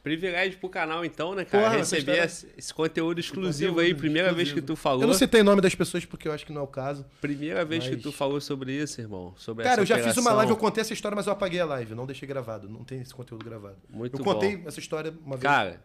Privilégio 0.03 0.59
pro 0.59 0.67
canal, 0.67 1.05
então, 1.05 1.33
né, 1.33 1.45
cara? 1.45 1.63
Porra, 1.63 1.77
Receber 1.77 2.25
esse, 2.25 2.73
conteúdo 2.73 3.21
exclusivo 3.21 3.75
conteúdo 3.75 3.87
aí. 3.87 3.95
Primeira 3.95 4.33
vez 4.33 4.51
que 4.51 4.59
exclusivo. 4.59 4.75
tu 4.75 4.75
falou. 4.75 5.01
Eu 5.01 5.07
não 5.07 5.13
citei 5.13 5.39
o 5.39 5.43
nome 5.45 5.61
das 5.61 5.73
pessoas 5.73 6.03
porque 6.03 6.27
eu 6.27 6.33
acho 6.33 6.45
que 6.45 6.51
não 6.51 6.59
é 6.59 6.63
o 6.63 6.67
caso. 6.67 7.05
Primeira 7.21 7.63
vez 7.63 7.87
que 7.87 7.95
tu 7.95 8.11
falou 8.11 8.41
sobre 8.41 8.73
isso, 8.73 8.99
irmão. 8.99 9.33
Sobre 9.37 9.63
Cara, 9.63 9.81
eu 9.81 9.85
já 9.85 9.95
fiz 9.95 10.05
uma 10.05 10.11
operação. 10.11 10.35
live, 10.35 10.51
eu 10.51 10.57
contei 10.57 10.81
essa 10.81 10.91
história, 10.91 11.15
mas 11.15 11.25
eu 11.25 11.31
apaguei 11.31 11.61
a 11.61 11.65
live, 11.65 11.95
não 11.95 12.05
deixei 12.05 12.27
gravado, 12.27 12.67
não 12.67 12.83
tem 12.83 12.99
esse 12.99 13.13
conteúdo 13.13 13.45
gravado. 13.45 13.77
Muito 13.89 14.19
eu 14.19 14.23
contei 14.25 14.57
bom. 14.57 14.67
essa 14.67 14.79
história 14.79 15.13
uma 15.25 15.37
vez. 15.37 15.43
Cara, 15.43 15.81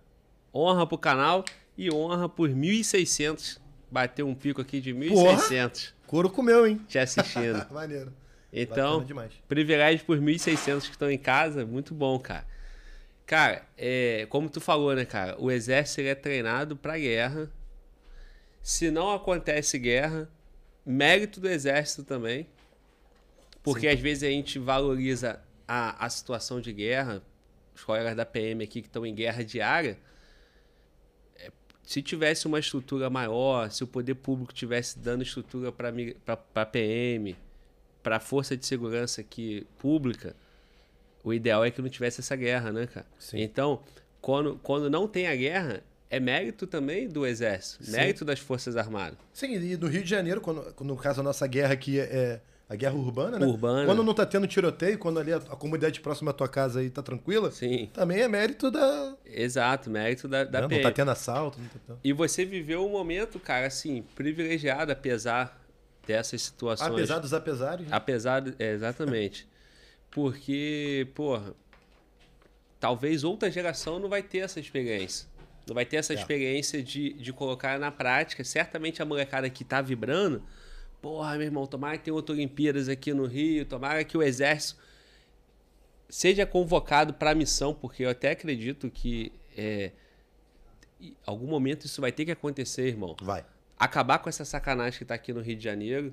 honra 0.52 0.84
pro 0.84 0.98
canal 0.98 1.44
e 1.76 1.88
honra 1.94 2.28
por 2.28 2.50
1.600. 2.50 3.60
Bateu 3.88 4.26
um 4.26 4.34
pico 4.34 4.60
aqui 4.60 4.80
de 4.80 4.92
1.600 4.92 5.92
Couro 6.08 6.30
comeu, 6.30 6.66
hein? 6.66 6.80
te 6.88 6.98
assistindo. 6.98 7.64
Maneiro. 7.70 8.12
Então, 8.50 9.06
privilégio 9.46 10.04
por 10.06 10.18
1.600 10.18 10.80
que 10.84 10.90
estão 10.90 11.10
em 11.10 11.18
casa, 11.18 11.66
muito 11.66 11.94
bom, 11.94 12.18
cara. 12.18 12.46
Cara, 13.26 13.62
é, 13.76 14.26
como 14.30 14.48
tu 14.48 14.58
falou, 14.58 14.94
né, 14.94 15.04
cara? 15.04 15.36
O 15.38 15.50
exército 15.50 16.00
é 16.00 16.14
treinado 16.14 16.74
pra 16.74 16.98
guerra. 16.98 17.50
Se 18.62 18.90
não 18.90 19.12
acontece 19.12 19.78
guerra, 19.78 20.30
mérito 20.84 21.40
do 21.40 21.48
exército 21.48 22.04
também. 22.04 22.48
Porque 23.62 23.86
às 23.86 24.00
vezes 24.00 24.22
a 24.22 24.30
gente 24.30 24.58
valoriza 24.58 25.42
a, 25.66 26.06
a 26.06 26.08
situação 26.08 26.58
de 26.58 26.72
guerra. 26.72 27.22
Os 27.74 27.84
colegas 27.84 28.16
da 28.16 28.24
PM 28.24 28.64
aqui 28.64 28.80
que 28.80 28.88
estão 28.88 29.04
em 29.04 29.14
guerra 29.14 29.44
diária. 29.44 29.98
Se 31.88 32.02
tivesse 32.02 32.46
uma 32.46 32.58
estrutura 32.58 33.08
maior, 33.08 33.70
se 33.70 33.82
o 33.82 33.86
poder 33.86 34.14
público 34.14 34.52
tivesse 34.52 34.98
dando 34.98 35.22
estrutura 35.22 35.72
para 35.72 35.88
a 36.54 36.66
PM, 36.66 37.34
para 38.02 38.16
a 38.16 38.20
força 38.20 38.54
de 38.54 38.66
segurança 38.66 39.22
aqui 39.22 39.66
pública, 39.78 40.36
o 41.24 41.32
ideal 41.32 41.64
é 41.64 41.70
que 41.70 41.80
não 41.80 41.88
tivesse 41.88 42.20
essa 42.20 42.36
guerra, 42.36 42.70
né, 42.72 42.86
cara? 42.86 43.06
Sim. 43.18 43.40
Então, 43.40 43.82
quando, 44.20 44.60
quando 44.62 44.90
não 44.90 45.08
tem 45.08 45.28
a 45.28 45.34
guerra, 45.34 45.82
é 46.10 46.20
mérito 46.20 46.66
também 46.66 47.08
do 47.08 47.26
exército, 47.26 47.82
Sim. 47.82 47.92
mérito 47.92 48.22
das 48.22 48.38
forças 48.38 48.76
armadas. 48.76 49.16
Sim, 49.32 49.54
e 49.54 49.74
no 49.78 49.86
Rio 49.86 50.02
de 50.02 50.10
Janeiro, 50.10 50.42
quando, 50.42 50.60
quando 50.74 50.90
no 50.90 50.96
caso 50.96 51.22
a 51.22 51.24
nossa 51.24 51.46
guerra 51.46 51.72
aqui 51.72 51.98
é, 51.98 52.02
é 52.02 52.40
a 52.68 52.76
guerra 52.76 52.94
urbana, 52.94 53.38
né? 53.38 53.46
Urbana. 53.46 53.86
Quando 53.86 54.02
não 54.02 54.12
tá 54.12 54.26
tendo 54.26 54.46
tiroteio, 54.46 54.98
quando 54.98 55.18
ali 55.18 55.32
a, 55.32 55.36
a 55.38 55.56
comunidade 55.56 56.00
próxima 56.00 56.30
à 56.32 56.34
tua 56.34 56.48
casa 56.48 56.80
aí 56.80 56.90
tá 56.90 57.02
tranquila, 57.02 57.50
Sim, 57.50 57.88
também 57.94 58.20
é 58.20 58.28
mérito 58.28 58.70
da. 58.70 59.16
exato, 59.24 59.88
mérito 59.90 60.28
da, 60.28 60.44
da 60.44 60.60
não, 60.60 60.62
não 60.62 60.68
PM. 60.68 60.82
tá 60.82 60.90
tendo 60.92 61.10
assalto, 61.10 61.58
não 61.58 61.68
tá 61.68 61.78
tendo. 61.86 61.98
E 62.04 62.12
você 62.12 62.44
viveu 62.44 62.84
um 62.86 62.90
momento, 62.90 63.38
cara, 63.40 63.66
assim, 63.66 64.04
privilegiado, 64.14 64.92
apesar 64.92 65.58
dessas 66.06 66.42
situações. 66.42 66.90
Apesar 66.92 67.18
dos 67.20 67.32
apesares. 67.32 67.86
né? 67.86 67.96
Apesar, 67.96 68.42
é, 68.58 68.72
exatamente. 68.72 69.48
Porque, 70.10 71.06
porra, 71.14 71.54
talvez 72.80 73.24
outra 73.24 73.50
geração 73.50 73.98
não 73.98 74.08
vai 74.08 74.22
ter 74.22 74.38
essa 74.38 74.60
experiência. 74.60 75.26
Não 75.66 75.74
vai 75.74 75.84
ter 75.84 75.96
essa 75.96 76.12
É. 76.12 76.16
experiência 76.16 76.82
de, 76.82 77.12
de 77.14 77.32
colocar 77.32 77.78
na 77.78 77.90
prática. 77.90 78.42
Certamente 78.42 79.02
a 79.02 79.04
molecada 79.04 79.48
que 79.50 79.64
tá 79.64 79.82
vibrando, 79.82 80.42
porra, 81.00 81.34
meu 81.36 81.42
irmão, 81.46 81.66
tomara 81.66 81.96
que 81.98 82.04
tenha 82.04 82.14
outra 82.14 82.34
Olimpíadas 82.34 82.88
aqui 82.88 83.12
no 83.14 83.24
Rio, 83.26 83.64
tomara 83.64 84.04
que 84.04 84.16
o 84.16 84.22
Exército 84.22 84.80
seja 86.08 86.46
convocado 86.46 87.14
para 87.14 87.30
a 87.30 87.34
missão, 87.34 87.74
porque 87.74 88.04
eu 88.04 88.10
até 88.10 88.30
acredito 88.30 88.90
que 88.90 89.32
é, 89.56 89.92
em 91.00 91.14
algum 91.26 91.46
momento 91.46 91.84
isso 91.86 92.00
vai 92.00 92.10
ter 92.12 92.24
que 92.24 92.30
acontecer, 92.32 92.88
irmão 92.88 93.14
Vai. 93.20 93.44
acabar 93.78 94.18
com 94.18 94.28
essa 94.28 94.44
sacanagem 94.44 94.98
que 94.98 95.04
tá 95.04 95.14
aqui 95.14 95.32
no 95.32 95.40
Rio 95.40 95.56
de 95.56 95.64
Janeiro, 95.64 96.12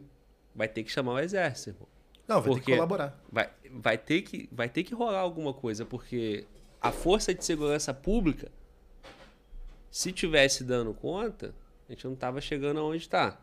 vai 0.53 0.68
ter 0.68 0.84
que 0.84 0.91
chamar 0.91 1.14
o 1.14 1.20
exército, 1.20 1.70
irmão. 1.72 1.88
Não, 2.28 2.36
vai 2.38 2.44
ter 2.44 2.49
Porque- 2.49 2.66
que 2.66 2.72
colaborar. 2.74 3.24
Vai, 3.32 3.49
vai, 3.72 3.98
ter 3.98 4.22
que, 4.24 4.49
vai 4.52 4.68
ter 4.68 4.84
que 4.84 4.94
rolar 4.94 5.20
alguma 5.20 5.53
coisa, 5.53 5.86
porque 5.86 6.45
a 6.82 6.91
força 6.91 7.34
de 7.34 7.44
segurança 7.45 7.94
pública, 7.94 8.52
se 9.90 10.12
tivesse 10.12 10.64
dando 10.64 10.94
conta, 10.94 11.53
a 11.88 11.91
gente 11.94 12.06
não 12.06 12.16
tava 12.16 12.41
chegando 12.41 12.80
aonde 12.80 12.98
está. 12.98 13.40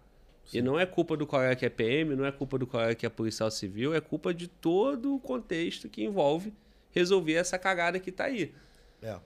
E 0.52 0.60
não 0.60 0.78
é 0.78 0.84
culpa 0.86 1.16
do 1.16 1.26
colega 1.26 1.56
que 1.56 1.64
é 1.64 1.70
PM, 1.70 2.14
não 2.16 2.24
é 2.24 2.32
culpa 2.32 2.58
do 2.58 2.66
colega 2.66 2.94
que 2.94 3.06
é 3.06 3.08
policial 3.08 3.50
civil, 3.50 3.94
é 3.94 4.00
culpa 4.00 4.34
de 4.34 4.48
todo 4.48 5.14
o 5.14 5.20
contexto 5.20 5.88
que 5.88 6.04
envolve 6.04 6.52
resolver 6.92 7.34
essa 7.34 7.58
cagada 7.58 7.98
que 7.98 8.12
tá 8.12 8.24
aí. 8.24 8.54
É. 9.02 9.18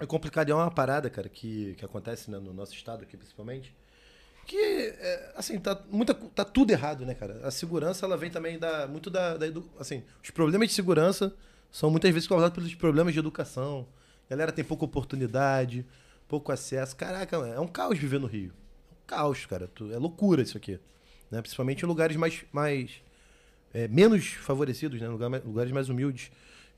É 0.00 0.06
complicado, 0.06 0.50
é 0.50 0.54
uma 0.54 0.70
parada, 0.70 1.08
cara, 1.08 1.28
que, 1.28 1.74
que 1.76 1.84
acontece 1.84 2.30
né, 2.30 2.38
no 2.38 2.52
nosso 2.52 2.74
estado 2.74 3.02
aqui, 3.02 3.16
principalmente. 3.16 3.74
Que, 4.46 4.56
é, 4.98 5.32
assim, 5.36 5.58
tá, 5.60 5.80
muita, 5.90 6.14
tá 6.14 6.44
tudo 6.44 6.70
errado, 6.70 7.06
né, 7.06 7.14
cara? 7.14 7.46
A 7.46 7.50
segurança, 7.50 8.04
ela 8.04 8.16
vem 8.16 8.30
também 8.30 8.58
da, 8.58 8.86
muito 8.86 9.08
da, 9.08 9.36
da 9.36 9.46
Assim, 9.78 10.02
os 10.22 10.30
problemas 10.30 10.68
de 10.68 10.74
segurança 10.74 11.34
são 11.70 11.90
muitas 11.90 12.10
vezes 12.10 12.28
causados 12.28 12.54
pelos 12.54 12.74
problemas 12.74 13.12
de 13.12 13.20
educação. 13.20 13.86
A 14.26 14.30
galera 14.30 14.50
tem 14.50 14.64
pouca 14.64 14.84
oportunidade, 14.84 15.86
pouco 16.26 16.50
acesso. 16.50 16.96
Caraca, 16.96 17.36
é 17.36 17.60
um 17.60 17.68
caos 17.68 17.98
viver 17.98 18.18
no 18.18 18.26
Rio. 18.26 18.52
Caos, 19.10 19.44
cara. 19.46 19.68
É 19.92 19.96
loucura 19.98 20.42
isso 20.42 20.56
aqui. 20.56 20.78
Né? 21.30 21.40
Principalmente 21.42 21.82
em 21.84 21.86
lugares 21.88 22.16
mais, 22.16 22.44
mais 22.52 22.90
é, 23.74 23.88
menos 23.88 24.26
favorecidos, 24.28 25.00
né? 25.00 25.08
Lugar 25.08 25.28
mais- 25.28 25.44
lugares 25.44 25.72
mais 25.72 25.88
humildes. 25.88 26.30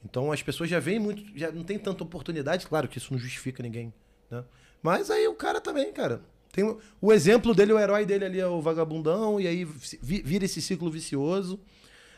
Então 0.05 0.33
as 0.33 0.43
pessoas 0.43 0.69
já 0.71 0.81
veem 0.81 0.99
muito, 0.99 1.23
já 1.39 1.53
não 1.53 1.63
tem 1.63 1.79
tanta 1.79 2.03
oportunidade, 2.03 2.67
claro 2.67 2.89
que 2.89 2.99
isso 2.99 3.13
não 3.13 3.21
justifica 3.21 3.63
ninguém, 3.63 3.93
né? 4.31 4.43
Mas 4.83 5.11
aí 5.11 5.29
o 5.29 5.35
cara 5.35 5.61
também, 5.61 5.93
cara, 5.93 6.21
tem 6.51 6.65
o, 7.01 7.13
exemplo 7.13 7.55
dele, 7.55 7.73
o 7.73 7.79
herói 7.79 8.05
dele 8.05 8.25
ali 8.25 8.41
é 8.41 8.47
o 8.47 8.61
vagabundão 8.61 9.41
e 9.41 9.47
aí 9.47 9.65
vi- 9.65 10.23
vira 10.23 10.45
esse 10.45 10.61
ciclo 10.61 10.91
vicioso. 10.91 11.61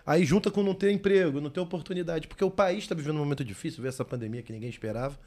Aí 0.07 0.24
junta 0.24 0.51
com 0.51 0.62
não 0.62 0.74
ter 0.74 0.91
emprego, 0.93 1.41
não 1.41 1.51
ter 1.51 1.61
oportunidade, 1.61 2.27
porque 2.27 2.43
o 2.45 2.51
país 2.51 2.85
está 2.85 2.95
vivendo 2.95 3.16
um 3.16 3.19
momento 3.19 3.45
difícil, 3.45 3.82
vê 3.82 3.89
essa 3.89 4.05
pandemia 4.05 4.43
que 4.43 4.53
ninguém 4.53 4.69
esperava. 4.70 5.19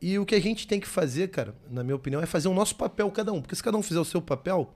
E 0.00 0.18
o 0.18 0.26
que 0.26 0.34
a 0.34 0.40
gente 0.40 0.66
tem 0.66 0.78
que 0.78 0.86
fazer, 0.86 1.28
cara, 1.28 1.54
na 1.70 1.82
minha 1.82 1.96
opinião, 1.96 2.20
é 2.22 2.26
fazer 2.26 2.48
o 2.48 2.54
nosso 2.54 2.76
papel 2.76 3.10
cada 3.10 3.32
um. 3.32 3.40
Porque 3.40 3.54
se 3.56 3.62
cada 3.62 3.76
um 3.76 3.82
fizer 3.82 4.00
o 4.00 4.04
seu 4.04 4.20
papel, 4.20 4.74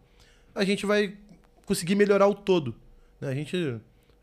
a 0.55 0.65
gente 0.65 0.87
vai 0.87 1.17
conseguir 1.67 1.95
melhorar 1.95 2.27
o 2.27 2.35
todo. 2.35 2.75
né? 3.21 3.29
A 3.29 3.35
gente, 3.35 3.57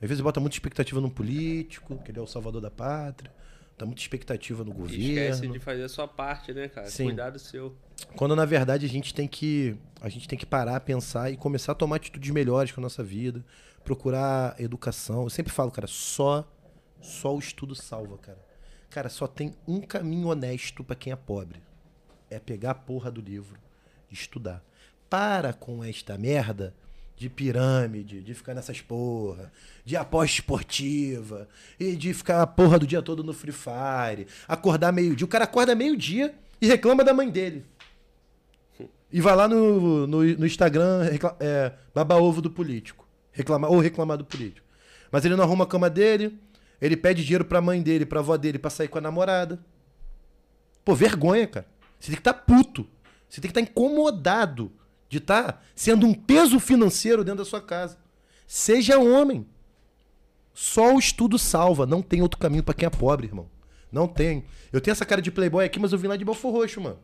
às 0.01 0.09
vezes, 0.09 0.21
bota 0.21 0.39
muita 0.39 0.55
expectativa 0.55 0.99
no 0.99 1.09
político, 1.09 1.97
que 2.03 2.11
ele 2.11 2.19
é 2.19 2.21
o 2.21 2.27
salvador 2.27 2.61
da 2.61 2.71
pátria. 2.71 3.31
Tá 3.77 3.85
muita 3.85 4.01
expectativa 4.01 4.63
no 4.63 4.73
governo. 4.73 5.03
esquece 5.03 5.47
de 5.47 5.59
fazer 5.59 5.83
a 5.83 5.89
sua 5.89 6.07
parte, 6.07 6.51
né, 6.51 6.67
cara? 6.67 6.89
Sim. 6.89 7.05
Cuidar 7.05 7.29
do 7.29 7.37
seu. 7.37 7.75
Quando 8.15 8.35
na 8.35 8.43
verdade 8.43 8.87
a 8.87 8.89
gente 8.89 9.13
tem 9.13 9.27
que 9.27 9.77
a 10.01 10.09
gente 10.09 10.27
tem 10.27 10.37
que 10.37 10.47
parar, 10.47 10.79
pensar 10.79 11.31
e 11.31 11.37
começar 11.37 11.73
a 11.73 11.75
tomar 11.75 11.97
atitudes 11.97 12.31
melhores 12.31 12.71
com 12.71 12.81
a 12.81 12.83
nossa 12.83 13.03
vida, 13.03 13.45
procurar 13.83 14.59
educação. 14.59 15.23
Eu 15.23 15.29
sempre 15.29 15.53
falo, 15.53 15.69
cara, 15.69 15.85
só 15.85 16.43
só 16.99 17.35
o 17.35 17.37
estudo 17.37 17.75
salva, 17.75 18.17
cara. 18.17 18.46
Cara, 18.89 19.09
só 19.09 19.27
tem 19.27 19.53
um 19.67 19.81
caminho 19.81 20.27
honesto 20.27 20.83
pra 20.83 20.95
quem 20.95 21.13
é 21.13 21.15
pobre. 21.15 21.61
É 22.29 22.39
pegar 22.39 22.71
a 22.71 22.75
porra 22.75 23.11
do 23.11 23.21
livro 23.21 23.57
estudar. 24.11 24.63
Para 25.09 25.53
com 25.53 25.83
esta 25.83 26.17
merda 26.17 26.73
de 27.15 27.29
pirâmide, 27.29 28.21
de 28.21 28.33
ficar 28.33 28.53
nessas 28.53 28.79
porra, 28.79 29.51
de 29.83 29.97
aposta 29.97 30.35
esportiva, 30.35 31.47
e 31.79 31.95
de 31.95 32.13
ficar 32.13 32.43
a 32.43 32.47
porra 32.47 32.77
do 32.77 32.85
dia 32.85 33.01
todo 33.01 33.23
no 33.23 33.33
Free 33.33 33.51
Fire, 33.51 34.27
acordar 34.47 34.91
meio-dia. 34.91 35.25
O 35.25 35.29
cara 35.29 35.45
acorda 35.45 35.73
meio-dia 35.73 36.35
e 36.61 36.67
reclama 36.67 37.03
da 37.03 37.13
mãe 37.13 37.29
dele. 37.29 37.65
E 39.11 39.19
vai 39.19 39.35
lá 39.35 39.47
no, 39.47 40.05
no, 40.05 40.23
no 40.23 40.45
Instagram, 40.45 41.09
é, 41.39 41.71
baba 41.95 42.17
ovo 42.17 42.41
do 42.41 42.51
político. 42.51 43.07
Reclamar, 43.31 43.71
ou 43.71 43.79
reclamar 43.79 44.17
do 44.17 44.25
político. 44.25 44.67
Mas 45.11 45.23
ele 45.23 45.35
não 45.35 45.43
arruma 45.43 45.63
a 45.63 45.67
cama 45.67 45.89
dele, 45.89 46.37
ele 46.81 46.95
pede 46.95 47.23
dinheiro 47.23 47.45
pra 47.45 47.61
mãe 47.61 47.81
dele, 47.81 48.05
pra 48.05 48.19
avó 48.19 48.37
dele, 48.37 48.59
pra 48.59 48.69
sair 48.69 48.87
com 48.87 48.97
a 48.97 49.01
namorada. 49.01 49.59
Pô, 50.85 50.95
vergonha, 50.95 51.47
cara. 51.47 51.65
Você 51.99 52.07
tem 52.07 52.15
que 52.15 52.21
estar 52.21 52.33
puto. 52.33 52.87
Você 53.27 53.41
tem 53.41 53.51
que 53.51 53.59
estar 53.59 53.71
incomodado 53.71 54.71
de 55.09 55.17
estar 55.17 55.65
sendo 55.75 56.05
um 56.05 56.13
peso 56.13 56.59
financeiro 56.59 57.23
dentro 57.23 57.43
da 57.43 57.49
sua 57.49 57.61
casa. 57.61 57.97
Seja 58.45 58.99
homem. 58.99 59.45
Só 60.53 60.95
o 60.95 60.99
estudo 60.99 61.37
salva. 61.37 61.85
Não 61.85 62.01
tem 62.01 62.21
outro 62.21 62.39
caminho 62.39 62.63
pra 62.63 62.73
quem 62.73 62.85
é 62.85 62.89
pobre, 62.89 63.27
irmão. 63.27 63.49
Não 63.91 64.07
tem. 64.07 64.45
Eu 64.71 64.79
tenho 64.79 64.91
essa 64.91 65.05
cara 65.05 65.21
de 65.21 65.31
playboy 65.31 65.65
aqui, 65.65 65.79
mas 65.79 65.91
eu 65.91 65.97
vim 65.99 66.07
lá 66.07 66.15
de 66.15 66.25
Belfor 66.25 66.51
Roxo, 66.53 66.79
mano. 66.79 66.99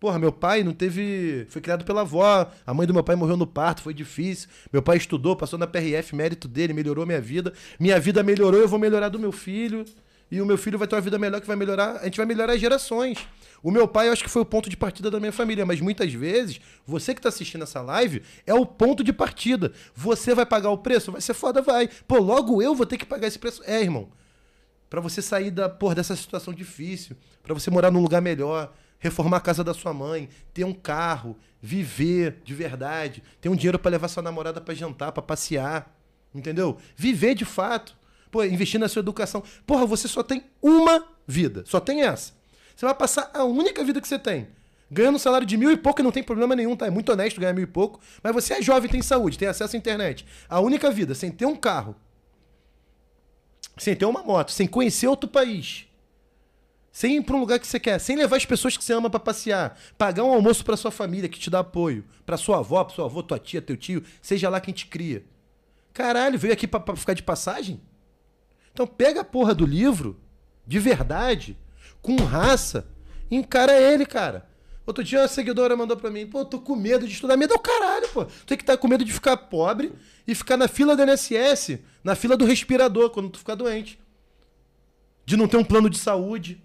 Porra, 0.00 0.18
meu 0.18 0.32
pai 0.32 0.64
não 0.64 0.72
teve. 0.72 1.46
Foi 1.50 1.60
criado 1.60 1.84
pela 1.84 2.00
avó. 2.00 2.50
A 2.66 2.72
mãe 2.72 2.86
do 2.86 2.94
meu 2.94 3.04
pai 3.04 3.14
morreu 3.16 3.36
no 3.36 3.46
parto, 3.46 3.82
foi 3.82 3.92
difícil. 3.92 4.48
Meu 4.72 4.82
pai 4.82 4.96
estudou, 4.96 5.36
passou 5.36 5.58
na 5.58 5.66
PRF, 5.66 6.16
mérito 6.16 6.48
dele, 6.48 6.72
melhorou 6.72 7.04
minha 7.04 7.20
vida. 7.20 7.52
Minha 7.78 8.00
vida 8.00 8.22
melhorou, 8.22 8.58
eu 8.58 8.66
vou 8.66 8.78
melhorar 8.78 9.10
do 9.10 9.18
meu 9.18 9.30
filho. 9.30 9.84
E 10.30 10.40
o 10.40 10.46
meu 10.46 10.56
filho 10.56 10.78
vai 10.78 10.88
ter 10.88 10.94
uma 10.94 11.02
vida 11.02 11.18
melhor 11.18 11.38
que 11.38 11.46
vai 11.46 11.56
melhorar. 11.56 11.96
A 11.96 12.04
gente 12.04 12.16
vai 12.16 12.24
melhorar 12.24 12.54
as 12.54 12.60
gerações. 12.60 13.18
O 13.62 13.70
meu 13.70 13.86
pai, 13.86 14.08
eu 14.08 14.12
acho 14.12 14.24
que 14.24 14.30
foi 14.30 14.40
o 14.40 14.46
ponto 14.46 14.70
de 14.70 14.76
partida 14.76 15.10
da 15.10 15.20
minha 15.20 15.32
família, 15.32 15.66
mas 15.66 15.82
muitas 15.82 16.10
vezes, 16.14 16.60
você 16.86 17.14
que 17.14 17.20
tá 17.20 17.28
assistindo 17.28 17.64
essa 17.64 17.82
live 17.82 18.22
é 18.46 18.54
o 18.54 18.64
ponto 18.64 19.04
de 19.04 19.12
partida. 19.12 19.70
Você 19.94 20.34
vai 20.34 20.46
pagar 20.46 20.70
o 20.70 20.78
preço? 20.78 21.12
Vai 21.12 21.20
ser 21.20 21.34
foda, 21.34 21.60
vai. 21.60 21.90
Pô, 22.08 22.18
logo 22.18 22.62
eu 22.62 22.74
vou 22.74 22.86
ter 22.86 22.96
que 22.96 23.04
pagar 23.04 23.26
esse 23.26 23.38
preço. 23.38 23.62
É, 23.66 23.82
irmão. 23.82 24.08
Pra 24.88 25.00
você 25.00 25.20
sair 25.20 25.50
da, 25.50 25.68
porra, 25.68 25.96
dessa 25.96 26.16
situação 26.16 26.54
difícil, 26.54 27.16
pra 27.42 27.52
você 27.52 27.70
morar 27.70 27.90
num 27.90 28.00
lugar 28.00 28.22
melhor, 28.22 28.72
reformar 29.00 29.38
a 29.38 29.40
casa 29.40 29.64
da 29.64 29.74
sua 29.74 29.92
mãe, 29.92 30.28
ter 30.54 30.62
um 30.62 30.72
carro, 30.72 31.36
viver 31.60 32.40
de 32.44 32.54
verdade, 32.54 33.22
ter 33.40 33.48
um 33.48 33.56
dinheiro 33.56 33.78
pra 33.78 33.90
levar 33.90 34.06
sua 34.06 34.22
namorada 34.22 34.60
pra 34.60 34.74
jantar, 34.74 35.10
pra 35.10 35.22
passear, 35.22 35.92
entendeu? 36.32 36.78
Viver 36.94 37.34
de 37.34 37.44
fato. 37.44 37.98
Pô, 38.30 38.44
investir 38.44 38.78
na 38.78 38.88
sua 38.88 39.00
educação. 39.00 39.42
Porra, 39.66 39.84
você 39.84 40.06
só 40.06 40.22
tem 40.22 40.44
uma 40.62 41.04
vida, 41.26 41.64
só 41.66 41.80
tem 41.80 42.02
essa. 42.02 42.32
Você 42.76 42.86
vai 42.86 42.94
passar 42.94 43.30
a 43.34 43.42
única 43.42 43.82
vida 43.82 44.00
que 44.00 44.06
você 44.06 44.18
tem. 44.18 44.48
Ganhando 44.90 45.16
um 45.16 45.18
salário 45.18 45.46
de 45.46 45.56
mil 45.56 45.70
e 45.70 45.76
pouco 45.76 46.02
não 46.02 46.12
tem 46.12 46.22
problema 46.22 46.54
nenhum, 46.54 46.76
tá? 46.76 46.86
É 46.86 46.90
muito 46.90 47.10
honesto 47.10 47.40
ganhar 47.40 47.52
mil 47.52 47.64
e 47.64 47.66
pouco. 47.66 48.00
Mas 48.22 48.32
você 48.32 48.54
é 48.54 48.62
jovem, 48.62 48.90
tem 48.90 49.02
saúde, 49.02 49.38
tem 49.38 49.48
acesso 49.48 49.74
à 49.74 49.78
internet. 49.78 50.26
A 50.48 50.60
única 50.60 50.90
vida, 50.90 51.14
sem 51.14 51.30
ter 51.30 51.46
um 51.46 51.56
carro, 51.56 51.96
sem 53.76 53.96
ter 53.96 54.04
uma 54.04 54.22
moto, 54.22 54.50
sem 54.50 54.66
conhecer 54.66 55.06
outro 55.06 55.28
país, 55.28 55.86
sem 56.92 57.16
ir 57.16 57.22
para 57.22 57.36
um 57.36 57.40
lugar 57.40 57.58
que 57.58 57.66
você 57.66 57.78
quer, 57.78 57.98
sem 57.98 58.16
levar 58.16 58.36
as 58.36 58.44
pessoas 58.44 58.76
que 58.76 58.84
você 58.84 58.92
ama 58.92 59.08
para 59.08 59.20
passear, 59.20 59.78
pagar 59.96 60.24
um 60.24 60.32
almoço 60.32 60.64
para 60.64 60.76
sua 60.76 60.90
família 60.90 61.28
que 61.28 61.38
te 61.38 61.50
dá 61.50 61.60
apoio, 61.60 62.04
para 62.26 62.36
sua 62.36 62.58
avó, 62.58 62.82
para 62.82 62.94
sua 62.94 63.04
avó, 63.04 63.22
tua 63.22 63.38
tia, 63.38 63.62
teu 63.62 63.76
tio, 63.76 64.02
seja 64.20 64.48
lá 64.48 64.60
quem 64.60 64.74
te 64.74 64.86
cria. 64.86 65.24
Caralho, 65.92 66.38
veio 66.38 66.52
aqui 66.52 66.66
para 66.66 66.96
ficar 66.96 67.14
de 67.14 67.22
passagem? 67.22 67.80
Então 68.72 68.86
pega 68.86 69.20
a 69.20 69.24
porra 69.24 69.54
do 69.54 69.66
livro, 69.66 70.20
de 70.66 70.78
verdade, 70.78 71.56
com 72.00 72.16
raça, 72.16 72.86
e 73.30 73.36
encara 73.36 73.80
ele, 73.80 74.04
cara. 74.04 74.48
Outro 74.86 75.04
dia 75.04 75.20
uma 75.20 75.28
seguidora 75.28 75.76
mandou 75.76 75.96
pra 75.96 76.10
mim, 76.10 76.26
pô, 76.26 76.44
tô 76.44 76.58
com 76.60 76.74
medo 76.74 77.06
de 77.06 77.12
estudar. 77.12 77.36
Medo 77.36 77.52
é 77.52 77.56
o 77.56 77.60
caralho, 77.60 78.08
pô. 78.08 78.24
Tu 78.24 78.46
tem 78.46 78.56
que 78.56 78.64
estar 78.64 78.76
com 78.76 78.88
medo 78.88 79.04
de 79.04 79.12
ficar 79.12 79.36
pobre 79.36 79.92
e 80.26 80.34
ficar 80.34 80.56
na 80.56 80.66
fila 80.66 80.96
do 80.96 81.02
NSS, 81.02 81.78
na 82.02 82.16
fila 82.16 82.36
do 82.36 82.44
respirador, 82.44 83.10
quando 83.10 83.30
tu 83.30 83.38
ficar 83.38 83.54
doente. 83.54 84.00
De 85.24 85.36
não 85.36 85.46
ter 85.46 85.58
um 85.58 85.64
plano 85.64 85.88
de 85.88 85.96
saúde, 85.96 86.60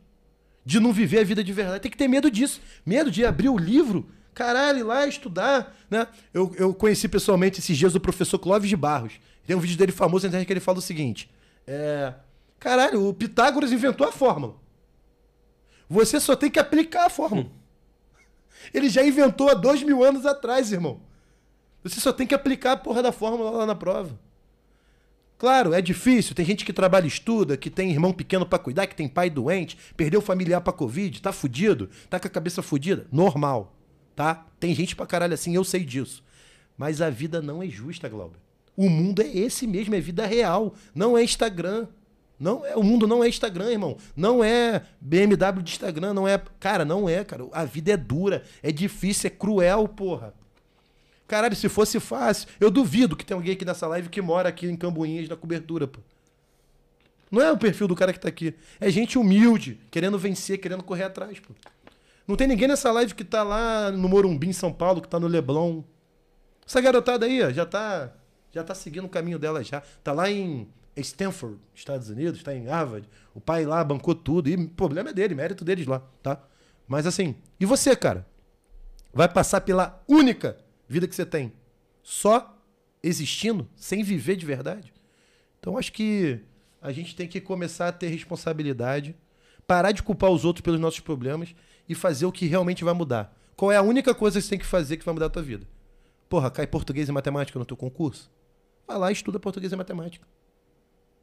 de 0.66 0.80
não 0.80 0.92
viver 0.92 1.20
a 1.20 1.24
vida 1.24 1.44
de 1.44 1.54
verdade. 1.54 1.82
Tem 1.82 1.92
que 1.92 1.98
ter 1.98 2.08
medo 2.08 2.32
disso. 2.32 2.60
Medo 2.86 3.12
de 3.12 3.24
abrir 3.24 3.50
o 3.50 3.58
livro, 3.58 4.10
caralho, 4.34 4.80
ir 4.80 4.84
lá 4.84 5.08
estudar, 5.08 5.76
né? 5.90 6.08
Eu, 6.34 6.54
eu 6.58 6.74
conheci 6.74 7.08
pessoalmente 7.08 7.60
esses 7.60 7.78
dias 7.78 7.94
o 7.94 8.00
professor 8.00 8.40
Clóvis 8.40 8.70
de 8.70 8.76
Barros. 8.76 9.14
Tem 9.46 9.56
um 9.56 9.60
vídeo 9.60 9.78
dele 9.78 9.92
famoso 9.92 10.26
na 10.26 10.30
internet 10.30 10.48
que 10.48 10.54
ele 10.54 10.60
fala 10.60 10.80
o 10.80 10.82
seguinte, 10.82 11.30
é... 11.68 12.14
Caralho, 12.60 13.08
o 13.08 13.14
Pitágoras 13.14 13.72
inventou 13.72 14.08
a 14.08 14.12
fórmula. 14.12 14.56
Você 15.88 16.20
só 16.20 16.36
tem 16.36 16.50
que 16.50 16.58
aplicar 16.58 17.06
a 17.06 17.10
fórmula. 17.10 17.48
Ele 18.74 18.90
já 18.90 19.06
inventou 19.06 19.50
há 19.50 19.54
dois 19.54 19.84
mil 19.84 20.04
anos 20.04 20.26
atrás, 20.26 20.72
irmão. 20.72 21.02
Você 21.84 22.00
só 22.00 22.12
tem 22.12 22.26
que 22.26 22.34
aplicar 22.34 22.72
a 22.72 22.78
porra 22.78 23.04
da 23.04 23.12
fórmula 23.12 23.52
lá 23.52 23.66
na 23.68 23.76
prova. 23.76 24.20
Claro, 25.38 25.74
é 25.74 25.82
difícil. 25.82 26.34
Tem 26.34 26.46
gente 26.46 26.64
que 26.64 26.72
trabalha 26.72 27.06
e 27.06 27.10
estuda, 27.10 27.58
que 27.58 27.70
tem 27.70 27.92
irmão 27.92 28.14
pequeno 28.14 28.46
pra 28.46 28.58
cuidar, 28.58 28.88
que 28.88 28.96
tem 28.96 29.08
pai 29.08 29.30
doente, 29.30 29.78
perdeu 29.98 30.22
familiar 30.22 30.62
pra 30.62 30.72
Covid, 30.72 31.22
tá 31.22 31.32
fudido, 31.32 31.90
tá 32.10 32.20
com 32.20 32.28
a 32.28 32.32
cabeça 32.32 32.62
fudida. 32.62 33.06
Normal, 33.12 33.76
tá? 34.16 34.46
Tem 34.60 34.74
gente 34.74 34.96
pra 34.96 35.06
caralho 35.06 35.34
assim, 35.34 35.56
eu 35.56 35.64
sei 35.64 35.84
disso. 35.84 36.24
Mas 36.78 37.02
a 37.02 37.10
vida 37.10 37.42
não 37.42 37.62
é 37.62 37.68
justa, 37.68 38.08
Glauber. 38.10 38.40
O 38.78 38.90
mundo 38.90 39.22
é 39.22 39.28
esse 39.28 39.66
mesmo, 39.66 39.96
é 39.96 40.00
vida 40.00 40.26
real. 40.26 40.74
Não 40.94 41.18
é 41.18 41.24
Instagram. 41.24 41.88
Não 42.38 42.66
é, 42.66 42.76
o 42.76 42.84
mundo 42.84 43.08
não 43.08 43.24
é 43.24 43.30
Instagram, 43.30 43.72
irmão. 43.72 43.98
Não 44.16 44.44
é 44.44 44.82
BMW 45.00 45.64
de 45.64 45.72
Instagram, 45.72 46.14
não 46.14 46.28
é. 46.28 46.42
Cara, 46.60 46.84
não 46.84 47.08
é, 47.08 47.24
cara. 47.24 47.48
A 47.54 47.64
vida 47.64 47.94
é 47.94 47.98
dura, 47.98 48.44
é 48.62 48.72
difícil, 48.72 49.28
é 49.28 49.30
cruel, 49.30 49.88
porra. 49.88 50.34
Caralho, 51.28 51.56
se 51.56 51.68
fosse 51.68 52.00
fácil, 52.00 52.48
eu 52.60 52.70
duvido 52.70 53.16
que 53.16 53.26
tem 53.26 53.36
alguém 53.36 53.54
aqui 53.54 53.66
nessa 53.66 53.88
live 53.88 54.10
que 54.10 54.22
mora 54.22 54.50
aqui 54.50 54.68
em 54.68 54.76
Cambuinhas 54.76 55.28
na 55.28 55.36
cobertura, 55.36 55.88
pô. 55.88 56.00
Não 57.32 57.42
é 57.42 57.52
o 57.52 57.58
perfil 57.58 57.88
do 57.88 57.96
cara 57.96 58.14
que 58.14 58.20
tá 58.20 58.30
aqui. 58.30 58.54
É 58.80 58.90
gente 58.92 59.18
humilde, 59.18 59.80
querendo 59.90 60.20
vencer, 60.20 60.60
querendo 60.60 60.84
correr 60.84 61.04
atrás, 61.04 61.40
pô. 61.40 61.54
Não 62.28 62.36
tem 62.36 62.48
ninguém 62.48 62.68
nessa 62.68 62.92
live 62.92 63.14
que 63.14 63.24
tá 63.24 63.44
lá 63.44 63.92
no 63.92 64.08
Morumbi, 64.08 64.48
em 64.48 64.54
São 64.54 64.72
Paulo, 64.72 65.02
que 65.02 65.08
tá 65.08 65.20
no 65.20 65.28
Leblon. 65.28 65.84
Essa 66.68 66.82
garotada 66.82 67.26
aí, 67.26 67.44
ó, 67.44 67.52
já 67.52 67.66
tá, 67.66 68.12
já 68.52 68.64
tá 68.64 68.74
seguindo 68.74 69.06
o 69.06 69.10
caminho 69.10 69.38
dela 69.38 69.64
já. 69.64 69.82
Tá 70.04 70.12
lá 70.12 70.30
em 70.30 70.68
Stanford, 70.96 71.58
Estados 71.74 72.10
Unidos, 72.10 72.42
tá 72.42 72.56
em 72.56 72.66
Harvard. 72.66 73.08
O 73.34 73.42
pai 73.42 73.66
lá 73.66 73.84
bancou 73.84 74.16
tudo. 74.16 74.50
E 74.50 74.56
o 74.56 74.70
problema 74.70 75.10
é 75.10 75.14
dele, 75.14 75.36
mérito 75.36 75.66
deles 75.66 75.86
lá, 75.86 76.02
tá? 76.24 76.42
Mas 76.88 77.06
assim, 77.06 77.36
e 77.60 77.66
você, 77.66 77.96
cara? 77.96 78.26
Vai 79.14 79.30
passar 79.30 79.62
pela 79.62 80.04
única 80.08 80.58
vida 80.88 81.08
que 81.08 81.16
você 81.16 81.26
tem 81.26 81.54
só 82.04 82.58
existindo, 83.02 83.68
sem 83.76 84.04
viver 84.04 84.36
de 84.36 84.46
verdade? 84.46 84.94
Então 85.60 85.78
acho 85.78 85.92
que 85.92 86.40
a 86.82 86.92
gente 86.92 87.16
tem 87.16 87.28
que 87.28 87.42
começar 87.42 87.88
a 87.88 87.92
ter 87.92 88.08
responsabilidade, 88.08 89.16
parar 89.66 89.92
de 89.92 90.04
culpar 90.04 90.30
os 90.30 90.46
outros 90.46 90.62
pelos 90.62 90.80
nossos 90.80 91.00
problemas 91.00 91.56
e 91.90 91.96
fazer 91.96 92.26
o 92.26 92.32
que 92.32 92.46
realmente 92.46 92.84
vai 92.84 92.94
mudar. 92.94 93.36
Qual 93.56 93.72
é 93.72 93.78
a 93.78 93.82
única 93.82 94.14
coisa 94.14 94.40
que 94.40 94.44
você 94.44 94.50
tem 94.52 94.60
que 94.60 94.66
fazer 94.66 94.98
que 94.98 95.06
vai 95.06 95.14
mudar 95.14 95.28
a 95.28 95.30
tua 95.30 95.42
vida? 95.42 95.68
Porra, 96.30 96.52
cai 96.52 96.68
português 96.68 97.10
e 97.10 97.12
matemática 97.12 97.58
no 97.58 97.66
teu 97.66 97.78
concurso? 97.78 98.32
Vai 98.88 98.98
lá 98.98 99.10
e 99.10 99.14
estuda 99.14 99.40
português 99.40 99.72
e 99.72 99.76
matemática. 99.76 100.28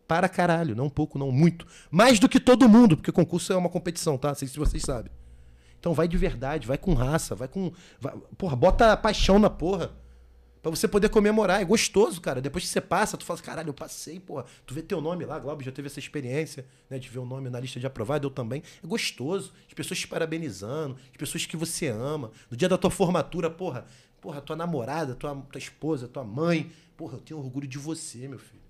Para 0.09 0.29
caralho, 0.29 0.75
não 0.75 0.91
pouco, 0.91 1.19
não 1.19 1.31
muito. 1.31 1.67
Mais 1.91 2.19
do 2.19 2.29
que 2.29 2.41
todo 2.41 2.69
mundo, 2.69 2.97
porque 2.97 3.13
concurso 3.13 3.53
é 3.53 3.57
uma 3.57 3.69
competição, 3.69 4.19
tá? 4.19 4.29
Não 4.29 4.35
sei 4.35 4.49
se 4.49 4.59
vocês 4.59 4.83
sabem. 4.83 5.13
Então 5.83 5.93
vai 5.93 6.07
de 6.07 6.17
verdade, 6.17 6.65
vai 6.65 6.79
com 6.79 6.95
raça, 6.95 7.35
vai 7.35 7.49
com. 7.49 7.73
vai- 7.99 8.17
porra, 8.39 8.55
bota 8.55 8.97
paixão 8.97 9.37
na 9.37 9.51
porra. 9.51 9.91
Pra 10.63 10.71
você 10.71 10.87
poder 10.87 11.09
comemorar. 11.09 11.61
É 11.61 11.65
gostoso, 11.65 12.21
cara. 12.21 12.41
Depois 12.41 12.63
que 12.63 12.71
você 12.71 12.81
passa, 12.81 13.17
tu 13.17 13.25
fala 13.25 13.37
assim, 13.37 13.45
caralho, 13.47 13.71
eu 13.71 13.75
passei, 13.75 14.21
porra. 14.21 14.45
Tu 14.65 14.73
vê 14.75 14.81
teu 14.81 15.01
nome 15.01 15.25
lá, 15.25 15.41
Glauber 15.41 15.65
já 15.65 15.73
teve 15.73 15.89
essa 15.89 15.99
experiência, 15.99 16.65
né? 16.89 17.01
De 17.01 17.09
ver 17.09 17.19
o 17.19 17.25
nome 17.25 17.51
na 17.51 17.59
lista 17.59 17.81
de 17.81 17.87
aprovado, 17.89 18.29
eu 18.29 18.31
também. 18.31 18.63
É 18.81 18.87
gostoso. 18.87 19.53
As 19.67 19.75
pessoas 19.75 19.99
te 19.99 20.07
parabenizando, 20.07 20.97
as 21.11 21.17
pessoas 21.17 21.45
que 21.47 21.57
você 21.57 21.89
ama. 21.89 22.31
No 22.49 22.57
dia 22.57 22.69
da 22.69 22.79
tua 22.79 22.93
formatura, 22.93 23.51
porra, 23.51 23.85
porra, 24.21 24.41
tua 24.41 24.55
namorada, 24.55 25.17
tua, 25.17 25.35
tua 25.51 25.59
esposa, 25.59 26.07
tua 26.07 26.23
mãe. 26.23 26.71
Porra, 26.97 27.15
eu 27.17 27.21
tenho 27.21 27.41
orgulho 27.41 27.67
de 27.67 27.77
você, 27.77 28.29
meu 28.29 28.39
filho. 28.39 28.63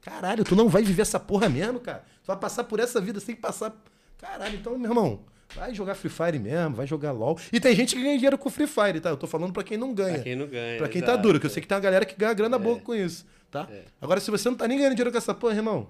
Caralho, 0.00 0.44
tu 0.44 0.56
não 0.56 0.70
vai 0.70 0.82
viver 0.82 1.02
essa 1.02 1.20
porra 1.20 1.46
mesmo, 1.50 1.78
cara. 1.78 2.06
Tu 2.22 2.26
vai 2.26 2.38
passar 2.38 2.64
por 2.64 2.80
essa 2.80 3.02
vida 3.02 3.20
sem 3.20 3.36
passar. 3.36 3.76
Caralho, 4.16 4.56
então, 4.56 4.78
meu 4.78 4.90
irmão, 4.90 5.20
Vai 5.54 5.74
jogar 5.74 5.94
Free 5.94 6.10
Fire 6.10 6.38
mesmo, 6.38 6.74
vai 6.74 6.86
jogar 6.86 7.12
LOL. 7.12 7.38
E 7.52 7.60
tem 7.60 7.74
gente 7.74 7.94
que 7.94 8.02
ganha 8.02 8.14
dinheiro 8.16 8.38
com 8.38 8.48
Free 8.50 8.66
Fire, 8.66 9.00
tá? 9.00 9.10
Eu 9.10 9.16
tô 9.16 9.26
falando 9.26 9.52
pra 9.52 9.62
quem 9.62 9.76
não 9.76 9.92
ganha. 9.92 10.14
Pra 10.14 10.22
quem 10.22 10.36
não 10.36 10.46
ganha. 10.46 10.78
Pra 10.78 10.88
quem 10.88 11.00
tá 11.00 11.08
exato. 11.12 11.22
duro, 11.22 11.40
que 11.40 11.46
eu 11.46 11.50
sei 11.50 11.60
que 11.60 11.68
tem 11.68 11.76
uma 11.76 11.82
galera 11.82 12.04
que 12.04 12.16
ganha 12.16 12.32
grana 12.32 12.58
boa 12.58 12.78
com 12.78 12.94
isso, 12.94 13.26
tá? 13.50 13.68
É. 13.70 13.84
Agora, 14.00 14.20
se 14.20 14.30
você 14.30 14.48
não 14.48 14.56
tá 14.56 14.66
nem 14.66 14.78
ganhando 14.78 14.94
dinheiro 14.94 15.10
com 15.12 15.18
essa 15.18 15.34
porra, 15.34 15.54
irmão, 15.54 15.88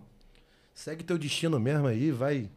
segue 0.74 1.04
teu 1.04 1.16
destino 1.16 1.58
mesmo 1.60 1.86
aí, 1.86 2.10
vai, 2.10 2.48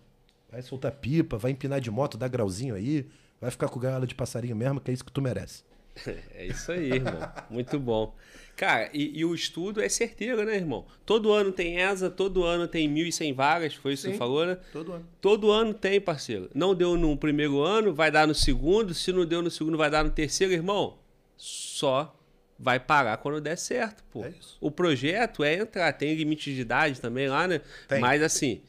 vai 0.52 0.62
soltar 0.62 0.92
pipa, 0.92 1.38
vai 1.38 1.52
empinar 1.52 1.80
de 1.80 1.92
moto, 1.92 2.18
dar 2.18 2.28
grauzinho 2.28 2.76
aí, 2.76 3.08
vai 3.40 3.52
ficar 3.52 3.68
com 3.70 3.80
gaiola 3.80 4.08
de 4.08 4.16
passarinho 4.16 4.56
mesmo, 4.56 4.80
que 4.80 4.92
é 4.92 4.94
isso 4.94 5.06
que 5.06 5.12
tu 5.12 5.22
merece. 5.22 5.64
É 6.36 6.46
isso 6.46 6.72
aí, 6.74 6.92
irmão. 6.92 7.18
Muito 7.50 7.80
bom. 7.80 8.14
Cara, 8.56 8.90
e, 8.94 9.20
e 9.20 9.26
o 9.26 9.36
estudo 9.36 9.82
é 9.82 9.90
certeiro, 9.90 10.44
né, 10.46 10.56
irmão? 10.56 10.86
Todo 11.06 11.32
ano 11.32 11.52
tem 11.52 11.78
ESA, 11.78 12.10
todo 12.10 12.44
ano 12.44 12.68
tem 12.68 12.90
1.100 12.90 13.34
vagas, 13.34 13.74
foi 13.74 13.94
isso 13.94 14.04
que 14.04 14.10
Sim. 14.10 14.14
você 14.14 14.18
falou, 14.18 14.46
né? 14.46 14.58
Todo 14.72 14.94
ano. 14.94 15.08
Todo 15.20 15.52
ano 15.52 15.74
tem, 15.74 16.00
parceiro. 16.00 16.50
Não 16.54 16.74
deu 16.74 16.96
no 16.96 17.18
primeiro 17.18 17.62
ano, 17.62 17.94
vai 17.94 18.10
dar 18.10 18.26
no 18.26 18.34
segundo. 18.34 18.94
Se 18.94 19.12
não 19.12 19.26
deu 19.26 19.42
no 19.42 19.52
segundo, 19.52 19.78
vai 19.78 19.90
dar 19.90 20.04
no 20.04 20.10
terceiro, 20.10 20.54
irmão. 20.54 20.98
Só 21.36 22.16
vai 22.58 22.80
parar 22.80 23.18
quando 23.18 23.42
der 23.42 23.58
certo, 23.58 24.04
pô. 24.10 24.24
É 24.24 24.30
isso. 24.30 24.58
O 24.62 24.72
projeto 24.72 25.44
é 25.44 25.56
entrar, 25.56 25.92
tem 25.94 26.16
limite 26.16 26.54
de 26.54 26.62
idade 26.62 27.02
também 27.02 27.28
lá, 27.28 27.48
né? 27.48 27.62
Tem. 27.90 28.00
Mas 28.00 28.24
assim, 28.24 28.62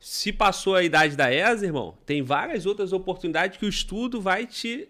se 0.00 0.32
passou 0.32 0.74
a 0.74 0.82
idade 0.82 1.14
da 1.14 1.32
ESA, 1.32 1.64
irmão, 1.64 1.96
tem 2.04 2.22
várias 2.22 2.66
outras 2.66 2.92
oportunidades 2.92 3.56
que 3.56 3.64
o 3.64 3.68
estudo 3.68 4.20
vai 4.20 4.46
te 4.46 4.88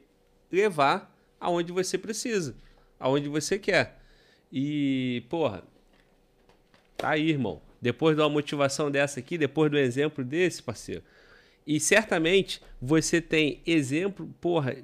levar 0.50 1.14
aonde 1.38 1.70
você 1.70 1.98
precisa, 1.98 2.56
aonde 2.98 3.28
você 3.28 3.58
quer. 3.58 4.01
E, 4.52 5.24
porra, 5.28 5.64
Tá 6.96 7.10
aí, 7.10 7.30
irmão. 7.30 7.60
Depois 7.80 8.14
de 8.14 8.22
uma 8.22 8.28
motivação 8.28 8.88
dessa 8.88 9.18
aqui, 9.18 9.36
depois 9.36 9.68
do 9.68 9.76
exemplo 9.76 10.24
desse, 10.24 10.62
parceiro. 10.62 11.02
E 11.66 11.80
certamente 11.80 12.62
você 12.80 13.20
tem 13.20 13.60
exemplo, 13.66 14.32
porra, 14.40 14.76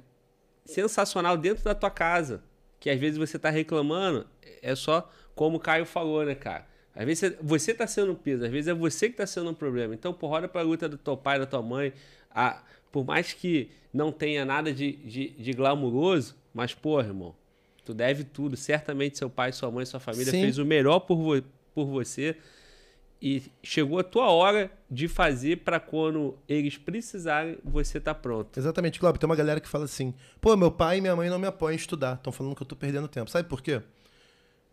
sensacional 0.65 1.37
dentro 1.37 1.63
da 1.63 1.73
tua 1.73 1.89
casa. 1.89 2.43
Que 2.77 2.89
às 2.89 2.99
vezes 2.99 3.17
você 3.17 3.39
tá 3.39 3.49
reclamando, 3.49 4.27
é 4.61 4.75
só 4.75 5.09
como 5.33 5.55
o 5.57 5.59
Caio 5.61 5.85
falou, 5.85 6.25
né, 6.25 6.35
cara? 6.35 6.67
Às 6.93 7.05
vezes 7.05 7.37
você- 7.41 7.73
tá 7.73 7.87
sendo 7.87 8.11
um 8.11 8.15
peso, 8.15 8.43
às 8.43 8.51
vezes 8.51 8.67
é 8.67 8.73
você 8.73 9.09
que 9.09 9.15
tá 9.15 9.25
sendo 9.25 9.49
um 9.51 9.53
problema. 9.53 9.93
Então, 9.93 10.13
porra, 10.13 10.35
olha 10.35 10.47
pra 10.49 10.61
luta 10.61 10.89
do 10.89 10.97
teu 10.97 11.15
pai, 11.15 11.39
da 11.39 11.45
tua 11.45 11.61
mãe. 11.61 11.93
A, 12.29 12.61
por 12.91 13.05
mais 13.05 13.31
que 13.31 13.69
não 13.93 14.11
tenha 14.11 14.43
nada 14.43 14.73
de, 14.73 14.91
de, 14.97 15.29
de 15.29 15.53
glamuroso, 15.53 16.35
mas, 16.53 16.73
porra, 16.73 17.07
irmão, 17.07 17.33
tu 17.89 17.93
deve 17.95 18.23
tudo. 18.23 18.55
Certamente 18.55 19.17
seu 19.17 19.29
pai, 19.29 19.51
sua 19.51 19.71
mãe, 19.71 19.85
sua 19.85 19.99
família 19.99 20.31
Sim. 20.31 20.41
fez 20.41 20.57
o 20.59 20.65
melhor 20.65 20.99
por, 20.99 21.17
vo- 21.17 21.43
por 21.73 21.85
você. 21.87 22.37
E 23.21 23.43
chegou 23.61 23.99
a 23.99 24.03
tua 24.03 24.29
hora 24.29 24.71
de 24.89 25.07
fazer 25.07 25.57
pra 25.57 25.77
quando 25.79 26.37
eles 26.47 26.77
precisarem, 26.77 27.57
você 27.65 27.99
tá 27.99 28.13
pronto. 28.15 28.57
Exatamente, 28.57 28.97
Glauber. 28.99 29.17
Tem 29.19 29.27
uma 29.29 29.35
galera 29.35 29.59
que 29.59 29.67
fala 29.67 29.85
assim: 29.85 30.13
pô, 30.39 30.55
meu 30.55 30.71
pai 30.71 30.99
e 30.99 31.01
minha 31.01 31.15
mãe 31.15 31.29
não 31.29 31.37
me 31.39 31.47
apoiam 31.47 31.73
em 31.73 31.77
estudar. 31.77 32.15
Estão 32.15 32.31
falando 32.31 32.55
que 32.55 32.61
eu 32.61 32.67
tô 32.67 32.75
perdendo 32.77 33.07
tempo. 33.07 33.29
Sabe 33.29 33.49
por 33.49 33.61
quê? 33.61 33.81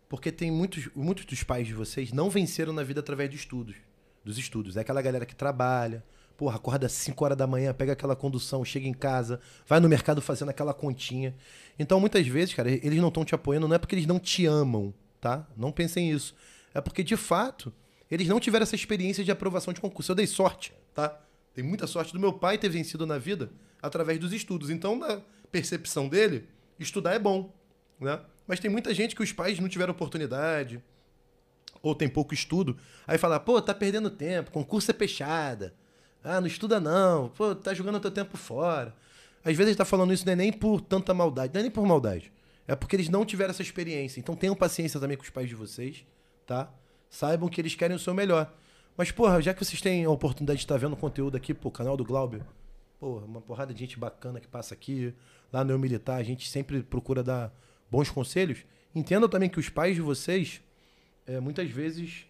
Porque 0.07 0.31
tem 0.31 0.49
muitos, 0.49 0.87
muitos 0.95 1.25
dos 1.25 1.43
pais 1.43 1.67
de 1.67 1.73
vocês 1.73 2.13
não 2.13 2.29
venceram 2.29 2.71
na 2.71 2.83
vida 2.83 2.99
através 3.01 3.29
de 3.29 3.35
estudos. 3.35 3.75
Dos 4.23 4.37
estudos. 4.37 4.77
É 4.77 4.81
aquela 4.81 5.01
galera 5.01 5.25
que 5.25 5.35
trabalha, 5.35 6.01
porra, 6.37 6.57
acorda 6.57 6.85
às 6.85 6.91
5 6.91 7.25
horas 7.25 7.37
da 7.37 7.47
manhã, 7.47 7.73
pega 7.73 7.93
aquela 7.93 8.15
condução, 8.15 8.63
chega 8.63 8.87
em 8.87 8.93
casa, 8.93 9.41
vai 9.65 9.79
no 9.79 9.89
mercado 9.89 10.21
fazendo 10.21 10.49
aquela 10.49 10.73
continha. 10.73 11.35
Então, 11.79 11.99
muitas 11.99 12.25
vezes, 12.27 12.53
cara, 12.53 12.69
eles 12.69 12.99
não 12.99 13.07
estão 13.07 13.25
te 13.25 13.33
apoiando, 13.33 13.67
não 13.67 13.75
é 13.75 13.79
porque 13.79 13.95
eles 13.95 14.05
não 14.05 14.19
te 14.19 14.45
amam, 14.45 14.93
tá? 15.19 15.47
Não 15.57 15.71
pensem 15.71 16.11
isso. 16.11 16.35
É 16.73 16.79
porque, 16.79 17.03
de 17.03 17.17
fato, 17.17 17.73
eles 18.09 18.27
não 18.27 18.39
tiveram 18.39 18.63
essa 18.63 18.75
experiência 18.75 19.23
de 19.23 19.31
aprovação 19.31 19.73
de 19.73 19.81
concurso. 19.81 20.11
Eu 20.11 20.15
dei 20.15 20.27
sorte, 20.27 20.73
tá? 20.93 21.19
Tem 21.53 21.63
muita 21.63 21.87
sorte 21.87 22.13
do 22.13 22.19
meu 22.19 22.31
pai 22.31 22.57
ter 22.57 22.69
vencido 22.69 23.05
na 23.07 23.17
vida 23.17 23.49
através 23.81 24.19
dos 24.19 24.31
estudos. 24.31 24.69
Então, 24.69 24.95
na 24.95 25.21
percepção 25.51 26.07
dele, 26.07 26.47
estudar 26.79 27.13
é 27.13 27.19
bom, 27.19 27.51
né? 27.99 28.19
Mas 28.45 28.59
tem 28.59 28.69
muita 28.69 28.93
gente 28.93 29.15
que 29.15 29.23
os 29.23 29.31
pais 29.33 29.59
não 29.59 29.67
tiveram 29.67 29.91
oportunidade, 29.91 30.81
ou 31.81 31.95
tem 31.95 32.07
pouco 32.07 32.33
estudo, 32.33 32.77
aí 33.05 33.17
fala, 33.17 33.39
pô, 33.39 33.61
tá 33.61 33.73
perdendo 33.73 34.09
tempo, 34.09 34.51
concurso 34.51 34.91
é 34.91 34.93
peixada. 34.93 35.73
Ah, 36.23 36.41
não 36.41 36.47
estuda 36.47 36.79
não, 36.79 37.29
pô, 37.29 37.55
tá 37.55 37.73
jogando 37.73 37.99
teu 37.99 38.11
tempo 38.11 38.37
fora. 38.37 38.95
Às 39.43 39.55
vezes 39.55 39.69
ele 39.69 39.77
tá 39.77 39.85
falando 39.85 40.13
isso 40.13 40.25
não 40.25 40.33
é 40.33 40.35
nem 40.35 40.51
por 40.51 40.81
tanta 40.81 41.13
maldade, 41.13 41.53
não 41.53 41.59
é 41.59 41.63
nem 41.63 41.71
por 41.71 41.85
maldade. 41.85 42.31
É 42.67 42.75
porque 42.75 42.95
eles 42.95 43.07
não 43.07 43.25
tiveram 43.25 43.51
essa 43.51 43.61
experiência. 43.61 44.19
Então 44.19 44.35
tenham 44.35 44.55
paciência 44.55 44.99
também 44.99 45.15
com 45.15 45.23
os 45.23 45.29
pais 45.29 45.47
de 45.47 45.55
vocês, 45.55 46.05
tá? 46.45 46.69
Saibam 47.09 47.47
que 47.47 47.61
eles 47.61 47.73
querem 47.75 47.95
o 47.95 47.99
seu 47.99 48.13
melhor. 48.13 48.53
Mas, 48.97 49.11
porra, 49.11 49.41
já 49.41 49.53
que 49.53 49.63
vocês 49.63 49.79
têm 49.79 50.03
a 50.03 50.09
oportunidade 50.09 50.57
de 50.57 50.65
estar 50.65 50.75
vendo 50.77 50.95
conteúdo 50.97 51.37
aqui, 51.37 51.53
pô, 51.53 51.71
canal 51.71 51.95
do 51.95 52.03
Glauber, 52.03 52.41
porra, 52.99 53.25
uma 53.25 53.39
porrada 53.39 53.73
de 53.73 53.79
gente 53.79 53.97
bacana 53.97 54.39
que 54.39 54.47
passa 54.47 54.73
aqui, 54.73 55.13
lá 55.53 55.63
no 55.63 55.71
Eu 55.71 55.79
Militar, 55.79 56.17
a 56.17 56.23
gente 56.23 56.49
sempre 56.49 56.81
procura 56.81 57.23
dar 57.23 57.53
bons 57.89 58.09
conselhos. 58.09 58.65
Entendam 58.93 59.29
também 59.29 59.49
que 59.49 59.59
os 59.59 59.69
pais 59.69 59.95
de 59.95 60.01
vocês, 60.01 60.61
é, 61.25 61.39
muitas 61.39 61.69
vezes, 61.69 62.25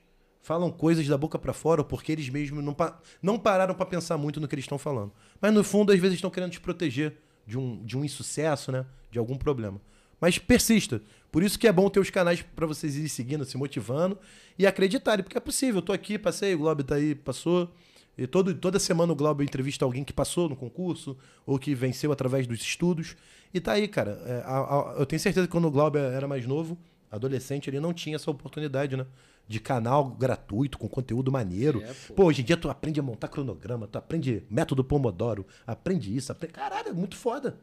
falam 0.48 0.72
coisas 0.72 1.06
da 1.06 1.18
boca 1.18 1.38
pra 1.38 1.52
fora, 1.52 1.84
porque 1.84 2.10
eles 2.14 2.30
mesmos 2.30 2.64
não, 2.64 2.74
pa- 2.74 2.98
não 3.22 3.38
pararam 3.38 3.76
pra 3.76 3.86
pensar 3.86 4.18
muito 4.18 4.40
no 4.40 4.48
que 4.48 4.56
eles 4.56 4.64
estão 4.64 4.78
falando. 4.78 5.12
Mas 5.42 5.54
no 5.54 5.62
fundo, 5.62 5.92
às 5.92 6.00
vezes, 6.00 6.16
estão 6.16 6.30
querendo 6.32 6.52
te 6.52 6.62
proteger 6.62 7.18
de 7.46 7.58
um, 7.58 7.84
de 7.84 7.98
um 7.98 8.06
insucesso, 8.06 8.72
né? 8.72 8.86
De 9.12 9.20
algum 9.20 9.36
problema. 9.38 9.82
Mas 10.22 10.38
persista. 10.40 11.02
Por 11.30 11.44
isso 11.44 11.60
que 11.60 11.68
é 11.68 11.72
bom 11.72 11.90
ter 11.90 12.00
os 12.00 12.10
canais 12.10 12.42
pra 12.56 12.66
vocês 12.66 12.96
irem 12.96 13.10
seguindo, 13.10 13.44
se 13.44 13.58
motivando 13.58 14.18
e 14.58 14.66
acreditarem, 14.66 15.22
porque 15.22 15.38
é 15.38 15.42
possível. 15.42 15.80
Eu 15.80 15.82
tô 15.82 15.92
aqui, 15.92 16.18
passei, 16.18 16.56
o 16.56 16.60
Globo 16.60 16.82
tá 16.82 16.96
aí, 16.96 17.14
passou. 17.14 17.70
E 18.18 18.26
todo, 18.26 18.56
toda 18.56 18.80
semana 18.80 19.12
o 19.12 19.16
Globo 19.18 19.44
entrevista 19.44 19.84
alguém 19.84 20.04
que 20.06 20.14
passou 20.14 20.48
no 20.50 20.56
concurso 20.56 21.18
ou 21.46 21.60
que 21.60 21.76
venceu 21.76 22.10
através 22.12 22.48
dos 22.48 22.62
estudos. 22.62 23.16
E 23.54 23.60
tá 23.60 23.74
aí, 23.74 23.86
cara. 23.88 24.12
É, 24.26 24.44
a- 24.46 24.60
a- 24.60 24.96
eu 24.98 25.06
tenho 25.06 25.20
certeza 25.20 25.46
que 25.46 25.52
quando 25.52 25.68
o 25.68 25.72
Globo 25.72 25.98
era 25.98 26.26
mais 26.28 26.46
novo, 26.48 26.78
adolescente, 27.12 27.70
ele 27.70 27.80
não 27.80 27.94
tinha 27.94 28.16
essa 28.16 28.30
oportunidade, 28.30 28.96
né? 28.96 29.06
De 29.48 29.60
canal 29.60 30.10
gratuito, 30.10 30.78
com 30.78 30.90
conteúdo 30.90 31.32
maneiro. 31.32 31.82
É, 31.82 31.94
pô. 32.08 32.14
pô. 32.14 32.26
hoje 32.26 32.42
em 32.42 32.46
dia 32.46 32.58
tu 32.58 32.70
aprende 32.70 33.00
a 33.00 33.04
montar 33.04 33.30
cronograma, 33.30 33.88
tu 33.88 33.98
aprende 33.98 34.44
método 34.50 34.84
Pomodoro, 34.84 35.46
aprende 35.66 36.16
isso, 36.16 36.32
aprende... 36.32 36.54
Caralho, 36.54 36.90
é 36.90 36.94
muito 36.94 37.16
foda. 37.16 37.58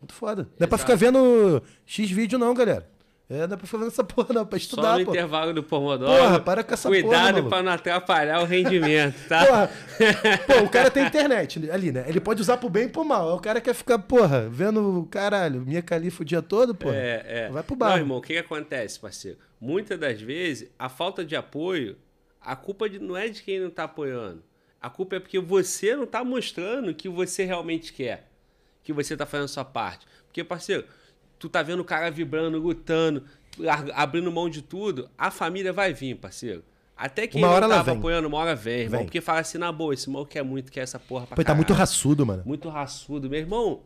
Muito 0.00 0.14
foda. 0.14 0.48
Não 0.58 0.64
é 0.64 0.66
pra 0.66 0.78
ficar 0.78 0.96
vendo 0.96 1.62
X 1.86 2.10
vídeo, 2.10 2.38
não, 2.38 2.54
galera. 2.54 2.90
É, 3.32 3.46
não 3.46 3.54
é 3.54 3.56
pra 3.56 3.66
vendo 3.78 3.86
essa 3.86 4.04
porra, 4.04 4.34
não. 4.34 4.42
É 4.42 4.44
pra 4.44 4.58
Só 4.58 4.64
estudar, 4.64 4.98
no 4.98 5.04
pô. 5.06 5.10
intervalo 5.12 5.52
do 5.54 5.62
Pomodoro. 5.62 6.12
Porra, 6.22 6.38
para 6.40 6.62
com 6.62 6.74
essa 6.74 6.88
porra, 6.88 7.00
Cuidado 7.02 7.44
pra 7.48 7.62
não 7.62 7.72
atrapalhar 7.72 8.40
o 8.40 8.44
rendimento, 8.44 9.16
tá? 9.28 9.46
Porra, 9.46 9.70
pô, 10.46 10.64
o 10.64 10.68
cara 10.68 10.90
tem 10.90 11.06
internet 11.06 11.70
ali, 11.70 11.90
né? 11.90 12.04
Ele 12.06 12.20
pode 12.20 12.40
usar 12.40 12.56
pro 12.58 12.68
bem 12.68 12.84
e 12.84 12.88
pro 12.88 13.04
mal. 13.04 13.34
O 13.36 13.40
cara 13.40 13.60
quer 13.60 13.74
ficar, 13.74 13.98
porra, 13.98 14.48
vendo, 14.48 15.06
caralho, 15.10 15.60
minha 15.62 15.82
califa 15.82 16.22
o 16.22 16.26
dia 16.26 16.42
todo, 16.42 16.74
porra. 16.74 16.94
É, 16.96 17.24
é. 17.26 17.50
Vai 17.50 17.62
pro 17.62 17.74
Não, 17.74 17.78
bar. 17.78 17.96
irmão, 17.98 18.18
o 18.18 18.20
que, 18.20 18.32
que 18.34 18.38
acontece, 18.38 19.00
parceiro? 19.00 19.38
Muitas 19.60 19.98
das 19.98 20.20
vezes, 20.20 20.68
a 20.78 20.88
falta 20.88 21.24
de 21.24 21.34
apoio, 21.36 21.96
a 22.40 22.54
culpa 22.56 22.88
de- 22.88 22.98
não 22.98 23.16
é 23.16 23.28
de 23.28 23.42
quem 23.42 23.60
não 23.60 23.70
tá 23.70 23.84
apoiando. 23.84 24.42
A 24.80 24.90
culpa 24.90 25.16
é 25.16 25.20
porque 25.20 25.38
você 25.38 25.94
não 25.94 26.06
tá 26.06 26.24
mostrando 26.24 26.92
que 26.92 27.08
você 27.08 27.44
realmente 27.44 27.92
quer. 27.92 28.28
Que 28.82 28.92
você 28.92 29.16
tá 29.16 29.24
fazendo 29.24 29.44
a 29.44 29.48
sua 29.48 29.64
parte. 29.64 30.04
Porque, 30.26 30.42
parceiro, 30.42 30.84
tu 31.42 31.48
tá 31.48 31.60
vendo 31.60 31.80
o 31.80 31.84
cara 31.84 32.08
vibrando, 32.08 32.56
lutando, 32.56 33.24
abrindo 33.94 34.30
mão 34.30 34.48
de 34.48 34.62
tudo, 34.62 35.10
a 35.18 35.28
família 35.28 35.72
vai 35.72 35.92
vir, 35.92 36.14
parceiro. 36.14 36.62
Até 36.96 37.26
quem 37.26 37.42
Uma 37.42 37.50
hora 37.50 37.66
não 37.66 37.74
ela 37.74 37.82
tava 37.82 37.90
vem. 37.90 37.98
apoiando, 37.98 38.28
uma 38.28 38.38
hora 38.38 38.54
vem, 38.54 38.82
irmão. 38.82 38.98
Vem. 38.98 39.06
Porque 39.06 39.20
fala 39.20 39.40
assim, 39.40 39.58
na 39.58 39.72
boa, 39.72 39.92
esse 39.92 40.08
mal 40.08 40.24
quer 40.24 40.44
muito, 40.44 40.70
quer 40.70 40.82
essa 40.82 41.00
porra 41.00 41.26
pra 41.26 41.34
Pô, 41.34 41.42
tá 41.42 41.52
muito 41.52 41.72
raçudo, 41.72 42.24
mano. 42.24 42.44
Muito 42.46 42.68
raçudo. 42.68 43.28
Meu 43.28 43.40
irmão, 43.40 43.82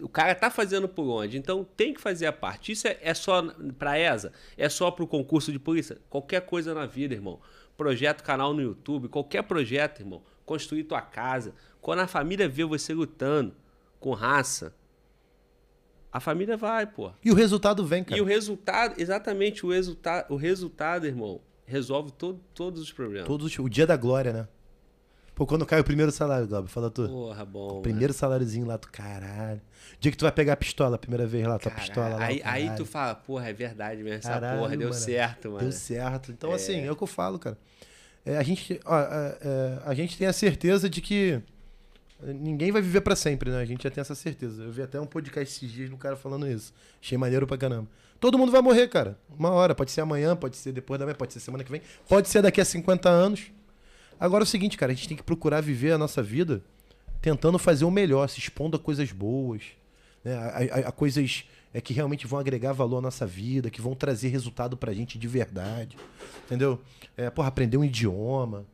o 0.00 0.08
cara 0.08 0.34
tá 0.34 0.48
fazendo 0.48 0.88
por 0.88 1.06
onde? 1.06 1.36
Então 1.36 1.66
tem 1.76 1.92
que 1.92 2.00
fazer 2.00 2.24
a 2.24 2.32
parte. 2.32 2.72
Isso 2.72 2.88
é, 2.88 2.96
é 3.02 3.12
só 3.12 3.42
pra 3.78 3.98
ESA? 3.98 4.32
É 4.56 4.70
só 4.70 4.90
pro 4.90 5.06
concurso 5.06 5.52
de 5.52 5.58
polícia? 5.58 5.98
Qualquer 6.08 6.40
coisa 6.40 6.72
na 6.72 6.86
vida, 6.86 7.12
irmão. 7.12 7.38
Projeto 7.76 8.22
canal 8.22 8.54
no 8.54 8.62
YouTube, 8.62 9.08
qualquer 9.08 9.42
projeto, 9.42 10.00
irmão. 10.00 10.22
Construir 10.46 10.84
tua 10.84 11.02
casa. 11.02 11.54
Quando 11.82 11.98
a 11.98 12.06
família 12.06 12.48
vê 12.48 12.64
você 12.64 12.94
lutando 12.94 13.54
com 14.00 14.14
raça, 14.14 14.74
a 16.12 16.20
família 16.20 16.56
vai, 16.56 16.86
pô. 16.86 17.10
E 17.24 17.30
o 17.30 17.34
resultado 17.34 17.84
vem, 17.86 18.02
cara. 18.04 18.16
E 18.18 18.20
o 18.20 18.24
resultado, 18.24 18.94
exatamente, 19.00 19.64
o 19.66 19.70
resultado, 19.70 20.32
o 20.32 20.36
resultado, 20.36 21.06
irmão, 21.06 21.40
resolve 21.66 22.10
todo, 22.12 22.40
todos 22.54 22.80
os 22.82 22.92
problemas. 22.92 23.26
Todos, 23.26 23.46
os- 23.46 23.58
o 23.58 23.68
dia 23.68 23.86
da 23.86 23.96
glória, 23.96 24.32
né? 24.32 24.48
Pô, 25.34 25.46
quando 25.46 25.64
cai 25.64 25.78
o 25.78 25.84
primeiro 25.84 26.10
salário, 26.10 26.48
Glauber, 26.48 26.68
fala 26.68 26.90
tu. 26.90 27.06
Porra, 27.08 27.44
bom. 27.44 27.80
primeiro 27.80 28.12
saláriozinho 28.12 28.66
lá, 28.66 28.76
tu, 28.76 28.90
caralho. 28.90 29.60
Dia 30.00 30.10
que 30.10 30.18
tu 30.18 30.22
vai 30.24 30.32
pegar 30.32 30.54
a 30.54 30.56
pistola 30.56 30.96
a 30.96 30.98
primeira 30.98 31.26
vez 31.26 31.46
lá, 31.46 31.58
tua 31.60 31.70
Caralho, 31.70 31.86
pistola 31.86 32.08
lá. 32.16 32.24
aí, 32.24 32.38
o 32.38 32.42
aí 32.44 32.70
tu 32.76 32.84
fala, 32.84 33.14
porra, 33.14 33.48
é 33.48 33.52
verdade 33.52 34.02
mesmo, 34.02 34.18
essa 34.18 34.30
Caralho, 34.30 34.58
porra 34.58 34.76
deu 34.76 34.88
mano. 34.88 35.00
certo, 35.00 35.48
mano. 35.50 35.60
Deu 35.60 35.70
certo. 35.70 36.32
Então, 36.32 36.50
assim, 36.52 36.80
é 36.80 36.90
o 36.90 36.96
que 36.96 37.02
eu 37.04 37.06
falo, 37.06 37.38
cara. 37.38 37.56
É, 38.26 38.36
a, 38.36 38.42
gente, 38.42 38.80
ó, 38.84 38.98
é, 38.98 39.38
é, 39.40 39.78
a 39.84 39.94
gente 39.94 40.18
tem 40.18 40.26
a 40.26 40.32
certeza 40.32 40.90
de 40.90 41.00
que 41.00 41.40
ninguém 42.22 42.70
vai 42.72 42.82
viver 42.82 43.00
pra 43.00 43.14
sempre, 43.16 43.50
né? 43.50 43.58
A 43.60 43.64
gente 43.64 43.82
já 43.84 43.90
tem 43.90 44.00
essa 44.00 44.14
certeza. 44.14 44.62
Eu 44.64 44.72
vi 44.72 44.82
até 44.82 45.00
um 45.00 45.06
podcast 45.06 45.54
esses 45.56 45.70
dias 45.74 45.88
do 45.90 45.96
cara 45.96 46.16
falando 46.16 46.46
isso. 46.48 46.72
Achei 47.02 47.16
maneiro 47.18 47.46
pra 47.46 47.56
caramba. 47.56 47.88
Todo 48.20 48.36
mundo 48.36 48.50
vai 48.50 48.60
morrer, 48.60 48.88
cara. 48.88 49.16
Uma 49.38 49.50
hora. 49.50 49.74
Pode 49.74 49.90
ser 49.92 50.00
amanhã, 50.00 50.34
pode 50.34 50.56
ser 50.56 50.72
depois 50.72 50.98
da 50.98 51.06
manhã, 51.06 51.14
pode 51.16 51.32
ser 51.32 51.40
semana 51.40 51.62
que 51.62 51.70
vem, 51.70 51.80
pode 52.08 52.28
ser 52.28 52.42
daqui 52.42 52.60
a 52.60 52.64
50 52.64 53.08
anos. 53.08 53.52
Agora 54.18 54.42
é 54.42 54.46
o 54.46 54.48
seguinte, 54.48 54.76
cara, 54.76 54.90
a 54.90 54.94
gente 54.94 55.06
tem 55.06 55.16
que 55.16 55.22
procurar 55.22 55.60
viver 55.60 55.92
a 55.92 55.98
nossa 55.98 56.20
vida 56.22 56.60
tentando 57.22 57.58
fazer 57.58 57.84
o 57.84 57.90
melhor, 57.90 58.28
se 58.28 58.40
expondo 58.40 58.76
a 58.76 58.80
coisas 58.80 59.12
boas, 59.12 59.62
né? 60.24 60.34
a, 60.34 60.48
a- 60.86 60.88
a 60.88 60.92
coisas 60.92 61.44
é, 61.72 61.80
que 61.80 61.92
realmente 61.92 62.26
vão 62.26 62.38
agregar 62.40 62.72
valor 62.72 62.98
à 62.98 63.00
nossa 63.00 63.24
vida, 63.26 63.70
que 63.70 63.80
vão 63.80 63.94
trazer 63.94 64.28
resultado 64.28 64.76
pra 64.76 64.92
gente 64.92 65.16
de 65.18 65.28
verdade. 65.28 65.96
Entendeu? 66.46 66.80
É, 67.16 67.30
porra, 67.30 67.46
aprender 67.48 67.76
um 67.76 67.84
idioma, 67.84 68.64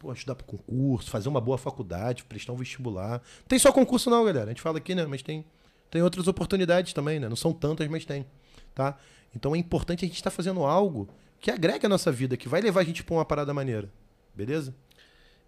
pô, 0.00 0.12
estudar 0.14 0.34
para 0.34 0.46
concurso, 0.46 1.10
fazer 1.10 1.28
uma 1.28 1.40
boa 1.40 1.58
faculdade, 1.58 2.24
prestar 2.24 2.54
um 2.54 2.56
vestibular. 2.56 3.22
Não 3.40 3.46
tem 3.46 3.58
só 3.58 3.70
concurso 3.70 4.08
não, 4.08 4.24
galera. 4.24 4.46
A 4.46 4.48
gente 4.48 4.62
fala 4.62 4.78
aqui, 4.78 4.94
né? 4.94 5.04
Mas 5.04 5.22
tem, 5.22 5.44
tem 5.90 6.02
outras 6.02 6.26
oportunidades 6.26 6.92
também, 6.94 7.20
né? 7.20 7.28
Não 7.28 7.36
são 7.36 7.52
tantas, 7.52 7.86
mas 7.86 8.04
tem, 8.04 8.26
tá? 8.74 8.96
Então 9.36 9.54
é 9.54 9.58
importante 9.58 10.04
a 10.04 10.08
gente 10.08 10.16
estar 10.16 10.30
fazendo 10.30 10.64
algo 10.64 11.06
que 11.38 11.50
agrega 11.50 11.86
a 11.86 11.88
nossa 11.88 12.10
vida, 12.10 12.36
que 12.36 12.48
vai 12.48 12.62
levar 12.62 12.80
a 12.80 12.84
gente 12.84 13.04
pra 13.04 13.14
uma 13.14 13.24
parada 13.24 13.52
maneira. 13.52 13.88
Beleza? 14.34 14.74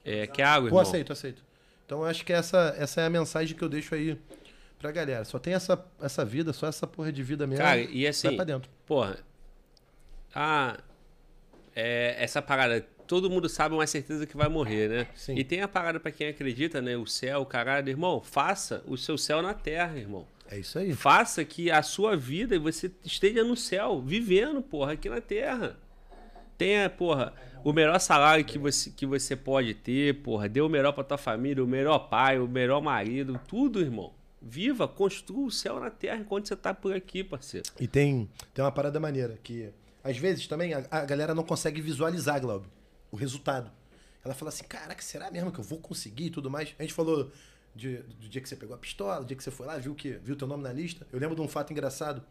É, 0.04 0.26
quer 0.26 0.44
água, 0.44 0.68
Pô, 0.68 0.76
irmão? 0.76 0.82
aceito, 0.82 1.12
aceito. 1.12 1.42
Então 1.86 2.00
eu 2.00 2.06
acho 2.06 2.24
que 2.24 2.32
essa, 2.32 2.74
essa 2.78 3.00
é 3.00 3.06
a 3.06 3.10
mensagem 3.10 3.56
que 3.56 3.64
eu 3.64 3.68
deixo 3.70 3.94
aí 3.94 4.18
pra 4.78 4.92
galera. 4.92 5.24
Só 5.24 5.38
tem 5.38 5.54
essa, 5.54 5.82
essa 6.00 6.24
vida, 6.26 6.52
só 6.52 6.66
essa 6.66 6.86
porra 6.86 7.10
de 7.10 7.22
vida 7.22 7.46
mesmo. 7.46 7.64
Cara, 7.64 7.80
e 7.80 8.02
vai 8.02 8.06
assim, 8.06 8.36
pra 8.36 8.44
dentro. 8.44 8.70
porra, 8.84 9.18
ah, 10.34 10.76
é, 11.74 12.22
essa 12.22 12.42
parada, 12.42 12.86
todo 13.12 13.28
mundo 13.28 13.46
sabe 13.46 13.74
uma 13.74 13.86
certeza 13.86 14.26
que 14.26 14.34
vai 14.34 14.48
morrer, 14.48 14.88
né? 14.88 15.06
Sim. 15.14 15.34
E 15.34 15.44
tem 15.44 15.60
a 15.60 15.68
parada 15.68 16.00
pra 16.00 16.10
quem 16.10 16.28
acredita, 16.28 16.80
né? 16.80 16.96
O 16.96 17.06
céu, 17.06 17.42
o 17.42 17.44
caralho, 17.44 17.86
irmão, 17.86 18.22
faça 18.22 18.82
o 18.86 18.96
seu 18.96 19.18
céu 19.18 19.42
na 19.42 19.52
terra, 19.52 19.98
irmão. 19.98 20.26
É 20.50 20.58
isso 20.58 20.78
aí. 20.78 20.94
Faça 20.94 21.44
que 21.44 21.70
a 21.70 21.82
sua 21.82 22.16
vida 22.16 22.58
você 22.58 22.90
esteja 23.04 23.44
no 23.44 23.54
céu, 23.54 24.00
vivendo, 24.00 24.62
porra, 24.62 24.92
aqui 24.92 25.10
na 25.10 25.20
terra. 25.20 25.76
Tenha, 26.56 26.88
porra, 26.88 27.34
o 27.62 27.70
melhor 27.70 28.00
salário 28.00 28.46
que 28.46 28.58
você, 28.58 28.88
que 28.88 29.04
você 29.04 29.36
pode 29.36 29.74
ter, 29.74 30.22
porra. 30.22 30.48
Dê 30.48 30.62
o 30.62 30.68
melhor 30.70 30.92
pra 30.92 31.04
tua 31.04 31.18
família, 31.18 31.62
o 31.62 31.68
melhor 31.68 31.98
pai, 32.08 32.38
o 32.38 32.48
melhor 32.48 32.80
marido, 32.80 33.38
tudo, 33.46 33.82
irmão. 33.82 34.10
Viva, 34.40 34.88
construa 34.88 35.48
o 35.48 35.50
céu 35.50 35.78
na 35.78 35.90
terra 35.90 36.16
enquanto 36.16 36.48
você 36.48 36.56
tá 36.56 36.72
por 36.72 36.94
aqui, 36.94 37.22
parceiro. 37.22 37.68
E 37.78 37.86
tem, 37.86 38.26
tem 38.54 38.64
uma 38.64 38.72
parada 38.72 38.98
maneira 38.98 39.38
que, 39.42 39.68
às 40.02 40.16
vezes, 40.16 40.46
também 40.46 40.72
a, 40.72 40.82
a 40.90 41.04
galera 41.04 41.34
não 41.34 41.44
consegue 41.44 41.82
visualizar, 41.82 42.40
Glauber, 42.40 42.68
o 43.12 43.16
resultado. 43.16 43.70
Ela 44.24 44.34
fala 44.34 44.48
assim, 44.48 44.64
caraca, 44.64 45.00
será 45.02 45.30
mesmo 45.30 45.52
que 45.52 45.60
eu 45.60 45.64
vou 45.64 45.78
conseguir 45.78 46.26
e 46.26 46.30
tudo 46.30 46.50
mais? 46.50 46.74
A 46.78 46.82
gente 46.82 46.94
falou 46.94 47.30
de- 47.74 47.98
do 47.98 48.28
dia 48.28 48.40
que 48.40 48.48
você 48.48 48.56
pegou 48.56 48.74
a 48.74 48.78
pistola, 48.78 49.20
do 49.20 49.26
dia 49.26 49.36
que 49.36 49.42
você 49.44 49.50
foi 49.50 49.66
lá, 49.66 49.76
viu 49.78 49.94
que 49.94 50.12
viu 50.24 50.34
teu 50.36 50.48
nome 50.48 50.62
na 50.62 50.72
lista. 50.72 51.06
Eu 51.12 51.18
lembro 51.20 51.36
de 51.36 51.42
um 51.42 51.48
fato 51.48 51.72
engraçado. 51.72 52.22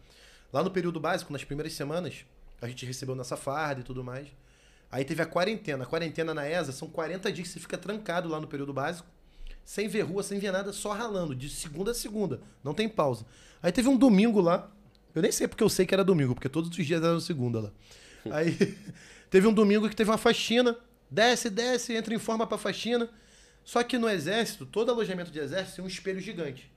Lá 0.52 0.64
no 0.64 0.72
período 0.72 1.00
básico, 1.00 1.32
nas 1.32 1.44
primeiras 1.44 1.74
semanas, 1.74 2.26
a 2.62 2.68
gente 2.68 2.86
recebeu 2.86 3.16
nossa 3.16 3.38
farda 3.38 3.82
e 3.82 3.84
tudo 3.84 4.04
mais. 4.04 4.28
Aí 4.92 5.06
teve 5.06 5.22
a 5.22 5.26
quarentena. 5.26 5.84
A 5.84 5.88
quarentena 5.88 6.34
na 6.34 6.46
ESA 6.50 6.72
são 6.74 6.88
40 6.90 7.32
dias 7.32 7.48
que 7.48 7.54
você 7.54 7.60
fica 7.60 7.78
trancado 7.78 8.28
lá 8.28 8.40
no 8.42 8.48
período 8.48 8.74
básico, 8.74 9.08
sem 9.64 9.88
ver 9.88 10.02
rua, 10.02 10.22
sem 10.24 10.40
ver 10.40 10.52
nada, 10.52 10.74
só 10.74 10.92
ralando, 10.92 11.34
de 11.36 11.50
segunda 11.50 11.92
a 11.92 11.94
segunda. 11.94 12.42
Não 12.64 12.74
tem 12.74 12.90
pausa. 12.90 13.26
Aí 13.64 13.72
teve 13.72 13.88
um 13.88 13.96
domingo 13.98 14.42
lá. 14.42 14.70
Eu 15.16 15.22
nem 15.22 15.32
sei 15.32 15.48
porque 15.48 15.64
eu 15.64 15.70
sei 15.70 15.86
que 15.86 15.94
era 15.94 16.04
domingo, 16.04 16.34
porque 16.34 16.50
todos 16.50 16.70
os 16.70 16.86
dias 16.86 17.02
eram 17.04 17.20
segunda 17.20 17.60
lá. 17.62 17.72
Aí 18.32 18.58
teve 19.32 19.48
um 19.48 19.54
domingo 19.54 19.90
que 19.90 19.96
teve 19.96 20.12
uma 20.12 20.18
faxina. 20.20 20.78
Desce, 21.10 21.50
desce, 21.50 21.96
entra 21.96 22.14
em 22.14 22.20
forma 22.20 22.46
pra 22.46 22.60
faxina. 22.60 23.10
Só 23.64 23.82
que 23.84 23.98
no 23.98 24.08
exército, 24.08 24.66
todo 24.66 24.92
alojamento 24.92 25.32
de 25.32 25.40
exército 25.40 25.78
tem 25.78 25.86
um 25.86 25.88
espelho 25.88 26.20
gigante. 26.20 26.72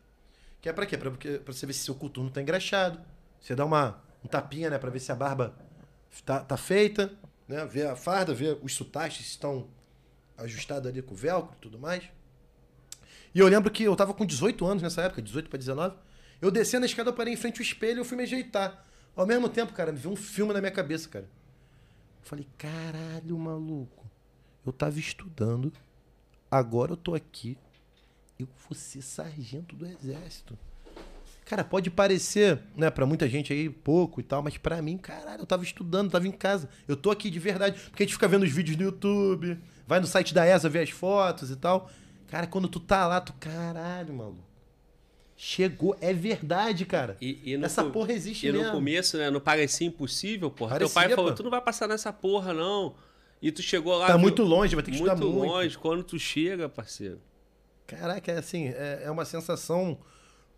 Que 0.62 0.70
é 0.70 0.72
pra 0.72 0.86
quê? 0.86 0.96
Pra, 0.96 1.10
pra 1.10 1.52
você 1.52 1.66
ver 1.66 1.74
se 1.74 1.80
seu 1.80 1.94
coturno 1.94 2.30
tá 2.30 2.40
engraxado. 2.40 2.98
Você 3.38 3.54
dá 3.54 3.66
uma, 3.66 4.02
um 4.24 4.28
tapinha, 4.28 4.70
né? 4.70 4.78
Pra 4.78 4.88
ver 4.88 5.00
se 5.00 5.12
a 5.12 5.14
barba 5.14 5.54
tá, 6.24 6.40
tá 6.40 6.56
feita. 6.56 7.12
Né? 7.46 7.66
Ver 7.66 7.88
a 7.88 7.96
farda, 7.96 8.32
ver 8.32 8.58
os 8.62 8.72
sotaches 8.72 9.26
se 9.26 9.32
estão 9.32 9.68
ajustados 10.38 10.88
ali 10.88 11.02
com 11.02 11.12
o 11.12 11.16
velcro 11.16 11.54
e 11.56 11.60
tudo 11.60 11.78
mais. 11.78 12.04
E 13.34 13.40
eu 13.40 13.48
lembro 13.48 13.70
que 13.70 13.82
eu 13.82 13.96
tava 13.96 14.14
com 14.14 14.24
18 14.24 14.64
anos 14.64 14.82
nessa 14.82 15.02
época, 15.02 15.20
18 15.20 15.50
pra 15.50 15.58
19. 15.58 15.96
Eu 16.40 16.50
descendo 16.50 16.84
a 16.84 16.86
escada, 16.86 17.10
eu 17.10 17.14
parei 17.14 17.34
em 17.34 17.36
frente 17.36 17.60
ao 17.60 17.62
espelho 17.62 17.98
e 17.98 18.00
eu 18.00 18.04
fui 18.04 18.16
me 18.16 18.22
ajeitar. 18.22 18.84
Ao 19.16 19.26
mesmo 19.26 19.48
tempo, 19.48 19.72
cara, 19.72 19.92
me 19.92 19.98
veio 19.98 20.12
um 20.12 20.16
filme 20.16 20.52
na 20.52 20.60
minha 20.60 20.72
cabeça, 20.72 21.08
cara. 21.08 21.28
Eu 22.24 22.28
falei, 22.28 22.48
caralho, 22.56 23.38
maluco. 23.38 24.06
Eu 24.64 24.72
tava 24.72 24.98
estudando, 24.98 25.70
agora 26.50 26.92
eu 26.92 26.96
tô 26.96 27.14
aqui. 27.14 27.58
Eu 28.38 28.48
vou 28.66 28.74
ser 28.74 29.02
sargento 29.02 29.76
do 29.76 29.86
exército. 29.86 30.58
Cara, 31.44 31.62
pode 31.62 31.90
parecer, 31.90 32.62
né, 32.74 32.88
pra 32.90 33.04
muita 33.04 33.28
gente 33.28 33.52
aí 33.52 33.68
pouco 33.68 34.20
e 34.20 34.24
tal, 34.24 34.42
mas 34.42 34.56
pra 34.56 34.80
mim, 34.80 34.96
caralho, 34.96 35.42
eu 35.42 35.46
tava 35.46 35.64
estudando, 35.64 36.10
tava 36.10 36.26
em 36.26 36.32
casa. 36.32 36.70
Eu 36.88 36.96
tô 36.96 37.10
aqui 37.10 37.28
de 37.28 37.38
verdade. 37.38 37.78
Porque 37.90 38.02
a 38.02 38.06
gente 38.06 38.14
fica 38.14 38.26
vendo 38.26 38.44
os 38.44 38.50
vídeos 38.50 38.78
no 38.78 38.84
YouTube, 38.84 39.60
vai 39.86 40.00
no 40.00 40.06
site 40.06 40.32
da 40.32 40.46
ESA 40.46 40.70
ver 40.70 40.80
as 40.80 40.90
fotos 40.90 41.50
e 41.50 41.56
tal. 41.56 41.90
Cara, 42.28 42.46
quando 42.46 42.68
tu 42.68 42.80
tá 42.80 43.06
lá, 43.06 43.20
tu, 43.20 43.34
caralho, 43.34 44.14
maluco. 44.14 44.53
Chegou, 45.36 45.96
é 46.00 46.12
verdade, 46.12 46.84
cara. 46.84 47.16
E, 47.20 47.40
e 47.52 47.56
no 47.56 47.66
Essa 47.66 47.84
porra 47.84 48.12
existe 48.12 48.46
E 48.46 48.52
no 48.52 48.58
mesmo. 48.58 48.72
começo, 48.72 49.18
né, 49.18 49.30
não 49.30 49.40
parecia 49.40 49.86
impossível, 49.86 50.50
porra. 50.50 50.72
Parecia, 50.72 50.88
Teu 50.88 50.94
pai 50.94 51.14
falou, 51.14 51.30
pô. 51.32 51.36
tu 51.36 51.42
não 51.42 51.50
vai 51.50 51.60
passar 51.60 51.88
nessa 51.88 52.12
porra, 52.12 52.52
não. 52.54 52.94
E 53.42 53.50
tu 53.50 53.60
chegou 53.60 53.96
lá... 53.96 54.06
Tá 54.06 54.12
viu- 54.12 54.20
muito 54.22 54.42
longe, 54.42 54.74
vai 54.74 54.84
ter 54.84 54.92
que 54.92 54.98
muito 54.98 55.12
estudar 55.12 55.28
muito. 55.30 55.46
longe. 55.46 55.76
Quando 55.76 56.04
tu 56.04 56.18
chega, 56.18 56.68
parceiro. 56.68 57.20
Caraca, 57.86 58.32
é 58.32 58.38
assim, 58.38 58.68
é, 58.68 59.02
é 59.04 59.10
uma 59.10 59.24
sensação 59.24 59.98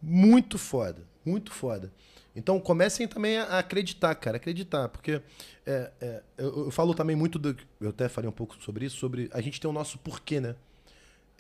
muito 0.00 0.58
foda, 0.58 1.02
muito 1.24 1.50
foda. 1.52 1.90
Então 2.36 2.60
comecem 2.60 3.08
também 3.08 3.38
a 3.38 3.58
acreditar, 3.58 4.14
cara, 4.14 4.36
acreditar, 4.36 4.90
porque 4.90 5.22
é, 5.64 5.90
é, 6.00 6.22
eu, 6.36 6.66
eu 6.66 6.70
falo 6.70 6.94
também 6.94 7.16
muito, 7.16 7.38
do, 7.38 7.56
eu 7.80 7.88
até 7.88 8.08
falei 8.10 8.28
um 8.28 8.32
pouco 8.32 8.54
sobre 8.62 8.84
isso, 8.84 8.98
sobre 8.98 9.28
a 9.32 9.40
gente 9.40 9.58
ter 9.58 9.66
o 9.66 9.72
nosso 9.72 9.98
porquê, 9.98 10.38
né? 10.38 10.54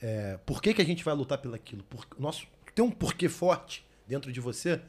É, 0.00 0.38
por 0.44 0.60
que, 0.60 0.72
que 0.74 0.82
a 0.82 0.84
gente 0.84 1.04
vai 1.04 1.14
lutar 1.14 1.38
pelaquilo? 1.38 1.84
Por, 1.84 2.06
nosso, 2.18 2.46
ter 2.76 2.82
um 2.82 2.90
porquê 2.90 3.26
forte 3.28 3.84
dentro 4.06 4.30
de 4.30 4.38
você 4.38 4.80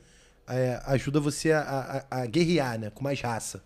é, 0.45 0.80
ajuda 0.85 1.22
você 1.22 1.53
a, 1.53 2.05
a, 2.09 2.22
a 2.22 2.26
guerrear, 2.26 2.77
né? 2.77 2.89
Com 2.89 3.01
mais 3.01 3.19
raça. 3.22 3.64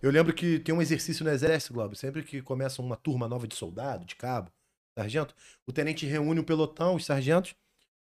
Eu 0.00 0.10
lembro 0.10 0.32
que 0.32 0.60
tem 0.60 0.72
um 0.72 0.80
exercício 0.80 1.24
no 1.24 1.30
exército, 1.30 1.74
Globo, 1.74 1.96
sempre 1.96 2.22
que 2.22 2.40
começa 2.40 2.80
uma 2.80 2.96
turma 2.96 3.26
nova 3.28 3.46
de 3.46 3.56
soldado, 3.56 4.04
de 4.04 4.14
cabo, 4.14 4.52
sargento, 4.96 5.34
o 5.66 5.72
tenente 5.72 6.06
reúne 6.06 6.38
o 6.40 6.44
pelotão, 6.44 6.94
os 6.94 7.04
sargentos, 7.04 7.54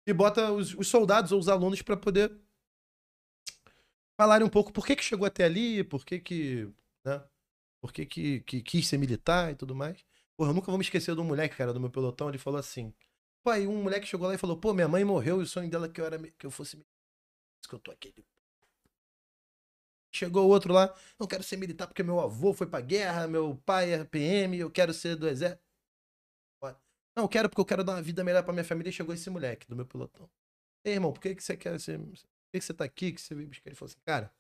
e 0.06 0.12
bota 0.12 0.52
os, 0.52 0.74
os 0.74 0.88
soldados 0.88 1.32
ou 1.32 1.40
os 1.40 1.48
alunos 1.48 1.82
para 1.84 1.96
poder 1.96 2.32
falarem 4.20 4.46
um 4.46 4.50
pouco 4.50 4.74
por 4.74 4.86
que, 4.86 4.96
que 4.96 5.04
chegou 5.04 5.28
até 5.28 5.44
ali, 5.44 5.84
por 5.84 6.04
que 6.04 6.20
que, 6.20 6.68
né, 7.06 7.24
por 7.80 7.94
que, 7.94 8.06
que, 8.06 8.42
que 8.42 8.62
quis 8.62 8.88
ser 8.88 8.98
militar 8.98 9.52
e 9.52 9.56
tudo 9.56 9.76
mais. 9.76 10.04
Porra, 10.36 10.50
eu 10.50 10.56
nunca 10.56 10.68
vou 10.68 10.78
me 10.78 10.84
esquecer 10.84 11.14
de 11.14 11.22
um 11.22 11.26
moleque, 11.26 11.56
cara, 11.56 11.74
do 11.74 11.80
meu 11.80 11.90
pelotão, 11.90 12.30
ele 12.30 12.40
falou 12.40 12.60
assim, 12.60 12.92
pô, 13.44 13.50
aí 13.52 13.68
um 13.68 13.84
moleque 13.84 14.08
chegou 14.08 14.28
lá 14.28 14.36
e 14.36 14.38
falou, 14.38 14.58
pô, 14.58 14.74
minha 14.74 14.88
mãe 14.88 15.04
morreu 15.04 15.40
e 15.40 15.44
o 15.44 15.48
sonho 15.48 15.70
dela 15.70 15.88
é 15.88 15.90
que 15.90 16.02
eu, 16.02 16.06
era, 16.06 16.18
que 16.20 16.46
eu 16.46 16.52
fosse 16.52 16.78
que 17.68 17.76
eu 17.76 17.80
tô 17.80 17.92
aqui. 17.92 18.14
Chegou 20.14 20.50
outro 20.50 20.74
lá, 20.74 20.94
não 21.18 21.26
quero 21.26 21.42
ser 21.44 21.58
militar 21.58 21.88
porque 21.88 22.04
meu 22.04 22.20
avô 22.20 22.54
foi 22.54 22.68
pra 22.68 22.82
guerra, 22.82 23.28
meu 23.28 23.56
pai 23.66 23.94
é 23.94 24.04
PM, 24.04 24.58
eu 24.58 24.70
quero 24.70 24.94
ser 24.94 25.16
do 25.16 25.28
exército. 25.28 25.64
Não, 27.16 27.28
quero 27.28 27.50
porque 27.50 27.62
eu 27.62 27.66
quero 27.66 27.84
dar 27.84 27.94
uma 27.94 28.02
vida 28.02 28.24
melhor 28.24 28.44
pra 28.44 28.54
minha 28.54 28.64
família. 28.64 28.90
E 28.90 28.94
chegou 28.94 29.14
esse 29.14 29.30
moleque 29.30 29.68
do 29.68 29.76
meu 29.76 29.86
pelotão. 29.86 30.30
Ei, 30.86 30.94
irmão, 30.94 31.12
por 31.14 31.22
que, 31.22 31.36
que 31.36 31.44
você 31.44 31.58
quer 31.58 31.80
ser. 31.80 32.00
Por 32.00 32.16
que, 32.16 32.60
que 32.60 32.62
você 32.62 32.74
tá 32.74 32.86
aqui? 32.86 33.12
Que 33.12 33.22
você 33.22 33.36
veio 33.36 33.48
buscar? 33.50 33.70
Ele 33.70 33.76
falou 33.76 33.90
assim, 33.92 34.00
cara, 34.06 34.34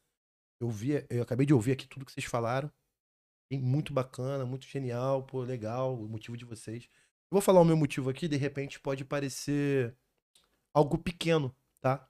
eu 0.59 0.69
vi, 0.69 1.05
eu 1.09 1.21
acabei 1.21 1.45
de 1.45 1.53
ouvir 1.53 1.73
aqui 1.73 1.87
tudo 1.87 2.05
que 2.05 2.11
vocês 2.11 2.25
falaram. 2.25 2.71
Muito 3.51 3.93
bacana, 3.93 4.45
muito 4.45 4.65
genial, 4.65 5.23
pô, 5.25 5.41
legal, 5.43 5.93
o 5.93 6.07
motivo 6.07 6.37
de 6.37 6.45
vocês. 6.45 6.87
Vou 7.31 7.41
falar 7.41 7.61
o 7.61 7.65
meu 7.65 7.77
motivo 7.77 8.09
aqui, 8.09 8.27
de 8.27 8.35
repente 8.35 8.77
pode 8.77 9.05
parecer 9.05 9.95
algo 10.75 10.97
pequeno, 10.97 11.55
tá? 11.79 12.05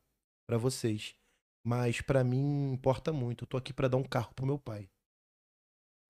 Pra 0.47 0.57
vocês. 0.57 1.15
Mas 1.63 2.01
pra 2.01 2.23
mim 2.23 2.73
importa 2.73 3.13
muito. 3.13 3.43
Eu 3.43 3.47
tô 3.47 3.55
aqui 3.55 3.71
pra 3.71 3.87
dar 3.87 3.97
um 3.97 4.03
carro 4.03 4.33
pro 4.33 4.47
meu 4.47 4.57
pai. 4.57 4.89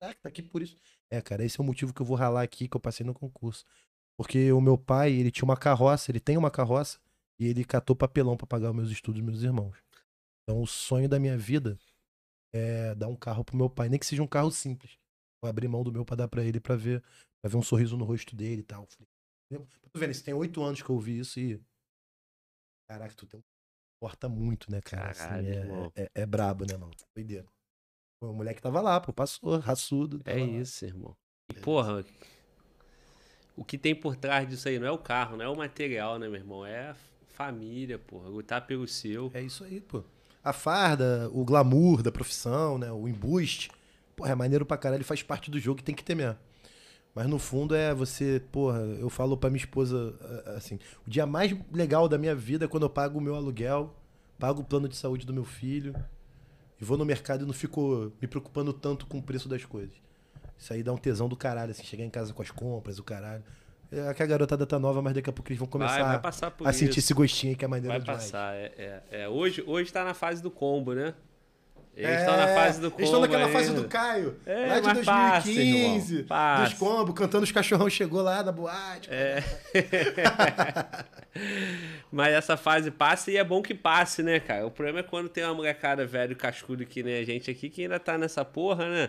Ah, 0.00 0.14
tá 0.14 0.30
aqui 0.30 0.42
por 0.42 0.62
isso. 0.62 0.76
É, 1.10 1.20
cara, 1.20 1.44
esse 1.44 1.60
é 1.60 1.62
o 1.62 1.66
motivo 1.66 1.92
que 1.92 2.00
eu 2.00 2.06
vou 2.06 2.16
ralar 2.16 2.42
aqui, 2.42 2.66
que 2.66 2.74
eu 2.74 2.80
passei 2.80 3.04
no 3.04 3.12
concurso. 3.12 3.66
Porque 4.16 4.50
o 4.50 4.60
meu 4.62 4.78
pai, 4.78 5.12
ele 5.12 5.30
tinha 5.30 5.44
uma 5.44 5.56
carroça, 5.56 6.10
ele 6.10 6.18
tem 6.18 6.38
uma 6.38 6.50
carroça, 6.50 6.98
e 7.38 7.46
ele 7.46 7.64
catou 7.64 7.94
papelão 7.94 8.36
pra 8.36 8.46
pagar 8.46 8.70
os 8.70 8.76
meus 8.76 8.90
estudos 8.90 9.20
dos 9.20 9.30
meus 9.30 9.42
irmãos. 9.42 9.76
Então 10.42 10.62
o 10.62 10.66
sonho 10.66 11.08
da 11.08 11.18
minha 11.18 11.36
vida 11.36 11.78
é 12.54 12.94
dar 12.94 13.08
um 13.08 13.16
carro 13.16 13.44
pro 13.44 13.56
meu 13.56 13.68
pai, 13.68 13.88
nem 13.88 13.98
que 13.98 14.06
seja 14.06 14.22
um 14.22 14.26
carro 14.26 14.50
simples. 14.50 14.98
Vou 15.42 15.50
abrir 15.50 15.68
mão 15.68 15.84
do 15.84 15.92
meu 15.92 16.04
pra 16.04 16.16
dar 16.16 16.28
pra 16.28 16.42
ele 16.42 16.60
pra 16.60 16.76
ver, 16.76 17.02
pra 17.42 17.50
ver 17.50 17.56
um 17.56 17.62
sorriso 17.62 17.96
no 17.96 18.04
rosto 18.04 18.36
dele 18.36 18.60
e 18.60 18.64
tal. 18.64 18.86
Falei? 18.86 19.66
Tô 19.92 19.98
vendo, 19.98 20.12
isso 20.12 20.24
tem 20.24 20.32
oito 20.32 20.62
anos 20.62 20.80
que 20.80 20.88
eu 20.88 20.94
ouvi 20.94 21.18
isso 21.18 21.38
e. 21.38 21.60
Caraca, 22.88 23.14
tu 23.14 23.26
tem 23.26 23.38
um. 23.38 23.42
Importa 23.98 24.28
muito, 24.28 24.70
né, 24.70 24.80
cara? 24.80 25.10
Assim, 25.10 25.20
Caralho, 25.20 25.48
é, 25.48 25.56
irmão. 25.56 25.92
é, 25.94 26.10
é 26.14 26.26
brabo, 26.26 26.64
né, 26.64 26.76
mano? 26.76 26.92
Doideira. 27.14 27.46
Pô, 28.20 28.30
o 28.30 28.34
moleque 28.34 28.62
tava 28.62 28.80
lá, 28.80 29.00
pô, 29.00 29.12
passou, 29.12 29.58
raçudo. 29.58 30.20
É 30.24 30.34
lá. 30.34 30.40
isso, 30.40 30.84
irmão. 30.84 31.16
E, 31.50 31.54
porra, 31.54 32.04
o 33.56 33.64
que 33.64 33.78
tem 33.78 33.94
por 33.94 34.16
trás 34.16 34.48
disso 34.48 34.68
aí 34.68 34.78
não 34.78 34.86
é 34.86 34.90
o 34.90 34.98
carro, 34.98 35.36
não 35.36 35.44
é 35.44 35.48
o 35.48 35.56
material, 35.56 36.18
né, 36.18 36.28
meu 36.28 36.40
irmão? 36.40 36.66
É 36.66 36.90
a 36.90 36.96
família, 37.28 37.98
porra. 37.98 38.28
Lutar 38.28 38.66
pelo 38.66 38.88
seu. 38.88 39.30
É 39.34 39.42
isso 39.42 39.62
aí, 39.62 39.80
pô. 39.80 40.02
A 40.42 40.52
farda, 40.52 41.30
o 41.32 41.44
glamour 41.44 42.02
da 42.02 42.10
profissão, 42.10 42.78
né? 42.78 42.90
O 42.90 43.06
embuste. 43.06 43.70
Porra, 44.16 44.32
é 44.32 44.34
maneiro 44.34 44.66
pra 44.66 44.76
caralho, 44.76 45.04
faz 45.04 45.22
parte 45.22 45.50
do 45.50 45.60
jogo 45.60 45.80
e 45.80 45.84
tem 45.84 45.94
que 45.94 46.02
ter 46.02 46.16
mesmo. 46.16 46.38
Mas 47.14 47.26
no 47.26 47.38
fundo 47.38 47.74
é 47.74 47.92
você, 47.94 48.42
porra, 48.50 48.78
eu 48.78 49.10
falo 49.10 49.36
pra 49.36 49.50
minha 49.50 49.62
esposa 49.62 50.14
assim, 50.56 50.78
o 51.06 51.10
dia 51.10 51.26
mais 51.26 51.54
legal 51.70 52.08
da 52.08 52.16
minha 52.16 52.34
vida 52.34 52.64
é 52.64 52.68
quando 52.68 52.84
eu 52.84 52.90
pago 52.90 53.18
o 53.18 53.20
meu 53.20 53.34
aluguel, 53.34 53.94
pago 54.38 54.62
o 54.62 54.64
plano 54.64 54.88
de 54.88 54.96
saúde 54.96 55.26
do 55.26 55.32
meu 55.32 55.44
filho 55.44 55.94
e 56.80 56.84
vou 56.84 56.96
no 56.96 57.04
mercado 57.04 57.44
e 57.44 57.46
não 57.46 57.52
fico 57.52 58.10
me 58.20 58.26
preocupando 58.26 58.72
tanto 58.72 59.06
com 59.06 59.18
o 59.18 59.22
preço 59.22 59.48
das 59.48 59.64
coisas. 59.64 59.94
Isso 60.56 60.72
aí 60.72 60.82
dá 60.82 60.92
um 60.92 60.96
tesão 60.96 61.28
do 61.28 61.36
caralho, 61.36 61.70
assim, 61.72 61.84
chegar 61.84 62.04
em 62.04 62.10
casa 62.10 62.32
com 62.32 62.40
as 62.40 62.50
compras, 62.50 62.98
o 62.98 63.04
caralho. 63.04 63.44
É 63.90 64.14
que 64.14 64.22
a 64.22 64.26
garotada 64.26 64.64
tá 64.64 64.78
nova, 64.78 65.02
mas 65.02 65.12
daqui 65.12 65.28
a 65.28 65.32
pouco 65.32 65.50
eles 65.50 65.58
vão 65.58 65.68
começar 65.68 66.02
vai, 66.02 66.18
vai 66.18 66.32
a 66.64 66.70
isso. 66.70 66.78
sentir 66.78 67.00
esse 67.00 67.12
gostinho 67.12 67.52
aí 67.52 67.56
que 67.56 67.64
é 67.64 67.68
maneiro 67.68 67.88
Vai 67.88 68.00
demais. 68.00 68.24
passar. 68.24 68.54
É, 68.54 68.72
é, 68.78 69.22
é. 69.22 69.28
Hoje, 69.28 69.62
hoje 69.66 69.92
tá 69.92 70.02
na 70.02 70.14
fase 70.14 70.42
do 70.42 70.50
combo, 70.50 70.94
né? 70.94 71.14
Eles 71.94 72.10
É, 72.10 72.20
estão 72.20 72.36
na 72.36 72.48
fase 72.48 72.80
do 72.80 72.90
combo. 72.90 73.00
Eles 73.02 73.08
estão 73.08 73.20
naquela 73.20 73.48
fase 73.50 73.72
do 73.74 73.84
Caio. 73.86 74.36
É, 74.46 74.66
lá 74.66 74.80
de 74.80 74.86
mas 74.86 75.04
passa, 75.04 75.46
2015. 75.46 76.12
irmão, 76.14 76.26
passa. 76.28 76.64
dos 76.64 76.74
combos, 76.78 77.14
cantando 77.14 77.44
os 77.44 77.52
cachorrão 77.52 77.90
chegou 77.90 78.22
lá 78.22 78.42
na 78.42 78.50
boate. 78.50 79.08
É. 79.10 79.42
Mas 82.10 82.34
essa 82.34 82.56
fase 82.56 82.90
passa 82.90 83.30
e 83.30 83.36
é 83.36 83.44
bom 83.44 83.62
que 83.62 83.74
passe, 83.74 84.22
né, 84.22 84.38
cara? 84.38 84.66
O 84.66 84.70
problema 84.70 85.00
é 85.00 85.02
quando 85.02 85.28
tem 85.28 85.44
uma 85.44 85.54
molecada 85.54 86.04
velho 86.06 86.36
cascudo 86.36 86.84
que 86.84 87.02
nem 87.02 87.18
a 87.18 87.24
gente 87.24 87.50
aqui 87.50 87.70
que 87.70 87.82
ainda 87.82 87.98
tá 87.98 88.18
nessa 88.18 88.44
porra, 88.44 88.86
né? 88.88 89.08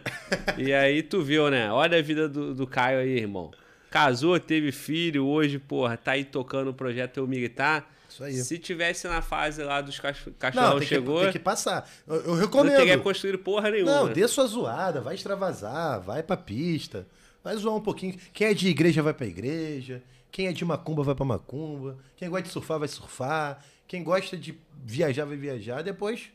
E 0.58 0.74
aí 0.74 1.04
tu 1.04 1.22
viu, 1.22 1.50
né? 1.50 1.72
Olha 1.72 1.98
a 1.98 2.02
vida 2.02 2.30
do, 2.30 2.54
do 2.54 2.66
Caio 2.66 3.00
aí, 3.00 3.18
irmão. 3.18 3.52
Casou, 3.90 4.40
teve 4.40 4.72
filho, 4.72 5.26
hoje, 5.26 5.60
porra, 5.60 5.98
tá 5.98 6.14
aí 6.14 6.24
tocando 6.24 6.70
o 6.70 6.74
projeto 6.74 7.18
Eu 7.18 7.28
Militar. 7.28 7.90
Isso 8.14 8.24
aí. 8.24 8.34
Se 8.36 8.60
tivesse 8.60 9.08
na 9.08 9.22
fase 9.24 9.64
lá 9.64 9.82
dos 9.82 10.00
cach- 10.00 10.28
Não, 10.28 10.34
cachorrão 10.38 10.72
tem 10.72 10.80
que, 10.80 10.86
chegou, 10.86 11.22
tem 11.24 11.32
que 11.32 11.40
passar. 11.40 11.90
Eu, 12.08 12.16
eu 12.18 12.28
não 12.28 12.36
recomendo. 12.36 12.76
teria 12.78 13.00
construído 13.00 13.40
porra 13.40 13.72
nenhuma. 13.72 13.92
Não, 13.92 14.14
dê 14.14 14.28
sua 14.28 14.46
zoada, 14.46 15.02
vai 15.02 15.16
extravasar, 15.16 16.00
vai 16.00 16.22
pra 16.22 16.38
pista, 16.38 17.08
vai 17.44 17.56
zoar 17.56 17.76
um 17.76 17.82
pouquinho. 17.82 18.16
Quem 18.32 18.48
é 18.48 18.54
de 18.54 18.68
igreja 18.68 19.02
vai 19.02 19.14
pra 19.16 19.26
igreja, 19.26 20.04
quem 20.32 20.46
é 20.48 20.52
de 20.54 20.64
macumba 20.64 21.02
vai 21.04 21.16
pra 21.16 21.26
macumba, 21.26 21.98
quem 22.16 22.30
gosta 22.30 22.44
de 22.44 22.50
surfar 22.54 22.78
vai 22.78 22.88
surfar, 22.88 23.66
quem 23.88 24.04
gosta 24.04 24.38
de 24.38 24.58
viajar 24.84 25.26
vai 25.26 25.36
viajar, 25.38 25.82
depois 25.82 26.30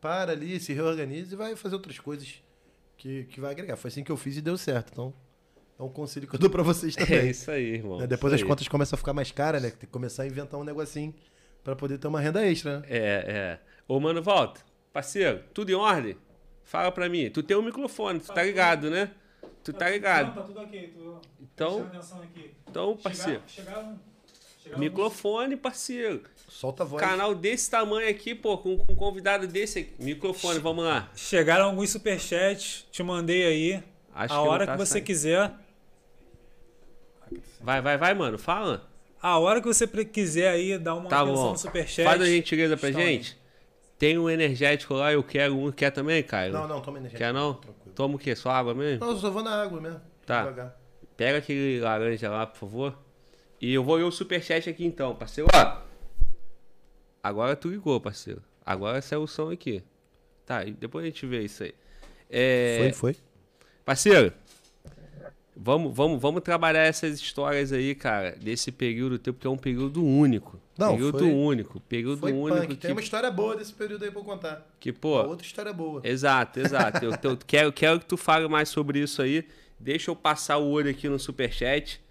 para 0.00 0.32
ali, 0.32 0.58
se 0.58 0.72
reorganiza 0.72 1.34
e 1.34 1.36
vai 1.36 1.54
fazer 1.56 1.76
outras 1.76 1.98
coisas 1.98 2.42
que, 2.96 3.24
que 3.24 3.40
vai 3.40 3.52
agregar. 3.52 3.76
Foi 3.76 3.88
assim 3.88 4.02
que 4.02 4.10
eu 4.12 4.16
fiz 4.16 4.36
e 4.36 4.40
deu 4.42 4.58
certo, 4.58 4.90
então 4.92 5.14
é 5.78 5.82
um 5.82 5.88
conselho 5.88 6.26
que 6.28 6.34
eu 6.36 6.38
dou 6.40 6.50
pra 6.50 6.62
vocês 6.62 6.94
É 6.98 7.04
também. 7.04 7.30
isso 7.30 7.50
aí, 7.50 7.74
irmão. 7.74 7.98
Né? 7.98 8.06
Depois 8.06 8.32
as 8.32 8.40
aí. 8.42 8.46
contas 8.46 8.68
começam 8.68 8.96
a 8.96 8.98
ficar 8.98 9.12
mais 9.12 9.30
caras, 9.30 9.62
né? 9.62 9.70
Tem 9.70 9.80
que 9.80 9.86
começar 9.86 10.22
a 10.22 10.26
inventar 10.26 10.58
um 10.60 10.64
negocinho 10.64 11.14
pra 11.62 11.74
poder 11.74 11.98
ter 11.98 12.06
uma 12.06 12.20
renda 12.20 12.46
extra, 12.46 12.80
né? 12.80 12.86
É, 12.88 12.98
é. 12.98 13.58
Ô, 13.88 13.98
mano, 14.00 14.22
volta. 14.22 14.60
Parceiro, 14.92 15.40
tudo 15.52 15.70
em 15.70 15.74
ordem? 15.74 16.16
Fala 16.62 16.90
pra 16.92 17.08
mim. 17.08 17.28
Tu 17.30 17.42
tem 17.42 17.56
um 17.56 17.62
microfone, 17.62 18.20
tu 18.20 18.32
tá 18.32 18.42
ligado, 18.42 18.88
né? 18.90 19.10
Tu 19.62 19.72
tá 19.72 19.86
Não, 19.86 19.92
ligado. 19.92 20.34
tá 20.34 20.42
tudo 20.42 20.60
ok. 20.60 20.94
Tô 20.94 21.20
Então- 21.42 21.90
aqui. 22.22 22.50
Então, 22.70 22.96
parceiro. 22.96 23.42
Chegaram, 23.46 23.76
chegaram, 23.80 24.00
chegaram 24.62 24.80
Microfone, 24.80 25.56
parceiro. 25.56 26.22
Solta 26.48 26.82
a 26.82 26.86
voz. 26.86 27.02
Canal 27.02 27.34
desse 27.34 27.70
tamanho 27.70 28.08
aqui, 28.08 28.34
pô, 28.34 28.56
com, 28.58 28.76
com 28.78 28.92
um 28.92 28.96
convidado 28.96 29.46
desse 29.46 29.80
aqui. 29.80 29.92
Microfone, 29.98 30.58
vamos 30.60 30.84
lá. 30.84 31.10
Chegaram 31.16 31.66
alguns 31.66 31.90
superchats, 31.90 32.86
te 32.92 33.02
mandei 33.02 33.44
aí. 33.46 33.82
Acho 34.14 34.34
a 34.34 34.36
que 34.38 34.44
não 34.44 34.48
hora 34.50 34.66
tá 34.66 34.72
que 34.72 34.78
você 34.78 34.92
saindo. 34.92 35.04
quiser. 35.06 35.52
Vai, 37.60 37.80
vai, 37.80 37.96
vai, 37.98 38.14
mano. 38.14 38.38
Fala. 38.38 38.88
A 39.20 39.38
hora 39.38 39.60
que 39.60 39.66
você 39.66 39.86
quiser 39.86 40.50
aí 40.50 40.76
dar 40.78 40.94
uma 40.94 41.08
Tá 41.08 41.20
atenção 41.22 41.44
bom. 41.44 41.50
no 41.52 41.58
superchat. 41.58 42.04
Faz 42.04 42.20
a 42.20 42.26
gentileza 42.26 42.76
pra 42.76 42.88
estão 42.90 43.02
aí. 43.02 43.14
gente. 43.14 43.38
Tem 43.98 44.18
um 44.18 44.28
energético 44.28 44.94
lá, 44.94 45.12
eu 45.12 45.22
quero 45.22 45.56
um. 45.56 45.70
Quer 45.72 45.90
também, 45.90 46.22
Caio? 46.22 46.52
Não, 46.52 46.68
não, 46.68 46.80
toma 46.82 46.98
energia. 46.98 47.18
Quer 47.18 47.32
não? 47.32 47.54
Tranquilo. 47.54 47.94
Toma 47.94 48.14
o 48.16 48.18
quê? 48.18 48.34
Só 48.36 48.50
água 48.50 48.74
mesmo? 48.74 49.00
Não, 49.04 49.12
eu 49.12 49.18
só 49.18 49.30
vou 49.30 49.42
na 49.42 49.62
água 49.62 49.80
mesmo. 49.80 50.00
Tá. 50.26 50.40
Devagar. 50.42 50.76
Pega 51.16 51.38
aquele 51.38 51.80
laranja 51.80 52.28
lá, 52.28 52.46
por 52.46 52.58
favor. 52.58 52.98
E 53.60 53.72
eu 53.72 53.82
vou 53.84 53.94
ler 53.96 54.02
o 54.02 54.10
superchat 54.10 54.68
aqui 54.68 54.84
então, 54.84 55.14
parceiro. 55.14 55.48
Ó, 55.54 55.76
agora 57.22 57.56
tu 57.56 57.68
ligou, 57.68 58.00
parceiro. 58.00 58.42
Agora 58.66 59.00
saiu 59.00 59.22
o 59.22 59.28
som 59.28 59.50
aqui. 59.50 59.82
Tá, 60.44 60.64
e 60.64 60.72
depois 60.72 61.04
a 61.04 61.08
gente 61.08 61.24
vê 61.24 61.42
isso 61.42 61.62
aí. 61.62 61.74
É, 62.28 62.78
Foi, 62.80 62.92
foi. 62.92 63.16
Parceiro, 63.84 64.32
vamos, 65.56 65.94
vamos, 65.94 66.20
vamos 66.20 66.42
trabalhar 66.42 66.82
essas 66.82 67.18
histórias 67.20 67.72
aí, 67.72 67.94
cara, 67.94 68.32
desse 68.32 68.70
período 68.72 69.18
teu, 69.18 69.32
porque 69.34 69.46
é 69.46 69.50
um 69.50 69.56
período 69.56 70.04
único. 70.04 70.60
Não, 70.76 70.90
período 70.92 71.18
foi- 71.20 71.32
único. 71.32 71.80
Período 71.80 72.18
Foi 72.20 72.32
único 72.32 72.56
punk. 72.62 72.68
que, 72.68 72.76
Tem 72.76 72.90
uma 72.92 73.00
história 73.00 73.30
boa 73.30 73.54
desse 73.56 73.72
período 73.72 74.04
aí 74.04 74.10
pra 74.10 74.20
eu 74.20 74.24
contar. 74.24 74.66
que, 74.80 74.92
pô, 74.92 75.20
Uma 75.20 75.28
outra 75.28 75.46
história 75.46 75.72
boa. 75.72 76.00
Exato, 76.04 76.58
exato. 76.58 77.04
Eu, 77.04 77.12
eu 77.22 77.36
quero, 77.46 77.72
quero 77.72 78.00
que 78.00 78.06
tu 78.06 78.16
fale 78.16 78.48
mais 78.48 78.68
sobre 78.68 78.98
isso 78.98 79.22
aí. 79.22 79.46
Deixa 79.78 80.10
eu 80.10 80.16
passar 80.16 80.56
o 80.58 80.68
olho 80.68 80.90
aqui 80.90 81.08
no 81.08 81.18
superchat. 81.18 82.02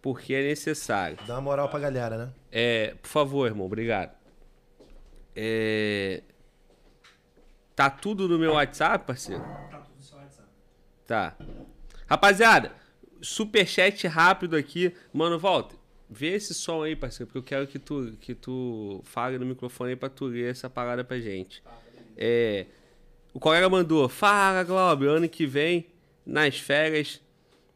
Porque 0.00 0.32
é 0.32 0.42
necessário. 0.42 1.18
Dá 1.26 1.34
uma 1.34 1.42
moral 1.42 1.68
pra 1.68 1.78
galera, 1.78 2.16
né? 2.16 2.32
É, 2.50 2.94
por 3.02 3.08
favor, 3.08 3.46
irmão, 3.46 3.66
obrigado. 3.66 4.12
É, 5.36 6.22
tá 7.76 7.90
tudo 7.90 8.26
no 8.26 8.38
meu 8.38 8.52
WhatsApp, 8.54 9.04
parceiro? 9.06 9.42
Tá 9.70 9.78
tudo 9.78 9.96
no 9.98 10.02
seu 10.02 10.16
WhatsApp. 10.18 10.48
Tá. 11.06 11.36
Rapaziada, 12.10 12.72
superchat 13.22 14.04
rápido 14.08 14.56
aqui. 14.56 14.92
Mano, 15.12 15.38
volta. 15.38 15.76
Vê 16.10 16.34
esse 16.34 16.52
som 16.52 16.82
aí, 16.82 16.96
parceiro, 16.96 17.28
porque 17.28 17.38
eu 17.38 17.42
quero 17.44 17.66
que 17.68 17.78
tu, 17.78 18.16
que 18.20 18.34
tu 18.34 19.00
fale 19.04 19.38
no 19.38 19.46
microfone 19.46 19.90
aí 19.90 19.96
pra 19.96 20.08
tu 20.08 20.24
ler 20.24 20.50
essa 20.50 20.68
parada 20.68 21.04
pra 21.04 21.20
gente. 21.20 21.62
É, 22.16 22.66
o 23.32 23.38
colega 23.38 23.68
mandou, 23.68 24.08
fala, 24.08 24.64
Globo, 24.64 25.04
ano 25.04 25.28
que 25.28 25.46
vem, 25.46 25.86
nas 26.26 26.58
férias 26.58 27.20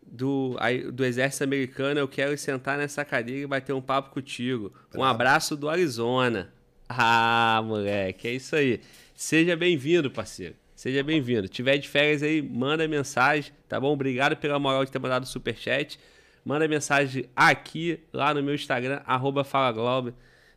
do, 0.04 0.56
aí, 0.58 0.90
do 0.90 1.04
exército 1.04 1.44
americano, 1.44 2.00
eu 2.00 2.08
quero 2.08 2.36
sentar 2.36 2.76
nessa 2.76 3.04
cadeira 3.04 3.42
e 3.42 3.46
bater 3.46 3.72
um 3.72 3.80
papo 3.80 4.10
contigo. 4.10 4.72
Um 4.92 5.04
abraço 5.04 5.54
do 5.54 5.68
Arizona. 5.68 6.52
Ah, 6.88 7.62
moleque, 7.64 8.26
é 8.26 8.32
isso 8.32 8.56
aí. 8.56 8.80
Seja 9.14 9.54
bem-vindo, 9.54 10.10
parceiro. 10.10 10.56
Seja 10.84 11.02
bem-vindo. 11.02 11.48
Tiver 11.48 11.78
de 11.78 11.88
férias 11.88 12.22
aí, 12.22 12.42
manda 12.42 12.86
mensagem, 12.86 13.54
tá 13.66 13.80
bom? 13.80 13.94
Obrigado 13.94 14.36
pela 14.36 14.58
moral 14.58 14.84
de 14.84 14.92
ter 14.92 14.98
mandado 14.98 15.22
o 15.22 15.26
superchat. 15.26 15.98
Manda 16.44 16.68
mensagem 16.68 17.24
aqui, 17.34 18.00
lá 18.12 18.34
no 18.34 18.42
meu 18.42 18.54
Instagram, 18.54 19.00
arroba 19.06 19.44
FalaGlobo. 19.44 20.12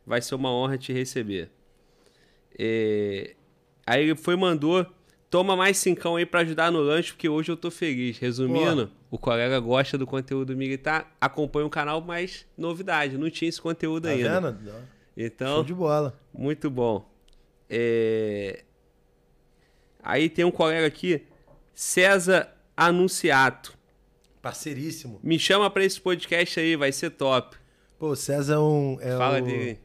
Vai 0.06 0.20
ser 0.20 0.34
uma 0.34 0.52
honra 0.52 0.76
te 0.76 0.92
receber. 0.92 1.48
É, 2.58 3.36
Aí 3.86 4.02
ele 4.02 4.16
foi 4.16 4.36
mandou, 4.36 4.84
toma 5.30 5.56
mais 5.56 5.78
cincão 5.78 6.16
aí 6.16 6.26
pra 6.26 6.40
ajudar 6.40 6.70
no 6.70 6.80
lanche, 6.80 7.12
porque 7.12 7.26
hoje 7.26 7.50
eu 7.50 7.56
tô 7.56 7.70
feliz. 7.70 8.18
Resumindo, 8.18 8.90
o 9.10 9.16
colega 9.16 9.58
gosta 9.58 9.96
do 9.96 10.06
conteúdo 10.06 10.54
militar, 10.54 11.10
acompanha 11.18 11.64
o 11.64 11.70
canal, 11.70 12.02
mas 12.02 12.44
novidade, 12.54 13.16
não 13.16 13.30
tinha 13.30 13.48
esse 13.48 13.62
conteúdo 13.62 14.02
Tá 14.02 14.10
ainda. 14.10 14.42
vendo? 14.42 14.62
Show 14.62 14.80
Então, 15.16 15.64
de 15.64 15.72
bola. 15.72 16.20
muito 16.34 16.68
bom. 16.68 17.10
É, 17.70 18.62
Aí 20.08 20.30
tem 20.30 20.42
um 20.42 20.50
colega 20.50 20.86
aqui, 20.86 21.20
César 21.74 22.48
Anunciato. 22.74 23.76
Parceiríssimo. 24.40 25.20
Me 25.22 25.38
chama 25.38 25.68
pra 25.68 25.84
esse 25.84 26.00
podcast 26.00 26.58
aí, 26.58 26.76
vai 26.76 26.90
ser 26.92 27.10
top. 27.10 27.58
Pô, 27.98 28.16
César 28.16 28.54
é 28.54 28.58
um. 28.58 28.96
É 29.02 29.14
Fala 29.18 29.38
o... 29.38 29.44
dele. 29.44 29.78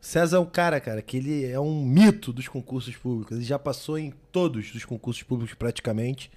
César 0.00 0.38
é 0.38 0.40
um 0.40 0.46
cara, 0.46 0.80
cara, 0.80 1.00
que 1.00 1.16
ele 1.16 1.46
é 1.46 1.60
um 1.60 1.84
mito 1.84 2.32
dos 2.32 2.48
concursos 2.48 2.96
públicos. 2.96 3.36
Ele 3.36 3.46
já 3.46 3.56
passou 3.56 3.96
em 3.96 4.12
todos 4.32 4.74
os 4.74 4.84
concursos 4.84 5.22
públicos 5.22 5.54
praticamente. 5.54 6.28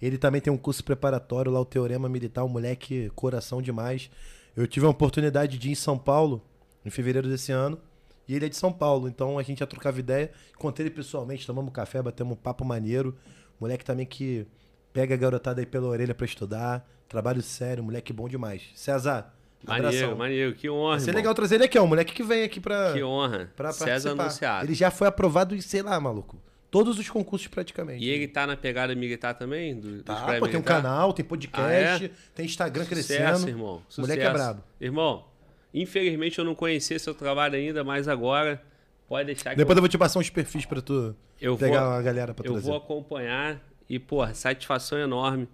Ele 0.00 0.18
também 0.18 0.42
tem 0.42 0.52
um 0.52 0.58
curso 0.58 0.84
preparatório 0.84 1.50
lá, 1.50 1.60
o 1.60 1.64
Teorema 1.64 2.10
Militar, 2.10 2.44
um 2.44 2.48
moleque 2.48 3.10
coração 3.14 3.62
demais. 3.62 4.10
Eu 4.54 4.66
tive 4.66 4.84
a 4.84 4.90
oportunidade 4.90 5.56
de 5.56 5.68
ir 5.68 5.72
em 5.72 5.74
São 5.74 5.96
Paulo 5.96 6.42
em 6.84 6.90
fevereiro 6.90 7.26
desse 7.26 7.52
ano. 7.52 7.80
E 8.28 8.34
ele 8.34 8.46
é 8.46 8.48
de 8.48 8.56
São 8.56 8.72
Paulo, 8.72 9.08
então 9.08 9.38
a 9.38 9.42
gente 9.42 9.58
já 9.60 9.66
trocava 9.66 9.98
ideia. 9.98 10.30
Encontrei 10.54 10.86
ele 10.86 10.94
pessoalmente, 10.94 11.46
tomamos 11.46 11.72
café, 11.72 12.00
batemos 12.00 12.32
um 12.34 12.36
papo 12.36 12.64
maneiro. 12.64 13.16
Moleque 13.60 13.84
também 13.84 14.06
que 14.06 14.46
pega 14.92 15.14
a 15.14 15.16
garotada 15.18 15.60
aí 15.60 15.66
pela 15.66 15.86
orelha 15.88 16.14
pra 16.14 16.24
estudar. 16.24 16.88
Trabalho 17.08 17.42
sério, 17.42 17.82
moleque 17.84 18.12
bom 18.12 18.28
demais. 18.28 18.62
César, 18.74 19.32
Maneiro, 19.64 19.88
abração. 19.96 20.16
maneiro, 20.16 20.54
que 20.54 20.68
honra. 20.70 20.90
Vai 20.92 21.00
ser 21.00 21.06
irmão. 21.10 21.16
legal 21.20 21.34
trazer 21.34 21.54
ele 21.56 21.64
aqui, 21.64 21.78
ó. 21.78 21.82
Um 21.82 21.86
moleque 21.88 22.12
que 22.14 22.22
vem 22.22 22.42
aqui 22.44 22.58
pra, 22.60 22.92
Que 22.94 23.02
honra. 23.02 23.50
pra 23.54 23.70
César 23.72 23.86
participar. 24.16 24.22
Anunciado. 24.24 24.66
Ele 24.66 24.74
já 24.74 24.90
foi 24.90 25.06
aprovado 25.08 25.54
em, 25.54 25.60
sei 25.60 25.82
lá, 25.82 25.98
maluco. 26.00 26.40
Todos 26.70 26.98
os 26.98 27.08
concursos 27.10 27.46
praticamente. 27.48 28.02
E 28.02 28.08
ele 28.08 28.26
tá 28.26 28.46
na 28.46 28.56
pegada 28.56 28.94
militar 28.94 29.34
também? 29.34 29.78
Do, 29.78 30.02
Tá, 30.02 30.36
pô, 30.40 30.48
tem 30.48 30.58
um 30.58 30.62
canal, 30.62 31.12
tem 31.12 31.22
podcast, 31.24 32.04
Ah, 32.04 32.06
é? 32.06 32.10
tem 32.34 32.46
Instagram 32.46 32.84
Sucesso, 32.84 33.06
crescendo. 33.08 33.48
irmão. 33.48 33.82
O 33.96 34.00
moleque 34.00 34.22
é 34.22 34.24
Sucesso. 34.24 34.32
brabo. 34.32 34.64
Irmão, 34.80 35.24
infelizmente 35.72 36.38
eu 36.38 36.44
não 36.44 36.54
conhecia 36.54 36.98
seu 36.98 37.14
trabalho 37.14 37.56
ainda, 37.56 37.82
mas 37.84 38.08
agora 38.08 38.62
pode 39.08 39.26
deixar 39.26 39.50
que 39.50 39.56
Depois 39.56 39.76
eu, 39.76 39.78
eu 39.78 39.82
vou 39.82 39.88
te 39.88 39.98
passar 39.98 40.18
uns 40.18 40.30
perfis 40.30 40.64
pra 40.66 40.80
tu 40.80 41.14
eu 41.40 41.56
pegar 41.56 41.84
vou, 41.84 41.92
a 41.94 42.02
galera 42.02 42.34
pra 42.34 42.46
eu 42.46 42.52
trazer. 42.52 42.68
vou 42.68 42.76
acompanhar 42.76 43.60
e, 43.88 43.98
porra, 43.98 44.34
satisfação 44.34 44.98
enorme. 44.98 45.48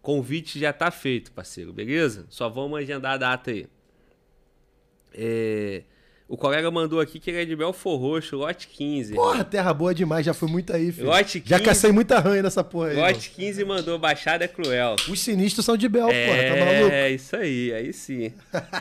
Convite 0.00 0.58
já 0.58 0.72
tá 0.72 0.90
feito, 0.90 1.30
parceiro, 1.32 1.72
beleza? 1.72 2.26
Só 2.28 2.48
vamos 2.48 2.78
agendar 2.78 3.12
a 3.12 3.16
data 3.18 3.50
aí. 3.50 3.68
É, 5.14 5.82
O 6.32 6.36
colega 6.38 6.70
mandou 6.70 6.98
aqui 6.98 7.20
que 7.20 7.28
ele 7.28 7.42
é 7.42 7.44
de 7.44 7.54
Belfor 7.54 8.00
Roxo, 8.00 8.36
lote 8.36 8.66
15. 8.66 9.12
Porra, 9.12 9.44
terra 9.44 9.74
boa 9.74 9.94
demais, 9.94 10.24
já 10.24 10.32
fui 10.32 10.50
muito 10.50 10.72
aí, 10.72 10.90
filho. 10.90 11.08
Lote 11.08 11.42
Já 11.44 11.58
15. 11.58 11.68
cacei 11.68 11.92
muita 11.92 12.18
ranha 12.20 12.42
nessa 12.42 12.64
porra 12.64 12.88
aí. 12.88 12.96
Lote 12.96 13.28
15 13.32 13.62
mandou 13.66 13.98
Baixada 13.98 14.42
é 14.42 14.48
Cruel. 14.48 14.96
Os 15.10 15.20
sinistros 15.20 15.66
são 15.66 15.76
de 15.76 15.90
Bel, 15.90 16.06
porra, 16.06 16.14
tá 16.14 16.64
maluco? 16.64 16.90
É, 16.90 17.10
isso 17.10 17.36
aí, 17.36 17.74
aí 17.74 17.92
sim. 17.92 18.32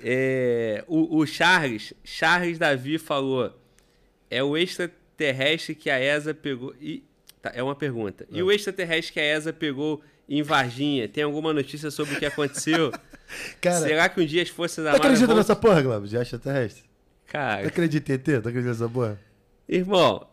É, 0.00 0.84
o, 0.86 1.18
o 1.18 1.26
Charles, 1.26 1.92
Charles 2.04 2.56
Davi 2.56 2.98
falou: 2.98 3.52
é 4.30 4.40
o 4.40 4.56
extraterrestre 4.56 5.74
que 5.74 5.90
a 5.90 5.98
ESA 5.98 6.32
pegou. 6.32 6.72
E, 6.80 7.02
tá, 7.42 7.50
é 7.52 7.60
uma 7.60 7.74
pergunta. 7.74 8.24
E 8.30 8.40
o 8.40 8.52
extraterrestre 8.52 9.14
que 9.14 9.18
a 9.18 9.36
ESA 9.36 9.52
pegou 9.52 10.00
em 10.28 10.42
Varginha? 10.42 11.08
Tem 11.08 11.22
alguma 11.24 11.52
notícia 11.52 11.90
sobre 11.90 12.14
o 12.14 12.18
que 12.18 12.26
aconteceu? 12.26 12.92
Cara, 13.60 13.80
Será 13.86 14.08
que 14.08 14.20
um 14.20 14.26
dia 14.26 14.42
as 14.42 14.48
Forças 14.48 14.76
tu 14.76 14.80
Armadas. 14.86 15.00
acredita 15.04 15.26
vão- 15.28 15.36
nessa 15.36 15.54
porra, 15.56 15.82
Glauber, 15.82 16.08
de 16.08 16.16
extraterrestre? 16.16 16.82
Tu 16.82 17.32
Cara, 17.32 17.66
acredita 17.68 18.12
em 18.12 18.14
ET? 18.14 18.24
Tu 18.24 18.36
acredita 18.36 18.68
nessa 18.68 18.88
porra? 18.88 19.18
irmão, 19.68 20.26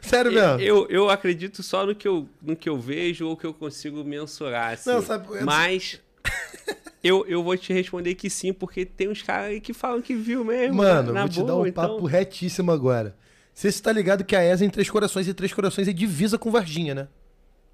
Sério 0.00 0.30
mesmo? 0.30 0.60
eu, 0.60 0.86
eu 0.90 1.08
acredito 1.08 1.62
só 1.62 1.86
no 1.86 1.94
que 1.94 2.06
eu, 2.06 2.28
no 2.42 2.54
que 2.54 2.68
eu 2.68 2.78
vejo 2.78 3.26
ou 3.26 3.36
que 3.36 3.46
eu 3.46 3.54
consigo 3.54 4.04
mensurar. 4.04 4.74
Assim. 4.74 4.90
Não, 4.90 5.00
sabe, 5.00 5.26
eu- 5.34 5.44
Mas 5.46 5.98
eu, 7.02 7.24
eu 7.26 7.42
vou 7.42 7.56
te 7.56 7.72
responder 7.72 8.14
que 8.14 8.28
sim, 8.28 8.52
porque 8.52 8.84
tem 8.84 9.08
uns 9.08 9.22
caras 9.22 9.46
aí 9.46 9.60
que 9.60 9.72
falam 9.72 10.02
que 10.02 10.14
viu 10.14 10.44
mesmo. 10.44 10.76
Mano, 10.76 11.12
na 11.14 11.20
vou 11.22 11.28
te 11.30 11.36
boa, 11.36 11.46
dar 11.46 11.56
um 11.56 11.66
então... 11.66 11.88
papo 11.94 12.04
retíssimo 12.06 12.70
agora. 12.70 13.16
Você 13.54 13.68
está 13.68 13.90
ligado 13.90 14.22
que 14.22 14.36
a 14.36 14.44
ESA 14.44 14.64
é 14.64 14.66
em 14.66 14.70
Três 14.70 14.90
Corações 14.90 15.26
e 15.26 15.32
Três 15.32 15.54
Corações 15.54 15.88
é 15.88 15.92
divisa 15.94 16.36
com 16.36 16.50
Varginha, 16.50 16.94
né? 16.94 17.08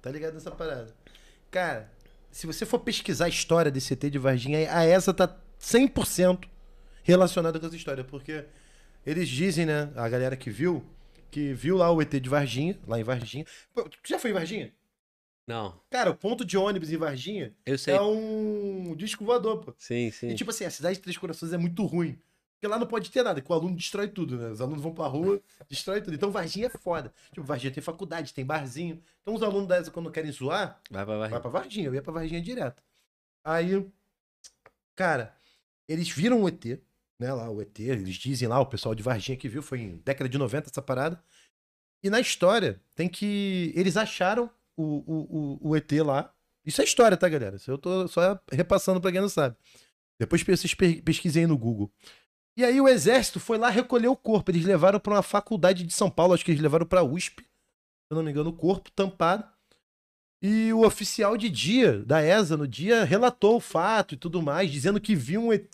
Tá 0.01 0.09
ligado 0.09 0.33
nessa 0.35 0.49
parada? 0.51 0.87
Cara, 1.53 1.87
se 2.31 2.47
você 2.47 2.65
for 2.65 2.79
pesquisar 2.79 3.25
a 3.25 3.29
história 3.29 3.69
desse 3.69 3.93
ET 3.93 3.99
de 4.09 4.17
Varginha, 4.17 4.75
a 4.75 4.87
ESA 4.87 5.13
tá 5.13 5.37
100% 5.61 6.49
relacionada 7.03 7.59
com 7.59 7.67
essa 7.67 7.75
história, 7.75 8.03
porque 8.03 8.43
eles 9.05 9.29
dizem, 9.29 9.67
né, 9.67 9.93
a 9.95 10.09
galera 10.09 10.35
que 10.35 10.49
viu, 10.49 10.83
que 11.29 11.53
viu 11.53 11.77
lá 11.77 11.91
o 11.91 12.01
ET 12.01 12.09
de 12.09 12.27
Varginha, 12.27 12.75
lá 12.87 12.99
em 12.99 13.03
Varginha. 13.03 13.45
Pô, 13.71 13.83
tu 13.83 13.99
já 14.03 14.17
foi 14.17 14.31
em 14.31 14.33
Varginha? 14.33 14.73
Não, 15.45 15.79
Cara, 15.91 16.09
o 16.09 16.15
ponto 16.15 16.43
de 16.43 16.57
ônibus 16.57 16.91
em 16.91 16.97
Varginha 16.97 17.53
é 17.65 18.01
um 18.01 18.95
disco 18.95 19.23
voador, 19.23 19.59
pô. 19.63 19.75
Sim, 19.77 20.09
sim. 20.09 20.29
E 20.29 20.35
tipo 20.35 20.49
assim, 20.49 20.65
a 20.65 20.71
cidade 20.71 20.95
de 20.95 21.03
Três 21.03 21.19
Corações 21.19 21.53
é 21.53 21.57
muito 21.57 21.85
ruim. 21.85 22.17
Porque 22.63 22.71
lá 22.71 22.79
não 22.79 22.87
pode 22.87 23.11
ter 23.11 23.23
nada, 23.23 23.41
que 23.41 23.51
o 23.51 23.53
aluno 23.53 23.75
destrói 23.75 24.07
tudo, 24.07 24.37
né? 24.37 24.47
Os 24.51 24.61
alunos 24.61 24.81
vão 24.81 24.93
pra 24.93 25.05
rua, 25.05 25.41
destrói 25.67 25.99
tudo. 26.01 26.13
Então 26.15 26.31
Varginha 26.31 26.67
é 26.67 26.69
foda. 26.69 27.13
Tipo, 27.33 27.43
Varginha 27.45 27.73
tem 27.73 27.83
faculdade, 27.83 28.33
tem 28.33 28.45
barzinho. 28.45 29.03
Então 29.21 29.33
os 29.33 29.43
alunos 29.43 29.67
da 29.67 29.77
ESA, 29.77 29.91
quando 29.91 30.09
querem 30.09 30.31
zoar, 30.31 30.79
Vai 30.89 31.03
pra 31.05 31.17
vai 31.17 31.29
Varginha. 31.29 31.41
pra 31.41 31.49
Varginha. 31.51 31.87
Eu 31.87 31.93
ia 31.93 32.01
pra 32.01 32.13
Varginha 32.13 32.41
direto. 32.41 32.81
Aí, 33.43 33.85
cara, 34.95 35.35
eles 35.89 36.07
viram 36.09 36.41
o 36.41 36.47
ET, 36.47 36.63
né? 37.19 37.33
Lá, 37.33 37.49
o 37.49 37.61
ET, 37.61 37.77
eles 37.81 38.15
dizem 38.15 38.47
lá, 38.47 38.61
o 38.61 38.65
pessoal 38.65 38.95
de 38.95 39.03
Varginha 39.03 39.37
que 39.37 39.49
viu, 39.49 39.61
foi 39.61 39.81
em 39.81 39.97
década 39.97 40.29
de 40.29 40.37
90 40.37 40.69
essa 40.69 40.81
parada. 40.81 41.21
E 42.01 42.09
na 42.09 42.21
história, 42.21 42.81
tem 42.95 43.09
que. 43.09 43.73
Eles 43.75 43.97
acharam 43.97 44.49
o, 44.77 44.83
o, 44.83 45.59
o, 45.65 45.69
o 45.71 45.75
ET 45.75 45.91
lá. 46.01 46.33
Isso 46.65 46.79
é 46.79 46.85
história, 46.85 47.17
tá, 47.17 47.27
galera? 47.27 47.57
Isso 47.57 47.69
eu 47.69 47.77
tô 47.77 48.07
só 48.07 48.39
repassando 48.49 49.01
pra 49.01 49.11
quem 49.11 49.19
não 49.19 49.27
sabe. 49.27 49.57
Depois 50.17 50.41
vocês 50.43 50.73
pe- 50.73 51.01
pesquisem 51.01 51.41
aí 51.43 51.47
no 51.47 51.57
Google. 51.57 51.91
E 52.55 52.63
aí 52.63 52.79
o 52.79 52.87
exército 52.87 53.39
foi 53.39 53.57
lá 53.57 53.69
recolher 53.69 54.07
o 54.07 54.15
corpo. 54.15 54.51
Eles 54.51 54.65
levaram 54.65 54.99
pra 54.99 55.13
uma 55.13 55.23
faculdade 55.23 55.83
de 55.83 55.93
São 55.93 56.09
Paulo, 56.09 56.33
acho 56.33 56.45
que 56.45 56.51
eles 56.51 56.61
levaram 56.61 56.85
pra 56.85 57.03
USP. 57.03 57.41
Se 57.41 57.47
eu 58.11 58.15
não 58.17 58.23
me 58.23 58.31
engano, 58.31 58.49
o 58.49 58.53
corpo 58.53 58.91
tampado. 58.91 59.45
E 60.41 60.73
o 60.73 60.85
oficial 60.85 61.37
de 61.37 61.49
dia 61.49 61.99
da 61.99 62.21
ESA 62.21 62.57
no 62.57 62.67
dia 62.67 63.05
relatou 63.05 63.55
o 63.55 63.61
fato 63.61 64.13
e 64.13 64.17
tudo 64.17 64.41
mais, 64.41 64.69
dizendo 64.69 64.99
que 64.99 65.15
viu 65.15 65.45
um 65.45 65.53
ET. 65.53 65.73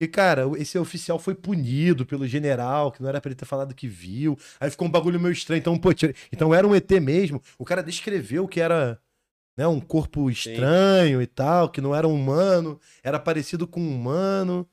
E, 0.00 0.06
cara, 0.06 0.44
esse 0.56 0.78
oficial 0.78 1.18
foi 1.18 1.34
punido 1.34 2.06
pelo 2.06 2.26
general, 2.26 2.92
que 2.92 3.02
não 3.02 3.08
era 3.08 3.20
pra 3.20 3.28
ele 3.28 3.36
ter 3.36 3.44
falado 3.44 3.74
que 3.74 3.88
viu. 3.88 4.38
Aí 4.58 4.70
ficou 4.70 4.86
um 4.86 4.90
bagulho 4.90 5.18
meio 5.18 5.32
estranho. 5.32 5.58
Então, 5.58 5.78
pô, 5.78 5.90
então 6.32 6.54
era 6.54 6.66
um 6.66 6.74
ET 6.74 6.90
mesmo. 7.00 7.42
O 7.58 7.64
cara 7.64 7.82
descreveu 7.82 8.46
que 8.46 8.60
era 8.60 9.00
né, 9.56 9.66
um 9.66 9.80
corpo 9.80 10.30
estranho 10.30 11.20
e 11.20 11.26
tal, 11.26 11.68
que 11.68 11.80
não 11.80 11.94
era 11.94 12.08
um 12.08 12.14
humano, 12.14 12.80
era 13.02 13.18
parecido 13.18 13.66
com 13.66 13.80
um 13.80 13.94
humano. 13.94 14.66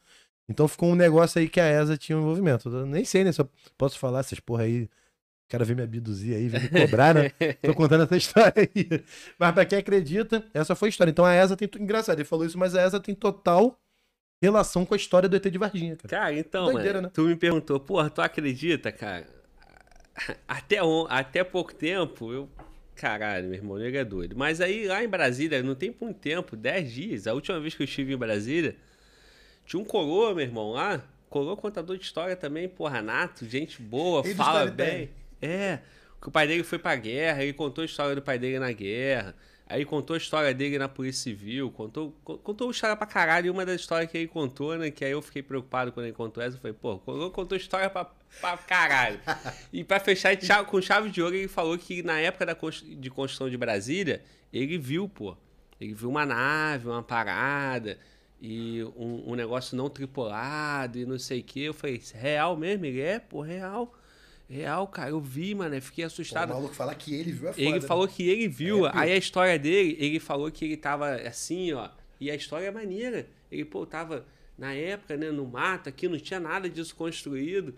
Então 0.49 0.68
ficou 0.68 0.90
um 0.90 0.95
negócio 0.95 1.40
aí 1.40 1.49
que 1.49 1.60
a 1.60 1.68
ESA 1.68 1.98
tinha 1.98 2.18
um 2.18 2.22
envolvimento. 2.22 2.69
Eu 2.69 2.86
nem 2.86 3.03
sei, 3.03 3.24
né, 3.24 3.32
se 3.32 3.41
eu 3.41 3.49
posso 3.78 3.99
falar 3.99 4.19
essas 4.22 4.40
porra 4.40 4.64
aí. 4.64 4.84
O 4.84 5.49
cara 5.49 5.64
veio 5.64 5.78
me 5.78 5.84
abduzir 5.84 6.36
aí, 6.36 6.48
veio 6.49 6.64
me 6.64 6.69
cobrar, 6.69 7.14
né? 7.15 7.30
Tô 7.64 7.74
contando 7.74 8.03
essa 8.03 8.18
história 8.18 8.53
aí. 8.57 9.03
Mas 9.40 9.53
pra 9.53 9.65
quem 9.65 9.78
acredita, 9.80 10.44
essa 10.53 10.76
foi 10.76 10.88
a 10.88 10.90
história. 10.90 11.11
Então 11.11 11.24
a 11.26 11.34
ESA 11.34 11.56
tem. 11.56 11.69
Engraçado, 11.80 12.18
ele 12.18 12.26
falou 12.26 12.45
isso, 12.45 12.57
mas 12.57 12.76
a 12.76 12.84
ESA 12.86 12.99
tem 12.99 13.15
total 13.15 13.80
relação 14.41 14.86
com 14.86 14.94
a 14.94 14.98
história 14.98 15.28
do 15.30 15.36
ET 15.36 15.44
de 15.49 15.57
Varginha, 15.57 15.95
cara. 15.95 16.10
Cara, 16.10 16.34
então, 16.38 16.65
Doideira, 16.65 16.95
mano, 16.95 17.07
né? 17.07 17.11
tu 17.14 17.24
me 17.24 17.36
perguntou, 17.36 17.80
porra, 17.80 18.10
tu 18.10 18.22
acredita, 18.22 18.91
cara? 18.91 19.26
Até, 20.48 20.84
on- 20.84 21.07
até 21.10 21.44
pouco 21.44 21.74
tempo, 21.74 22.32
eu. 22.34 22.49
Caralho, 22.95 23.45
meu 23.49 23.53
irmão, 23.56 23.80
ele 23.80 23.95
é 23.95 24.03
doido. 24.03 24.36
Mas 24.36 24.60
aí 24.60 24.88
lá 24.88 25.03
em 25.03 25.07
Brasília, 25.07 25.61
não 25.61 25.76
tem 25.76 25.95
muito 26.02 26.18
tempo, 26.18 26.56
10 26.56 26.91
dias. 26.91 27.28
A 27.28 27.34
última 27.34 27.60
vez 27.60 27.76
que 27.76 27.84
eu 27.84 27.86
estive 27.86 28.14
em 28.14 28.18
Brasília, 28.18 28.76
tinha 29.68 29.80
um 29.80 29.85
coroa, 29.85 30.34
meu 30.34 30.44
irmão, 30.44 30.72
lá. 30.72 30.99
Coroa 31.30 31.56
contador 31.57 31.98
de 31.98 32.03
história 32.06 32.35
também, 32.35 32.68
porra, 32.69 33.02
nato, 33.02 33.45
gente 33.45 33.81
boa, 33.81 34.22
Ele 34.26 34.34
fala 34.34 34.65
bem. 34.72 35.10
É, 35.41 35.80
que 36.22 36.30
o 36.30 36.31
pai 36.31 36.48
dele 36.48 36.64
foi 36.64 36.80
pra 36.80 36.95
guerra, 36.95 37.44
ele 37.44 37.53
contou 37.53 37.81
a 37.81 37.85
história 37.85 38.15
do 38.15 38.22
pai 38.22 38.39
dele 38.39 38.57
na 38.60 38.72
guerra. 38.72 39.35
Aí 39.69 39.84
contou 39.84 40.14
a 40.14 40.18
história 40.18 40.53
dele 40.53 40.80
na 40.80 40.88
Polícia 40.88 41.23
Civil, 41.23 41.69
contou, 41.72 42.15
co- 42.23 42.38
contou 42.38 42.72
história 42.72 42.95
pra 42.95 43.06
caralho. 43.06 43.48
E 43.48 43.49
uma 43.49 43.65
das 43.65 43.81
histórias 43.81 44.10
que 44.10 44.18
ele 44.18 44.27
contou, 44.27 44.77
né? 44.77 44.89
Que 44.89 45.03
aí 45.03 45.11
eu 45.11 45.22
fiquei 45.22 45.44
preocupado 45.44 45.91
quando 45.91 46.06
ele 46.06 46.15
contou 46.15 46.41
essa. 46.41 46.56
Eu 46.56 46.61
falei, 46.61 46.73
pô, 46.80 46.98
Coroa 46.99 47.30
contou 47.30 47.57
história 47.57 47.89
pra, 47.89 48.06
pra 48.39 48.56
caralho. 48.57 49.19
e 49.73 49.84
pra 49.84 49.99
fechar 49.99 50.38
com 50.65 50.81
chave 50.81 51.10
de 51.10 51.22
ouro, 51.22 51.35
ele 51.35 51.49
falou 51.49 51.77
que 51.77 52.02
na 52.02 52.18
época 52.18 52.45
da, 52.45 52.56
de 52.98 53.10
construção 53.10 53.49
de 53.49 53.57
Brasília, 53.57 54.23
ele 54.53 54.77
viu, 54.77 55.10
pô. 55.10 55.35
Ele 55.81 55.94
viu 55.94 56.10
uma 56.10 56.26
nave, 56.26 56.88
uma 56.88 57.03
parada, 57.03 57.99
e 58.41 58.84
um, 58.95 59.31
um 59.31 59.35
negócio 59.35 59.76
não 59.76 59.89
tripulado, 59.89 60.99
e 60.99 61.05
não 61.05 61.18
sei 61.18 61.39
o 61.39 61.43
que. 61.43 61.64
Eu 61.64 61.73
falei, 61.73 62.01
real 62.14 62.55
mesmo? 62.55 62.85
Ele 62.85 63.01
é, 63.01 63.19
pô, 63.19 63.41
real. 63.41 63.93
Real, 64.49 64.88
cara, 64.88 65.09
eu 65.09 65.19
vi, 65.19 65.53
mano, 65.53 65.76
eu 65.76 65.81
fiquei 65.81 66.05
Pô, 66.05 66.07
assustado. 66.07 66.51
o 66.51 66.53
maluco 66.53 66.73
falar 66.73 66.95
que 66.95 67.14
ele 67.14 67.34
viu 67.34 67.49
é 67.49 67.53
foda. 67.53 67.61
Ele 67.61 67.80
né? 67.80 67.81
falou 67.81 68.07
que 68.07 68.30
ele 68.30 68.47
viu, 68.47 68.88
É, 68.88 68.91
aí 68.93 69.11
a 69.11 69.18
história 69.18 69.59
dele, 69.59 69.97
ele 69.99 70.19
falou 70.22 70.49
que 70.49 70.64
ele 70.64 70.77
tava 70.77 71.15
assim, 71.15 71.73
ó, 71.73 71.89
e 72.19 72.31
a 72.31 72.35
história 72.35 72.68
é 72.68 72.72
maneira. 72.72 73.27
Ele, 73.51 73.65
pô, 73.65 73.85
tava 73.85 74.26
na 74.57 74.73
época, 74.73 75.18
né, 75.18 75.31
no 75.31 75.45
mato, 75.45 75.89
aqui 75.89 76.07
não 76.07 76.18
tinha 76.18 76.39
nada 76.39 76.69
disso 76.69 76.95
construído, 76.95 77.76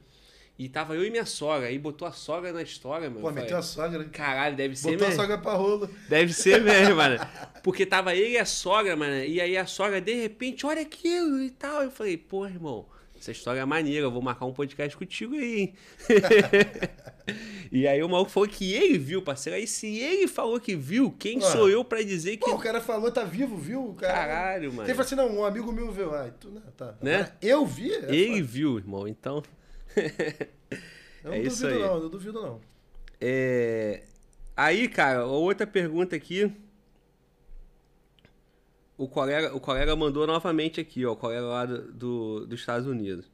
e 0.59 0.67
tava 0.67 0.93
eu 0.93 1.05
e 1.05 1.09
minha 1.09 1.25
sogra, 1.25 1.69
aí 1.69 1.79
botou 1.79 2.05
a 2.05 2.11
sogra 2.11 2.51
na 2.51 2.61
história, 2.61 3.09
mano. 3.09 3.21
Pô, 3.21 3.31
meteu 3.31 3.55
a 3.55 3.61
sogra. 3.61 4.03
Caralho, 4.03 4.57
deve 4.57 4.75
ser 4.75 4.91
Botou 4.91 5.05
a 5.05 5.09
mesmo. 5.09 5.21
sogra 5.21 5.37
pra 5.37 5.53
rolo. 5.53 5.89
Deve 6.09 6.33
ser 6.33 6.61
mesmo, 6.61 6.97
mano. 6.97 7.17
Porque 7.63 7.85
tava 7.85 8.13
ele 8.13 8.31
e 8.31 8.37
a 8.37 8.43
sogra, 8.43 8.93
mano, 8.93 9.23
e 9.23 9.39
aí 9.39 9.55
a 9.55 9.65
sogra, 9.65 10.01
de 10.01 10.13
repente, 10.13 10.65
olha 10.65 10.81
aquilo 10.81 11.41
e 11.41 11.49
tal. 11.49 11.83
Eu 11.83 11.89
falei, 11.89 12.17
pô, 12.17 12.45
irmão, 12.45 12.85
essa 13.17 13.31
história 13.31 13.61
é 13.61 13.63
maneira, 13.63 14.05
eu 14.05 14.11
vou 14.11 14.21
marcar 14.21 14.45
um 14.47 14.51
podcast 14.51 14.97
contigo 14.97 15.33
aí, 15.35 15.59
hein? 15.59 15.73
e 17.71 17.87
aí 17.87 18.03
o 18.03 18.09
maluco 18.09 18.29
falou 18.29 18.49
que 18.49 18.73
ele 18.73 18.97
viu, 18.97 19.21
parceiro. 19.21 19.57
Aí 19.57 19.65
se 19.65 19.97
ele 19.97 20.27
falou 20.27 20.59
que 20.59 20.75
viu, 20.75 21.09
quem 21.17 21.39
sou 21.39 21.69
eu 21.69 21.85
pra 21.85 22.01
dizer 22.01 22.35
que. 22.35 22.49
Pô, 22.49 22.55
o 22.55 22.59
cara 22.59 22.81
falou, 22.81 23.09
tá 23.09 23.23
vivo, 23.23 23.55
viu? 23.55 23.95
Cara... 23.97 24.13
Caralho, 24.13 24.73
mano. 24.73 24.83
Ele 24.83 24.93
falou 24.93 25.05
assim, 25.05 25.15
não, 25.15 25.39
um 25.39 25.45
amigo 25.45 25.71
meu 25.71 25.89
viu. 25.89 26.13
Ah, 26.13 26.29
tu, 26.37 26.49
não, 26.49 26.61
tá. 26.75 26.95
Né? 27.01 27.15
Agora, 27.15 27.37
eu 27.41 27.65
vi? 27.65 27.93
É 27.93 28.13
Ele 28.13 28.33
foda. 28.33 28.43
viu, 28.43 28.77
irmão. 28.77 29.07
Então. 29.07 29.41
Eu 31.23 31.31
não 31.31 31.33
é 31.33 31.41
isso 31.41 31.63
duvido 31.63 31.83
aí. 31.83 31.89
não, 31.89 31.99
não 32.01 32.09
duvido 32.09 32.41
não. 32.41 32.61
É... 33.19 34.03
Aí, 34.55 34.87
cara, 34.87 35.25
outra 35.25 35.65
pergunta 35.67 36.15
aqui. 36.15 36.51
O 38.97 39.07
colega, 39.07 39.55
o 39.55 39.59
colega 39.59 39.95
mandou 39.95 40.27
novamente 40.27 40.79
aqui, 40.81 41.05
ó, 41.05 41.13
o 41.13 41.15
colega 41.15 41.41
lá 41.45 41.65
do, 41.65 41.91
do- 41.93 42.45
dos 42.47 42.59
Estados 42.59 42.85
Unidos. 42.87 43.29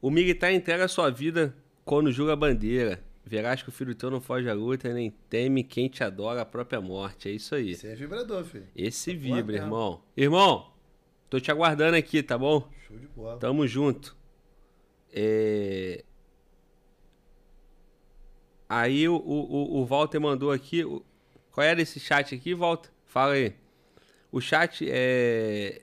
O 0.00 0.10
militar 0.10 0.52
entrega 0.52 0.86
sua 0.88 1.10
vida 1.10 1.54
quando 1.84 2.12
julga 2.12 2.34
a 2.34 2.36
bandeira. 2.36 3.02
Verás 3.24 3.62
que 3.62 3.68
o 3.68 3.72
filho 3.72 3.94
teu 3.94 4.10
não 4.10 4.20
foge 4.20 4.50
à 4.50 4.52
luta, 4.52 4.92
nem 4.92 5.10
teme 5.30 5.62
quem 5.62 5.88
te 5.88 6.02
adora 6.02 6.42
a 6.42 6.44
própria 6.44 6.80
morte. 6.80 7.28
É 7.28 7.32
isso 7.32 7.54
aí. 7.54 7.70
Esse 7.70 7.86
é 7.86 7.94
vibrador, 7.94 8.44
filho. 8.44 8.66
Esse 8.74 9.12
Tá 9.14 9.18
vibra, 9.20 9.56
irmão. 9.56 10.02
Irmão, 10.16 10.72
tô 11.30 11.38
te 11.40 11.50
aguardando 11.50 11.96
aqui, 11.96 12.22
tá 12.22 12.36
bom? 12.36 12.68
Show 12.86 12.98
de 12.98 13.06
bola. 13.06 13.38
Tamo 13.38 13.66
junto. 13.66 14.16
É... 15.12 16.04
Aí 18.68 19.06
o, 19.08 19.16
o, 19.16 19.80
o 19.80 19.84
Walter 19.84 20.18
mandou 20.18 20.50
aqui. 20.50 20.82
Qual 21.50 21.64
era 21.64 21.82
esse 21.82 22.00
chat 22.00 22.34
aqui, 22.34 22.54
Walter? 22.54 22.90
Fala 23.04 23.34
aí. 23.34 23.54
O 24.30 24.40
chat 24.40 24.86
é 24.88 25.82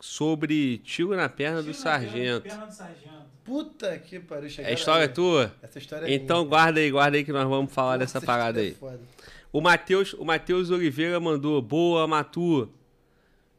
sobre 0.00 0.78
tiro 0.78 1.14
na 1.14 1.28
perna 1.28 1.62
do 1.62 1.72
sargento. 1.72 2.48
Perna 2.48 2.66
do 2.66 2.72
sargento. 2.72 3.30
Puta 3.44 3.96
que 3.98 4.18
pariu. 4.18 4.50
É 4.58 4.74
história 4.74 5.06
aí. 5.06 5.12
tua? 5.12 5.54
Essa 5.62 5.78
história 5.78 6.06
é 6.06 6.12
Então 6.12 6.38
minha. 6.38 6.48
guarda 6.48 6.80
aí, 6.80 6.90
guarda 6.90 7.16
aí 7.16 7.24
que 7.24 7.32
nós 7.32 7.48
vamos 7.48 7.72
falar 7.72 7.96
dessa 7.96 8.18
essa 8.18 8.26
parada 8.26 8.62
história 8.62 8.96
aí. 8.96 9.02
é. 9.26 9.30
O 9.52 9.60
Matheus, 9.60 10.12
o 10.14 10.24
Matheus 10.24 10.70
Oliveira 10.70 11.18
mandou, 11.20 11.60
boa, 11.62 12.06
Matu. 12.06 12.68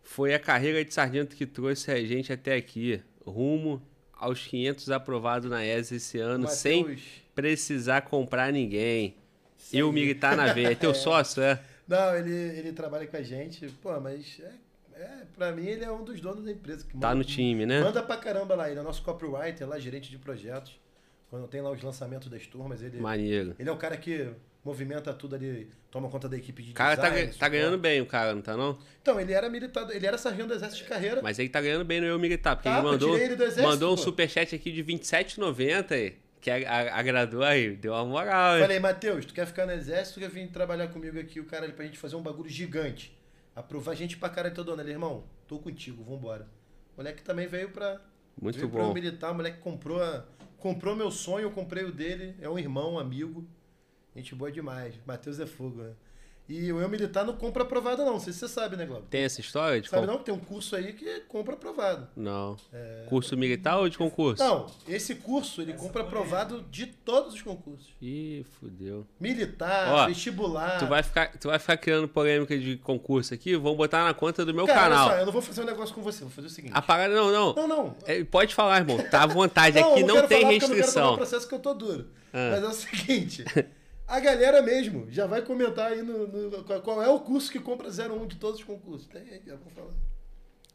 Foi 0.03 0.33
a 0.33 0.39
carreira 0.39 0.83
de 0.83 0.93
sargento 0.93 1.35
que 1.35 1.45
trouxe 1.45 1.91
a 1.91 2.03
gente 2.05 2.33
até 2.33 2.55
aqui. 2.55 3.01
rumo 3.25 3.81
aos 4.21 4.45
500 4.47 4.89
aprovados 4.91 5.49
na 5.49 5.65
ESA 5.65 5.95
esse 5.95 6.19
ano, 6.19 6.43
Mateus, 6.43 6.59
sem 6.59 6.97
precisar 7.35 8.01
comprar 8.01 8.53
ninguém. 8.53 9.15
isso 9.57 9.75
E 9.75 9.83
o 9.83 9.91
militar 9.91 10.37
na 10.37 10.53
veia. 10.53 10.71
É 10.71 10.75
teu 10.75 10.93
sócio, 10.95 11.41
é? 11.43 11.59
Não, 11.87 12.15
ele, 12.15 12.31
ele 12.31 12.71
trabalha 12.71 13.05
com 13.07 13.17
a 13.17 13.21
gente, 13.23 13.67
pô, 13.81 13.99
mas 13.99 14.39
é, 14.39 15.01
é, 15.01 15.07
pra 15.35 15.51
mim 15.51 15.65
ele 15.65 15.83
é 15.83 15.91
um 15.91 16.03
dos 16.03 16.21
donos 16.21 16.45
da 16.45 16.51
empresa. 16.51 16.85
Que 16.85 16.91
Tá 16.97 17.07
manda- 17.09 17.15
no 17.15 17.23
time, 17.25 17.65
né? 17.65 17.81
Manda 17.81 18.01
pra 18.03 18.15
caramba 18.17 18.55
lá, 18.55 18.69
ele 18.69 18.79
é 18.79 18.83
nosso 18.83 19.01
copywriter 19.03 19.67
lá, 19.67 19.77
gerente 19.79 20.09
de 20.09 20.17
projetos. 20.17 20.79
Quando 21.29 21.47
tem 21.47 21.61
lá 21.61 21.71
os 21.71 21.81
lançamentos 21.81 22.27
das 22.29 22.45
turmas, 22.45 22.81
ele, 22.81 22.99
Maneiro. 22.99 23.55
ele 23.57 23.67
é 23.69 23.71
o 23.71 23.77
cara 23.77 23.95
que 23.97 24.29
movimenta 24.63 25.13
tudo 25.13 25.35
ali, 25.35 25.69
toma 25.89 26.07
conta 26.09 26.29
da 26.29 26.37
equipe 26.37 26.61
de 26.61 26.71
O 26.71 26.73
cara 26.73 26.95
tá, 26.95 27.03
design, 27.09 27.27
tá 27.27 27.33
suporte. 27.33 27.51
ganhando 27.51 27.77
bem, 27.77 28.01
o 28.01 28.05
cara, 28.05 28.35
não 28.35 28.41
tá 28.41 28.55
não? 28.55 28.77
Então, 29.01 29.19
ele 29.19 29.33
era 29.33 29.49
militar, 29.49 29.89
ele 29.91 30.05
era 30.05 30.17
sargento 30.17 30.49
do 30.49 30.53
exército 30.53 30.83
de 30.83 30.89
carreira. 30.89 31.21
Mas 31.21 31.39
ele 31.39 31.49
tá 31.49 31.59
ganhando 31.61 31.83
bem 31.85 31.99
no 31.99 32.07
eu 32.07 32.19
militar, 32.19 32.55
porque 32.55 32.69
Tá, 32.69 32.77
ele 32.77 32.85
eu 32.87 32.91
mandou, 32.91 33.17
ele 33.17 33.33
exército, 33.33 33.61
mandou 33.63 33.93
um 33.93 33.95
pô. 33.95 34.01
superchat 34.03 34.53
aqui 34.55 34.71
de 34.71 34.81
R$27,90 34.81 35.91
aí, 35.95 36.15
que 36.39 36.49
a- 36.51 36.55
a- 36.71 36.99
agradou 36.99 37.43
aí, 37.43 37.75
deu 37.75 37.93
uma 37.93 38.05
moral? 38.05 38.59
Falei, 38.59 38.79
Matheus, 38.79 39.25
tu 39.25 39.33
quer 39.33 39.45
ficar 39.47 39.65
no 39.65 39.71
exército, 39.71 40.19
tu 40.19 40.23
quer 40.23 40.29
vir 40.29 40.47
trabalhar 40.49 40.87
comigo 40.89 41.19
aqui, 41.19 41.39
o 41.39 41.45
cara 41.45 41.65
ali, 41.65 41.73
pra 41.73 41.85
gente 41.85 41.97
fazer 41.97 42.15
um 42.15 42.21
bagulho 42.21 42.49
gigante. 42.49 43.17
Aprovar 43.55 43.95
gente 43.95 44.15
pra 44.17 44.29
caralho 44.29 44.55
todo 44.55 44.71
ano. 44.71 44.81
Ele, 44.81 44.91
irmão, 44.91 45.25
tô 45.47 45.57
contigo, 45.59 46.03
vambora. 46.03 46.47
O 46.95 47.01
moleque 47.01 47.21
também 47.21 47.47
veio 47.47 47.69
pra. 47.69 47.99
Muito 48.41 48.55
veio 48.57 48.69
pra 48.69 48.81
bom. 48.81 48.87
eu 48.89 48.93
militar, 48.93 49.31
o 49.31 49.35
moleque 49.35 49.57
comprou, 49.59 50.01
a- 50.01 50.23
comprou 50.57 50.95
meu 50.95 51.11
sonho, 51.11 51.43
eu 51.45 51.51
comprei 51.51 51.83
o 51.83 51.91
dele. 51.91 52.33
É 52.39 52.47
um 52.49 52.57
irmão, 52.57 52.93
um 52.93 52.99
amigo. 52.99 53.45
Gente 54.15 54.35
boa 54.35 54.51
demais. 54.51 54.95
Matheus 55.05 55.39
é 55.39 55.45
fogo, 55.45 55.81
né? 55.81 55.91
E 56.49 56.71
o 56.73 56.81
eu 56.81 56.89
militar 56.89 57.23
não 57.23 57.33
compra 57.33 57.63
aprovado, 57.63 58.03
não. 58.03 58.13
Não 58.13 58.19
sei 58.19 58.33
se 58.33 58.39
você 58.39 58.49
sabe, 58.49 58.75
né, 58.75 58.85
Glauber? 58.85 59.07
Tem 59.09 59.23
essa 59.23 59.39
história 59.39 59.79
de 59.79 59.87
Sabe 59.87 60.05
não 60.05 60.17
tem 60.17 60.33
um 60.33 60.39
curso 60.39 60.75
aí 60.75 60.91
que 60.91 61.21
compra 61.21 61.53
aprovado. 61.53 62.09
Não. 62.13 62.57
Curso 63.07 63.37
militar 63.37 63.77
ou 63.77 63.87
de 63.87 63.97
concurso? 63.97 64.43
Não, 64.43 64.65
esse 64.85 65.15
curso 65.15 65.61
ele 65.61 65.71
compra 65.73 66.01
aprovado 66.01 66.63
de 66.69 66.87
todos 66.87 67.35
os 67.35 67.41
concursos. 67.41 67.93
Ih, 68.01 68.45
fudeu. 68.59 69.07
Militar, 69.17 69.87
Ó, 69.93 70.07
vestibular. 70.07 70.77
Tu 70.77 70.87
vai, 70.87 71.01
ficar, 71.01 71.31
tu 71.37 71.47
vai 71.47 71.57
ficar 71.57 71.77
criando 71.77 72.09
polêmica 72.09 72.57
de 72.59 72.75
concurso 72.75 73.33
aqui? 73.33 73.55
Vamos 73.55 73.77
botar 73.77 74.03
na 74.03 74.13
conta 74.13 74.43
do 74.43 74.53
meu 74.53 74.65
Cara, 74.65 74.81
canal. 74.81 75.05
olha 75.07 75.13
só, 75.13 75.19
eu 75.21 75.25
não 75.27 75.33
vou 75.33 75.41
fazer 75.41 75.61
um 75.61 75.65
negócio 75.65 75.95
com 75.95 76.01
você, 76.01 76.21
vou 76.21 76.31
fazer 76.31 76.47
o 76.47 76.51
seguinte. 76.51 76.73
A 76.75 76.81
parada, 76.81 77.15
não, 77.15 77.31
não. 77.31 77.53
Não, 77.53 77.67
não. 77.67 77.95
É, 78.05 78.25
pode 78.25 78.53
falar, 78.53 78.79
irmão. 78.79 78.97
Tá 79.09 79.23
à 79.23 79.27
vontade. 79.27 79.79
Não, 79.79 79.93
aqui 79.93 80.03
não, 80.03 80.15
quero 80.15 80.27
tem 80.27 80.41
falar 80.41 80.51
porque 80.53 80.65
Eu 80.65 80.69
não 80.69 80.75
quero 80.75 80.81
tomar 80.81 80.85
restrição. 80.85 81.13
um 81.13 81.17
processo 81.17 81.47
que 81.47 81.55
eu 81.55 81.59
tô 81.59 81.73
duro. 81.73 82.07
Ah. 82.33 82.49
Mas 82.51 82.63
é 82.63 82.67
o 82.67 82.73
seguinte. 82.73 83.45
A 84.11 84.19
galera 84.19 84.61
mesmo 84.61 85.07
já 85.09 85.25
vai 85.25 85.41
comentar 85.41 85.91
aí 85.93 86.01
no, 86.01 86.27
no- 86.27 86.63
qual- 86.81 87.01
é 87.01 87.07
o 87.09 87.19
curso 87.21 87.49
que 87.49 87.59
compra 87.59 87.87
01 87.89 88.27
de 88.27 88.35
todos 88.35 88.59
os 88.59 88.65
concursos. 88.65 89.07
Tem 89.07 89.21
aí, 89.21 89.41
já 89.47 89.55
vou 89.55 89.71
falar. 89.71 89.93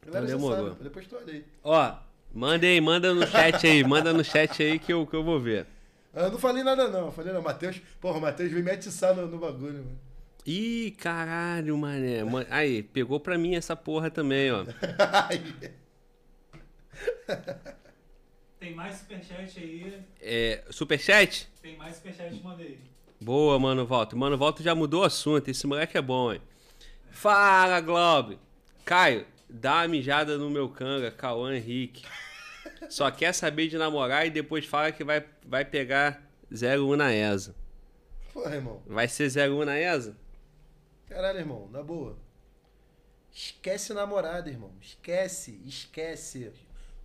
Então 0.07 0.25
demorou. 0.25 0.69
sabe, 0.71 0.83
depois 0.85 1.07
tu 1.07 1.17
olha 1.17 1.33
aí. 1.35 1.45
Ó, 1.63 1.95
manda 2.33 2.67
aí, 2.67 2.81
manda 2.81 3.13
no 3.13 3.27
chat 3.27 3.67
aí. 3.67 3.85
Manda 3.85 4.13
no 4.15 4.25
chat 4.25 4.63
aí 4.63 4.79
que 4.79 4.91
eu, 4.93 5.07
que 5.07 5.15
eu 5.15 5.23
vou 5.23 5.39
ver. 5.39 5.67
Ah, 6.15 6.23
Eu 6.23 6.31
não 6.33 6.39
falei 6.39 6.63
nada 6.63 6.89
não, 6.89 7.07
eu 7.07 7.13
falei 7.13 7.31
não, 7.33 7.43
Matheus, 7.43 7.79
porra, 8.01 8.17
o 8.17 8.21
Matheus 8.23 8.51
veio 8.51 8.65
me 8.65 8.71
atiçar 8.71 9.15
no, 9.15 9.27
no 9.27 9.37
bagulho, 9.39 9.85
mano. 9.85 10.01
Ih, 10.47 10.93
caralho, 10.93 11.77
mané. 11.77 12.25
Ma- 12.25 12.47
Aí, 12.49 12.83
pegou 12.85 13.21
pra 13.21 13.37
mim 13.37 13.55
essa 13.55 13.77
porra 13.77 14.11
também, 14.11 14.51
ó. 14.51 14.65
Tem 18.59 18.75
mais 18.75 18.97
superchat 18.97 19.59
aí. 19.59 20.01
É, 20.23 20.63
superchat? 20.71 21.49
Tem 21.61 21.77
mais 21.77 21.97
superchat, 21.97 22.33
mandei. 22.43 22.79
Boa, 23.21 23.59
mano, 23.59 23.87
Volta. 23.87 24.15
Mano, 24.15 24.37
Volta 24.37 24.63
já 24.63 24.75
mudou 24.75 25.03
o 25.03 25.05
assunto. 25.05 25.49
Esse 25.49 25.67
moleque 25.67 25.97
é 25.97 26.03
bom, 26.03 26.33
hein? 26.33 26.43
Fala, 27.11 27.81
Globo. 27.81 28.39
Caio, 28.85 29.27
dá 29.49 29.77
uma 29.77 29.89
mijada 29.89 30.37
no 30.37 30.51
meu 30.51 30.69
canga, 30.69 31.11
Cauã 31.11 31.57
Henrique. 31.57 32.05
Só 32.89 33.11
quer 33.11 33.33
saber 33.33 33.69
de 33.69 33.79
namorar 33.79 34.27
e 34.27 34.31
depois 34.31 34.67
fala 34.67 34.93
que 34.93 35.03
vai, 35.03 35.25
vai 35.45 35.65
pegar 35.65 36.23
01 36.53 36.97
na 36.97 37.13
ESA. 37.13 37.55
Porra, 38.33 38.55
irmão. 38.55 38.83
Vai 38.87 39.09
ser 39.09 39.31
01 39.31 39.65
na 39.65 39.79
ESA? 39.79 40.17
Caralho, 41.09 41.39
irmão, 41.39 41.69
na 41.73 41.83
boa. 41.83 42.17
Esquece 43.33 43.93
namorada, 43.93 44.49
irmão. 44.49 44.73
Esquece, 44.81 45.61
esquece. 45.65 46.53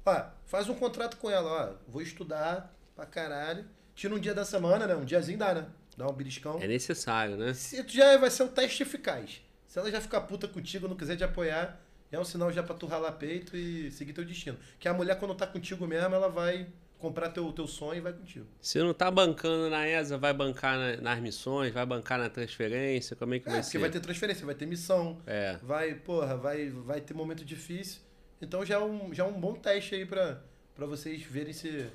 Ó, 0.05 0.23
faz 0.45 0.67
um 0.69 0.75
contrato 0.75 1.17
com 1.17 1.29
ela, 1.29 1.49
ó. 1.49 1.73
Vou 1.87 2.01
estudar 2.01 2.75
pra 2.95 3.05
caralho. 3.05 3.65
Tira 3.95 4.13
um 4.13 4.19
dia 4.19 4.33
da 4.33 4.45
semana, 4.45 4.87
né? 4.87 4.95
Um 4.95 5.05
diazinho 5.05 5.37
dá, 5.37 5.53
né? 5.53 5.67
Dá 6.01 6.07
um 6.11 6.13
beliscão. 6.13 6.59
É 6.61 6.67
necessário, 6.67 7.37
né? 7.37 7.53
Se 7.53 7.83
tu 7.83 7.93
já 7.93 8.17
vai 8.17 8.29
ser 8.31 8.43
um 8.43 8.47
teste 8.47 8.81
eficaz. 8.83 9.41
Se 9.67 9.77
ela 9.79 9.89
já 9.91 10.01
ficar 10.01 10.21
puta 10.21 10.47
contigo, 10.47 10.87
não 10.87 10.95
quiser 10.95 11.15
te 11.15 11.23
apoiar, 11.23 11.79
é 12.11 12.19
um 12.19 12.23
sinal 12.25 12.51
já 12.51 12.63
pra 12.63 12.73
tu 12.75 12.87
ralar 12.87 13.11
peito 13.13 13.55
e 13.55 13.91
seguir 13.91 14.11
teu 14.13 14.25
destino. 14.25 14.57
Que 14.79 14.87
a 14.87 14.93
mulher, 14.93 15.17
quando 15.19 15.35
tá 15.35 15.45
contigo 15.47 15.85
mesmo, 15.87 16.13
ela 16.15 16.27
vai 16.27 16.67
comprar 16.97 17.29
teu, 17.29 17.51
teu 17.53 17.65
sonho 17.67 17.97
e 17.97 18.01
vai 18.01 18.13
contigo. 18.13 18.45
Se 18.59 18.77
não 18.79 18.93
tá 18.93 19.09
bancando 19.09 19.69
na 19.69 19.87
ESA, 19.87 20.17
vai 20.17 20.33
bancar 20.33 20.77
na- 20.77 20.97
nas 20.97 21.19
missões, 21.19 21.71
vai 21.73 21.85
bancar 21.85 22.19
na 22.19 22.29
transferência, 22.29 23.15
como 23.15 23.33
é 23.33 23.39
que 23.39 23.47
É, 23.47 23.51
vai 23.53 23.61
porque 23.61 23.71
ser? 23.71 23.77
vai 23.79 23.89
ter 23.89 23.99
transferência, 23.99 24.45
vai 24.45 24.55
ter 24.55 24.65
missão, 24.65 25.19
É. 25.25 25.57
vai, 25.63 25.93
porra, 25.95 26.35
vai, 26.35 26.69
vai 26.69 26.99
ter 27.01 27.13
momento 27.13 27.45
difícil. 27.45 28.01
Então 28.41 28.65
já 28.65 28.75
é 28.75 28.79
um, 28.79 29.13
já 29.13 29.23
é 29.23 29.27
um 29.27 29.39
bom 29.39 29.53
teste 29.53 29.95
aí 29.95 30.05
pra, 30.05 30.41
pra 30.75 30.85
vocês 30.85 31.21
verem 31.23 31.53
se, 31.53 31.87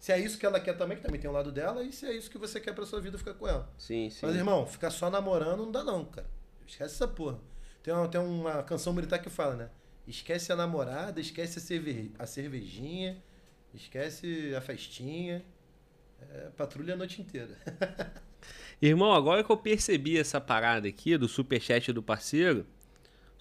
se 0.00 0.12
é 0.12 0.18
isso 0.18 0.38
que 0.38 0.46
ela 0.46 0.58
quer 0.58 0.72
também, 0.78 0.96
que 0.96 1.02
também 1.02 1.20
tem 1.20 1.28
o 1.28 1.32
lado 1.32 1.52
dela, 1.52 1.84
e 1.84 1.92
se 1.92 2.06
é 2.06 2.12
isso 2.14 2.30
que 2.30 2.38
você 2.38 2.58
quer 2.58 2.74
pra 2.74 2.86
sua 2.86 3.02
vida 3.02 3.18
ficar 3.18 3.34
com 3.34 3.46
ela. 3.46 3.70
Sim, 3.76 4.08
sim. 4.08 4.24
Mas, 4.24 4.34
irmão, 4.34 4.66
ficar 4.66 4.90
só 4.90 5.10
namorando 5.10 5.58
não 5.58 5.70
dá 5.70 5.84
não, 5.84 6.06
cara. 6.06 6.26
Esquece 6.66 6.94
essa 6.94 7.06
porra. 7.06 7.38
Tem 7.82 7.92
uma, 7.92 8.08
tem 8.08 8.18
uma 8.18 8.62
canção 8.62 8.94
militar 8.94 9.18
que 9.18 9.28
fala, 9.28 9.56
né? 9.56 9.70
Esquece 10.06 10.50
a 10.50 10.56
namorada, 10.56 11.20
esquece 11.20 11.58
a, 11.58 11.60
cerve 11.60 12.14
a 12.18 12.24
cervejinha, 12.24 13.22
esquece 13.74 14.54
a 14.56 14.60
festinha. 14.62 15.44
É, 16.18 16.48
patrulha 16.56 16.94
a 16.94 16.96
noite 16.96 17.20
inteira. 17.20 17.58
Irmão, 18.80 19.12
agora 19.12 19.44
que 19.44 19.52
eu 19.52 19.56
percebi 19.58 20.18
essa 20.18 20.40
parada 20.40 20.88
aqui 20.88 21.18
do 21.18 21.28
superchat 21.28 21.92
do 21.92 22.02
parceiro, 22.02 22.66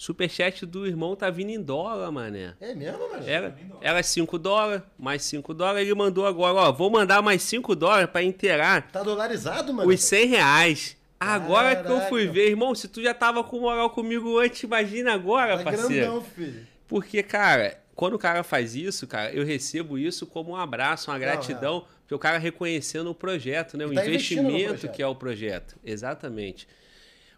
superchat 0.03 0.65
do 0.65 0.87
irmão 0.87 1.13
tá 1.13 1.29
vindo 1.29 1.49
em 1.49 1.61
dólar, 1.61 2.09
mané. 2.09 2.53
É 2.61 2.73
mesmo, 2.73 2.97
mano? 3.11 3.27
Era, 3.27 3.53
era 3.81 4.01
5 4.01 4.39
dólares, 4.39 4.81
mais 4.97 5.21
5 5.23 5.53
dólares, 5.53 5.81
ele 5.85 5.93
mandou 5.93 6.25
agora, 6.25 6.53
ó, 6.57 6.71
vou 6.71 6.89
mandar 6.89 7.21
mais 7.21 7.43
5 7.43 7.75
dólares 7.75 8.09
pra 8.09 8.23
inteirar 8.23 8.89
Tá 8.91 9.03
dolarizado, 9.03 9.73
mano? 9.73 9.89
os 9.91 9.99
100 10.01 10.25
reais. 10.27 10.97
Agora 11.19 11.75
que 11.83 11.91
eu 11.91 11.99
fui 12.07 12.21
Caraca. 12.21 12.33
ver, 12.33 12.47
irmão, 12.49 12.73
se 12.73 12.87
tu 12.87 13.03
já 13.03 13.13
tava 13.13 13.43
com 13.43 13.59
moral 13.59 13.89
comigo 13.89 14.39
antes, 14.39 14.63
imagina 14.63 15.13
agora, 15.13 15.57
Tá 15.57 15.63
parceiro. 15.65 15.89
grandão, 15.93 16.21
filho. 16.23 16.65
Porque, 16.87 17.21
cara, 17.21 17.77
quando 17.93 18.13
o 18.13 18.17
cara 18.19 18.41
faz 18.41 18.73
isso, 18.73 19.05
cara, 19.05 19.29
eu 19.33 19.43
recebo 19.45 19.97
isso 19.97 20.25
como 20.25 20.51
um 20.51 20.55
abraço, 20.55 21.11
uma 21.11 21.15
Não, 21.15 21.19
gratidão, 21.19 21.85
porque 22.03 22.15
o 22.15 22.19
cara 22.19 22.37
reconhecendo 22.37 23.09
o 23.09 23.13
projeto, 23.13 23.75
né? 23.77 23.85
O 23.85 23.91
E 23.91 23.95
tá 23.95 24.07
investindo 24.07 24.43
no 24.43 24.49
investimento 24.51 24.73
projeto. 24.79 24.95
que 24.95 25.03
é 25.03 25.07
o 25.07 25.13
projeto. 25.13 25.75
Exatamente. 25.83 26.65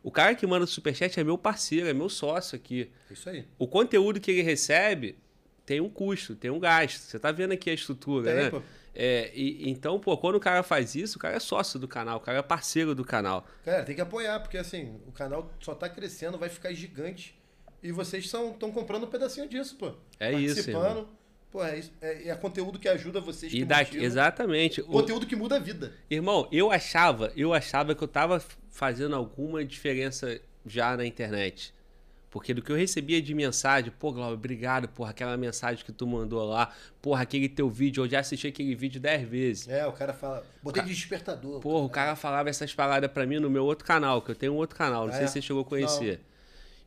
O 0.04 0.12
cara 0.12 0.34
que 0.36 0.46
manda 0.48 0.66
o 0.66 0.68
superchat 0.68 1.20
é 1.20 1.24
meu 1.24 1.38
parceiro, 1.38 1.88
é 1.88 1.94
meu 1.94 2.10
sócio 2.10 2.56
aqui. 2.56 2.90
É 3.10 3.14
isso 3.14 3.30
aí. 3.30 3.46
O 3.60 3.68
conteúdo 3.68 4.20
que 4.20 4.32
ele 4.32 4.42
recebe 4.42 5.16
tem 5.66 5.80
um 5.80 5.90
custo, 5.90 6.36
tem 6.36 6.50
um 6.50 6.60
gasto. 6.60 7.00
Você 7.02 7.20
tá 7.20 7.32
vendo 7.32 7.52
aqui 7.52 7.70
a 7.70 7.74
estrutura, 7.74 8.26
Tem, 8.34 8.44
né? 8.44 8.50
pô. 8.50 8.62
É, 8.94 9.32
e- 9.34 9.70
então, 9.70 10.00
pô, 10.00 10.18
quando 10.18 10.36
o 10.36 10.40
cara 10.40 10.64
faz 10.64 10.96
isso, 10.96 11.18
o 11.18 11.20
cara 11.20 11.36
é 11.36 11.40
sócio 11.40 11.80
do 11.80 11.88
canal, 11.88 12.18
o 12.18 12.20
cara 12.20 12.40
é 12.40 12.42
parceiro 12.42 12.94
do 12.94 13.06
canal. 13.06 13.46
Cara, 13.64 13.84
tem 13.84 13.96
que 13.96 14.02
apoiar, 14.02 14.40
porque 14.42 14.58
assim, 14.58 15.00
o 15.08 15.12
canal 15.12 15.50
só 15.62 15.74
tá 15.76 15.88
crescendo, 15.88 16.38
vai 16.38 16.50
ficar 16.50 16.74
gigante. 16.74 17.40
E 17.82 17.92
vocês 17.92 18.26
estão 18.26 18.52
comprando 18.54 19.04
um 19.06 19.08
pedacinho 19.08 19.48
disso, 19.48 19.76
pô. 19.78 19.94
É 20.20 20.32
isso, 20.34 20.56
Participando. 20.56 21.08
Pô, 21.52 21.64
é, 21.64 21.82
é, 22.02 22.30
é 22.30 22.36
conteúdo 22.36 22.80
que 22.80 22.88
ajuda 22.88 23.20
vocês. 23.20 23.52
E 23.54 23.58
que 23.58 23.66
daqui, 23.66 23.86
motiva. 23.92 24.06
exatamente. 24.06 24.82
O- 24.82 24.86
Conteúdo 24.86 25.26
que 25.26 25.36
muda 25.36 25.58
a 25.58 25.60
vida. 25.60 25.92
Irmão, 26.10 26.48
eu 26.52 26.72
achava, 26.72 27.32
eu 27.36 27.54
achava 27.54 27.94
que 27.94 28.02
eu 28.02 28.08
tava 28.08 28.42
fazendo 28.70 29.16
alguma 29.16 29.64
diferença 29.66 30.40
já 30.66 30.96
na 30.96 31.06
internet. 31.06 31.74
Porque 32.30 32.54
do 32.54 32.62
que 32.62 32.72
eu 32.72 32.78
recebia 32.78 33.22
de 33.22 33.34
mensagem, 33.34 33.92
pô, 34.00 34.14
Glauber, 34.14 34.34
obrigado, 34.36 34.88
porra, 34.88 35.10
aquela 35.10 35.36
mensagem 35.36 35.84
que 35.84 35.92
tu 35.92 36.08
mandou 36.08 36.42
lá, 36.46 36.74
porra, 37.02 37.24
aquele 37.24 37.50
teu 37.50 37.70
vídeo, 37.70 38.06
eu 38.06 38.10
já 38.10 38.22
assisti 38.22 38.48
aquele 38.48 38.74
vídeo 38.74 39.02
dez 39.02 39.28
vezes. 39.28 39.68
É, 39.68 39.86
o 39.86 39.92
cara 39.92 40.14
fala. 40.14 40.46
Botei 40.64 40.82
de 40.84 40.94
despertador. 40.94 41.60
Porra, 41.60 41.84
o 41.84 41.90
cara 41.90 42.16
falava 42.16 42.50
essas 42.50 42.74
paradas 42.74 43.12
pra 43.12 43.26
mim 43.26 43.38
no 43.40 43.50
meu 43.50 43.66
outro 43.66 43.84
canal, 43.86 44.22
que 44.22 44.32
eu 44.32 44.36
tenho 44.36 44.54
um 44.54 44.56
outro 44.56 44.78
canal, 44.78 45.08
não 45.08 45.14
Ah, 45.14 45.18
sei 45.18 45.26
é? 45.26 45.28
se 45.28 45.34
você 45.34 45.42
chegou 45.42 45.64
a 45.64 45.66
conhecer. 45.66 46.22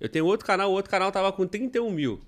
Eu 0.01 0.09
tenho 0.09 0.25
outro 0.25 0.47
canal, 0.47 0.71
o 0.71 0.73
outro 0.73 0.91
canal 0.91 1.13
tava 1.13 1.31
com 1.31 1.47
31 1.47 1.91
mil, 1.91 2.23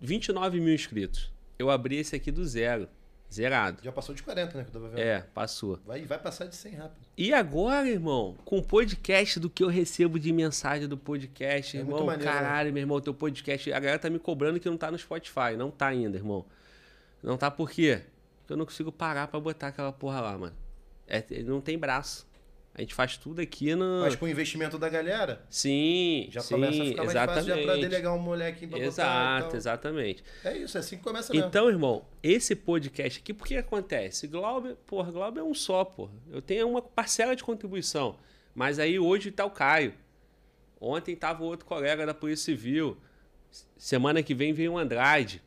29 0.00 0.58
mil 0.58 0.72
inscritos. 0.74 1.33
Eu 1.58 1.70
abri 1.70 1.96
esse 1.96 2.14
aqui 2.16 2.30
do 2.30 2.44
zero, 2.44 2.88
zerado. 3.32 3.82
Já 3.82 3.92
passou 3.92 4.14
de 4.14 4.22
40, 4.22 4.58
né? 4.58 4.64
Que 4.64 4.70
eu 4.70 4.72
tava 4.72 4.88
vendo. 4.88 4.98
É, 5.00 5.20
passou. 5.34 5.78
Vai, 5.86 6.02
vai 6.02 6.18
passar 6.18 6.46
de 6.46 6.56
100 6.56 6.72
rápido. 6.74 7.06
E 7.16 7.32
agora, 7.32 7.88
irmão, 7.88 8.36
com 8.44 8.58
o 8.58 8.62
podcast 8.62 9.38
do 9.40 9.48
que 9.48 9.62
eu 9.62 9.68
recebo 9.68 10.18
de 10.18 10.32
mensagem 10.32 10.88
do 10.88 10.96
podcast, 10.96 11.76
É 11.76 11.80
irmão, 11.80 12.04
maneiro, 12.06 12.24
né? 12.32 12.38
caralho, 12.38 12.72
meu 12.72 12.80
irmão, 12.82 13.00
teu 13.00 13.14
podcast, 13.14 13.72
a 13.72 13.78
galera 13.80 13.98
tá 13.98 14.10
me 14.10 14.18
cobrando 14.18 14.58
que 14.60 14.68
não 14.68 14.76
tá 14.76 14.90
no 14.90 14.98
Spotify, 14.98 15.56
não 15.56 15.70
tá 15.70 15.86
ainda, 15.88 16.16
irmão. 16.16 16.44
Não 17.22 17.36
tá 17.36 17.50
por 17.50 17.70
quê? 17.70 18.02
Porque 18.40 18.52
eu 18.52 18.56
não 18.56 18.66
consigo 18.66 18.92
parar 18.92 19.28
pra 19.28 19.40
botar 19.40 19.68
aquela 19.68 19.92
porra 19.92 20.20
lá, 20.20 20.36
mano. 20.36 20.54
É, 21.06 21.22
não 21.42 21.60
tem 21.60 21.78
braço. 21.78 22.26
A 22.76 22.80
gente 22.80 22.92
faz 22.92 23.16
tudo 23.16 23.40
aqui 23.40 23.72
no. 23.76 24.00
Mas 24.00 24.16
com 24.16 24.24
o 24.24 24.28
investimento 24.28 24.76
da 24.76 24.88
galera, 24.88 25.44
Sim, 25.48 26.26
já 26.30 26.40
sim, 26.40 26.54
começa 26.54 26.82
a 26.82 26.86
ficar 26.86 26.96
mais 27.04 27.10
exatamente. 27.10 27.46
fácil 27.46 27.60
já 27.60 27.66
pra 27.72 27.76
delegar 27.80 28.14
um 28.14 28.18
moleque 28.18 28.66
pra 28.66 28.78
botar 28.78 28.84
Exato, 28.84 29.46
tal. 29.48 29.56
exatamente. 29.56 30.24
É 30.44 30.56
isso, 30.58 30.76
é 30.76 30.80
assim 30.80 30.96
que 30.96 31.04
começa 31.04 31.32
mesmo. 31.32 31.46
Então, 31.48 31.68
irmão, 31.68 32.04
esse 32.20 32.56
podcast 32.56 33.20
aqui, 33.20 33.32
por 33.32 33.46
que 33.46 33.56
acontece? 33.56 34.26
Glauber, 34.26 34.74
porra, 34.86 35.12
Glauber 35.12 35.40
é 35.40 35.44
um 35.44 35.54
só, 35.54 35.84
porra. 35.84 36.10
Eu 36.32 36.42
tenho 36.42 36.68
uma 36.68 36.82
parcela 36.82 37.36
de 37.36 37.44
contribuição. 37.44 38.16
Mas 38.52 38.80
aí 38.80 38.98
hoje 38.98 39.30
tá 39.30 39.44
o 39.44 39.50
Caio. 39.50 39.94
Ontem 40.80 41.14
tava 41.14 41.44
outro 41.44 41.64
colega 41.66 42.04
da 42.04 42.12
Polícia 42.12 42.44
Civil. 42.46 42.96
Semana 43.76 44.20
que 44.22 44.34
vem 44.34 44.52
vem 44.52 44.68
o 44.68 44.76
Andrade. 44.76 45.40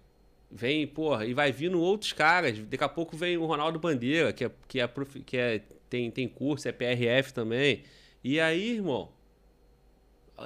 Vem, 0.49 0.87
porra, 0.87 1.25
e 1.25 1.33
vai 1.33 1.51
vindo 1.51 1.79
outros 1.79 2.13
caras. 2.13 2.57
Daqui 2.57 2.83
a 2.83 2.87
pouco 2.89 3.17
vem 3.17 3.37
o 3.37 3.45
Ronaldo 3.45 3.77
Bandeira, 3.79 4.31
que 4.31 4.45
é, 4.45 4.51
que 4.67 4.79
é, 4.79 4.87
profi- 4.87 5.19
que 5.21 5.35
é 5.37 5.61
tem, 5.89 6.11
tem 6.11 6.27
curso, 6.27 6.67
é 6.67 6.71
PRF 6.71 7.33
também. 7.33 7.83
E 8.23 8.39
aí, 8.39 8.75
irmão, 8.75 9.11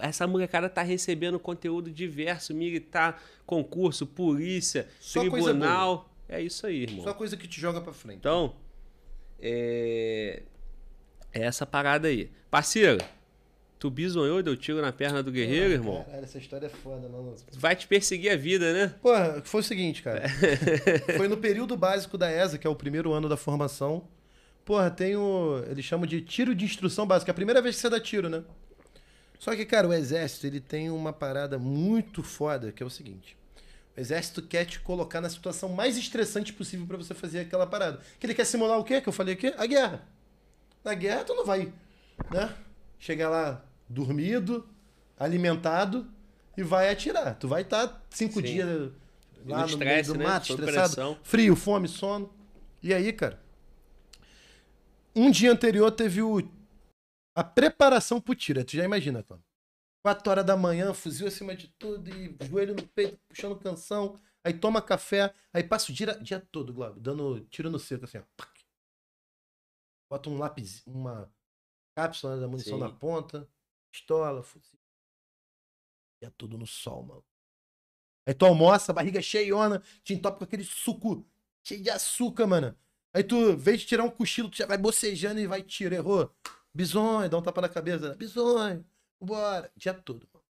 essa 0.01 0.25
molecada 0.27 0.69
tá 0.69 0.81
recebendo 0.81 1.39
conteúdo 1.39 1.91
diverso, 1.91 2.53
militar, 2.53 3.21
concurso, 3.45 4.05
polícia, 4.05 4.87
Só 4.99 5.21
tribunal. 5.21 6.09
É 6.29 6.41
isso 6.41 6.65
aí, 6.65 6.83
irmão. 6.83 7.03
Só 7.03 7.13
coisa 7.13 7.35
que 7.35 7.47
te 7.47 7.59
joga 7.59 7.81
pra 7.81 7.91
frente. 7.91 8.19
Então, 8.19 8.55
é... 9.41 10.43
é 11.33 11.41
essa 11.41 11.65
parada 11.65 12.07
aí. 12.07 12.31
Parceiro, 12.49 13.03
tu 13.77 13.89
bisonhou 13.89 14.39
e 14.39 14.43
deu 14.43 14.55
tiro 14.55 14.81
na 14.81 14.93
perna 14.93 15.21
do 15.21 15.31
guerreiro, 15.31 15.73
irmão? 15.73 16.03
Caralho, 16.05 16.23
essa 16.23 16.37
história 16.37 16.67
é 16.67 16.69
foda, 16.69 17.09
mano. 17.09 17.35
Vai 17.53 17.75
te 17.75 17.87
perseguir 17.87 18.31
a 18.31 18.37
vida, 18.37 18.71
né? 18.71 18.95
Porra, 19.01 19.41
foi 19.43 19.59
o 19.59 19.63
seguinte, 19.63 20.01
cara. 20.01 20.23
foi 21.17 21.27
no 21.27 21.35
período 21.35 21.75
básico 21.75 22.17
da 22.17 22.31
ESA, 22.31 22.57
que 22.57 22.65
é 22.65 22.69
o 22.69 22.75
primeiro 22.75 23.11
ano 23.11 23.27
da 23.27 23.35
formação. 23.35 24.07
Porra, 24.71 24.89
tem 24.89 25.17
o. 25.17 25.61
Eles 25.69 25.83
chamam 25.83 26.07
de 26.07 26.21
tiro 26.21 26.55
de 26.55 26.63
instrução 26.63 27.05
básica. 27.05 27.29
É 27.29 27.33
a 27.33 27.35
primeira 27.35 27.61
vez 27.61 27.75
que 27.75 27.81
você 27.81 27.89
dá 27.89 27.99
tiro, 27.99 28.29
né? 28.29 28.41
Só 29.37 29.53
que, 29.53 29.65
cara, 29.65 29.85
o 29.85 29.93
exército, 29.93 30.47
ele 30.47 30.61
tem 30.61 30.89
uma 30.89 31.11
parada 31.11 31.59
muito 31.59 32.23
foda, 32.23 32.71
que 32.71 32.81
é 32.81 32.85
o 32.85 32.89
seguinte. 32.89 33.35
O 33.97 33.99
exército 33.99 34.41
quer 34.41 34.63
te 34.63 34.79
colocar 34.79 35.19
na 35.19 35.29
situação 35.29 35.67
mais 35.67 35.97
estressante 35.97 36.53
possível 36.53 36.87
pra 36.87 36.95
você 36.95 37.13
fazer 37.13 37.41
aquela 37.41 37.67
parada. 37.67 37.99
Que 38.17 38.25
ele 38.25 38.33
quer 38.33 38.45
simular 38.45 38.79
o 38.79 38.83
quê? 38.85 39.01
Que 39.01 39.09
eu 39.09 39.11
falei 39.11 39.33
aqui? 39.33 39.53
A 39.57 39.65
guerra. 39.65 40.07
Na 40.85 40.93
guerra, 40.93 41.25
tu 41.25 41.35
não 41.35 41.45
vai, 41.45 41.73
né? 42.33 42.55
Chegar 42.97 43.27
lá 43.27 43.65
dormido, 43.89 44.65
alimentado 45.19 46.07
e 46.55 46.63
vai 46.63 46.89
atirar. 46.89 47.35
Tu 47.35 47.45
vai 47.45 47.63
estar 47.63 48.01
cinco 48.09 48.35
Sim. 48.35 48.41
dias 48.43 48.91
lá 49.45 49.57
no 49.57 49.61
no, 49.63 49.65
estresse, 49.65 49.83
meio 49.83 50.03
do 50.05 50.15
né? 50.15 50.23
mato, 50.23 50.47
Sob 50.47 50.61
estressado, 50.61 50.95
pressão. 50.95 51.17
frio, 51.23 51.57
fome, 51.57 51.89
sono. 51.89 52.33
E 52.81 52.93
aí, 52.93 53.11
cara, 53.11 53.40
um 55.15 55.29
dia 55.31 55.51
anterior 55.51 55.91
teve 55.91 56.21
o 56.21 56.39
a 57.35 57.43
preparação 57.43 58.19
pro 58.19 58.35
tiro. 58.35 58.63
Tu 58.63 58.75
já 58.75 58.83
imagina, 58.83 59.23
cara. 59.23 59.41
4 60.03 60.29
horas 60.31 60.45
da 60.45 60.57
manhã, 60.57 60.93
fuzil 60.93 61.27
acima 61.27 61.55
de 61.55 61.67
tudo 61.77 62.09
e 62.09 62.35
joelho 62.45 62.75
no 62.75 62.87
peito, 62.87 63.19
puxando 63.27 63.57
canção. 63.59 64.19
Aí 64.43 64.53
toma 64.53 64.81
café, 64.81 65.33
aí 65.53 65.63
passa 65.63 65.91
o 65.91 65.95
dia, 65.95 66.17
dia 66.19 66.39
todo, 66.39 66.73
Glauber, 66.73 66.99
dando 66.99 67.41
tiro 67.45 67.69
no 67.69 67.77
seco, 67.77 68.05
assim, 68.05 68.17
ó. 68.17 68.23
Bota 70.11 70.29
um 70.29 70.37
lápis, 70.37 70.85
uma 70.87 71.31
cápsula 71.95 72.39
da 72.39 72.47
munição 72.47 72.73
Sim. 72.73 72.83
na 72.83 72.89
ponta, 72.89 73.47
pistola, 73.93 74.41
fuzil. 74.41 74.79
Dia 76.21 76.31
todo 76.31 76.57
no 76.57 76.65
sol, 76.65 77.03
mano. 77.03 77.25
Aí 78.27 78.33
tu 78.33 78.45
almoça, 78.45 78.91
barriga 78.91 79.21
cheiona, 79.21 79.79
te 80.03 80.13
entope 80.13 80.39
com 80.39 80.43
aquele 80.43 80.63
suco 80.63 81.25
cheio 81.63 81.83
de 81.83 81.89
açúcar, 81.91 82.47
mano. 82.47 82.75
Aí 83.13 83.23
tu, 83.23 83.35
em 83.35 83.55
vez 83.55 83.81
de 83.81 83.87
tirar 83.87 84.03
um 84.03 84.09
cochilo, 84.09 84.49
tu 84.49 84.57
já 84.57 84.65
vai 84.65 84.77
bocejando 84.77 85.39
e 85.39 85.47
vai 85.47 85.61
tiro, 85.61 85.93
errou. 85.93 86.33
Bisonho, 86.73 87.29
dá 87.29 87.37
um 87.37 87.41
tapa 87.41 87.61
na 87.61 87.69
cabeça. 87.69 88.15
Bisonho, 88.15 88.85
bora. 89.19 89.71
Dia 89.75 89.93
todo, 89.93 90.27
mano. 90.33 90.45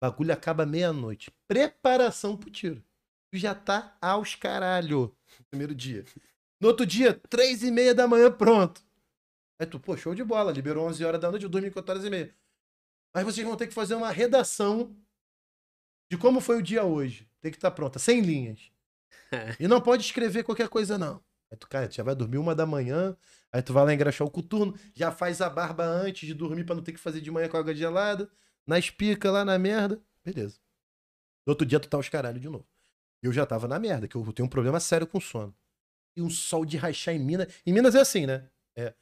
Bagulho 0.00 0.32
acaba 0.32 0.66
meia-noite. 0.66 1.30
Preparação 1.46 2.36
pro 2.36 2.50
tiro. 2.50 2.82
Tu 3.30 3.38
já 3.38 3.54
tá 3.54 3.96
aos 4.00 4.34
caralho 4.34 5.14
primeiro 5.50 5.74
dia. 5.74 6.04
No 6.60 6.68
outro 6.68 6.84
dia, 6.84 7.14
três 7.28 7.62
e 7.62 7.70
meia 7.70 7.94
da 7.94 8.08
manhã, 8.08 8.30
pronto. 8.30 8.82
Aí 9.60 9.66
tu, 9.66 9.78
pô, 9.78 9.96
show 9.96 10.14
de 10.14 10.24
bola. 10.24 10.52
Liberou 10.52 10.88
11 10.88 11.04
horas 11.04 11.20
da 11.20 11.30
noite, 11.30 11.44
eu 11.44 11.48
dormi 11.48 11.70
4 11.70 11.92
horas 11.92 12.04
e 12.04 12.10
meia. 12.10 12.34
Mas 13.14 13.24
vocês 13.24 13.46
vão 13.46 13.56
ter 13.56 13.66
que 13.66 13.74
fazer 13.74 13.94
uma 13.94 14.10
redação 14.10 14.96
de 16.10 16.16
como 16.16 16.40
foi 16.40 16.58
o 16.58 16.62
dia 16.62 16.84
hoje. 16.84 17.28
Tem 17.40 17.50
que 17.50 17.58
estar 17.58 17.70
pronta, 17.70 17.98
sem 17.98 18.20
linhas. 18.20 18.70
E 19.60 19.68
não 19.68 19.80
pode 19.80 20.02
escrever 20.02 20.42
qualquer 20.42 20.68
coisa, 20.68 20.96
não. 20.96 21.22
Aí 21.50 21.56
tu, 21.56 21.68
cara, 21.68 21.88
tu 21.88 21.94
já 21.94 22.02
vai 22.02 22.14
dormir 22.14 22.38
uma 22.38 22.54
da 22.54 22.66
manhã, 22.66 23.16
aí 23.50 23.62
tu 23.62 23.72
vai 23.72 23.84
lá 23.84 23.94
engraxar 23.94 24.26
o 24.26 24.30
coturno, 24.30 24.78
já 24.94 25.10
faz 25.10 25.40
a 25.40 25.48
barba 25.48 25.84
antes 25.84 26.26
de 26.26 26.34
dormir 26.34 26.64
pra 26.64 26.74
não 26.74 26.82
ter 26.82 26.92
que 26.92 27.00
fazer 27.00 27.20
de 27.20 27.30
manhã 27.30 27.48
com 27.48 27.56
água 27.56 27.74
gelada, 27.74 28.30
na 28.66 28.78
espica 28.78 29.30
lá 29.30 29.44
na 29.44 29.58
merda. 29.58 30.00
Beleza. 30.24 30.58
No 31.46 31.52
outro 31.52 31.66
dia 31.66 31.80
tu 31.80 31.88
tá 31.88 31.96
aos 31.96 32.08
caralho 32.08 32.38
de 32.38 32.48
novo. 32.48 32.66
Eu 33.22 33.32
já 33.32 33.46
tava 33.46 33.66
na 33.66 33.78
merda, 33.78 34.06
que 34.06 34.14
eu 34.14 34.32
tenho 34.32 34.46
um 34.46 34.50
problema 34.50 34.78
sério 34.78 35.06
com 35.06 35.20
sono. 35.20 35.56
E 36.14 36.22
um 36.22 36.28
sol 36.28 36.64
de 36.64 36.76
rachar 36.76 37.14
em 37.14 37.18
Minas. 37.18 37.62
Em 37.64 37.72
Minas 37.72 37.94
é 37.94 38.00
assim, 38.00 38.26
né? 38.26 38.50
É. 38.76 38.94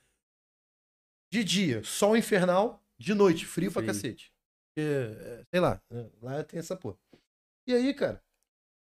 De 1.33 1.43
dia, 1.43 1.83
sol 1.83 2.17
infernal, 2.17 2.83
de 2.97 3.13
noite, 3.15 3.45
frio, 3.45 3.73
pra 3.73 3.83
Frio. 3.83 3.93
cacete. 3.93 4.33
É, 4.79 4.83
é, 4.83 5.45
sei 5.51 5.61
lá, 5.61 5.83
né? 5.91 6.11
lá 6.23 6.45
tem 6.45 6.61
essa 6.61 6.77
porra. 6.77 6.97
E 7.67 7.75
aí, 7.75 7.93
cara, 7.93 8.23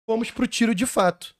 fomos 0.08 0.30
pro 0.30 0.46
tiro 0.46 0.74
de 0.74 0.86
fato. 0.86 1.36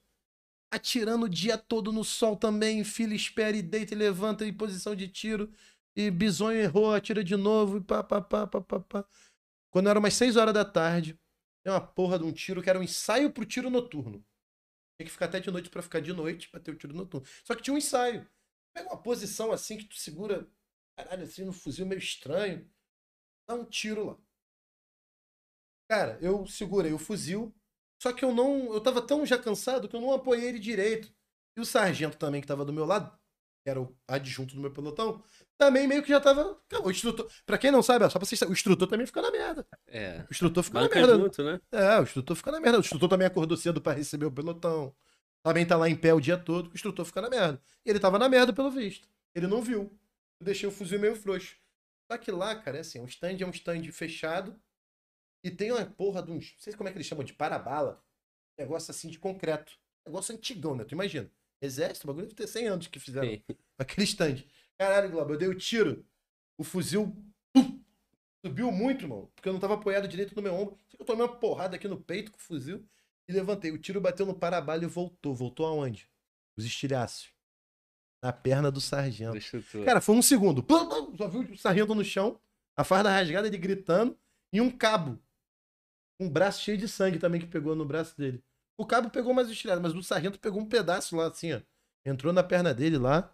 Atirando 0.73 1.25
o 1.25 1.29
dia 1.29 1.55
todo 1.55 1.91
no 1.91 2.03
sol 2.03 2.35
também, 2.35 2.83
fila, 2.83 3.13
espera 3.13 3.55
e 3.55 3.61
deita 3.61 3.93
e 3.93 3.97
levanta 3.97 4.43
em 4.43 4.51
posição 4.51 4.95
de 4.95 5.07
tiro. 5.07 5.53
E 5.95 6.09
Bisonho 6.09 6.57
errou, 6.59 6.91
atira 6.91 7.23
de 7.23 7.35
novo, 7.35 7.77
e 7.77 7.81
pá, 7.81 8.03
pá, 8.03 8.19
pá, 8.19 8.47
pá, 8.47 8.59
pá, 8.59 8.79
pá. 8.79 9.05
Quando 9.69 9.87
era 9.87 9.99
umas 9.99 10.15
6 10.15 10.35
horas 10.35 10.51
da 10.51 10.65
tarde, 10.65 11.13
tem 11.63 11.71
uma 11.71 11.79
porra 11.79 12.17
de 12.17 12.25
um 12.25 12.31
tiro 12.31 12.59
que 12.59 12.71
era 12.71 12.79
um 12.79 12.81
ensaio 12.81 13.31
pro 13.31 13.45
tiro 13.45 13.69
noturno. 13.69 14.25
Tinha 14.97 15.05
que 15.05 15.11
ficar 15.11 15.25
até 15.25 15.39
de 15.39 15.51
noite 15.51 15.69
pra 15.69 15.83
ficar 15.83 15.99
de 15.99 16.11
noite 16.11 16.49
pra 16.49 16.59
ter 16.59 16.71
o 16.71 16.75
tiro 16.75 16.95
noturno. 16.95 17.27
Só 17.43 17.53
que 17.53 17.61
tinha 17.61 17.75
um 17.75 17.77
ensaio. 17.77 18.27
Pega 18.73 18.89
uma 18.89 18.99
posição 18.99 19.51
assim 19.51 19.77
que 19.77 19.85
tu 19.85 19.95
segura, 19.95 20.49
caralho, 20.97 21.21
assim, 21.21 21.45
no 21.45 21.53
fuzil 21.53 21.85
meio 21.85 21.99
estranho. 21.99 22.67
Dá 23.47 23.53
um 23.53 23.63
tiro 23.63 24.07
lá. 24.07 24.17
Cara, 25.87 26.17
eu 26.19 26.47
segurei 26.47 26.93
o 26.93 26.97
fuzil, 26.97 27.53
só 28.03 28.11
que 28.11 28.25
eu 28.25 28.35
não. 28.35 28.73
Eu 28.73 28.81
tava 28.81 29.01
tão 29.01 29.25
já 29.25 29.37
cansado 29.37 29.87
que 29.87 29.95
eu 29.95 30.01
não 30.01 30.11
apoiei 30.11 30.49
ele 30.49 30.59
direito. 30.59 31.09
E 31.57 31.61
o 31.61 31.65
sargento 31.65 32.17
também, 32.17 32.41
que 32.41 32.47
tava 32.47 32.65
do 32.65 32.73
meu 32.73 32.83
lado, 32.83 33.09
que 33.63 33.69
era 33.69 33.81
o 33.81 33.95
adjunto 34.05 34.55
do 34.55 34.59
meu 34.59 34.71
pelotão, 34.71 35.23
também 35.57 35.87
meio 35.87 36.03
que 36.03 36.09
já 36.09 36.19
tava. 36.19 36.59
O 36.83 36.91
instrutor. 36.91 37.31
Pra 37.45 37.57
quem 37.57 37.71
não 37.71 37.81
sabe, 37.81 38.03
só 38.09 38.19
pra 38.19 38.25
vocês 38.25 38.37
saberem, 38.37 38.51
o 38.51 38.57
instrutor 38.57 38.89
também 38.89 39.07
fica 39.07 39.21
na 39.21 39.31
merda. 39.31 39.65
É. 39.87 40.25
O 40.29 40.33
instrutor 40.33 40.69
Banca 40.69 40.99
na 40.99 41.07
merda. 41.07 41.23
junto, 41.23 41.43
né? 41.43 41.61
É, 41.71 41.97
o 41.97 42.03
instrutor 42.03 42.35
fica 42.35 42.51
na 42.51 42.59
merda. 42.59 42.77
O 42.79 42.81
instrutor 42.81 43.07
também 43.07 43.25
acordou 43.25 43.55
cedo 43.55 43.79
pra 43.79 43.93
receber 43.93 44.25
o 44.25 44.31
pelotão. 44.31 44.93
Também 45.41 45.65
tá 45.65 45.77
lá 45.77 45.87
em 45.87 45.95
pé 45.95 46.13
o 46.13 46.19
dia 46.19 46.37
todo. 46.37 46.71
O 46.71 46.73
instrutor 46.73 47.05
fica 47.05 47.21
na 47.21 47.29
merda. 47.29 47.61
E 47.85 47.89
ele 47.89 48.01
tava 48.01 48.19
na 48.19 48.27
merda, 48.27 48.51
pelo 48.51 48.69
visto. 48.69 49.07
Ele 49.33 49.47
não 49.47 49.61
viu. 49.61 49.97
Eu 50.41 50.45
deixei 50.45 50.67
o 50.67 50.71
fuzil 50.71 50.99
meio 50.99 51.15
frouxo. 51.15 51.55
Só 52.11 52.17
que 52.17 52.31
lá, 52.31 52.53
cara, 52.53 52.77
é 52.77 52.81
assim, 52.81 52.99
um 52.99 53.05
stand 53.05 53.37
é 53.39 53.45
um 53.45 53.51
stand 53.51 53.83
fechado. 53.93 54.53
E 55.43 55.51
tem 55.51 55.71
uma 55.71 55.85
porra 55.85 56.23
de 56.23 56.31
uns. 56.31 56.53
Não 56.53 56.59
sei 56.59 56.73
como 56.73 56.87
é 56.87 56.91
que 56.91 56.97
eles 56.97 57.07
chamam 57.07 57.23
de 57.23 57.33
parabala. 57.33 58.01
Negócio 58.57 58.91
assim 58.91 59.09
de 59.09 59.19
concreto. 59.19 59.77
Negócio 60.05 60.33
antigão, 60.33 60.75
né? 60.75 60.85
Tu 60.85 60.93
imagina. 60.93 61.29
Exército, 61.61 62.05
o 62.05 62.07
bagulho 62.07 62.27
deve 62.27 62.35
ter 62.35 62.47
100 62.47 62.67
anos 62.67 62.87
que 62.87 62.99
fizeram 62.99 63.27
Sim. 63.29 63.41
aquele 63.77 64.05
stand. 64.05 64.43
Caralho, 64.77 65.11
Globo, 65.11 65.33
eu 65.33 65.37
dei 65.37 65.47
o 65.47 65.55
tiro. 65.55 66.05
O 66.57 66.63
fuzil 66.63 67.15
pum, 67.53 67.81
subiu 68.45 68.71
muito, 68.71 69.05
irmão. 69.05 69.31
Porque 69.35 69.49
eu 69.49 69.53
não 69.53 69.59
tava 69.59 69.75
apoiado 69.75 70.07
direito 70.07 70.35
no 70.35 70.41
meu 70.41 70.53
ombro. 70.53 70.77
Eu 70.97 71.05
tomei 71.05 71.25
uma 71.25 71.35
porrada 71.35 71.75
aqui 71.75 71.87
no 71.87 71.99
peito 71.99 72.31
com 72.31 72.37
o 72.37 72.41
fuzil 72.41 72.85
e 73.27 73.33
levantei. 73.33 73.71
O 73.71 73.77
tiro 73.77 74.01
bateu 74.01 74.25
no 74.25 74.33
parabala 74.33 74.83
e 74.83 74.87
voltou. 74.87 75.33
Voltou 75.33 75.65
aonde? 75.65 76.09
Os 76.55 76.65
estilhaços. 76.65 77.31
Na 78.21 78.31
perna 78.31 78.71
do 78.71 78.79
sargento. 78.79 79.37
Cara, 79.83 79.99
foi 79.99 80.15
um 80.15 80.21
segundo. 80.21 80.65
Só 81.17 81.27
viu 81.27 81.41
o 81.41 81.57
sargento 81.57 81.93
no 81.93 82.03
chão, 82.03 82.39
a 82.75 82.83
farda 82.83 83.09
rasgada, 83.09 83.47
ele 83.47 83.57
gritando, 83.57 84.17
e 84.51 84.61
um 84.61 84.71
cabo. 84.71 85.19
Um 86.23 86.29
braço 86.29 86.61
cheio 86.61 86.77
de 86.77 86.87
sangue 86.87 87.19
também 87.19 87.41
que 87.41 87.47
pegou 87.47 87.75
no 87.75 87.85
braço 87.85 88.17
dele. 88.17 88.41
O 88.77 88.85
cabo 88.85 89.09
pegou 89.09 89.33
mais 89.33 89.49
estilhado, 89.49 89.81
mas 89.81 89.93
o 89.93 90.01
sargento 90.01 90.39
pegou 90.39 90.61
um 90.61 90.65
pedaço 90.65 91.15
lá, 91.15 91.27
assim, 91.27 91.53
ó. 91.53 91.61
Entrou 92.05 92.33
na 92.33 92.43
perna 92.43 92.73
dele 92.73 92.97
lá. 92.97 93.31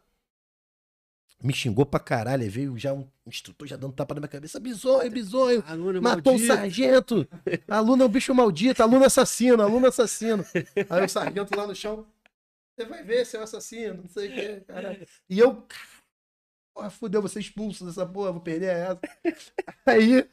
Me 1.41 1.53
xingou 1.53 1.85
pra 1.85 1.99
caralho. 1.99 2.43
Aí 2.43 2.49
veio 2.49 2.77
já 2.77 2.93
um 2.93 3.07
instrutor 3.25 3.67
já 3.67 3.77
dando 3.77 3.93
tapa 3.93 4.13
na 4.13 4.19
minha 4.19 4.27
cabeça. 4.27 4.59
Bisonho, 4.59 5.09
bisonho. 5.09 5.63
Aluno 5.65 6.01
Matou 6.01 6.33
o 6.33 6.35
maldito. 6.35 6.53
sargento! 6.53 7.27
Aluno 7.67 8.03
é 8.03 8.05
um 8.05 8.09
bicho 8.09 8.35
maldito, 8.35 8.83
aluno 8.83 9.05
assassino, 9.05 9.63
aluno 9.63 9.87
assassino. 9.87 10.43
Aí 10.89 11.05
o 11.05 11.09
sargento 11.09 11.55
lá 11.57 11.65
no 11.65 11.73
chão. 11.75 12.05
Você 12.75 12.85
vai 12.85 13.03
ver, 13.03 13.25
seu 13.25 13.41
assassino, 13.41 14.01
não 14.03 14.09
sei 14.09 14.29
o 14.29 14.33
que, 14.35 14.61
caralho. 14.65 15.07
E 15.29 15.39
eu. 15.39 15.65
Porra, 16.73 16.89
fudeu, 16.89 17.21
vou 17.21 17.29
ser 17.29 17.39
expulso 17.39 17.85
dessa 17.85 18.05
porra, 18.05 18.31
vou 18.31 18.41
perder 18.41 18.75
essa. 18.75 18.99
Aí 19.85 20.29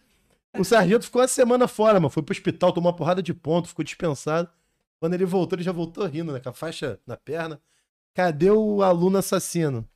o 0.61 0.65
sargento 0.65 1.05
ficou 1.05 1.21
uma 1.23 1.29
semana 1.29 1.69
fora, 1.69 2.01
mano. 2.01 2.11
Foi 2.11 2.23
pro 2.23 2.33
hospital, 2.33 2.73
tomou 2.73 2.91
uma 2.91 2.97
porrada 2.97 3.23
de 3.23 3.33
ponto, 3.35 3.69
ficou 3.69 3.85
dispensado. 3.85 4.51
Quando 4.99 5.15
ele 5.15 5.25
voltou, 5.25 5.57
ele 5.57 5.63
já 5.63 5.73
voltou 5.73 6.07
rindo, 6.07 6.33
né? 6.33 6.41
Com 6.41 6.49
a 6.49 6.53
faixa 6.53 7.01
na 7.07 7.17
perna. 7.17 7.61
Cadê 8.15 8.51
o 8.51 8.83
aluno 8.83 9.19
assassino? 9.19 9.89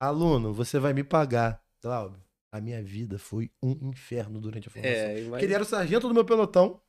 Aluno, 0.00 0.52
você 0.52 0.78
vai 0.78 0.92
me 0.92 1.02
pagar. 1.02 1.62
Cláudio, 1.80 2.22
a 2.52 2.60
minha 2.60 2.82
vida 2.82 3.18
foi 3.18 3.50
um 3.62 3.90
inferno 3.90 4.40
durante 4.40 4.68
a 4.68 4.70
formação. 4.70 4.94
É, 4.94 5.14
Porque 5.14 5.30
mas... 5.30 5.42
ele 5.42 5.54
era 5.54 5.62
o 5.62 5.66
sargento 5.66 6.06
do 6.06 6.14
meu 6.14 6.24
pelotão. 6.24 6.80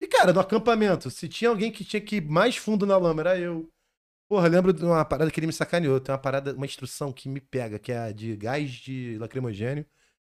E, 0.00 0.08
cara, 0.08 0.32
no 0.32 0.40
acampamento, 0.40 1.10
se 1.10 1.28
tinha 1.28 1.48
alguém 1.48 1.70
que 1.70 1.84
tinha 1.84 2.00
que 2.00 2.16
ir 2.16 2.28
mais 2.28 2.56
fundo 2.56 2.84
na 2.84 2.96
lama, 2.96 3.22
era 3.22 3.38
eu. 3.38 3.70
Porra, 4.28 4.48
lembro 4.48 4.72
de 4.72 4.84
uma 4.84 5.04
parada 5.04 5.30
que 5.30 5.38
ele 5.38 5.46
me 5.46 5.52
sacaneou. 5.52 6.00
Tem 6.00 6.12
uma 6.12 6.18
parada, 6.18 6.54
uma 6.54 6.66
instrução 6.66 7.12
que 7.12 7.28
me 7.28 7.40
pega, 7.40 7.78
que 7.78 7.92
é 7.92 7.98
a 7.98 8.12
de 8.12 8.34
gás 8.34 8.70
de 8.70 9.16
lacrimogênio 9.18 9.86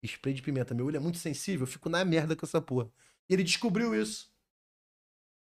spray 0.06 0.34
de 0.34 0.42
pimenta. 0.42 0.74
Meu 0.74 0.86
olho 0.86 0.96
é 0.96 1.00
muito 1.00 1.18
sensível, 1.18 1.64
eu 1.64 1.70
fico 1.70 1.88
na 1.88 2.04
merda 2.04 2.36
com 2.36 2.46
essa 2.46 2.60
porra. 2.60 2.90
E 3.28 3.34
ele 3.34 3.42
descobriu 3.42 3.94
isso. 3.94 4.32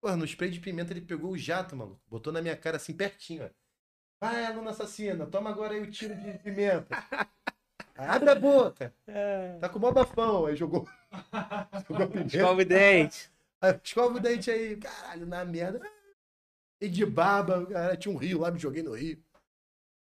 Porra, 0.01 0.17
no 0.17 0.25
spray 0.25 0.51
de 0.51 0.61
pimenta 0.61 0.93
ele 0.93 1.01
pegou 1.01 1.33
o 1.33 1.39
jato, 1.39 1.75
mano. 1.77 2.01
Botou 2.07 2.33
na 2.33 2.43
minha 2.43 2.57
cara 2.57 2.77
assim, 2.77 2.95
pertinho, 2.95 3.45
ó. 3.45 3.51
Vai, 4.21 4.45
aluna 4.47 4.71
assassina, 4.71 5.27
toma 5.27 5.51
agora 5.51 5.75
aí 5.75 5.83
o 5.83 5.91
tiro 5.91 6.15
de 6.15 6.39
pimenta. 6.39 6.89
Abre 7.97 8.31
a 8.31 8.35
boca. 8.35 8.93
Tá 9.61 9.69
com 9.69 9.79
mó 9.79 9.93
bafão. 9.93 10.47
Aí 10.47 10.57
jogou. 10.57 10.89
jogou 11.89 12.09
pimenta. 12.09 12.37
Escova 12.37 12.61
o 12.61 12.65
dente. 12.65 13.31
Aí, 13.61 13.81
escova 13.83 14.17
o 14.17 14.21
dente 14.21 14.51
aí. 14.51 14.77
Caralho, 14.77 15.27
na 15.27 15.45
merda. 15.45 15.81
E 16.81 16.89
de 16.89 17.07
barba, 17.07 17.65
cara, 17.67 17.97
tinha 17.97 18.15
um 18.15 18.19
rio 18.19 18.41
lá, 18.41 18.51
me 18.51 18.59
joguei 18.59 18.83
no 18.83 18.95
rio. 18.95 19.23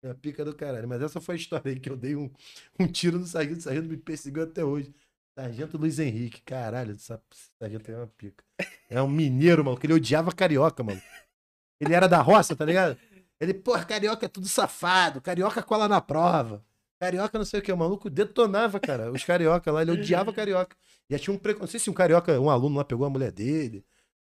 É 0.03 0.13
pica 0.13 0.43
do 0.43 0.55
caralho. 0.55 0.87
Mas 0.87 1.01
essa 1.01 1.21
foi 1.21 1.35
a 1.35 1.37
história 1.37 1.71
aí 1.71 1.79
que 1.79 1.89
eu 1.89 1.95
dei 1.95 2.15
um, 2.15 2.29
um 2.79 2.87
tiro 2.87 3.19
no 3.19 3.25
sargento. 3.25 3.59
O 3.59 3.61
sargento 3.61 3.87
me 3.87 3.97
perseguiu 3.97 4.43
até 4.43 4.63
hoje. 4.63 4.93
Sargento 5.37 5.77
Luiz 5.77 5.99
Henrique. 5.99 6.41
Caralho, 6.41 6.93
essa 6.93 7.21
sargento 7.59 7.91
é 7.91 7.97
uma 7.97 8.07
pica. 8.07 8.43
É 8.89 9.01
um 9.01 9.07
mineiro, 9.07 9.63
mano, 9.63 9.77
que 9.77 9.85
ele 9.85 9.93
odiava 9.93 10.31
carioca, 10.31 10.83
mano. 10.83 11.01
Ele 11.79 11.93
era 11.93 12.07
da 12.07 12.21
roça, 12.21 12.55
tá 12.55 12.65
ligado? 12.65 12.97
Ele, 13.39 13.53
porra, 13.53 13.83
carioca 13.85 14.25
é 14.25 14.29
tudo 14.29 14.47
safado. 14.47 15.21
Carioca 15.21 15.63
cola 15.63 15.87
na 15.87 16.01
prova. 16.01 16.63
Carioca 16.99 17.37
não 17.37 17.45
sei 17.45 17.59
o 17.59 17.63
que. 17.63 17.71
O 17.71 17.77
maluco 17.77 18.09
detonava, 18.09 18.79
cara. 18.79 19.11
Os 19.11 19.23
carioca 19.23 19.71
lá, 19.71 19.81
ele 19.81 19.91
odiava 19.91 20.31
carioca. 20.31 20.75
E 21.09 21.17
tinha 21.17 21.33
um 21.33 21.37
preconceito. 21.37 21.61
Não 21.61 21.67
sei 21.67 21.79
se 21.79 21.89
um 21.89 21.93
carioca, 21.93 22.39
um 22.39 22.49
aluno 22.49 22.77
lá 22.77 22.85
pegou 22.85 23.05
a 23.05 23.09
mulher 23.09 23.31
dele. 23.31 23.83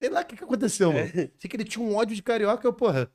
Sei 0.02 0.10
lá 0.10 0.22
o 0.22 0.26
que, 0.26 0.38
que 0.38 0.44
aconteceu, 0.44 0.94
mano. 0.94 1.10
Sei 1.12 1.50
que 1.50 1.58
ele 1.58 1.66
tinha 1.66 1.84
um 1.84 1.96
ódio 1.96 2.16
de 2.16 2.22
carioca. 2.22 2.68
Eu, 2.68 2.74
porra, 2.74 3.10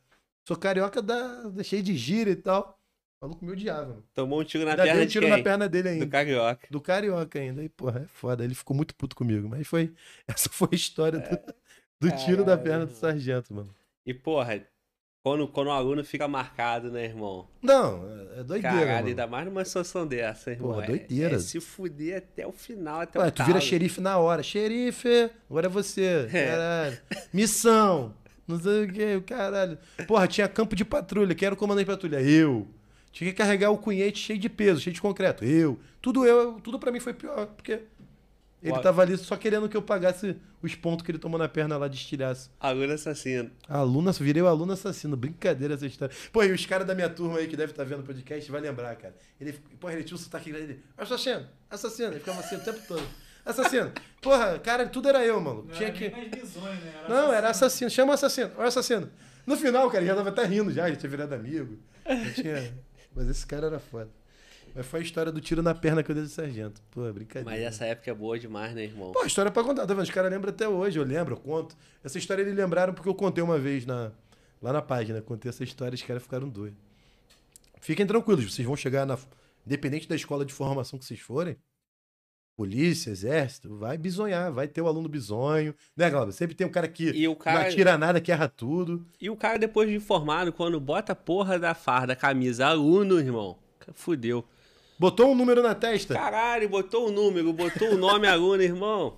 sou 0.46 0.56
carioca 0.56 1.00
da, 1.02 1.42
da 1.48 1.62
cheio 1.62 1.82
de 1.82 1.96
gira 1.96 2.30
e 2.30 2.36
tal. 2.36 2.78
O 3.20 3.26
maluco 3.26 3.44
me 3.44 3.52
odiava, 3.52 3.86
mano. 3.88 4.04
Tomou 4.12 4.40
um 4.40 4.44
tiro 4.44 4.64
na 4.64 4.72
Ainda 4.72 4.82
perna 4.84 5.00
um 5.02 5.06
de 5.06 5.10
tiro 5.12 5.26
quem? 5.26 5.36
na 5.36 5.42
perna 5.42 5.68
dele 5.68 5.88
ainda. 5.88 6.04
Do 6.04 6.10
carioca. 6.10 6.66
Do 6.70 6.80
carioca 6.80 7.38
ainda. 7.38 7.62
E, 7.64 7.68
porra, 7.70 8.00
é 8.04 8.06
foda. 8.08 8.44
Ele 8.44 8.54
ficou 8.54 8.76
muito 8.76 8.94
puto 8.94 9.16
comigo. 9.16 9.48
Mas 9.48 9.66
foi. 9.66 9.94
Essa 10.28 10.50
foi 10.50 10.68
a 10.72 10.74
história 10.74 11.18
do, 11.20 12.08
do 12.10 12.16
tiro 12.16 12.44
da 12.44 12.56
perna 12.58 12.84
do 12.86 12.92
sargento, 12.92 13.54
mano. 13.54 13.74
E, 14.04 14.12
porra, 14.12 14.60
quando, 15.22 15.48
quando 15.48 15.68
o 15.68 15.70
aluno 15.70 16.04
fica 16.04 16.28
marcado, 16.28 16.90
né, 16.90 17.04
irmão? 17.06 17.48
Não, 17.62 18.06
é- 18.06 18.40
é 18.40 18.44
doideira. 18.44 18.76
Caralho, 18.76 18.94
mano. 18.96 19.08
ainda 19.08 19.26
mais 19.26 19.46
numa 19.46 19.64
situação 19.64 20.06
dessa, 20.06 20.50
irmão. 20.50 20.72
Porra, 20.72 20.84
É- 20.84 20.88
doideira. 20.88 21.36
É, 21.36 21.38
se 21.38 21.58
fuder 21.60 22.18
até 22.18 22.46
o 22.46 22.52
final, 22.52 23.00
até 23.00 23.18
Ué, 23.18 23.28
o 23.28 23.32
tu 23.32 23.42
vira 23.44 23.58
xerife 23.58 24.02
na 24.02 24.18
hora. 24.18 24.42
Xerife, 24.42 25.30
agora 25.48 25.66
é 25.66 25.70
você. 25.70 26.28
É. 26.30 26.46
Caralho. 26.48 26.98
Missão. 27.32 28.14
Não 28.46 28.60
sei 28.60 28.84
o 28.84 28.92
que, 28.92 29.20
caralho. 29.22 29.78
Porra, 30.06 30.26
tinha 30.26 30.48
campo 30.48 30.76
de 30.76 30.84
patrulha. 30.84 31.34
Quem 31.34 31.46
era 31.46 31.54
o 31.54 31.58
comandante 31.58 31.86
de 31.86 31.92
patrulha? 31.92 32.20
Eu. 32.20 32.68
Tinha 33.10 33.30
que 33.30 33.36
carregar 33.36 33.70
o 33.70 33.78
cunhete 33.78 34.18
cheio 34.18 34.38
de 34.38 34.48
peso, 34.48 34.80
cheio 34.80 34.92
de 34.92 35.00
concreto. 35.00 35.44
Eu. 35.44 35.78
Tudo 36.02 36.26
eu. 36.26 36.60
Tudo 36.60 36.78
pra 36.78 36.90
mim 36.92 37.00
foi 37.00 37.14
pior, 37.14 37.46
porque 37.46 37.80
ele 38.64 38.78
tava 38.80 39.02
ali 39.02 39.16
só 39.18 39.36
querendo 39.36 39.68
que 39.68 39.76
eu 39.76 39.82
pagasse 39.82 40.36
os 40.62 40.74
pontos 40.74 41.04
que 41.04 41.10
ele 41.10 41.18
tomou 41.18 41.38
na 41.38 41.46
perna 41.46 41.76
lá 41.76 41.86
de 41.86 41.96
estilhaço. 41.96 42.50
Aluno 42.58 42.94
assassino. 42.94 43.50
Aluno, 43.68 44.10
virei 44.12 44.42
o 44.42 44.46
aluno 44.46 44.72
assassino. 44.72 45.16
Brincadeira 45.16 45.74
essa 45.74 45.86
história. 45.86 46.14
Pô, 46.32 46.42
e 46.42 46.50
os 46.50 46.64
caras 46.64 46.86
da 46.86 46.94
minha 46.94 47.10
turma 47.10 47.38
aí 47.38 47.46
que 47.46 47.56
deve 47.56 47.72
estar 47.72 47.84
vendo 47.84 48.00
o 48.00 48.04
podcast 48.04 48.50
vai 48.50 48.62
lembrar, 48.62 48.96
cara. 48.96 49.14
Ele, 49.38 49.52
porra, 49.78 49.92
ele 49.92 50.04
tinha 50.04 50.16
um 50.16 50.18
sotaque 50.18 50.50
dele. 50.50 50.82
Assassino, 50.96 51.46
assassino. 51.68 52.08
Ele 52.08 52.20
ficava 52.20 52.40
assim 52.40 52.56
o 52.56 52.60
tempo 52.60 52.80
todo. 52.88 53.06
Assassino. 53.44 53.92
Porra, 54.22 54.58
cara, 54.58 54.88
tudo 54.88 55.08
era 55.08 55.24
eu, 55.24 55.40
mano. 55.40 55.64
Não 55.64 55.74
Tinha 55.74 55.88
era 55.88 55.96
que. 55.96 56.08
bizonho, 56.08 56.80
né? 56.80 57.04
Não, 57.08 57.32
era 57.32 57.50
assassino. 57.50 57.90
Chama 57.90 58.12
o 58.12 58.14
assassino. 58.14 58.50
Olha 58.56 58.64
o 58.64 58.68
assassino. 58.68 59.10
No 59.46 59.56
final, 59.56 59.86
cara, 59.88 59.98
ele 59.98 60.06
já 60.06 60.16
tava 60.16 60.30
até 60.30 60.44
rindo 60.44 60.72
já, 60.72 60.88
já 60.88 60.96
tinha 60.96 61.10
virado 61.10 61.34
amigo. 61.34 61.78
Tinha... 62.34 62.74
Mas 63.14 63.28
esse 63.28 63.46
cara 63.46 63.66
era 63.66 63.78
foda. 63.78 64.08
Mas 64.74 64.86
foi 64.86 65.00
a 65.00 65.02
história 65.02 65.30
do 65.30 65.40
tiro 65.40 65.62
na 65.62 65.74
perna 65.74 66.02
que 66.02 66.10
eu 66.10 66.14
dei 66.14 66.24
do 66.24 66.30
sargento. 66.30 66.82
Pô, 66.90 67.00
brincadeira. 67.12 67.48
Mas 67.48 67.60
essa 67.60 67.84
época 67.84 68.10
é 68.10 68.14
boa 68.14 68.38
demais, 68.38 68.74
né, 68.74 68.84
irmão? 68.84 69.12
Pô, 69.12 69.24
história 69.24 69.50
pra 69.50 69.62
contar, 69.62 69.86
tá 69.86 69.94
vendo? 69.94 70.02
Os 70.02 70.10
caras 70.10 70.32
lembram 70.32 70.50
até 70.50 70.66
hoje, 70.66 70.98
eu 70.98 71.04
lembro, 71.04 71.34
eu 71.34 71.38
conto. 71.38 71.76
Essa 72.02 72.18
história 72.18 72.42
eles 72.42 72.54
lembraram 72.54 72.92
porque 72.92 73.08
eu 73.08 73.14
contei 73.14 73.44
uma 73.44 73.58
vez 73.58 73.86
na, 73.86 74.10
lá 74.60 74.72
na 74.72 74.82
página. 74.82 75.22
Contei 75.22 75.48
essa 75.48 75.62
história, 75.62 75.94
os 75.94 76.02
caras 76.02 76.22
ficaram 76.22 76.48
doidos. 76.48 76.78
Fiquem 77.80 78.06
tranquilos, 78.06 78.52
vocês 78.52 78.66
vão 78.66 78.76
chegar 78.76 79.06
na. 79.06 79.16
Independente 79.64 80.08
da 80.08 80.16
escola 80.16 80.44
de 80.44 80.52
formação 80.52 80.98
que 80.98 81.04
vocês 81.04 81.20
forem, 81.20 81.56
polícia, 82.56 83.10
exército, 83.10 83.76
vai 83.76 83.98
bisonhar, 83.98 84.52
vai 84.52 84.68
ter 84.68 84.80
o 84.80 84.86
aluno 84.86 85.08
bisonho. 85.08 85.74
Né, 85.96 86.08
Glauber? 86.10 86.32
Sempre 86.32 86.54
tem 86.54 86.66
um 86.66 86.70
cara 86.70 86.86
que 86.88 87.10
E 87.10 87.26
o 87.26 87.32
não 87.32 87.36
cara, 87.36 87.68
atira 87.68 87.98
nada, 87.98 88.20
que 88.20 88.30
erra 88.32 88.48
tudo. 88.48 89.06
e 89.20 89.28
o 89.28 89.36
cara 89.36 89.58
depois 89.58 89.88
de 89.88 89.98
formado, 90.00 90.52
quando 90.52 90.78
bota 90.80 91.12
a 91.12 91.16
porra 91.16 91.58
da 91.58 91.74
farda, 91.74 92.14
camisa, 92.14 92.66
aluno, 92.66 93.18
irmão, 93.18 93.58
fudeu. 93.94 94.44
Botou 94.98 95.30
um 95.32 95.34
número 95.34 95.60
na 95.62 95.74
testa. 95.74 96.14
Caralho, 96.14 96.68
botou 96.68 97.08
o 97.08 97.12
número, 97.12 97.52
botou 97.52 97.94
o 97.94 97.98
nome 97.98 98.28
aluno, 98.28 98.62
irmão. 98.62 99.16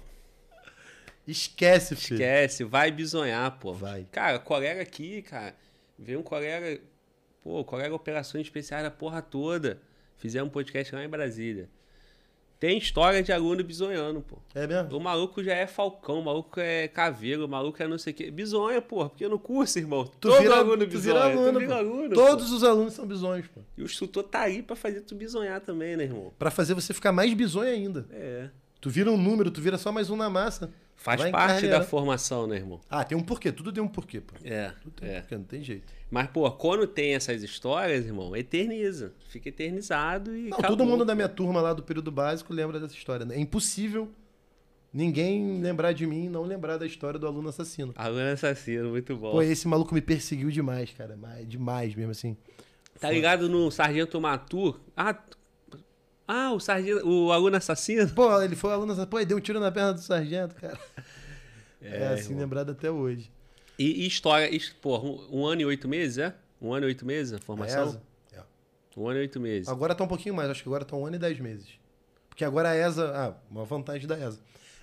Esquece, 1.26 1.96
filho. 1.96 2.14
Esquece, 2.14 2.64
vai 2.64 2.90
bisonhar, 2.90 3.58
pô. 3.58 3.72
Vai. 3.74 4.06
Cara, 4.10 4.38
colega 4.38 4.80
aqui, 4.80 5.22
cara, 5.22 5.54
veio 5.98 6.20
um 6.20 6.22
colega, 6.22 6.80
pô, 7.42 7.64
colega 7.64 7.94
operações 7.94 8.46
especiais 8.46 8.84
da 8.84 8.90
porra 8.90 9.20
toda. 9.20 9.80
Fizemos 10.16 10.48
um 10.48 10.52
podcast 10.52 10.94
lá 10.94 11.04
em 11.04 11.08
Brasília. 11.08 11.68
Tem 12.58 12.78
história 12.78 13.22
de 13.22 13.30
aluno 13.32 13.62
bisonhando, 13.62 14.22
pô. 14.22 14.38
É 14.54 14.66
mesmo? 14.66 14.96
O 14.96 15.00
maluco 15.00 15.44
já 15.44 15.52
é 15.54 15.66
falcão, 15.66 16.20
o 16.20 16.24
maluco 16.24 16.58
é 16.58 16.88
caveiro, 16.88 17.44
o 17.44 17.48
maluco 17.48 17.82
é 17.82 17.86
não 17.86 17.98
sei 17.98 18.12
o 18.12 18.16
quê. 18.16 18.30
Bisonha, 18.30 18.80
porra, 18.80 19.10
porque 19.10 19.28
no 19.28 19.38
curso, 19.38 19.78
irmão, 19.78 20.04
Tu 20.04 20.28
todo 20.30 20.40
vira, 20.40 20.56
aluno 20.56 20.78
tu 20.78 20.86
bisonha. 20.86 21.02
vira 21.14 21.24
aluno, 21.26 21.52
tu 21.52 21.58
vira 21.60 21.72
pô. 21.74 21.78
aluno, 21.80 22.14
Todos 22.14 22.48
pô. 22.48 22.56
os 22.56 22.64
alunos 22.64 22.92
são 22.94 23.06
bisonhos, 23.06 23.46
pô. 23.48 23.60
E 23.76 23.82
o 23.82 23.84
instrutor 23.84 24.22
tá 24.24 24.40
aí 24.40 24.62
pra 24.62 24.74
fazer 24.74 25.02
tu 25.02 25.14
bisonhar 25.14 25.60
também, 25.60 25.96
né, 25.98 26.04
irmão? 26.04 26.32
Pra 26.38 26.50
fazer 26.50 26.72
você 26.72 26.94
ficar 26.94 27.12
mais 27.12 27.32
bisonho 27.34 27.70
ainda. 27.70 28.06
É. 28.10 28.48
Tu 28.80 28.88
vira 28.88 29.10
um 29.10 29.18
número, 29.18 29.50
tu 29.50 29.60
vira 29.60 29.76
só 29.76 29.92
mais 29.92 30.08
um 30.08 30.16
na 30.16 30.30
massa. 30.30 30.72
Faz 30.96 31.20
Vai 31.20 31.30
parte 31.30 31.50
encarreirar. 31.52 31.80
da 31.80 31.86
formação, 31.86 32.46
né, 32.46 32.56
irmão? 32.56 32.80
Ah, 32.90 33.04
tem 33.04 33.16
um 33.16 33.22
porquê. 33.22 33.52
Tudo 33.52 33.72
tem 33.72 33.82
um 33.82 33.86
porquê, 33.88 34.20
pô. 34.20 34.34
É, 34.42 34.72
Tudo 34.82 34.92
tem 34.92 35.08
um 35.08 35.12
é. 35.12 35.20
porquê, 35.20 35.36
não 35.36 35.44
tem 35.44 35.62
jeito. 35.62 35.92
Mas, 36.10 36.26
pô, 36.28 36.50
quando 36.50 36.86
tem 36.86 37.14
essas 37.14 37.42
histórias, 37.42 38.06
irmão, 38.06 38.34
eterniza. 38.34 39.12
Fica 39.28 39.48
eternizado 39.48 40.34
e. 40.34 40.48
Não, 40.48 40.58
acabou, 40.58 40.76
todo 40.76 40.86
mundo 40.86 41.04
da 41.04 41.12
pô. 41.12 41.16
minha 41.16 41.28
turma 41.28 41.60
lá 41.60 41.72
do 41.72 41.82
período 41.82 42.10
básico 42.10 42.52
lembra 42.52 42.80
dessa 42.80 42.94
história. 42.94 43.24
né? 43.26 43.36
É 43.36 43.38
impossível 43.40 44.10
ninguém 44.92 45.60
lembrar 45.60 45.92
de 45.92 46.06
mim 46.06 46.24
e 46.24 46.28
não 46.28 46.42
lembrar 46.42 46.78
da 46.78 46.86
história 46.86 47.20
do 47.20 47.26
aluno 47.26 47.50
assassino. 47.50 47.92
Aluno 47.96 48.30
assassino, 48.32 48.90
muito 48.90 49.14
bom. 49.16 49.32
Pô, 49.32 49.42
esse 49.42 49.68
maluco 49.68 49.94
me 49.94 50.00
perseguiu 50.00 50.50
demais, 50.50 50.90
cara. 50.92 51.16
Demais 51.46 51.94
mesmo, 51.94 52.10
assim. 52.12 52.36
Tá 52.98 53.10
ligado 53.10 53.48
no 53.48 53.70
Sargento 53.70 54.18
Matur? 54.20 54.80
Ah, 54.96 55.14
ah 56.28 56.52
o, 56.52 56.60
sargento, 56.60 57.06
o 57.08 57.30
aluno 57.32 57.56
assassino? 57.56 58.08
Pô, 58.10 58.40
ele 58.42 58.56
foi 58.56 58.72
aluno 58.72 58.92
assassino. 58.92 59.10
Pô, 59.10 59.18
ele 59.18 59.26
deu 59.26 59.36
um 59.36 59.40
tiro 59.40 59.60
na 59.60 59.70
perna 59.70 59.92
do 59.94 60.00
sargento, 60.00 60.54
cara. 60.56 60.78
É, 61.82 62.02
É, 62.02 62.08
assim, 62.08 62.26
irmão. 62.30 62.40
lembrado 62.40 62.70
até 62.72 62.90
hoje. 62.90 63.30
E, 63.78 64.04
e 64.04 64.06
história, 64.06 64.52
is- 64.54 64.70
porra, 64.80 65.04
um, 65.04 65.40
um 65.40 65.46
ano 65.46 65.60
e 65.60 65.64
oito 65.66 65.86
meses, 65.88 66.18
é? 66.18 66.34
Um 66.60 66.72
ano 66.72 66.86
e 66.86 66.88
oito 66.88 67.04
meses 67.06 67.32
a 67.34 67.38
formação? 67.38 67.88
ESA. 67.88 68.02
É. 68.32 68.40
Um 68.96 69.06
ano 69.08 69.18
e 69.18 69.22
oito 69.22 69.38
meses. 69.38 69.68
Agora 69.68 69.94
tá 69.94 70.02
um 70.02 70.08
pouquinho 70.08 70.34
mais, 70.34 70.48
acho 70.50 70.62
que 70.62 70.68
agora 70.68 70.84
tá 70.84 70.96
um 70.96 71.04
ano 71.06 71.16
e 71.16 71.18
dez 71.18 71.38
meses. 71.38 71.68
Porque 72.28 72.44
agora 72.44 72.70
a 72.70 72.74
ESA. 72.76 73.12
Ah, 73.14 73.34
uma 73.50 73.64
vantagem 73.64 74.06
da 74.06 74.18
ESA. 74.18 74.40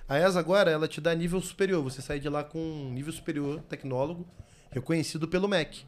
A 0.08 0.20
ESA 0.20 0.40
agora, 0.40 0.70
ela 0.70 0.88
te 0.88 1.00
dá 1.02 1.14
nível 1.16 1.42
superior. 1.42 1.82
Você 1.84 2.02
sai 2.02 2.20
de 2.20 2.30
lá 2.30 2.44
com 2.44 2.60
um 2.60 2.92
nível 2.92 3.12
superior 3.14 3.62
tecnólogo, 3.64 4.28
reconhecido 4.72 5.28
pelo 5.28 5.48
MEC. 5.48 5.86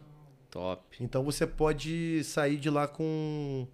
Top. 0.49 0.82
Então 0.99 1.23
você 1.23 1.45
pode 1.45 2.23
sair 2.23 2.57
de 2.57 2.69
lá 2.69 2.88
com. 2.88 3.68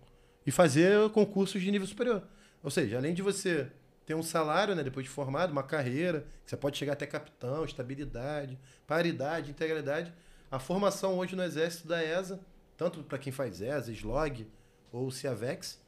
E 0.46 0.52
fazer 0.52 1.10
concursos 1.12 1.62
de 1.62 1.72
nível 1.72 1.88
superior. 1.88 2.24
Ou 2.64 2.70
seja, 2.70 2.98
além 2.98 3.14
de 3.14 3.22
você 3.22 3.72
ter 4.06 4.16
um 4.16 4.24
salário, 4.24 4.76
né, 4.76 4.84
depois 4.84 5.06
de 5.06 5.10
formado, 5.10 5.52
uma 5.52 5.64
carreira, 5.64 6.26
você 6.46 6.58
pode 6.58 6.78
chegar 6.78 6.94
até 6.94 7.06
capitão, 7.06 7.64
estabilidade, 7.64 8.60
paridade, 8.86 9.52
integralidade. 9.52 10.14
A 10.50 10.60
formação 10.60 11.18
hoje 11.18 11.36
no 11.36 11.44
Exército 11.44 11.88
da 11.88 12.04
ESA, 12.04 12.40
tanto 12.76 13.04
para 13.04 13.18
quem 13.18 13.32
faz 13.32 13.62
ESA, 13.62 13.92
SLOG 13.92 14.48
ou 14.92 15.10
CIAVEX, 15.12 15.80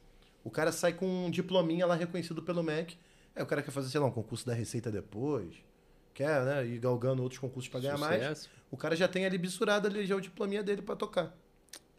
o 0.42 0.50
cara 0.50 0.72
sai 0.72 0.92
com 0.92 1.26
um 1.26 1.30
diplominha 1.30 1.86
lá 1.86 1.94
reconhecido 1.94 2.42
pelo 2.42 2.62
MEC. 2.62 2.96
Aí 3.34 3.42
o 3.42 3.46
cara 3.46 3.62
quer 3.62 3.70
fazer, 3.72 3.88
sei 3.88 4.00
lá, 4.00 4.06
um 4.06 4.12
concurso 4.12 4.46
da 4.46 4.54
Receita 4.54 4.90
depois, 4.90 5.54
quer, 6.12 6.44
né, 6.44 6.66
ir 6.66 6.78
galgando 6.78 7.22
outros 7.22 7.40
concursos 7.40 7.68
para 7.68 7.80
ganhar 7.80 7.98
mais. 7.98 8.48
O 8.70 8.76
cara 8.76 8.94
já 8.94 9.08
tem 9.08 9.26
ali 9.26 9.36
bissurado 9.38 9.88
ali 9.88 10.06
já 10.06 10.14
o 10.14 10.20
diplominha 10.20 10.62
dele 10.62 10.82
para 10.82 10.94
tocar. 10.96 11.36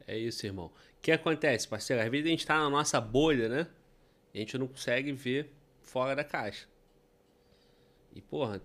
É 0.07 0.17
isso, 0.17 0.45
irmão. 0.45 0.67
O 0.67 1.01
que 1.01 1.11
acontece, 1.11 1.67
parceiro? 1.67 2.01
Às 2.01 2.09
vezes 2.09 2.25
a 2.25 2.29
gente 2.29 2.45
tá 2.45 2.57
na 2.59 2.69
nossa 2.69 2.99
bolha, 3.01 3.49
né? 3.49 3.67
A 4.33 4.37
gente 4.37 4.57
não 4.57 4.67
consegue 4.67 5.11
ver 5.11 5.51
fora 5.81 6.15
da 6.15 6.23
caixa. 6.23 6.67
E, 8.13 8.21
porra, 8.21 8.61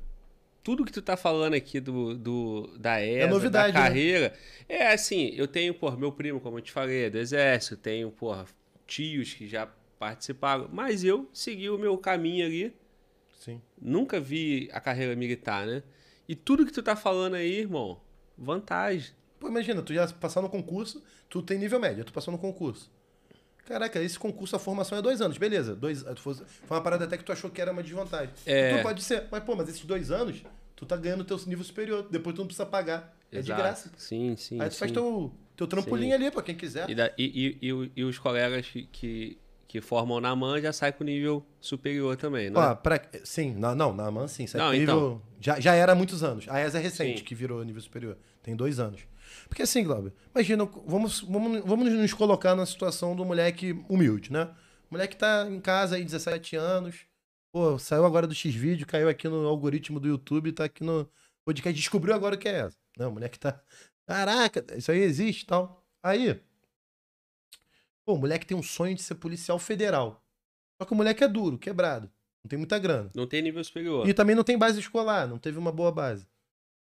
tudo 0.62 0.84
que 0.84 0.92
tu 0.92 1.02
tá 1.02 1.16
falando 1.16 1.54
aqui 1.54 1.80
do, 1.80 2.14
do 2.16 2.76
da 2.78 3.04
ESA, 3.04 3.28
novidade, 3.28 3.72
da 3.72 3.80
né? 3.80 3.86
carreira, 3.86 4.34
é 4.68 4.92
assim, 4.92 5.32
eu 5.34 5.48
tenho, 5.48 5.72
porra, 5.74 5.96
meu 5.96 6.12
primo, 6.12 6.40
como 6.40 6.58
eu 6.58 6.62
te 6.62 6.72
falei, 6.72 7.04
é 7.04 7.10
do 7.10 7.18
exército, 7.18 7.76
tenho, 7.76 8.10
porra, 8.10 8.46
tios 8.86 9.34
que 9.34 9.48
já 9.48 9.66
participaram. 9.98 10.68
Mas 10.72 11.04
eu 11.04 11.28
segui 11.32 11.70
o 11.70 11.78
meu 11.78 11.96
caminho 11.96 12.46
ali. 12.46 12.74
Sim. 13.38 13.60
Nunca 13.80 14.20
vi 14.20 14.68
a 14.72 14.80
carreira 14.80 15.16
militar, 15.16 15.66
né? 15.66 15.82
E 16.28 16.34
tudo 16.34 16.66
que 16.66 16.72
tu 16.72 16.82
tá 16.82 16.94
falando 16.94 17.34
aí, 17.34 17.60
irmão, 17.60 18.00
vantagem. 18.36 19.12
Pô, 19.38 19.48
imagina, 19.48 19.82
tu 19.82 19.94
já 19.94 20.06
passar 20.08 20.42
no 20.42 20.50
concurso, 20.50 21.02
tu 21.30 21.40
tem 21.40 21.58
nível 21.58 21.80
médio, 21.80 22.04
tu 22.04 22.12
passou 22.12 22.30
no 22.32 22.38
concurso. 22.38 22.90
Caraca, 23.64 24.02
esse 24.02 24.18
concurso, 24.18 24.56
a 24.56 24.58
formação 24.58 24.98
é 24.98 25.02
dois 25.02 25.20
anos, 25.20 25.38
beleza. 25.38 25.76
Dois, 25.76 26.04
foi 26.18 26.34
uma 26.68 26.82
parada 26.82 27.04
até 27.04 27.16
que 27.16 27.22
tu 27.24 27.30
achou 27.32 27.48
que 27.48 27.60
era 27.60 27.70
uma 27.72 27.82
desvantagem. 27.82 28.34
É. 28.44 28.76
Tu 28.76 28.82
pode 28.82 29.02
ser, 29.02 29.24
mas 29.30 29.42
pô, 29.44 29.54
mas 29.54 29.68
esses 29.68 29.84
dois 29.84 30.10
anos, 30.10 30.42
tu 30.74 30.84
tá 30.84 30.96
ganhando 30.96 31.24
teu 31.24 31.38
nível 31.46 31.64
superior. 31.64 32.06
Depois 32.10 32.34
tu 32.34 32.40
não 32.40 32.46
precisa 32.46 32.66
pagar. 32.66 33.16
É 33.30 33.40
de 33.40 33.52
graça. 33.52 33.92
Sim, 33.96 34.34
sim. 34.36 34.60
Aí 34.60 34.68
tu 34.68 34.76
faz 34.76 34.90
sim. 34.90 34.94
teu, 34.94 35.32
teu 35.54 35.68
trampolim 35.68 36.08
Sim. 36.08 36.12
ali 36.14 36.30
pra 36.32 36.42
quem 36.42 36.56
quiser. 36.56 36.90
E, 36.90 36.96
da- 36.96 37.12
e- 37.16 37.56
e- 37.62 37.92
e 37.94 38.02
os 38.02 38.18
colegas 38.18 38.66
que, 38.66 39.38
que, 39.68 39.80
formam 39.80 40.20
na 40.20 40.34
MAN 40.34 40.60
já 40.60 40.72
saem 40.72 40.92
com 40.92 41.04
nível 41.04 41.46
superior 41.60 42.16
também, 42.16 42.50
né? 42.50 42.58
Ó, 42.58 42.74
pra, 42.74 43.00
sim, 43.22 43.54
na, 43.54 43.72
não, 43.72 43.94
na 43.94 44.06
AMAN 44.08 44.26
sim. 44.26 44.48
sai 44.48 44.60
Não, 44.60 44.70
com 44.72 44.76
nível, 44.76 44.96
então. 44.96 45.22
já, 45.40 45.60
já 45.60 45.74
era 45.76 45.92
há 45.92 45.94
muitos 45.94 46.24
anos. 46.24 46.48
A 46.48 46.60
ESA 46.60 46.78
é 46.78 46.82
recente 46.82 47.18
Sim. 47.20 47.24
que 47.24 47.36
virou 47.36 47.62
nível 47.62 47.80
superior. 47.80 48.18
Tem 48.42 48.56
dois 48.56 48.80
anos. 48.80 49.02
Porque 49.48 49.62
assim, 49.62 49.84
Glauber, 49.84 50.12
imagina, 50.34 50.64
vamos, 50.86 51.20
vamos, 51.20 51.60
vamos 51.64 51.92
nos 51.92 52.12
colocar 52.12 52.54
na 52.54 52.66
situação 52.66 53.14
do 53.16 53.24
moleque 53.24 53.72
humilde, 53.88 54.32
né? 54.32 54.44
O 54.90 54.94
moleque 54.94 55.16
tá 55.16 55.46
em 55.48 55.60
casa 55.60 55.96
aí, 55.96 56.04
17 56.04 56.56
anos. 56.56 56.96
Pô, 57.52 57.78
saiu 57.78 58.04
agora 58.04 58.26
do 58.26 58.34
X-Vídeo, 58.34 58.86
caiu 58.86 59.08
aqui 59.08 59.28
no 59.28 59.46
algoritmo 59.46 59.98
do 59.98 60.08
YouTube, 60.08 60.52
tá 60.52 60.64
aqui 60.64 60.84
no 60.84 61.08
podcast, 61.44 61.78
descobriu 61.78 62.14
agora 62.14 62.36
o 62.36 62.38
que 62.38 62.48
é 62.48 62.60
essa. 62.60 62.76
Não, 62.96 63.10
o 63.10 63.12
moleque 63.12 63.38
tá. 63.38 63.60
Caraca, 64.06 64.64
isso 64.76 64.90
aí 64.90 65.00
existe 65.00 65.42
e 65.42 65.46
tal. 65.46 65.84
Aí. 66.02 66.40
Pô, 68.04 68.14
o 68.14 68.18
moleque 68.18 68.46
tem 68.46 68.56
um 68.56 68.62
sonho 68.62 68.94
de 68.94 69.02
ser 69.02 69.14
policial 69.16 69.58
federal. 69.58 70.24
Só 70.80 70.86
que 70.86 70.92
o 70.92 70.96
moleque 70.96 71.22
é 71.22 71.28
duro, 71.28 71.58
quebrado. 71.58 72.10
Não 72.42 72.48
tem 72.48 72.58
muita 72.58 72.78
grana. 72.78 73.10
Não 73.14 73.26
tem 73.26 73.42
nível 73.42 73.62
superior. 73.62 74.08
E 74.08 74.14
também 74.14 74.34
não 74.34 74.44
tem 74.44 74.56
base 74.56 74.80
escolar, 74.80 75.26
não 75.28 75.38
teve 75.38 75.58
uma 75.58 75.70
boa 75.70 75.92
base. 75.92 76.26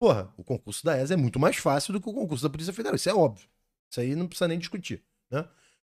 Porra, 0.01 0.33
o 0.39 0.43
concurso 0.43 0.83
da 0.83 0.97
ESA 0.99 1.13
é 1.13 1.17
muito 1.17 1.39
mais 1.39 1.57
fácil 1.57 1.93
do 1.93 2.01
que 2.01 2.09
o 2.09 2.15
concurso 2.15 2.43
da 2.43 2.49
Polícia 2.49 2.73
Federal. 2.73 2.97
Isso 2.97 3.11
é 3.11 3.15
óbvio. 3.15 3.47
Isso 3.91 4.01
aí 4.01 4.17
não 4.17 4.27
precisa 4.27 4.49
nem 4.49 4.59
discutir, 4.59 5.05
né? 5.31 5.47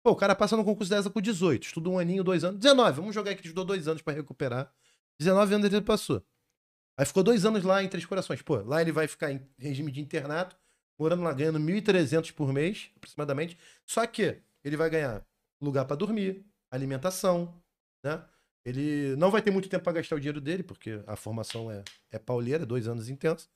Pô, 0.03 0.11
o 0.11 0.15
cara 0.15 0.35
passa 0.35 0.55
no 0.55 0.63
concurso 0.63 0.91
da 0.91 0.99
ESA 0.99 1.09
com 1.09 1.19
18, 1.19 1.63
estuda 1.63 1.89
um 1.89 1.97
aninho, 1.97 2.23
dois 2.23 2.43
anos. 2.43 2.59
19, 2.59 2.97
vamos 2.97 3.15
jogar 3.15 3.31
aqui 3.31 3.41
que 3.41 3.47
estudou 3.47 3.65
dois 3.65 3.87
anos 3.87 4.03
pra 4.03 4.13
recuperar. 4.13 4.71
19 5.19 5.55
anos 5.55 5.73
ele 5.73 5.81
passou. 5.81 6.23
Aí 6.95 7.05
ficou 7.05 7.23
dois 7.23 7.45
anos 7.45 7.63
lá 7.63 7.81
em 7.81 7.89
Três 7.89 8.05
Corações. 8.05 8.43
Pô, 8.43 8.57
lá 8.57 8.79
ele 8.79 8.91
vai 8.91 9.07
ficar 9.07 9.31
em 9.31 9.41
regime 9.57 9.91
de 9.91 9.99
internato, 10.01 10.55
morando 10.99 11.23
lá, 11.23 11.33
ganhando 11.33 11.59
1.300 11.59 12.31
por 12.31 12.53
mês, 12.53 12.91
aproximadamente. 12.95 13.57
Só 13.87 14.05
que 14.05 14.39
ele 14.63 14.77
vai 14.77 14.87
ganhar 14.87 15.25
lugar 15.59 15.85
pra 15.85 15.95
dormir, 15.95 16.45
alimentação, 16.69 17.59
né? 18.03 18.23
Ele 18.63 19.15
não 19.15 19.31
vai 19.31 19.41
ter 19.41 19.49
muito 19.49 19.67
tempo 19.67 19.83
pra 19.83 19.93
gastar 19.93 20.15
o 20.15 20.19
dinheiro 20.19 20.39
dele, 20.39 20.61
porque 20.61 21.01
a 21.07 21.15
formação 21.15 21.71
é, 21.71 21.83
é 22.11 22.19
pauleira, 22.19 22.65
dois 22.65 22.87
anos 22.87 23.09
intensos. 23.09 23.49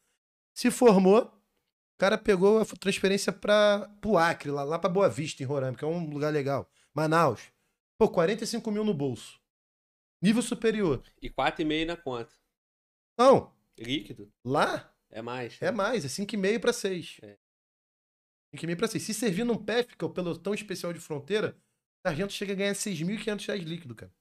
Se 0.55 0.69
formou, 0.71 1.21
o 1.23 1.97
cara 1.97 2.17
pegou 2.17 2.59
a 2.59 2.65
transferência 2.65 3.31
para 3.31 3.89
o 4.05 4.17
Acre, 4.17 4.51
lá, 4.51 4.63
lá 4.63 4.77
para 4.79 4.89
Boa 4.89 5.09
Vista, 5.09 5.41
em 5.43 5.45
Roraima, 5.45 5.77
que 5.77 5.83
é 5.83 5.87
um 5.87 6.09
lugar 6.09 6.31
legal. 6.33 6.69
Manaus. 6.93 7.41
Pô, 7.97 8.09
45 8.09 8.71
mil 8.71 8.83
no 8.83 8.93
bolso. 8.93 9.39
Nível 10.21 10.41
superior. 10.41 11.03
E 11.21 11.29
4,5 11.29 11.85
na 11.85 11.97
conta. 11.97 12.33
Não, 13.17 13.53
Líquido? 13.77 14.31
lá 14.45 14.93
É 15.09 15.21
mais. 15.21 15.61
é 15.61 15.71
mais, 15.71 16.03
é 16.05 16.07
5,5 16.07 16.59
para 16.59 16.73
6. 16.73 17.17
É. 17.21 17.37
5,5 18.55 18.77
para 18.77 18.87
6. 18.87 19.03
Se 19.03 19.13
servir 19.13 19.43
num 19.45 19.57
PF, 19.57 19.95
que 19.95 20.03
é 20.03 20.07
o 20.07 20.11
pelotão 20.13 20.53
especial 20.53 20.91
de 20.91 20.99
fronteira, 20.99 21.55
o 21.99 22.07
sargento 22.07 22.33
chega 22.33 22.53
a 22.53 22.55
ganhar 22.55 22.73
6.500 22.73 23.45
reais 23.45 23.63
líquido, 23.63 23.95
cara. 23.95 24.11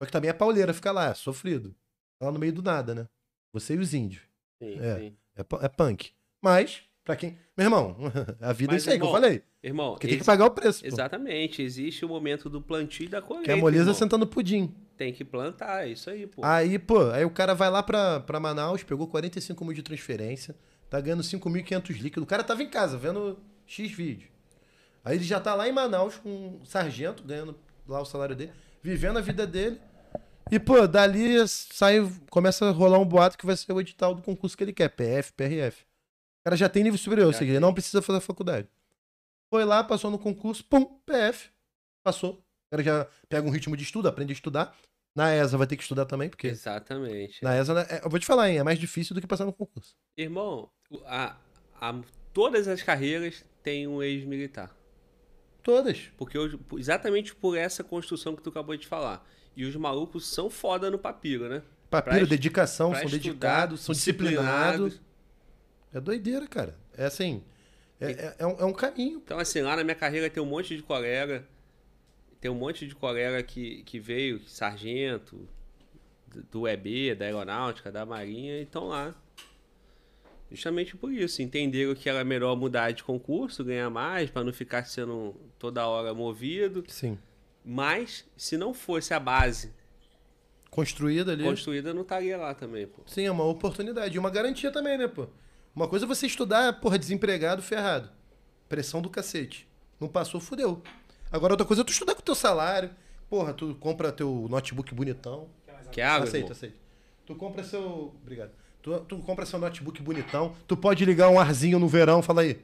Só 0.00 0.06
que 0.06 0.12
também 0.12 0.30
é 0.30 0.32
pauleira, 0.32 0.72
fica 0.74 0.92
lá, 0.92 1.14
sofrido. 1.14 1.76
Lá 2.20 2.30
no 2.30 2.38
meio 2.38 2.52
do 2.52 2.62
nada, 2.62 2.94
né? 2.94 3.08
Você 3.52 3.74
e 3.74 3.78
os 3.78 3.94
índios. 3.94 4.22
Sim, 4.62 4.78
É. 4.78 4.98
sim. 4.98 5.18
É, 5.40 5.64
é 5.64 5.68
punk. 5.68 6.12
Mas, 6.42 6.82
pra 7.04 7.16
quem. 7.16 7.38
Meu 7.56 7.66
irmão, 7.66 7.96
a 8.40 8.52
vida 8.52 8.72
Mas, 8.72 8.82
é 8.82 8.84
isso 8.84 8.90
aí 8.90 8.98
que 8.98 9.02
eu 9.04 9.08
irmão, 9.08 9.12
falei. 9.12 9.42
Irmão, 9.62 9.90
Porque 9.92 10.08
tem 10.08 10.18
que 10.18 10.24
pagar 10.24 10.46
o 10.46 10.50
preço. 10.50 10.80
pô. 10.80 10.86
exatamente. 10.86 11.62
Existe 11.62 12.04
o 12.04 12.08
momento 12.08 12.48
do 12.48 12.62
plantio 12.62 13.04
e 13.04 13.08
da 13.08 13.20
colheita. 13.20 13.44
Que 13.44 13.50
é 13.50 13.54
a 13.54 13.58
moleza 13.58 13.82
irmão. 13.82 13.94
sentando 13.94 14.26
pudim. 14.26 14.74
Tem 14.96 15.12
que 15.12 15.24
plantar, 15.24 15.86
é 15.86 15.90
isso 15.90 16.08
aí, 16.10 16.26
pô. 16.26 16.42
Aí, 16.44 16.78
pô, 16.78 17.10
aí 17.10 17.24
o 17.24 17.30
cara 17.30 17.54
vai 17.54 17.70
lá 17.70 17.82
pra, 17.82 18.20
pra 18.20 18.40
Manaus, 18.40 18.82
pegou 18.82 19.06
45 19.06 19.64
mil 19.64 19.74
de 19.74 19.82
transferência, 19.82 20.54
tá 20.88 21.00
ganhando 21.00 21.22
5.500 21.22 22.00
líquido. 22.00 22.22
O 22.22 22.26
cara 22.26 22.42
tava 22.44 22.62
em 22.62 22.68
casa 22.68 22.96
vendo 22.98 23.38
X 23.66 23.90
vídeo. 23.90 24.28
Aí 25.04 25.16
ele 25.16 25.24
já 25.24 25.40
tá 25.40 25.54
lá 25.54 25.68
em 25.68 25.72
Manaus 25.72 26.16
com 26.18 26.28
um 26.28 26.64
sargento, 26.64 27.22
ganhando 27.22 27.56
lá 27.88 28.00
o 28.00 28.04
salário 28.04 28.36
dele, 28.36 28.52
vivendo 28.82 29.16
a 29.18 29.22
vida 29.22 29.46
dele. 29.46 29.80
E, 30.50 30.58
pô, 30.58 30.86
dali 30.86 31.46
sai, 31.46 31.98
começa 32.30 32.66
a 32.66 32.70
rolar 32.70 32.98
um 32.98 33.04
boato 33.04 33.38
que 33.38 33.46
vai 33.46 33.56
ser 33.56 33.72
o 33.72 33.80
edital 33.80 34.14
do 34.14 34.22
concurso 34.22 34.56
que 34.56 34.64
ele 34.64 34.72
quer, 34.72 34.88
PF, 34.88 35.32
PRF. 35.32 35.82
O 35.82 36.44
cara 36.44 36.56
já 36.56 36.68
tem 36.68 36.82
nível 36.82 36.98
superior, 36.98 37.26
ou 37.28 37.32
seja, 37.32 37.50
ele 37.52 37.60
não 37.60 37.72
precisa 37.72 38.02
fazer 38.02 38.20
faculdade. 38.20 38.68
Foi 39.52 39.64
lá, 39.64 39.84
passou 39.84 40.10
no 40.10 40.18
concurso, 40.18 40.64
pum, 40.64 40.84
PF. 41.06 41.50
Passou. 42.02 42.34
O 42.34 42.70
cara 42.70 42.82
já 42.82 43.08
pega 43.28 43.46
um 43.46 43.50
ritmo 43.50 43.76
de 43.76 43.82
estudo, 43.84 44.08
aprende 44.08 44.32
a 44.32 44.34
estudar. 44.34 44.74
Na 45.14 45.34
ESA 45.34 45.58
vai 45.58 45.66
ter 45.66 45.76
que 45.76 45.82
estudar 45.82 46.06
também, 46.06 46.28
porque 46.28 46.46
Exatamente. 46.46 47.42
na 47.42 47.56
ESA, 47.56 47.80
é- 47.90 48.04
eu 48.04 48.10
vou 48.10 48.18
te 48.18 48.26
falar, 48.26 48.48
hein, 48.48 48.58
é 48.58 48.62
mais 48.62 48.78
difícil 48.78 49.14
do 49.14 49.20
que 49.20 49.26
passar 49.26 49.44
no 49.44 49.52
concurso. 49.52 49.94
Irmão, 50.16 50.70
a, 51.04 51.36
a- 51.80 52.00
todas 52.32 52.68
as 52.68 52.80
carreiras 52.82 53.44
têm 53.62 53.86
um 53.88 54.00
ex-militar. 54.02 54.74
Todas. 55.62 56.10
Porque 56.16 56.38
hoje, 56.38 56.58
exatamente 56.78 57.34
por 57.34 57.56
essa 57.56 57.84
construção 57.84 58.34
que 58.34 58.42
tu 58.42 58.50
acabou 58.50 58.76
de 58.76 58.86
falar. 58.86 59.26
E 59.56 59.64
os 59.64 59.74
malucos 59.76 60.26
são 60.28 60.48
foda 60.48 60.90
no 60.90 60.98
papiro, 60.98 61.48
né? 61.48 61.62
Papiro, 61.90 62.18
Pra 62.18 62.24
dedicação, 62.26 62.90
Pra 62.90 63.00
são 63.00 63.06
estudar, 63.08 63.22
dedicados, 63.66 63.80
são 63.80 63.92
disciplinados. 63.92 64.84
disciplinados. 64.92 65.00
É 65.92 66.00
doideira, 66.00 66.46
cara. 66.46 66.76
É 66.96 67.04
assim, 67.06 67.42
é, 68.00 68.10
é- 68.12 68.36
é 68.38 68.46
um, 68.46 68.60
é 68.60 68.64
um 68.64 68.72
caminho. 68.72 69.20
Então, 69.24 69.38
assim, 69.38 69.60
lá 69.60 69.74
na 69.76 69.82
minha 69.82 69.96
carreira 69.96 70.30
tem 70.30 70.42
um 70.42 70.46
monte 70.46 70.76
de 70.76 70.82
colega. 70.82 71.44
Tem 72.40 72.50
um 72.50 72.54
monte 72.54 72.86
de 72.86 72.94
colega 72.94 73.42
que, 73.42 73.82
que 73.82 73.98
veio, 73.98 74.40
sargento, 74.48 75.48
do- 76.28 76.42
do 76.44 76.68
EB, 76.68 77.14
da 77.16 77.24
aeronáutica, 77.24 77.90
da 77.90 78.06
marinha, 78.06 78.58
e 78.58 78.62
estão 78.62 78.86
lá. 78.88 79.14
Justamente 80.50 80.96
por 80.96 81.12
isso. 81.12 81.42
Entenderam 81.42 81.94
que 81.94 82.08
era 82.08 82.24
melhor 82.24 82.56
mudar 82.56 82.92
de 82.92 83.02
concurso, 83.04 83.64
ganhar 83.64 83.90
mais, 83.90 84.30
para 84.30 84.42
não 84.44 84.52
ficar 84.52 84.84
sendo 84.84 85.34
toda 85.58 85.86
hora 85.86 86.12
movido. 86.14 86.84
Sim. 86.88 87.18
Mas, 87.64 88.24
se 88.36 88.56
não 88.56 88.72
fosse 88.72 89.12
a 89.12 89.20
base 89.20 89.72
Construída 90.70 91.32
ali. 91.32 91.42
construída, 91.44 91.92
não 91.92 92.02
estaria 92.02 92.36
lá 92.36 92.54
também, 92.54 92.86
pô. 92.86 93.02
Sim, 93.06 93.24
é 93.26 93.30
uma 93.30 93.44
oportunidade. 93.44 94.14
E 94.14 94.18
uma 94.18 94.30
garantia 94.30 94.70
também, 94.70 94.96
né, 94.96 95.08
pô? 95.08 95.26
Uma 95.74 95.88
coisa 95.88 96.04
é 96.04 96.08
você 96.08 96.26
estudar, 96.26 96.80
porra, 96.80 96.98
desempregado, 96.98 97.60
ferrado. 97.60 98.08
Pressão 98.68 99.02
do 99.02 99.10
cacete. 99.10 99.68
Não 99.98 100.08
passou, 100.08 100.40
fudeu. 100.40 100.82
Agora 101.30 101.52
outra 101.52 101.66
coisa 101.66 101.82
é 101.82 101.84
tu 101.84 101.90
estudar 101.92 102.14
com 102.14 102.20
o 102.20 102.24
teu 102.24 102.34
salário. 102.34 102.90
Porra, 103.28 103.52
tu 103.52 103.74
compra 103.80 104.12
teu 104.12 104.46
notebook 104.48 104.94
bonitão. 104.94 105.48
Que 105.90 106.00
água, 106.00 106.24
aceita, 106.24 106.38
irmão? 106.38 106.52
aceita. 106.52 106.76
Tu 107.26 107.34
compra 107.34 107.64
seu. 107.64 108.14
Obrigado. 108.22 108.50
Tu, 108.80 108.98
tu 109.00 109.18
compra 109.18 109.44
seu 109.44 109.58
notebook 109.58 110.00
bonitão. 110.02 110.54
Tu 110.66 110.76
pode 110.76 111.04
ligar 111.04 111.28
um 111.28 111.38
arzinho 111.38 111.78
no 111.78 111.88
verão, 111.88 112.22
fala 112.22 112.42
aí. 112.42 112.60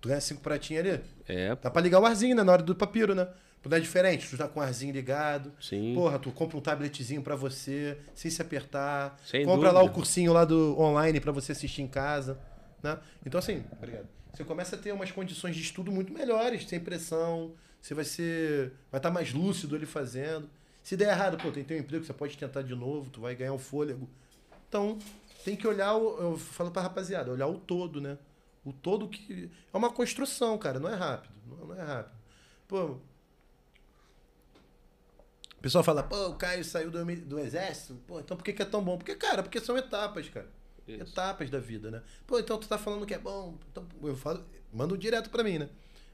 Tu 0.00 0.08
ganha 0.08 0.20
cinco 0.20 0.40
pratinhos 0.42 0.86
ali. 0.86 1.00
É, 1.26 1.54
Dá 1.56 1.70
pra 1.70 1.82
ligar 1.82 2.00
o 2.00 2.06
arzinho, 2.06 2.36
né? 2.36 2.42
Na 2.42 2.52
hora 2.52 2.62
do 2.62 2.74
papiro, 2.74 3.14
né? 3.14 3.28
Não 3.68 3.76
é 3.76 3.80
diferente, 3.80 4.28
tu 4.28 4.36
tá 4.36 4.46
com 4.48 4.60
o 4.60 4.62
arzinho 4.62 4.92
ligado. 4.92 5.52
sim. 5.60 5.94
Porra, 5.94 6.18
tu 6.18 6.30
compra 6.32 6.56
um 6.56 6.60
tabletzinho 6.60 7.22
pra 7.22 7.34
você, 7.36 7.98
sem 8.14 8.30
se 8.30 8.40
apertar. 8.40 9.18
Sem 9.26 9.44
compra 9.44 9.70
lá 9.70 9.80
o 9.80 9.82
dúvida. 9.84 9.94
cursinho 9.94 10.32
lá 10.32 10.44
do 10.44 10.78
online 10.78 11.20
pra 11.20 11.32
você 11.32 11.52
assistir 11.52 11.82
em 11.82 11.88
casa, 11.88 12.38
né? 12.82 12.98
Então 13.24 13.38
assim, 13.38 13.64
obrigado. 13.72 14.06
Você 14.32 14.44
começa 14.44 14.76
a 14.76 14.78
ter 14.78 14.92
umas 14.92 15.10
condições 15.10 15.56
de 15.56 15.62
estudo 15.62 15.90
muito 15.90 16.12
melhores, 16.12 16.68
sem 16.68 16.78
pressão. 16.78 17.54
Você 17.80 17.94
vai 17.94 18.04
ser, 18.04 18.72
vai 18.90 18.98
estar 18.98 19.10
mais 19.10 19.32
lúcido 19.32 19.76
ali 19.76 19.86
fazendo. 19.86 20.50
Se 20.82 20.96
der 20.96 21.08
errado, 21.08 21.36
pô, 21.36 21.50
tem 21.50 21.64
teu 21.64 21.78
emprego, 21.78 22.04
você 22.04 22.12
pode 22.12 22.36
tentar 22.36 22.62
de 22.62 22.74
novo, 22.74 23.10
tu 23.10 23.20
vai 23.20 23.34
ganhar 23.34 23.52
um 23.52 23.58
fôlego. 23.58 24.08
Então, 24.68 24.98
tem 25.44 25.56
que 25.56 25.66
olhar, 25.66 25.94
o, 25.94 26.18
eu 26.20 26.38
falo 26.38 26.70
pra 26.70 26.82
rapaziada, 26.82 27.30
olhar 27.30 27.46
o 27.46 27.58
todo, 27.58 28.00
né? 28.00 28.18
O 28.64 28.72
todo 28.72 29.08
que 29.08 29.50
é 29.72 29.76
uma 29.76 29.90
construção, 29.90 30.58
cara, 30.58 30.78
não 30.78 30.88
é 30.88 30.94
rápido, 30.94 31.32
não, 31.46 31.74
é 31.74 31.82
rápido. 31.82 32.14
Pô, 32.68 32.96
pessoal 35.66 35.82
fala, 35.82 36.02
pô, 36.02 36.28
o 36.28 36.34
Caio 36.36 36.64
saiu 36.64 36.92
do, 36.92 37.04
do 37.04 37.38
exército, 37.40 37.94
pô, 38.06 38.20
então 38.20 38.36
por 38.36 38.44
que, 38.44 38.52
que 38.52 38.62
é 38.62 38.64
tão 38.64 38.84
bom? 38.84 38.96
Porque, 38.96 39.16
cara, 39.16 39.42
porque 39.42 39.58
são 39.58 39.76
etapas, 39.76 40.28
cara. 40.28 40.48
Isso. 40.86 41.02
Etapas 41.02 41.50
da 41.50 41.58
vida, 41.58 41.90
né? 41.90 42.02
Pô, 42.24 42.38
então 42.38 42.56
tu 42.56 42.68
tá 42.68 42.78
falando 42.78 43.04
que 43.04 43.12
é 43.12 43.18
bom, 43.18 43.58
então 43.72 43.84
eu 44.04 44.16
falo, 44.16 44.44
manda 44.72 44.96
direto 44.96 45.28
pra 45.28 45.42
mim, 45.42 45.58
né? 45.58 45.68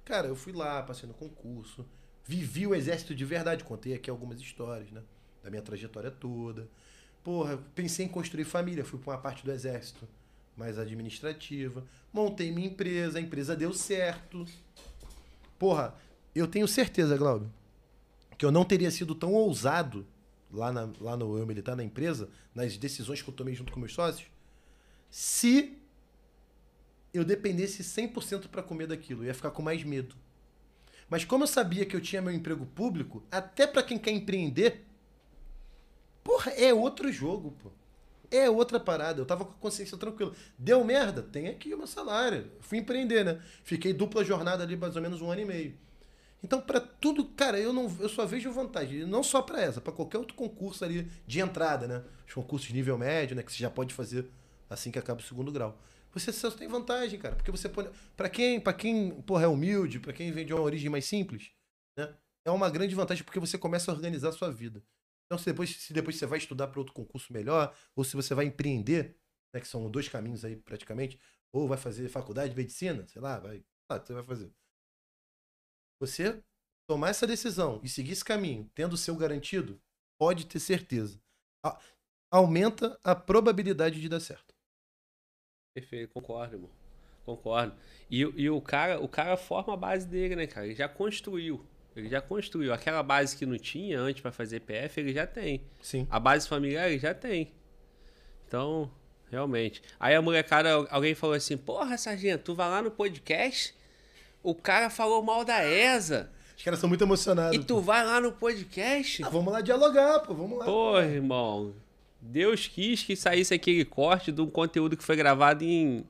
Cara, 0.07 0.29
eu 0.29 0.35
fui 0.35 0.55
lá, 0.55 0.83
passei 0.83 1.07
no 1.07 1.15
concurso, 1.15 1.85
vivi 2.25 2.67
o 2.67 2.75
exército 2.75 3.15
de 3.15 3.27
verdade, 3.27 3.63
contei 3.63 3.93
aqui 3.93 4.09
algumas 4.09 4.41
histórias, 4.41 4.91
né? 4.91 5.03
Da 5.43 5.51
minha 5.51 5.61
trajetória 5.61 6.11
toda. 6.11 6.67
Porra, 7.23 7.59
pensei 7.75 8.07
em 8.07 8.09
construir 8.09 8.45
família, 8.45 8.87
fui 8.87 8.99
pra 8.99 9.13
uma 9.13 9.21
parte 9.21 9.45
do 9.45 9.53
exército 9.53 10.09
mais 10.57 10.79
administrativa, 10.79 11.85
montei 12.11 12.51
minha 12.51 12.69
empresa, 12.69 13.19
a 13.19 13.21
empresa 13.21 13.55
deu 13.55 13.75
certo. 13.75 14.47
Porra, 15.59 15.95
eu 16.35 16.47
tenho 16.47 16.67
certeza, 16.67 17.19
Glauber, 17.19 17.49
que 18.37 18.45
eu 18.45 18.51
não 18.51 18.65
teria 18.65 18.91
sido 18.91 19.15
tão 19.15 19.33
ousado 19.33 20.07
lá, 20.51 20.73
na, 20.73 20.89
lá 21.01 21.17
no 21.17 21.39
Eu 21.39 21.47
Militar, 21.47 21.77
na 21.77 21.85
empresa, 21.85 22.29
nas 22.55 22.77
decisões 22.77 23.23
que 23.23 23.29
eu 23.29 23.35
tomei 23.35 23.55
junto 23.55 23.73
com 23.73 23.81
meus 23.81 23.95
sócios, 23.95 24.29
se 25.11 25.79
eu 27.13 27.25
dependesse 27.25 27.83
100% 27.83 28.49
para 28.49 28.63
comer 28.63 28.87
daquilo. 28.87 29.23
Eu 29.23 29.27
ia 29.27 29.35
ficar 29.35 29.51
com 29.51 29.63
mais 29.63 29.85
medo. 29.85 30.17
Mas 31.09 31.25
como 31.25 31.45
eu 31.45 31.49
sabia 31.49 31.85
que 31.85 31.95
eu 31.95 32.01
tinha 32.01 32.23
meu 32.23 32.33
emprego 32.33 32.65
público, 32.65 33.23
até 33.31 33.67
para 33.67 33.83
quem 33.83 33.99
quer 33.99 34.13
empreender, 34.13 34.87
porra, 36.25 36.51
é 36.53 36.73
outro 36.73 37.13
jogo, 37.13 37.53
pô. 37.63 37.71
É 38.31 38.49
outra 38.49 38.81
parada. 38.81 39.21
Eu 39.21 39.27
tava 39.27 39.45
com 39.45 39.51
a 39.51 39.57
consciência 39.57 39.99
tranquila. 39.99 40.33
Deu 40.57 40.83
merda? 40.83 41.23
Tem 41.23 41.49
aqui 41.49 41.75
o 41.75 41.77
meu 41.77 41.87
salário. 41.87 42.51
Fui 42.61 42.79
empreender, 42.79 43.25
né? 43.27 43.43
Fiquei 43.63 43.93
dupla 43.93 44.25
jornada 44.25 44.63
ali 44.63 44.75
mais 44.75 44.97
ou 44.97 45.03
menos 45.03 45.21
um 45.21 45.31
ano 45.31 45.43
e 45.43 45.45
meio. 45.45 45.75
Então, 46.43 46.61
para 46.61 46.81
tudo, 46.81 47.25
cara, 47.25 47.59
eu 47.59 47.73
não, 47.73 47.85
eu 48.01 48.09
só 48.09 48.27
vejo 48.27 48.51
vantagem. 48.51 49.07
Não 49.07 49.23
só 49.23 49.41
para 49.43 49.61
essa, 49.61 49.81
para 49.81 49.93
qualquer 49.93 50.19
outro 50.19 50.35
concurso 50.35 50.85
ali 50.85 51.09
de 51.27 51.41
entrada, 51.41 51.87
né? 51.87 52.05
Os 52.27 52.35
concursos 52.35 52.69
de 52.69 52.75
nível 52.75 52.99
médio, 52.99 53.37
né? 53.37 53.43
Que 53.43 53.53
você 53.53 53.59
já 53.59 53.71
pode 53.71 53.95
fazer 53.95 54.29
assim 54.69 54.91
que 54.91 54.99
acaba 54.99 55.21
o 55.21 55.25
segundo 55.25 55.53
grau. 55.53 55.79
Você 56.13 56.33
só 56.33 56.51
tem 56.51 56.69
vantagem, 56.69 57.19
cara, 57.19 57.37
porque 57.37 57.51
você 57.51 57.69
pode. 57.69 57.91
Para 58.17 58.29
quem, 58.29 58.61
para 58.61 58.73
quem, 58.73 59.23
porra, 59.23 59.45
é 59.45 59.47
humilde, 59.47 60.01
para 60.01 60.13
quem 60.13 60.33
vem 60.33 60.45
de 60.45 60.53
uma 60.53 60.63
origem 60.63 60.91
mais 60.91 61.05
simples, 61.07 61.53
né? 61.97 62.15
É 62.45 62.51
uma 62.51 62.69
grande 62.69 62.95
vantagem 62.95 63.25
porque 63.25 63.41
você 63.41 63.57
começa 63.57 63.91
a 63.91 63.95
organizar 63.95 64.31
a 64.31 64.33
sua 64.33 64.51
vida. 64.51 64.83
Então, 65.27 65.39
se 65.39 65.47
depois, 65.47 65.77
se 65.77 65.93
depois 65.93 66.17
você 66.17 66.27
vai 66.27 66.39
estudar 66.39 66.67
para 66.69 66.81
outro 66.81 66.93
concurso 66.93 67.33
melhor, 67.33 67.75
ou 67.97 68.05
se 68.05 68.17
você 68.17 68.35
vai 68.35 68.47
empreender, 68.47 69.17
né, 69.55 69.61
que 69.61 69.69
são 69.69 69.91
dois 69.91 70.09
caminhos 70.09 70.45
aí 70.45 70.57
praticamente, 70.57 71.19
ou 71.53 71.69
vai 71.69 71.79
fazer 71.79 72.09
faculdade 72.09 72.51
de 72.51 72.57
medicina, 72.57 73.07
sei 73.09 73.23
lá, 73.23 73.39
vai, 73.39 73.65
ah, 73.89 73.99
você 73.99 74.13
vai 74.13 74.23
fazer. 74.23 74.53
Você 76.03 76.43
tomar 76.89 77.11
essa 77.11 77.29
decisão 77.29 77.79
e 77.81 77.89
seguir 77.89 78.11
esse 78.11 78.25
caminho, 78.25 78.69
tendo 78.75 78.95
o 78.95 78.97
seu 78.97 79.15
garantido, 79.15 79.81
pode 80.19 80.47
ter 80.47 80.59
certeza. 80.59 81.21
A- 81.65 81.79
aumenta 82.29 82.99
a 83.05 83.15
probabilidade 83.15 84.01
de 84.01 84.09
dar 84.09 84.19
certo. 84.19 84.53
Perfeito, 85.77 86.13
concordo, 86.13 86.57
irmão. 86.57 86.71
Concordo. 87.25 87.73
E, 88.11 88.27
o- 88.27 88.35
e 88.37 88.51
o 88.51 88.61
cara, 88.61 88.99
o 89.01 89.07
cara 89.09 89.37
forma 89.37 89.75
a 89.75 89.77
base 89.77 90.05
dele, 90.09 90.35
né, 90.35 90.45
cara? 90.49 90.67
Ele 90.67 90.75
já 90.75 90.89
construiu. 90.89 91.65
Ele 91.95 92.09
já 92.09 92.21
construiu. 92.21 92.73
Aquela 92.73 93.01
base 93.01 93.37
que 93.37 93.47
não 93.47 93.57
tinha 93.57 94.01
antes 94.01 94.21
pra 94.23 94.33
fazer 94.33 94.59
PF, 94.61 95.01
ele 95.01 95.15
já 95.15 95.25
tem. 95.25 95.63
Sim. 95.81 96.05
A 96.11 96.19
base 96.19 96.49
familiar 96.49 96.91
ele 96.91 96.99
já 96.99 97.15
tem. 97.15 97.53
Então, 98.49 98.91
realmente. 99.31 99.81
Aí 100.01 100.17
a 100.17 100.21
molecada, 100.21 100.69
alguém 100.91 101.15
falou 101.15 101.37
assim: 101.37 101.57
Porra, 101.57 101.97
sargento, 101.97 102.43
tu 102.43 102.55
vai 102.57 102.69
lá 102.69 102.83
no 102.83 102.91
podcast, 102.91 103.73
o 104.43 104.55
cara 104.55 104.91
falou 104.91 105.23
mal 105.23 105.45
da 105.45 105.65
ESA. 105.65 106.31
Os 106.57 106.63
caras 106.63 106.79
são 106.81 106.89
muito 106.89 107.03
emocionados. 107.03 107.57
E 107.57 107.65
tu 107.65 107.81
vai 107.81 108.05
lá 108.05 108.21
no 108.21 108.33
podcast? 108.33 109.25
Ah, 109.25 109.29
vamos 109.29 109.53
lá 109.53 109.61
dialogar, 109.61 110.21
pô, 110.21 110.35
vamos 110.35 110.59
lá. 110.59 110.65
Pô, 110.65 110.99
irmão. 111.01 111.75
Deus 112.21 112.69
quis 112.69 113.03
que 113.03 113.17
saísse 113.17 113.53
aquele 113.53 113.85
corte 113.85 114.31
de 114.31 114.41
um 114.41 114.49
conteúdo 114.49 114.97
que 114.97 115.03
foi 115.03 115.17
gravado 115.17 115.65
em 115.65 116.05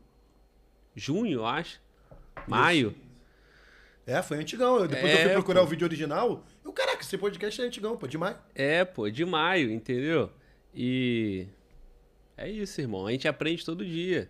junho, 0.95 1.33
eu 1.41 1.47
acho. 1.47 1.81
Maio. 2.47 2.95
É, 4.07 4.21
foi 4.21 4.37
antigão. 4.39 4.79
Eu- 4.81 4.89
depois 4.89 5.11
eu 5.13 5.19
É, 5.19 5.23
fui 5.25 5.33
procurar 5.33 5.61
pô. 5.61 5.67
o 5.67 5.71
vídeo 5.71 5.87
original. 5.87 6.45
Eu, 6.65 6.73
caraca, 6.73 7.01
esse 7.03 7.17
podcast 7.17 7.63
é 7.63 7.65
antigão, 7.65 7.97
pô, 7.97 8.07
demais. 8.07 8.37
É, 8.55 8.85
pô, 8.85 9.09
de 9.09 9.25
maio, 9.25 9.71
entendeu? 9.71 10.31
E. 10.75 11.47
É 12.37 12.49
isso, 12.51 12.81
irmão. 12.81 13.07
A 13.07 13.13
gente 13.13 13.27
aprende 13.29 13.65
todo 13.65 13.85
dia. 13.85 14.29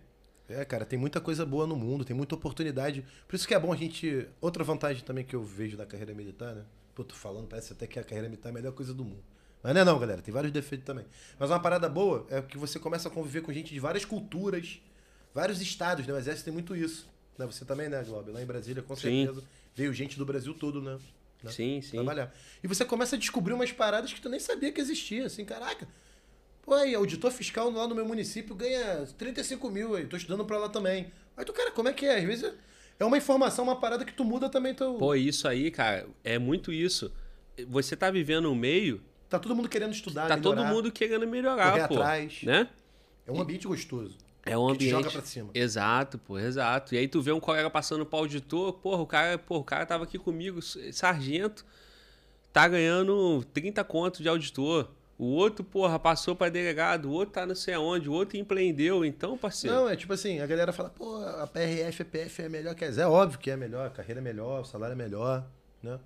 É, 0.53 0.65
cara, 0.65 0.85
tem 0.85 0.97
muita 0.97 1.19
coisa 1.19 1.45
boa 1.45 1.65
no 1.65 1.75
mundo, 1.75 2.05
tem 2.05 2.15
muita 2.15 2.35
oportunidade. 2.35 3.05
Por 3.27 3.35
isso 3.35 3.47
que 3.47 3.53
é 3.53 3.59
bom 3.59 3.71
a 3.71 3.75
gente. 3.75 4.27
Outra 4.39 4.63
vantagem 4.63 5.03
também 5.03 5.23
que 5.23 5.35
eu 5.35 5.43
vejo 5.43 5.77
da 5.77 5.85
carreira 5.85 6.13
militar, 6.13 6.55
né? 6.55 6.63
Pô, 6.95 7.03
tô 7.03 7.15
falando, 7.15 7.47
parece 7.47 7.73
até 7.73 7.87
que 7.87 7.99
a 7.99 8.03
carreira 8.03 8.29
militar 8.29 8.49
é 8.49 8.51
a 8.51 8.53
melhor 8.53 8.71
coisa 8.71 8.93
do 8.93 9.03
mundo. 9.03 9.23
Mas 9.63 9.73
não 9.73 9.81
é 9.81 9.85
não, 9.85 9.97
galera, 9.97 10.21
tem 10.21 10.33
vários 10.33 10.51
defeitos 10.51 10.85
também. 10.85 11.05
Mas 11.39 11.49
uma 11.49 11.59
parada 11.59 11.87
boa 11.87 12.27
é 12.29 12.41
que 12.41 12.57
você 12.57 12.77
começa 12.77 13.07
a 13.07 13.11
conviver 13.11 13.41
com 13.41 13.51
gente 13.51 13.73
de 13.73 13.79
várias 13.79 14.03
culturas, 14.03 14.81
vários 15.33 15.61
estados, 15.61 16.05
né? 16.05 16.13
O 16.13 16.17
exército 16.17 16.45
tem 16.45 16.53
muito 16.53 16.75
isso. 16.75 17.09
Né? 17.37 17.45
Você 17.45 17.65
também, 17.65 17.89
né, 17.89 18.03
Globo? 18.03 18.31
Lá 18.31 18.41
em 18.41 18.45
Brasília, 18.45 18.83
com 18.83 18.95
Sim. 18.95 19.25
certeza. 19.25 19.43
Veio 19.73 19.93
gente 19.93 20.17
do 20.17 20.25
Brasil 20.25 20.53
todo, 20.53 20.81
né? 20.81 20.99
Né? 21.43 21.51
Sim, 21.51 21.81
sim. 21.81 21.91
Trabalhar. 21.91 22.33
E 22.63 22.67
você 22.67 22.85
começa 22.85 23.15
a 23.15 23.19
descobrir 23.19 23.53
umas 23.53 23.71
paradas 23.71 24.13
que 24.13 24.21
tu 24.21 24.29
nem 24.29 24.39
sabia 24.39 24.71
que 24.71 24.79
existia. 24.79 25.25
Assim, 25.25 25.43
caraca. 25.43 25.87
Pô, 26.63 26.73
aí, 26.75 26.95
auditor 26.95 27.29
fiscal 27.31 27.69
lá 27.69 27.87
no 27.87 27.93
meu 27.93 28.05
município 28.05 28.55
ganha 28.55 29.05
35 29.17 29.69
mil 29.69 29.95
aí, 29.95 30.05
tô 30.05 30.15
estudando 30.15 30.45
pra 30.45 30.57
lá 30.57 30.69
também. 30.69 31.11
Aí 31.35 31.43
tu, 31.43 31.51
cara, 31.53 31.71
como 31.71 31.89
é 31.89 31.93
que 31.93 32.05
é? 32.05 32.17
Às 32.17 32.23
vezes 32.23 32.53
é 32.97 33.03
uma 33.05 33.17
informação, 33.17 33.65
uma 33.65 33.75
parada 33.75 34.05
que 34.05 34.13
tu 34.13 34.23
muda 34.23 34.49
também 34.49 34.73
teu. 34.73 34.93
Pô, 34.95 35.13
isso 35.13 35.47
aí, 35.47 35.69
cara, 35.69 36.07
é 36.23 36.39
muito 36.39 36.71
isso. 36.71 37.11
Você 37.67 37.95
tá 37.95 38.09
vivendo 38.09 38.49
um 38.49 38.55
meio, 38.55 39.01
Tá 39.29 39.39
todo 39.39 39.55
mundo 39.55 39.67
querendo 39.67 39.91
estudar, 39.91 40.27
tá 40.27 40.37
todo 40.37 40.55
melhorar. 40.57 40.73
mundo 40.73 40.91
querendo 40.91 41.25
melhorar, 41.27 41.87
pô. 41.87 41.95
atrás. 41.95 42.43
Né? 42.43 42.69
É 43.25 43.31
um 43.31 43.41
ambiente 43.41 43.67
gostoso. 43.67 44.15
É 44.45 44.55
um 44.57 44.67
que 44.67 44.73
te 44.73 44.75
ambiente. 44.75 44.91
joga 44.91 45.09
pra 45.11 45.21
cima. 45.23 45.49
Exato, 45.55 46.17
pô, 46.19 46.37
exato. 46.37 46.93
E 46.93 46.97
aí 46.99 47.07
tu 47.07 47.19
vê 47.21 47.31
um 47.31 47.39
colega 47.39 47.67
passando 47.69 48.05
pro 48.05 48.19
auditor, 48.19 48.73
porra, 48.73 49.01
o 49.01 49.07
cara, 49.07 49.37
porra, 49.39 49.59
o 49.61 49.63
cara 49.63 49.85
tava 49.87 50.03
aqui 50.03 50.19
comigo, 50.19 50.61
sargento, 50.61 51.65
tá 52.51 52.67
ganhando 52.67 53.43
30 53.53 53.83
contos 53.83 54.21
de 54.21 54.29
auditor. 54.29 54.91
O 55.17 55.25
outro, 55.25 55.63
porra, 55.63 55.99
passou 55.99 56.35
pra 56.35 56.49
delegado, 56.49 57.05
o 57.05 57.11
outro 57.11 57.35
tá 57.35 57.45
não 57.45 57.55
sei 57.55 57.75
aonde, 57.75 58.09
o 58.09 58.13
outro 58.13 58.35
empreendeu. 58.37 59.05
Então, 59.05 59.37
parceiro. 59.37 59.75
Não, 59.75 59.89
é 59.89 59.95
tipo 59.95 60.11
assim, 60.11 60.39
a 60.39 60.47
galera 60.47 60.73
fala, 60.73 60.89
pô, 60.89 61.17
a 61.23 61.45
PRF, 61.47 62.01
a 62.01 62.05
PF 62.05 62.41
é 62.41 62.49
melhor 62.49 62.73
que 62.75 62.83
a 62.83 62.87
É 62.89 63.05
óbvio 63.07 63.39
que 63.39 63.51
é 63.51 63.55
melhor, 63.55 63.87
a 63.87 63.89
carreira 63.89 64.19
é 64.19 64.23
melhor, 64.23 64.61
o 64.61 64.65
salário 64.65 64.93
é 64.93 64.95
melhor, 64.95 65.45
né? 65.81 65.99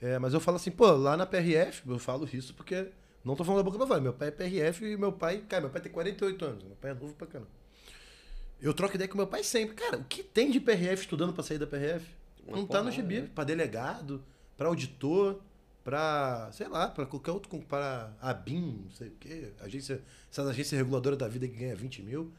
É, 0.00 0.18
mas 0.18 0.34
eu 0.34 0.40
falo 0.40 0.56
assim, 0.56 0.70
pô, 0.70 0.90
lá 0.92 1.16
na 1.16 1.26
PRF, 1.26 1.88
eu 1.88 1.98
falo 1.98 2.28
isso 2.32 2.54
porque 2.54 2.88
não 3.24 3.36
tô 3.36 3.44
falando 3.44 3.58
da 3.58 3.64
boca 3.64 3.78
pra 3.78 3.86
fora. 3.86 4.00
Meu 4.00 4.12
pai 4.12 4.28
é 4.28 4.30
PRF 4.30 4.84
e 4.84 4.96
meu 4.96 5.12
pai, 5.12 5.44
cara, 5.48 5.62
meu 5.62 5.70
pai 5.70 5.80
tem 5.80 5.92
48 5.92 6.44
anos, 6.44 6.64
meu 6.64 6.74
pai 6.76 6.90
é 6.90 6.94
novo 6.94 7.14
pra 7.14 7.26
caramba. 7.26 7.50
Eu 8.60 8.72
troco 8.72 8.94
ideia 8.94 9.08
com 9.08 9.16
meu 9.16 9.26
pai 9.26 9.44
sempre. 9.44 9.74
Cara, 9.74 9.98
o 9.98 10.04
que 10.04 10.22
tem 10.22 10.50
de 10.50 10.60
PRF 10.60 11.02
estudando 11.02 11.32
pra 11.32 11.42
sair 11.42 11.58
da 11.58 11.66
PRF? 11.66 12.06
Uma 12.46 12.56
não 12.56 12.66
tá 12.66 12.82
no 12.82 12.90
gibi. 12.90 13.20
né? 13.22 13.28
Pra 13.34 13.44
delegado, 13.44 14.22
pra 14.56 14.68
auditor, 14.68 15.40
pra, 15.84 16.48
sei 16.52 16.68
lá, 16.68 16.88
pra 16.88 17.06
qualquer 17.06 17.32
outro, 17.32 17.50
para 17.68 18.12
a 18.20 18.32
BIM, 18.32 18.82
não 18.84 18.90
sei 18.90 19.08
o 19.08 19.12
quê, 19.12 19.52
agência, 19.60 20.00
essas 20.30 20.48
agências 20.48 20.78
reguladoras 20.78 21.18
da 21.18 21.28
vida 21.28 21.46
que 21.48 21.56
ganha 21.56 21.74
20 21.74 22.02
mil. 22.02 22.32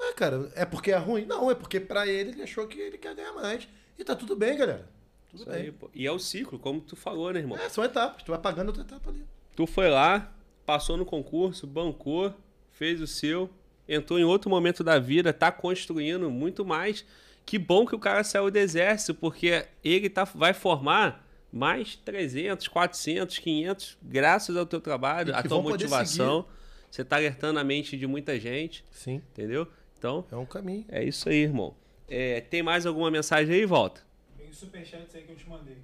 Ah, 0.00 0.12
cara, 0.14 0.50
é 0.54 0.64
porque 0.64 0.90
é 0.90 0.96
ruim? 0.96 1.24
Não, 1.24 1.50
é 1.50 1.54
porque 1.54 1.78
pra 1.78 2.06
ele 2.06 2.30
ele 2.30 2.42
achou 2.42 2.66
que 2.66 2.78
ele 2.78 2.98
quer 2.98 3.14
ganhar 3.14 3.32
mais. 3.32 3.68
E 3.98 4.04
tá 4.04 4.16
tudo 4.16 4.34
bem, 4.34 4.56
galera. 4.56 4.88
Tudo 5.30 5.42
Isso 5.42 5.50
bem. 5.50 5.62
aí, 5.62 5.72
pô. 5.72 5.88
E 5.94 6.06
é 6.06 6.10
o 6.10 6.18
ciclo, 6.18 6.58
como 6.58 6.80
tu 6.80 6.96
falou, 6.96 7.32
né, 7.32 7.38
irmão? 7.40 7.56
É, 7.56 7.68
são 7.68 7.84
etapas. 7.84 8.22
Tu 8.22 8.30
vai 8.30 8.40
pagando 8.40 8.68
outra 8.68 8.82
etapa 8.82 9.10
ali. 9.10 9.24
Tu 9.54 9.66
foi 9.66 9.88
lá, 9.88 10.32
passou 10.66 10.96
no 10.96 11.06
concurso, 11.06 11.66
bancou, 11.66 12.34
fez 12.70 13.00
o 13.00 13.06
seu, 13.06 13.48
entrou 13.88 14.18
em 14.18 14.24
outro 14.24 14.50
momento 14.50 14.82
da 14.82 14.98
vida, 14.98 15.32
tá 15.32 15.52
construindo 15.52 16.28
muito 16.30 16.64
mais. 16.64 17.04
Que 17.46 17.58
bom 17.58 17.86
que 17.86 17.94
o 17.94 17.98
cara 17.98 18.24
saiu 18.24 18.50
do 18.50 18.56
exército, 18.56 19.14
porque 19.14 19.66
ele 19.84 20.08
tá, 20.08 20.24
vai 20.24 20.52
formar 20.52 21.21
mais 21.52 21.96
300, 21.96 22.66
400, 22.66 23.38
500, 23.38 23.98
graças 24.02 24.56
ao 24.56 24.64
teu 24.64 24.80
trabalho, 24.80 25.36
à 25.36 25.42
tua 25.42 25.60
motivação. 25.60 26.46
Você 26.90 27.04
tá 27.04 27.16
alertando 27.16 27.58
a 27.58 27.64
mente 27.64 27.96
de 27.96 28.06
muita 28.06 28.38
gente, 28.40 28.84
Sim, 28.90 29.22
entendeu? 29.30 29.66
Então, 29.98 30.26
é 30.32 30.36
um 30.36 30.46
caminho. 30.46 30.84
é 30.88 31.04
isso 31.04 31.28
aí, 31.28 31.42
irmão. 31.42 31.76
É, 32.08 32.40
tem 32.40 32.62
mais 32.62 32.86
alguma 32.86 33.10
mensagem 33.10 33.54
aí? 33.54 33.64
Volta. 33.64 34.02
Tem 34.36 34.48
os 34.48 34.56
superchats 34.56 35.14
aí 35.14 35.22
que 35.22 35.32
eu 35.32 35.36
te 35.36 35.48
mandei. 35.48 35.78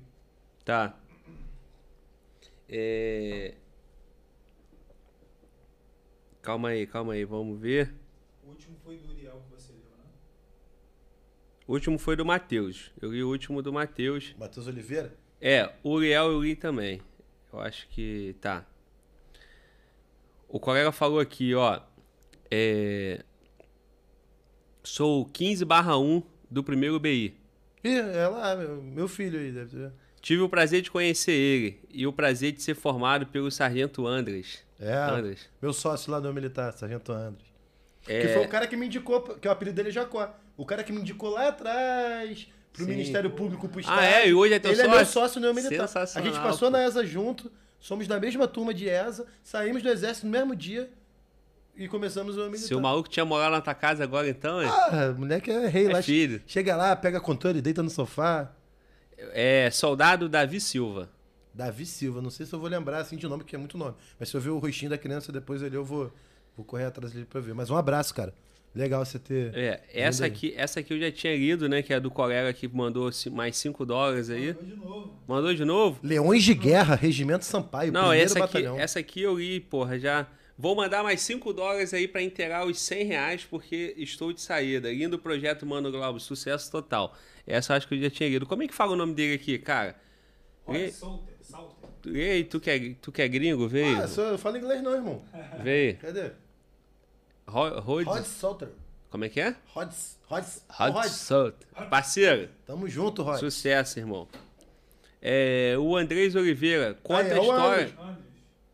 Tá. 0.64 0.98
É... 2.68 3.54
Calma 6.42 6.70
aí, 6.70 6.86
calma 6.86 7.12
aí, 7.12 7.24
vamos 7.24 7.58
ver. 7.60 7.94
O 8.44 8.50
último 8.50 8.76
foi 8.82 8.96
do 8.98 9.10
Uriel 9.10 9.42
que 9.48 9.54
você 9.54 9.72
leu, 9.72 9.96
né? 9.98 10.04
O 11.66 11.72
último 11.72 11.98
foi 11.98 12.16
do 12.16 12.24
Matheus. 12.24 12.90
Eu 13.00 13.12
li 13.12 13.22
o 13.22 13.28
último 13.28 13.62
do 13.62 13.72
Matheus. 13.72 14.34
Matheus 14.38 14.66
Oliveira? 14.66 15.14
É, 15.40 15.70
o 15.82 15.90
Uriel 15.90 16.32
eu 16.32 16.42
li 16.42 16.56
também. 16.56 17.00
Eu 17.52 17.60
acho 17.60 17.88
que 17.88 18.34
tá. 18.40 18.64
O 20.48 20.58
colega 20.58 20.90
falou 20.90 21.20
aqui, 21.20 21.54
ó. 21.54 21.80
É... 22.50 23.22
Sou 24.82 25.24
15 25.26 25.64
barra 25.64 25.98
1 25.98 26.22
do 26.50 26.64
primeiro 26.64 26.98
BI. 26.98 27.34
Ih, 27.84 27.98
é 27.98 28.26
lá, 28.26 28.56
meu, 28.56 29.06
filho 29.06 29.38
aí, 29.38 29.52
deve 29.52 29.76
ter. 29.76 29.92
Tive 30.20 30.42
o 30.42 30.48
prazer 30.48 30.82
de 30.82 30.90
conhecer 30.90 31.32
ele 31.32 31.80
e 31.90 32.06
o 32.06 32.12
prazer 32.12 32.52
de 32.52 32.62
ser 32.62 32.74
formado 32.74 33.26
pelo 33.26 33.50
Sargento 33.50 34.06
Andres. 34.06 34.64
É, 34.80 34.92
Andres. 34.94 35.48
meu 35.60 35.72
sócio 35.72 36.10
lá 36.10 36.20
no 36.20 36.32
militar, 36.32 36.72
Sargento 36.72 37.12
Andres. 37.12 37.46
É... 38.06 38.20
Que 38.22 38.28
foi 38.28 38.44
o 38.44 38.48
cara 38.48 38.66
que 38.66 38.76
me 38.76 38.86
indicou, 38.86 39.20
que 39.22 39.46
o 39.46 39.50
apelido 39.50 39.76
dele 39.76 39.90
é 39.90 39.92
Jacó. 39.92 40.34
O 40.56 40.64
cara 40.64 40.82
que 40.82 40.92
me 40.92 41.00
indicou 41.00 41.30
lá 41.30 41.48
atrás, 41.48 42.48
pro 42.78 42.86
Sim. 42.86 42.90
Ministério 42.92 43.30
Público, 43.30 43.68
pro 43.68 43.80
Estado. 43.80 43.98
Ah, 44.00 44.04
é? 44.06 44.28
E 44.28 44.34
hoje 44.34 44.54
é 44.54 44.58
teu 44.58 44.70
Ele 44.72 44.80
é 44.80 44.84
sócio? 44.84 44.96
meu 44.96 45.06
sócio 45.06 45.40
no 45.40 45.52
militar. 45.54 45.88
A 45.94 46.20
gente 46.22 46.38
passou 46.40 46.70
pô. 46.70 46.76
na 46.76 46.84
ESA 46.86 47.04
junto, 47.04 47.50
somos 47.80 48.06
da 48.08 48.18
mesma 48.18 48.46
turma 48.48 48.72
de 48.72 48.88
ESA, 48.88 49.26
saímos 49.42 49.82
do 49.82 49.88
exército 49.88 50.26
no 50.26 50.32
mesmo 50.32 50.54
dia 50.56 50.90
e 51.76 51.86
começamos 51.88 52.36
o 52.36 52.40
militar. 52.46 52.66
Se 52.66 52.74
o 52.74 52.80
maluco 52.80 53.08
tinha 53.08 53.24
morado 53.24 53.52
na 53.52 53.60
tua 53.60 53.74
casa 53.74 54.02
agora, 54.04 54.28
então, 54.28 54.60
é, 54.60 54.66
Ah, 54.66 55.14
moleque 55.16 55.50
é 55.50 55.66
rei 55.66 55.86
é 55.86 55.92
lá. 55.92 56.02
filho. 56.02 56.40
Chega 56.46 56.74
lá, 56.76 56.94
pega 56.96 57.20
controle, 57.20 57.60
deita 57.60 57.82
no 57.82 57.90
sofá. 57.90 58.50
É 59.32 59.68
soldado 59.70 60.28
Davi 60.28 60.60
Silva. 60.60 61.08
Davi 61.52 61.84
Silva. 61.86 62.22
Não 62.22 62.30
sei 62.30 62.46
se 62.46 62.52
eu 62.52 62.58
vou 62.60 62.68
lembrar 62.68 62.98
assim 62.98 63.16
de 63.16 63.26
nome, 63.26 63.42
porque 63.42 63.56
é 63.56 63.58
muito 63.58 63.76
nome. 63.76 63.94
Mas 64.18 64.28
se 64.28 64.36
eu 64.36 64.40
ver 64.40 64.50
o 64.50 64.58
rostinho 64.58 64.90
da 64.90 64.98
criança 64.98 65.32
depois 65.32 65.60
ali, 65.62 65.74
eu 65.74 65.84
vou, 65.84 66.12
vou 66.56 66.64
correr 66.64 66.84
atrás 66.84 67.12
dele 67.12 67.26
pra 67.26 67.40
ver. 67.40 67.52
Mas 67.54 67.68
um 67.70 67.76
abraço, 67.76 68.14
cara. 68.14 68.32
Legal 68.74 69.04
você 69.04 69.18
ter. 69.18 69.52
É, 69.56 69.82
essa 69.92 70.26
aqui, 70.26 70.54
essa 70.56 70.80
aqui 70.80 70.92
eu 70.92 71.00
já 71.00 71.10
tinha 71.10 71.34
lido, 71.36 71.68
né? 71.68 71.82
Que 71.82 71.92
é 71.92 71.98
do 72.00 72.10
colega 72.10 72.52
que 72.52 72.68
mandou 72.68 73.10
mais 73.32 73.56
5 73.56 73.84
dólares 73.84 74.30
aí. 74.30 74.52
Foi 74.54 74.64
de 74.64 74.76
novo. 74.76 75.14
Mandou 75.26 75.54
de 75.54 75.64
novo? 75.64 75.98
Leões 76.02 76.44
de 76.44 76.54
Guerra, 76.54 76.94
Regimento 76.94 77.44
Sampaio, 77.44 77.92
Não, 77.92 78.08
primeiro 78.08 78.24
essa 78.24 78.38
aqui, 78.38 78.46
batalhão. 78.46 78.78
essa 78.78 78.98
aqui 78.98 79.22
eu 79.22 79.38
li, 79.38 79.60
porra, 79.60 79.98
já. 79.98 80.26
Vou 80.56 80.74
mandar 80.74 81.02
mais 81.02 81.20
5 81.20 81.52
dólares 81.52 81.94
aí 81.94 82.06
pra 82.08 82.20
inteirar 82.20 82.66
os 82.66 82.80
100 82.80 83.04
reais, 83.04 83.44
porque 83.44 83.94
estou 83.96 84.32
de 84.32 84.40
saída. 84.40 84.92
Lindo 84.92 85.18
projeto, 85.18 85.64
Mano 85.64 85.90
Glauber, 85.90 86.20
sucesso 86.20 86.70
total. 86.70 87.16
Essa 87.46 87.72
eu 87.72 87.76
acho 87.76 87.88
que 87.88 87.94
eu 87.94 88.02
já 88.02 88.10
tinha 88.10 88.28
lido. 88.28 88.44
Como 88.46 88.62
é 88.62 88.68
que 88.68 88.74
fala 88.74 88.92
o 88.92 88.96
nome 88.96 89.14
dele 89.14 89.34
aqui, 89.34 89.56
cara? 89.58 89.96
Rod 90.64 90.76
Lê, 90.76 90.90
Salter. 90.90 91.34
Salter. 91.40 91.88
aí, 92.14 92.44
tu 92.44 92.60
que 92.60 92.70
é, 92.70 92.94
tu 93.00 93.10
que 93.10 93.22
é 93.22 93.28
gringo, 93.28 93.66
veio. 93.68 93.98
Ah, 93.98 94.08
só, 94.08 94.22
eu 94.30 94.38
falo 94.38 94.56
inglês 94.58 94.82
não, 94.82 94.94
irmão. 94.94 95.22
Veio. 95.62 95.96
Cadê? 95.96 96.30
Ro- 97.48 97.80
Rhodes. 97.80 98.06
Rod 98.12 98.24
Salter. 98.24 98.68
Como 99.10 99.24
é 99.24 99.28
que 99.28 99.40
é? 99.40 99.56
Rod, 99.72 99.90
Rod, 100.26 100.44
Rod 100.68 100.92
Rod. 100.94 101.06
Salter. 101.06 101.66
Parceiro, 101.88 102.48
Tamo 102.66 102.88
junto, 102.88 103.22
Rod. 103.22 103.38
sucesso, 103.40 103.98
irmão. 103.98 104.28
É, 105.20 105.74
o 105.78 105.96
Andrés 105.96 106.34
Oliveira, 106.36 106.94
conta 107.02 107.22
Ah, 107.22 107.28
é 107.28 107.32
a 107.32 107.40
o 107.40 107.42
história. 107.42 107.98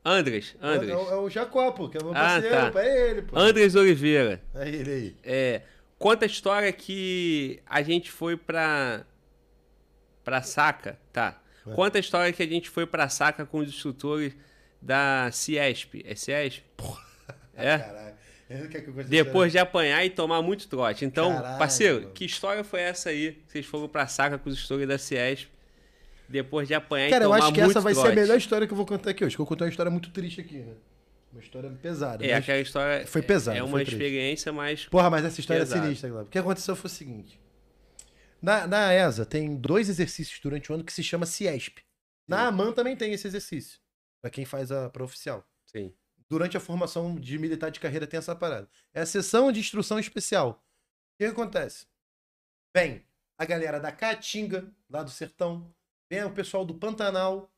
Andres. 0.04 0.56
Andres, 0.60 0.90
É, 0.90 0.92
é 0.92 0.96
o- 0.96 1.10
é 1.12 1.16
o 1.16 1.30
Jacó, 1.30 1.70
pô, 1.72 1.88
que 1.88 1.96
é 1.96 2.02
meu 2.02 2.10
Ah, 2.10 2.14
parceiro, 2.14 2.54
tá. 2.56 2.70
pô, 2.72 2.78
é 2.78 3.10
ele, 3.10 3.22
pô. 3.22 3.38
Andres 3.38 3.74
Oliveira. 3.74 4.42
É 4.54 4.68
ele 4.68 4.90
aí. 4.92 5.16
É, 5.22 5.62
conta 5.98 6.24
a 6.24 6.26
história 6.26 6.70
que 6.72 7.62
a 7.64 7.80
gente 7.80 8.10
foi 8.10 8.36
pra. 8.36 9.06
pra 10.22 10.42
Saca, 10.42 10.98
tá. 11.12 11.40
É. 11.66 11.72
Conta 11.74 11.96
a 11.98 12.00
história 12.00 12.32
que 12.32 12.42
a 12.42 12.46
gente 12.46 12.68
foi 12.68 12.86
pra 12.86 13.08
Saca 13.08 13.46
com 13.46 13.58
os 13.58 13.68
instrutores 13.68 14.34
da 14.82 15.30
Ciesp. 15.32 16.02
É 16.04 16.14
Ciesp? 16.14 16.62
É? 17.54 17.78
Caralho. 17.78 18.14
Eu 18.48 19.04
Depois 19.04 19.52
de 19.52 19.58
apanhar 19.58 20.04
e 20.04 20.10
tomar 20.10 20.42
muito 20.42 20.68
trote. 20.68 21.04
Então, 21.04 21.34
Caralho, 21.34 21.58
parceiro, 21.58 22.10
que 22.12 22.24
história 22.24 22.62
foi 22.62 22.80
essa 22.80 23.08
aí? 23.08 23.42
Vocês 23.46 23.64
foram 23.64 23.88
pra 23.88 24.06
Saca 24.06 24.38
com 24.38 24.48
os 24.48 24.54
instrutores 24.54 24.86
da 24.86 24.98
Ciesp. 24.98 25.48
Depois 26.28 26.68
de 26.68 26.74
apanhar 26.74 27.10
Cara, 27.10 27.24
e 27.24 27.26
eu 27.26 27.30
tomar 27.30 27.44
acho 27.44 27.52
que 27.52 27.60
muito 27.60 27.70
essa 27.70 27.80
vai 27.80 27.94
ser 27.94 28.00
a 28.00 28.02
trote. 28.04 28.16
melhor 28.18 28.36
história 28.36 28.66
que 28.66 28.72
eu 28.72 28.76
vou 28.76 28.86
contar 28.86 29.10
aqui 29.10 29.24
hoje. 29.24 29.36
Que 29.36 29.42
eu 29.42 29.46
contei 29.46 29.66
uma 29.66 29.70
história 29.70 29.90
muito 29.90 30.10
triste 30.10 30.40
aqui, 30.40 30.58
né? 30.58 30.74
Uma 31.32 31.40
história 31.40 31.70
pesada. 31.70 32.24
É, 32.24 32.34
aquela 32.34 32.60
história. 32.60 33.06
Foi 33.06 33.20
pesado, 33.20 33.58
É 33.58 33.62
uma 33.62 33.82
experiência, 33.82 34.52
mas. 34.52 34.86
Porra, 34.86 35.10
mas 35.10 35.24
essa 35.24 35.40
história 35.40 35.62
Pesado. 35.62 35.80
é 35.80 35.84
sinistra, 35.84 36.08
Glauber. 36.08 36.28
O 36.28 36.30
que 36.30 36.38
aconteceu 36.38 36.76
foi 36.76 36.86
o 36.88 36.94
seguinte. 36.94 37.40
Na, 38.40 38.66
na 38.66 38.94
ESA 38.94 39.26
tem 39.26 39.56
dois 39.56 39.88
exercícios 39.88 40.38
durante 40.40 40.70
o 40.70 40.74
ano 40.74 40.84
que 40.84 40.92
se 40.92 41.02
chama 41.02 41.26
CIESP. 41.26 41.82
Na 42.28 42.46
AMAN 42.46 42.72
também 42.72 42.94
tem 42.94 43.12
esse 43.12 43.26
exercício. 43.26 43.78
Pra 44.22 44.30
quem 44.30 44.44
faz 44.44 44.70
a 44.70 44.88
para 44.88 45.02
oficial. 45.04 45.44
Sim. 45.66 45.92
Durante 46.28 46.56
a 46.56 46.60
formação 46.60 47.14
de 47.16 47.38
militar 47.38 47.70
de 47.70 47.80
carreira 47.80 48.06
tem 48.06 48.18
essa 48.18 48.34
parada. 48.34 48.68
É 48.92 49.02
a 49.02 49.06
sessão 49.06 49.52
de 49.52 49.60
instrução 49.60 49.98
especial. 49.98 50.64
O 51.14 51.18
que, 51.18 51.24
acontece? 51.24 51.86
Vem 52.74 53.04
a 53.38 53.44
galera 53.44 53.78
da 53.78 53.92
Caatinga, 53.92 54.72
lá 54.88 55.02
do 55.02 55.10
sertão. 55.10 55.72
Vem 56.10 56.24
o 56.24 56.32
pessoal 56.32 56.64
do 56.64 56.74
Pantanal. 56.74 57.50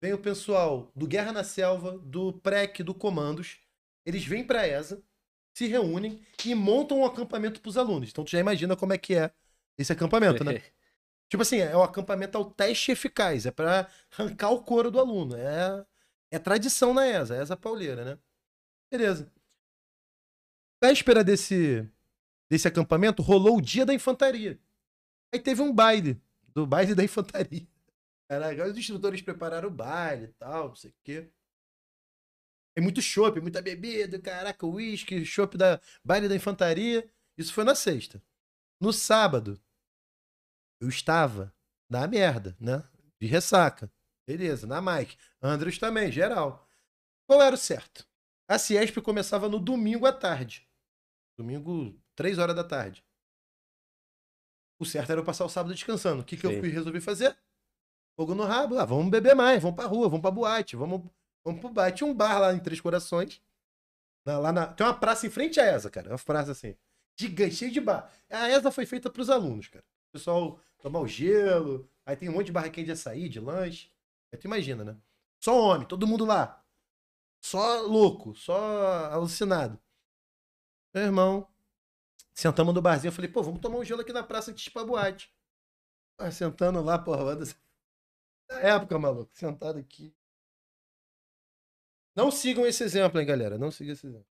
Vem 0.00 0.12
o 0.12 0.18
pessoal 0.18 0.90
do 0.94 1.06
Guerra 1.06 1.32
na 1.32 1.44
Selva, 1.44 1.98
do 1.98 2.32
PREC, 2.32 2.82
do 2.82 2.94
Comandos. 2.94 3.58
Eles 4.06 4.24
vêm 4.24 4.44
pra 4.44 4.68
ESA, 4.68 5.02
se 5.54 5.66
reúnem 5.66 6.20
e 6.44 6.54
montam 6.54 7.00
um 7.00 7.04
acampamento 7.04 7.60
pros 7.60 7.76
alunos. 7.76 8.10
Então 8.10 8.24
tu 8.24 8.30
já 8.30 8.38
imagina 8.38 8.76
como 8.76 8.92
é 8.92 8.98
que 8.98 9.14
é 9.14 9.30
esse 9.78 9.92
acampamento, 9.92 10.44
né? 10.44 10.62
Tipo 11.28 11.42
assim, 11.42 11.58
é 11.58 11.76
o 11.76 11.82
acampamento 11.82 12.36
ao 12.36 12.44
teste 12.44 12.92
eficaz, 12.92 13.46
é 13.46 13.50
pra 13.50 13.88
arrancar 14.12 14.50
o 14.50 14.62
couro 14.62 14.90
do 14.90 15.00
aluno. 15.00 15.36
É, 15.36 15.84
é 16.30 16.38
tradição 16.38 16.92
na 16.92 17.06
ESA, 17.06 17.36
ESA 17.36 17.56
pauleira, 17.56 18.04
né? 18.04 18.18
Beleza. 18.90 19.32
Véspera 20.82 21.24
desse, 21.24 21.88
desse 22.50 22.68
acampamento, 22.68 23.22
rolou 23.22 23.58
o 23.58 23.62
dia 23.62 23.86
da 23.86 23.94
infantaria. 23.94 24.60
Aí 25.32 25.40
teve 25.40 25.62
um 25.62 25.72
baile, 25.72 26.20
do 26.48 26.66
baile 26.66 26.94
da 26.94 27.02
infantaria. 27.02 27.66
Caraca, 28.28 28.66
os 28.66 28.76
instrutores 28.76 29.22
prepararam 29.22 29.68
o 29.68 29.72
baile 29.72 30.26
e 30.26 30.32
tal, 30.34 30.68
não 30.68 30.76
sei 30.76 30.90
o 30.90 30.94
quê. 31.02 31.30
Tem 32.74 32.82
muito 32.82 33.00
chopp, 33.00 33.40
muita 33.40 33.62
bebida, 33.62 34.20
caraca, 34.20 34.66
uísque, 34.66 35.24
chopp 35.24 35.56
da 35.56 35.80
baile 36.04 36.28
da 36.28 36.34
infantaria. 36.34 37.08
Isso 37.38 37.52
foi 37.52 37.64
na 37.64 37.74
sexta. 37.74 38.22
No 38.80 38.92
sábado, 38.92 39.60
eu 40.80 40.88
estava 40.88 41.54
na 41.88 42.06
merda, 42.06 42.56
né? 42.60 42.82
De 43.20 43.26
ressaca. 43.26 43.90
Beleza, 44.26 44.66
na 44.66 44.80
Mike. 44.80 45.16
Andros 45.42 45.78
também, 45.78 46.10
geral. 46.10 46.66
Qual 47.26 47.40
era 47.42 47.54
o 47.54 47.58
certo? 47.58 48.06
A 48.48 48.58
Ciesp 48.58 48.98
começava 49.00 49.48
no 49.48 49.58
domingo 49.58 50.06
à 50.06 50.12
tarde. 50.12 50.68
Domingo, 51.38 51.98
três 52.14 52.38
horas 52.38 52.54
da 52.54 52.64
tarde. 52.64 53.04
O 54.78 54.84
certo 54.84 55.10
era 55.12 55.20
eu 55.20 55.24
passar 55.24 55.44
o 55.44 55.48
sábado 55.48 55.74
descansando. 55.74 56.22
O 56.22 56.24
que, 56.24 56.36
que 56.36 56.46
eu 56.46 56.50
Sim. 56.50 56.60
resolver 56.68 57.00
fazer? 57.00 57.36
Fogo 58.16 58.34
no 58.34 58.44
rabo. 58.44 58.78
Ah, 58.78 58.84
vamos 58.84 59.10
beber 59.10 59.34
mais, 59.34 59.62
vamos 59.62 59.76
pra 59.76 59.86
rua, 59.86 60.08
vamos 60.08 60.20
pra 60.22 60.30
boate, 60.30 60.76
vamos, 60.76 61.02
vamos 61.44 61.60
pro 61.60 61.70
bar. 61.70 61.90
Tinha 61.92 62.06
um 62.08 62.14
bar 62.14 62.38
lá 62.38 62.52
em 62.54 62.60
Três 62.60 62.80
Corações. 62.80 63.40
Lá 64.26 64.52
na- 64.52 64.66
tem 64.66 64.86
uma 64.86 64.98
praça 64.98 65.26
em 65.26 65.30
frente 65.30 65.60
à 65.60 65.64
ESA, 65.74 65.90
cara. 65.90 66.10
Uma 66.10 66.18
praça 66.18 66.52
assim. 66.52 66.74
Gigante, 67.18 67.54
cheia 67.56 67.70
de 67.70 67.80
bar. 67.80 68.10
A 68.30 68.48
ESA 68.48 68.70
foi 68.70 68.86
feita 68.86 69.10
pros 69.10 69.30
alunos, 69.30 69.68
cara. 69.68 69.84
O 70.08 70.12
pessoal 70.12 70.60
tomar 70.78 71.00
o 71.00 71.06
gelo. 71.08 71.88
Aí 72.06 72.16
tem 72.16 72.28
um 72.28 72.32
monte 72.32 72.46
de 72.46 72.52
barraquinha 72.52 72.86
de 72.86 72.92
açaí, 72.92 73.28
de 73.28 73.38
lanche. 73.40 73.90
Aí 74.34 74.38
tu 74.38 74.46
imagina, 74.46 74.82
né? 74.84 75.00
Só 75.38 75.56
homem, 75.56 75.86
todo 75.86 76.08
mundo 76.08 76.24
lá. 76.24 76.60
Só 77.40 77.82
louco, 77.82 78.34
só 78.34 79.12
alucinado. 79.12 79.80
Meu 80.92 81.04
irmão, 81.04 81.48
sentamos 82.34 82.74
no 82.74 82.82
barzinho. 82.82 83.10
Eu 83.10 83.12
falei, 83.14 83.30
pô, 83.30 83.44
vamos 83.44 83.60
tomar 83.60 83.78
um 83.78 83.84
gelo 83.84 84.00
aqui 84.00 84.12
na 84.12 84.24
praça 84.24 84.52
de 84.52 84.70
pra 84.72 84.84
boate. 84.84 85.32
Ah, 86.18 86.32
sentando 86.32 86.82
lá, 86.82 86.98
porra. 86.98 87.36
Na 88.50 88.58
época, 88.58 88.98
maluco, 88.98 89.30
sentado 89.36 89.78
aqui. 89.78 90.14
Não 92.14 92.30
sigam 92.30 92.66
esse 92.66 92.82
exemplo, 92.82 93.20
hein, 93.20 93.26
galera. 93.26 93.56
Não 93.56 93.70
sigam 93.70 93.92
esse 93.92 94.06
exemplo. 94.06 94.26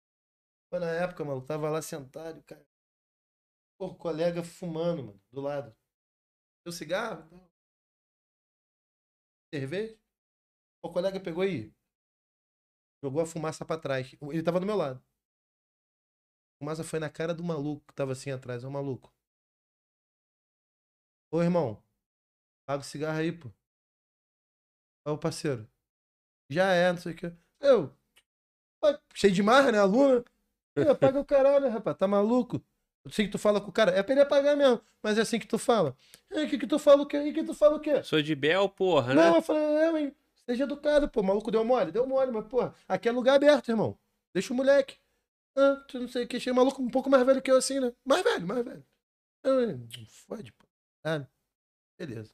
Pô, 0.69 0.81
na 0.81 0.91
época, 0.91 1.25
maluco, 1.25 1.47
tava 1.47 1.71
lá 1.71 1.81
sentado, 1.81 2.43
cara. 2.43 2.67
Pô, 3.79 3.95
colega 3.95 4.43
fumando, 4.43 5.05
mano, 5.05 5.23
do 5.31 5.41
lado. 5.41 5.75
Deu 6.65 6.73
cigarro? 6.73 7.29
Tal. 7.29 7.52
Cerveja? 9.53 9.97
O 10.83 10.91
colega 10.91 11.21
pegou 11.21 11.43
aí. 11.45 11.73
Jogou 13.03 13.23
a 13.23 13.27
fumaça 13.27 13.65
pra 13.65 13.79
trás. 13.79 14.15
Ele 14.33 14.43
tava 14.43 14.59
do 14.61 14.67
meu 14.67 14.77
lado. 14.77 15.03
A 16.55 16.59
fumaça 16.61 16.83
foi 16.83 16.99
na 16.99 17.11
cara 17.11 17.35
do 17.35 17.45
maluco 17.45 17.85
que 17.87 17.93
tava 17.95 18.13
assim 18.13 18.31
atrás. 18.31 18.65
É 18.65 18.67
um 18.67 18.71
maluco. 18.71 19.13
Ô, 21.33 21.43
irmão. 21.43 21.83
Paga 22.67 22.83
o 22.83 22.85
cigarro 22.85 23.19
aí, 23.19 23.33
pô. 23.33 23.51
Ô, 25.05 25.17
parceiro. 25.19 25.69
Já 26.51 26.73
é, 26.73 26.93
não 26.93 26.99
sei 27.01 27.13
o 27.13 27.17
que. 27.17 27.33
Eu. 27.61 27.97
Cheio 29.15 29.33
de 29.33 29.43
marra, 29.43 29.73
né? 29.73 29.79
Aluno. 29.79 30.25
Pô, 30.75 30.97
Paga 30.99 31.21
o 31.21 31.25
caralho, 31.25 31.69
rapaz. 31.71 31.97
Tá 31.97 32.09
maluco? 32.09 32.65
Eu 33.05 33.11
sei 33.11 33.27
que 33.27 33.33
tu 33.33 33.39
fala 33.39 33.61
com 33.61 33.69
o 33.69 33.73
cara. 33.73 33.91
É 33.93 34.03
pra 34.03 34.15
ele 34.15 34.25
pagar 34.25 34.57
mesmo. 34.57 34.81
Mas 35.03 35.19
é 35.19 35.23
assim 35.23 35.39
que 35.39 35.47
tu 35.47 35.59
fala. 35.59 35.97
E 36.31 36.47
que 36.47 36.59
que 36.59 36.67
tu 36.67 36.79
fala 36.79 37.03
o 37.03 37.07
quê? 37.07 37.19
E 37.19 37.33
que 37.33 37.43
tu 37.43 37.53
fala 37.53 37.77
o 37.77 37.81
quê? 37.81 38.03
Sou 38.03 38.23
de 38.23 38.35
Bel, 38.35 38.69
porra, 38.69 39.13
Não, 39.15 39.33
né? 39.33 39.39
eu 39.39 39.43
falei, 39.43 39.63
é, 39.63 40.01
hein? 40.01 40.17
Seja 40.47 40.65
educado, 40.65 41.09
pô. 41.09 41.21
O 41.21 41.25
maluco 41.25 41.51
deu 41.51 41.65
mole? 41.65 41.91
Deu 41.93 42.07
mole, 42.07 42.31
mas, 42.31 42.47
pô, 42.47 42.71
aqui 42.89 43.09
é 43.09 43.13
lugar 43.13 43.35
aberto, 43.35 43.69
irmão. 43.71 43.99
Deixa 44.35 44.53
o 44.53 44.57
moleque. 44.57 44.97
Ah, 45.57 45.85
tu 45.89 45.99
não 46.01 46.09
sei 46.09 46.25
o 46.25 46.29
que. 46.29 46.39
Chega 46.41 46.55
maluco 46.55 46.81
um 46.81 46.89
pouco 46.91 47.11
mais 47.11 47.25
velho 47.27 47.43
que 47.43 47.51
eu 47.51 47.57
assim, 47.57 47.81
né? 47.81 47.93
Mais 48.05 48.23
velho, 48.23 48.47
mais 48.47 48.65
velho. 48.65 48.85
Ah, 49.45 49.67
não 49.67 50.07
fode, 50.07 50.53
pô. 50.53 50.67
Caralho. 51.05 51.27
Beleza. 51.99 52.33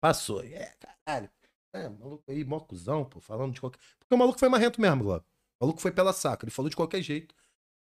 Passou. 0.00 0.42
É, 0.42 0.74
caralho. 0.78 1.30
É, 1.72 1.88
maluco 1.88 2.24
aí, 2.28 2.44
mó 2.44 2.60
cuzão, 2.60 3.04
pô, 3.04 3.20
falando 3.20 3.52
de 3.52 3.60
qualquer. 3.60 3.78
Porque 3.98 4.14
o 4.14 4.18
maluco 4.18 4.38
foi 4.38 4.48
marrento 4.48 4.80
mesmo, 4.80 5.04
Globo. 5.04 5.24
O 5.60 5.64
maluco 5.64 5.80
foi 5.80 5.92
pela 5.92 6.12
saca. 6.12 6.44
Ele 6.44 6.50
falou 6.50 6.68
de 6.70 6.76
qualquer 6.76 7.02
jeito. 7.02 7.34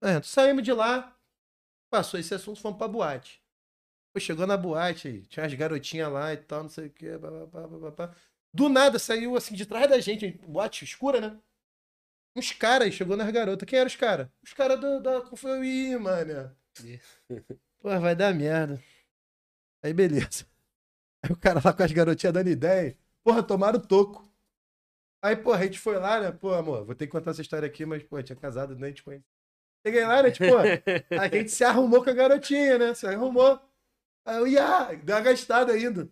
Marrento. 0.02 0.28
Saímos 0.28 0.64
de 0.64 0.72
lá. 0.72 1.17
Passou 1.90 2.20
esse 2.20 2.34
assunto, 2.34 2.60
fomos 2.60 2.78
pra 2.78 2.88
boate. 2.88 3.42
Pô, 4.14 4.20
chegou 4.20 4.48
na 4.48 4.58
boate 4.58 5.24
tinha 5.30 5.46
as 5.46 5.54
garotinhas 5.54 6.12
lá 6.12 6.34
e 6.34 6.38
tal, 6.38 6.64
não 6.64 6.70
sei 6.70 6.88
o 6.88 6.90
que. 6.90 7.08
Do 8.54 8.70
nada 8.70 8.98
saiu 9.00 9.36
assim 9.36 9.56
de 9.56 9.66
trás 9.66 9.90
da 9.90 10.00
gente, 10.00 10.32
boate 10.48 10.84
escura, 10.84 11.22
né? 11.22 11.40
Uns 12.36 12.52
caras, 12.52 12.94
chegou 12.94 13.18
nas 13.18 13.32
garotas. 13.32 13.68
Quem 13.68 13.80
eram 13.80 13.88
os 13.88 13.96
caras? 13.96 14.30
Os 14.44 14.54
caras 14.54 14.80
da. 14.80 15.26
Foi, 15.36 15.66
ih, 15.66 15.98
mano. 15.98 16.56
Pô, 17.80 18.00
vai 18.00 18.16
dar 18.16 18.34
merda. 18.34 18.82
Aí 19.84 19.94
beleza. 19.94 20.46
Aí 21.24 21.32
o 21.32 21.38
cara 21.38 21.62
lá 21.64 21.74
com 21.74 21.84
as 21.84 21.92
garotinhas 21.92 22.34
dando 22.34 22.50
ideia. 22.50 22.98
Porra, 23.24 23.44
tomaram 23.44 23.80
toco. 23.80 24.28
Aí, 25.22 25.36
porra, 25.36 25.60
a 25.60 25.64
gente 25.66 25.80
foi 25.80 25.98
lá, 25.98 26.20
né? 26.22 26.32
Pô, 26.32 26.54
amor, 26.54 26.86
vou 26.86 26.96
ter 26.96 27.08
que 27.08 27.12
contar 27.12 27.32
essa 27.32 27.42
história 27.42 27.68
aqui, 27.68 27.86
mas, 27.86 28.04
pô, 28.04 28.22
tinha 28.22 28.36
casado, 28.36 28.76
nem 28.76 28.94
te 28.94 29.04
conhecia. 29.04 29.37
Cheguei 29.88 30.06
lá? 30.06 30.30
Tipo, 30.30 30.58
a 31.18 31.28
gente 31.30 31.50
se 31.50 31.64
arrumou 31.64 32.04
com 32.04 32.10
a 32.10 32.14
garotinha, 32.14 32.78
né? 32.78 32.94
Se 32.94 33.08
arrumou. 33.08 33.58
Aí 34.26 34.36
eu 34.36 34.46
ia, 34.46 34.94
deu 34.96 35.16
uma 35.16 35.22
gastada 35.22 35.72
ainda. 35.72 36.12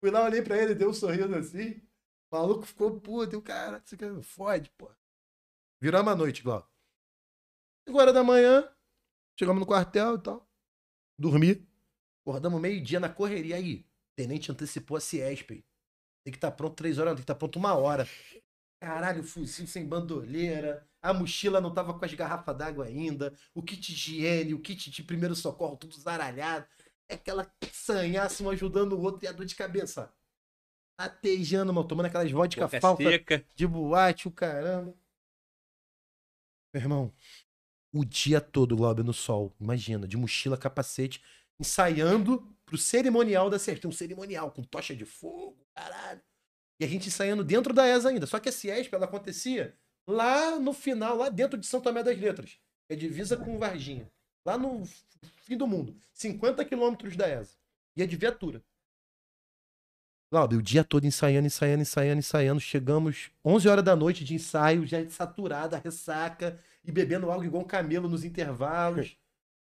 Fui 0.00 0.08
lá, 0.08 0.24
olhei 0.24 0.40
pra 0.40 0.56
ele, 0.56 0.72
deu 0.72 0.90
um 0.90 0.94
sorriso 0.94 1.34
assim. 1.34 1.82
O 2.30 2.36
maluco 2.36 2.64
ficou 2.64 3.00
puto, 3.00 3.34
e 3.34 3.36
o 3.36 3.42
cara, 3.42 3.82
você 3.84 3.96
quer, 3.96 4.22
fode, 4.22 4.70
pô. 4.78 4.88
Viramos 5.82 6.12
a 6.12 6.14
noite, 6.14 6.44
Glauco. 6.44 6.70
Agora 7.88 8.12
da 8.12 8.22
manhã, 8.22 8.72
chegamos 9.36 9.58
no 9.58 9.66
quartel 9.66 10.14
e 10.14 10.22
tal. 10.22 10.48
Dormi. 11.18 11.66
Acordamos 12.24 12.60
meio-dia 12.60 13.00
na 13.00 13.08
correria 13.08 13.56
aí. 13.56 13.80
O 13.80 14.16
tenente 14.16 14.52
antecipou 14.52 14.96
a 14.96 15.00
Ciesp. 15.00 15.64
Tem 16.24 16.30
que 16.30 16.36
estar 16.36 16.52
pronto 16.52 16.76
três 16.76 16.98
horas, 16.98 17.10
não, 17.10 17.16
tem 17.16 17.24
que 17.24 17.32
estar 17.32 17.34
pronto 17.34 17.58
uma 17.58 17.74
hora. 17.74 18.06
Caralho, 18.80 19.22
fuzil 19.24 19.66
sem 19.66 19.86
bandoleira. 19.86 20.86
A 21.02 21.12
mochila 21.12 21.60
não 21.60 21.72
tava 21.72 21.98
com 21.98 22.04
as 22.04 22.14
garrafas 22.14 22.56
d'água 22.56 22.86
ainda. 22.86 23.34
O 23.54 23.62
kit 23.62 23.92
higiene, 23.92 24.54
o 24.54 24.60
kit 24.60 24.90
de 24.90 25.02
primeiro 25.02 25.34
socorro, 25.34 25.76
tudo 25.76 25.96
zaralhado. 25.96 26.66
É 27.08 27.14
aquela 27.14 27.50
sanhaça, 27.72 28.42
um 28.42 28.50
ajudando 28.50 28.92
o 28.92 29.00
outro 29.00 29.24
e 29.24 29.28
a 29.28 29.32
dor 29.32 29.46
de 29.46 29.54
cabeça. 29.54 30.12
Atejando, 30.98 31.72
mano, 31.72 31.86
tomando 31.86 32.06
aquelas 32.06 32.30
vodka 32.30 32.66
Boca 32.66 32.80
falsa 32.80 33.02
seca. 33.02 33.44
de 33.54 33.66
boate, 33.66 34.28
o 34.28 34.30
caramba. 34.30 34.94
Meu 36.74 36.82
irmão, 36.82 37.14
o 37.92 38.04
dia 38.04 38.40
todo, 38.40 38.76
Glauber, 38.76 39.04
no 39.04 39.14
sol. 39.14 39.54
Imagina, 39.60 40.06
de 40.06 40.16
mochila, 40.16 40.56
capacete, 40.58 41.22
ensaiando 41.58 42.46
pro 42.66 42.76
cerimonial 42.76 43.48
da. 43.48 43.58
Tem 43.58 43.78
um 43.86 43.92
cerimonial 43.92 44.50
com 44.50 44.62
tocha 44.62 44.94
de 44.94 45.04
fogo, 45.04 45.66
caralho. 45.74 46.20
E 46.80 46.84
a 46.84 46.88
gente 46.88 47.08
ensaiando 47.08 47.42
dentro 47.44 47.74
da 47.74 47.86
ESA 47.86 48.08
ainda. 48.10 48.26
Só 48.26 48.38
que 48.38 48.48
a 48.48 48.52
CIESP, 48.52 48.94
ela 48.94 49.06
acontecia 49.06 49.76
lá 50.06 50.58
no 50.58 50.72
final, 50.72 51.16
lá 51.16 51.28
dentro 51.28 51.58
de 51.58 51.66
São 51.66 51.80
Tomé 51.80 52.02
das 52.02 52.18
Letras. 52.18 52.58
É 52.88 52.94
divisa 52.94 53.36
com 53.36 53.58
Varginha. 53.58 54.10
Lá 54.46 54.56
no 54.56 54.84
fim 55.42 55.56
do 55.56 55.66
mundo. 55.66 55.96
50 56.12 56.64
quilômetros 56.64 57.16
da 57.16 57.28
ESA. 57.28 57.56
E 57.96 58.02
é 58.02 58.06
de 58.06 58.16
viatura. 58.16 58.62
Glauber, 60.30 60.56
o 60.56 60.62
dia 60.62 60.84
todo 60.84 61.06
ensaiando, 61.06 61.46
ensaiando, 61.46 61.82
ensaiando, 61.82 62.18
ensaiando. 62.18 62.60
Chegamos 62.60 63.30
11 63.44 63.68
horas 63.68 63.84
da 63.84 63.96
noite 63.96 64.24
de 64.24 64.34
ensaio, 64.34 64.86
já 64.86 65.08
saturada, 65.08 65.78
ressaca, 65.78 66.58
e 66.84 66.92
bebendo 66.92 67.30
algo 67.30 67.44
igual 67.44 67.62
um 67.62 67.66
camelo 67.66 68.08
nos 68.08 68.24
intervalos. 68.24 69.16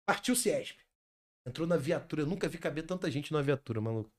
Partiu 0.05 0.35
o 0.35 0.37
Ciesp. 0.37 0.79
Entrou 1.47 1.67
na 1.67 1.77
viatura. 1.77 2.23
Eu 2.23 2.27
nunca 2.27 2.49
vi 2.49 2.59
caber 2.59 2.85
tanta 2.85 3.11
gente 3.11 3.33
numa 3.33 3.43
viatura, 3.43 3.81
maluco. 3.81 4.11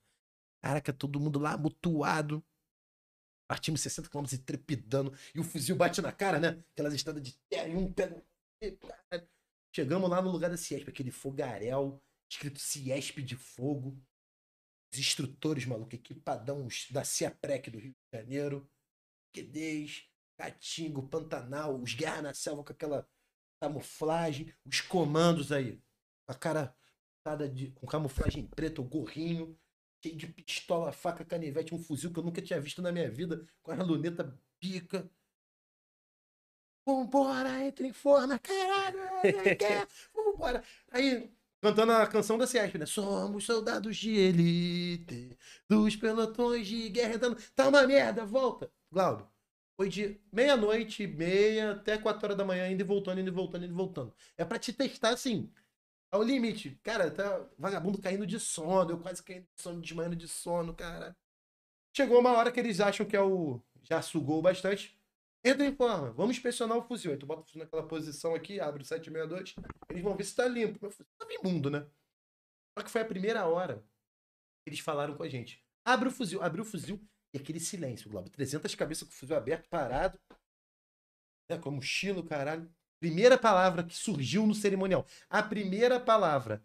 Caraca, 0.62 0.92
todo 0.92 1.20
mundo 1.20 1.38
lá 1.38 1.56
mutuado. 1.56 2.42
Partimos 3.48 3.80
60 3.80 4.08
km 4.08 4.24
e 4.32 4.38
trepidando. 4.38 5.12
E 5.34 5.40
o 5.40 5.44
fuzil 5.44 5.76
bate 5.76 6.00
na 6.00 6.12
cara, 6.12 6.38
né? 6.38 6.62
Aquelas 6.72 6.94
estradas 6.94 7.22
de 7.22 7.36
terra 7.48 7.68
e 7.68 7.76
um. 7.76 7.92
Caralho. 7.92 9.28
Chegamos 9.74 10.08
lá 10.08 10.20
no 10.20 10.30
lugar 10.30 10.50
da 10.50 10.56
Ciesp, 10.56 10.88
aquele 10.88 11.10
fogaréu, 11.10 12.00
escrito 12.30 12.58
Ciesp 12.58 13.22
de 13.22 13.36
fogo. 13.36 13.98
Os 14.92 14.98
instrutores, 14.98 15.64
maluco, 15.64 15.94
equipadão 15.94 16.68
da 16.90 17.04
Ciaprec 17.04 17.70
do 17.70 17.78
Rio 17.78 17.92
de 17.92 18.18
Janeiro. 18.18 18.68
Quedez, 19.32 20.06
Catingo, 20.36 21.08
Pantanal, 21.08 21.80
os 21.80 21.94
Guerra 21.94 22.20
na 22.20 22.34
Selva 22.34 22.62
com 22.62 22.72
aquela 22.72 23.08
camuflagem, 23.62 24.52
os 24.66 24.80
comandos 24.80 25.52
aí. 25.52 25.80
A 26.28 26.34
cara 26.34 26.76
de, 27.54 27.70
com 27.70 27.86
camuflagem 27.86 28.46
preta, 28.46 28.80
o 28.80 28.84
gorrinho, 28.84 29.58
cheio 30.02 30.16
de 30.16 30.26
pistola, 30.26 30.92
faca, 30.92 31.24
canivete, 31.24 31.74
um 31.74 31.78
fuzil 31.78 32.12
que 32.12 32.18
eu 32.18 32.24
nunca 32.24 32.42
tinha 32.42 32.60
visto 32.60 32.82
na 32.82 32.90
minha 32.90 33.10
vida, 33.10 33.46
com 33.62 33.70
a 33.70 33.76
luneta 33.76 34.36
pica. 34.58 35.08
Vambora, 36.84 37.64
entre 37.64 37.86
em 37.86 37.92
forma, 37.92 38.38
caralho, 38.40 38.98
é, 39.22 39.54
quer, 39.54 39.86
vambora. 40.12 40.64
Aí, 40.90 41.32
cantando 41.60 41.92
a 41.92 42.06
canção 42.08 42.36
da 42.36 42.46
Ciesp, 42.46 42.76
né? 42.76 42.86
Somos 42.86 43.44
soldados 43.44 43.96
de 43.96 44.10
elite, 44.16 45.38
dos 45.68 45.94
pelotões 45.94 46.66
de 46.66 46.88
guerra 46.88 47.14
entrando. 47.14 47.40
Tá 47.54 47.68
uma 47.68 47.86
merda, 47.86 48.24
volta. 48.24 48.68
Glauber, 48.90 49.26
foi 49.76 49.88
de 49.88 50.20
meia-noite, 50.32 51.06
meia, 51.06 51.72
até 51.72 51.96
quatro 51.98 52.26
horas 52.26 52.36
da 52.36 52.44
manhã, 52.44 52.68
indo 52.68 52.80
e 52.80 52.84
voltando, 52.84 53.20
indo 53.20 53.28
e 53.28 53.32
voltando, 53.32 53.64
indo 53.64 53.72
e 53.72 53.76
voltando. 53.76 54.12
É 54.36 54.44
pra 54.44 54.58
te 54.58 54.72
testar 54.72 55.10
assim, 55.10 55.52
ao 56.12 56.22
limite. 56.22 56.78
Cara, 56.82 57.10
tá 57.10 57.48
vagabundo 57.58 58.00
caindo 58.00 58.26
de 58.26 58.38
sono, 58.38 58.90
eu 58.90 59.00
quase 59.00 59.22
caindo 59.22 59.46
de 59.56 59.62
sono, 59.62 59.80
desmaiando 59.80 60.14
de 60.14 60.28
sono, 60.28 60.74
cara. 60.74 61.16
Chegou 61.96 62.20
uma 62.20 62.32
hora 62.32 62.52
que 62.52 62.60
eles 62.60 62.80
acham 62.80 63.06
que 63.06 63.16
é 63.16 63.20
o. 63.20 63.60
Já 63.82 64.00
sugou 64.02 64.40
bastante. 64.42 64.96
Entra 65.44 65.66
em 65.66 65.74
forma, 65.74 66.12
vamos 66.12 66.36
inspecionar 66.36 66.78
o 66.78 66.82
fuzil. 66.82 67.10
Aí 67.10 67.16
tu 67.16 67.26
bota 67.26 67.40
o 67.40 67.44
fuzil 67.44 67.60
naquela 67.60 67.86
posição 67.86 68.34
aqui, 68.34 68.60
abre 68.60 68.82
o 68.82 68.86
762, 68.86 69.54
eles 69.90 70.02
vão 70.02 70.14
ver 70.16 70.24
se 70.24 70.36
tá 70.36 70.46
limpo. 70.46 70.78
Meu 70.80 70.90
fuzil 70.90 71.10
tava 71.18 71.32
imundo, 71.32 71.68
né? 71.68 71.84
Só 72.78 72.84
que 72.84 72.90
foi 72.90 73.00
a 73.00 73.06
primeira 73.06 73.44
hora 73.46 73.78
que 74.62 74.70
eles 74.70 74.80
falaram 74.80 75.16
com 75.16 75.22
a 75.22 75.28
gente. 75.28 75.64
Abre 75.84 76.08
o 76.08 76.12
fuzil, 76.12 76.42
abriu 76.42 76.62
o 76.62 76.66
fuzil 76.66 77.00
e 77.34 77.38
aquele 77.38 77.58
silêncio, 77.58 78.08
Globo. 78.08 78.30
300 78.30 78.72
cabeças 78.74 79.08
com 79.08 79.12
o 79.12 79.16
fuzil 79.16 79.36
aberto, 79.36 79.68
parado. 79.68 80.18
Né, 81.50 81.58
com 81.58 81.70
a 81.70 81.72
mochila, 81.72 82.24
caralho. 82.24 82.72
Primeira 83.02 83.36
palavra 83.36 83.82
que 83.82 83.96
surgiu 83.96 84.46
no 84.46 84.54
cerimonial. 84.54 85.04
A 85.28 85.42
primeira 85.42 85.98
palavra. 85.98 86.62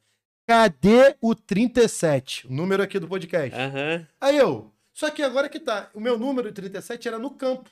Cadê 0.48 1.18
o 1.20 1.34
37? 1.34 2.46
O 2.46 2.54
número 2.54 2.84
aqui 2.84 3.00
do 3.00 3.08
podcast. 3.08 3.58
Aham. 3.58 4.08
Aí 4.22 4.38
eu. 4.38 4.72
Só 4.94 5.10
que 5.10 5.24
agora 5.24 5.50
que 5.50 5.60
tá. 5.60 5.90
O 5.96 6.00
meu 6.00 6.16
número 6.16 6.54
37 6.54 7.08
era 7.08 7.18
no 7.18 7.32
campo. 7.32 7.72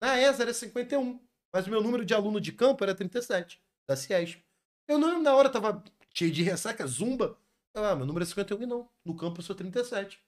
Na 0.00 0.16
ESA 0.16 0.44
era 0.44 0.54
51. 0.54 1.18
Mas 1.52 1.66
o 1.66 1.70
meu 1.70 1.82
número 1.82 2.04
de 2.04 2.14
aluno 2.14 2.40
de 2.40 2.52
campo 2.52 2.84
era 2.84 2.94
37. 2.94 3.60
Da 3.88 3.96
Ciesp. 3.96 4.38
Eu 4.86 4.96
não 4.96 5.20
na 5.20 5.34
hora 5.34 5.50
tava 5.50 5.82
cheio 6.14 6.30
de 6.30 6.44
ressaca, 6.44 6.86
zumba. 6.86 7.36
Ah, 7.74 7.96
meu 7.96 8.06
número 8.06 8.22
é 8.22 8.28
51 8.28 8.62
e 8.62 8.66
não. 8.66 8.88
No 9.04 9.16
campo 9.16 9.40
eu 9.40 9.44
sou 9.44 9.56
37. 9.56 10.20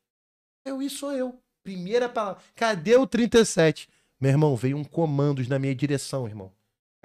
Eu, 0.65 0.83
isso 0.83 0.99
sou 0.99 1.13
eu. 1.13 1.41
Primeira 1.63 2.09
palavra. 2.09 2.43
Cadê 2.57 2.97
o 2.97 3.07
37? 3.07 3.89
Meu 4.21 4.33
irmão, 4.33 4.57
veio 4.57 4.77
um 4.77 4.83
comandos 4.83 5.47
na 5.47 5.57
minha 5.57 5.73
direção, 5.73 6.27
irmão. 6.27 6.53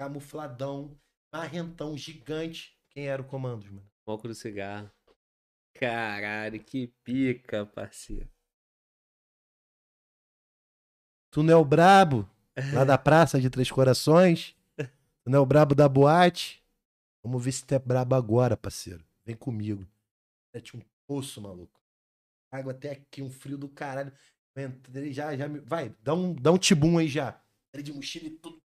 Camufladão, 0.02 0.98
marrentão, 1.32 1.96
gigante. 1.96 2.76
Quem 2.90 3.06
era 3.06 3.22
o 3.22 3.24
comandos, 3.24 3.70
mano? 3.70 3.88
Foco 4.04 4.26
do 4.26 4.34
cigarro. 4.34 4.90
Caralho, 5.74 6.60
que 6.60 6.88
pica, 7.04 7.64
parceiro. 7.64 8.28
Tu 11.30 11.44
não 11.44 11.52
é 11.52 11.56
o 11.56 11.64
brabo 11.64 12.28
lá 12.74 12.84
da 12.84 12.98
praça 12.98 13.40
de 13.40 13.48
Três 13.48 13.70
Corações? 13.70 14.56
Tu 14.76 15.30
não 15.30 15.38
é 15.38 15.40
o 15.40 15.46
brabo 15.46 15.72
da 15.72 15.88
boate? 15.88 16.60
Vamos 17.22 17.44
ver 17.44 17.52
se 17.52 17.64
tu 17.64 17.72
é 17.72 17.78
brabo 17.78 18.16
agora, 18.16 18.56
parceiro. 18.56 19.06
Vem 19.24 19.36
comigo. 19.36 19.86
É 20.52 20.60
tinha 20.60 20.82
um 20.82 20.86
poço, 21.06 21.40
maluco. 21.40 21.80
Água 22.50 22.72
até 22.72 22.90
aqui, 22.90 23.22
um 23.22 23.30
frio 23.30 23.56
do 23.56 23.68
caralho. 23.68 24.12
Já, 25.12 25.36
já 25.36 25.46
me... 25.46 25.60
Vai, 25.60 25.90
dá 26.02 26.12
um, 26.12 26.34
dá 26.34 26.50
um 26.50 26.58
tibum 26.58 26.98
aí 26.98 27.06
já. 27.06 27.40
Entrei 27.68 27.84
de 27.84 27.92
mochila 27.92 28.26
e 28.26 28.30
tudo. 28.30 28.60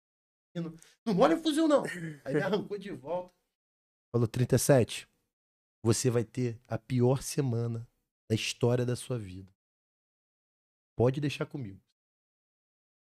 Não 0.54 1.14
molha 1.14 1.36
o 1.36 1.42
fuzil, 1.42 1.66
não. 1.66 1.84
Aí 2.24 2.34
me 2.34 2.42
arrancou 2.42 2.78
de 2.78 2.90
volta. 2.90 3.34
Falou, 4.12 4.28
37. 4.28 5.08
Você 5.84 6.10
vai 6.10 6.24
ter 6.24 6.60
a 6.68 6.78
pior 6.78 7.22
semana 7.22 7.88
da 8.28 8.34
história 8.34 8.84
da 8.84 8.94
sua 8.94 9.18
vida. 9.18 9.52
Pode 10.96 11.20
deixar 11.20 11.46
comigo. 11.46 11.80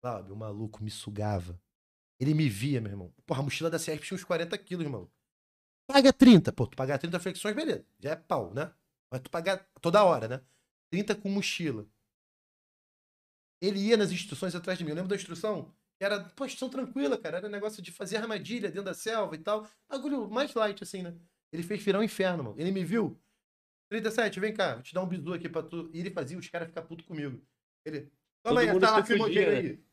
Sabe, 0.05 0.33
o 0.33 0.37
maluco 0.37 0.83
me 0.83 0.91
sugava. 0.91 1.61
Ele 2.21 2.35
me 2.35 2.49
via, 2.49 2.81
meu 2.81 2.93
irmão. 2.93 3.13
Porra, 3.27 3.41
a 3.41 3.43
mochila 3.43 3.69
da 3.69 3.79
CRP 3.79 4.07
tinha 4.07 4.17
uns 4.17 4.25
40 4.25 4.57
quilos, 4.59 4.85
irmão. 4.85 5.11
Paga 5.87 6.13
30. 6.13 6.53
Pô, 6.53 6.67
tu 6.67 6.77
pagar 6.77 6.99
30 6.99 7.19
flexões, 7.21 7.55
beleza. 7.55 7.85
Já 7.99 8.11
é 8.11 8.17
pau, 8.17 8.55
né? 8.55 8.73
Mas 9.11 9.21
tu 9.21 9.31
pagar 9.31 9.69
toda 9.81 10.05
hora, 10.05 10.29
né? 10.29 10.41
30 10.91 11.15
com 11.17 11.29
mochila. 11.29 11.87
Ele 13.61 13.81
ia 13.81 13.97
nas 13.97 14.13
instruções 14.13 14.55
atrás 14.55 14.79
de 14.79 14.85
mim. 14.85 14.91
Eu 14.91 14.97
lembro 14.97 15.09
da 15.09 15.17
instrução? 15.17 15.75
Era, 16.01 16.33
instrução 16.43 16.69
tranquila, 16.69 17.17
cara. 17.17 17.39
Era 17.39 17.49
negócio 17.49 17.83
de 17.83 17.91
fazer 17.93 18.17
armadilha 18.17 18.69
dentro 18.69 18.85
da 18.85 18.95
selva 18.95 19.35
e 19.35 19.39
tal. 19.39 19.67
Bagulho 19.89 20.29
mais 20.29 20.53
light, 20.55 20.83
assim, 20.83 21.03
né? 21.03 21.17
Ele 21.53 21.63
fez 21.63 21.83
virar 21.83 22.01
um 22.01 22.03
inferno, 22.03 22.45
mano. 22.45 22.61
Ele 22.61 22.71
me 22.71 22.85
viu. 22.85 23.21
37, 23.91 24.41
vem 24.41 24.53
cá, 24.53 24.75
vou 24.75 24.83
te 24.83 24.93
dar 24.95 25.03
um 25.03 25.07
bisu 25.07 25.33
aqui 25.33 25.49
pra 25.49 25.63
tu. 25.63 25.91
E 25.93 26.01
ele 26.01 26.11
fazia 26.11 26.37
os 26.39 26.49
caras 26.49 26.69
ficar 26.69 26.83
puto 26.83 27.05
comigo. 27.05 27.41
Ele. 27.85 28.11
Toma 28.43 28.61
aí, 28.61 28.69
essa 28.69 28.79
se 28.79 28.85
lacrimogênea 28.87 29.57
fugia, 29.57 29.59
aí. 29.59 29.85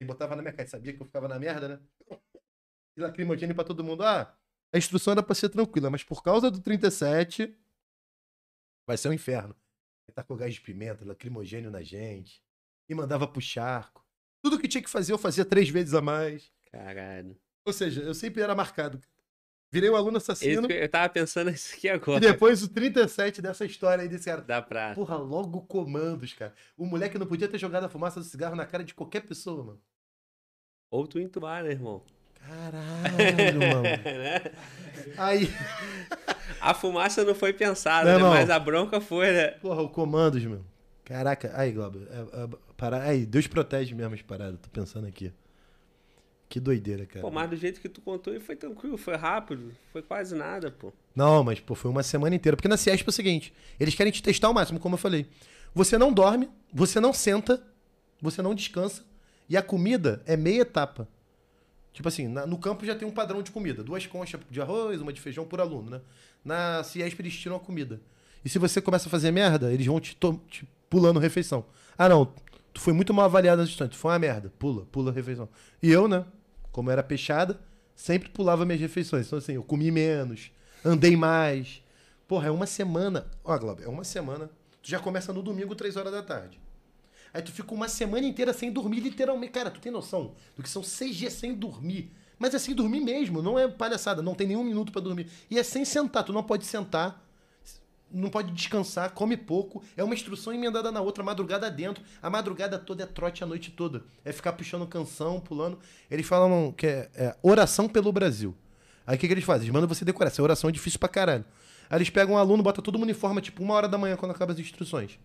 Ele 0.00 0.08
botava 0.08 0.34
na 0.34 0.42
minha 0.42 0.52
cara, 0.52 0.68
sabia 0.68 0.92
que 0.92 1.00
eu 1.00 1.06
ficava 1.06 1.28
na 1.28 1.38
merda, 1.38 1.68
né? 1.68 2.18
E 2.96 3.00
lacrimogênea 3.00 3.54
pra 3.54 3.64
todo 3.64 3.84
mundo. 3.84 4.02
Ah, 4.02 4.36
a 4.74 4.78
instrução 4.78 5.12
era 5.12 5.22
pra 5.22 5.34
ser 5.34 5.48
tranquila, 5.48 5.90
mas 5.90 6.02
por 6.02 6.22
causa 6.22 6.50
do 6.50 6.60
37, 6.60 7.56
vai 8.86 8.96
ser 8.96 9.08
um 9.08 9.12
inferno. 9.12 9.54
Ele 10.06 10.14
tacou 10.14 10.36
gás 10.36 10.52
de 10.52 10.60
pimenta, 10.60 11.04
lacrimogênio 11.04 11.70
na 11.70 11.82
gente. 11.82 12.42
E 12.88 12.94
mandava 12.94 13.26
pro 13.26 13.40
charco. 13.40 14.03
Tudo 14.44 14.58
que 14.58 14.68
tinha 14.68 14.82
que 14.82 14.90
fazer, 14.90 15.10
eu 15.10 15.16
fazia 15.18 15.42
três 15.42 15.70
vezes 15.70 15.94
a 15.94 16.02
mais. 16.02 16.52
Caralho. 16.70 17.34
Ou 17.66 17.72
seja, 17.72 18.02
eu 18.02 18.12
sempre 18.12 18.42
era 18.42 18.54
marcado. 18.54 19.00
Virei 19.72 19.88
o 19.88 19.96
aluno 19.96 20.18
Esse 20.18 20.30
assassino. 20.30 20.70
eu 20.70 20.88
tava 20.88 21.08
pensando 21.08 21.50
isso 21.50 21.74
aqui 21.74 21.86
E 21.86 21.90
agora. 21.90 22.20
depois 22.20 22.62
o 22.62 22.68
37 22.68 23.40
dessa 23.40 23.64
história 23.64 24.02
aí 24.02 24.08
desse 24.08 24.26
cara. 24.26 24.42
Dá 24.42 24.60
pra. 24.60 24.94
Porra, 24.94 25.16
logo 25.16 25.62
comandos, 25.62 26.34
cara. 26.34 26.52
O 26.76 26.84
moleque 26.84 27.18
não 27.18 27.26
podia 27.26 27.48
ter 27.48 27.56
jogado 27.58 27.84
a 27.84 27.88
fumaça 27.88 28.20
do 28.20 28.26
cigarro 28.26 28.54
na 28.54 28.66
cara 28.66 28.84
de 28.84 28.92
qualquer 28.92 29.22
pessoa, 29.22 29.64
mano. 29.64 29.80
Ou 30.90 31.06
tu 31.06 31.18
entubar, 31.18 31.64
né, 31.64 31.70
irmão? 31.70 32.04
Caralho, 32.34 33.58
mano. 33.72 33.82
Né? 33.82 34.42
Aí, 35.16 35.48
A 36.60 36.74
fumaça 36.74 37.24
não 37.24 37.34
foi 37.34 37.54
pensada, 37.54 38.10
Meu 38.18 38.26
né? 38.26 38.30
Mas 38.34 38.50
a 38.50 38.58
bronca 38.58 39.00
foi, 39.00 39.32
né? 39.32 39.48
porra, 39.52 39.80
o 39.80 39.88
comandos, 39.88 40.44
meu. 40.44 40.62
Caraca, 41.02 41.50
aí, 41.54 41.72
Globo. 41.72 42.00
É, 42.74 42.84
é, 42.86 42.90
para... 42.90 43.02
Aí, 43.04 43.24
Deus 43.26 43.46
protege 43.46 43.94
mesmo 43.94 44.14
as 44.14 44.22
paradas, 44.22 44.58
tô 44.60 44.68
pensando 44.68 45.06
aqui. 45.06 45.32
Que 46.48 46.60
doideira, 46.60 47.04
cara. 47.06 47.20
Pô, 47.20 47.30
mas 47.30 47.50
do 47.50 47.56
jeito 47.56 47.80
que 47.80 47.88
tu 47.88 48.00
contou 48.00 48.38
foi 48.40 48.54
tranquilo, 48.54 48.96
foi 48.96 49.16
rápido, 49.16 49.72
foi 49.92 50.02
quase 50.02 50.34
nada, 50.36 50.70
pô. 50.70 50.92
Não, 51.14 51.42
mas 51.42 51.58
pô, 51.58 51.74
foi 51.74 51.90
uma 51.90 52.02
semana 52.02 52.36
inteira. 52.36 52.56
Porque 52.56 52.68
na 52.68 52.76
Ciesp 52.76 53.06
é 53.06 53.10
o 53.10 53.12
seguinte: 53.12 53.52
eles 53.80 53.94
querem 53.94 54.12
te 54.12 54.22
testar 54.22 54.48
ao 54.48 54.54
máximo, 54.54 54.78
como 54.78 54.94
eu 54.94 54.98
falei. 54.98 55.26
Você 55.74 55.98
não 55.98 56.12
dorme, 56.12 56.48
você 56.72 57.00
não 57.00 57.12
senta, 57.12 57.60
você 58.20 58.40
não 58.40 58.54
descansa. 58.54 59.02
E 59.48 59.56
a 59.56 59.62
comida 59.62 60.22
é 60.26 60.36
meia 60.36 60.60
etapa. 60.60 61.08
Tipo 61.92 62.08
assim, 62.08 62.28
na- 62.28 62.46
no 62.46 62.58
campo 62.58 62.84
já 62.86 62.94
tem 62.94 63.06
um 63.08 63.10
padrão 63.10 63.42
de 63.42 63.50
comida. 63.50 63.82
Duas 63.82 64.06
conchas 64.06 64.40
de 64.48 64.60
arroz, 64.60 65.00
uma 65.00 65.12
de 65.12 65.20
feijão 65.20 65.44
por 65.44 65.60
aluno, 65.60 65.90
né? 65.90 66.00
Na 66.44 66.84
Ciesp 66.84 67.18
eles 67.20 67.34
tiram 67.36 67.56
a 67.56 67.60
comida. 67.60 68.00
E 68.44 68.48
se 68.48 68.58
você 68.58 68.80
começa 68.80 69.08
a 69.08 69.10
fazer 69.10 69.30
merda, 69.32 69.72
eles 69.72 69.86
vão 69.86 69.98
te, 69.98 70.16
te 70.48 70.68
pulando 70.88 71.18
refeição. 71.18 71.64
Ah, 71.98 72.08
não. 72.08 72.32
Tu 72.74 72.80
foi 72.80 72.92
muito 72.92 73.14
mal 73.14 73.24
avaliado 73.24 73.62
nesse 73.62 73.72
instante. 73.72 73.92
Tu 73.92 73.96
foi 73.98 74.10
uma 74.10 74.18
merda. 74.18 74.52
Pula, 74.58 74.84
pula 74.86 75.10
a 75.10 75.14
refeição. 75.14 75.48
E 75.82 75.90
eu, 75.90 76.08
né? 76.08 76.26
Como 76.72 76.90
era 76.90 77.02
peixada, 77.02 77.60
sempre 77.94 78.28
pulava 78.28 78.66
minhas 78.66 78.80
refeições. 78.80 79.26
Então, 79.26 79.38
assim, 79.38 79.52
eu 79.52 79.62
comi 79.62 79.90
menos, 79.90 80.50
andei 80.84 81.16
mais. 81.16 81.82
Porra, 82.26 82.48
é 82.48 82.50
uma 82.50 82.66
semana. 82.66 83.26
Ó, 83.44 83.56
Glauber, 83.56 83.84
é 83.84 83.88
uma 83.88 84.02
semana. 84.04 84.50
Tu 84.82 84.90
já 84.90 84.98
começa 84.98 85.32
no 85.32 85.42
domingo, 85.42 85.74
três 85.74 85.96
horas 85.96 86.12
da 86.12 86.22
tarde. 86.22 86.60
Aí 87.32 87.42
tu 87.42 87.52
fica 87.52 87.72
uma 87.72 87.88
semana 87.88 88.26
inteira 88.26 88.52
sem 88.52 88.72
dormir, 88.72 89.00
literalmente. 89.00 89.52
Cara, 89.52 89.70
tu 89.70 89.80
tem 89.80 89.90
noção 89.90 90.34
do 90.56 90.62
que 90.62 90.68
são 90.68 90.82
seis 90.82 91.16
dias 91.16 91.32
sem 91.32 91.54
dormir. 91.54 92.12
Mas 92.38 92.54
é 92.54 92.58
sem 92.58 92.74
dormir 92.74 93.00
mesmo, 93.00 93.40
não 93.40 93.58
é 93.58 93.68
palhaçada, 93.68 94.20
não 94.20 94.34
tem 94.34 94.48
nenhum 94.48 94.64
minuto 94.64 94.92
pra 94.92 95.00
dormir. 95.00 95.28
E 95.50 95.58
é 95.58 95.62
sem 95.62 95.84
sentar, 95.84 96.24
tu 96.24 96.32
não 96.32 96.42
pode 96.42 96.66
sentar, 96.66 97.23
não 98.14 98.30
pode 98.30 98.52
descansar, 98.52 99.10
come 99.10 99.36
pouco. 99.36 99.82
É 99.96 100.04
uma 100.04 100.14
instrução 100.14 100.52
emendada 100.52 100.92
na 100.92 101.00
outra, 101.00 101.24
madrugada 101.24 101.70
dentro. 101.70 102.02
A 102.22 102.30
madrugada 102.30 102.78
toda 102.78 103.02
é 103.02 103.06
trote 103.06 103.42
a 103.42 103.46
noite 103.46 103.70
toda. 103.70 104.04
É 104.24 104.32
ficar 104.32 104.52
puxando 104.52 104.86
canção, 104.86 105.40
pulando. 105.40 105.78
Eles 106.10 106.26
falam 106.26 106.72
que 106.72 106.86
é, 106.86 107.10
é 107.14 107.36
oração 107.42 107.88
pelo 107.88 108.12
Brasil. 108.12 108.54
Aí 109.06 109.16
o 109.16 109.18
que, 109.18 109.26
que 109.26 109.34
eles 109.34 109.44
fazem? 109.44 109.64
Eles 109.64 109.74
mandam 109.74 109.88
você 109.88 110.04
decorar. 110.04 110.28
Essa 110.28 110.42
oração 110.42 110.70
é 110.70 110.72
difícil 110.72 110.98
pra 110.98 111.08
caralho. 111.08 111.44
Aí 111.90 111.98
eles 111.98 112.08
pegam 112.08 112.34
um 112.34 112.38
aluno, 112.38 112.62
botam 112.62 112.82
todo 112.82 112.94
mundo 112.94 113.04
uniforme, 113.04 113.40
tipo 113.40 113.62
uma 113.62 113.74
hora 113.74 113.88
da 113.88 113.98
manhã, 113.98 114.16
quando 114.16 114.32
acaba 114.32 114.52
as 114.52 114.58
instruções. 114.58 115.18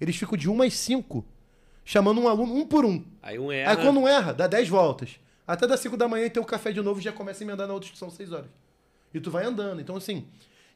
Eles 0.00 0.16
ficam 0.16 0.36
de 0.36 0.48
uma 0.48 0.64
às 0.64 0.74
cinco, 0.74 1.24
chamando 1.84 2.20
um 2.20 2.28
aluno, 2.28 2.54
um 2.54 2.66
por 2.66 2.84
um. 2.84 3.04
Aí 3.22 3.38
um 3.38 3.50
erra. 3.52 3.72
Aí 3.72 3.76
quando 3.76 4.00
um 4.00 4.08
erra, 4.08 4.32
dá 4.32 4.46
10 4.46 4.68
voltas. 4.68 5.18
Até 5.46 5.66
das 5.66 5.80
5 5.80 5.96
da 5.96 6.08
manhã 6.08 6.26
e 6.26 6.30
tem 6.30 6.42
o 6.42 6.46
café 6.46 6.72
de 6.72 6.80
novo 6.80 7.00
já 7.00 7.12
começa 7.12 7.42
a 7.42 7.44
emendar 7.44 7.68
na 7.68 7.74
outra 7.74 7.86
instrução 7.88 8.10
6 8.10 8.32
horas. 8.32 8.50
E 9.14 9.20
tu 9.20 9.30
vai 9.30 9.44
andando. 9.44 9.80
Então, 9.80 9.96
assim. 9.96 10.26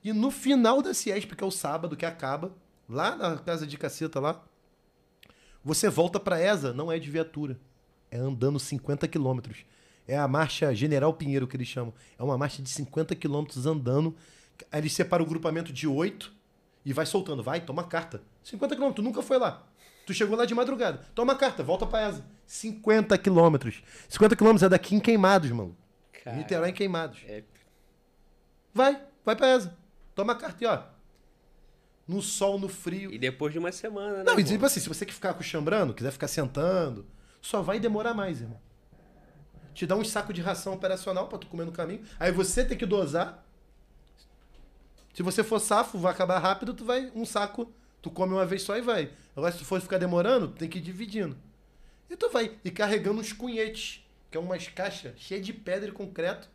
E 0.03 0.13
no 0.13 0.31
final 0.31 0.81
da 0.83 0.95
Ciesp, 0.95 1.33
que 1.37 1.45
é 1.45 1.47
o 1.47 1.51
sábado, 1.51 1.97
que 1.97 2.07
acaba, 2.07 2.53
lá 2.89 3.15
na 3.17 3.37
casa 3.39 3.67
de 3.67 3.77
caceta 3.77 4.19
lá, 4.19 4.43
você 5.63 5.89
volta 5.89 6.19
pra 6.19 6.41
ESA, 6.41 6.73
não 6.73 6.91
é 6.91 6.99
de 6.99 7.11
viatura. 7.11 7.59
É 8.11 8.17
andando 8.19 8.59
50 8.59 9.07
quilômetros. 9.07 9.59
É 10.09 10.17
a 10.19 10.27
marcha 10.27 10.75
General 10.75 11.13
Pinheiro 11.13 11.47
que 11.47 11.57
eles 11.57 11.69
chamam. 11.69 11.93
É 12.19 12.23
uma 12.23 12.37
marcha 12.37 12.63
de 12.63 12.69
50 12.71 13.15
quilômetros 13.15 13.67
andando. 13.67 14.17
Aí 14.73 14.81
eles 14.81 14.93
separam 14.93 15.25
o 15.25 15.29
grupamento 15.29 15.73
de 15.73 15.87
8 15.87 16.33
e 16.85 16.93
vai 16.93 17.07
soltando. 17.07 17.43
Vai, 17.43 17.61
toma 17.61 17.85
carta. 17.85 18.21
50 18.43 18.75
quilômetros, 18.75 19.05
tu 19.05 19.07
nunca 19.09 19.23
foi 19.23 19.39
lá. 19.39 19.65
Tu 20.07 20.15
chegou 20.15 20.37
lá 20.37 20.45
de 20.45 20.55
madrugada. 20.55 21.07
Toma 21.15 21.37
carta, 21.37 21.63
volta 21.63 21.87
pra 21.87 22.09
ESA. 22.09 22.25
50 22.47 23.17
quilômetros. 23.19 23.83
50 24.09 24.35
quilômetros 24.35 24.63
é 24.65 24.69
daqui 24.69 24.97
em 24.97 25.01
Queimados, 25.01 25.51
mano. 25.51 25.77
Cara, 26.25 26.37
Niterói 26.37 26.71
em 26.71 26.75
Queimados. 26.75 27.21
é- 27.29 27.45
Vai, 28.75 29.01
vai 29.25 29.37
pra 29.37 29.55
ESA. 29.55 29.77
Toma 30.21 30.35
carta 30.35 30.63
e 30.63 30.67
ó. 30.67 30.83
No 32.07 32.21
sol, 32.21 32.59
no 32.59 32.69
frio. 32.69 33.11
E 33.11 33.19
depois 33.19 33.55
de 33.55 33.59
uma 33.59 33.73
semana, 33.73 34.19
né? 34.19 34.25
Não, 34.25 34.39
e 34.39 34.45
tipo 34.45 34.67
assim, 34.67 34.79
se 34.79 34.87
você 34.87 35.07
que 35.07 35.15
ficar 35.15 35.33
coxambrando, 35.33 35.95
quiser 35.95 36.11
ficar 36.11 36.29
sentando, 36.29 37.07
só 37.41 37.63
vai 37.63 37.81
demorar 37.81 38.13
mais, 38.13 38.43
irmão. 38.43 38.61
Te 39.73 39.87
dá 39.87 39.97
um 39.97 40.05
saco 40.05 40.31
de 40.35 40.43
ração 40.43 40.75
operacional 40.75 41.27
pra 41.27 41.39
tu 41.39 41.47
comer 41.47 41.65
no 41.65 41.73
caminho. 41.73 42.05
Aí 42.19 42.31
você 42.31 42.63
tem 42.63 42.77
que 42.77 42.85
dosar. 42.85 43.43
Se 45.15 45.23
você 45.23 45.43
for 45.43 45.59
safo, 45.59 45.97
vai 45.97 46.13
acabar 46.13 46.39
rápido, 46.39 46.75
tu 46.75 46.85
vai 46.85 47.11
um 47.15 47.25
saco, 47.25 47.73
tu 48.03 48.11
come 48.11 48.35
uma 48.35 48.45
vez 48.45 48.61
só 48.61 48.77
e 48.77 48.83
vai. 48.83 49.11
Agora 49.35 49.51
se 49.53 49.59
tu 49.59 49.65
for 49.65 49.81
ficar 49.81 49.97
demorando, 49.97 50.49
tu 50.49 50.59
tem 50.59 50.69
que 50.69 50.77
ir 50.77 50.83
dividindo. 50.83 51.35
E 52.11 52.15
tu 52.17 52.29
vai 52.29 52.59
e 52.63 52.71
carregando 52.71 53.23
uns 53.23 53.33
cunhetes, 53.33 54.05
que 54.31 54.37
é 54.37 54.41
umas 54.41 54.69
caixas 54.69 55.15
cheias 55.17 55.47
de 55.47 55.55
pedra 55.55 55.89
e 55.89 55.93
concreto, 55.93 56.47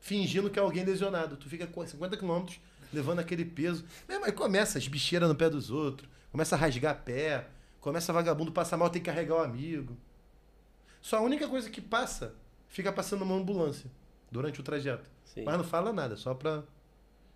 fingindo 0.00 0.48
que 0.48 0.58
é 0.58 0.62
alguém 0.62 0.84
lesionado. 0.84 1.36
Tu 1.36 1.50
fica 1.50 1.66
com 1.66 1.86
50 1.86 2.16
quilômetros 2.16 2.58
levando 2.94 3.18
aquele 3.18 3.44
peso. 3.44 3.84
Mesmo 4.08 4.24
aí 4.24 4.32
começa 4.32 4.78
as 4.78 4.88
bicheiras 4.88 5.28
no 5.28 5.34
pé 5.34 5.50
dos 5.50 5.70
outros, 5.70 6.08
começa 6.30 6.54
a 6.54 6.58
rasgar 6.58 7.02
pé, 7.02 7.48
começa 7.80 8.12
vagabundo 8.12 8.52
passar 8.52 8.76
mal, 8.76 8.88
tem 8.88 9.02
que 9.02 9.10
carregar 9.10 9.34
o 9.34 9.42
amigo. 9.42 9.96
Só 11.00 11.18
a 11.18 11.20
única 11.20 11.46
coisa 11.46 11.68
que 11.68 11.80
passa, 11.80 12.34
fica 12.68 12.90
passando 12.92 13.22
uma 13.22 13.34
ambulância 13.34 13.90
durante 14.30 14.60
o 14.60 14.62
trajeto. 14.62 15.10
Sim. 15.24 15.44
Mas 15.44 15.58
não 15.58 15.64
fala 15.64 15.92
nada, 15.92 16.16
só 16.16 16.32
pra 16.32 16.62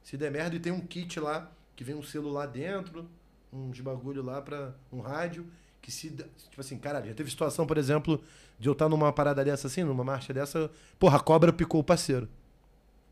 se 0.02 0.16
der 0.16 0.30
merda. 0.30 0.56
E 0.56 0.60
tem 0.60 0.72
um 0.72 0.80
kit 0.80 1.20
lá, 1.20 1.50
que 1.76 1.84
vem 1.84 1.94
um 1.94 2.02
celular 2.02 2.46
dentro, 2.46 3.08
uns 3.52 3.78
bagulho 3.80 4.22
lá 4.22 4.40
pra 4.40 4.74
um 4.90 5.00
rádio, 5.00 5.46
que 5.82 5.90
se. 5.90 6.10
Tipo 6.10 6.60
assim, 6.60 6.78
caralho, 6.78 7.08
já 7.08 7.14
teve 7.14 7.30
situação, 7.30 7.66
por 7.66 7.76
exemplo, 7.76 8.22
de 8.58 8.68
eu 8.68 8.72
estar 8.72 8.88
numa 8.88 9.12
parada 9.12 9.44
dessa 9.44 9.66
assim, 9.66 9.84
numa 9.84 10.04
marcha 10.04 10.32
dessa, 10.32 10.70
porra, 10.98 11.18
a 11.18 11.20
cobra 11.20 11.52
picou 11.52 11.80
o 11.80 11.84
parceiro. 11.84 12.28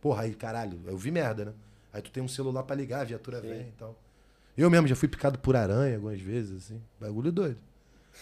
Porra, 0.01 0.23
aí, 0.23 0.35
caralho, 0.35 0.81
eu 0.87 0.97
vi 0.97 1.11
merda, 1.11 1.47
né? 1.47 1.53
Aí 1.97 2.03
tu 2.03 2.11
tem 2.11 2.23
um 2.23 2.29
celular 2.29 2.63
pra 2.63 2.77
ligar, 2.77 3.01
a 3.01 3.05
viatura 3.05 3.41
Sim. 3.41 3.49
vem 3.49 3.61
e 3.61 3.73
tal. 3.79 3.99
Eu 4.55 4.69
mesmo 4.69 4.87
já 4.87 4.95
fui 4.95 5.09
picado 5.09 5.39
por 5.39 5.57
aranha 5.57 5.95
algumas 5.95 6.21
vezes, 6.21 6.65
assim. 6.65 6.83
Bagulho 7.01 7.33
doido. 7.33 7.57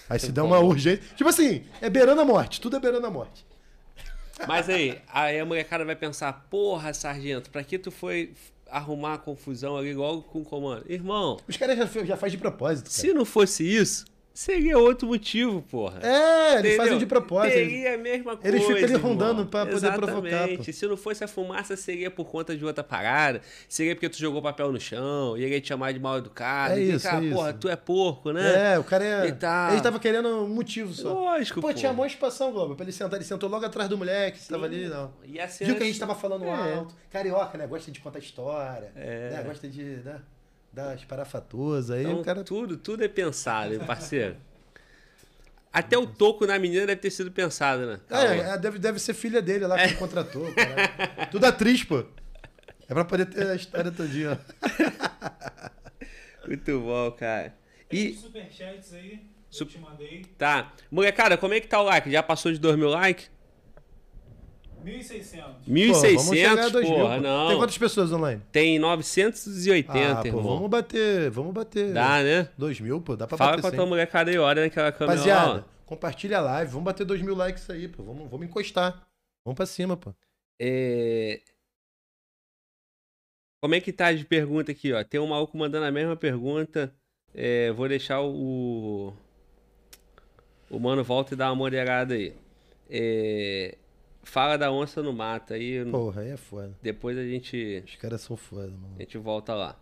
Aí 0.08 0.16
se 0.16 0.30
der 0.32 0.42
uma 0.42 0.60
urgência. 0.60 1.02
Tipo 1.16 1.28
assim, 1.28 1.64
é 1.80 1.90
beirando 1.90 2.20
a 2.20 2.24
morte, 2.24 2.60
tudo 2.60 2.76
é 2.76 2.80
beirando 2.80 3.04
a 3.04 3.10
morte. 3.10 3.44
Mas 4.46 4.68
aí, 4.68 5.02
aí 5.12 5.40
a 5.40 5.44
molecada 5.44 5.84
vai 5.84 5.96
pensar, 5.96 6.46
porra, 6.48 6.94
sargento, 6.94 7.50
pra 7.50 7.64
que 7.64 7.76
tu 7.76 7.90
foi 7.90 8.32
arrumar 8.70 9.14
a 9.14 9.18
confusão 9.18 9.76
ali 9.76 9.92
logo 9.92 10.22
com 10.22 10.40
o 10.40 10.44
comando? 10.44 10.84
Irmão, 10.88 11.40
Os 11.48 11.56
caras 11.56 11.76
já, 11.76 12.04
já 12.04 12.16
faz 12.16 12.30
de 12.30 12.38
propósito. 12.38 12.84
Cara. 12.84 12.94
se 12.94 13.12
não 13.12 13.24
fosse 13.24 13.64
isso, 13.64 14.04
seria 14.34 14.76
outro 14.76 15.06
motivo, 15.08 15.62
porra. 15.62 16.00
É, 16.02 16.52
eles 16.54 16.58
Entendeu? 16.58 16.76
fazem 16.78 16.98
de 16.98 17.06
propósito. 17.06 17.52
Seria 17.54 17.94
a 17.94 17.98
mesma 17.98 18.36
coisa. 18.36 18.48
eles 18.56 18.66
ficam 18.66 18.84
ali 18.84 18.94
rondando 18.94 19.46
pra 19.46 19.64
poder 19.64 19.92
provocar, 19.92 20.48
pô. 20.48 20.62
Se 20.64 20.86
não 20.86 20.96
fosse 20.96 21.22
a 21.22 21.28
fumaça, 21.28 21.76
seria 21.76 22.10
por 22.10 22.24
conta 22.26 22.56
de 22.56 22.64
outra 22.64 22.82
parada. 22.82 23.40
Seria 23.68 23.94
porque 23.94 24.08
tu 24.08 24.18
jogou 24.18 24.42
papel 24.42 24.72
no 24.72 24.80
chão, 24.80 25.38
e 25.38 25.46
ia 25.46 25.60
te 25.60 25.68
chamar 25.68 25.92
de 25.92 26.00
mal 26.00 26.18
educado. 26.18 26.74
É 26.74 26.80
e 26.80 26.92
isso, 26.94 27.08
cá, 27.08 27.22
é 27.22 27.30
porra, 27.30 27.50
isso. 27.50 27.58
tu 27.60 27.68
é 27.68 27.76
porco, 27.76 28.32
né? 28.32 28.74
É, 28.74 28.78
o 28.78 28.84
cara 28.84 29.04
é. 29.04 29.26
E 29.28 29.32
tal. 29.32 29.72
Ele 29.72 29.80
tava 29.80 30.00
querendo 30.00 30.28
um 30.28 30.48
motivo 30.48 30.92
só. 30.92 31.12
Lógico, 31.12 31.60
Pô, 31.60 31.68
pô. 31.68 31.72
tinha 31.74 31.92
mó 31.92 32.04
espação, 32.04 32.52
Globo, 32.52 32.74
pra 32.74 32.84
ele 32.84 32.92
sentar. 32.92 33.14
Ele 33.18 33.24
sentou 33.24 33.48
logo 33.48 33.64
atrás 33.64 33.88
do 33.88 33.96
moleque 33.96 34.40
que 34.40 34.48
tava 34.48 34.66
ali, 34.66 34.88
não. 34.88 35.12
E 35.24 35.38
a 35.38 35.46
cena 35.48 35.68
Viu 35.68 35.76
que 35.76 35.82
a 35.84 35.86
gente 35.86 35.98
tava 36.00 36.14
falando 36.14 36.44
É. 36.44 36.74
alto. 36.74 36.94
Carioca, 37.10 37.56
né? 37.56 37.66
Gosta 37.66 37.90
de 37.92 38.00
contar 38.00 38.18
história. 38.18 38.90
É. 38.96 39.30
Né? 39.30 39.42
Gosta 39.44 39.68
de. 39.68 39.82
Né? 39.82 40.20
Das 40.74 41.04
parafatosas. 41.04 41.90
Aí 41.96 42.02
Então, 42.04 42.20
o 42.20 42.24
cara. 42.24 42.42
tudo, 42.42 42.76
tudo 42.76 43.04
é 43.04 43.08
pensado, 43.08 43.78
parceiro. 43.80 44.36
Até 45.72 45.98
o 45.98 46.06
toco 46.06 46.46
na 46.46 46.56
menina 46.58 46.86
deve 46.86 47.00
ter 47.00 47.10
sido 47.10 47.32
pensado, 47.32 47.84
né? 47.86 48.00
É, 48.08 48.38
é, 48.54 48.58
deve, 48.58 48.78
deve 48.78 48.98
ser 49.00 49.12
filha 49.12 49.42
dele 49.42 49.66
lá 49.66 49.76
que 49.76 49.84
ele 49.84 49.94
contratou. 49.96 50.52
caralho. 50.54 51.28
Tudo 51.32 51.44
atriz, 51.46 51.82
pô. 51.82 52.04
É 52.88 52.94
pra 52.94 53.04
poder 53.04 53.26
ter 53.26 53.44
a 53.48 53.54
história 53.56 53.90
todinha. 53.90 54.38
ó. 54.40 55.66
Muito 56.46 56.78
bom, 56.80 57.10
cara. 57.12 57.54
E, 57.90 58.12
superchats 58.14 58.92
aí, 58.94 59.20
eu 59.58 59.66
te 59.66 59.78
mandei. 59.78 60.24
tá. 60.38 60.72
Molecada, 60.90 61.36
como 61.36 61.54
é 61.54 61.60
que 61.60 61.66
tá 61.66 61.80
o 61.80 61.84
like? 61.84 62.10
Já 62.10 62.22
passou 62.22 62.52
de 62.52 62.58
2 62.60 62.76
mil 62.76 62.88
likes? 62.90 63.30
1.600. 64.84 65.42
Pô, 65.42 66.16
vamos 66.16 66.28
chegar 66.28 66.52
a 66.52 66.56
1.600, 66.56 66.70
dois 66.70 66.88
mil, 66.88 66.98
porra, 66.98 67.16
pô. 67.16 67.22
não. 67.22 67.48
Tem 67.48 67.56
quantas 67.56 67.78
pessoas 67.78 68.12
online? 68.12 68.42
Tem 68.52 68.78
980, 68.78 69.92
ah, 69.92 70.16
pô, 70.16 70.26
irmão. 70.26 70.42
vamos 70.42 70.70
bater. 70.70 71.30
Vamos 71.30 71.54
bater. 71.54 71.92
Dá, 71.92 72.22
né? 72.22 72.48
Dois 72.56 72.80
mil, 72.80 73.00
pô. 73.00 73.16
Dá 73.16 73.26
pra 73.26 73.38
Fala 73.38 73.50
bater 73.52 73.62
com 73.62 73.68
a 73.68 73.70
sim. 73.70 73.76
tua 73.76 73.86
molecada 73.86 74.30
aí, 74.30 74.38
olha 74.38 74.62
naquela 74.62 74.92
câmera 74.92 75.18
lá. 75.18 75.26
Rapaziada, 75.26 75.66
ó. 75.66 75.86
compartilha 75.86 76.38
a 76.38 76.42
live. 76.42 76.70
Vamos 76.70 76.84
bater 76.84 77.04
dois 77.04 77.22
mil 77.22 77.34
likes 77.34 77.68
aí, 77.70 77.88
pô. 77.88 78.02
Vamos, 78.02 78.30
vamos 78.30 78.46
encostar. 78.46 79.06
Vamos 79.44 79.56
pra 79.56 79.66
cima, 79.66 79.96
pô. 79.96 80.14
É... 80.60 81.40
Como 83.62 83.74
é 83.74 83.80
que 83.80 83.92
tá 83.92 84.12
de 84.12 84.24
pergunta 84.26 84.72
aqui, 84.72 84.92
ó? 84.92 85.02
Tem 85.02 85.18
um 85.18 85.26
maluco 85.26 85.56
mandando 85.56 85.86
a 85.86 85.90
mesma 85.90 86.14
pergunta. 86.14 86.94
É, 87.34 87.72
vou 87.72 87.88
deixar 87.88 88.20
o. 88.20 89.12
O 90.70 90.78
mano 90.78 91.02
volta 91.02 91.34
e 91.34 91.36
dá 91.36 91.48
uma 91.48 91.56
moderada 91.56 92.14
aí. 92.14 92.34
É, 92.90 93.76
Fala 94.24 94.56
da 94.56 94.72
onça 94.72 95.02
no 95.02 95.12
mato. 95.12 95.52
Aí 95.54 95.84
Porra, 95.84 96.22
aí 96.22 96.30
é 96.30 96.36
foda. 96.36 96.74
depois 96.82 97.16
a 97.16 97.24
gente, 97.24 97.82
Os 97.86 97.94
caras 97.96 98.20
são 98.22 98.36
foda, 98.36 98.68
mano. 98.68 98.94
a 98.96 99.02
gente 99.02 99.16
volta 99.18 99.54
lá. 99.54 99.78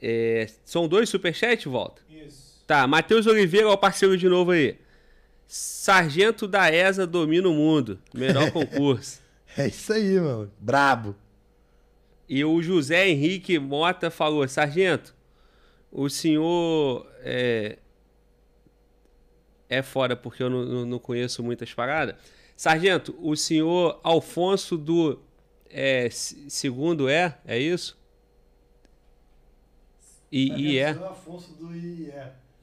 É, 0.00 0.46
São 0.64 0.88
dois 0.88 1.08
superchats, 1.08 1.64
volta? 1.64 2.02
Isso. 2.10 2.62
Tá, 2.66 2.86
Matheus 2.86 3.26
Oliveira, 3.26 3.68
ó, 3.68 3.72
o 3.74 3.78
parceiro 3.78 4.16
de 4.16 4.28
novo 4.28 4.50
aí. 4.50 4.76
Sargento 5.46 6.48
da 6.48 6.72
ESA 6.72 7.06
domina 7.06 7.48
o 7.48 7.52
mundo. 7.54 7.98
Melhor 8.14 8.50
concurso. 8.52 9.20
É 9.56 9.66
isso 9.68 9.92
aí, 9.92 10.18
mano. 10.18 10.50
Brabo. 10.58 11.14
E 12.28 12.44
o 12.44 12.62
José 12.62 13.08
Henrique 13.08 13.58
Mota 13.58 14.10
falou: 14.10 14.46
Sargento, 14.48 15.14
o 15.90 16.08
senhor 16.08 17.06
é, 17.20 17.76
é 19.68 19.82
fora 19.82 20.16
porque 20.16 20.42
eu 20.42 20.48
não, 20.48 20.64
não- 20.64 20.86
não 20.86 20.98
conheço 20.98 21.42
muitas 21.42 21.72
paradas. 21.74 22.16
Sargento, 22.62 23.12
o 23.20 23.34
senhor 23.34 23.98
Alfonso 24.04 24.78
do 24.78 25.18
é, 25.68 26.08
se- 26.10 26.48
segundo 26.48 27.08
é? 27.08 27.36
É 27.44 27.58
isso? 27.58 27.98
E, 30.30 30.74
e 30.74 30.78
é? 30.78 30.90
Afonso 30.90 31.54
do 31.54 31.74
IE. 31.74 32.12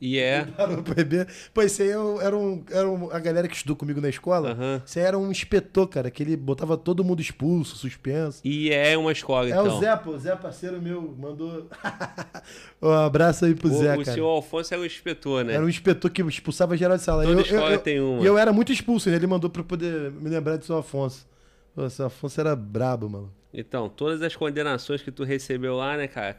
E 0.01 0.17
é? 0.17 0.45
Parou 0.55 0.81
pra 0.81 0.93
beber. 0.95 1.27
Pô, 1.53 1.61
esse 1.61 1.81
aí 1.83 1.89
é 1.89 2.25
era, 2.25 2.37
um, 2.37 2.63
era 2.71 2.89
um- 2.89 3.11
a 3.11 3.19
galera 3.19 3.47
que 3.47 3.55
estudou 3.55 3.75
comigo 3.75 3.99
na 3.99 4.07
escola. 4.09 4.57
Esse 4.85 4.99
aí 4.99 5.05
era 5.05 5.17
um 5.17 5.29
inspetor, 5.29 5.87
cara, 5.87 6.09
que 6.09 6.23
ele 6.23 6.37
botava 6.37 6.77
todo 6.77 7.03
mundo 7.03 7.21
expulso, 7.21 7.75
suspenso. 7.75 8.39
E 8.45 8.71
é 8.71 8.97
uma 8.97 9.11
escola, 9.11 9.47
É 9.47 9.51
então. 9.51 9.77
o 9.77 9.79
Zé, 9.79 9.95
pô. 9.97 10.11
O 10.11 10.17
Zé, 10.17 10.35
parceiro 10.35 10.81
meu, 10.81 11.01
mandou. 11.19 11.67
um 12.81 12.89
abraço 12.91 13.45
aí 13.45 13.53
pro 13.55 13.67
O, 13.69 13.73
Zé, 13.77 13.93
o 13.95 14.03
cara. 14.03 14.13
senhor 14.15 14.27
Alfonso 14.27 14.73
era 14.73 14.81
o 14.81 14.85
inspetor, 14.85 15.43
né? 15.43 15.53
Era 15.55 15.65
um 15.65 15.69
inspetor 15.69 16.09
que 16.11 16.21
expulsava 16.21 16.77
geral 16.77 16.97
de 16.97 17.03
sala. 17.03 17.23
Toda 17.23 17.33
Eu- 17.33 17.39
eu- 17.39 17.43
escola 17.45 17.71
eu- 17.73 17.79
tem 17.79 17.99
uma. 17.99 18.21
E 18.21 18.25
eu 18.25 18.37
era 18.37 18.53
muito 18.53 18.71
expulso, 18.71 19.09
né? 19.09 19.15
Ele 19.15 19.27
mandou 19.27 19.49
pra 19.49 19.61
eu 19.61 19.65
poder 19.65 20.11
me 20.11 20.29
lembrar 20.29 20.57
de 20.57 20.65
seu 20.65 20.77
Afonso. 20.77 21.27
Pô, 21.75 21.89
seu 21.89 22.05
Afonso 22.05 22.39
era 22.39 22.55
brabo, 22.55 23.09
mano. 23.09 23.33
Então, 23.53 23.89
todas 23.89 24.21
as 24.21 24.35
condenações 24.35 25.01
que 25.01 25.11
tu 25.11 25.23
recebeu 25.23 25.75
lá, 25.75 25.97
né, 25.97 26.07
cara, 26.07 26.33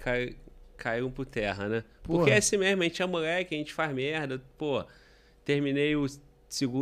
caíram 0.80 1.10
por 1.10 1.26
terra, 1.26 1.68
né? 1.68 1.84
Porque 2.02 2.24
Porra. 2.24 2.30
é 2.34 2.38
assim 2.38 2.56
mesmo, 2.56 2.82
a 2.82 2.84
gente 2.84 3.02
é 3.02 3.06
moleque, 3.06 3.54
a 3.54 3.58
gente 3.58 3.72
faz 3.72 3.92
merda, 3.94 4.42
pô. 4.58 4.84
Terminei 5.44 5.94
o 5.94 6.06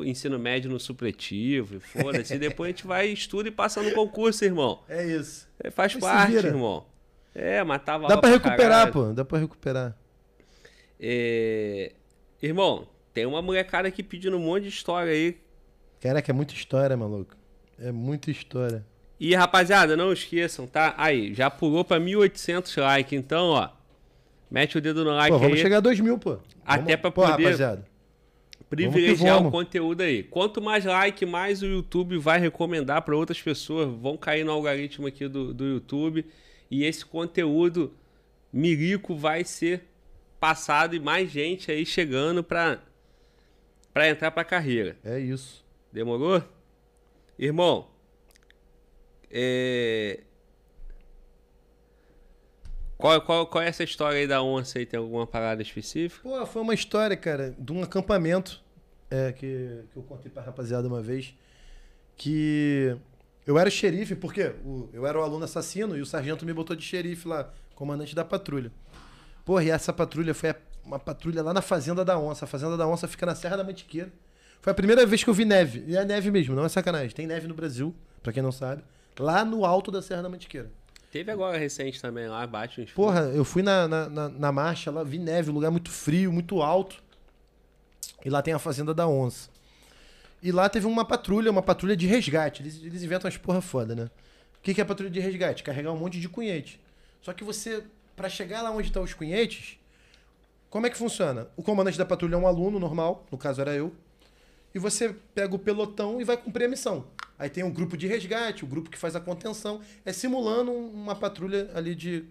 ensino 0.04 0.38
médio 0.38 0.70
no 0.70 0.78
supletivo, 0.80 1.80
foda-se. 1.80 2.34
e 2.34 2.38
depois 2.38 2.68
a 2.68 2.70
gente 2.70 2.86
vai, 2.86 3.08
estuda 3.08 3.48
e 3.48 3.52
passa 3.52 3.82
no 3.82 3.92
concurso, 3.92 4.44
irmão. 4.44 4.82
É 4.88 5.04
isso. 5.04 5.48
É, 5.62 5.70
faz 5.70 5.94
Mas 5.94 6.02
parte, 6.02 6.34
irmão. 6.36 6.86
É, 7.34 7.62
matava 7.62 8.08
Dá 8.08 8.16
pra 8.16 8.30
recuperar, 8.30 8.56
caralho. 8.56 8.92
pô. 8.92 9.12
Dá 9.12 9.24
pra 9.24 9.38
recuperar. 9.38 9.96
É, 11.00 11.92
Irmão, 12.40 12.88
tem 13.12 13.26
uma 13.26 13.42
molecada 13.42 13.88
aqui 13.88 14.02
pedindo 14.02 14.36
um 14.36 14.40
monte 14.40 14.64
de 14.64 14.68
história 14.68 15.12
aí. 15.12 15.36
Caraca, 16.00 16.30
é 16.30 16.34
muita 16.34 16.54
história, 16.54 16.96
maluco. 16.96 17.36
É 17.78 17.90
muita 17.90 18.30
história. 18.30 18.84
E 19.18 19.34
rapaziada, 19.34 19.96
não 19.96 20.12
esqueçam, 20.12 20.66
tá? 20.66 20.94
Aí, 20.96 21.34
já 21.34 21.50
pulou 21.50 21.84
pra 21.84 21.98
1.800 21.98 22.80
likes, 22.80 23.18
então, 23.18 23.46
ó. 23.48 23.68
Mete 24.50 24.78
o 24.78 24.80
dedo 24.80 25.04
no 25.04 25.10
like 25.10 25.30
Pô, 25.32 25.38
vamos 25.38 25.56
aí. 25.56 25.62
chegar 25.62 25.76
a 25.78 25.80
2 25.80 26.00
mil, 26.00 26.18
pô. 26.18 26.38
Até 26.64 26.82
Vamos- 26.82 27.00
pra 27.00 27.10
pô, 27.10 27.22
poder- 27.22 27.44
rapaziada. 27.44 27.84
privilegiar 28.70 29.36
vamos. 29.36 29.48
o 29.48 29.52
conteúdo 29.52 30.00
aí. 30.02 30.22
Quanto 30.22 30.60
mais 30.62 30.84
like, 30.84 31.24
mais 31.26 31.62
o 31.62 31.66
YouTube 31.66 32.18
vai 32.18 32.38
recomendar 32.38 33.02
para 33.02 33.16
outras 33.16 33.40
pessoas. 33.40 33.88
Vão 34.00 34.16
cair 34.16 34.44
no 34.44 34.52
algoritmo 34.52 35.06
aqui 35.06 35.28
do, 35.28 35.52
do 35.52 35.64
YouTube. 35.64 36.24
E 36.70 36.84
esse 36.84 37.04
conteúdo 37.04 37.92
mirico 38.52 39.14
vai 39.14 39.44
ser 39.44 39.84
passado 40.40 40.94
e 40.94 41.00
mais 41.00 41.30
gente 41.30 41.70
aí 41.70 41.84
chegando 41.84 42.42
para 42.44 42.80
para 43.92 44.08
entrar 44.08 44.30
para 44.30 44.44
carreira. 44.44 44.96
É 45.04 45.18
isso. 45.18 45.64
Demorou? 45.92 46.42
Irmão, 47.38 47.88
é... 49.30 50.20
Qual, 52.98 53.20
qual, 53.22 53.46
qual 53.46 53.62
é 53.62 53.68
essa 53.68 53.84
história 53.84 54.18
aí 54.18 54.26
da 54.26 54.42
onça 54.42 54.78
aí? 54.78 54.84
Tem 54.84 54.98
alguma 54.98 55.26
parada 55.26 55.62
específica? 55.62 56.20
Pô, 56.28 56.44
foi 56.44 56.60
uma 56.62 56.74
história, 56.74 57.16
cara, 57.16 57.54
de 57.56 57.72
um 57.72 57.82
acampamento 57.82 58.60
é, 59.10 59.32
que, 59.32 59.84
que 59.92 59.96
eu 59.96 60.02
contei 60.02 60.30
pra 60.30 60.42
rapaziada 60.42 60.86
uma 60.88 61.00
vez. 61.00 61.32
Que 62.16 62.96
eu 63.46 63.58
era 63.58 63.70
xerife, 63.70 64.14
porque 64.16 64.52
o- 64.64 64.88
eu 64.92 65.06
era 65.06 65.18
o 65.18 65.22
aluno 65.22 65.44
assassino 65.44 65.96
e 65.96 66.00
o 66.00 66.06
sargento 66.06 66.44
me 66.44 66.52
botou 66.52 66.74
de 66.74 66.82
xerife 66.82 67.26
lá, 67.28 67.50
comandante 67.74 68.14
da 68.14 68.24
patrulha. 68.24 68.72
Porra, 69.44 69.62
e 69.64 69.70
essa 69.70 69.92
patrulha 69.92 70.34
foi 70.34 70.54
uma 70.84 70.98
patrulha 70.98 71.42
lá 71.42 71.54
na 71.54 71.62
Fazenda 71.62 72.04
da 72.04 72.18
Onça. 72.18 72.44
A 72.44 72.48
Fazenda 72.48 72.76
da 72.76 72.86
Onça 72.86 73.06
fica 73.06 73.24
na 73.24 73.34
Serra 73.34 73.56
da 73.56 73.64
Mantiqueira. 73.64 74.10
Foi 74.60 74.72
a 74.72 74.74
primeira 74.74 75.06
vez 75.06 75.22
que 75.22 75.30
eu 75.30 75.34
vi 75.34 75.44
neve. 75.44 75.84
E 75.86 75.96
é 75.96 76.04
neve 76.04 76.30
mesmo, 76.30 76.54
não 76.56 76.64
é 76.64 76.68
sacanagem. 76.68 77.10
Tem 77.14 77.26
neve 77.26 77.46
no 77.46 77.54
Brasil, 77.54 77.94
pra 78.22 78.32
quem 78.32 78.42
não 78.42 78.50
sabe. 78.52 78.82
Lá 79.18 79.44
no 79.44 79.64
alto 79.64 79.90
da 79.92 80.02
Serra 80.02 80.22
da 80.22 80.28
Mantiqueira. 80.28 80.70
Teve 81.10 81.32
agora 81.32 81.56
recente 81.56 82.00
também 82.02 82.28
lá, 82.28 82.46
bate 82.46 82.80
uns 82.80 82.92
Porra, 82.92 83.20
eu 83.34 83.44
fui 83.44 83.62
na, 83.62 83.88
na, 83.88 84.08
na, 84.08 84.28
na 84.28 84.52
marcha 84.52 84.90
lá, 84.90 85.02
vi 85.02 85.18
neve, 85.18 85.50
um 85.50 85.54
lugar 85.54 85.70
muito 85.70 85.90
frio, 85.90 86.30
muito 86.30 86.60
alto. 86.60 87.02
E 88.24 88.28
lá 88.28 88.42
tem 88.42 88.52
a 88.52 88.58
Fazenda 88.58 88.92
da 88.92 89.08
Onça. 89.08 89.48
E 90.42 90.52
lá 90.52 90.68
teve 90.68 90.86
uma 90.86 91.04
patrulha, 91.04 91.50
uma 91.50 91.62
patrulha 91.62 91.96
de 91.96 92.06
resgate. 92.06 92.62
Eles, 92.62 92.82
eles 92.82 93.02
inventam 93.02 93.26
umas 93.26 93.38
porra 93.38 93.60
foda, 93.60 93.94
né? 93.94 94.10
O 94.58 94.62
que, 94.62 94.74
que 94.74 94.80
é 94.80 94.84
patrulha 94.84 95.10
de 95.10 95.18
resgate? 95.18 95.62
Carregar 95.62 95.92
um 95.92 95.96
monte 95.96 96.20
de 96.20 96.28
cunhete. 96.28 96.80
Só 97.22 97.32
que 97.32 97.42
você, 97.42 97.82
pra 98.14 98.28
chegar 98.28 98.62
lá 98.62 98.70
onde 98.70 98.88
estão 98.88 99.02
os 99.02 99.14
cunhetes, 99.14 99.78
como 100.68 100.86
é 100.86 100.90
que 100.90 100.98
funciona? 100.98 101.48
O 101.56 101.62
comandante 101.62 101.96
da 101.96 102.04
patrulha 102.04 102.34
é 102.34 102.38
um 102.38 102.46
aluno 102.46 102.78
normal, 102.78 103.24
no 103.32 103.38
caso 103.38 103.60
era 103.60 103.74
eu. 103.74 103.94
E 104.74 104.78
você 104.78 105.14
pega 105.34 105.54
o 105.54 105.58
pelotão 105.58 106.20
e 106.20 106.24
vai 106.24 106.36
cumprir 106.36 106.66
a 106.66 106.68
missão. 106.68 107.06
Aí 107.38 107.48
tem 107.48 107.62
um 107.62 107.70
grupo 107.72 107.96
de 107.96 108.06
resgate, 108.06 108.64
o 108.64 108.66
grupo 108.66 108.90
que 108.90 108.98
faz 108.98 109.14
a 109.14 109.20
contenção. 109.20 109.80
É 110.04 110.12
simulando 110.12 110.70
um- 110.72 110.92
uma 110.92 111.14
patrulha 111.14 111.70
ali 111.74 111.94
de, 111.94 112.24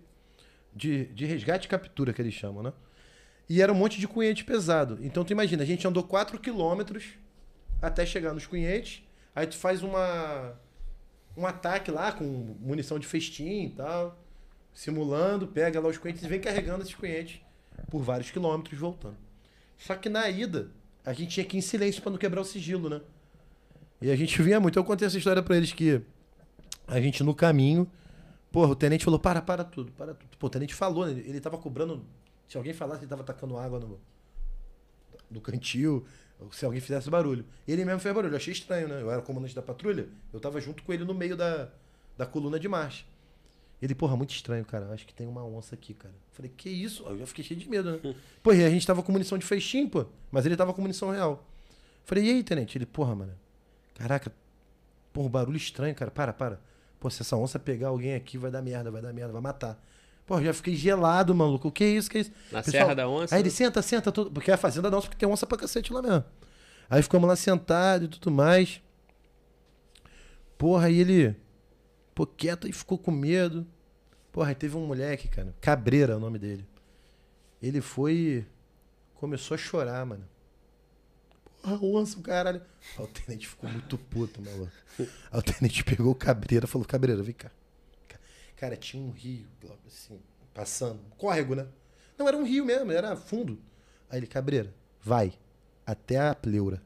de, 0.76 1.06
de 1.06 1.26
resgate 1.26 1.66
e 1.66 1.70
captura, 1.70 2.12
que 2.14 2.22
eles 2.22 2.34
chamam, 2.34 2.62
né? 2.64 2.74
E 3.50 3.62
era 3.62 3.72
um 3.72 3.76
monte 3.76 4.00
de 4.00 4.08
cunhete 4.08 4.44
pesado. 4.44 5.00
Então 5.02 5.24
tu 5.24 5.32
imagina, 5.32 5.64
a 5.64 5.66
gente 5.66 5.88
andou 5.88 6.04
4 6.04 6.38
quilômetros 6.40 7.06
até 7.82 8.06
chegar 8.06 8.34
nos 8.34 8.46
cunhetes. 8.46 9.02
Aí 9.34 9.48
tu 9.48 9.56
faz 9.56 9.82
uma 9.84 10.56
um 11.36 11.46
ataque 11.46 11.92
lá 11.92 12.12
com 12.12 12.24
munição 12.60 12.98
de 13.00 13.06
festim 13.08 13.64
e 13.66 13.70
tal. 13.70 14.20
Simulando, 14.74 15.48
pega 15.48 15.80
lá 15.80 15.88
os 15.88 15.98
cunhetes 15.98 16.24
e 16.24 16.28
vem 16.28 16.40
carregando 16.42 16.84
esses 16.84 16.94
cunhetes 16.96 17.40
por 17.90 18.02
vários 18.02 18.30
quilômetros 18.32 18.78
voltando. 18.78 19.18
Só 19.78 19.96
que 19.96 20.10
na 20.10 20.28
ida, 20.30 20.70
a 21.06 21.14
gente 21.14 21.30
tinha 21.32 21.46
que 21.46 21.56
ir 21.56 21.60
em 21.60 21.62
silêncio 21.62 22.02
pra 22.02 22.12
não 22.12 22.18
quebrar 22.18 22.42
o 22.42 22.46
sigilo, 22.46 22.90
né? 22.90 23.02
E 24.02 24.12
a 24.12 24.16
gente 24.16 24.42
vinha 24.42 24.60
muito. 24.60 24.78
Eu 24.78 24.84
contei 24.84 25.08
essa 25.08 25.18
história 25.18 25.42
pra 25.42 25.58
eles 25.58 25.74
que 25.74 26.02
a 26.88 27.02
gente 27.02 27.24
no 27.24 27.34
caminho, 27.34 27.90
porra, 28.52 28.72
o 28.72 28.76
tenente 28.76 29.04
falou: 29.04 29.20
para, 29.20 29.42
para 29.42 29.64
tudo, 29.64 29.92
para 29.92 30.14
tudo. 30.14 30.38
Pô, 30.38 30.48
o 30.48 30.50
tenente 30.50 30.74
falou, 30.74 31.06
né? 31.06 31.12
Ele 31.26 31.40
tava 31.40 31.58
cobrando. 31.58 32.06
Se 32.48 32.58
alguém 32.58 32.74
falasse, 32.74 33.02
ele 33.02 33.10
tava 33.10 33.24
tacando 33.24 33.58
água 33.58 33.80
no, 33.80 34.00
no 35.30 35.42
cantil, 35.42 36.06
ou 36.40 36.52
se 36.52 36.64
alguém 36.64 36.80
fizesse 36.80 37.10
barulho. 37.10 37.46
Ele 37.68 37.84
mesmo 37.84 38.00
fez 38.00 38.14
barulho. 38.14 38.34
Eu 38.34 38.38
achei 38.38 38.54
estranho, 38.54 38.88
né? 38.88 39.02
Eu 39.02 39.12
era 39.12 39.22
comandante 39.22 39.54
da 39.54 39.62
patrulha, 39.62 40.08
eu 40.32 40.40
tava 40.40 40.62
junto 40.62 40.84
com 40.84 40.94
ele 40.94 41.04
no 41.04 41.14
meio 41.14 41.36
da, 41.36 41.70
da 42.18 42.26
coluna 42.26 42.60
de 42.60 42.68
marcha. 42.68 43.06
Ele, 43.82 43.94
porra, 43.94 44.16
muito 44.16 44.32
estranho, 44.32 44.66
cara. 44.66 44.92
Acho 44.92 45.06
que 45.06 45.14
tem 45.14 45.28
uma 45.28 45.46
onça 45.46 45.76
aqui, 45.76 45.94
cara. 45.94 46.14
Eu 46.14 46.34
Falei, 46.34 46.52
que 46.56 46.70
isso? 46.70 47.04
Eu 47.04 47.18
já 47.20 47.28
fiquei 47.28 47.44
cheio 47.44 47.60
de 47.60 47.70
medo, 47.70 47.92
né? 47.92 48.16
Pô, 48.42 48.52
e 48.54 48.64
a 48.64 48.70
gente 48.70 48.86
tava 48.88 49.04
com 49.04 49.12
munição 49.12 49.38
de 49.38 49.46
festim, 49.46 49.88
pô. 49.88 50.06
Mas 50.32 50.46
ele 50.46 50.56
tava 50.56 50.74
com 50.74 50.82
munição 50.82 51.12
real. 51.12 51.32
Eu 51.32 51.40
Falei, 52.04 52.26
e 52.26 52.30
aí, 52.32 52.44
tenente? 52.44 52.78
Ele, 52.78 52.86
porra, 52.86 53.14
mano. 53.14 53.34
Caraca, 53.98 54.32
porra, 55.12 55.30
barulho 55.30 55.58
estranho, 55.58 55.96
cara. 55.96 56.12
Para, 56.12 56.32
para. 56.32 56.60
Pô, 57.00 57.10
se 57.10 57.22
essa 57.22 57.36
onça 57.36 57.58
pegar 57.58 57.88
alguém 57.90 58.14
aqui, 58.14 58.38
vai 58.38 58.52
dar 58.52 58.62
merda, 58.62 58.92
vai 58.92 59.02
dar 59.02 59.12
merda, 59.12 59.34
vai 59.34 59.42
matar. 59.42 59.84
Pô, 60.26 60.42
já 60.42 60.54
fiquei 60.54 60.76
gelado, 60.76 61.34
maluco. 61.34 61.70
O 61.70 61.72
que 61.72 61.84
é 61.84 61.88
isso? 61.88 62.10
Que 62.10 62.20
é 62.20 62.22
isso? 62.22 62.32
Na 62.52 62.62
Pessoal, 62.62 62.84
Serra 62.84 62.96
da 62.96 63.10
Onça? 63.10 63.34
Aí 63.34 63.42
ele 63.42 63.50
senta, 63.50 63.82
senta, 63.82 64.12
tudo. 64.12 64.30
Porque 64.30 64.52
é 64.52 64.54
a 64.54 64.58
fazenda 64.58 64.92
da 64.92 64.98
onça, 64.98 65.08
porque 65.08 65.18
tem 65.26 65.28
onça 65.28 65.48
pra 65.48 65.58
cacete 65.58 65.92
lá 65.92 66.02
mesmo. 66.02 66.24
Aí 66.90 67.02
ficamos 67.02 67.28
lá 67.28 67.36
sentados 67.36 68.08
e 68.08 68.10
tudo 68.10 68.30
mais. 68.30 68.82
Porra, 70.58 70.88
aí 70.88 71.00
ele. 71.00 71.36
Pô, 72.14 72.26
quieto 72.28 72.68
e 72.68 72.74
ficou 72.74 72.98
com 72.98 73.10
medo. 73.10 73.66
Porra, 74.32 74.50
aí 74.50 74.56
teve 74.56 74.78
um 74.78 74.86
moleque, 74.86 75.28
cara. 75.28 75.56
Cabreira 75.60 76.14
é 76.14 76.16
o 76.16 76.20
nome 76.20 76.38
dele. 76.38 76.68
Ele 77.62 77.82
foi. 77.82 78.14
e 78.14 78.46
Começou 79.16 79.56
a 79.56 79.58
chorar, 79.58 80.06
mano. 80.06 80.28
Porra, 81.62 81.80
onça, 81.82 82.22
caralho. 82.22 82.62
Aí 82.98 83.04
o 83.04 83.08
tenente 83.08 83.48
ficou 83.48 83.70
muito 83.70 83.98
puto, 83.98 84.42
maluco. 84.42 84.72
Aí 85.00 85.40
o 85.40 85.42
tenente 85.42 85.84
pegou 85.84 86.12
o 86.12 86.16
Cabreira 86.16 86.66
e 86.66 86.68
falou: 86.68 86.88
Cabreira, 86.88 87.22
vem 87.22 87.34
cá. 87.34 87.52
Cara, 88.56 88.76
tinha 88.76 89.04
um 89.04 89.12
rio, 89.12 89.46
assim, 89.86 90.20
passando. 90.54 91.00
Córrego, 91.18 91.54
né? 91.54 91.68
Não, 92.18 92.28
era 92.28 92.36
um 92.36 92.44
rio 92.44 92.66
mesmo, 92.66 92.92
era 92.92 93.16
fundo. 93.16 93.60
Aí 94.10 94.20
ele, 94.20 94.28
Cabreira, 94.28 94.74
vai 95.02 95.34
até 95.86 96.20
a 96.20 96.34
pleura. 96.34 96.82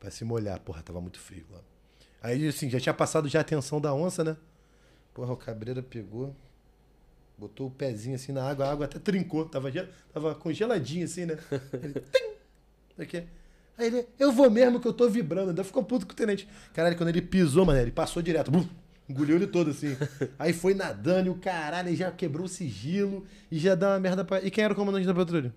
Pra 0.00 0.10
se 0.10 0.24
molhar. 0.24 0.58
Porra, 0.60 0.82
tava 0.82 1.00
muito 1.00 1.20
frio 1.20 1.46
lá. 1.50 1.60
Aí, 2.20 2.48
assim, 2.48 2.68
já 2.68 2.80
tinha 2.80 2.94
passado 2.94 3.28
já 3.28 3.38
a 3.38 3.42
atenção 3.42 3.80
da 3.80 3.94
onça, 3.94 4.24
né? 4.24 4.36
Porra, 5.14 5.32
o 5.32 5.36
Cabreira 5.36 5.82
pegou, 5.82 6.34
botou 7.38 7.68
o 7.68 7.70
pezinho 7.70 8.16
assim 8.16 8.32
na 8.32 8.48
água, 8.48 8.66
a 8.66 8.72
água 8.72 8.86
até 8.86 8.98
trincou. 8.98 9.48
Tava, 9.48 9.70
tava 10.12 10.34
congeladinho 10.34 11.04
assim, 11.04 11.26
né? 11.26 11.38
Ele, 11.72 12.00
tim! 12.00 12.36
Aqui. 12.98 13.26
Aí 13.78 13.86
ele, 13.88 14.06
eu 14.18 14.32
vou 14.32 14.50
mesmo 14.50 14.80
que 14.80 14.88
eu 14.88 14.92
tô 14.92 15.08
vibrando. 15.08 15.50
Ainda 15.50 15.64
ficou 15.64 15.82
puto 15.82 16.06
com 16.06 16.12
o 16.12 16.16
tenente. 16.16 16.48
Caralho, 16.72 16.96
quando 16.96 17.10
ele 17.10 17.22
pisou, 17.22 17.64
mano, 17.64 17.78
ele 17.78 17.90
passou 17.90 18.22
direto. 18.22 18.50
Bum, 18.50 18.66
engoliu 19.08 19.36
ele 19.36 19.46
todo 19.46 19.70
assim. 19.70 19.96
Aí 20.38 20.52
foi 20.52 20.74
nadando 20.74 21.28
e 21.28 21.30
o 21.30 21.34
caralho, 21.34 21.88
ele 21.88 21.96
já 21.96 22.10
quebrou 22.10 22.46
o 22.46 22.48
sigilo 22.48 23.24
e 23.50 23.58
já 23.58 23.74
dá 23.74 23.90
uma 23.90 24.00
merda 24.00 24.24
pra. 24.24 24.42
E 24.42 24.50
quem 24.50 24.64
era 24.64 24.72
o 24.72 24.76
comandante 24.76 25.06
da 25.06 25.14
patrulha? 25.14 25.54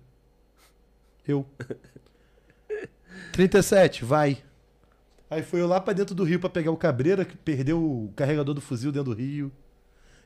Eu. 1.26 1.46
37, 3.32 4.04
vai. 4.04 4.42
Aí 5.30 5.42
foi 5.42 5.60
eu 5.60 5.66
lá 5.68 5.80
pra 5.80 5.92
dentro 5.92 6.14
do 6.14 6.24
rio 6.24 6.40
pra 6.40 6.50
pegar 6.50 6.72
o 6.72 6.76
cabreira, 6.76 7.24
que 7.24 7.36
perdeu 7.36 7.80
o 7.80 8.12
carregador 8.16 8.52
do 8.52 8.60
fuzil 8.60 8.90
dentro 8.90 9.14
do 9.14 9.16
rio. 9.16 9.52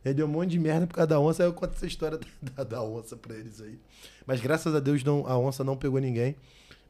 Aí 0.05 0.13
deu 0.13 0.27
um 0.27 0.31
monte 0.31 0.51
de 0.51 0.59
merda 0.59 0.87
por 0.87 0.95
causa 0.95 1.09
da 1.09 1.21
onça, 1.21 1.43
aí 1.43 1.49
eu 1.49 1.53
conto 1.53 1.75
essa 1.75 1.87
história 1.87 2.19
da, 2.41 2.65
da 2.65 2.83
onça 2.83 3.17
pra 3.17 3.35
eles 3.35 3.61
aí. 3.61 3.79
Mas 4.27 4.41
graças 4.41 4.75
a 4.75 4.81
Deus 4.81 5.05
não, 5.05 5.27
a 5.27 5.39
onça 5.39 5.63
não 5.63 5.77
pegou 5.77 6.01
ninguém. 6.01 6.37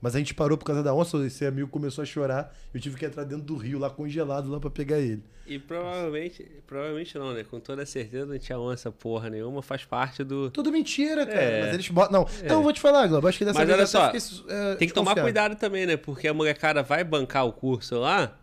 Mas 0.01 0.15
a 0.15 0.19
gente 0.19 0.35
parou 0.35 0.59
por 0.59 0.65
causa 0.67 0.83
da 0.83 0.93
onça, 0.95 1.17
esse 1.25 1.47
amigo 1.47 1.69
começou 1.69 2.03
a 2.03 2.05
chorar. 2.05 2.55
Eu 2.75 2.81
tive 2.81 2.97
que 2.97 3.07
entrar 3.07 3.25
dentro 3.25 3.45
do 3.45 3.57
rio, 3.57 3.79
lá 3.79 3.89
congelado, 3.89 4.51
lá 4.51 4.61
pra 4.61 4.69
pegar 4.71 4.99
ele. 4.99 5.23
E 5.47 5.59
provavelmente, 5.59 6.47
provavelmente 6.67 7.19
não, 7.19 7.33
né? 7.33 7.45
Com 7.45 7.59
toda 7.61 7.85
certeza 7.87 8.27
não 8.27 8.39
tinha 8.39 8.59
onça 8.59 8.91
porra 8.91 9.31
nenhuma, 9.31 9.63
faz 9.63 9.85
parte 9.85 10.23
do. 10.25 10.51
Tudo 10.51 10.71
mentira, 10.71 11.25
cara. 11.27 11.41
É. 11.41 11.61
Mas 11.63 11.75
eles 11.75 11.89
botam. 11.89 12.21
Não, 12.21 12.29
então 12.43 12.59
eu 12.59 12.63
vou 12.63 12.73
te 12.73 12.81
falar, 12.81 13.07
Globo. 13.07 13.27
Acho 13.29 13.39
que 13.39 13.45
dessa 13.45 13.59
Mas 13.59 13.67
vez 13.67 13.79
olha 13.79 13.87
só, 13.87 14.11
fiquei, 14.13 14.55
é, 14.55 14.75
Tem 14.77 14.89
que 14.89 14.95
tomar 14.95 15.15
cuidado 15.21 15.57
também, 15.57 15.87
né? 15.87 15.97
Porque 15.97 16.29
a 16.29 16.35
molecada 16.35 16.83
vai 16.83 17.03
bancar 17.05 17.47
o 17.47 17.53
curso 17.53 17.99
lá, 17.99 18.39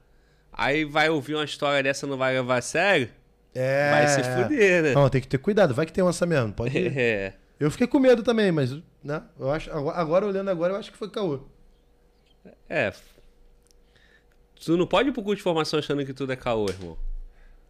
aí 0.52 0.84
vai 0.86 1.10
ouvir 1.10 1.36
uma 1.36 1.46
história 1.46 1.82
dessa 1.84 2.06
não 2.08 2.18
vai 2.18 2.34
levar 2.34 2.58
a 2.58 2.62
sério, 2.62 3.10
É. 3.54 3.92
vai 3.92 4.08
se 4.08 4.24
fuder, 4.24 4.84
né? 4.84 4.94
Não, 4.94 5.10
tem 5.10 5.22
que 5.22 5.28
ter 5.28 5.38
cuidado. 5.38 5.74
Vai 5.74 5.86
que 5.86 5.94
tem 5.94 6.04
onça 6.04 6.26
mesmo. 6.26 6.54
Pode 6.54 6.76
ir. 6.78 6.98
É. 6.98 7.34
Eu 7.62 7.70
fiquei 7.70 7.86
com 7.86 8.00
medo 8.00 8.24
também, 8.24 8.52
mas, 8.52 8.72
né? 9.04 9.22
Eu 9.40 9.52
acho, 9.52 9.70
agora, 9.70 10.26
olhando 10.26 10.50
agora, 10.50 10.74
eu 10.74 10.78
acho 10.78 10.92
que 10.92 10.98
foi 10.98 11.08
caô. 11.08 11.42
É. 12.68 12.92
Tu 14.56 14.76
não 14.76 14.88
pode 14.88 15.10
ir 15.10 15.12
pro 15.12 15.22
curso 15.22 15.38
de 15.38 15.44
formação 15.44 15.78
achando 15.78 16.04
que 16.04 16.12
tudo 16.12 16.34
é 16.34 16.36
caô, 16.36 16.68
irmão. 16.68 16.98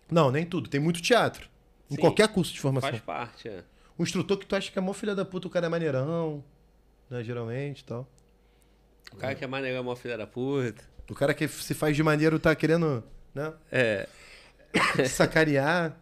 Não, 0.10 0.32
nem 0.32 0.45
tudo. 0.45 0.70
Tem 0.70 0.80
muito 0.80 1.02
teatro. 1.02 1.50
Em 1.90 1.95
Sim. 1.95 2.00
qualquer 2.02 2.30
curso 2.30 2.53
de 2.53 2.61
formação. 2.61 2.90
Faz 2.90 3.02
parte, 3.02 3.50
é. 3.50 3.66
Um 4.00 4.03
instrutor 4.03 4.38
que 4.38 4.45
tu 4.45 4.56
acha 4.56 4.72
que 4.72 4.80
é 4.80 4.82
mó 4.82 4.94
filha 4.94 5.14
da 5.14 5.26
puta, 5.26 5.48
o 5.48 5.52
cara 5.52 5.66
é 5.66 5.70
maneirão, 5.70 6.42
né? 7.10 7.22
Geralmente 7.22 7.82
e 7.82 7.84
tal. 7.84 8.08
O 9.11 9.18
cara 9.18 9.36
que 9.36 9.44
é 9.44 9.48
maneiro 9.48 9.76
é 9.76 9.82
uma 9.82 9.98
filha 9.98 10.18
da 10.18 10.26
puta. 10.26 10.82
O 11.10 11.14
cara 11.14 11.34
que 11.34 11.50
se 11.50 11.74
faz 11.74 11.98
de 11.98 12.02
maneiro 12.02 12.40
tá 12.40 12.56
querendo, 12.56 13.03
né? 13.36 13.53
É. 13.70 14.08
Sacanear. 15.10 15.98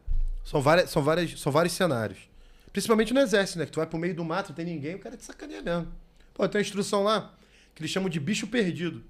São, 0.46 0.62
várias, 0.62 0.92
são, 0.92 1.02
várias, 1.02 1.40
são 1.40 1.52
vários 1.52 1.74
cenários. 1.74 2.29
Principalmente 2.72 3.14
no 3.14 3.20
exército, 3.20 3.60
né? 3.60 3.66
Que 3.66 3.72
tu 3.72 3.78
vai 3.78 3.88
pro 3.88 3.98
meio 3.98 4.16
do 4.16 4.24
mato, 4.24 4.50
não 4.50 4.56
tem 4.56 4.66
ninguém, 4.66 4.96
o 4.96 5.00
cara 5.00 5.18
te 5.18 5.24
sacaneia 5.24 5.62
mesmo. 5.62 5.92
Pô, 6.34 6.48
tem 6.48 6.60
uma 6.60 6.64
instrução 6.64 7.04
lá 7.04 7.36
que 7.74 7.82
eles 7.82 7.92
chamam 7.92 8.10
de 8.10 8.20
bicho 8.20 8.48
perdido. 8.48 9.04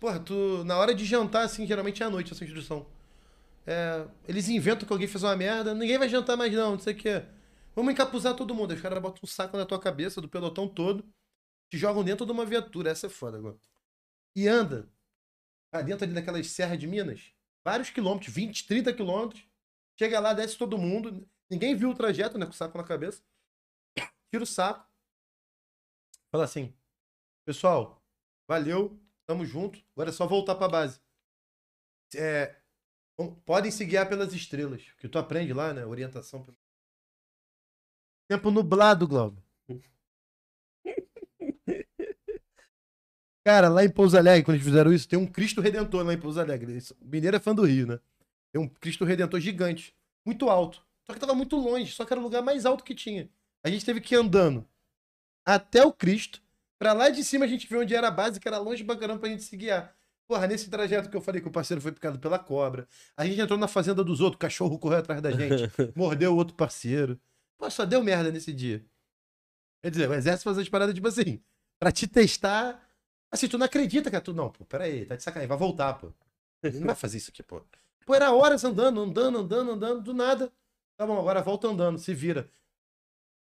Porra, 0.00 0.20
tu. 0.20 0.64
Na 0.64 0.76
hora 0.76 0.94
de 0.94 1.04
jantar, 1.04 1.44
assim, 1.44 1.66
geralmente 1.66 2.02
é 2.02 2.06
à 2.06 2.10
noite 2.10 2.32
essa 2.32 2.44
instrução. 2.44 2.86
É, 3.66 4.06
eles 4.26 4.48
inventam 4.48 4.86
que 4.86 4.92
alguém 4.92 5.08
fez 5.08 5.22
uma 5.22 5.36
merda, 5.36 5.74
ninguém 5.74 5.98
vai 5.98 6.08
jantar 6.08 6.36
mais, 6.36 6.52
não, 6.52 6.72
não 6.72 6.78
sei 6.78 6.94
o 6.94 6.96
quê. 6.96 7.22
Vamos 7.74 7.92
encapuzar 7.92 8.34
todo 8.34 8.54
mundo. 8.54 8.72
Os 8.72 8.80
caras 8.80 9.00
botam 9.00 9.20
um 9.22 9.26
saco 9.26 9.56
na 9.56 9.66
tua 9.66 9.78
cabeça, 9.78 10.20
do 10.20 10.28
pelotão 10.28 10.66
todo, 10.66 11.04
te 11.70 11.78
jogam 11.78 12.02
dentro 12.02 12.24
de 12.24 12.32
uma 12.32 12.46
viatura. 12.46 12.90
Essa 12.90 13.06
é 13.06 13.10
foda 13.10 13.38
agora. 13.38 13.56
E 14.34 14.48
anda. 14.48 14.88
Lá 15.72 15.82
dentro 15.82 16.04
ali 16.04 16.14
daquelas 16.14 16.46
serras 16.46 16.78
de 16.78 16.86
Minas, 16.86 17.32
vários 17.62 17.90
quilômetros, 17.90 18.32
20, 18.32 18.66
30 18.66 18.92
quilômetros. 18.94 19.44
Chega 19.98 20.18
lá, 20.18 20.32
desce 20.32 20.56
todo 20.56 20.78
mundo. 20.78 21.28
Ninguém 21.50 21.74
viu 21.74 21.90
o 21.90 21.94
trajeto, 21.94 22.38
né? 22.38 22.46
Com 22.46 22.52
o 22.52 22.54
saco 22.54 22.76
na 22.76 22.84
cabeça. 22.84 23.22
Tira 24.30 24.42
o 24.42 24.46
saco. 24.46 24.86
Fala 26.30 26.44
assim: 26.44 26.74
Pessoal, 27.46 28.02
valeu, 28.46 29.00
tamo 29.26 29.46
junto. 29.46 29.82
Agora 29.92 30.10
é 30.10 30.12
só 30.12 30.26
voltar 30.26 30.54
pra 30.54 30.68
base. 30.68 31.00
É, 32.14 32.56
podem 33.44 33.70
se 33.70 33.84
guiar 33.84 34.08
pelas 34.08 34.32
estrelas. 34.34 34.82
Que 34.98 35.08
tu 35.08 35.18
aprende 35.18 35.52
lá, 35.52 35.72
né? 35.72 35.84
Orientação. 35.86 36.46
Tempo 38.28 38.50
nublado, 38.50 39.08
Glauber. 39.08 39.42
Cara, 43.44 43.70
lá 43.70 43.82
em 43.82 43.90
Pouso 43.90 44.18
Alegre, 44.18 44.44
quando 44.44 44.56
eles 44.56 44.66
fizeram 44.66 44.92
isso, 44.92 45.08
tem 45.08 45.18
um 45.18 45.26
Cristo 45.26 45.62
Redentor 45.62 46.04
lá 46.04 46.12
em 46.12 46.20
Pouso 46.20 46.38
Alegre. 46.38 46.78
Mineiro 47.00 47.38
é 47.38 47.40
fã 47.40 47.54
do 47.54 47.64
Rio, 47.64 47.86
né? 47.86 47.98
Tem 48.52 48.60
um 48.60 48.68
Cristo 48.68 49.06
Redentor 49.06 49.40
gigante, 49.40 49.96
muito 50.22 50.50
alto. 50.50 50.86
Só 51.08 51.14
que 51.14 51.20
tava 51.20 51.34
muito 51.34 51.56
longe, 51.56 51.90
só 51.92 52.04
que 52.04 52.12
era 52.12 52.20
o 52.20 52.22
lugar 52.22 52.42
mais 52.42 52.66
alto 52.66 52.84
que 52.84 52.94
tinha. 52.94 53.30
A 53.64 53.70
gente 53.70 53.84
teve 53.84 54.00
que 54.00 54.14
ir 54.14 54.18
andando 54.18 54.68
até 55.44 55.82
o 55.82 55.92
Cristo. 55.92 56.42
Pra 56.78 56.92
lá 56.92 57.08
de 57.08 57.24
cima 57.24 57.46
a 57.46 57.48
gente 57.48 57.66
viu 57.66 57.80
onde 57.80 57.94
era 57.94 58.08
a 58.08 58.10
base, 58.10 58.38
que 58.38 58.46
era 58.46 58.58
longe 58.58 58.84
pra 58.84 58.96
caramba 58.96 59.20
pra 59.20 59.30
gente 59.30 59.42
se 59.42 59.56
guiar. 59.56 59.96
Porra, 60.28 60.46
nesse 60.46 60.68
trajeto 60.68 61.08
que 61.08 61.16
eu 61.16 61.22
falei 61.22 61.40
que 61.40 61.48
o 61.48 61.50
parceiro 61.50 61.80
foi 61.80 61.90
picado 61.90 62.18
pela 62.18 62.38
cobra. 62.38 62.86
A 63.16 63.24
gente 63.24 63.40
entrou 63.40 63.58
na 63.58 63.66
fazenda 63.66 64.04
dos 64.04 64.20
outros, 64.20 64.36
o 64.36 64.40
cachorro 64.40 64.78
correu 64.78 64.98
atrás 64.98 65.22
da 65.22 65.30
gente, 65.30 65.72
mordeu 65.96 66.34
o 66.34 66.36
outro 66.36 66.54
parceiro. 66.54 67.18
Pô, 67.56 67.70
só 67.70 67.86
deu 67.86 68.04
merda 68.04 68.30
nesse 68.30 68.52
dia. 68.52 68.84
Quer 69.82 69.90
dizer, 69.90 70.10
o 70.10 70.14
exército 70.14 70.44
faz 70.44 70.58
as 70.58 70.68
paradas 70.68 70.94
tipo 70.94 71.08
assim, 71.08 71.40
pra 71.80 71.90
te 71.90 72.06
testar. 72.06 72.86
Assim, 73.32 73.48
tu 73.48 73.56
não 73.56 73.64
acredita, 73.64 74.10
cara. 74.10 74.22
Tu, 74.22 74.34
não, 74.34 74.50
pô, 74.50 74.64
pera 74.66 74.84
aí, 74.84 75.06
tá 75.06 75.16
de 75.16 75.22
sacanagem, 75.22 75.48
vai 75.48 75.58
voltar, 75.58 75.94
pô. 75.94 76.12
Ele 76.62 76.78
não 76.78 76.86
vai 76.88 76.96
fazer 76.96 77.16
isso 77.16 77.30
aqui, 77.30 77.42
pô. 77.42 77.62
Pô, 78.04 78.14
era 78.14 78.32
horas 78.32 78.64
andando, 78.64 79.00
andando, 79.00 79.38
andando, 79.38 79.70
andando, 79.72 80.02
do 80.02 80.12
nada. 80.12 80.52
Tá 80.98 81.06
bom, 81.06 81.18
agora 81.18 81.40
volta 81.42 81.68
andando, 81.68 81.98
se 81.98 82.12
vira. 82.12 82.50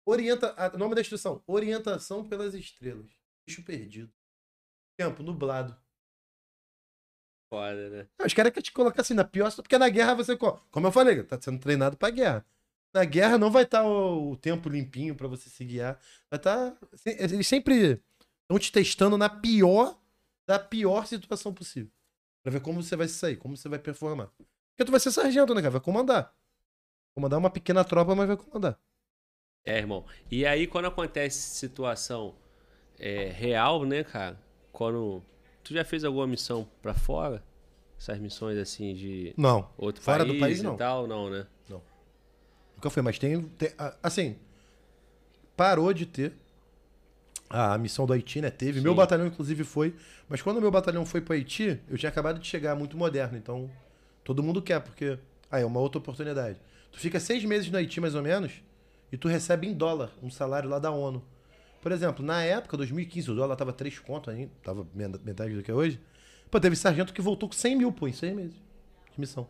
Orienta, 0.05 0.55
a- 0.57 0.77
nome 0.77 0.95
da 0.95 1.01
instrução, 1.01 1.43
orientação 1.47 2.29
pelas 2.29 2.55
estrelas. 2.55 3.11
Bicho 3.47 3.63
perdido. 3.65 4.13
Tempo, 4.99 5.23
nublado. 5.23 5.77
Foda, 7.53 7.91
né? 7.91 8.09
Não, 8.19 8.27
Os 8.27 8.35
caras 8.35 8.53
querem 8.53 8.63
te 8.65 8.73
colocar 8.73 9.03
assim 9.03 9.15
na 9.15 9.25
pior 9.25 9.55
porque 9.57 9.79
na 9.79 9.89
guerra 9.89 10.15
você. 10.15 10.37
co- 10.37 10.61
Como 10.71 10.87
eu 10.87 10.93
falei, 10.93 11.23
tá 11.23 11.41
sendo 11.41 11.61
treinado 11.61 11.97
pra 11.97 12.11
guerra. 12.11 12.45
Na 12.95 13.05
guerra 13.05 13.39
não 13.39 13.51
vai 13.51 13.63
estar 13.65 13.85
o, 13.85 14.33
o 14.33 14.37
tempo 14.37 14.69
limpinho 14.69 15.15
pra 15.15 15.29
você 15.29 15.49
se 15.49 15.65
guiar. 15.65 16.01
Vai 16.31 16.39
estar. 16.39 16.77
eles 17.05 17.47
sempre 17.47 18.03
estão 18.43 18.59
te 18.59 18.73
testando 18.73 19.17
na 19.19 19.29
pior 19.29 19.97
da 20.49 20.59
pior 20.59 21.07
situação 21.07 21.53
possível. 21.53 21.91
Pra 22.43 22.53
ver 22.53 22.61
como 22.61 22.83
você 22.83 22.97
vai 22.97 23.09
sair, 23.09 23.37
como 23.37 23.57
você 23.57 23.69
vai 23.69 23.79
performar. 23.79 24.29
Porque 24.37 24.85
tu 24.85 24.91
vai 24.91 25.01
ser 25.01 25.11
sargento, 25.13 25.55
né, 25.55 25.61
cara? 25.61 25.73
Vai 25.73 25.81
comandar. 25.81 26.35
Comandar 27.17 27.39
uma 27.39 27.49
pequena 27.49 27.83
tropa, 27.83 28.15
mas 28.15 28.29
vai 28.29 28.37
comandar. 28.37 28.79
É, 29.65 29.79
irmão. 29.79 30.05
E 30.31 30.45
aí, 30.47 30.67
quando 30.67 30.85
acontece 30.87 31.39
situação 31.57 32.35
é, 32.99 33.31
real, 33.31 33.85
né, 33.85 34.05
cara? 34.05 34.39
Quando. 34.73 35.23
Tu 35.65 35.75
já 35.75 35.85
fez 35.85 36.05
alguma 36.05 36.27
missão 36.27 36.69
pra 36.83 36.95
fora? 36.95 37.43
Essas 37.99 38.19
missões 38.19 38.59
assim 38.59 38.95
de 38.95 39.35
Não. 39.37 39.69
outro 39.79 40.03
Fora 40.03 40.25
país, 40.25 40.35
do 40.35 40.41
país, 40.41 40.63
não. 40.63 40.77
tal, 40.77 41.07
não, 41.07 41.31
né? 41.31 41.47
Nunca 42.77 42.91
foi, 42.91 43.03
mas 43.03 43.19
tem, 43.19 43.41
tem- 43.43 43.73
assim, 44.03 44.37
parou 45.57 45.93
de 45.93 46.07
ter 46.07 46.33
a, 47.49 47.75
a 47.75 47.79
missão 47.79 48.07
do 48.07 48.13
Haiti, 48.13 48.41
né? 48.41 48.51
Teve. 48.51 48.81
Meu 48.81 48.93
Sim. 48.93 48.97
batalhão, 48.97 49.27
inclusive, 49.27 49.65
foi. 49.65 49.95
Mas 50.29 50.43
quando 50.43 50.59
o 50.59 50.61
meu 50.61 50.71
batalhão 50.71 51.07
foi 51.07 51.21
pro 51.21 51.35
Haiti, 51.35 51.79
eu 51.89 51.97
tinha 51.97 52.11
acabado 52.11 52.39
de 52.39 52.47
chegar 52.47 52.75
muito 52.75 52.97
moderno. 52.97 53.37
Então, 53.37 53.71
todo 54.25 54.43
mundo 54.43 54.61
quer, 54.63 54.81
porque. 54.81 55.19
Ah, 55.51 55.61
é 55.61 55.65
uma 55.65 55.81
outra 55.81 55.99
oportunidade. 55.99 56.59
Tu 56.93 56.99
fica 57.01 57.21
seis 57.21 57.45
meses 57.45 57.71
no 57.71 57.77
Haiti, 57.79 58.01
mais 58.01 58.15
ou 58.15 58.23
menos, 58.23 58.53
e 59.13 59.17
tu 59.17 59.29
recebe 59.29 59.67
em 59.67 59.75
dólar 59.75 60.11
um 60.23 60.31
salário 60.31 60.69
lá 60.69 60.79
da 60.79 60.91
ONU. 60.91 61.23
Por 61.83 61.93
exemplo, 61.93 62.25
na 62.25 62.43
época, 62.43 62.77
2015, 62.77 63.31
o 63.31 63.35
dólar 63.35 63.55
tava 63.57 63.73
3 63.73 63.99
conto 63.99 64.31
ainda, 64.31 64.51
tava 64.63 64.87
metade 65.25 65.55
do 65.55 65.63
que 65.63 65.71
é 65.71 65.75
hoje. 65.75 66.01
Pô, 66.51 66.59
teve 66.59 66.75
sargento 66.77 67.13
que 67.13 67.21
voltou 67.23 67.49
com 67.49 67.55
100 67.55 67.77
mil, 67.77 67.93
pô, 67.93 68.09
em 68.09 68.13
seis 68.13 68.35
meses 68.35 68.55
de 69.13 69.21
missão. 69.21 69.47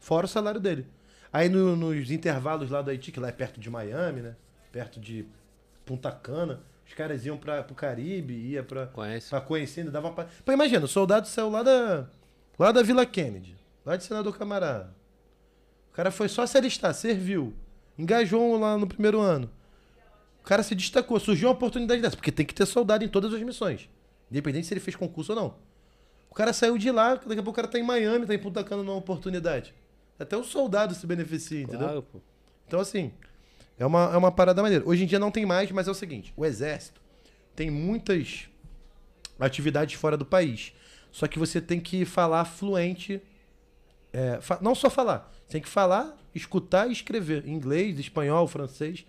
Fora 0.00 0.26
o 0.26 0.28
salário 0.28 0.60
dele. 0.60 0.86
Aí 1.32 1.48
no- 1.48 1.76
nos 1.76 2.10
intervalos 2.10 2.70
lá 2.70 2.82
do 2.82 2.90
Haiti, 2.90 3.12
que 3.12 3.20
lá 3.20 3.28
é 3.28 3.32
perto 3.32 3.60
de 3.60 3.68
Miami, 3.70 4.20
né? 4.22 4.36
Perto 4.72 4.98
de 4.98 5.26
Punta 5.84 6.10
Cana, 6.10 6.60
os 6.86 6.94
caras 6.94 7.24
iam 7.26 7.36
pra, 7.36 7.62
pro 7.62 7.74
Caribe, 7.74 8.32
ia 8.34 8.62
pra, 8.64 8.86
Conhece? 8.86 9.28
pra 9.30 9.40
conhecer, 9.40 9.80
ainda 9.80 9.92
dava 9.92 10.10
pra... 10.12 10.26
Pô, 10.44 10.52
imagina, 10.52 10.84
o 10.84 10.88
soldado 10.88 11.28
saiu 11.28 11.50
lá 11.50 11.62
da, 11.62 12.08
lá 12.58 12.72
da 12.72 12.82
Vila 12.82 13.04
Kennedy, 13.06 13.56
lá 13.84 13.96
de 13.96 14.02
Senador 14.04 14.36
Camarada. 14.36 14.92
O 16.00 16.02
cara 16.02 16.10
foi 16.10 16.30
só 16.30 16.46
se 16.46 16.56
alistar, 16.56 16.94
serviu, 16.94 17.52
engajou 17.98 18.58
lá 18.58 18.78
no 18.78 18.86
primeiro 18.86 19.20
ano. 19.20 19.50
O 20.40 20.44
cara 20.44 20.62
se 20.62 20.74
destacou, 20.74 21.20
surgiu 21.20 21.48
uma 21.48 21.52
oportunidade 21.54 22.00
dessa, 22.00 22.16
porque 22.16 22.32
tem 22.32 22.46
que 22.46 22.54
ter 22.54 22.64
soldado 22.64 23.04
em 23.04 23.08
todas 23.08 23.34
as 23.34 23.42
missões. 23.42 23.86
Independente 24.30 24.66
se 24.66 24.72
ele 24.72 24.80
fez 24.80 24.96
concurso 24.96 25.32
ou 25.34 25.38
não. 25.38 25.54
O 26.30 26.34
cara 26.34 26.54
saiu 26.54 26.78
de 26.78 26.90
lá, 26.90 27.16
daqui 27.16 27.32
a 27.38 27.42
pouco 27.42 27.50
o 27.50 27.52
cara 27.52 27.68
tá 27.68 27.78
em 27.78 27.82
Miami, 27.82 28.24
tá 28.24 28.32
em 28.34 28.38
Punta 28.38 28.64
Cana 28.64 28.82
numa 28.82 28.96
oportunidade. 28.96 29.74
Até 30.18 30.38
o 30.38 30.42
soldado 30.42 30.94
se 30.94 31.06
beneficia, 31.06 31.60
entendeu? 31.60 31.80
Claro, 31.86 32.02
pô. 32.02 32.18
Então, 32.66 32.80
assim, 32.80 33.12
é 33.78 33.84
uma, 33.84 34.10
é 34.14 34.16
uma 34.16 34.32
parada 34.32 34.62
maneira. 34.62 34.82
Hoje 34.88 35.04
em 35.04 35.06
dia 35.06 35.18
não 35.18 35.30
tem 35.30 35.44
mais, 35.44 35.70
mas 35.70 35.86
é 35.86 35.90
o 35.90 35.94
seguinte: 35.94 36.32
o 36.34 36.46
exército 36.46 36.98
tem 37.54 37.68
muitas 37.70 38.48
atividades 39.38 39.96
fora 39.96 40.16
do 40.16 40.24
país. 40.24 40.72
Só 41.12 41.26
que 41.28 41.38
você 41.38 41.60
tem 41.60 41.78
que 41.78 42.06
falar 42.06 42.46
fluente. 42.46 43.20
é, 44.14 44.40
fa- 44.40 44.58
não 44.62 44.74
só 44.74 44.88
falar, 44.88 45.30
tem 45.50 45.60
que 45.60 45.68
falar, 45.68 46.16
escutar 46.34 46.88
e 46.88 46.92
escrever. 46.92 47.46
Inglês, 47.46 47.98
espanhol, 47.98 48.46
francês. 48.46 49.04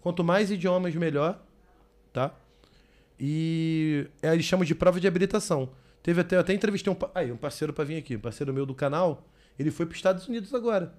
Quanto 0.00 0.22
mais 0.24 0.50
idiomas, 0.50 0.94
melhor. 0.94 1.40
Tá? 2.12 2.34
E 3.18 4.06
é, 4.22 4.32
eles 4.32 4.44
chamam 4.44 4.64
de 4.64 4.74
prova 4.74 5.00
de 5.00 5.06
habilitação. 5.06 5.70
Teve 6.02 6.20
até, 6.20 6.36
eu 6.36 6.40
até 6.40 6.52
entrevistei 6.52 6.92
um, 6.92 6.96
aí, 7.14 7.32
um 7.32 7.36
parceiro 7.36 7.72
pra 7.72 7.84
vir 7.84 7.96
aqui, 7.96 8.16
um 8.16 8.20
parceiro 8.20 8.52
meu 8.52 8.66
do 8.66 8.74
canal. 8.74 9.26
Ele 9.58 9.70
foi 9.70 9.86
pros 9.86 9.98
Estados 9.98 10.28
Unidos 10.28 10.52
agora. 10.52 10.92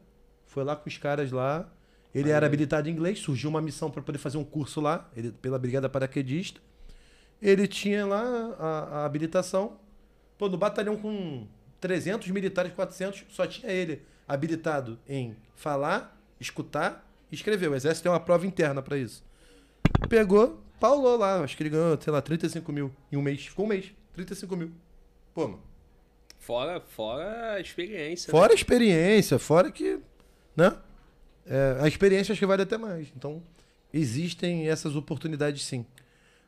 Foi 0.46 0.64
lá 0.64 0.76
com 0.76 0.90
os 0.90 0.98
caras 0.98 1.32
lá. 1.32 1.70
Ele 2.14 2.32
era 2.32 2.46
habilitado 2.46 2.90
em 2.90 2.92
inglês, 2.94 3.20
surgiu 3.20 3.50
uma 3.50 3.62
missão 3.62 3.92
para 3.92 4.02
poder 4.02 4.18
fazer 4.18 4.38
um 4.38 4.44
curso 4.44 4.82
lá, 4.82 5.08
ele, 5.16 5.32
pela 5.32 5.60
Brigada 5.60 5.88
Paraquedista. 5.88 6.60
Ele 7.42 7.68
tinha 7.68 8.06
lá 8.06 8.24
a, 8.58 8.68
a 9.00 9.06
habilitação. 9.06 9.78
Pô, 10.38 10.50
no 10.50 10.58
batalhão 10.58 10.98
com 10.98 11.46
300 11.80 12.30
militares, 12.30 12.74
400, 12.74 13.26
só 13.30 13.46
tinha 13.46 13.72
ele. 13.72 14.02
Habilitado 14.28 15.00
em 15.08 15.36
falar, 15.56 16.20
escutar 16.40 17.08
e 17.32 17.36
escrever. 17.36 17.70
O 17.70 17.76
exército 17.76 18.04
tem 18.04 18.12
uma 18.12 18.20
prova 18.20 18.46
interna 18.46 18.82
pra 18.82 18.98
isso. 18.98 19.24
Pegou, 20.10 20.62
paulou 20.80 21.18
lá, 21.18 21.42
acho 21.42 21.56
que 21.56 21.64
ele 21.64 21.70
ganhou, 21.70 22.00
sei 22.00 22.12
lá, 22.12 22.22
35 22.22 22.72
mil 22.72 22.92
em 23.12 23.18
um 23.18 23.22
mês. 23.22 23.46
Ficou 23.46 23.66
um 23.66 23.70
mês, 23.70 23.92
35 24.14 24.56
mil. 24.56 24.72
Pô, 25.34 25.48
mano. 25.48 25.64
Fora, 26.40 26.80
fora 26.80 27.54
a 27.54 27.60
experiência. 27.60 28.32
Fora 28.32 28.54
a 28.54 28.56
experiência, 28.56 29.38
fora 29.38 29.72
que. 29.72 30.00
Né? 30.56 30.76
É, 31.46 31.78
a 31.82 31.88
experiência 31.88 32.32
acho 32.32 32.40
que 32.40 32.46
vale 32.46 32.64
até 32.64 32.78
mais. 32.78 33.12
Então, 33.16 33.42
existem 33.94 34.70
essas 34.70 34.96
oportunidades 34.96 35.64
sim. 35.64 35.86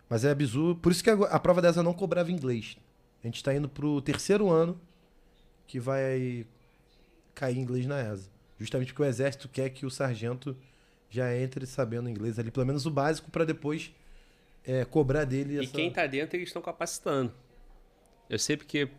Mas 0.09 0.25
é 0.25 0.31
absurdo. 0.31 0.79
Por 0.79 0.91
isso 0.91 1.03
que 1.03 1.09
a, 1.09 1.13
a 1.13 1.39
prova 1.39 1.61
dessa 1.61 1.83
não 1.83 1.93
cobrava 1.93 2.31
inglês. 2.31 2.77
A 3.23 3.27
gente 3.27 3.37
está 3.37 3.53
indo 3.53 3.67
pro 3.67 4.01
terceiro 4.01 4.49
ano 4.49 4.79
que 5.67 5.79
vai 5.79 6.45
cair 7.39 7.57
inglês 7.57 7.85
na 7.85 8.01
ESA. 8.01 8.29
Justamente 8.57 8.87
porque 8.91 9.03
o 9.03 9.05
exército 9.05 9.47
quer 9.47 9.69
que 9.69 9.85
o 9.85 9.89
sargento 9.89 10.55
já 11.09 11.33
entre 11.35 11.65
sabendo 11.65 12.09
inglês 12.09 12.37
ali, 12.37 12.51
pelo 12.51 12.65
menos 12.65 12.85
o 12.85 12.91
básico, 12.91 13.31
para 13.31 13.45
depois 13.45 13.91
é, 14.65 14.83
cobrar 14.83 15.23
dele. 15.23 15.55
E 15.55 15.59
essa- 15.63 15.71
quem 15.73 15.89
tá 15.89 16.05
dentro, 16.05 16.35
eles 16.35 16.49
estão 16.49 16.61
capacitando. 16.61 17.31
Eu 18.29 18.37
sei 18.37 18.57
porque 18.57 18.89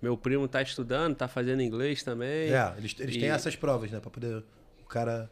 meu 0.00 0.16
primo 0.16 0.46
tá 0.46 0.60
estudando, 0.60 1.16
tá 1.16 1.26
fazendo 1.26 1.62
inglês 1.62 2.02
também. 2.02 2.52
É, 2.52 2.74
eles, 2.76 2.94
eles 3.00 3.16
E- 3.16 3.20
têm 3.20 3.30
essas 3.30 3.56
provas, 3.56 3.90
né? 3.90 3.98
Pra 3.98 4.10
poder 4.10 4.44
o 4.82 4.84
cara 4.84 5.30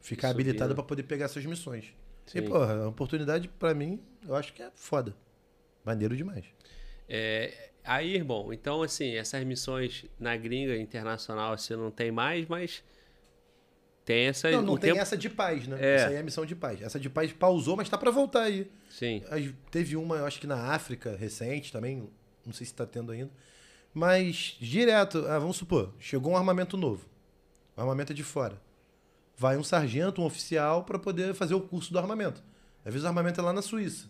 ficar 0.00 0.28
habilitado 0.28 0.68
né? 0.70 0.74
pra 0.74 0.84
poder 0.84 1.04
pegar 1.04 1.24
essas 1.24 1.44
missões. 1.46 1.86
E, 2.28 2.30
Sim. 2.30 2.42
porra, 2.42 2.74
a 2.84 2.88
oportunidade 2.88 3.48
pra 3.48 3.72
mim, 3.74 3.98
eu 4.28 4.34
acho 4.36 4.52
que 4.52 4.62
é 4.62 4.70
foda. 4.74 5.14
Maneiro 5.84 6.14
demais. 6.16 6.44
É, 7.08 7.70
aí, 7.84 8.14
irmão, 8.14 8.52
então 8.52 8.82
assim, 8.82 9.14
essas 9.14 9.44
missões 9.44 10.06
na 10.18 10.36
gringa 10.36 10.76
internacional 10.76 11.56
você 11.56 11.76
não 11.76 11.90
tem 11.90 12.10
mais, 12.10 12.46
mas 12.48 12.82
tem 14.04 14.26
essa. 14.26 14.50
Não, 14.50 14.62
não 14.62 14.76
tem 14.76 14.90
tempo... 14.90 15.00
essa 15.00 15.16
de 15.16 15.30
paz, 15.30 15.66
né? 15.66 15.78
É. 15.80 15.94
Essa 15.94 16.06
aí 16.08 16.14
é 16.16 16.18
a 16.18 16.22
missão 16.22 16.44
de 16.44 16.54
paz. 16.54 16.82
Essa 16.82 17.00
de 17.00 17.08
paz 17.08 17.32
pausou, 17.32 17.76
mas 17.76 17.88
tá 17.88 17.96
pra 17.96 18.10
voltar 18.10 18.42
aí. 18.42 18.70
Sim. 18.90 19.22
Teve 19.70 19.96
uma, 19.96 20.16
eu 20.16 20.26
acho 20.26 20.40
que 20.40 20.46
na 20.46 20.72
África, 20.72 21.16
recente 21.16 21.72
também, 21.72 22.08
não 22.44 22.52
sei 22.52 22.66
se 22.66 22.74
tá 22.74 22.84
tendo 22.84 23.12
ainda. 23.12 23.30
Mas, 23.94 24.56
direto, 24.60 25.24
ah, 25.28 25.38
vamos 25.38 25.56
supor, 25.56 25.94
chegou 25.98 26.32
um 26.32 26.36
armamento 26.36 26.76
novo. 26.76 27.06
O 27.76 27.80
armamento 27.80 28.12
é 28.12 28.14
de 28.14 28.24
fora. 28.24 28.60
Vai 29.36 29.56
um 29.56 29.64
sargento, 29.64 30.20
um 30.20 30.26
oficial, 30.26 30.84
pra 30.84 30.98
poder 30.98 31.34
fazer 31.34 31.54
o 31.54 31.60
curso 31.60 31.92
do 31.92 31.98
armamento. 31.98 32.42
Às 32.84 32.92
vezes 32.92 33.04
o 33.04 33.08
armamento 33.08 33.40
é 33.40 33.44
lá 33.44 33.52
na 33.52 33.62
Suíça. 33.62 34.06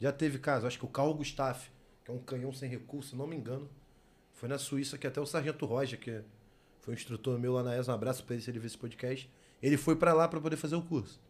Já 0.00 0.10
teve 0.10 0.38
caso, 0.38 0.66
acho 0.66 0.78
que 0.78 0.84
o 0.84 0.88
Carl 0.88 1.12
Gustaf, 1.12 1.70
que 2.10 2.16
é 2.16 2.18
um 2.18 2.18
canhão 2.18 2.52
sem 2.52 2.68
recurso, 2.68 3.10
se 3.10 3.16
não 3.16 3.26
me 3.26 3.36
engano. 3.36 3.68
Foi 4.32 4.48
na 4.48 4.58
Suíça 4.58 4.98
que 4.98 5.06
até 5.06 5.20
o 5.20 5.26
sargento 5.26 5.64
Roger, 5.66 5.98
que 5.98 6.22
foi 6.80 6.94
um 6.94 6.96
instrutor 6.96 7.38
meu 7.38 7.52
lá 7.52 7.62
na 7.62 7.76
ESA, 7.76 7.92
um 7.92 7.94
abraço 7.94 8.24
pra 8.24 8.34
ele 8.34 8.42
se 8.42 8.50
ele 8.50 8.58
ver 8.58 8.66
esse 8.66 8.78
podcast. 8.78 9.30
Ele 9.62 9.76
foi 9.76 9.94
pra 9.94 10.12
lá 10.12 10.26
pra 10.26 10.40
poder 10.40 10.56
fazer 10.56 10.76
o 10.76 10.82
curso. 10.82 11.20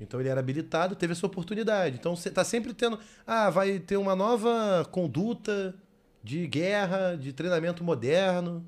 Então 0.00 0.20
ele 0.20 0.28
era 0.28 0.40
habilitado, 0.40 0.96
teve 0.96 1.12
essa 1.12 1.26
oportunidade. 1.26 1.96
Então 1.96 2.16
você 2.16 2.30
tá 2.30 2.44
sempre 2.44 2.72
tendo. 2.72 2.98
Ah, 3.26 3.50
vai 3.50 3.78
ter 3.78 3.96
uma 3.96 4.14
nova 4.14 4.88
conduta 4.90 5.74
de 6.22 6.46
guerra, 6.46 7.16
de 7.16 7.32
treinamento 7.32 7.84
moderno, 7.84 8.66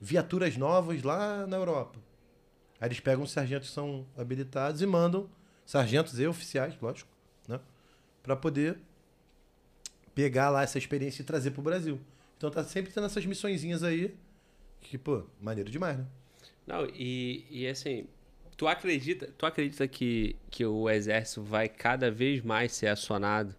viaturas 0.00 0.56
novas 0.56 1.02
lá 1.02 1.46
na 1.46 1.56
Europa. 1.56 1.98
Aí 2.80 2.88
eles 2.88 3.00
pegam 3.00 3.24
os 3.24 3.30
sargentos 3.30 3.68
que 3.68 3.74
são 3.74 4.06
habilitados 4.16 4.82
e 4.82 4.86
mandam, 4.86 5.28
sargentos 5.64 6.18
e 6.18 6.26
oficiais, 6.26 6.74
lógico, 6.80 7.10
né? 7.46 7.60
Pra 8.22 8.36
poder 8.36 8.78
pegar 10.14 10.50
lá 10.50 10.62
essa 10.62 10.78
experiência 10.78 11.22
e 11.22 11.24
trazer 11.24 11.50
pro 11.50 11.62
Brasil. 11.62 12.00
Então 12.36 12.50
tá 12.50 12.62
sempre 12.64 12.92
tendo 12.92 13.06
essas 13.06 13.24
missõezinhas 13.24 13.82
aí, 13.82 14.14
que, 14.80 14.98
pô, 14.98 15.24
maneiro 15.40 15.70
demais, 15.70 15.98
né? 15.98 16.06
Não, 16.66 16.86
e, 16.86 17.46
e 17.50 17.66
assim, 17.66 18.06
tu 18.56 18.66
acredita, 18.66 19.28
tu 19.36 19.46
acredita 19.46 19.86
que, 19.86 20.36
que 20.50 20.64
o 20.64 20.88
exército 20.88 21.42
vai 21.42 21.68
cada 21.68 22.10
vez 22.10 22.42
mais 22.42 22.72
ser 22.72 22.88
acionado 22.88 23.54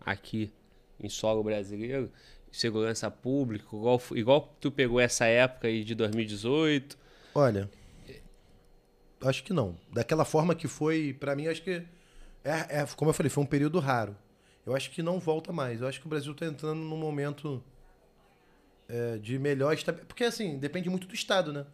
aqui 0.00 0.52
em 1.00 1.08
solo 1.08 1.42
brasileiro? 1.42 2.10
Segurança 2.50 3.10
pública, 3.10 3.66
igual, 3.72 4.02
igual 4.12 4.56
tu 4.60 4.70
pegou 4.70 5.00
essa 5.00 5.26
época 5.26 5.68
aí 5.68 5.84
de 5.84 5.94
2018? 5.94 6.96
Olha, 7.34 7.68
acho 9.20 9.44
que 9.44 9.52
não. 9.52 9.76
Daquela 9.92 10.24
forma 10.24 10.54
que 10.54 10.66
foi, 10.66 11.14
pra 11.18 11.36
mim, 11.36 11.48
acho 11.48 11.62
que 11.62 11.82
é, 12.44 12.80
é, 12.80 12.86
como 12.96 13.10
eu 13.10 13.14
falei, 13.14 13.28
foi 13.28 13.42
um 13.42 13.46
período 13.46 13.78
raro. 13.78 14.16
Eu 14.66 14.74
acho 14.74 14.90
que 14.90 15.00
não 15.00 15.20
volta 15.20 15.52
mais. 15.52 15.80
Eu 15.80 15.86
acho 15.86 16.00
que 16.00 16.06
o 16.06 16.10
Brasil 16.10 16.34
tá 16.34 16.44
entrando 16.44 16.80
num 16.80 16.96
momento 16.96 17.62
é, 18.88 19.16
de 19.16 19.38
melhor 19.38 19.76
porque 20.08 20.24
assim 20.24 20.58
depende 20.58 20.90
muito 20.90 21.06
do 21.06 21.14
estado, 21.14 21.52
né? 21.52 21.64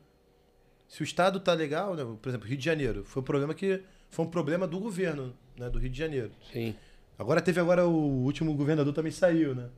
Se 0.87 1.03
o 1.03 1.05
estado 1.05 1.41
tá 1.41 1.55
legal, 1.55 1.95
né? 1.95 2.05
por 2.21 2.29
exemplo, 2.29 2.47
Rio 2.47 2.59
de 2.59 2.65
Janeiro, 2.65 3.03
foi 3.05 3.23
um 3.23 3.25
problema 3.25 3.55
que 3.55 3.83
foi 4.11 4.27
um 4.27 4.29
problema 4.29 4.67
do 4.67 4.79
governo, 4.79 5.35
né, 5.57 5.71
do 5.71 5.79
Rio 5.79 5.89
de 5.89 5.97
Janeiro. 5.97 6.33
Sim. 6.53 6.75
Agora 7.19 7.41
teve 7.41 7.59
agora 7.59 7.87
o 7.87 8.25
último 8.25 8.55
governador 8.55 8.93
também 8.93 9.11
saiu, 9.11 9.55
né? 9.55 9.71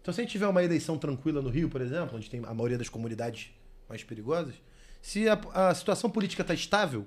Então 0.00 0.14
se 0.14 0.20
a 0.20 0.22
gente 0.22 0.30
tiver 0.30 0.46
uma 0.46 0.62
eleição 0.62 0.96
tranquila 0.96 1.42
no 1.42 1.48
Rio, 1.48 1.68
por 1.68 1.80
exemplo, 1.80 2.16
onde 2.16 2.30
tem 2.30 2.40
a 2.44 2.54
maioria 2.54 2.78
das 2.78 2.88
comunidades 2.88 3.50
mais 3.88 4.04
perigosas, 4.04 4.54
se 5.02 5.28
a, 5.28 5.40
a 5.52 5.74
situação 5.74 6.08
política 6.08 6.42
está 6.42 6.54
estável, 6.54 7.04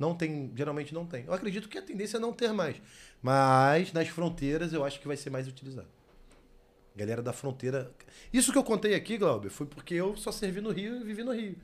não 0.00 0.14
tem, 0.14 0.50
geralmente 0.56 0.94
não 0.94 1.04
tem. 1.04 1.26
Eu 1.26 1.34
acredito 1.34 1.68
que 1.68 1.76
a 1.76 1.82
tendência 1.82 2.16
é 2.16 2.20
não 2.20 2.32
ter 2.32 2.52
mais, 2.54 2.80
mas 3.22 3.92
nas 3.92 4.08
fronteiras 4.08 4.72
eu 4.72 4.82
acho 4.82 4.98
que 4.98 5.06
vai 5.06 5.16
ser 5.16 5.28
mais 5.28 5.46
utilizado. 5.46 5.88
Galera 6.96 7.22
da 7.22 7.34
fronteira. 7.34 7.90
Isso 8.32 8.50
que 8.50 8.58
eu 8.58 8.64
contei 8.64 8.94
aqui, 8.94 9.18
Glauber, 9.18 9.50
foi 9.50 9.66
porque 9.66 9.94
eu 9.94 10.16
só 10.16 10.32
servi 10.32 10.62
no 10.62 10.70
Rio 10.70 11.02
e 11.02 11.04
vivi 11.04 11.22
no 11.22 11.32
Rio. 11.32 11.56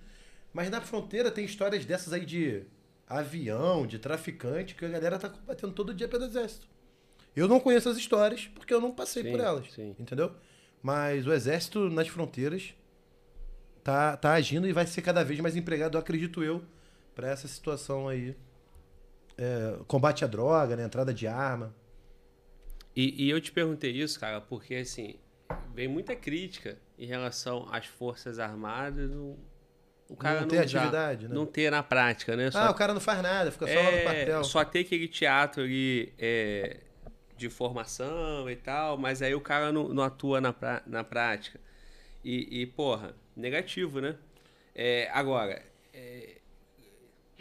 Mas 0.52 0.70
na 0.70 0.82
fronteira 0.82 1.30
tem 1.30 1.44
histórias 1.46 1.84
dessas 1.86 2.12
aí 2.12 2.24
de 2.26 2.62
avião, 3.08 3.86
de 3.86 3.98
traficante, 3.98 4.74
que 4.74 4.84
a 4.84 4.88
galera 4.88 5.18
tá 5.18 5.30
combatendo 5.30 5.72
todo 5.72 5.94
dia 5.94 6.06
pelo 6.06 6.24
exército. 6.24 6.68
Eu 7.34 7.48
não 7.48 7.58
conheço 7.58 7.88
as 7.88 7.96
histórias 7.96 8.46
porque 8.54 8.72
eu 8.72 8.80
não 8.80 8.92
passei 8.92 9.22
Sim, 9.22 9.30
por 9.30 9.40
elas. 9.40 9.72
sim. 9.72 9.96
Entendeu? 9.98 10.32
Mas 10.82 11.26
o 11.26 11.32
exército 11.32 11.88
nas 11.90 12.08
fronteiras 12.08 12.74
tá, 13.82 14.16
tá 14.16 14.32
agindo 14.34 14.68
e 14.68 14.72
vai 14.72 14.86
ser 14.86 15.02
cada 15.02 15.24
vez 15.24 15.40
mais 15.40 15.56
empregado, 15.56 15.98
acredito 15.98 16.44
eu, 16.44 16.62
para 17.16 17.28
essa 17.30 17.48
situação 17.48 18.06
aí. 18.06 18.36
É, 19.38 19.78
combate 19.88 20.24
à 20.24 20.28
droga, 20.28 20.76
né? 20.76 20.84
Entrada 20.84 21.12
de 21.12 21.26
arma. 21.26 21.74
E, 22.94 23.24
e 23.24 23.30
eu 23.30 23.40
te 23.40 23.50
perguntei 23.50 23.90
isso, 23.90 24.20
cara, 24.20 24.40
porque 24.40 24.74
assim, 24.76 25.16
vem 25.74 25.88
muita 25.88 26.14
crítica 26.14 26.78
em 26.98 27.06
relação 27.06 27.66
às 27.70 27.86
Forças 27.86 28.38
Armadas, 28.38 29.10
o, 29.12 29.36
o 30.08 30.16
cara 30.16 30.36
Não 30.36 30.42
não, 30.42 30.48
ter 30.48 30.64
usar- 30.64 30.78
atividade, 30.80 31.28
né? 31.28 31.34
Não 31.34 31.44
ter 31.46 31.70
na 31.70 31.82
prática, 31.82 32.36
né? 32.36 32.50
Ah, 32.54 32.70
o 32.70 32.74
cara 32.74 32.94
não 32.94 33.00
faz 33.00 33.20
nada, 33.22 33.50
fica 33.50 33.66
só 33.66 33.74
lá 33.74 33.90
no 33.90 33.96
É, 33.98 34.02
quartel. 34.02 34.44
só 34.44 34.64
ter 34.64 34.80
aquele 34.80 35.08
teatro 35.08 35.62
ali 35.62 36.12
é, 36.18 36.80
de 37.36 37.50
formação 37.50 38.48
e 38.48 38.56
tal, 38.56 38.96
mas 38.96 39.20
aí 39.20 39.34
o 39.34 39.40
cara 39.40 39.70
não, 39.72 39.88
não 39.88 40.02
atua 40.02 40.40
na, 40.40 40.52
pra- 40.54 40.82
na 40.86 41.04
prática. 41.04 41.60
E, 42.24 42.62
e, 42.62 42.66
porra, 42.66 43.14
negativo, 43.36 44.00
né? 44.00 44.16
É, 44.74 45.10
agora, 45.12 45.62
é, 45.92 46.38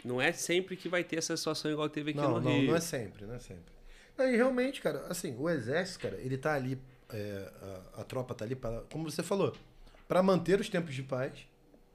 não 0.06 0.20
é 0.20 0.32
sempre 0.32 0.76
que 0.76 0.88
vai 0.88 1.02
ter 1.04 1.16
essa 1.16 1.36
situação 1.36 1.70
igual 1.70 1.88
teve 1.88 2.10
aqui 2.10 2.20
Não, 2.20 2.32
no 2.34 2.40
não, 2.40 2.58
Rio. 2.58 2.68
não 2.68 2.76
é 2.76 2.80
sempre, 2.80 3.26
não 3.26 3.34
é 3.34 3.38
sempre. 3.38 3.74
Não, 4.16 4.26
e 4.30 4.36
realmente, 4.36 4.80
cara, 4.80 5.06
assim, 5.08 5.36
o 5.38 5.48
exército, 5.50 6.00
cara, 6.00 6.16
ele 6.16 6.38
tá 6.38 6.54
ali, 6.54 6.80
é, 7.10 7.52
a, 7.94 8.00
a 8.00 8.04
tropa 8.04 8.34
tá 8.34 8.44
ali, 8.44 8.54
pra, 8.54 8.82
como 8.90 9.10
você 9.10 9.22
falou, 9.22 9.54
para 10.08 10.22
manter 10.22 10.60
os 10.60 10.68
tempos 10.68 10.94
de 10.94 11.02
paz, 11.02 11.32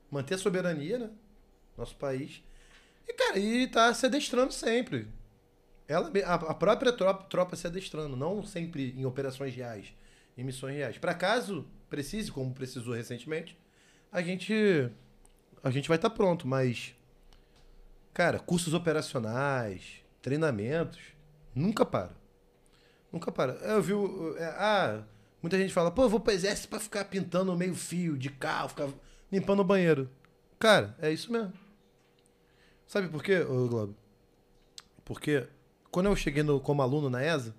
manter 0.09 0.35
a 0.35 0.37
soberania, 0.37 0.99
né? 0.99 1.09
Nosso 1.77 1.95
país. 1.95 2.43
E, 3.07 3.13
cara, 3.13 3.39
e 3.39 3.67
tá 3.67 3.93
se 3.93 4.05
adestrando 4.05 4.53
sempre. 4.53 5.07
Ela, 5.87 6.11
a, 6.25 6.33
a 6.35 6.53
própria 6.53 6.93
tropa, 6.93 7.23
tropa 7.23 7.55
se 7.55 7.65
adestrando, 7.65 8.15
não 8.15 8.43
sempre 8.43 8.93
em 8.95 9.05
operações 9.05 9.55
reais, 9.55 9.93
em 10.37 10.43
missões 10.43 10.75
reais. 10.75 10.97
Para 10.97 11.13
caso 11.13 11.65
precise, 11.89 12.31
como 12.31 12.53
precisou 12.53 12.93
recentemente, 12.93 13.57
a 14.11 14.21
gente 14.21 14.53
a 15.63 15.69
gente 15.69 15.87
vai 15.87 15.97
estar 15.97 16.09
pronto, 16.09 16.47
mas 16.47 16.95
cara, 18.13 18.39
cursos 18.39 18.73
operacionais, 18.73 20.01
treinamentos, 20.21 20.99
nunca 21.55 21.85
para. 21.85 22.11
Nunca 23.11 23.31
para. 23.31 23.53
Eu 23.53 23.81
vi, 23.81 23.93
é, 24.37 24.45
ah, 24.57 25.03
muita 25.41 25.57
gente 25.57 25.73
fala, 25.73 25.91
pô, 25.91 26.03
eu 26.03 26.09
vou 26.09 26.19
pro 26.19 26.33
exército 26.33 26.69
pra 26.69 26.79
ficar 26.79 27.05
pintando 27.05 27.55
meio 27.57 27.75
fio 27.75 28.17
de 28.17 28.29
carro, 28.29 28.69
ficar 28.69 28.89
limpando 29.31 29.59
o 29.61 29.65
banheiro. 29.65 30.09
Cara, 30.59 30.95
é 30.99 31.11
isso 31.11 31.31
mesmo. 31.31 31.53
Sabe 32.87 33.07
por 33.07 33.23
quê, 33.23 33.43
Globo? 33.43 33.95
Porque 35.03 35.47
quando 35.89 36.05
eu 36.07 36.15
cheguei 36.15 36.43
no- 36.43 36.59
como 36.59 36.81
aluno 36.81 37.09
na 37.09 37.21
ESA, 37.23 37.55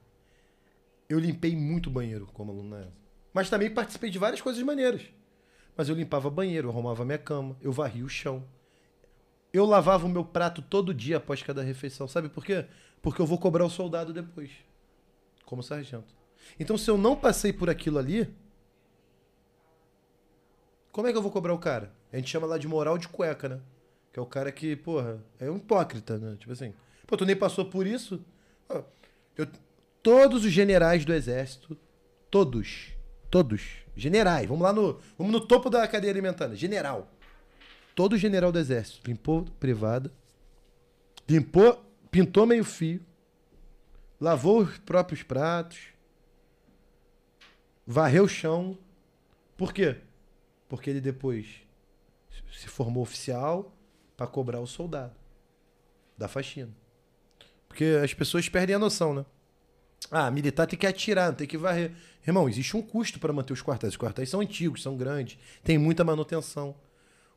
eu 1.08 1.18
limpei 1.18 1.54
muito 1.56 1.90
banheiro 1.90 2.26
como 2.32 2.52
aluno 2.52 2.70
na 2.70 2.80
ESA. 2.82 2.92
Mas 3.32 3.50
também 3.50 3.70
participei 3.72 4.10
de 4.10 4.18
várias 4.18 4.40
coisas 4.40 4.62
maneiras. 4.62 5.02
Mas 5.76 5.88
eu 5.88 5.94
limpava 5.94 6.28
banheiro, 6.30 6.68
eu 6.68 6.72
arrumava 6.72 7.04
minha 7.04 7.18
cama, 7.18 7.56
eu 7.60 7.72
varria 7.72 8.04
o 8.04 8.08
chão. 8.08 8.44
Eu 9.52 9.66
lavava 9.66 10.06
o 10.06 10.08
meu 10.08 10.24
prato 10.24 10.62
todo 10.62 10.94
dia 10.94 11.18
após 11.18 11.42
cada 11.42 11.62
refeição. 11.62 12.08
Sabe 12.08 12.28
por 12.28 12.44
quê? 12.44 12.64
Porque 13.02 13.20
eu 13.20 13.26
vou 13.26 13.38
cobrar 13.38 13.64
o 13.64 13.70
soldado 13.70 14.12
depois, 14.12 14.50
como 15.44 15.62
sargento. 15.62 16.14
Então, 16.58 16.78
se 16.78 16.90
eu 16.90 16.96
não 16.96 17.14
passei 17.16 17.52
por 17.52 17.68
aquilo 17.68 17.98
ali, 17.98 18.28
Como 20.92 21.08
é 21.08 21.10
que 21.12 21.16
eu 21.16 21.22
vou 21.22 21.30
cobrar 21.32 21.54
o 21.54 21.58
cara? 21.58 21.90
A 22.12 22.16
gente 22.16 22.28
chama 22.28 22.46
lá 22.46 22.58
de 22.58 22.68
moral 22.68 22.98
de 22.98 23.08
cueca, 23.08 23.48
né? 23.48 23.60
Que 24.12 24.18
é 24.18 24.22
o 24.22 24.26
cara 24.26 24.52
que, 24.52 24.76
porra, 24.76 25.24
é 25.40 25.50
um 25.50 25.56
hipócrita, 25.56 26.18
né? 26.18 26.36
Tipo 26.38 26.52
assim, 26.52 26.74
pô, 27.06 27.16
tu 27.16 27.24
nem 27.24 27.34
passou 27.34 27.64
por 27.64 27.86
isso? 27.86 28.22
Eu- 29.36 29.48
todos 30.02 30.44
os 30.44 30.52
generais 30.52 31.04
do 31.06 31.14
exército, 31.14 31.76
todos, 32.30 32.92
todos, 33.30 33.62
generais, 33.96 34.46
vamos 34.46 34.62
lá 34.62 34.72
no, 34.72 35.00
vamos 35.16 35.32
no 35.32 35.40
topo 35.40 35.70
da 35.70 35.88
cadeia 35.88 36.12
alimentar, 36.12 36.48
né? 36.48 36.56
general. 36.56 37.10
Todo 37.94 38.16
general 38.16 38.50
do 38.50 38.58
exército 38.58 39.06
limpou 39.06 39.44
privada, 39.60 40.12
limpou, 41.28 41.84
pintou 42.10 42.46
meio 42.46 42.64
fio, 42.64 43.04
lavou 44.20 44.62
os 44.62 44.78
próprios 44.78 45.22
pratos, 45.22 45.78
varreu 47.86 48.24
o 48.24 48.28
chão. 48.28 48.78
Por 49.56 49.72
quê? 49.72 49.96
Porque 50.68 50.88
ele 50.88 51.00
depois 51.00 51.46
se 52.52 52.68
formou 52.68 53.02
oficial 53.02 53.74
para 54.16 54.26
cobrar 54.26 54.60
o 54.60 54.66
soldado 54.66 55.14
da 56.16 56.28
faxina. 56.28 56.70
Porque 57.68 57.84
as 58.02 58.14
pessoas 58.14 58.48
perdem 58.48 58.76
a 58.76 58.78
noção, 58.78 59.14
né? 59.14 59.24
Ah, 60.10 60.30
militar 60.30 60.66
tem 60.66 60.78
que 60.78 60.86
atirar, 60.86 61.34
tem 61.34 61.46
que 61.46 61.56
varrer. 61.56 61.92
Irmão, 62.26 62.48
existe 62.48 62.76
um 62.76 62.82
custo 62.82 63.18
para 63.18 63.32
manter 63.32 63.52
os 63.52 63.62
quartéis. 63.62 63.94
Os 63.94 63.98
quartéis 63.98 64.28
são 64.28 64.40
antigos, 64.40 64.82
são 64.82 64.96
grandes, 64.96 65.38
tem 65.64 65.78
muita 65.78 66.04
manutenção. 66.04 66.74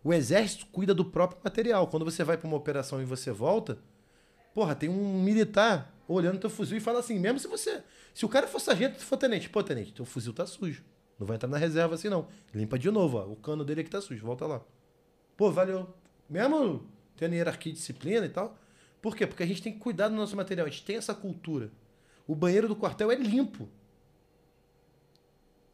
O 0.05 0.13
exército 0.13 0.67
cuida 0.67 0.93
do 0.93 1.03
próprio 1.03 1.41
material. 1.43 1.87
Quando 1.87 2.05
você 2.05 2.23
vai 2.23 2.37
para 2.37 2.47
uma 2.47 2.55
operação 2.55 3.01
e 3.01 3.05
você 3.05 3.31
volta, 3.31 3.79
porra, 4.53 4.75
tem 4.75 4.87
um 4.87 5.23
militar 5.23 5.91
olhando 6.07 6.39
teu 6.39 6.47
fuzil 6.47 6.77
e 6.77 6.79
fala 6.79 6.99
assim, 6.99 7.17
mesmo 7.17 7.39
se 7.39 7.47
você, 7.47 7.81
se 8.13 8.23
o 8.23 8.29
cara 8.29 8.45
for 8.45 8.59
sargento, 8.59 8.99
for 8.99 9.17
tenente, 9.17 9.49
pô, 9.49 9.63
tenente, 9.63 9.91
teu 9.91 10.05
fuzil 10.05 10.31
tá 10.31 10.45
sujo. 10.45 10.83
Não 11.17 11.25
vai 11.25 11.37
entrar 11.37 11.49
na 11.49 11.57
reserva 11.57 11.95
assim 11.95 12.07
não. 12.07 12.27
Limpa 12.53 12.77
de 12.77 12.91
novo, 12.91 13.17
ó, 13.17 13.25
o 13.25 13.35
cano 13.35 13.65
dele 13.65 13.81
aqui 13.81 13.89
tá 13.89 13.99
sujo, 13.99 14.23
volta 14.23 14.45
lá. 14.45 14.61
Pô, 15.35 15.51
valeu. 15.51 15.91
Mesmo 16.29 16.87
tendo 17.17 17.33
hierarquia 17.33 17.71
e 17.71 17.75
disciplina 17.75 18.27
e 18.27 18.29
tal. 18.29 18.55
Por 19.01 19.15
quê? 19.15 19.25
Porque 19.25 19.41
a 19.41 19.47
gente 19.47 19.63
tem 19.63 19.73
que 19.73 19.79
cuidar 19.79 20.09
do 20.09 20.15
nosso 20.15 20.35
material, 20.35 20.67
a 20.67 20.69
gente 20.69 20.85
tem 20.85 20.97
essa 20.97 21.15
cultura. 21.15 21.71
O 22.27 22.35
banheiro 22.35 22.67
do 22.67 22.75
quartel 22.75 23.11
é 23.11 23.15
limpo. 23.15 23.67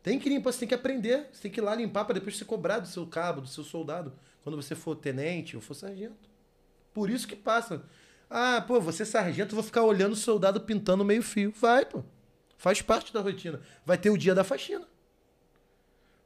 Tem 0.04 0.18
que 0.18 0.30
limpar, 0.30 0.52
você 0.52 0.60
tem 0.60 0.68
que 0.68 0.76
aprender. 0.76 1.28
Você 1.32 1.44
tem 1.44 1.52
que 1.52 1.60
ir 1.60 1.64
lá 1.64 1.76
limpar 1.76 2.06
para 2.06 2.16
depois 2.16 2.38
ser 2.38 2.46
cobrado 2.46 2.84
do 2.84 2.88
seu 2.88 3.06
cabo, 3.06 3.42
do 3.42 3.48
seu 3.48 3.64
soldado, 3.64 4.14
quando 4.44 4.56
você 4.56 4.76
for 4.76 4.96
tenente 4.96 5.56
ou 5.56 5.62
for 5.62 5.74
sargento. 5.74 6.30
Por 6.94 7.10
isso 7.10 7.28
que 7.28 7.36
passa. 7.36 7.84
Ah, 8.30 8.64
pô, 8.66 8.80
você 8.80 9.04
é 9.04 9.06
sargento, 9.06 9.56
vou 9.56 9.64
ficar 9.64 9.84
olhando 9.84 10.14
o 10.14 10.16
soldado 10.16 10.62
pintando 10.62 11.06
meio 11.06 11.22
fio. 11.22 11.54
Vai, 11.60 11.86
pô. 11.86 12.04
Faz 12.58 12.82
parte 12.82 13.14
da 13.14 13.22
rotina. 13.22 13.60
Vai 13.86 13.98
ter 13.98 14.10
o 14.10 14.18
dia 14.18 14.34
da 14.34 14.44
faxina. 14.44 14.88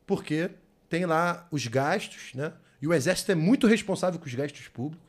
Porque 0.05 0.51
tem 0.87 1.05
lá 1.05 1.47
os 1.51 1.65
gastos, 1.67 2.33
né? 2.33 2.53
E 2.81 2.87
o 2.87 2.93
exército 2.93 3.31
é 3.31 3.35
muito 3.35 3.67
responsável 3.67 4.19
com 4.19 4.25
os 4.25 4.33
gastos 4.33 4.67
públicos. 4.67 5.05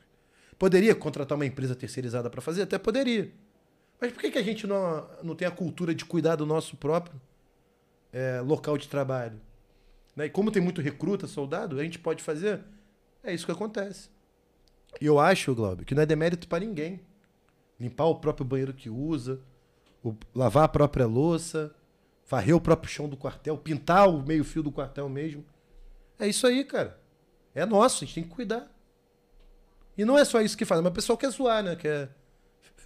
Poderia 0.57 0.95
contratar 0.95 1.35
uma 1.35 1.45
empresa 1.45 1.75
terceirizada 1.75 2.29
para 2.29 2.41
fazer? 2.41 2.63
Até 2.63 2.77
poderia. 2.77 3.31
Mas 3.99 4.11
por 4.11 4.21
que, 4.21 4.31
que 4.31 4.37
a 4.37 4.43
gente 4.43 4.65
não, 4.65 5.07
não 5.23 5.35
tem 5.35 5.47
a 5.47 5.51
cultura 5.51 5.93
de 5.93 6.03
cuidar 6.05 6.35
do 6.35 6.45
nosso 6.45 6.75
próprio 6.77 7.19
é, 8.17 8.41
local 8.41 8.77
de 8.77 8.87
trabalho? 8.87 9.39
Né? 10.15 10.25
E 10.25 10.29
como 10.29 10.51
tem 10.51 10.61
muito 10.61 10.81
recruta, 10.81 11.27
soldado, 11.27 11.79
a 11.79 11.83
gente 11.83 11.99
pode 11.99 12.23
fazer? 12.23 12.61
É 13.23 13.33
isso 13.33 13.45
que 13.45 13.51
acontece. 13.51 14.09
E 14.99 15.05
eu 15.05 15.19
acho, 15.19 15.53
Glauber, 15.53 15.85
que 15.85 15.93
não 15.93 16.01
é 16.01 16.05
demérito 16.05 16.47
para 16.47 16.65
ninguém. 16.65 17.01
Limpar 17.79 18.05
o 18.05 18.15
próprio 18.15 18.45
banheiro 18.45 18.73
que 18.73 18.89
usa, 18.89 19.39
o- 20.03 20.15
lavar 20.33 20.63
a 20.63 20.67
própria 20.67 21.05
louça, 21.05 21.75
varrer 22.27 22.55
o 22.55 22.61
próprio 22.61 22.89
chão 22.89 23.07
do 23.07 23.15
quartel, 23.15 23.55
pintar 23.57 24.09
o 24.09 24.21
meio-fio 24.25 24.63
do 24.63 24.71
quartel 24.71 25.07
mesmo. 25.07 25.45
É 26.17 26.27
isso 26.27 26.47
aí, 26.47 26.63
cara. 26.63 26.99
É 27.53 27.65
nosso, 27.65 28.03
a 28.03 28.07
gente 28.07 28.15
tem 28.15 28.23
que 28.23 28.29
cuidar. 28.29 28.71
E 29.95 30.03
não 30.05 30.17
é 30.17 30.25
só 30.25 30.41
isso 30.41 30.57
que 30.57 30.65
faz, 30.65 30.81
mas 30.81 30.91
o 30.91 30.95
pessoal 30.95 31.17
quer 31.17 31.29
zoar, 31.29 31.63
né? 31.63 31.75
Quer, 31.75 32.09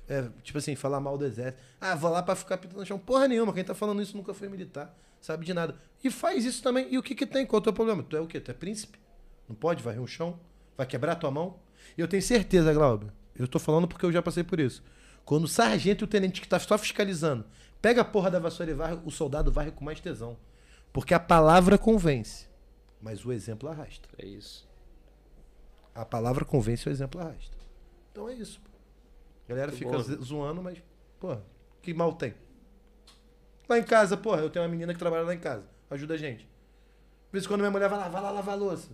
é, 0.09 0.29
tipo 0.43 0.57
assim, 0.57 0.75
falar 0.75 0.99
mal 0.99 1.17
do 1.17 1.25
exército. 1.25 1.61
Ah, 1.79 1.95
vou 1.95 2.11
lá 2.11 2.21
pra 2.21 2.35
ficar 2.35 2.57
pintando 2.57 2.85
chão. 2.85 2.99
Porra 2.99 3.27
nenhuma, 3.27 3.53
quem 3.53 3.63
tá 3.63 3.73
falando 3.73 4.01
isso 4.01 4.15
nunca 4.17 4.33
foi 4.33 4.49
militar, 4.49 4.93
sabe 5.21 5.45
de 5.45 5.53
nada. 5.53 5.77
E 6.03 6.09
faz 6.09 6.43
isso 6.43 6.61
também. 6.61 6.87
E 6.91 6.97
o 6.97 7.03
que 7.03 7.15
que 7.15 7.25
tem? 7.25 7.45
Qual 7.45 7.59
é 7.59 7.61
o 7.61 7.63
teu 7.63 7.73
problema? 7.73 8.03
Tu 8.03 8.17
é 8.17 8.19
o 8.19 8.27
quê? 8.27 8.39
Tu 8.39 8.51
é 8.51 8.53
príncipe? 8.53 8.99
Não 9.47 9.55
pode 9.55 9.83
varrer 9.83 10.01
um 10.01 10.07
chão? 10.07 10.39
Vai 10.75 10.85
quebrar 10.85 11.15
tua 11.15 11.31
mão? 11.31 11.59
E 11.97 12.01
eu 12.01 12.07
tenho 12.07 12.21
certeza, 12.21 12.73
Glauber, 12.73 13.11
eu 13.35 13.47
tô 13.47 13.59
falando 13.59 13.87
porque 13.87 14.05
eu 14.05 14.11
já 14.11 14.21
passei 14.21 14.43
por 14.43 14.59
isso. 14.59 14.83
Quando 15.23 15.43
o 15.43 15.47
sargento 15.47 16.03
e 16.03 16.05
o 16.05 16.07
tenente 16.07 16.41
que 16.41 16.47
tá 16.47 16.59
só 16.59 16.77
fiscalizando 16.77 17.45
pega 17.81 18.01
a 18.01 18.05
porra 18.05 18.29
da 18.31 18.39
vassoura 18.39 18.71
e 18.71 18.75
varre, 18.75 18.99
o 19.05 19.11
soldado 19.11 19.51
varre 19.51 19.71
com 19.71 19.83
mais 19.85 19.99
tesão. 19.99 20.37
Porque 20.93 21.13
a 21.13 21.19
palavra 21.19 21.77
convence, 21.77 22.47
mas 23.01 23.25
o 23.25 23.31
exemplo 23.31 23.69
arrasta. 23.69 24.07
É 24.17 24.25
isso. 24.25 24.67
A 25.93 26.05
palavra 26.05 26.45
convence, 26.45 26.87
o 26.87 26.91
exemplo 26.91 27.19
arrasta. 27.21 27.57
Então 28.11 28.27
é 28.29 28.33
isso. 28.33 28.59
pô. 28.61 28.69
A 29.45 29.49
galera 29.49 29.71
Muito 29.71 29.79
fica 29.79 30.15
bom. 30.15 30.23
zoando, 30.23 30.61
mas, 30.61 30.81
porra, 31.19 31.43
que 31.81 31.93
mal 31.93 32.13
tem? 32.13 32.33
Lá 33.71 33.79
em 33.79 33.83
casa, 33.83 34.17
porra, 34.17 34.41
eu 34.41 34.49
tenho 34.49 34.65
uma 34.65 34.69
menina 34.69 34.91
que 34.91 34.99
trabalha 34.99 35.23
lá 35.23 35.33
em 35.33 35.39
casa. 35.39 35.63
Ajuda 35.89 36.15
a 36.15 36.17
gente. 36.17 36.43
Às 37.27 37.31
vezes 37.31 37.47
quando 37.47 37.61
minha 37.61 37.71
mulher 37.71 37.87
vai 37.87 37.97
lá, 37.97 38.09
vai 38.09 38.21
lá 38.21 38.29
lavar 38.29 38.55
a 38.55 38.57
louça. 38.57 38.89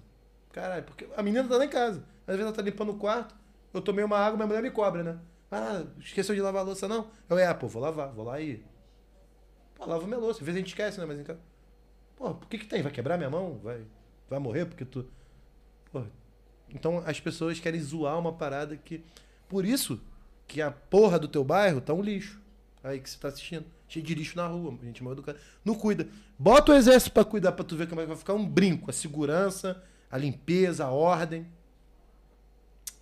Caralho, 0.51 0.83
porque 0.83 1.07
a 1.17 1.23
menina 1.23 1.47
tá 1.47 1.57
lá 1.57 1.65
em 1.65 1.69
casa. 1.69 2.03
Às 2.27 2.35
vezes 2.35 2.41
ela 2.41 2.51
tá 2.51 2.61
limpando 2.61 2.91
o 2.91 2.95
quarto, 2.95 3.33
eu 3.73 3.81
tomei 3.81 4.05
uma 4.05 4.19
água, 4.19 4.37
minha 4.37 4.45
mulher 4.45 4.61
me 4.61 4.69
cobra, 4.69 5.01
né? 5.01 5.17
Vai 5.49 5.61
lá, 5.61 5.83
esqueceu 5.99 6.35
de 6.35 6.41
lavar 6.41 6.61
a 6.61 6.65
louça, 6.65 6.87
não? 6.87 7.09
Eu, 7.27 7.39
é, 7.39 7.51
pô, 7.55 7.67
vou 7.67 7.81
lavar, 7.81 8.11
vou 8.11 8.23
lá 8.23 8.39
e. 8.39 8.63
Pô, 9.73 9.83
lava 9.83 10.05
minha 10.05 10.19
louça. 10.19 10.41
Às 10.41 10.45
vezes 10.45 10.57
a 10.57 10.59
gente 10.59 10.67
esquece, 10.67 10.99
né? 10.99 11.07
Mas 11.07 11.19
em 11.19 11.23
casa. 11.23 11.39
Pô, 12.15 12.35
por 12.35 12.47
que 12.47 12.59
que 12.59 12.67
tem? 12.67 12.83
Vai 12.83 12.91
quebrar 12.91 13.17
minha 13.17 13.31
mão? 13.31 13.59
Vai, 13.63 13.81
vai 14.29 14.37
morrer 14.37 14.67
porque 14.67 14.85
tu. 14.85 15.09
Porra. 15.91 16.05
Então 16.69 17.01
as 17.03 17.19
pessoas 17.19 17.59
querem 17.59 17.81
zoar 17.81 18.19
uma 18.19 18.33
parada 18.33 18.77
que. 18.77 19.03
Por 19.49 19.65
isso 19.65 19.99
que 20.47 20.61
a 20.61 20.69
porra 20.69 21.17
do 21.17 21.27
teu 21.27 21.43
bairro 21.43 21.81
tá 21.81 21.95
um 21.95 22.01
lixo. 22.03 22.45
Aí 22.83 22.99
que 22.99 23.09
você 23.09 23.17
tá 23.17 23.27
assistindo. 23.29 23.65
Cheio 23.87 24.05
de 24.05 24.13
lixo 24.15 24.35
na 24.35 24.47
rua, 24.47 24.77
gente 24.83 25.03
mal 25.03 25.13
educada. 25.13 25.39
Não 25.63 25.73
cuida. 25.75 26.07
Bota 26.37 26.71
o 26.71 26.75
exército 26.75 27.11
pra 27.11 27.23
cuidar 27.25 27.51
pra 27.53 27.63
tu 27.65 27.75
ver 27.75 27.87
como 27.87 28.01
é 28.01 28.03
que 28.03 28.09
vai 28.09 28.17
ficar 28.17 28.33
um 28.33 28.47
brinco. 28.47 28.89
A 28.89 28.93
segurança, 28.93 29.81
a 30.11 30.17
limpeza, 30.17 30.85
a 30.85 30.91
ordem. 30.91 31.47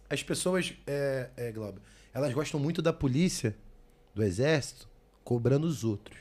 As 0.10 0.22
pessoas, 0.22 0.74
é, 0.86 1.30
é, 1.36 1.52
Glauber, 1.52 1.82
elas 2.14 2.34
gostam 2.34 2.60
muito 2.60 2.82
da 2.82 2.94
polícia, 2.94 3.56
do 4.14 4.24
exército, 4.24 4.88
cobrando 5.24 5.66
os 5.68 5.84
outros. 5.84 6.18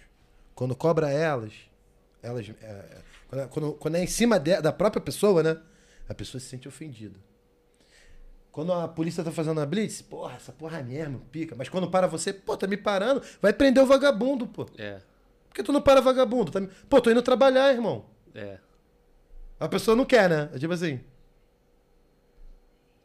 Quando 0.54 0.74
cobra 0.74 1.10
elas, 1.10 1.52
elas. 2.22 2.48
é, 2.48 2.52
é, 2.64 3.02
quando, 3.28 3.48
quando, 3.48 3.72
quando 3.74 3.94
é 3.96 4.02
em 4.02 4.06
cima 4.06 4.38
de- 4.40 4.60
da 4.62 4.72
própria 4.72 5.02
pessoa, 5.02 5.42
né? 5.42 5.60
A 6.08 6.14
pessoa 6.14 6.40
se 6.40 6.46
sente 6.48 6.66
ofendida. 6.66 7.18
Quando 8.54 8.72
a 8.72 8.86
polícia 8.86 9.24
tá 9.24 9.32
fazendo 9.32 9.60
a 9.60 9.66
blitz, 9.66 10.00
porra, 10.00 10.36
essa 10.36 10.52
porra 10.52 10.78
é 10.78 10.82
mesmo, 10.84 11.18
pica. 11.32 11.56
Mas 11.56 11.68
quando 11.68 11.90
para 11.90 12.06
você, 12.06 12.32
pô, 12.32 12.56
tá 12.56 12.68
me 12.68 12.76
parando, 12.76 13.20
vai 13.42 13.52
prender 13.52 13.82
o 13.82 13.86
vagabundo, 13.86 14.46
pô. 14.46 14.64
É, 14.78 15.00
Por 15.48 15.54
que 15.56 15.62
tu 15.64 15.72
não 15.72 15.82
para 15.82 16.00
vagabundo? 16.00 16.52
Tá 16.52 16.60
me- 16.60 16.68
Pô, 16.88 17.00
tô 17.00 17.10
indo 17.10 17.20
trabalhar, 17.20 17.72
irmão. 17.72 18.06
é. 18.32 18.58
A 19.58 19.68
pessoa 19.68 19.96
não 19.96 20.04
quer, 20.04 20.28
né? 20.30 20.50
É 20.54 20.58
tipo 20.58 20.72
assim. 20.72 21.00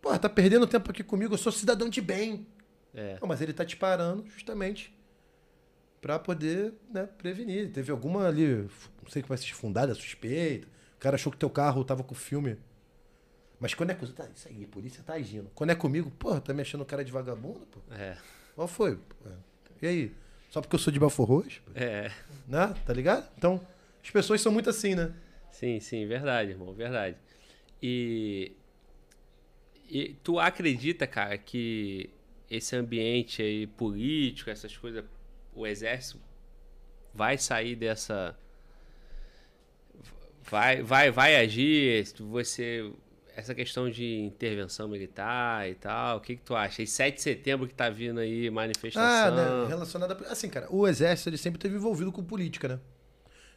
Porra, 0.02 0.20
tá 0.20 0.30
perdendo 0.30 0.68
tempo 0.68 0.90
aqui 0.92 1.04
comigo, 1.04 1.34
eu 1.34 1.38
sou 1.38 1.52
cidadão 1.52 1.90
de 1.90 2.02
bem. 2.02 2.48
É. 2.94 3.18
Não, 3.20 3.28
mas 3.28 3.42
ele 3.42 3.54
tá 3.54 3.66
te 3.66 3.76
parando 3.76 4.26
justamente 4.28 4.96
pra 6.02 6.18
poder, 6.20 6.74
né, 6.94 7.08
prevenir. 7.18 7.72
Teve 7.72 7.92
alguma 7.92 8.28
ali, 8.28 8.68
não 9.02 9.10
sei 9.10 9.22
que 9.22 9.30
vai 9.30 9.38
ser 9.38 9.54
fundada, 9.54 9.94
suspeita. 9.94 10.68
O 10.96 11.00
cara 11.00 11.16
achou 11.16 11.32
que 11.32 11.38
teu 11.38 11.50
carro 11.50 11.84
tava 11.84 12.04
com 12.04 12.16
filme. 12.16 12.58
Mas 13.60 13.74
quando 13.74 13.90
é 13.90 13.94
coisa, 13.94 14.14
tá, 14.14 14.28
isso 14.34 14.48
aí, 14.48 14.64
a 14.64 14.68
polícia 14.68 15.04
tá 15.04 15.14
agindo. 15.14 15.52
Quando 15.54 15.72
é 15.72 15.76
comigo, 15.76 16.10
porra, 16.12 16.40
tá 16.40 16.54
me 16.54 16.62
achando 16.62 16.86
cara 16.86 17.04
de 17.04 17.12
vagabundo, 17.12 17.66
pô. 17.68 17.80
É. 17.94 18.18
Qual 18.56 18.68
foi? 18.68 18.96
pô? 18.96 19.30
E 19.82 19.88
aí? 19.88 20.16
Só 20.50 20.62
porque 20.62 20.76
eu 20.76 20.80
sou 20.80 20.92
de 20.92 21.00
Belfor 21.00 21.28
Roxo? 21.28 21.62
É. 21.76 22.12
Né? 22.48 22.74
Tá 22.86 22.94
ligado? 22.94 23.30
Então, 23.38 23.62
as 24.04 24.10
pessoas 24.10 24.42
são 24.42 24.52
muito 24.52 24.70
assim, 24.70 24.96
né? 24.96 25.14
Sim, 25.52 25.80
sim, 25.80 26.08
verdade, 26.08 26.52
irmão, 26.52 26.74
verdade. 26.74 27.18
E, 27.82 28.54
e 29.90 30.16
tu 30.24 30.40
acredita, 30.40 31.06
cara, 31.06 31.38
que 31.38 32.10
esse 32.50 32.76
ambiente 32.76 33.42
aí 33.42 33.68
político, 33.68 34.50
essas 34.50 34.76
coisas, 34.76 35.04
o 35.54 35.68
exército 35.68 36.20
vai 37.14 37.38
sair 37.38 37.76
dessa 37.76 38.38
vai 40.44 40.82
vai 40.82 41.12
vai 41.12 41.36
agir, 41.36 42.06
você 42.24 42.92
essa 43.40 43.56
questão 43.56 43.90
de 43.90 44.20
intervenção 44.20 44.88
militar 44.88 45.70
e 45.70 45.76
tal, 45.76 46.18
o 46.18 46.22
que 46.22 46.36
que 46.36 46.42
tu 46.42 46.56
acha? 46.56 46.82
E 46.82 46.88
7 46.88 47.16
de 47.16 47.22
setembro 47.22 47.68
que 47.68 47.74
tá 47.74 47.90
vindo 47.90 48.20
aí 48.20 48.48
Ah, 48.48 48.52
manifestação. 48.52 49.36
né? 49.64 49.68
Relacionado 49.68 50.12
a... 50.26 50.32
Assim, 50.32 50.50
cara, 50.50 50.68
o 50.70 50.88
exército 50.88 51.30
ele 51.30 51.38
sempre 51.38 51.58
esteve 51.58 51.76
envolvido 51.76 52.12
com 52.12 52.24
política, 52.24 52.68
né? 52.68 52.80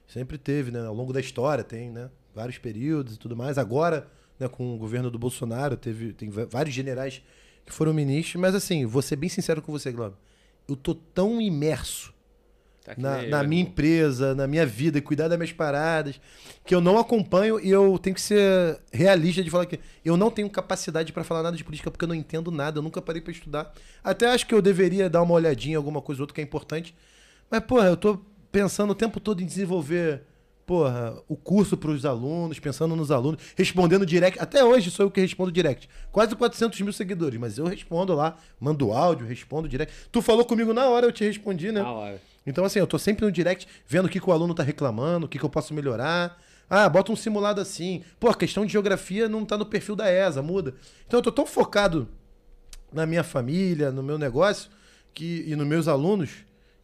Sempre 0.06 0.38
teve, 0.38 0.70
né? 0.70 0.84
Ao 0.86 0.94
longo 0.94 1.12
da 1.12 1.20
história 1.20 1.62
tem, 1.64 1.90
né? 1.90 2.10
Vários 2.34 2.58
períodos 2.58 3.14
e 3.14 3.18
tudo 3.18 3.36
mais. 3.36 3.58
Agora, 3.58 4.08
né, 4.38 4.48
com 4.48 4.74
o 4.74 4.78
governo 4.78 5.10
do 5.10 5.18
Bolsonaro, 5.18 5.76
teve, 5.76 6.12
tem 6.12 6.30
vários 6.30 6.74
generais 6.74 7.22
que 7.64 7.72
foram 7.72 7.92
ministros. 7.92 8.40
Mas 8.40 8.54
assim, 8.54 8.86
vou 8.86 9.02
ser 9.02 9.16
bem 9.16 9.28
sincero 9.28 9.60
com 9.62 9.70
você, 9.72 9.90
Glauber. 9.92 10.16
Eu 10.68 10.76
tô 10.76 10.94
tão 10.94 11.40
imerso 11.40 12.12
Tá 12.84 12.94
na, 12.96 13.22
na 13.22 13.42
minha 13.44 13.62
empresa, 13.62 14.34
na 14.34 14.46
minha 14.46 14.66
vida, 14.66 15.00
cuidar 15.00 15.28
das 15.28 15.38
minhas 15.38 15.52
paradas, 15.52 16.20
que 16.66 16.74
eu 16.74 16.80
não 16.80 16.98
acompanho 16.98 17.60
e 17.60 17.70
eu 17.70 17.96
tenho 17.96 18.14
que 18.14 18.20
ser 18.20 18.80
realista 18.92 19.42
de 19.42 19.50
falar 19.50 19.66
que 19.66 19.78
eu 20.04 20.16
não 20.16 20.30
tenho 20.30 20.50
capacidade 20.50 21.12
pra 21.12 21.22
falar 21.22 21.44
nada 21.44 21.56
de 21.56 21.62
política 21.62 21.92
porque 21.92 22.04
eu 22.04 22.08
não 22.08 22.14
entendo 22.14 22.50
nada, 22.50 22.78
eu 22.78 22.82
nunca 22.82 23.00
parei 23.00 23.22
pra 23.22 23.30
estudar. 23.30 23.72
Até 24.02 24.26
acho 24.26 24.46
que 24.46 24.54
eu 24.54 24.60
deveria 24.60 25.08
dar 25.08 25.22
uma 25.22 25.34
olhadinha 25.34 25.74
em 25.74 25.76
alguma 25.76 26.02
coisa 26.02 26.20
ou 26.20 26.24
outra 26.24 26.34
que 26.34 26.40
é 26.40 26.44
importante. 26.44 26.92
Mas, 27.48 27.60
porra, 27.60 27.86
eu 27.86 27.96
tô 27.96 28.18
pensando 28.50 28.90
o 28.90 28.96
tempo 28.96 29.20
todo 29.20 29.40
em 29.40 29.46
desenvolver, 29.46 30.22
porra, 30.66 31.16
o 31.28 31.36
curso 31.36 31.76
pros 31.76 32.04
alunos, 32.04 32.58
pensando 32.58 32.96
nos 32.96 33.12
alunos, 33.12 33.40
respondendo 33.56 34.04
direct. 34.04 34.40
Até 34.40 34.64
hoje 34.64 34.90
sou 34.90 35.06
eu 35.06 35.10
que 35.10 35.20
respondo 35.20 35.52
direct. 35.52 35.88
Quase 36.10 36.34
400 36.34 36.80
mil 36.80 36.92
seguidores, 36.92 37.38
mas 37.38 37.58
eu 37.58 37.66
respondo 37.66 38.12
lá, 38.12 38.36
mando 38.58 38.90
áudio, 38.92 39.24
respondo 39.24 39.68
direct. 39.68 39.94
Tu 40.10 40.20
falou 40.20 40.44
comigo 40.44 40.74
na 40.74 40.88
hora, 40.88 41.06
eu 41.06 41.12
te 41.12 41.22
respondi, 41.22 41.70
né? 41.70 41.80
Na 41.80 41.92
hora. 41.92 42.31
Então, 42.46 42.64
assim, 42.64 42.78
eu 42.78 42.86
tô 42.86 42.98
sempre 42.98 43.24
no 43.24 43.32
direct 43.32 43.66
vendo 43.86 44.06
o 44.06 44.08
que, 44.08 44.20
que 44.20 44.28
o 44.28 44.32
aluno 44.32 44.54
tá 44.54 44.62
reclamando, 44.62 45.26
o 45.26 45.28
que, 45.28 45.38
que 45.38 45.44
eu 45.44 45.50
posso 45.50 45.72
melhorar. 45.72 46.40
Ah, 46.68 46.88
bota 46.88 47.12
um 47.12 47.16
simulado 47.16 47.60
assim. 47.60 48.02
Pô, 48.18 48.28
a 48.28 48.34
questão 48.34 48.64
de 48.66 48.72
geografia 48.72 49.28
não 49.28 49.44
tá 49.44 49.56
no 49.58 49.66
perfil 49.66 49.94
da 49.94 50.10
ESA, 50.10 50.42
muda. 50.42 50.74
Então 51.06 51.18
eu 51.18 51.22
tô 51.22 51.30
tão 51.30 51.46
focado 51.46 52.08
na 52.92 53.06
minha 53.06 53.22
família, 53.22 53.90
no 53.90 54.02
meu 54.02 54.18
negócio 54.18 54.70
que, 55.14 55.44
e 55.46 55.56
nos 55.56 55.66
meus 55.66 55.88
alunos 55.88 56.30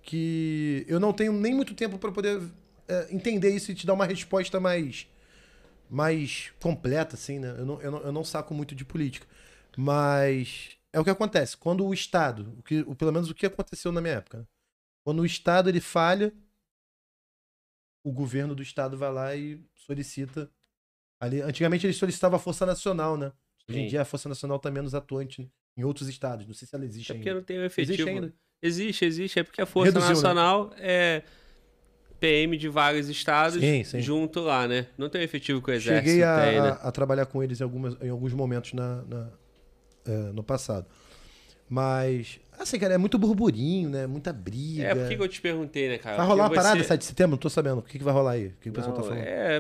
que 0.03 0.85
eu 0.89 0.99
não 0.99 1.13
tenho 1.13 1.33
nem 1.33 1.55
muito 1.55 1.75
tempo 1.75 1.99
para 1.99 2.11
poder 2.13 2.41
é, 2.87 3.09
entender 3.11 3.51
isso 3.51 3.71
e 3.71 3.75
te 3.75 3.87
dar 3.87 3.95
uma 3.95 4.07
resposta 4.07 4.59
mais, 4.59 5.07
mais 5.91 6.51
completa, 6.61 7.15
assim, 7.15 7.39
né? 7.39 7.55
Eu 7.59 7.67
não, 7.67 7.81
eu, 7.81 7.91
não, 7.91 7.99
eu 8.01 8.13
não 8.13 8.25
saco 8.25 8.55
muito 8.55 8.75
de 8.75 8.85
política. 8.85 9.27
Mas 9.77 10.71
é 10.93 10.99
o 10.99 11.05
que 11.05 11.11
acontece. 11.11 11.57
Quando 11.57 11.85
o 11.85 11.93
Estado, 11.93 12.55
o 12.59 12.63
que, 12.63 12.83
pelo 12.95 13.13
menos 13.13 13.31
o 13.31 13.35
que 13.35 13.47
aconteceu 13.47 13.93
na 13.93 14.01
minha 14.01 14.15
época, 14.15 14.39
né? 14.39 14.45
Quando 15.05 15.21
o 15.21 15.27
Estado 15.27 15.69
ele 15.69 15.81
falha, 15.81 16.33
o 18.05 18.13
governo 18.13 18.55
do 18.55 18.63
Estado 18.63 18.97
vai 18.97 19.13
lá 19.13 19.37
e 19.37 19.61
solicita. 19.75 20.51
Ali, 21.21 21.41
antigamente 21.41 21.87
ele 21.87 21.93
solicitava 21.93 22.37
a 22.37 22.39
Força 22.39 22.65
Nacional, 22.65 23.17
né? 23.17 23.33
Hoje 23.69 23.81
em 23.81 23.83
Sim. 23.85 23.89
dia 23.89 24.03
a 24.03 24.05
Força 24.05 24.29
Nacional 24.29 24.57
está 24.57 24.71
menos 24.71 24.95
atuante 24.95 25.51
em 25.77 25.85
outros 25.85 26.09
estados. 26.09 26.47
Não 26.47 26.55
sei 26.55 26.67
se 26.69 26.75
ela 26.75 26.85
existe 26.85 27.13
É 27.13 27.15
porque 27.15 27.29
ainda. 27.29 27.41
não 27.41 27.45
tem 27.45 27.59
o 27.59 27.65
Existe 27.65 27.83
efetivo. 27.83 28.09
ainda? 28.09 28.35
Existe, 28.63 29.05
existe. 29.05 29.39
É 29.39 29.43
porque 29.45 29.61
a 29.61 29.67
Força 29.67 29.93
Reduziu, 29.93 30.09
né? 30.09 30.15
Nacional 30.15 30.71
é 30.77 31.23
PM 32.21 32.57
de 32.57 32.69
vários 32.69 33.09
estados 33.09 33.61
Sim, 33.61 33.85
sim. 33.85 34.01
junto 34.01 34.41
lá, 34.41 34.67
né? 34.67 34.87
Não 34.97 35.09
tem 35.09 35.21
o 35.21 35.25
efetivo 35.25 35.61
que 35.63 35.71
o 35.71 35.75
Exército 35.75 36.07
Cheguei 36.09 36.23
a, 36.25 36.37
tem, 36.45 36.61
né? 36.61 36.69
a- 36.71 36.89
a 36.89 36.93
trabalhar 36.93 37.27
com 37.27 37.43
eles 37.43 37.61
em, 37.61 37.65
algumas, 37.65 38.01
em 38.01 38.09
alguns 38.09 38.33
momentos 38.33 38.73
na, 38.73 39.03
na- 39.03 39.31
é, 40.07 40.17
no 40.33 40.43
passado. 40.43 40.87
Mas, 41.69 42.41
assim, 42.63 42.79
cara, 42.79 42.95
é 42.95 42.99
muito 42.99 43.19
burburinho, 43.19 43.89
né? 43.91 44.07
Muita 44.07 44.33
briga. 44.33 44.85
É, 44.85 44.95
por 44.95 45.09
que 45.09 45.17
que 45.17 45.23
eu 45.23 45.29
te 45.29 45.41
perguntei, 45.41 45.89
né, 45.89 45.99
cara? 45.99 46.17
Vai 46.17 46.27
rolar 46.27 46.45
uma 46.45 46.55
parada 46.55 46.79
você- 46.79 46.85
7 46.85 47.01
de 47.01 47.07
setembro? 47.07 47.31
Não 47.33 47.39
tô 47.39 47.49
sabendo. 47.51 47.79
O 47.79 47.83
que, 47.83 47.99
que 47.99 48.05
vai 48.05 48.13
rolar 48.15 48.33
aí? 48.33 48.47
O 48.49 48.53
que, 48.61 48.69
o 48.71 48.73
pessoal 48.73 48.95
tá 48.95 49.03
falando? 49.03 49.19
É. 49.21 49.59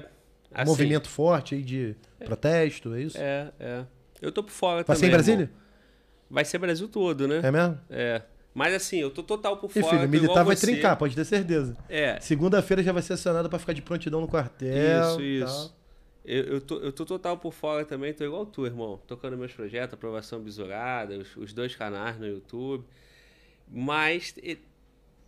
Um 0.50 0.54
assim, 0.54 0.70
movimento 0.70 1.08
forte 1.08 1.54
aí 1.54 1.62
de 1.62 1.94
protesto, 2.24 2.94
é 2.94 3.02
isso? 3.02 3.18
É, 3.18 3.52
é. 3.60 3.84
Eu 4.20 4.32
tô 4.32 4.42
por 4.42 4.50
fora 4.52 4.76
vai 4.76 4.84
também. 4.84 5.00
ser 5.00 5.06
em 5.06 5.10
Brasília? 5.10 5.42
irmão. 5.44 5.56
Vai 6.30 6.44
ser 6.44 6.58
Brasil 6.58 6.88
todo, 6.88 7.26
né? 7.28 7.40
É 7.42 7.50
mesmo? 7.50 7.78
É. 7.90 8.22
Mas 8.54 8.74
assim, 8.74 8.96
eu 8.98 9.10
tô 9.10 9.22
total 9.22 9.56
por 9.58 9.70
E 9.70 9.80
fora. 9.80 9.86
filho, 9.86 10.00
tô 10.00 10.06
o 10.06 10.08
militar 10.08 10.44
vai 10.44 10.56
você. 10.56 10.66
trincar, 10.66 10.96
pode 10.96 11.14
ter 11.14 11.24
certeza. 11.24 11.76
É. 11.88 12.18
Segunda-feira 12.20 12.82
já 12.82 12.92
vai 12.92 13.02
ser 13.02 13.12
acionado 13.12 13.48
pra 13.48 13.58
ficar 13.58 13.72
de 13.72 13.82
prontidão 13.82 14.20
no 14.20 14.26
quartel. 14.26 14.68
Isso, 15.12 15.20
e 15.20 15.42
isso. 15.42 15.77
Eu, 16.30 16.44
eu, 16.44 16.60
tô, 16.60 16.76
eu 16.80 16.92
tô 16.92 17.06
total 17.06 17.38
por 17.38 17.54
fora 17.54 17.86
também, 17.86 18.12
tô 18.12 18.22
igual 18.22 18.44
tu, 18.44 18.66
irmão. 18.66 19.00
Tocando 19.06 19.34
meus 19.38 19.50
projetos, 19.50 19.94
aprovação 19.94 20.38
bisurada, 20.38 21.16
os, 21.16 21.34
os 21.38 21.54
dois 21.54 21.74
canais 21.74 22.18
no 22.18 22.26
YouTube. 22.26 22.84
Mas 23.66 24.34
e, 24.42 24.58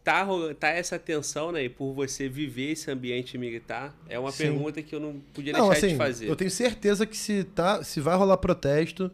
tá, 0.05 0.27
tá 0.59 0.69
essa 0.69 0.99
tensão, 0.99 1.53
né? 1.53 1.65
E 1.65 1.71
por 1.71 1.95
você 1.95 2.29
viver 2.29 2.73
esse 2.73 2.91
ambiente 2.91 3.39
militar, 3.39 3.97
é 4.11 4.19
uma 4.19 4.31
Sim. 4.31 4.45
pergunta 4.45 4.83
que 4.83 4.95
eu 4.95 5.01
não 5.01 5.19
podia 5.33 5.55
Não, 5.55 5.71
deixar 5.71 5.87
assim, 5.87 5.95
de 5.95 5.97
fazer. 5.97 6.29
eu 6.29 6.37
tenho 6.37 6.51
certeza 6.51 7.07
que 7.07 7.17
se, 7.17 7.45
tá, 7.45 7.83
se 7.83 7.99
vai 7.99 8.15
rolar 8.15 8.37
protesto, 8.37 9.11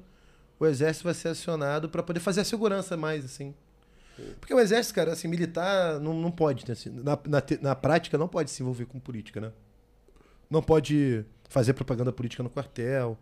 o 0.58 0.66
exército 0.66 1.05
vai 1.05 1.15
ser 1.15 1.28
acionado 1.28 1.89
pra 1.89 2.02
poder 2.02 2.18
fazer 2.18 2.40
a 2.40 2.44
segurança 2.44 2.97
mais, 2.97 3.24
assim. 3.24 3.55
Porque 4.40 4.52
o 4.52 4.58
exército, 4.58 4.92
cara, 4.92 5.12
assim, 5.12 5.28
militar 5.28 6.00
não, 6.00 6.15
não 6.15 6.32
pode, 6.32 6.66
né, 6.66 6.73
assim, 6.73 6.90
na, 6.90 7.16
na, 7.28 7.42
na 7.60 7.74
prática 7.76 8.18
não 8.18 8.26
pode 8.26 8.50
se 8.50 8.60
envolver 8.60 8.86
com 8.86 8.98
política, 8.98 9.40
né? 9.40 9.52
Não 10.50 10.62
pode 10.62 11.24
fazer 11.49 11.73
propaganda 11.75 12.12
política 12.12 12.42
no 12.42 12.50
quartel. 12.50 13.18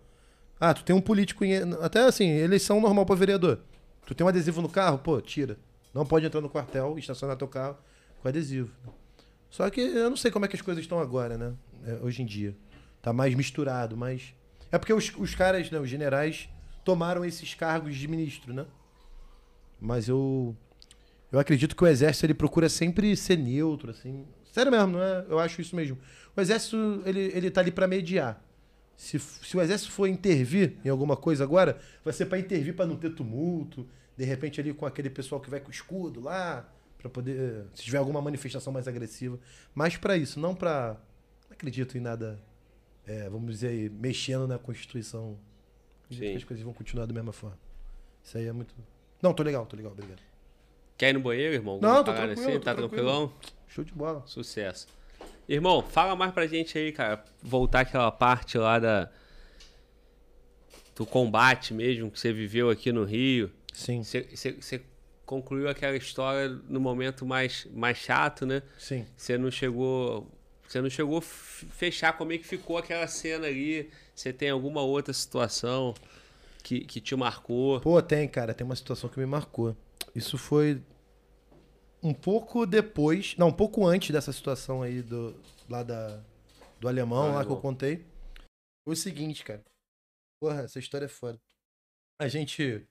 Ah, 0.59 0.73
tu 0.73 0.85
tem 0.85 0.95
um 0.95 1.01
político 1.01 1.45
em, 1.45 1.55
até 1.81 2.01
assim, 2.01 2.29
eleição 2.29 2.81
normal 2.81 3.05
pra 3.05 3.17
vereador. 3.17 3.61
Tu 4.07 4.15
tem 4.15 4.25
um 4.25 4.29
adesivo 4.29 4.63
no 4.63 4.69
carro, 4.69 4.99
pô, 4.99 5.21
tira. 5.21 5.59
Não 5.93 6.05
pode 6.05 6.27
entrar 6.27 6.41
no 6.41 6.49
quartel 6.49 6.97
e 6.97 7.01
estacionar 7.01 7.37
teu 7.37 7.49
carro 7.49 7.77
com 8.21 8.29
adesivo. 8.29 8.73
Só 9.49 9.69
que 9.71 9.81
eu 9.81 10.11
não 10.11 10.17
sei 10.17 10.31
como 10.31 10.45
é 10.45 10.49
que 10.49 10.57
as 10.57 10.63
coisas 10.63 10.83
estão 10.83 10.99
agora, 10.99 11.39
né? 11.39 11.53
É, 11.87 11.99
hoje 12.03 12.23
em 12.23 12.27
dia. 12.27 12.57
Tá 13.01 13.13
mais 13.13 13.35
misturado, 13.35 13.97
mas. 13.97 14.35
É 14.73 14.79
porque 14.79 14.93
os, 14.93 15.13
os 15.17 15.35
caras, 15.35 15.71
né, 15.71 15.79
os 15.79 15.89
generais, 15.89 16.49
tomaram 16.85 17.25
esses 17.25 17.55
cargos 17.55 17.95
de 17.95 18.09
ministro, 18.09 18.53
né? 18.53 18.67
Mas 19.81 20.09
eu. 20.09 20.57
Eu 21.31 21.39
acredito 21.39 21.77
que 21.77 21.85
o 21.85 21.87
exército 21.87 22.27
ele 22.27 22.35
procura 22.35 22.69
sempre 22.69 23.17
ser 23.17 23.37
neutro, 23.37 23.91
assim. 23.91 24.25
Sério 24.55 24.71
mesmo, 24.71 24.93
não 24.93 25.03
é? 25.03 25.27
Eu 25.29 25.41
acho 25.41 25.61
isso 25.61 25.75
mesmo. 25.75 25.99
O 26.37 26.41
exército, 26.41 27.03
ele, 27.05 27.33
ele 27.35 27.51
tá 27.51 27.61
ali 27.61 27.73
pra 27.73 27.89
mediar. 27.89 28.41
Se, 28.97 29.19
se 29.19 29.57
o 29.57 29.61
exército 29.61 29.91
for 29.91 30.07
intervir 30.07 30.77
em 30.85 30.89
alguma 30.89 31.17
coisa 31.17 31.43
agora, 31.43 31.77
vai 32.05 32.15
ser 32.15 32.27
pra 32.27 32.39
intervir 32.39 32.73
pra 32.77 32.87
não 32.87 32.97
ter 32.97 33.11
tumulto. 33.11 33.85
De 34.17 34.25
repente 34.25 34.61
ali 34.61 34.73
com 34.73 34.87
aquele 34.87 35.11
pessoal 35.11 35.41
que 35.41 35.51
vai 35.51 35.59
com 35.59 35.73
escudo 35.73 36.21
lá, 36.21 36.73
Pra 36.99 37.11
poder, 37.11 37.67
se 37.75 37.83
tiver 37.83 37.99
alguma 37.99 38.23
manifestação 38.23 38.73
mais 38.73 38.89
agressiva, 38.89 39.39
mas 39.75 39.95
pra 39.95 40.17
isso, 40.17 40.41
não 40.41 40.55
pra 40.55 40.97
não 41.47 41.53
acredito 41.53 41.99
em 41.99 42.01
nada, 42.01 42.43
é, 43.05 43.29
vamos 43.29 43.51
dizer, 43.51 43.69
aí, 43.69 43.91
mexendo 43.91 44.49
na 44.49 44.59
Constituição. 44.59 45.39
Acredito 46.05 46.25
Sim. 46.25 46.31
que 46.31 46.37
as 46.39 46.45
coisas 46.45 46.65
vão 46.65 46.73
continuar 46.73 47.05
da 47.05 47.13
mesma 47.13 47.31
forma. 47.31 47.59
Isso 48.23 48.39
aí 48.39 48.47
é 48.47 48.53
muito. 48.53 48.75
Não, 49.21 49.35
tô 49.35 49.43
legal, 49.43 49.67
tô 49.67 49.77
legal, 49.77 49.93
obrigado. 49.93 50.23
Quer 50.97 51.11
ir 51.11 51.13
no 51.15 51.21
banheiro, 51.21 51.55
irmão? 51.55 51.79
Não, 51.81 52.05
tô 52.05 52.13
tranquilo, 52.13 52.53
tô 52.53 52.61
Tá 52.61 52.75
tranquilo. 52.75 52.89
tranquilão? 52.89 53.33
Show 53.69 53.85
de 53.85 53.93
bola. 53.93 54.23
Sucesso. 54.27 54.87
Irmão, 55.49 55.83
fala 55.83 56.15
mais 56.17 56.33
pra 56.33 56.47
gente 56.47 56.79
aí, 56.79 56.93
cara. 56.93 57.25
Voltar 57.43 57.81
aquela 57.81 58.11
parte 58.11 58.57
lá 58.57 58.79
da. 58.79 59.11
Do 60.95 61.05
combate 61.05 61.75
mesmo 61.75 62.11
que 62.11 62.19
você 62.21 62.33
viveu 62.33 62.71
aqui 62.71 62.93
no 62.93 63.05
Rio. 63.05 63.51
Sim, 63.73 64.05
Você, 64.05 64.23
você- 64.23 64.53
você 64.53 64.81
concluiu 65.27 65.69
aquela 65.69 65.97
história 65.97 66.49
no 66.69 66.79
momento 66.79 67.27
mais, 67.27 67.67
mais 67.73 67.99
chato, 67.99 68.47
né? 68.47 68.63
sim. 68.79 69.05
Você 69.17 69.37
não 69.37 69.51
chegou. 69.51 70.31
Você 70.69 70.81
não 70.81 70.89
chegou 70.89 71.19
a 71.19 71.23
fechar 71.23 72.13
como 72.17 72.33
é 72.33 72.39
que 72.39 72.47
ficou 72.47 72.79
aquela 72.79 73.07
cena 73.09 73.47
ali. 73.49 73.91
Você 74.15 74.33
tem 74.33 74.51
alguma 74.51 74.81
outra 74.83 75.13
situação 75.13 75.95
que, 76.63 76.81
que 76.81 77.01
te 77.01 77.15
marcou? 77.17 77.81
Pô, 77.81 78.01
tem, 78.01 78.27
cara, 78.29 78.55
tem 78.55 78.65
uma 78.65 78.77
situação 78.77 79.11
que 79.11 79.19
me 79.19 79.27
marcou. 79.27 79.77
Isso 80.15 80.39
foi 80.39 80.83
um 82.03 82.13
pouco 82.15 82.67
depois, 82.67 83.37
não, 83.37 83.49
um 83.49 83.53
pouco 83.53 83.87
antes 83.87 84.11
dessa 84.11 84.33
situação 84.33 84.83
aí 84.83 85.03
do 85.03 85.41
lá 85.69 85.83
da 85.83 86.23
do 86.81 86.89
alemão, 86.89 87.29
Do 87.31 87.35
lá 87.35 87.45
que 87.45 87.51
eu 87.51 87.61
contei. 87.61 88.07
Foi 88.85 88.93
o 88.93 88.97
seguinte, 88.97 89.43
cara. 89.45 89.65
Porra, 90.41 90.63
essa 90.63 90.79
história 90.79 91.07
é 91.07 91.09
foda. 91.09 91.41
A 92.21 92.29
gente 92.29 92.87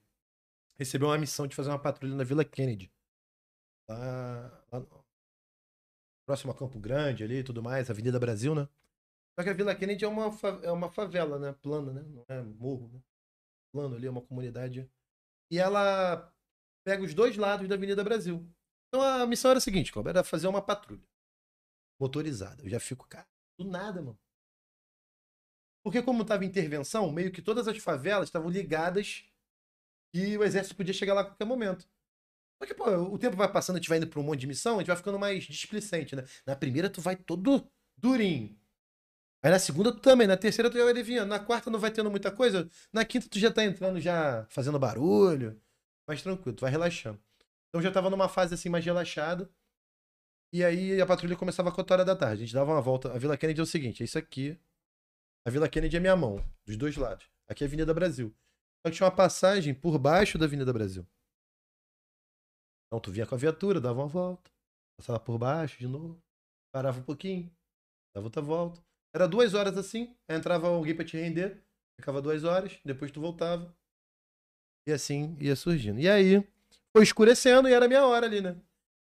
recebeu 0.76 1.08
uma 1.08 1.18
missão 1.18 1.46
de 1.46 1.54
fazer 1.54 1.70
uma 1.70 1.78
patrulha 1.78 2.16
na 2.16 2.24
Vila 2.24 2.44
Kennedy. 2.44 2.90
Lá, 3.88 4.64
lá 4.72 4.80
no- 4.80 5.04
próximo 6.26 6.50
a 6.52 6.54
Campo 6.56 6.80
Grande 6.80 7.22
ali 7.22 7.36
e 7.36 7.44
tudo 7.44 7.62
mais, 7.62 7.88
Avenida 7.90 8.18
Brasil, 8.18 8.54
né? 8.54 8.68
Só 9.38 9.44
que 9.44 9.50
a 9.50 9.54
Vila 9.54 9.74
Kennedy 9.74 10.04
é 10.04 10.08
uma, 10.08 10.30
é 10.62 10.70
uma 10.72 10.90
favela, 10.90 11.38
né? 11.38 11.52
Plana, 11.62 11.92
né? 11.92 12.02
Não 12.02 12.24
é 12.28 12.42
morro, 12.42 12.88
né? 12.92 13.00
Plano 13.72 13.94
ali, 13.94 14.06
é 14.06 14.10
uma 14.10 14.22
comunidade. 14.22 14.90
E 15.50 15.58
ela 15.58 16.33
pega 16.84 17.02
os 17.02 17.14
dois 17.14 17.36
lados 17.36 17.68
da 17.68 17.74
Avenida 17.74 18.04
Brasil. 18.04 18.46
Então 18.88 19.02
a 19.02 19.26
missão 19.26 19.50
era 19.50 19.58
a 19.58 19.60
seguinte, 19.60 19.90
Cláudio, 19.90 20.10
era 20.10 20.22
fazer 20.22 20.46
uma 20.46 20.62
patrulha 20.62 21.02
motorizada. 21.98 22.62
Eu 22.62 22.68
já 22.68 22.78
fico, 22.78 23.08
cara, 23.08 23.26
do 23.58 23.64
nada, 23.64 24.00
mano. 24.02 24.18
Porque 25.82 26.02
como 26.02 26.24
tava 26.24 26.44
intervenção, 26.44 27.10
meio 27.10 27.32
que 27.32 27.42
todas 27.42 27.68
as 27.68 27.76
favelas 27.78 28.28
estavam 28.28 28.48
ligadas 28.48 29.24
e 30.14 30.36
o 30.38 30.44
exército 30.44 30.76
podia 30.76 30.94
chegar 30.94 31.12
lá 31.12 31.22
a 31.22 31.24
qualquer 31.24 31.44
momento. 31.44 31.86
Só 32.58 32.66
que, 32.66 32.74
pô, 32.74 32.88
o 32.88 33.18
tempo 33.18 33.36
vai 33.36 33.50
passando, 33.50 33.76
a 33.76 33.78
gente 33.78 33.88
vai 33.88 33.98
indo 33.98 34.06
pra 34.06 34.20
um 34.20 34.22
monte 34.22 34.40
de 34.40 34.46
missão, 34.46 34.76
a 34.76 34.78
gente 34.78 34.86
vai 34.86 34.96
ficando 34.96 35.18
mais 35.18 35.44
displicente, 35.44 36.14
né? 36.16 36.24
Na 36.46 36.56
primeira 36.56 36.88
tu 36.88 37.00
vai 37.00 37.16
todo 37.16 37.68
durinho. 37.96 38.56
Aí 39.42 39.50
na 39.50 39.58
segunda 39.58 39.92
tu 39.92 40.00
também, 40.00 40.26
na 40.26 40.38
terceira 40.38 40.70
tu 40.70 40.78
já 40.78 40.84
vai 40.84 40.92
aliviando, 40.92 41.28
na 41.28 41.38
quarta 41.38 41.68
não 41.68 41.78
vai 41.78 41.90
tendo 41.90 42.10
muita 42.10 42.30
coisa, 42.30 42.70
na 42.90 43.04
quinta 43.04 43.28
tu 43.28 43.38
já 43.38 43.52
tá 43.52 43.62
entrando 43.62 44.00
já 44.00 44.46
fazendo 44.48 44.78
barulho, 44.78 45.60
mais 46.08 46.22
tranquilo, 46.22 46.56
tu 46.56 46.60
vai 46.62 46.70
relaxando. 46.70 47.20
Então 47.68 47.82
já 47.82 47.90
tava 47.90 48.10
numa 48.10 48.28
fase 48.28 48.54
assim 48.54 48.68
mais 48.68 48.84
relaxada. 48.84 49.50
E 50.52 50.62
aí 50.64 51.00
a 51.00 51.06
patrulha 51.06 51.36
começava 51.36 51.68
a 51.70 51.72
4 51.72 51.92
horas 51.92 52.06
da 52.06 52.14
tarde. 52.14 52.42
A 52.42 52.46
gente 52.46 52.54
dava 52.54 52.70
uma 52.70 52.80
volta. 52.80 53.12
A 53.12 53.18
Vila 53.18 53.36
Kennedy 53.36 53.60
é 53.60 53.62
o 53.62 53.66
seguinte: 53.66 54.02
é 54.02 54.04
isso 54.04 54.18
aqui. 54.18 54.58
A 55.46 55.50
Vila 55.50 55.68
Kennedy 55.68 55.96
é 55.96 56.00
minha 56.00 56.16
mão, 56.16 56.36
dos 56.64 56.76
dois 56.76 56.96
lados. 56.96 57.28
Aqui 57.48 57.64
é 57.64 57.66
a 57.66 57.68
Avenida 57.68 57.92
Brasil. 57.92 58.34
Só 58.86 58.90
que 58.90 58.96
tinha 58.96 59.06
uma 59.06 59.14
passagem 59.14 59.74
por 59.74 59.98
baixo 59.98 60.38
da 60.38 60.44
Avenida 60.44 60.72
Brasil. 60.72 61.06
Então 62.86 63.00
tu 63.00 63.10
vinha 63.10 63.26
com 63.26 63.34
a 63.34 63.38
viatura, 63.38 63.80
dava 63.80 64.00
uma 64.00 64.08
volta. 64.08 64.50
Passava 64.96 65.18
por 65.18 65.36
baixo 65.38 65.78
de 65.78 65.88
novo. 65.88 66.22
Parava 66.72 67.00
um 67.00 67.02
pouquinho. 67.02 67.50
Dava 68.14 68.26
outra 68.26 68.40
volta. 68.40 68.80
Era 69.14 69.26
duas 69.26 69.54
horas 69.54 69.76
assim. 69.76 70.16
Aí 70.28 70.36
entrava 70.36 70.68
alguém 70.68 70.94
pra 70.94 71.04
te 71.04 71.16
render. 71.16 71.62
Ficava 71.98 72.22
duas 72.22 72.44
horas. 72.44 72.78
Depois 72.84 73.10
tu 73.10 73.20
voltava. 73.20 73.74
E 74.86 74.92
assim 74.92 75.36
ia 75.40 75.56
surgindo. 75.56 75.98
E 76.00 76.08
aí, 76.08 76.40
foi 76.94 77.02
escurecendo 77.02 77.68
e 77.68 77.72
era 77.72 77.88
minha 77.88 78.04
hora 78.06 78.26
ali, 78.26 78.40
né? 78.40 78.60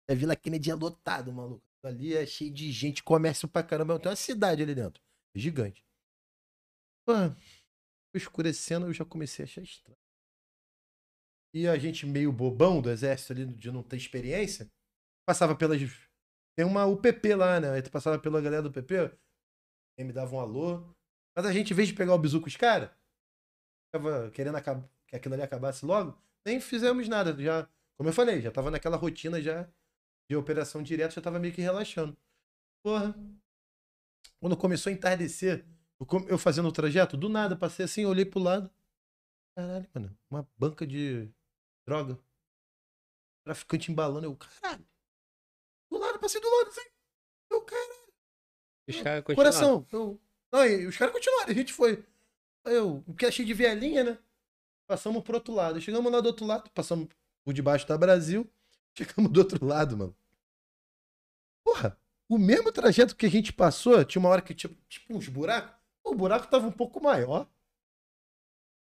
A 0.09 0.13
Vila 0.13 0.35
Kennedy 0.35 0.71
é 0.71 0.75
lotado, 0.75 1.31
maluco. 1.31 1.63
Ali 1.83 2.15
é 2.15 2.25
cheio 2.25 2.53
de 2.53 2.71
gente, 2.71 3.03
comércio 3.03 3.47
pra 3.47 3.63
caramba. 3.63 3.99
Tem 3.99 4.09
uma 4.09 4.15
cidade 4.15 4.63
ali 4.63 4.73
dentro. 4.73 5.01
Gigante. 5.35 5.83
Pô, 7.05 7.13
escurecendo, 8.15 8.87
eu 8.87 8.93
já 8.93 9.05
comecei 9.05 9.43
a 9.43 9.47
achar 9.47 9.61
estranho. 9.61 9.97
E 11.53 11.67
a 11.67 11.77
gente 11.77 12.05
meio 12.05 12.31
bobão 12.31 12.81
do 12.81 12.89
exército 12.89 13.33
ali, 13.33 13.45
de 13.45 13.71
não 13.71 13.83
ter 13.83 13.97
experiência, 13.97 14.71
passava 15.27 15.55
pelas. 15.55 15.79
Tem 16.57 16.65
uma 16.65 16.85
UPP 16.85 17.35
lá, 17.35 17.59
né? 17.59 17.71
Aí 17.71 17.81
tu 17.81 17.91
passava 17.91 18.19
pela 18.19 18.41
galera 18.41 18.63
do 18.63 18.71
PP, 18.71 19.17
aí 19.99 20.05
me 20.05 20.13
dava 20.13 20.35
um 20.35 20.39
alô. 20.39 20.95
Mas 21.35 21.45
a 21.45 21.53
gente, 21.53 21.71
em 21.73 21.75
vez 21.75 21.89
de 21.89 21.95
pegar 21.95 22.13
o 22.15 22.19
bizu 22.19 22.41
com 22.41 22.47
os 22.47 22.57
caras, 22.57 22.91
tava 23.91 24.31
querendo 24.31 24.55
acab- 24.57 24.87
que 25.13 25.17
aquilo 25.17 25.35
ali 25.35 25.43
acabasse 25.43 25.85
logo, 25.85 26.19
nem 26.43 26.59
fizemos 26.59 27.07
nada. 27.07 27.39
Já, 27.39 27.69
como 27.95 28.09
eu 28.09 28.13
falei, 28.13 28.41
já 28.41 28.51
tava 28.51 28.71
naquela 28.71 28.97
rotina 28.97 29.39
já 29.39 29.69
de 30.27 30.35
operação 30.35 30.81
direta, 30.81 31.13
já 31.13 31.21
tava 31.21 31.39
meio 31.39 31.53
que 31.53 31.61
relaxando. 31.61 32.17
Porra. 32.83 33.15
Quando 34.39 34.57
começou 34.57 34.89
a 34.89 34.93
entardecer, 34.93 35.65
eu 36.27 36.37
fazendo 36.37 36.67
o 36.67 36.71
trajeto, 36.71 37.15
do 37.15 37.29
nada, 37.29 37.55
passei 37.55 37.85
assim, 37.85 38.05
olhei 38.05 38.25
pro 38.25 38.39
lado. 38.39 38.69
Caralho, 39.55 39.87
mano, 39.93 40.17
uma 40.29 40.49
banca 40.57 40.85
de 40.85 41.31
droga. 41.87 42.19
Traficante 43.45 43.91
embalando, 43.91 44.25
eu, 44.25 44.35
caralho. 44.35 44.85
Do 45.91 45.99
lado, 45.99 46.19
passei 46.19 46.41
do 46.41 46.49
lado, 46.49 46.69
assim. 46.69 46.89
Eu, 47.51 47.61
caralho. 47.61 48.13
Os 48.89 49.01
caras 49.01 49.23
continuaram. 49.23 49.51
Coração. 49.51 49.87
Eu... 49.91 50.21
Não, 50.51 50.65
e 50.65 50.87
os 50.87 50.97
caras 50.97 51.13
continuaram, 51.13 51.51
a 51.51 51.53
gente 51.53 51.71
foi. 51.71 52.03
Eu, 52.65 53.03
o 53.05 53.13
que 53.13 53.25
achei 53.25 53.45
de 53.45 53.53
velhinha, 53.53 54.03
né? 54.03 54.19
Passamos 54.87 55.23
pro 55.23 55.35
outro 55.35 55.53
lado. 55.53 55.81
Chegamos 55.81 56.11
lá 56.11 56.19
do 56.19 56.27
outro 56.27 56.45
lado, 56.45 56.69
passamos 56.71 57.07
por 57.43 57.53
debaixo 57.53 57.87
da 57.87 57.97
Brasil. 57.97 58.49
Chegamos 58.97 59.31
do 59.31 59.39
outro 59.39 59.65
lado, 59.65 59.97
mano. 59.97 60.15
Porra, 61.63 61.97
o 62.29 62.37
mesmo 62.37 62.71
trajeto 62.71 63.15
que 63.15 63.25
a 63.25 63.29
gente 63.29 63.53
passou, 63.53 64.03
tinha 64.03 64.19
uma 64.19 64.29
hora 64.29 64.41
que 64.41 64.53
tinha 64.53 64.75
tipo 64.87 65.15
uns 65.15 65.27
buracos. 65.27 65.73
O 66.03 66.13
buraco 66.13 66.47
tava 66.47 66.67
um 66.67 66.71
pouco 66.71 67.01
maior. 67.01 67.49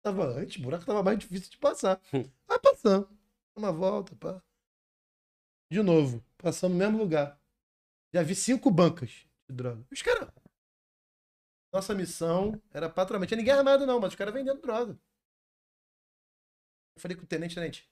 Tava 0.03 0.25
antes, 0.25 0.57
o 0.57 0.61
buraco 0.61 0.85
tava 0.85 1.03
mais 1.03 1.17
difícil 1.19 1.49
de 1.49 1.57
passar. 1.57 1.99
Aí 2.13 2.59
passamos. 2.59 3.07
Uma 3.55 3.71
volta, 3.71 4.15
pá. 4.15 4.41
De 5.69 5.81
novo, 5.81 6.23
passamos 6.37 6.77
no 6.77 6.83
mesmo 6.83 6.97
lugar. 6.97 7.39
Já 8.13 8.23
vi 8.23 8.35
cinco 8.35 8.71
bancas 8.71 9.25
de 9.49 9.55
droga. 9.55 9.85
Os 9.91 10.01
caras. 10.01 10.29
Nossa 11.73 11.93
missão 11.93 12.61
era 12.71 12.89
patrulhamento. 12.89 13.29
Tinha 13.29 13.37
ninguém 13.37 13.53
armado, 13.53 13.85
não, 13.85 13.99
mas 13.99 14.13
os 14.13 14.15
caras 14.15 14.33
vendendo 14.33 14.61
droga. 14.61 14.97
Eu 16.97 16.99
falei 16.99 17.15
com 17.15 17.23
o 17.23 17.27
tenente, 17.27 17.53
tenente. 17.53 17.87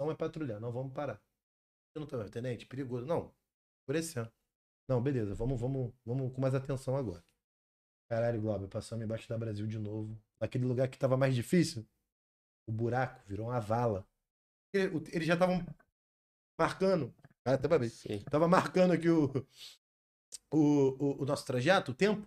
Não 0.00 0.10
é 0.10 0.14
patrulhar, 0.14 0.58
não 0.58 0.72
vamos 0.72 0.94
parar. 0.94 1.22
Eu 1.94 2.00
não 2.00 2.06
tô, 2.08 2.24
tenente, 2.30 2.64
perigoso. 2.64 3.04
Não, 3.06 3.30
escurecendo. 3.82 4.32
Não, 4.88 5.02
beleza, 5.02 5.34
vamos, 5.34 5.60
vamos, 5.60 5.92
vamos 6.02 6.32
com 6.32 6.40
mais 6.40 6.54
atenção 6.54 6.96
agora. 6.96 7.22
Caralho, 8.08 8.40
Globo, 8.40 8.68
passamos 8.68 9.04
embaixo 9.04 9.28
da 9.28 9.36
Brasil 9.36 9.66
de 9.66 9.78
novo. 9.78 10.18
Naquele 10.40 10.64
lugar 10.64 10.88
que 10.88 10.98
tava 10.98 11.14
mais 11.14 11.34
difícil, 11.34 11.86
o 12.66 12.72
buraco 12.72 13.22
virou 13.26 13.48
uma 13.48 13.60
vala. 13.60 14.08
Ele- 14.74 14.96
Eles 15.12 15.26
já 15.26 15.34
estavam 15.34 15.62
marcando. 16.58 17.14
Ah, 17.44 17.52
até 17.54 17.68
pra 17.68 17.76
ver. 17.76 17.90
Sim. 17.90 18.24
Tava 18.30 18.48
marcando 18.48 18.92
aqui 18.92 19.10
o, 19.10 19.26
o, 20.50 20.58
o, 20.58 21.22
o 21.22 21.24
nosso 21.26 21.44
trajeto, 21.44 21.92
o 21.92 21.94
tempo. 21.94 22.26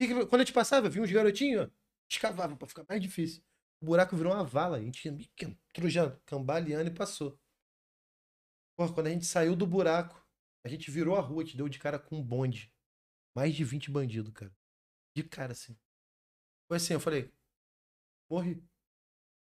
E 0.00 0.08
quando 0.26 0.42
a 0.42 0.44
gente 0.44 0.52
passava, 0.52 0.88
vinha 0.88 1.04
uns 1.04 1.12
garotinhos, 1.12 1.66
ó, 1.66 1.70
escavavam 2.10 2.56
pra 2.56 2.66
ficar 2.68 2.84
mais 2.88 3.00
difícil. 3.00 3.42
O 3.80 3.86
buraco 3.86 4.16
virou 4.16 4.32
uma 4.32 4.44
vala. 4.44 4.76
A 4.76 4.80
gente 4.80 5.08
entrou 5.08 5.88
já 5.88 6.10
cambaleando 6.26 6.90
e 6.90 6.94
passou. 6.94 7.38
Pô, 8.76 8.92
quando 8.92 9.08
a 9.08 9.10
gente 9.10 9.26
saiu 9.26 9.56
do 9.56 9.66
buraco, 9.66 10.24
a 10.64 10.68
gente 10.68 10.90
virou 10.90 11.16
a 11.16 11.20
rua, 11.20 11.44
gente 11.44 11.56
deu 11.56 11.68
de 11.68 11.78
cara 11.78 11.98
com 11.98 12.16
um 12.16 12.22
bonde. 12.22 12.72
Mais 13.34 13.54
de 13.54 13.64
20 13.64 13.90
bandidos, 13.90 14.32
cara. 14.32 14.54
De 15.16 15.22
cara, 15.22 15.52
assim. 15.52 15.76
Foi 16.68 16.76
assim, 16.76 16.92
eu 16.92 17.00
falei, 17.00 17.32
morri. 18.30 18.62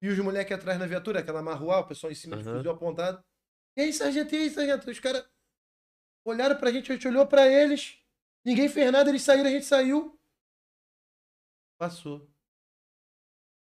E 0.03 0.09
os 0.09 0.19
moleques 0.19 0.53
atrás 0.53 0.79
na 0.79 0.87
viatura, 0.87 1.21
aquela 1.21 1.43
marruá, 1.43 1.81
o 1.81 1.87
pessoal 1.89 2.11
em 2.13 2.15
cima 2.15 2.37
de 2.37 2.43
Aham. 2.43 2.57
fuzil 2.57 2.71
apontado. 2.71 3.25
E 3.77 3.83
aí, 3.83 3.93
sargento, 3.93 4.35
e 4.35 4.39
aí, 4.39 4.51
sargento? 4.51 4.91
Os 4.91 5.01
caras 5.01 5.29
olharam 6.25 6.59
pra 6.59 6.71
gente, 6.71 6.91
a 6.91 6.95
gente 6.95 7.09
olhou 7.09 7.27
pra 7.27 7.47
eles. 7.47 7.99
Ninguém 8.45 8.69
fez 8.69 8.93
nada, 8.93 9.09
eles 9.09 9.23
saíram, 9.23 9.49
a 9.49 9.53
gente 9.53 9.67
saiu. 9.67 10.21
Passou. 11.79 12.31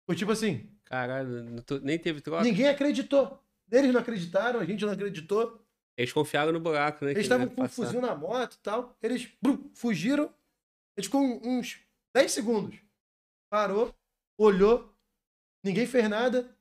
Foi 0.06 0.16
tipo 0.16 0.30
assim, 0.32 0.70
Caralho, 0.84 1.62
tô- 1.62 1.78
nem 1.80 1.98
teve 1.98 2.20
troca. 2.20 2.44
ninguém 2.44 2.68
acreditou. 2.68 3.42
Eles 3.70 3.92
não 3.92 4.00
acreditaram, 4.00 4.60
a 4.60 4.64
gente 4.64 4.84
não 4.84 4.92
acreditou. 4.92 5.60
Eles 5.96 6.12
confiaram 6.12 6.52
no 6.52 6.60
buraco, 6.60 7.04
né? 7.04 7.12
Eles 7.12 7.22
estavam 7.22 7.48
com 7.48 7.62
um 7.62 7.68
fuzil 7.68 8.00
na 8.00 8.14
moto 8.14 8.54
e 8.54 8.58
tal. 8.58 8.96
Eles 9.02 9.26
brum, 9.40 9.70
fugiram. 9.74 10.32
Eles 10.96 11.06
ficou 11.06 11.22
uns 11.22 11.80
10 12.14 12.30
segundos. 12.32 12.78
Parou, 13.50 13.94
olhou, 14.38 14.92
ninguém 15.64 15.86
fez 15.86 16.08
nada 16.10 16.56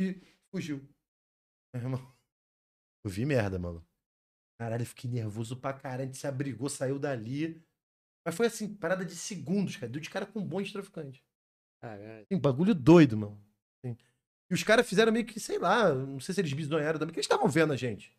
e 0.00 0.20
fugiu. 0.50 0.78
Meu 1.74 1.82
irmão, 1.82 2.14
eu 3.04 3.10
vi 3.10 3.24
merda, 3.24 3.58
mano. 3.58 3.86
Caralho, 4.60 4.82
eu 4.82 4.86
fiquei 4.86 5.10
nervoso 5.10 5.56
pra 5.56 5.72
caralho. 5.74 6.02
A 6.02 6.06
gente 6.06 6.18
se 6.18 6.26
abrigou, 6.26 6.68
saiu 6.68 6.98
dali. 6.98 7.62
Mas 8.26 8.34
foi 8.34 8.46
assim, 8.46 8.74
parada 8.74 9.04
de 9.04 9.14
segundos, 9.14 9.76
cara. 9.76 9.92
Deu 9.92 10.00
de 10.00 10.10
cara 10.10 10.26
com 10.26 10.40
um 10.40 10.44
bonde 10.46 10.68
de 10.68 10.72
traficante. 10.72 11.22
Caralho. 11.80 12.24
Assim, 12.30 12.40
bagulho 12.40 12.74
doido, 12.74 13.16
mano. 13.16 13.40
Assim. 13.84 13.96
E 14.50 14.54
os 14.54 14.62
caras 14.62 14.88
fizeram 14.88 15.12
meio 15.12 15.24
que, 15.24 15.38
sei 15.38 15.58
lá, 15.58 15.92
não 15.92 16.20
sei 16.20 16.34
se 16.34 16.40
eles 16.40 16.52
bisonharam 16.52 16.98
também, 16.98 17.08
porque 17.08 17.20
eles 17.20 17.26
estavam 17.26 17.48
vendo 17.48 17.72
a 17.72 17.76
gente. 17.76 18.12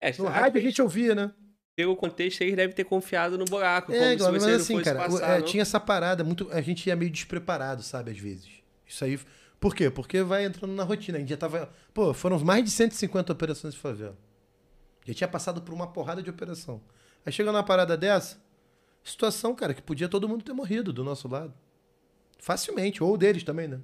É, 0.00 0.12
No 0.18 0.26
rádio 0.26 0.58
a 0.58 0.60
que 0.60 0.60
gente 0.60 0.80
ouvia, 0.80 1.14
né? 1.14 1.32
pelo 1.80 1.96
contexto, 1.96 2.42
eles 2.42 2.56
devem 2.56 2.74
ter 2.74 2.84
confiado 2.84 3.38
no 3.38 3.44
buraco. 3.46 3.90
É, 3.92 4.16
como 4.16 4.32
mas 4.32 4.44
assim, 4.44 4.82
cara, 4.82 4.98
passar, 4.98 5.38
é, 5.38 5.42
tinha 5.42 5.62
essa 5.62 5.80
parada, 5.80 6.22
muito, 6.22 6.50
a 6.52 6.60
gente 6.60 6.86
ia 6.86 6.94
meio 6.94 7.10
despreparado, 7.10 7.82
sabe, 7.82 8.10
às 8.10 8.18
vezes. 8.18 8.50
Isso 8.86 9.02
aí. 9.02 9.18
Por 9.58 9.74
quê? 9.74 9.88
Porque 9.90 10.22
vai 10.22 10.44
entrando 10.44 10.72
na 10.72 10.82
rotina. 10.82 11.16
A 11.16 11.20
gente 11.20 11.30
já 11.30 11.36
tava. 11.38 11.70
Pô, 11.94 12.12
foram 12.12 12.38
mais 12.40 12.64
de 12.64 12.70
150 12.70 13.32
operações 13.32 13.72
de 13.74 13.80
favela. 13.80 14.16
Já 15.06 15.14
tinha 15.14 15.28
passado 15.28 15.62
por 15.62 15.72
uma 15.72 15.86
porrada 15.86 16.22
de 16.22 16.28
operação. 16.28 16.82
Aí 17.24 17.32
chega 17.32 17.50
numa 17.50 17.62
parada 17.62 17.96
dessa, 17.96 18.38
situação, 19.02 19.54
cara, 19.54 19.72
que 19.72 19.82
podia 19.82 20.08
todo 20.08 20.28
mundo 20.28 20.44
ter 20.44 20.52
morrido 20.52 20.92
do 20.92 21.02
nosso 21.02 21.28
lado. 21.28 21.54
Facilmente, 22.40 23.02
ou 23.02 23.16
deles 23.16 23.42
também, 23.44 23.68
né? 23.68 23.80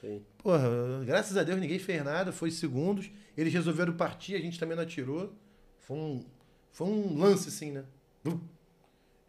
Sim. 0.00 0.22
Porra, 0.38 0.68
graças 1.04 1.36
a 1.36 1.42
Deus 1.42 1.60
ninguém 1.60 1.78
fez 1.78 2.02
nada, 2.04 2.32
foi 2.32 2.50
segundos. 2.50 3.10
Eles 3.36 3.52
resolveram 3.52 3.92
partir, 3.92 4.34
a 4.34 4.40
gente 4.40 4.58
também 4.58 4.76
não 4.76 4.84
atirou. 4.84 5.32
Foi 5.80 5.96
um, 5.96 6.24
foi 6.70 6.86
um 6.86 7.18
lance 7.18 7.48
assim, 7.48 7.72
né? 7.72 7.84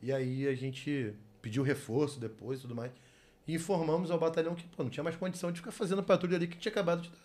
E 0.01 0.13
aí 0.13 0.47
a 0.47 0.55
gente 0.55 1.13
pediu 1.41 1.63
reforço 1.63 2.19
depois 2.19 2.59
e 2.59 2.61
tudo 2.61 2.75
mais. 2.75 2.91
E 3.47 3.55
informamos 3.55 4.11
ao 4.11 4.19
batalhão 4.19 4.55
que 4.55 4.67
pô, 4.67 4.83
não 4.83 4.89
tinha 4.89 5.03
mais 5.03 5.15
condição 5.15 5.51
de 5.51 5.59
ficar 5.59 5.71
fazendo 5.71 6.03
patrulha 6.03 6.37
ali 6.37 6.47
que 6.47 6.57
tinha 6.57 6.71
acabado 6.71 7.01
de 7.01 7.09
dar. 7.09 7.17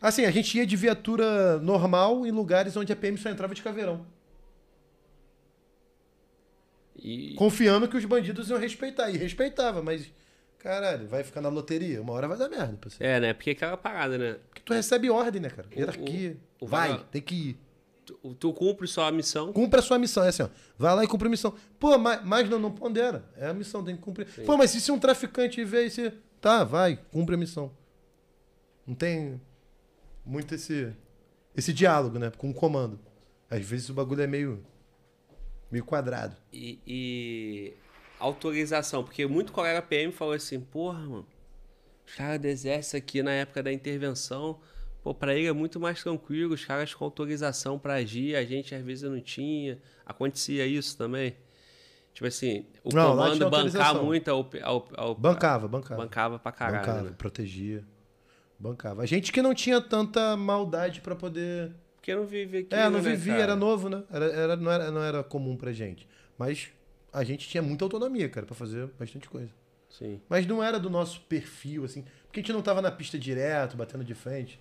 Assim, 0.00 0.24
a 0.24 0.30
gente 0.30 0.58
ia 0.58 0.66
de 0.66 0.76
viatura 0.76 1.58
normal 1.60 2.26
em 2.26 2.32
lugares 2.32 2.76
onde 2.76 2.92
a 2.92 2.96
PM 2.96 3.16
só 3.16 3.30
entrava 3.30 3.54
de 3.54 3.62
caveirão. 3.62 4.04
E, 7.04 7.34
Confiando 7.34 7.88
que 7.88 7.96
os 7.96 8.04
bandidos 8.04 8.48
iam 8.48 8.58
respeitar. 8.58 9.10
E 9.10 9.16
respeitava, 9.16 9.82
mas, 9.82 10.08
caralho, 10.58 11.08
vai 11.08 11.24
ficar 11.24 11.40
na 11.40 11.48
loteria. 11.48 12.00
Uma 12.00 12.12
hora 12.12 12.28
vai 12.28 12.38
dar 12.38 12.48
merda 12.48 12.76
pra 12.80 12.88
você. 12.90 13.02
é, 13.02 13.18
né? 13.18 13.32
Porque 13.34 13.50
aquela 13.50 13.76
parada, 13.76 14.16
né? 14.16 14.36
Porque 14.48 14.62
tu 14.64 14.72
recebe 14.72 15.10
ordem, 15.10 15.42
né, 15.42 15.50
cara? 15.50 15.68
Hierarquia. 15.76 16.36
o 16.60 16.66
vai, 16.66 16.90
vala- 16.90 17.04
tem 17.10 17.20
que 17.20 17.34
ir. 17.34 17.58
Tu, 18.04 18.14
tu 18.34 18.52
cumpre 18.52 18.86
só 18.86 19.06
a 19.08 19.12
missão. 19.12 19.52
Cumpre 19.52 19.78
a 19.80 19.82
sua 19.82 19.98
missão. 19.98 20.24
É 20.24 20.28
assim, 20.28 20.42
ó. 20.42 20.48
Vai 20.78 20.94
lá 20.94 21.04
e 21.04 21.08
cumpre 21.08 21.26
a 21.26 21.30
missão. 21.30 21.54
Pô, 21.78 21.96
mas, 21.98 22.24
mas 22.24 22.48
não, 22.48 22.58
não 22.58 22.70
pondera. 22.70 23.24
É 23.36 23.46
a 23.48 23.54
missão, 23.54 23.82
tem 23.82 23.96
que 23.96 24.02
cumprir. 24.02 24.26
Pô, 24.46 24.56
mas 24.56 24.74
e 24.74 24.80
se 24.80 24.90
um 24.92 24.98
traficante 24.98 25.64
vê 25.64 25.86
e 25.86 25.90
se. 25.90 26.12
Tá, 26.40 26.62
vai, 26.64 26.98
cumpre 27.12 27.34
a 27.34 27.38
missão. 27.38 27.72
Não 28.86 28.94
tem 28.94 29.40
muito 30.24 30.54
esse. 30.54 30.92
Esse 31.56 31.72
diálogo, 31.72 32.18
né? 32.18 32.32
Com 32.36 32.50
o 32.50 32.54
comando. 32.54 32.98
Às 33.50 33.64
vezes 33.64 33.88
o 33.88 33.94
bagulho 33.94 34.22
é 34.22 34.26
meio. 34.26 34.64
Meio 35.72 35.84
quadrado. 35.84 36.36
E, 36.52 36.78
e 36.86 37.72
autorização, 38.20 39.02
porque 39.02 39.26
muito 39.26 39.52
colega 39.52 39.82
PM 39.82 40.12
falou 40.12 40.34
assim, 40.34 40.60
porra, 40.60 40.98
mano, 41.00 41.26
os 42.06 42.14
caras 42.14 42.38
do 42.40 42.46
exército 42.46 42.96
aqui 42.96 43.22
na 43.22 43.32
época 43.32 43.62
da 43.62 43.72
intervenção, 43.72 44.60
pô, 45.02 45.14
pra 45.14 45.34
ele 45.34 45.48
é 45.48 45.52
muito 45.52 45.80
mais 45.80 46.02
tranquilo, 46.02 46.54
os 46.54 46.64
caras 46.64 46.92
com 46.94 47.04
autorização 47.04 47.78
pra 47.78 47.94
agir, 47.94 48.36
a 48.36 48.44
gente 48.44 48.74
às 48.74 48.82
vezes 48.84 49.08
não 49.10 49.20
tinha. 49.20 49.78
Acontecia 50.04 50.66
isso 50.66 50.96
também. 50.96 51.34
Tipo 52.12 52.26
assim, 52.26 52.66
o 52.84 52.94
Não, 52.94 53.12
comando 53.12 53.48
bancar 53.48 53.94
muito 54.02 54.28
ao, 54.30 54.48
ao, 54.62 54.88
ao- 54.96 55.14
Bancava, 55.14 55.66
bancava. 55.66 56.02
bancava 56.02 56.38
pra 56.38 56.52
caralho, 56.52 56.78
bancava, 56.86 57.02
né? 57.08 57.14
protegia. 57.16 57.82
Bancava. 58.58 59.02
A 59.02 59.06
gente 59.06 59.32
que 59.32 59.40
não 59.40 59.54
tinha 59.54 59.80
tanta 59.80 60.36
maldade 60.36 61.00
pra 61.00 61.16
poder 61.16 61.72
Porque 62.02 62.16
não 62.16 62.26
vive 62.26 62.58
aqui. 62.58 62.74
É, 62.74 62.90
não 62.90 63.00
né, 63.00 63.10
vivia, 63.10 63.32
cara? 63.34 63.42
era 63.44 63.54
novo, 63.56 63.88
né? 63.88 64.02
Era, 64.10 64.24
era- 64.26 64.56
não, 64.56 64.72
era, 64.72 64.90
não 64.90 65.00
era 65.04 65.22
comum 65.22 65.56
pra 65.56 65.72
gente. 65.72 66.08
Mas 66.36 66.68
a 67.12 67.22
gente 67.22 67.48
tinha 67.48 67.62
muita 67.62 67.84
autonomia, 67.84 68.28
cara, 68.28 68.44
pra 68.44 68.56
fazer 68.56 68.88
bastante 68.98 69.28
coisa. 69.28 69.50
Sim. 69.88 70.20
Mas 70.28 70.44
não 70.44 70.60
era 70.60 70.80
do 70.80 70.90
nosso 70.90 71.20
perfil, 71.22 71.84
assim. 71.84 72.04
Porque 72.24 72.40
a 72.40 72.42
gente 72.42 72.52
não 72.52 72.60
tava 72.60 72.82
na 72.82 72.90
pista 72.90 73.16
direto, 73.16 73.76
batendo 73.76 74.02
de 74.02 74.14
frente. 74.14 74.58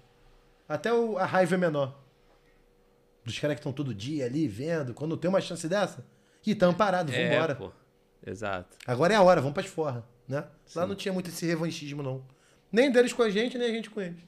Até 0.70 0.94
o- 0.94 1.18
a 1.18 1.26
raiva 1.26 1.56
é 1.56 1.58
menor. 1.58 2.00
Dos 3.26 3.40
caras 3.40 3.56
que 3.56 3.60
estão 3.62 3.74
todo 3.74 3.92
dia 3.92 4.26
ali 4.28 4.48
vendo. 4.48 4.94
Quando 4.94 5.18
tem 5.18 5.28
uma 5.28 5.42
chance 5.42 5.68
dessa, 5.68 6.06
ih, 6.46 6.54
tamo 6.54 6.76
parado, 6.78 7.12
É, 7.12 7.28
vambora. 7.32 7.56
pô. 7.56 7.72
Exato. 8.24 8.78
Agora 8.86 9.14
é 9.14 9.16
a 9.18 9.22
hora, 9.24 9.42
vamos 9.42 9.56
pras 9.56 9.66
forras, 9.66 10.04
né? 10.28 10.46
Lá 10.76 10.84
Sim. 10.84 10.88
não 10.90 10.96
tinha 10.96 11.12
muito 11.12 11.32
esse 11.32 11.44
revanchismo, 11.48 12.04
não. 12.04 12.24
Nem 12.72 12.92
deles 12.92 13.14
com 13.14 13.24
a 13.24 13.32
gente, 13.32 13.58
nem 13.58 13.68
a 13.68 13.74
gente 13.74 13.90
com 13.90 14.00
eles. 14.00 14.22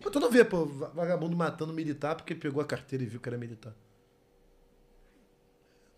Pô, 0.00 0.10
tu 0.10 0.18
não 0.20 0.30
vê, 0.30 0.44
pô, 0.44 0.64
va- 0.66 0.88
vagabundo 0.88 1.36
matando 1.36 1.72
militar 1.72 2.14
porque 2.16 2.34
pegou 2.34 2.62
a 2.62 2.66
carteira 2.66 3.04
e 3.04 3.06
viu 3.06 3.20
que 3.20 3.28
era 3.28 3.36
militar. 3.38 3.74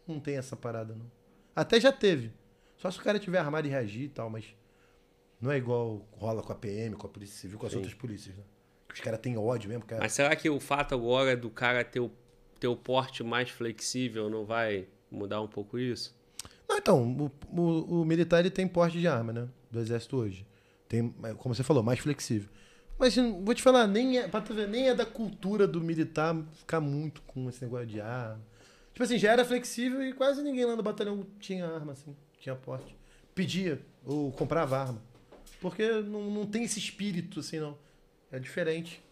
Não 0.06 0.18
tem 0.20 0.36
essa 0.36 0.56
parada, 0.56 0.94
não. 0.94 1.10
Até 1.55 1.81
já 1.81 1.92
teve. 1.92 2.32
Só 2.76 2.90
se 2.90 2.98
o 2.98 3.02
cara 3.02 3.18
tiver 3.18 3.39
armado 3.39 3.66
e 3.66 3.70
reagir 3.70 4.02
e 4.05 4.08
tal, 4.08 4.28
mas 4.28 4.44
não 5.40 5.50
é 5.52 5.56
igual 5.56 6.06
rola 6.12 6.42
com 6.42 6.52
a 6.52 6.56
PM, 6.56 6.97
com 6.97 7.06
a 7.06 7.10
Polícia 7.10 7.36
Civil, 7.39 7.58
com 7.58 7.66
as 7.66 7.72
Sim. 7.72 7.78
outras 7.78 7.94
polícias, 7.94 8.36
né? 8.36 8.42
Que 8.89 8.94
os 8.94 9.00
caras 9.00 9.20
têm 9.20 9.36
ódio 9.39 9.68
mesmo, 9.68 9.84
cara. 9.84 10.02
Mas 10.02 10.12
será 10.12 10.34
que 10.34 10.50
o 10.50 10.58
fato 10.58 10.94
agora 10.94 11.36
do 11.36 11.48
cara 11.48 11.84
ter 11.84 12.00
o, 12.00 12.10
ter 12.58 12.66
o 12.68 12.76
porte 12.76 13.22
mais 13.22 13.50
flexível 13.50 14.28
não 14.28 14.44
vai 14.44 14.89
mudar 15.10 15.40
um 15.40 15.48
pouco 15.48 15.78
isso? 15.78 16.14
Não, 16.68 16.76
então, 16.78 17.31
o, 17.52 17.60
o- 17.60 18.00
o 18.02 18.05
militar 18.05 18.40
ele 18.40 18.50
tem 18.50 18.66
porte 18.66 18.98
de 18.98 19.06
arma, 19.06 19.32
né? 19.32 19.48
Do 19.70 19.78
exército 19.78 20.16
hoje. 20.16 20.47
Tem, 20.89 21.14
é, 21.22 21.34
como 21.34 21.55
você 21.55 21.62
falou, 21.62 21.82
mais 21.82 22.00
flexível. 22.00 22.48
Mas 23.02 23.16
vou 23.16 23.52
te 23.52 23.60
falar, 23.60 23.89
nem 23.89 24.16
é, 24.18 24.28
pra 24.28 24.40
tu 24.40 24.55
ver, 24.55 24.68
nem 24.68 24.89
é 24.89 24.94
da 24.94 25.05
cultura 25.05 25.66
do 25.66 25.81
militar 25.81 26.36
ficar 26.55 26.81
muito 26.81 27.20
com 27.22 27.48
esse 27.48 27.60
negócio 27.64 27.84
de 27.89 28.00
arma. 28.00 28.40
Tipo 28.92 29.02
assim, 29.02 29.18
já 29.18 29.32
era 29.32 29.44
flexível 29.44 30.00
e 30.05 30.12
quase 30.12 30.40
ninguém 30.40 30.64
lá 30.64 30.76
no 30.76 30.84
batalhão 30.84 31.26
tinha 31.40 31.66
arma, 31.66 31.94
assim, 31.94 32.14
tinha 32.39 32.55
porte. 32.55 32.97
Pedia 33.34 33.84
ou 34.06 34.31
comprava 34.31 34.78
arma. 34.78 35.02
Porque 35.60 35.84
não, 36.02 36.31
não 36.31 36.47
tem 36.47 36.62
esse 36.62 36.78
espírito, 36.78 37.40
assim, 37.40 37.58
não. 37.58 37.76
É 38.31 38.39
diferente. 38.39 39.02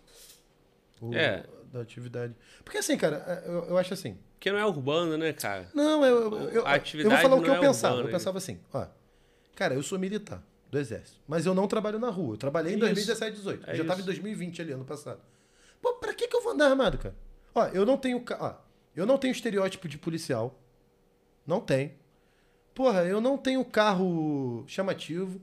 o- 1.01 1.13
É. 1.13 1.43
Da 1.73 1.81
atividade. 1.81 2.33
Porque 2.65 2.79
assim, 2.79 2.97
cara, 2.97 3.43
eu, 3.45 3.71
eu 3.71 3.79
acho 3.79 3.93
assim. 3.93 4.17
Porque 4.35 4.53
não 4.53 4.59
é 4.61 4.67
urbano, 4.67 5.19
né, 5.19 5.33
cara? 5.33 5.69
Não, 5.75 6.05
eu, 6.07 6.33
eu, 6.33 6.49
eu, 6.51 6.67
A 6.67 6.77
eu 6.77 7.11
vou 7.11 7.19
falar 7.19 7.35
o 7.35 7.43
que 7.43 7.51
eu 7.51 7.55
é 7.55 7.59
pensava. 7.61 7.95
urbana, 7.95 8.09
eu 8.09 8.13
pensava 8.13 8.39
assim, 8.39 8.61
ó. 8.73 8.87
Cara, 9.57 9.75
eu 9.75 9.83
sou 9.83 9.99
militar 9.99 10.41
do 10.71 10.79
exército, 10.79 11.21
mas 11.27 11.47
eu 11.47 11.55
não 11.55 11.67
trabalho 11.67 11.99
na 11.99 12.11
rua. 12.11 12.35
Eu 12.35 12.39
trabalhei 12.39 12.73
em 12.73 12.77
Isso. 12.77 12.87
2017, 12.87 13.37
18. 13.37 13.71
É 13.71 13.73
eu 13.73 13.77
já 13.79 13.85
tava 13.85 14.01
em 14.01 14.03
isso. 14.03 14.07
2020 14.07 14.63
ali, 14.63 14.73
ano 14.73 14.85
passado. 14.85 15.21
Pô, 15.83 15.95
pra 15.95 16.15
que 16.15 16.29
que 16.29 16.37
eu 16.37 16.43
vou 16.43 16.53
andar 16.53 16.69
armado, 16.69 16.99
cara? 16.99 17.17
Ó, 17.55 17.67
eu 17.69 17.85
não 17.85 17.97
tenho, 17.97 18.23
ó, 18.39 18.55
eu 18.95 19.05
não 19.05 19.19
tenho 19.19 19.33
estereótipo 19.33 19.89
de 19.89 19.99
policial. 19.99 20.61
Não 21.47 21.61
tem. 21.61 21.95
Porra, 22.75 23.05
eu 23.05 23.21
não 23.21 23.37
tenho 23.37 23.65
carro 23.65 24.65
chamativo. 24.67 25.41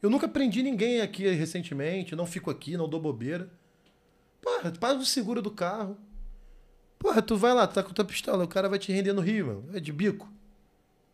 Eu 0.00 0.08
nunca 0.08 0.28
prendi 0.28 0.62
ninguém 0.62 1.00
aqui 1.00 1.28
recentemente, 1.28 2.14
não 2.14 2.26
fico 2.26 2.50
aqui, 2.50 2.76
não 2.76 2.88
dou 2.88 3.00
bobeira. 3.00 3.50
Porra, 4.40 4.70
tu 4.70 4.78
paga 4.78 5.00
o 5.00 5.04
seguro 5.04 5.42
do 5.42 5.50
carro. 5.50 5.98
Porra, 6.98 7.20
tu 7.20 7.36
vai 7.36 7.52
lá, 7.52 7.66
tu 7.66 7.74
tá 7.74 7.82
com 7.82 7.92
tua 7.92 8.04
pistola, 8.04 8.44
o 8.44 8.48
cara 8.48 8.68
vai 8.68 8.78
te 8.78 8.92
render 8.92 9.12
no 9.12 9.20
rio, 9.20 9.46
mano. 9.46 9.70
É 9.74 9.80
de 9.80 9.92
bico. 9.92 10.30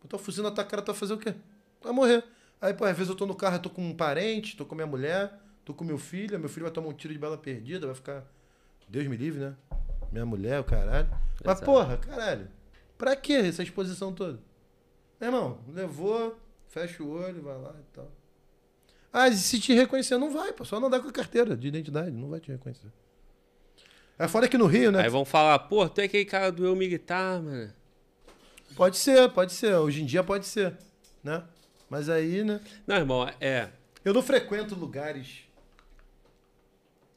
Botar 0.02 0.16
o 0.16 0.18
fuzil 0.18 0.42
na 0.44 0.50
tua 0.50 0.64
cara, 0.64 0.82
tu 0.82 0.86
vai 0.86 0.94
fazer 0.94 1.14
o 1.14 1.18
quê? 1.18 1.34
Vai 1.82 1.92
morrer. 1.92 2.22
Aí, 2.64 2.72
pô, 2.72 2.86
às 2.86 2.96
vezes 2.96 3.10
eu 3.10 3.14
tô 3.14 3.26
no 3.26 3.34
carro, 3.34 3.56
eu 3.56 3.60
tô 3.60 3.68
com 3.68 3.86
um 3.86 3.94
parente, 3.94 4.56
tô 4.56 4.64
com 4.64 4.74
minha 4.74 4.86
mulher, 4.86 5.38
tô 5.66 5.74
com 5.74 5.84
meu 5.84 5.98
filho, 5.98 6.38
meu 6.38 6.48
filho 6.48 6.62
vai 6.62 6.72
tomar 6.72 6.88
um 6.88 6.94
tiro 6.94 7.12
de 7.12 7.20
bala 7.20 7.36
perdida, 7.36 7.84
vai 7.84 7.94
ficar. 7.94 8.24
Deus 8.88 9.06
me 9.06 9.18
livre, 9.18 9.38
né? 9.38 9.54
Minha 10.10 10.24
mulher, 10.24 10.60
o 10.60 10.64
caralho. 10.64 11.06
Mas, 11.44 11.58
Exato. 11.58 11.66
porra, 11.66 11.98
caralho. 11.98 12.48
Pra 12.96 13.14
que 13.16 13.34
essa 13.34 13.62
exposição 13.62 14.14
toda? 14.14 14.40
Meu 15.20 15.28
irmão, 15.28 15.58
levou, 15.68 16.40
fecha 16.68 17.02
o 17.02 17.10
olho, 17.10 17.42
vai 17.42 17.54
lá 17.54 17.74
e 17.78 17.92
tal. 17.92 18.10
Ah, 19.12 19.28
e 19.28 19.36
se 19.36 19.60
te 19.60 19.74
reconhecer, 19.74 20.16
não 20.16 20.32
vai, 20.32 20.50
pô. 20.54 20.64
Só 20.64 20.80
não 20.80 20.88
dá 20.88 20.98
com 20.98 21.08
a 21.08 21.12
carteira 21.12 21.54
de 21.54 21.68
identidade, 21.68 22.12
não 22.12 22.30
vai 22.30 22.40
te 22.40 22.50
reconhecer. 22.50 22.90
É 24.18 24.26
fora 24.26 24.48
que 24.48 24.56
no 24.56 24.64
Rio, 24.64 24.90
né? 24.90 25.02
Aí 25.02 25.10
vão 25.10 25.26
falar, 25.26 25.58
pô, 25.58 25.86
tu 25.86 26.00
é 26.00 26.04
aquele 26.04 26.24
cara 26.24 26.50
do 26.50 26.64
eu 26.64 26.74
militar, 26.74 27.42
mano. 27.42 27.74
Pode 28.74 28.96
ser, 28.96 29.30
pode 29.32 29.52
ser. 29.52 29.74
Hoje 29.74 30.00
em 30.00 30.06
dia 30.06 30.24
pode 30.24 30.46
ser, 30.46 30.74
né? 31.22 31.44
Mas 31.88 32.08
aí, 32.08 32.42
né? 32.44 32.60
Não, 32.86 32.96
irmão, 32.96 33.28
é. 33.40 33.68
Eu 34.04 34.12
não 34.12 34.22
frequento 34.22 34.74
lugares. 34.74 35.44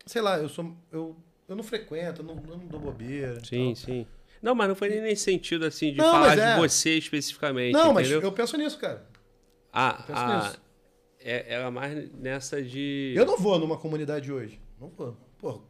Sei 0.05 0.21
lá, 0.21 0.37
eu 0.37 0.47
sou. 0.47 0.75
Eu, 0.91 1.15
eu 1.47 1.55
não 1.55 1.63
frequento, 1.63 2.21
eu 2.21 2.25
não, 2.25 2.35
eu 2.35 2.57
não 2.57 2.67
dou 2.67 2.79
bobeira. 2.79 3.43
Sim, 3.43 3.75
sim. 3.75 4.07
Não, 4.41 4.53
mas 4.53 4.67
não 4.67 4.75
foi 4.75 4.89
nem 4.89 5.01
nesse 5.01 5.23
sentido, 5.23 5.65
assim, 5.65 5.91
de 5.91 5.97
Não, 5.97 6.11
falar 6.11 6.27
mas 6.27 6.35
de 6.35 6.41
é. 6.41 6.57
você 6.57 6.97
especificamente. 6.97 7.73
Não, 7.73 7.93
mas 7.93 8.07
entendeu? 8.07 8.27
eu 8.27 8.31
penso 8.31 8.55
nisso, 8.57 8.77
cara. 8.77 9.05
Ah, 9.73 10.03
penso 10.05 10.19
ah, 10.19 10.43
nisso. 10.43 10.61
é, 11.19 11.53
era 11.53 11.71
mais 11.71 12.11
nessa 12.13 12.61
de. 12.61 13.13
Eu 13.15 13.25
não 13.25 13.37
vou 13.37 13.59
numa 13.59 13.77
comunidade 13.77 14.31
hoje. 14.31 14.59
Não 14.79 14.89
vou. 14.89 15.17
Porra. 15.39 15.61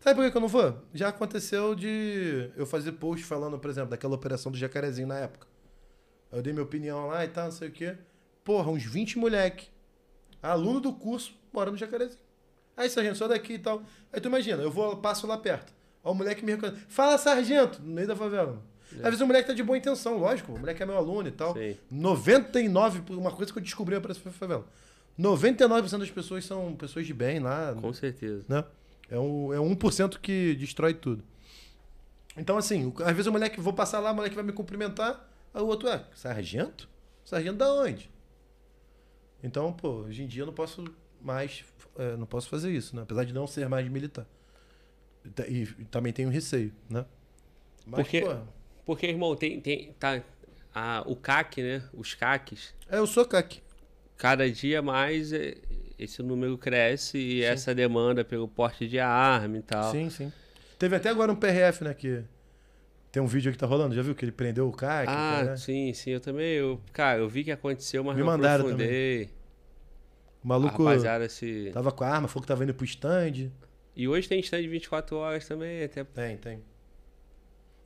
Sabe 0.00 0.14
por 0.14 0.24
que 0.24 0.30
que 0.30 0.36
eu 0.36 0.40
não 0.40 0.48
vou? 0.48 0.82
Já 0.94 1.08
aconteceu 1.08 1.74
de 1.74 2.50
eu 2.56 2.64
fazer 2.64 2.92
post 2.92 3.24
falando, 3.24 3.58
por 3.58 3.68
exemplo, 3.68 3.90
daquela 3.90 4.14
operação 4.14 4.52
do 4.52 4.58
jacarezinho 4.58 5.08
na 5.08 5.18
época. 5.18 5.48
Eu 6.30 6.42
dei 6.42 6.52
minha 6.52 6.64
opinião 6.64 7.06
lá 7.08 7.24
e 7.24 7.28
tal, 7.28 7.46
não 7.46 7.52
sei 7.52 7.68
o 7.68 7.72
quê. 7.72 7.96
Porra, 8.46 8.70
uns 8.70 8.84
20 8.84 9.18
moleque. 9.18 9.66
Aluno 10.40 10.80
do 10.80 10.92
curso, 10.92 11.34
mora 11.52 11.68
no 11.68 11.76
jacarezinho. 11.76 12.20
Aí, 12.76 12.88
sargento, 12.88 13.18
só 13.18 13.26
daqui 13.26 13.54
e 13.54 13.58
tal. 13.58 13.82
Aí 14.12 14.20
tu 14.20 14.28
imagina, 14.28 14.62
eu 14.62 14.70
vou, 14.70 14.98
passo 14.98 15.26
lá 15.26 15.36
perto. 15.36 15.74
Ó, 16.04 16.12
o 16.12 16.14
moleque 16.14 16.44
me 16.44 16.52
reconhece. 16.52 16.80
Fala, 16.88 17.18
sargento, 17.18 17.82
no 17.82 17.92
meio 17.92 18.06
da 18.06 18.14
favela. 18.14 18.62
Às 18.92 19.02
vezes 19.02 19.20
o 19.20 19.26
moleque 19.26 19.48
tá 19.48 19.52
de 19.52 19.64
boa 19.64 19.76
intenção, 19.76 20.16
lógico. 20.16 20.52
O 20.52 20.60
moleque 20.60 20.80
é 20.80 20.86
meu 20.86 20.96
aluno 20.96 21.26
e 21.26 21.32
tal. 21.32 21.54
Sei. 21.54 21.76
99, 21.90 23.00
por 23.00 23.18
uma 23.18 23.32
coisa 23.32 23.52
que 23.52 23.58
eu 23.58 23.62
descobri 23.62 23.98
para 23.98 24.12
essa 24.12 24.30
favela. 24.30 24.64
99% 25.18 25.98
das 25.98 26.10
pessoas 26.10 26.44
são 26.44 26.76
pessoas 26.76 27.04
de 27.04 27.12
bem 27.12 27.40
lá, 27.40 27.74
Com 27.74 27.92
certeza. 27.92 28.44
né? 28.48 28.64
É 29.10 29.18
um, 29.18 29.52
é 29.52 29.56
1% 29.56 30.18
que 30.20 30.54
destrói 30.54 30.94
tudo. 30.94 31.24
Então, 32.36 32.56
assim, 32.56 32.92
às 33.00 33.10
vezes 33.12 33.26
o 33.26 33.32
moleque, 33.32 33.60
vou 33.60 33.72
passar 33.72 33.98
lá, 33.98 34.12
o 34.12 34.14
moleque 34.14 34.36
vai 34.36 34.44
me 34.44 34.52
cumprimentar, 34.52 35.28
aí 35.52 35.60
o 35.60 35.66
outro 35.66 35.88
é, 35.88 36.04
sargento? 36.14 36.88
Sargento 37.24 37.56
da 37.56 37.72
onde? 37.72 38.14
Então, 39.42 39.72
pô, 39.72 40.02
hoje 40.02 40.22
em 40.22 40.26
dia 40.26 40.42
eu 40.42 40.46
não 40.46 40.52
posso 40.52 40.84
mais, 41.20 41.64
é, 41.98 42.16
não 42.16 42.26
posso 42.26 42.48
fazer 42.48 42.70
isso, 42.72 42.94
né? 42.96 43.02
Apesar 43.02 43.24
de 43.24 43.32
não 43.32 43.46
ser 43.46 43.68
mais 43.68 43.88
militar. 43.88 44.26
E, 45.48 45.62
e 45.78 45.84
também 45.86 46.12
tenho 46.12 46.28
receio, 46.28 46.72
né? 46.88 47.04
Mas, 47.86 48.02
Porque- 48.02 48.20
pô, 48.20 48.36
Porque, 48.84 49.06
irmão, 49.06 49.34
tem. 49.36 49.60
tem 49.60 49.92
tá, 49.98 50.22
a, 50.74 51.02
o 51.06 51.16
CAC, 51.16 51.62
né? 51.62 51.82
Os 51.92 52.14
CACs, 52.14 52.74
é, 52.88 52.98
eu 52.98 53.06
sou 53.06 53.24
CAC. 53.24 53.60
cada 54.16 54.48
dia 54.50 54.80
mais 54.80 55.32
é, 55.32 55.56
esse 55.98 56.22
número 56.22 56.56
cresce 56.58 57.18
e 57.18 57.42
essa 57.42 57.74
demanda 57.74 58.24
pelo 58.24 58.46
porte 58.48 58.86
de 58.88 58.98
arma 58.98 59.58
e 59.58 59.62
tal. 59.62 59.90
Sim, 59.92 60.08
sim. 60.10 60.32
Teve 60.78 60.94
até 60.96 61.08
agora 61.08 61.32
um 61.32 61.36
PRF, 61.36 61.82
né? 61.84 61.94
Que 61.94 62.22
tem 63.10 63.22
um 63.22 63.26
vídeo 63.26 63.50
que 63.50 63.58
tá 63.58 63.66
rolando, 63.66 63.94
já 63.94 64.02
viu? 64.02 64.14
Que 64.14 64.24
ele 64.24 64.32
prendeu 64.32 64.68
o 64.68 64.72
CAC. 64.72 65.08
Ah, 65.08 65.42
né? 65.44 65.56
sim, 65.56 65.92
sim, 65.92 66.10
eu 66.10 66.20
também. 66.20 66.54
Eu, 66.54 66.80
cara, 66.92 67.20
eu 67.20 67.28
vi 67.28 67.44
que 67.44 67.50
aconteceu, 67.50 68.04
mas 68.04 68.14
Me 68.14 68.20
não 68.20 68.26
mandaram 68.26 68.64
aprofundei. 68.64 69.30
O 70.44 70.48
maluco 70.48 70.84
se. 71.28 71.70
tava 71.72 71.90
com 71.90 72.04
a 72.04 72.08
arma, 72.08 72.28
falou 72.28 72.42
que 72.42 72.48
tava 72.48 72.62
indo 72.62 72.74
pro 72.74 72.84
stand. 72.84 73.50
E 73.96 74.06
hoje 74.06 74.28
tem 74.28 74.38
stand 74.40 74.62
de 74.62 74.68
24 74.68 75.16
horas 75.16 75.48
também, 75.48 75.82
até. 75.82 76.04
Tem, 76.04 76.36
tem. 76.36 76.62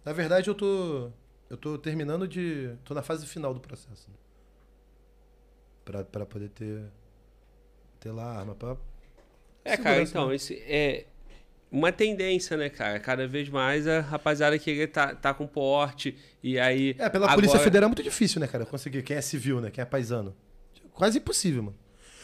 Na 0.05 0.13
verdade, 0.13 0.49
eu 0.49 0.55
tô. 0.55 1.11
Eu 1.49 1.57
tô 1.57 1.79
terminando 1.79 2.27
de. 2.27 2.71
tô 2.85 2.93
na 2.95 3.03
fase 3.03 3.27
final 3.27 3.55
do 3.55 3.61
processo. 3.61 4.11
Né? 4.11 4.17
Pra, 5.85 6.05
pra 6.05 6.27
poder 6.27 6.49
ter. 6.51 6.83
ter 7.99 8.11
lá 8.11 8.25
a 8.25 8.39
arma. 8.41 8.55
Pra... 8.55 8.77
É, 9.65 9.77
cara, 9.77 10.05
Segurança, 10.05 10.11
então, 10.11 10.29
né? 10.29 10.35
esse 10.35 10.55
é 10.67 11.07
uma 11.71 11.93
tendência, 11.93 12.57
né, 12.57 12.69
cara? 12.69 12.99
Cada 13.01 13.27
vez 13.27 13.49
mais 13.49 13.87
a 13.87 14.01
rapaziada 14.01 14.59
querer 14.59 14.89
tá, 14.89 15.15
tá 15.15 15.33
com 15.35 15.47
porte 15.47 16.17
e 16.43 16.59
aí. 16.59 16.91
É, 16.99 17.09
pela 17.09 17.27
agora- 17.27 17.35
Polícia 17.37 17.59
Federal 17.59 17.87
é 17.87 17.89
muito 17.89 18.03
difícil, 18.03 18.41
né, 18.41 18.47
cara? 18.47 18.67
Conseguir 18.67 19.03
quem 19.03 19.17
é 19.17 19.21
civil, 19.21 19.61
né? 19.61 19.71
Quem 19.71 19.83
é 19.83 19.85
paisano. 19.85 20.35
Quase 20.93 21.19
impossível, 21.19 21.63
mano. 21.63 21.79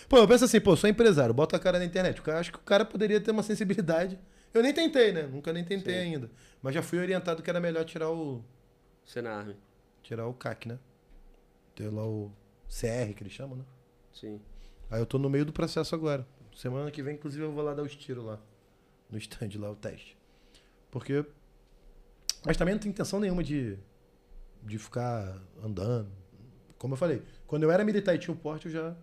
Pô, 0.09 0.19
eu 0.19 0.29
penso 0.29 0.45
assim, 0.45 0.61
pô, 0.61 0.77
sou 0.77 0.89
empresário, 0.89 1.35
boto 1.35 1.57
a 1.57 1.59
cara 1.59 1.79
na 1.79 1.85
internet. 1.85 2.21
Eu 2.25 2.37
acho 2.37 2.53
que 2.53 2.59
o 2.59 2.63
cara 2.63 2.85
poderia 2.85 3.21
ter 3.21 3.31
uma 3.31 3.43
sensibilidade. 3.43 4.19
Eu 4.55 4.63
nem 4.63 4.73
tentei, 4.73 5.13
né? 5.13 5.23
Nunca 5.23 5.53
nem 5.53 5.65
tentei 5.65 5.95
Sim. 5.95 6.01
ainda. 6.01 6.31
Mas 6.63 6.75
já 6.75 6.83
fui 6.83 6.99
orientado 6.99 7.43
que 7.43 7.51
era 7.51 7.61
melhor 7.61 7.85
tirar 7.85 8.11
o. 8.11 8.45
Senarme. 9.05 9.57
Tirar 10.03 10.27
o 10.27 10.35
CAC, 10.35 10.69
né? 10.69 10.79
Ter 11.75 11.89
lá 11.91 12.05
o 12.07 12.33
CR, 12.69 13.13
que 13.15 13.23
eles 13.23 13.33
chamam, 13.33 13.57
né? 13.57 13.65
Sim. 14.13 14.41
Aí 14.91 15.01
eu 15.01 15.07
tô 15.07 15.19
no 15.19 15.29
meio 15.29 15.45
do 15.45 15.53
processo 15.53 15.95
agora. 15.95 16.27
Semana 16.55 16.91
que 16.91 17.03
vem, 17.03 17.15
inclusive, 17.15 17.43
eu 17.45 17.53
vou 17.53 17.63
lá 17.65 17.75
dar 17.75 17.83
os 17.83 17.95
tiros 17.95 18.25
lá. 18.25 18.41
No 19.11 19.19
stand 19.19 19.51
lá, 19.59 19.71
o 19.71 19.77
teste. 19.77 20.17
Porque. 20.91 21.25
Mas 22.45 22.57
também 22.57 22.75
não 22.75 22.81
tem 22.81 22.91
intenção 22.91 23.21
nenhuma 23.21 23.43
de. 23.43 23.77
De 24.63 24.79
ficar 24.79 25.39
andando. 25.63 26.09
Como 26.79 26.95
eu 26.95 26.99
falei, 26.99 27.23
quando 27.47 27.63
eu 27.63 27.71
era 27.71 27.85
militar 27.85 28.15
e 28.15 28.19
tinha 28.19 28.35
o 28.35 28.37
porte, 28.37 28.67
eu 28.67 28.73
já 28.73 28.97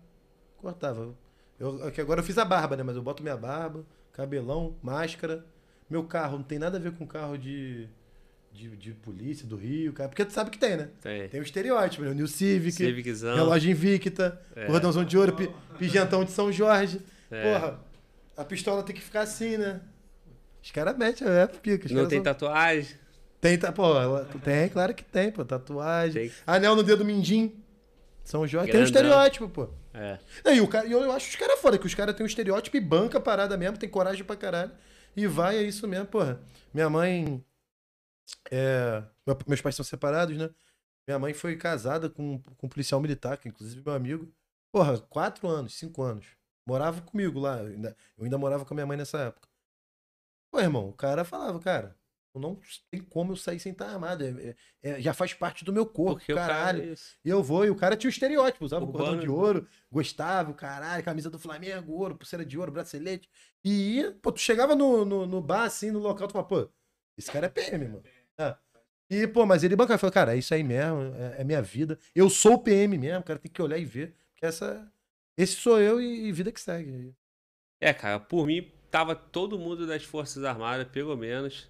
cortava. 0.58 1.14
Eu, 1.58 1.86
é 1.86 1.90
que 1.90 2.00
agora 2.00 2.20
eu 2.20 2.24
fiz 2.24 2.36
a 2.38 2.44
barba, 2.44 2.76
né? 2.76 2.82
Mas 2.82 2.96
eu 2.96 3.02
boto 3.02 3.22
minha 3.22 3.36
barba, 3.36 3.84
cabelão, 4.12 4.76
máscara. 4.82 5.44
Meu 5.88 6.04
carro 6.04 6.36
não 6.38 6.44
tem 6.44 6.58
nada 6.58 6.76
a 6.76 6.80
ver 6.80 6.92
com 6.92 7.06
carro 7.06 7.36
de, 7.38 7.88
de, 8.52 8.76
de 8.76 8.92
polícia 8.92 9.46
do 9.46 9.56
Rio, 9.56 9.92
cara. 9.92 10.08
Porque 10.08 10.24
tu 10.24 10.32
sabe 10.32 10.50
que 10.50 10.58
tem, 10.58 10.76
né? 10.76 10.90
Tem. 11.00 11.28
Tem 11.28 11.40
o 11.40 11.42
estereótipo, 11.42 12.04
né? 12.04 12.10
O 12.10 12.14
New 12.14 12.28
Civic, 12.28 12.72
Civiczão. 12.76 13.34
relógio 13.34 13.70
Invicta, 13.70 14.40
É. 14.54 14.66
cordãozão 14.66 15.04
de 15.04 15.16
ouro, 15.16 15.32
pi- 15.34 15.50
de 15.78 16.30
São 16.32 16.52
Jorge. 16.52 17.00
É. 17.30 17.42
Porra, 17.58 17.80
a 18.36 18.44
pistola 18.44 18.82
tem 18.82 18.94
que 18.94 19.02
ficar 19.02 19.22
assim, 19.22 19.56
né? 19.56 19.80
Os 20.64 20.70
caras 20.70 20.96
metem, 20.96 21.28
é 21.28 21.46
pica. 21.46 21.86
Não 21.92 22.08
tem 22.08 22.16
são- 22.18 22.24
tatuagem? 22.24 22.96
Tem, 23.40 23.58
tá, 23.58 23.70
pô, 23.70 24.00
ela- 24.00 24.24
tem, 24.42 24.68
claro 24.70 24.94
que 24.94 25.04
tem, 25.04 25.30
pô. 25.30 25.44
Tatuagem. 25.44 26.28
Tem. 26.30 26.32
Anel 26.46 26.74
no 26.74 26.82
dedo 26.82 27.04
mindinho. 27.04 27.52
São 28.24 28.46
Jorge. 28.46 28.72
Tem 28.72 28.80
um 28.80 28.84
estereótipo, 28.84 29.46
pô. 29.50 29.68
É. 29.92 30.18
E, 30.54 30.60
o 30.62 30.66
cara, 30.66 30.86
e 30.86 30.92
eu 30.92 31.12
acho 31.12 31.28
os 31.28 31.36
caras 31.36 31.60
foda, 31.60 31.76
que 31.78 31.86
os 31.86 31.94
caras 31.94 32.16
têm 32.16 32.24
um 32.24 32.26
estereótipo 32.26 32.74
e 32.76 32.80
banca 32.80 33.18
a 33.18 33.20
parada 33.20 33.54
mesmo, 33.58 33.76
tem 33.76 33.88
coragem 33.88 34.24
pra 34.24 34.34
caralho. 34.34 34.72
E 35.14 35.26
vai, 35.26 35.58
é 35.58 35.62
isso 35.62 35.86
mesmo, 35.86 36.06
porra. 36.06 36.40
Minha 36.72 36.88
mãe. 36.88 37.44
é, 38.50 39.02
meu- 39.26 39.38
meus 39.46 39.60
pais 39.60 39.76
são 39.76 39.84
separados, 39.84 40.36
né? 40.36 40.48
Minha 41.06 41.18
mãe 41.18 41.34
foi 41.34 41.56
casada 41.56 42.08
com, 42.08 42.38
com 42.56 42.66
um 42.66 42.70
policial 42.70 42.98
militar, 43.00 43.36
que 43.36 43.48
inclusive 43.48 43.82
meu 43.84 43.94
amigo. 43.94 44.32
Porra, 44.72 44.98
quatro 44.98 45.46
anos, 45.46 45.74
cinco 45.74 46.02
anos. 46.02 46.24
Morava 46.66 47.02
comigo 47.02 47.38
lá. 47.38 47.58
Eu 47.58 47.66
ainda, 47.66 47.96
eu 48.16 48.24
ainda 48.24 48.38
morava 48.38 48.64
com 48.64 48.72
a 48.72 48.76
minha 48.76 48.86
mãe 48.86 48.96
nessa 48.96 49.18
época. 49.18 49.46
Pô, 50.54 50.60
irmão, 50.60 50.88
o 50.88 50.92
cara 50.92 51.24
falava, 51.24 51.58
cara, 51.58 51.96
não 52.32 52.56
tem 52.88 53.00
como 53.00 53.32
eu 53.32 53.36
sair 53.36 53.58
sem 53.58 53.72
estar 53.72 53.88
armado. 53.88 54.22
é- 54.24 54.54
é- 54.84 54.90
é- 54.90 55.00
já 55.00 55.12
faz 55.12 55.34
parte 55.34 55.64
do 55.64 55.72
meu 55.72 55.84
corpo, 55.84 56.18
Porque 56.20 56.32
o 56.32 56.36
caralho. 56.36 56.80
cara 56.80 56.92
é. 56.92 56.94
E 57.24 57.28
eu 57.28 57.42
vou, 57.42 57.64
e 57.64 57.70
o 57.70 57.74
cara 57.74 57.96
tinha 57.96 58.08
o 58.08 58.12
estereótipo, 58.12 58.64
usava 58.64 58.84
o 58.84 58.86
cordão 58.92 59.14
Urbano. 59.14 59.22
de 59.22 59.28
ouro, 59.28 59.68
gostava, 59.90 60.52
o 60.52 60.54
caralho, 60.54 61.02
camisa 61.02 61.28
do 61.28 61.40
Flamengo, 61.40 61.92
ouro, 61.92 62.14
pulseira 62.14 62.46
de 62.46 62.56
ouro, 62.56 62.70
bracelete. 62.70 63.28
E 63.64 63.96
ia, 63.96 64.12
pô, 64.22 64.30
tu 64.30 64.38
chegava 64.40 64.76
no, 64.76 65.04
no, 65.04 65.26
no 65.26 65.40
bar, 65.40 65.64
assim, 65.64 65.90
no 65.90 65.98
local, 65.98 66.28
tu 66.28 66.32
fala, 66.34 66.46
pô, 66.46 66.68
esse 67.18 67.32
cara 67.32 67.46
é 67.46 67.48
PM, 67.48 67.88
mano. 67.88 68.04
É. 68.38 68.56
E, 69.10 69.26
pô, 69.26 69.44
mas 69.44 69.64
ele 69.64 69.74
bancava, 69.74 69.98
falou, 69.98 70.12
cara, 70.12 70.34
é 70.36 70.38
isso 70.38 70.54
aí 70.54 70.62
mesmo, 70.62 71.00
é, 71.16 71.40
é 71.40 71.44
minha 71.44 71.60
vida. 71.62 71.98
Eu 72.14 72.30
sou 72.30 72.54
o 72.54 72.58
PM 72.62 72.96
mesmo, 72.96 73.18
o 73.18 73.24
cara 73.24 73.40
tem 73.40 73.50
que 73.50 73.60
olhar 73.60 73.76
e 73.78 73.84
ver. 73.84 74.14
Porque 74.32 74.46
essa, 74.46 74.88
esse 75.36 75.54
sou 75.56 75.80
eu 75.80 76.00
e, 76.00 76.26
e 76.28 76.32
vida 76.32 76.52
que 76.52 76.60
segue. 76.60 77.12
É, 77.80 77.92
cara, 77.92 78.18
por 78.20 78.46
mim, 78.46 78.72
tava 78.94 79.16
todo 79.16 79.58
mundo 79.58 79.88
das 79.88 80.04
Forças 80.04 80.44
Armadas, 80.44 80.86
pelo 80.86 81.16
menos. 81.16 81.68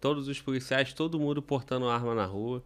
Todos 0.00 0.26
os 0.26 0.40
policiais, 0.40 0.92
todo 0.92 1.16
mundo 1.16 1.40
portando 1.40 1.88
arma 1.88 2.12
na 2.12 2.24
rua. 2.24 2.60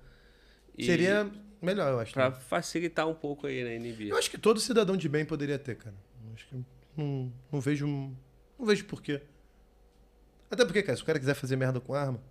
E 0.76 0.86
Seria 0.86 1.30
melhor, 1.60 1.92
eu 1.92 2.00
acho. 2.00 2.14
Pra 2.14 2.30
né? 2.30 2.36
facilitar 2.48 3.06
um 3.06 3.12
pouco 3.12 3.46
aí 3.46 3.62
na 3.62 3.74
NB. 3.74 4.08
Eu 4.08 4.16
acho 4.16 4.30
que 4.30 4.38
todo 4.38 4.58
cidadão 4.58 4.96
de 4.96 5.06
bem 5.06 5.26
poderia 5.26 5.58
ter, 5.58 5.76
cara. 5.76 5.94
Eu 6.26 6.32
acho 6.32 6.46
que 6.46 6.64
não, 6.96 7.30
não 7.52 7.60
vejo. 7.60 7.86
Não 7.86 8.64
vejo 8.64 8.86
porquê. 8.86 9.20
Até 10.50 10.64
porque, 10.64 10.82
cara, 10.82 10.96
se 10.96 11.02
o 11.02 11.06
cara 11.06 11.18
quiser 11.18 11.34
fazer 11.34 11.56
merda 11.56 11.78
com 11.78 11.92
arma, 11.92 12.22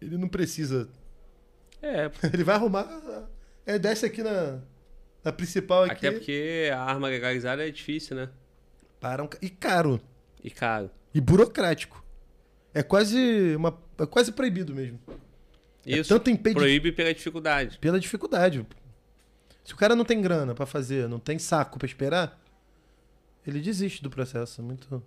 ele 0.00 0.16
não 0.16 0.30
precisa. 0.30 0.88
É, 1.82 2.10
Ele 2.32 2.42
vai 2.42 2.54
arrumar. 2.54 3.28
É, 3.66 3.78
desce 3.78 4.06
aqui 4.06 4.22
na, 4.22 4.62
na 5.22 5.30
principal 5.30 5.84
aqui. 5.84 6.06
até 6.06 6.10
porque 6.10 6.70
a 6.72 6.80
arma 6.80 7.06
legalizada 7.06 7.68
é 7.68 7.70
difícil, 7.70 8.16
né? 8.16 8.30
Para 8.98 9.22
um 9.22 9.28
E 9.42 9.50
caro. 9.50 10.00
E 10.42 10.50
caro. 10.50 10.90
E 11.14 11.20
burocrático. 11.20 12.04
É 12.74 12.82
quase 12.82 13.54
uma. 13.56 13.76
É 13.98 14.06
quase 14.06 14.32
proibido 14.32 14.74
mesmo. 14.74 14.98
É 15.86 15.98
Isso 15.98 16.08
tanto 16.08 16.30
impedi- 16.30 16.54
proíbe 16.56 16.92
pela 16.92 17.12
dificuldade. 17.14 17.78
Pela 17.78 17.98
dificuldade. 17.98 18.66
Se 19.64 19.74
o 19.74 19.76
cara 19.76 19.96
não 19.96 20.04
tem 20.04 20.20
grana 20.20 20.54
pra 20.54 20.66
fazer, 20.66 21.08
não 21.08 21.18
tem 21.18 21.38
saco 21.38 21.78
pra 21.78 21.86
esperar, 21.86 22.40
ele 23.46 23.60
desiste 23.60 24.02
do 24.02 24.10
processo. 24.10 24.60
É 24.60 24.64
muito. 24.64 25.02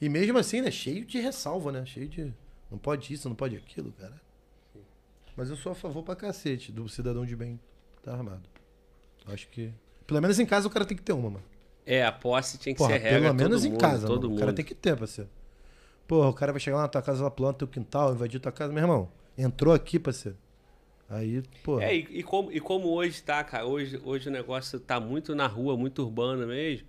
E 0.00 0.08
mesmo 0.08 0.38
assim, 0.38 0.60
né? 0.60 0.70
Cheio 0.70 1.04
de 1.04 1.18
ressalva, 1.18 1.72
né? 1.72 1.84
Cheio 1.86 2.08
de. 2.08 2.32
Não 2.70 2.78
pode 2.78 3.12
isso, 3.12 3.28
não 3.28 3.36
pode 3.36 3.56
aquilo, 3.56 3.92
cara. 3.92 4.20
Mas 5.36 5.50
eu 5.50 5.56
sou 5.56 5.72
a 5.72 5.74
favor 5.74 6.02
pra 6.02 6.16
cacete 6.16 6.70
do 6.72 6.88
cidadão 6.88 7.24
de 7.24 7.34
bem 7.36 7.58
tá 8.02 8.12
armado. 8.12 8.48
Acho 9.26 9.48
que. 9.48 9.72
Pelo 10.06 10.20
menos 10.20 10.38
em 10.38 10.46
casa 10.46 10.66
o 10.66 10.70
cara 10.70 10.84
tem 10.84 10.96
que 10.96 11.02
ter 11.02 11.12
uma, 11.12 11.30
mano. 11.30 11.44
É, 11.90 12.04
a 12.04 12.12
posse 12.12 12.58
tinha 12.58 12.74
que 12.74 12.78
Porra, 12.78 12.92
ser 12.92 12.98
regra. 12.98 13.20
pelo 13.20 13.34
menos 13.34 13.62
todo 13.62 13.66
em 13.66 13.70
mundo, 13.72 13.80
casa, 13.80 14.06
todo 14.06 14.16
mano. 14.22 14.28
mundo. 14.28 14.36
O 14.36 14.40
cara 14.40 14.52
tem 14.52 14.64
que 14.64 14.74
ter, 14.74 14.94
parceiro. 14.96 15.30
Porra, 16.06 16.28
o 16.28 16.34
cara 16.34 16.52
vai 16.52 16.60
chegar 16.60 16.76
lá 16.76 16.82
na 16.82 16.88
tua 16.88 17.00
casa, 17.02 17.20
ela 17.22 17.30
planta 17.30 17.60
teu 17.60 17.68
quintal, 17.68 18.12
invadir 18.12 18.38
tua 18.40 18.52
casa. 18.52 18.72
Meu 18.72 18.82
irmão, 18.82 19.08
entrou 19.36 19.72
aqui, 19.72 19.98
parceiro. 19.98 20.36
Aí, 21.08 21.42
porra. 21.64 21.84
É, 21.84 21.96
e, 21.96 22.18
e 22.18 22.22
como, 22.22 22.52
e 22.52 22.60
como 22.60 22.88
hoje 22.88 23.22
tá, 23.22 23.42
cara, 23.42 23.64
hoje, 23.64 23.98
hoje 24.04 24.28
o 24.28 24.32
negócio 24.32 24.78
tá 24.78 25.00
muito 25.00 25.34
na 25.34 25.46
rua, 25.46 25.76
muito 25.78 26.02
urbano 26.02 26.46
mesmo. 26.46 26.86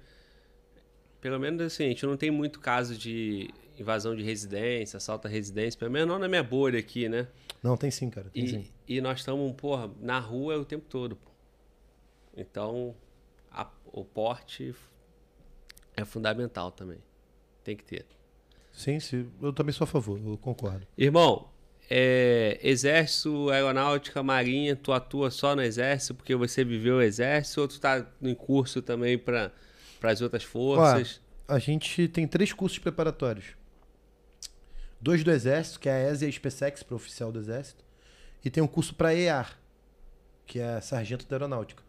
Pelo 1.21 1.39
menos 1.39 1.61
assim, 1.61 1.85
a 1.85 1.87
gente 1.87 2.05
não 2.05 2.15
tem 2.17 2.31
muito 2.31 2.59
caso 2.59 2.97
de 2.97 3.49
invasão 3.77 4.15
de 4.15 4.23
residência, 4.23 4.97
assalto 4.97 5.27
à 5.27 5.31
residência, 5.31 5.77
pelo 5.79 5.91
menos 5.91 6.07
não 6.09 6.19
na 6.19 6.27
minha 6.27 6.43
bolha 6.43 6.79
aqui, 6.79 7.07
né? 7.07 7.27
Não, 7.63 7.75
tem 7.77 7.89
sim, 7.91 8.09
cara. 8.09 8.29
Tem 8.29 8.47
sim. 8.47 8.65
E, 8.87 8.97
e 8.97 9.01
nós 9.01 9.19
estamos, 9.19 9.51
porra, 9.53 9.89
na 10.01 10.19
rua 10.19 10.57
o 10.57 10.65
tempo 10.65 10.85
todo. 10.89 11.15
pô. 11.15 11.29
Então, 12.35 12.95
a- 13.51 13.69
o 13.91 14.03
porte 14.05 14.73
é 16.01 16.05
fundamental 16.05 16.71
também. 16.71 16.99
Tem 17.63 17.75
que 17.75 17.83
ter. 17.83 18.05
Sim, 18.71 18.99
sim. 18.99 19.29
Eu 19.41 19.51
também 19.51 19.73
sou 19.73 19.85
a 19.85 19.87
favor, 19.87 20.19
eu 20.25 20.37
concordo. 20.37 20.87
Irmão, 20.97 21.49
é, 21.89 22.59
exército, 22.61 23.49
aeronáutica, 23.49 24.21
marinha, 24.21 24.75
tu 24.75 24.93
atua 24.93 25.31
só 25.31 25.55
no 25.55 25.61
exército 25.61 26.15
porque 26.15 26.35
você 26.35 26.63
viveu 26.63 26.97
o 26.97 27.01
exército 27.01 27.61
ou 27.61 27.67
tu 27.67 27.79
tá 27.79 28.05
em 28.21 28.35
curso 28.35 28.81
também 28.81 29.17
para 29.17 29.51
as 30.03 30.21
outras 30.21 30.43
forças? 30.43 31.19
A 31.47 31.57
gente 31.57 32.07
tem 32.07 32.27
três 32.27 32.53
cursos 32.53 32.77
preparatórios. 32.77 33.57
Dois 35.01 35.23
do 35.23 35.31
Exército, 35.31 35.79
que 35.79 35.89
é 35.89 35.93
a 35.93 36.11
ESA 36.11 36.25
e 36.25 36.29
a 36.29 36.31
SpaceX, 36.31 36.83
para 36.83 36.95
oficial 36.95 37.31
do 37.31 37.39
Exército. 37.39 37.83
E 38.43 38.49
tem 38.49 38.61
um 38.61 38.67
curso 38.67 38.93
para 38.93 39.15
EAR, 39.15 39.57
que 40.45 40.59
é 40.59 40.79
Sargento 40.81 41.25
da 41.25 41.37
Aeronáutica. 41.37 41.81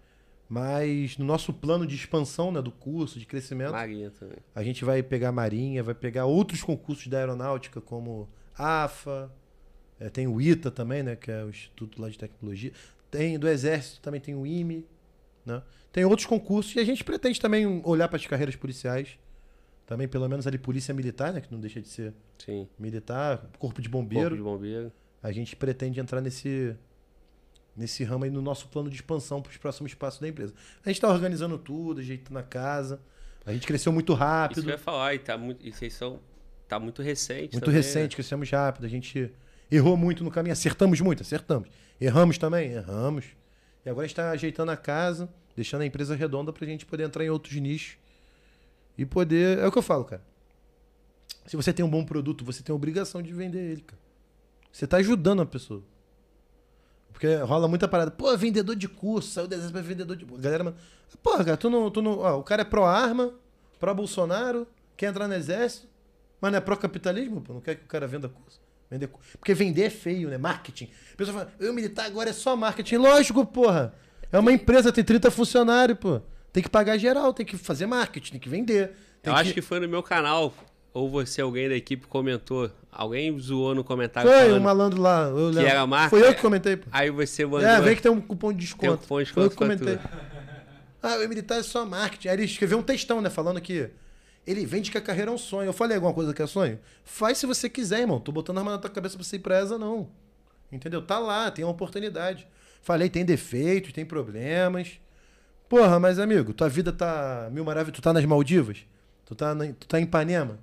Mas 0.50 1.16
no 1.16 1.24
nosso 1.24 1.52
plano 1.52 1.86
de 1.86 1.94
expansão 1.94 2.50
né, 2.50 2.60
do 2.60 2.72
curso, 2.72 3.20
de 3.20 3.24
crescimento, 3.24 3.70
Marinha 3.70 4.10
também. 4.10 4.38
A 4.52 4.64
gente 4.64 4.84
vai 4.84 5.00
pegar 5.00 5.30
Marinha, 5.30 5.80
vai 5.80 5.94
pegar 5.94 6.24
outros 6.26 6.60
concursos 6.60 7.06
da 7.06 7.18
aeronáutica, 7.18 7.80
como 7.80 8.28
AFA, 8.58 9.32
eh, 10.00 10.10
tem 10.10 10.26
o 10.26 10.40
ITA 10.40 10.68
também, 10.68 11.04
né, 11.04 11.14
que 11.14 11.30
é 11.30 11.44
o 11.44 11.50
Instituto 11.50 12.02
lá 12.02 12.08
de 12.08 12.18
Tecnologia. 12.18 12.72
Tem 13.12 13.38
do 13.38 13.46
Exército 13.46 14.00
também 14.00 14.20
tem 14.20 14.34
o 14.34 14.44
IME, 14.44 14.84
né? 15.46 15.62
Tem 15.92 16.04
outros 16.04 16.26
concursos 16.26 16.74
e 16.74 16.80
a 16.80 16.84
gente 16.84 17.04
pretende 17.04 17.40
também 17.40 17.80
olhar 17.84 18.08
para 18.08 18.16
as 18.16 18.26
carreiras 18.26 18.56
policiais. 18.56 19.18
Também, 19.86 20.08
pelo 20.08 20.28
menos 20.28 20.48
ali, 20.48 20.58
polícia 20.58 20.92
militar, 20.92 21.32
né? 21.32 21.40
Que 21.40 21.52
não 21.52 21.60
deixa 21.60 21.80
de 21.80 21.88
ser 21.88 22.12
Sim. 22.38 22.68
militar, 22.76 23.50
corpo 23.58 23.80
de 23.80 23.88
Corpo 23.88 24.02
bombeiro. 24.08 24.36
de 24.36 24.42
bombeiro. 24.42 24.92
A 25.22 25.30
gente 25.30 25.54
pretende 25.54 26.00
entrar 26.00 26.20
nesse, 26.20 26.76
nesse 27.76 28.04
ramo 28.04 28.24
aí 28.24 28.30
no 28.30 28.42
nosso 28.42 28.68
plano 28.68 28.88
de 28.88 28.96
expansão 28.96 29.40
para 29.40 29.50
os 29.50 29.56
próximos 29.56 29.94
passos 29.94 30.20
da 30.20 30.28
empresa. 30.28 30.54
A 30.84 30.88
gente 30.88 30.96
está 30.96 31.08
organizando 31.08 31.58
tudo, 31.58 32.00
ajeitando 32.00 32.38
a 32.38 32.42
casa. 32.42 33.00
A 33.46 33.52
gente 33.52 33.66
cresceu 33.66 33.92
muito 33.92 34.12
Isso 34.12 34.20
rápido. 34.20 34.62
que 34.62 34.68
eu 34.68 34.72
ia 34.72 34.78
falar, 34.78 35.14
e 35.14 35.18
tá 35.18 35.36
muito, 35.38 35.66
e 35.66 35.72
vocês 35.72 35.94
são, 35.94 36.20
tá 36.68 36.78
muito 36.78 37.02
recente 37.02 37.54
Muito 37.54 37.64
também, 37.64 37.76
recente, 37.76 38.16
crescemos 38.16 38.50
rápido. 38.50 38.84
A 38.84 38.88
gente 38.88 39.32
errou 39.70 39.96
muito 39.96 40.22
no 40.22 40.30
caminho, 40.30 40.52
acertamos 40.52 41.00
muito, 41.00 41.22
acertamos. 41.22 41.68
Erramos 42.00 42.38
também? 42.38 42.72
Erramos. 42.72 43.26
E 43.84 43.88
agora 43.88 44.04
a 44.04 44.08
gente 44.08 44.12
está 44.12 44.30
ajeitando 44.30 44.70
a 44.70 44.76
casa, 44.76 45.28
deixando 45.56 45.82
a 45.82 45.86
empresa 45.86 46.14
redonda 46.14 46.52
para 46.52 46.64
a 46.64 46.68
gente 46.68 46.84
poder 46.84 47.04
entrar 47.04 47.24
em 47.24 47.30
outros 47.30 47.54
nichos 47.56 47.96
e 48.96 49.06
poder. 49.06 49.58
É 49.58 49.66
o 49.66 49.72
que 49.72 49.78
eu 49.78 49.82
falo, 49.82 50.04
cara. 50.04 50.22
Se 51.46 51.56
você 51.56 51.72
tem 51.72 51.84
um 51.84 51.90
bom 51.90 52.04
produto, 52.04 52.44
você 52.44 52.62
tem 52.62 52.72
a 52.72 52.76
obrigação 52.76 53.22
de 53.22 53.32
vender 53.32 53.72
ele, 53.72 53.80
cara. 53.80 54.00
Você 54.70 54.84
está 54.84 54.98
ajudando 54.98 55.42
a 55.42 55.46
pessoa. 55.46 55.82
Porque 57.20 57.36
rola 57.36 57.68
muita 57.68 57.86
parada. 57.86 58.10
Pô, 58.10 58.34
vendedor 58.34 58.74
de 58.74 58.88
curso, 58.88 59.28
saiu 59.28 59.46
do 59.46 59.52
exército 59.52 59.74
pra 59.74 59.82
vendedor 59.82 60.16
de. 60.16 60.24
Galera, 60.24 60.64
mano. 60.64 60.76
Porra, 61.22 61.44
cara, 61.44 61.56
tu 61.58 61.68
não. 61.68 61.90
Tu 61.90 62.00
não 62.00 62.18
ó, 62.18 62.38
o 62.38 62.42
cara 62.42 62.62
é 62.62 62.64
pró-arma, 62.64 63.34
pró-Bolsonaro, 63.78 64.66
quer 64.96 65.10
entrar 65.10 65.28
no 65.28 65.34
exército, 65.34 65.86
mas 66.40 66.50
não 66.50 66.56
é 66.56 66.62
pró-capitalismo, 66.62 67.42
pô. 67.42 67.52
Não 67.52 67.60
quer 67.60 67.74
que 67.74 67.84
o 67.84 67.86
cara 67.86 68.06
venda 68.06 68.26
curso. 68.26 68.58
Vender 68.90 69.10
Porque 69.38 69.52
vender 69.52 69.82
é 69.82 69.90
feio, 69.90 70.30
né? 70.30 70.38
Marketing. 70.38 70.88
A 71.12 71.16
pessoa 71.16 71.38
fala, 71.40 71.52
eu 71.60 71.74
militar 71.74 72.06
agora 72.06 72.30
é 72.30 72.32
só 72.32 72.56
marketing. 72.56 72.96
Lógico, 72.96 73.44
porra. 73.44 73.92
É 74.32 74.38
uma 74.38 74.50
empresa, 74.50 74.90
tem 74.90 75.04
30 75.04 75.30
funcionários, 75.30 75.98
pô. 75.98 76.22
Tem 76.50 76.62
que 76.62 76.70
pagar 76.70 76.96
geral, 76.96 77.34
tem 77.34 77.44
que 77.44 77.58
fazer 77.58 77.84
marketing, 77.84 78.32
tem 78.32 78.40
que 78.40 78.48
vender. 78.48 78.96
Tem 79.22 79.30
Eu 79.30 79.36
acho 79.36 79.52
que 79.52 79.60
foi 79.60 79.78
no 79.78 79.86
meu 79.86 80.02
canal, 80.02 80.54
ou 80.92 81.08
você, 81.10 81.40
alguém 81.40 81.68
da 81.68 81.74
equipe 81.76 82.06
comentou. 82.06 82.70
Alguém 82.92 83.38
zoou 83.38 83.74
no 83.74 83.84
comentário 83.84 84.28
Foi 84.30 84.52
um 84.52 84.60
malandro 84.60 85.00
lá. 85.00 85.22
Eu 85.28 85.46
lembro. 85.48 85.60
era 85.66 85.86
marca- 85.86 86.10
Foi 86.10 86.26
eu 86.26 86.34
que 86.34 86.40
comentei, 86.40 86.76
pô. 86.76 86.88
Aí 86.90 87.08
você 87.10 87.44
mandou. 87.44 87.60
É, 87.60 87.80
vem 87.80 87.94
que 87.94 88.02
tem 88.02 88.10
um 88.10 88.20
cupom 88.20 88.52
de 88.52 88.56
Tem 88.74 88.90
um 88.90 88.94
desconto. 88.96 89.02
cupom 89.02 89.22
de 89.22 89.32
Foi 89.32 89.44
eu 89.44 89.50
que 89.50 89.56
desconto 89.56 89.84
comentei. 89.84 89.98
Ah, 91.02 91.16
o 91.16 91.28
militar 91.30 91.58
é 91.58 91.62
só 91.62 91.86
marketing. 91.86 92.28
Aí 92.28 92.34
ele 92.34 92.44
escreveu 92.44 92.76
um 92.78 92.82
textão, 92.82 93.22
né? 93.22 93.30
Falando 93.30 93.58
que 93.58 93.88
ele 94.46 94.66
vende 94.66 94.90
que 94.90 94.98
a 94.98 95.00
carreira 95.00 95.30
é 95.30 95.34
um 95.34 95.38
sonho. 95.38 95.68
Eu 95.68 95.72
falei 95.72 95.94
alguma 95.96 96.12
coisa 96.12 96.34
que 96.34 96.42
é 96.42 96.46
sonho? 96.46 96.78
Faz 97.04 97.38
se 97.38 97.46
você 97.46 97.70
quiser, 97.70 98.00
irmão. 98.00 98.20
Tô 98.20 98.30
botando 98.30 98.58
a 98.58 98.60
arma 98.60 98.72
na 98.72 98.78
tua 98.78 98.90
cabeça 98.90 99.16
pra 99.16 99.24
você 99.24 99.36
ir 99.36 99.38
pra 99.38 99.56
essa, 99.56 99.78
não. 99.78 100.10
Entendeu? 100.70 101.00
Tá 101.00 101.18
lá, 101.18 101.50
tem 101.50 101.64
uma 101.64 101.70
oportunidade. 101.72 102.46
Falei, 102.82 103.08
tem 103.08 103.24
defeitos, 103.24 103.94
tem 103.94 104.04
problemas. 104.04 105.00
Porra, 105.70 105.98
mas 105.98 106.18
amigo, 106.18 106.52
tua 106.52 106.68
vida 106.68 106.92
tá 106.92 107.48
mil 107.50 107.64
maravilhas. 107.64 107.96
Tu 107.96 108.02
tá 108.02 108.12
nas 108.12 108.24
Maldivas? 108.26 108.84
Tu 109.24 109.34
tá, 109.34 109.54
na- 109.54 109.72
tu 109.72 109.86
tá 109.88 109.98
em 109.98 110.02
Ipanema? 110.04 110.58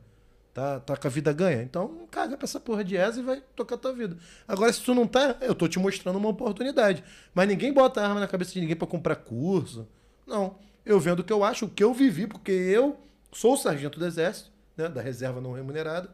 Tá, 0.58 0.80
tá 0.80 0.98
com 0.98 1.08
a 1.08 1.11
vida 1.11 1.32
ganha? 1.32 1.61
Então 1.61 2.08
caga 2.10 2.36
pra 2.36 2.45
essa 2.45 2.60
porra 2.60 2.84
de 2.84 2.98
ESA 2.98 3.19
e 3.19 3.24
vai 3.24 3.44
tocar 3.56 3.77
tua 3.77 3.94
vida. 3.94 4.18
Agora, 4.48 4.74
se 4.74 4.82
tu 4.82 4.95
não 4.95 5.06
tá, 5.06 5.38
eu 5.40 5.53
tô 5.53 5.68
te 5.68 5.77
mostrando 5.77 6.16
uma 6.16 6.30
oportunidade. 6.30 7.03
Mas 7.32 7.48
ninguém 7.48 7.72
bota 7.72 8.02
arma 8.02 8.19
na 8.19 8.27
cabeça 8.27 8.53
de 8.53 8.61
ninguém 8.61 8.76
pra 8.76 8.88
comprar 8.88 9.18
curso. 9.18 9.88
Não. 10.26 10.58
Eu 10.84 11.00
vendo 11.00 11.19
o 11.19 11.24
que 11.24 11.32
eu 11.32 11.44
acho, 11.44 11.66
o 11.66 11.69
que 11.69 11.84
eu 11.84 11.94
vivi, 11.94 12.26
porque 12.26 12.52
eu 12.52 13.00
sou 13.32 13.56
sargento 13.56 14.00
do 14.00 14.06
exército, 14.08 14.50
né, 14.76 14.90
da 14.90 15.00
reserva 15.00 15.40
não 15.40 15.52
remunerada. 15.52 16.10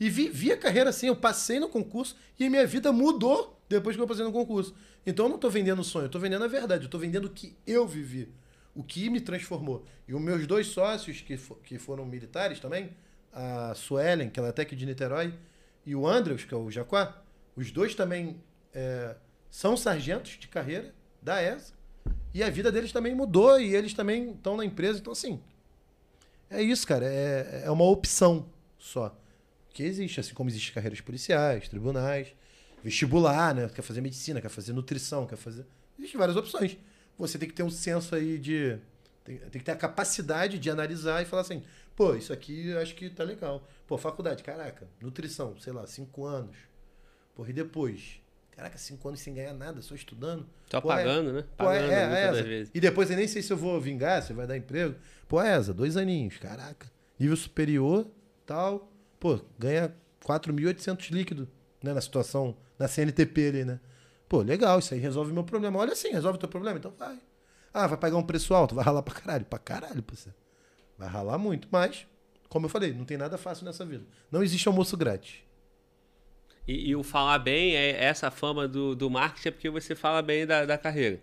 E 0.00 0.08
vivi 0.08 0.50
a 0.50 0.56
carreira 0.56 0.88
assim, 0.88 1.08
eu 1.08 1.16
passei 1.16 1.60
no 1.60 1.68
concurso 1.68 2.16
e 2.38 2.48
minha 2.48 2.66
vida 2.66 2.90
mudou 2.90 3.60
depois 3.68 3.96
que 3.96 4.00
eu 4.00 4.08
passei 4.08 4.24
no 4.24 4.32
concurso. 4.32 4.74
Então 5.04 5.26
eu 5.26 5.28
não 5.28 5.36
estou 5.36 5.50
vendendo 5.50 5.84
sonho, 5.84 6.04
eu 6.04 6.06
estou 6.06 6.22
vendendo 6.22 6.44
a 6.44 6.48
verdade, 6.48 6.84
eu 6.84 6.86
estou 6.86 6.98
vendendo 6.98 7.26
o 7.26 7.30
que 7.30 7.54
eu 7.66 7.86
vivi, 7.86 8.32
o 8.74 8.82
que 8.82 9.10
me 9.10 9.20
transformou. 9.20 9.84
E 10.08 10.14
os 10.14 10.20
meus 10.22 10.46
dois 10.46 10.68
sócios, 10.68 11.20
que, 11.20 11.36
for, 11.36 11.58
que 11.62 11.78
foram 11.78 12.06
militares 12.06 12.58
também, 12.58 12.88
a 13.32 13.74
Suelen, 13.74 14.30
que 14.30 14.40
é 14.40 14.48
até 14.48 14.62
aqui 14.62 14.74
de 14.74 14.86
Niterói, 14.86 15.34
e 15.84 15.94
o 15.94 16.06
Andrews, 16.06 16.44
que 16.44 16.54
é 16.54 16.56
o 16.56 16.70
Jaquá, 16.70 17.22
os 17.56 17.70
dois 17.70 17.94
também 17.94 18.40
é, 18.72 19.16
são 19.50 19.76
sargentos 19.76 20.32
de 20.38 20.48
carreira 20.48 20.94
da 21.22 21.42
ESA. 21.42 21.72
E 22.32 22.42
a 22.42 22.50
vida 22.50 22.70
deles 22.70 22.92
também 22.92 23.14
mudou 23.14 23.60
e 23.60 23.74
eles 23.74 23.92
também 23.92 24.30
estão 24.30 24.56
na 24.56 24.64
empresa. 24.64 25.00
Então, 25.00 25.12
assim, 25.12 25.40
é 26.48 26.62
isso, 26.62 26.86
cara. 26.86 27.04
É, 27.06 27.62
é 27.64 27.70
uma 27.70 27.84
opção 27.84 28.46
só 28.78 29.16
que 29.72 29.82
existe, 29.82 30.20
assim 30.20 30.34
como 30.34 30.50
existem 30.50 30.72
carreiras 30.72 31.00
policiais, 31.00 31.68
tribunais, 31.68 32.28
vestibular, 32.82 33.54
né? 33.54 33.68
Quer 33.68 33.82
fazer 33.82 34.00
medicina, 34.00 34.40
quer 34.40 34.48
fazer 34.48 34.72
nutrição, 34.72 35.26
quer 35.26 35.36
fazer. 35.36 35.66
Existem 35.98 36.18
várias 36.18 36.36
opções. 36.36 36.76
Você 37.18 37.38
tem 37.38 37.48
que 37.48 37.54
ter 37.54 37.62
um 37.62 37.70
senso 37.70 38.14
aí 38.14 38.38
de. 38.38 38.78
Tem, 39.24 39.36
tem 39.36 39.58
que 39.60 39.64
ter 39.64 39.72
a 39.72 39.76
capacidade 39.76 40.58
de 40.58 40.70
analisar 40.70 41.22
e 41.22 41.26
falar 41.26 41.42
assim, 41.42 41.62
pô, 42.00 42.14
isso 42.14 42.32
aqui 42.32 42.68
eu 42.68 42.80
acho 42.80 42.94
que 42.94 43.10
tá 43.10 43.22
legal. 43.22 43.62
Pô, 43.86 43.98
faculdade, 43.98 44.42
caraca, 44.42 44.88
nutrição, 45.02 45.54
sei 45.60 45.70
lá, 45.70 45.86
cinco 45.86 46.24
anos. 46.24 46.56
Porra, 47.34 47.50
e 47.50 47.52
depois? 47.52 48.22
Caraca, 48.52 48.78
cinco 48.78 49.06
anos 49.06 49.20
sem 49.20 49.34
ganhar 49.34 49.52
nada, 49.52 49.82
só 49.82 49.94
estudando. 49.94 50.46
Só 50.70 50.80
Pô, 50.80 50.88
pagando, 50.88 51.28
é, 51.28 51.32
né? 51.34 51.42
Pô, 51.42 51.64
Pagando 51.64 51.92
é, 51.92 52.02
é, 52.02 52.30
muitas 52.30 52.46
vezes. 52.46 52.70
E 52.74 52.80
depois 52.80 53.10
eu 53.10 53.18
nem 53.18 53.28
sei 53.28 53.42
se 53.42 53.52
eu 53.52 53.56
vou 53.56 53.78
vingar, 53.78 54.22
se 54.22 54.32
vai 54.32 54.46
dar 54.46 54.56
emprego. 54.56 54.94
Pô, 55.28 55.42
é 55.42 55.50
essa, 55.50 55.74
dois 55.74 55.94
aninhos, 55.98 56.38
caraca. 56.38 56.90
Nível 57.18 57.36
superior, 57.36 58.06
tal. 58.46 58.90
Pô, 59.18 59.38
ganha 59.58 59.94
4.800 60.24 61.10
líquido, 61.10 61.46
né? 61.82 61.92
Na 61.92 62.00
situação, 62.00 62.56
na 62.78 62.88
CNTP 62.88 63.48
ali, 63.48 63.64
né? 63.66 63.78
Pô, 64.26 64.40
legal, 64.40 64.78
isso 64.78 64.94
aí 64.94 65.00
resolve 65.00 65.34
meu 65.34 65.44
problema. 65.44 65.78
Olha 65.78 65.92
assim, 65.92 66.08
resolve 66.12 66.36
o 66.38 66.40
teu 66.40 66.48
problema, 66.48 66.78
então 66.78 66.94
vai. 66.98 67.20
Ah, 67.74 67.86
vai 67.86 67.98
pagar 67.98 68.16
um 68.16 68.22
preço 68.22 68.54
alto, 68.54 68.74
vai 68.74 68.84
ralar 68.86 69.02
pra 69.02 69.14
caralho. 69.14 69.44
Pra 69.44 69.58
caralho, 69.58 70.02
pô. 70.02 70.16
você. 70.16 70.30
Vai 71.00 71.08
ralar 71.08 71.38
muito, 71.38 71.66
mas, 71.70 72.06
como 72.50 72.66
eu 72.66 72.70
falei, 72.70 72.92
não 72.92 73.06
tem 73.06 73.16
nada 73.16 73.38
fácil 73.38 73.64
nessa 73.64 73.86
vida. 73.86 74.04
Não 74.30 74.42
existe 74.42 74.68
almoço 74.68 74.98
grátis. 74.98 75.36
E, 76.68 76.90
e 76.90 76.94
o 76.94 77.02
falar 77.02 77.38
bem, 77.38 77.74
é 77.74 78.04
essa 78.04 78.30
fama 78.30 78.68
do, 78.68 78.94
do 78.94 79.08
marketing 79.08 79.48
é 79.48 79.50
porque 79.50 79.70
você 79.70 79.94
fala 79.94 80.20
bem 80.20 80.46
da, 80.46 80.66
da 80.66 80.76
carreira. 80.76 81.18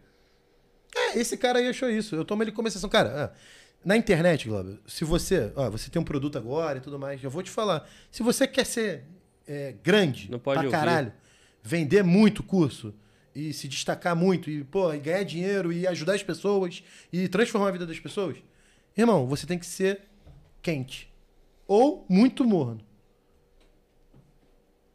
É, 0.96 1.20
esse 1.20 1.38
cara 1.38 1.60
aí 1.60 1.68
achou 1.68 1.88
isso. 1.92 2.16
Eu 2.16 2.26
tomo 2.26 2.42
ele 2.42 2.52
como 2.52 2.68
exceção. 2.68 2.90
Cara, 2.90 3.26
ah, 3.26 3.38
na 3.86 3.96
internet, 3.96 4.48
Glauber, 4.48 4.80
se 4.88 5.06
você. 5.06 5.54
Você 5.72 5.92
tem 5.92 6.02
um 6.02 6.06
produto 6.06 6.40
agora 6.40 6.80
e 6.80 6.82
tudo 6.82 6.98
mais, 6.98 7.24
eu 7.24 7.30
vou 7.30 7.44
te 7.44 7.52
falar. 7.52 7.88
Se 8.10 8.24
você 8.24 8.48
quer 8.48 8.66
ser 8.66 9.04
é, 9.48 9.76
grande 9.84 10.32
Não 10.32 10.40
pode 10.40 10.58
pra 10.58 10.66
ouvir. 10.66 10.76
caralho, 10.76 11.14
vender 11.62 12.04
muito 12.04 12.42
curso 12.42 12.96
e 13.36 13.54
se 13.54 13.68
destacar 13.68 14.16
muito 14.16 14.50
e, 14.50 14.64
pô, 14.64 14.92
e 14.92 14.98
ganhar 14.98 15.22
dinheiro 15.22 15.72
e 15.72 15.86
ajudar 15.86 16.16
as 16.16 16.24
pessoas 16.24 16.84
e 17.14 17.28
transformar 17.28 17.68
a 17.68 17.72
vida 17.72 17.86
das 17.86 18.00
pessoas, 18.00 18.38
irmão, 19.04 19.28
você 19.28 19.46
tem 19.46 19.58
que 19.60 19.66
ser 19.66 20.02
quente. 20.62 21.12
Ou 21.68 22.06
muito 22.10 22.44
morno. 22.46 22.82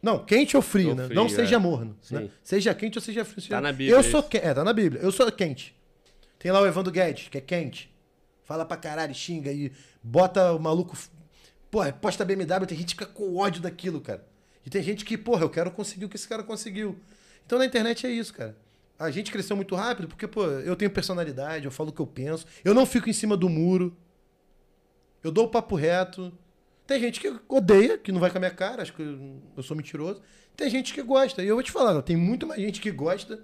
Não, 0.03 0.25
quente 0.25 0.57
ou 0.57 0.63
frio, 0.63 0.91
Ou 0.91 0.95
né? 0.97 1.05
frio, 1.05 1.15
Não 1.15 1.27
é. 1.27 1.29
seja 1.29 1.59
morno. 1.61 1.97
Sim. 2.03 2.15
Né? 2.17 2.31
Seja 2.43 2.75
quente 2.75 2.99
ou 2.99 3.03
seja 3.03 3.25
frio. 3.25 3.49
Tá 3.49 3.61
na 3.61 3.71
Bíblia 3.73 3.95
Eu 3.97 4.03
sou 4.03 4.21
isso. 4.21 4.29
que... 4.29 4.39
É, 4.39 4.53
tá 4.53 4.65
na 4.65 4.73
Bíblia. 4.73 5.01
Eu 5.01 5.13
sou 5.13 5.31
quente. 5.31 5.77
Tem 6.39 6.51
lá 6.51 6.61
o 6.61 6.67
Evandro 6.67 6.91
Guedes, 6.93 7.29
que 7.29 7.39
é 7.39 7.41
quente. 7.41 7.89
Fala 8.43 8.65
pra 8.65 8.77
caralho, 8.77 9.15
xinga 9.15 9.53
e 9.53 9.71
bota 10.03 10.53
o 10.53 10.59
maluco. 10.59 10.99
Porra, 11.71 11.93
posta 11.93 12.25
BMW, 12.25 12.67
tem 12.67 12.77
gente 12.77 12.97
que 12.97 13.05
fica 13.05 13.07
com 13.07 13.37
ódio 13.37 13.63
daquilo, 13.63 14.01
cara. 14.01 14.27
E 14.67 14.71
tem 14.71 14.83
gente 14.83 15.05
que, 15.05 15.17
porra, 15.17 15.43
eu 15.45 15.51
quero 15.51 15.71
conseguir 15.71 16.05
o 16.07 16.09
que 16.09 16.17
esse 16.17 16.27
cara 16.29 16.43
conseguiu. 16.43 16.99
Então 17.47 17.59
na 17.59 17.65
internet 17.65 18.05
é 18.07 18.11
isso, 18.11 18.35
cara. 18.35 18.57
A 18.99 19.11
gente 19.11 19.33
cresceu 19.33 19.57
muito 19.57 19.75
rápido 19.75 20.07
porque, 20.09 20.27
pô, 20.29 20.45
eu 20.47 20.77
tenho 20.77 20.91
personalidade, 20.91 21.65
eu 21.65 21.71
falo 21.71 21.91
o 21.91 21.93
que 21.93 22.01
eu 22.01 22.07
penso. 22.07 22.47
Eu 22.65 22.73
não 22.75 22.87
fico 22.87 23.09
em 23.11 23.13
cima 23.13 23.37
do 23.37 23.49
muro. 23.49 23.97
Eu 25.23 25.31
dou 25.31 25.47
o 25.47 25.49
papo 25.49 25.75
reto. 25.75 26.33
Tem 26.87 27.01
gente 27.01 27.21
que 27.21 27.35
odeia, 27.49 27.97
que 27.99 28.13
não 28.13 28.21
vai 28.21 28.31
com 28.31 28.39
a 28.39 28.41
minha 28.41 28.51
cara, 28.51 28.83
acho 28.83 28.93
que 28.93 29.03
eu- 29.03 29.41
eu 29.57 29.63
sou 29.63 29.77
mentiroso. 29.77 30.21
Tem 30.57 30.69
gente 30.69 30.93
que 30.93 31.03
gosta. 31.03 31.43
E 31.43 31.49
eu 31.49 31.55
vou 31.57 31.63
te 31.63 31.71
falar, 31.73 32.01
tem 32.03 32.17
muito 32.17 32.47
mais 32.47 32.61
gente 32.61 32.81
que 32.81 32.91
gosta 32.91 33.43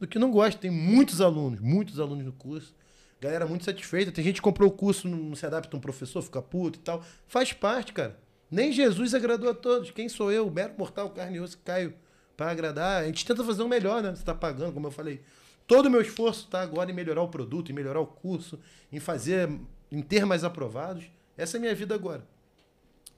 do 0.00 0.06
que 0.06 0.18
não 0.18 0.30
gosta. 0.30 0.60
Tem 0.60 0.70
muitos 0.70 1.20
alunos, 1.20 1.60
muitos 1.60 2.00
alunos 2.00 2.24
no 2.24 2.32
curso. 2.32 2.74
Galera 3.20 3.46
muito 3.46 3.64
satisfeita. 3.64 4.10
Tem 4.12 4.24
gente 4.24 4.36
que 4.36 4.42
comprou 4.42 4.68
o 4.68 4.72
curso, 4.72 5.08
não 5.08 5.34
se 5.34 5.44
adapta 5.44 5.74
a 5.74 5.78
um 5.78 5.80
professor, 5.80 6.22
fica 6.22 6.40
puto 6.42 6.78
e 6.78 6.82
tal. 6.82 7.02
Faz 7.26 7.52
parte, 7.52 7.92
cara. 7.92 8.18
Nem 8.50 8.72
Jesus 8.72 9.14
agradou 9.14 9.50
a 9.50 9.54
todos. 9.54 9.90
Quem 9.90 10.08
sou 10.08 10.32
eu? 10.32 10.50
Mero 10.50 10.74
mortal, 10.78 11.10
carne 11.10 11.36
e 11.36 11.40
osso, 11.40 11.58
caio 11.64 11.94
para 12.38 12.52
agradar. 12.52 13.02
A 13.02 13.06
gente 13.06 13.26
tenta 13.26 13.42
fazer 13.44 13.62
o 13.64 13.68
melhor, 13.68 14.00
né? 14.00 14.14
Você 14.14 14.22
tá 14.24 14.32
pagando, 14.34 14.72
como 14.72 14.86
eu 14.86 14.90
falei. 14.92 15.20
Todo 15.66 15.86
o 15.86 15.90
meu 15.90 16.00
esforço 16.00 16.46
tá 16.48 16.62
agora 16.62 16.88
em 16.90 16.94
melhorar 16.94 17.20
o 17.20 17.28
produto, 17.28 17.70
em 17.70 17.74
melhorar 17.74 18.00
o 18.00 18.06
curso, 18.06 18.58
em 18.90 19.00
fazer, 19.00 19.50
em 19.92 20.00
ter 20.00 20.24
mais 20.24 20.44
aprovados. 20.44 21.04
Essa 21.36 21.56
é 21.56 21.58
a 21.58 21.60
minha 21.60 21.74
vida 21.74 21.94
agora. 21.96 22.24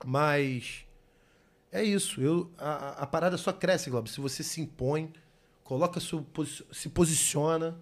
Mas 0.04 0.84
é 1.70 1.84
isso. 1.84 2.20
Eu, 2.22 2.50
a, 2.58 3.02
a- 3.02 3.06
parada 3.06 3.36
só 3.36 3.52
cresce, 3.52 3.90
Globo. 3.90 4.08
Se 4.08 4.20
você 4.20 4.42
se 4.42 4.60
impõe, 4.60 5.12
coloca 5.62 6.00
seu, 6.00 6.26
se 6.72 6.88
posiciona, 6.88 7.78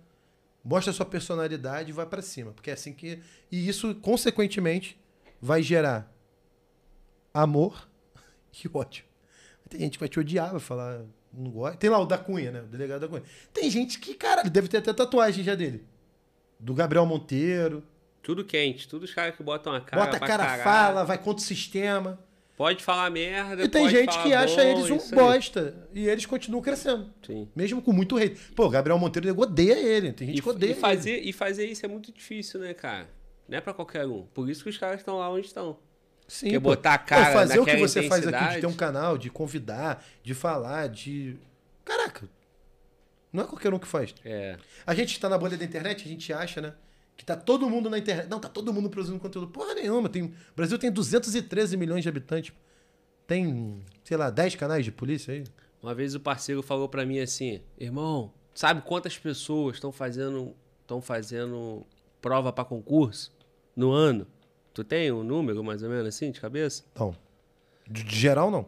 mostra 0.63 0.93
sua 0.93 1.07
personalidade 1.07 1.91
e 1.91 1.93
vai 1.93 2.05
pra 2.05 2.21
cima. 2.21 2.51
Porque 2.53 2.69
é 2.71 2.75
assim 2.75 2.93
que. 2.93 3.23
E 3.51 3.69
isso, 3.69 3.95
consequentemente, 3.95 4.99
vai 5.41 5.63
gerar 5.63 6.13
amor 7.33 7.89
e 8.65 8.69
ódio. 8.75 9.05
Tem 9.69 9.81
gente 9.81 9.93
que 9.93 10.01
vai 10.01 10.09
te 10.09 10.19
odiar, 10.19 10.51
vai 10.51 10.61
falar. 10.61 11.05
Não 11.39 11.53
gosta. 11.53 11.77
Tem 11.77 11.89
lá 11.89 12.01
o 12.01 12.05
da 12.05 12.19
Cunha, 12.19 12.51
né? 12.51 12.61
O 12.63 12.67
delegado 12.67 13.03
da 13.03 13.09
Cunha. 13.09 13.23
Tem 13.53 13.71
gente 13.71 14.01
que, 14.01 14.15
caralho, 14.15 14.51
deve 14.51 14.67
ter 14.67 14.79
até 14.79 14.93
tatuagem 14.93 15.45
já 15.45 15.55
dele. 15.55 15.85
Do 16.59 16.75
Gabriel 16.75 17.07
Monteiro. 17.07 17.85
Tudo 18.21 18.45
quente, 18.45 18.89
tudo 18.89 19.05
os 19.05 19.15
caras 19.15 19.37
que 19.37 19.43
botam 19.43 19.73
a 19.73 19.81
cara. 19.81 20.05
Bota 20.05 20.17
a 20.17 20.21
cara, 20.21 20.59
fala, 20.59 21.05
vai 21.05 21.17
contra 21.17 21.43
o 21.43 21.47
sistema. 21.47 22.19
Pode 22.57 22.83
falar 22.83 23.09
merda. 23.11 23.63
E 23.63 23.69
tem 23.69 23.89
gente 23.89 24.21
que 24.21 24.35
acha 24.35 24.57
bom, 24.57 24.69
eles 24.69 24.91
um 24.91 24.95
aí. 24.95 25.15
bosta. 25.15 25.89
E 25.95 26.09
eles 26.09 26.27
continuam 26.27 26.61
crescendo. 26.61 27.09
Sim. 27.25 27.49
Mesmo 27.55 27.81
com 27.81 27.93
muito 27.93 28.17
hate. 28.17 28.35
Pô, 28.57 28.67
o 28.67 28.69
Gabriel 28.69 28.99
Monteiro 28.99 29.29
nego, 29.29 29.43
odeia 29.43 29.79
ele. 29.79 30.13
Tem 30.13 30.27
gente 30.27 30.41
E, 30.41 30.43
que 30.43 30.49
odeia 30.49 30.73
e 30.73 30.75
fazer, 30.75 31.21
e 31.21 31.33
fazer 31.33 31.67
isso 31.67 31.87
é 31.87 31.89
muito 31.89 32.13
difícil, 32.13 32.59
né, 32.59 32.75
cara? 32.75 33.09
Não 33.49 33.57
é 33.57 33.61
pra 33.61 33.73
qualquer 33.73 34.05
um. 34.07 34.25
Por 34.35 34.51
isso 34.51 34.65
que 34.65 34.71
os 34.71 34.77
caras 34.77 34.99
estão 34.99 35.19
lá 35.19 35.31
onde 35.31 35.47
estão. 35.47 35.79
Sim, 36.29 36.51
Quer 36.51 36.59
botar 36.59 36.93
a 36.93 36.99
cara 36.99 37.33
fazer 37.33 37.59
o 37.59 37.65
que 37.65 37.77
você 37.79 38.03
faz 38.07 38.27
aqui 38.27 38.55
de 38.55 38.61
ter 38.61 38.67
um 38.67 38.75
canal, 38.75 39.17
de 39.17 39.31
convidar, 39.31 40.05
de 40.23 40.35
falar, 40.35 40.87
de. 40.89 41.39
Caraca. 41.87 42.29
Não 43.33 43.45
é 43.45 43.47
qualquer 43.47 43.73
um 43.73 43.79
que 43.79 43.87
faz. 43.87 44.15
É. 44.25 44.59
A 44.87 44.95
gente 44.95 45.13
está 45.13 45.27
na 45.29 45.39
bolha 45.39 45.57
da 45.57 45.65
internet, 45.65 46.05
a 46.05 46.09
gente 46.09 46.31
acha, 46.31 46.61
né? 46.61 46.75
Que 47.17 47.25
tá 47.25 47.35
todo 47.35 47.69
mundo 47.69 47.89
na 47.89 47.99
internet. 47.99 48.29
Não, 48.29 48.39
tá 48.39 48.49
todo 48.49 48.73
mundo 48.75 48.91
produzindo 48.91 49.19
conteúdo. 49.19 49.49
Porra 49.49 49.75
nenhuma. 49.75 50.09
Tem... 50.09 50.25
O 50.25 50.35
Brasil 50.55 50.79
tem 50.79 50.93
213 50.93 51.77
milhões 51.79 52.03
de 52.03 52.09
habitantes. 52.11 52.55
Tem, 53.27 53.83
sei 54.05 54.17
lá, 54.17 54.29
10 54.31 54.55
canais 54.57 54.85
de 54.85 54.93
polícia 54.93 55.33
aí. 55.33 55.45
Uma 55.83 55.95
vez 55.95 56.15
o 56.15 56.21
parceiro 56.21 56.63
falou 56.63 56.89
pra 56.89 57.07
mim 57.07 57.21
assim, 57.21 57.63
irmão, 57.79 58.33
sabe 58.55 58.83
quantas 58.83 59.17
pessoas 59.17 59.77
estão 59.77 59.93
fazendo 59.93 60.55
estão 60.83 61.01
fazendo 61.03 61.87
prova 62.21 62.53
pra 62.53 62.65
concurso 62.65 63.31
no 63.77 63.93
ano? 63.93 64.27
Tu 64.79 64.85
tem 64.85 65.11
um 65.11 65.25
número 65.25 65.65
mais 65.65 65.83
ou 65.83 65.91
menos 65.91 66.07
assim 66.07 66.31
de 66.31 66.41
cabeça? 66.41 66.85
Então, 66.93 67.13
de, 67.85 68.05
de 68.05 68.17
geral, 68.17 68.49
não. 68.49 68.65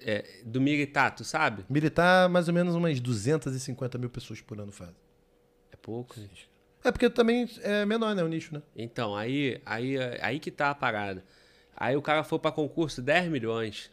É, 0.00 0.40
do 0.44 0.60
militar, 0.60 1.14
tu 1.14 1.22
sabe? 1.22 1.64
Militar, 1.70 2.28
mais 2.28 2.48
ou 2.48 2.54
menos 2.54 2.74
umas 2.74 2.98
250 2.98 3.96
mil 3.96 4.10
pessoas 4.10 4.40
por 4.40 4.58
ano 4.58 4.72
faz. 4.72 4.90
É 5.70 5.76
pouco, 5.76 6.16
gente. 6.16 6.50
É 6.82 6.90
porque 6.90 7.08
também 7.08 7.48
é 7.62 7.86
menor, 7.86 8.12
né? 8.12 8.24
O 8.24 8.26
nicho, 8.26 8.52
né? 8.54 8.60
Então, 8.74 9.14
aí, 9.14 9.62
aí, 9.64 9.96
aí 10.20 10.40
que 10.40 10.50
tá 10.50 10.70
a 10.70 10.74
parada. 10.74 11.22
Aí 11.76 11.96
o 11.96 12.02
cara 12.02 12.24
foi 12.24 12.40
pra 12.40 12.50
concurso 12.50 13.00
10 13.00 13.30
milhões. 13.30 13.92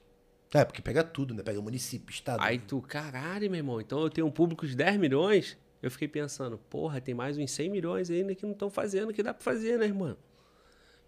É, 0.51 0.65
porque 0.65 0.81
pega 0.81 1.03
tudo, 1.03 1.35
né? 1.35 1.43
Pega 1.43 1.61
município, 1.61 2.11
estado. 2.11 2.41
Aí 2.41 2.57
tu, 2.57 2.81
caralho, 2.81 3.47
meu 3.51 3.59
irmão, 3.59 3.79
então 3.79 4.01
eu 4.01 4.09
tenho 4.09 4.25
um 4.25 4.31
público 4.31 4.65
de 4.65 4.75
10 4.75 4.97
milhões. 4.97 5.55
Eu 5.83 5.91
fiquei 5.91 6.07
pensando, 6.07 6.57
porra, 6.57 6.99
tem 6.99 7.13
mais 7.13 7.37
uns 7.37 7.51
100 7.51 7.69
milhões 7.69 8.09
ainda 8.09 8.33
que 8.33 8.43
não 8.43 8.53
estão 8.53 8.71
fazendo, 8.71 9.13
que 9.13 9.21
dá 9.21 9.35
pra 9.35 9.43
fazer, 9.43 9.77
né, 9.77 9.85
irmão? 9.85 10.17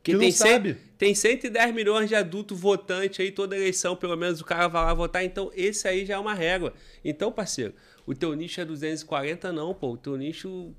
Porque 0.06 0.12
Que 0.12 0.14
não 0.14 0.20
tem, 0.20 0.32
cem- 0.32 0.52
sabe. 0.52 0.78
tem 1.00 1.16
110 1.16 1.74
milhões 1.74 2.08
de 2.08 2.14
adulto 2.14 2.56
votante 2.56 3.24
aí, 3.24 3.32
toda 3.32 3.56
eleição, 3.56 3.96
pelo 3.96 4.16
menos 4.16 4.40
o 4.40 4.46
cara 4.46 4.68
vai 4.68 4.86
lá 4.86 4.94
votar, 4.94 5.26
então 5.26 5.52
esse 5.56 5.88
aí 5.88 6.06
já 6.06 6.14
é 6.14 6.18
uma 6.20 6.36
régua. 6.36 6.74
Então, 7.04 7.32
parceiro, 7.32 7.74
o 8.06 8.14
teu 8.14 8.32
nicho 8.36 8.62
é 8.62 8.66
240, 8.66 9.52
não, 9.52 9.74
pô. 9.74 9.94
O 9.94 9.98
teu 9.98 10.16
nicho 10.16 10.72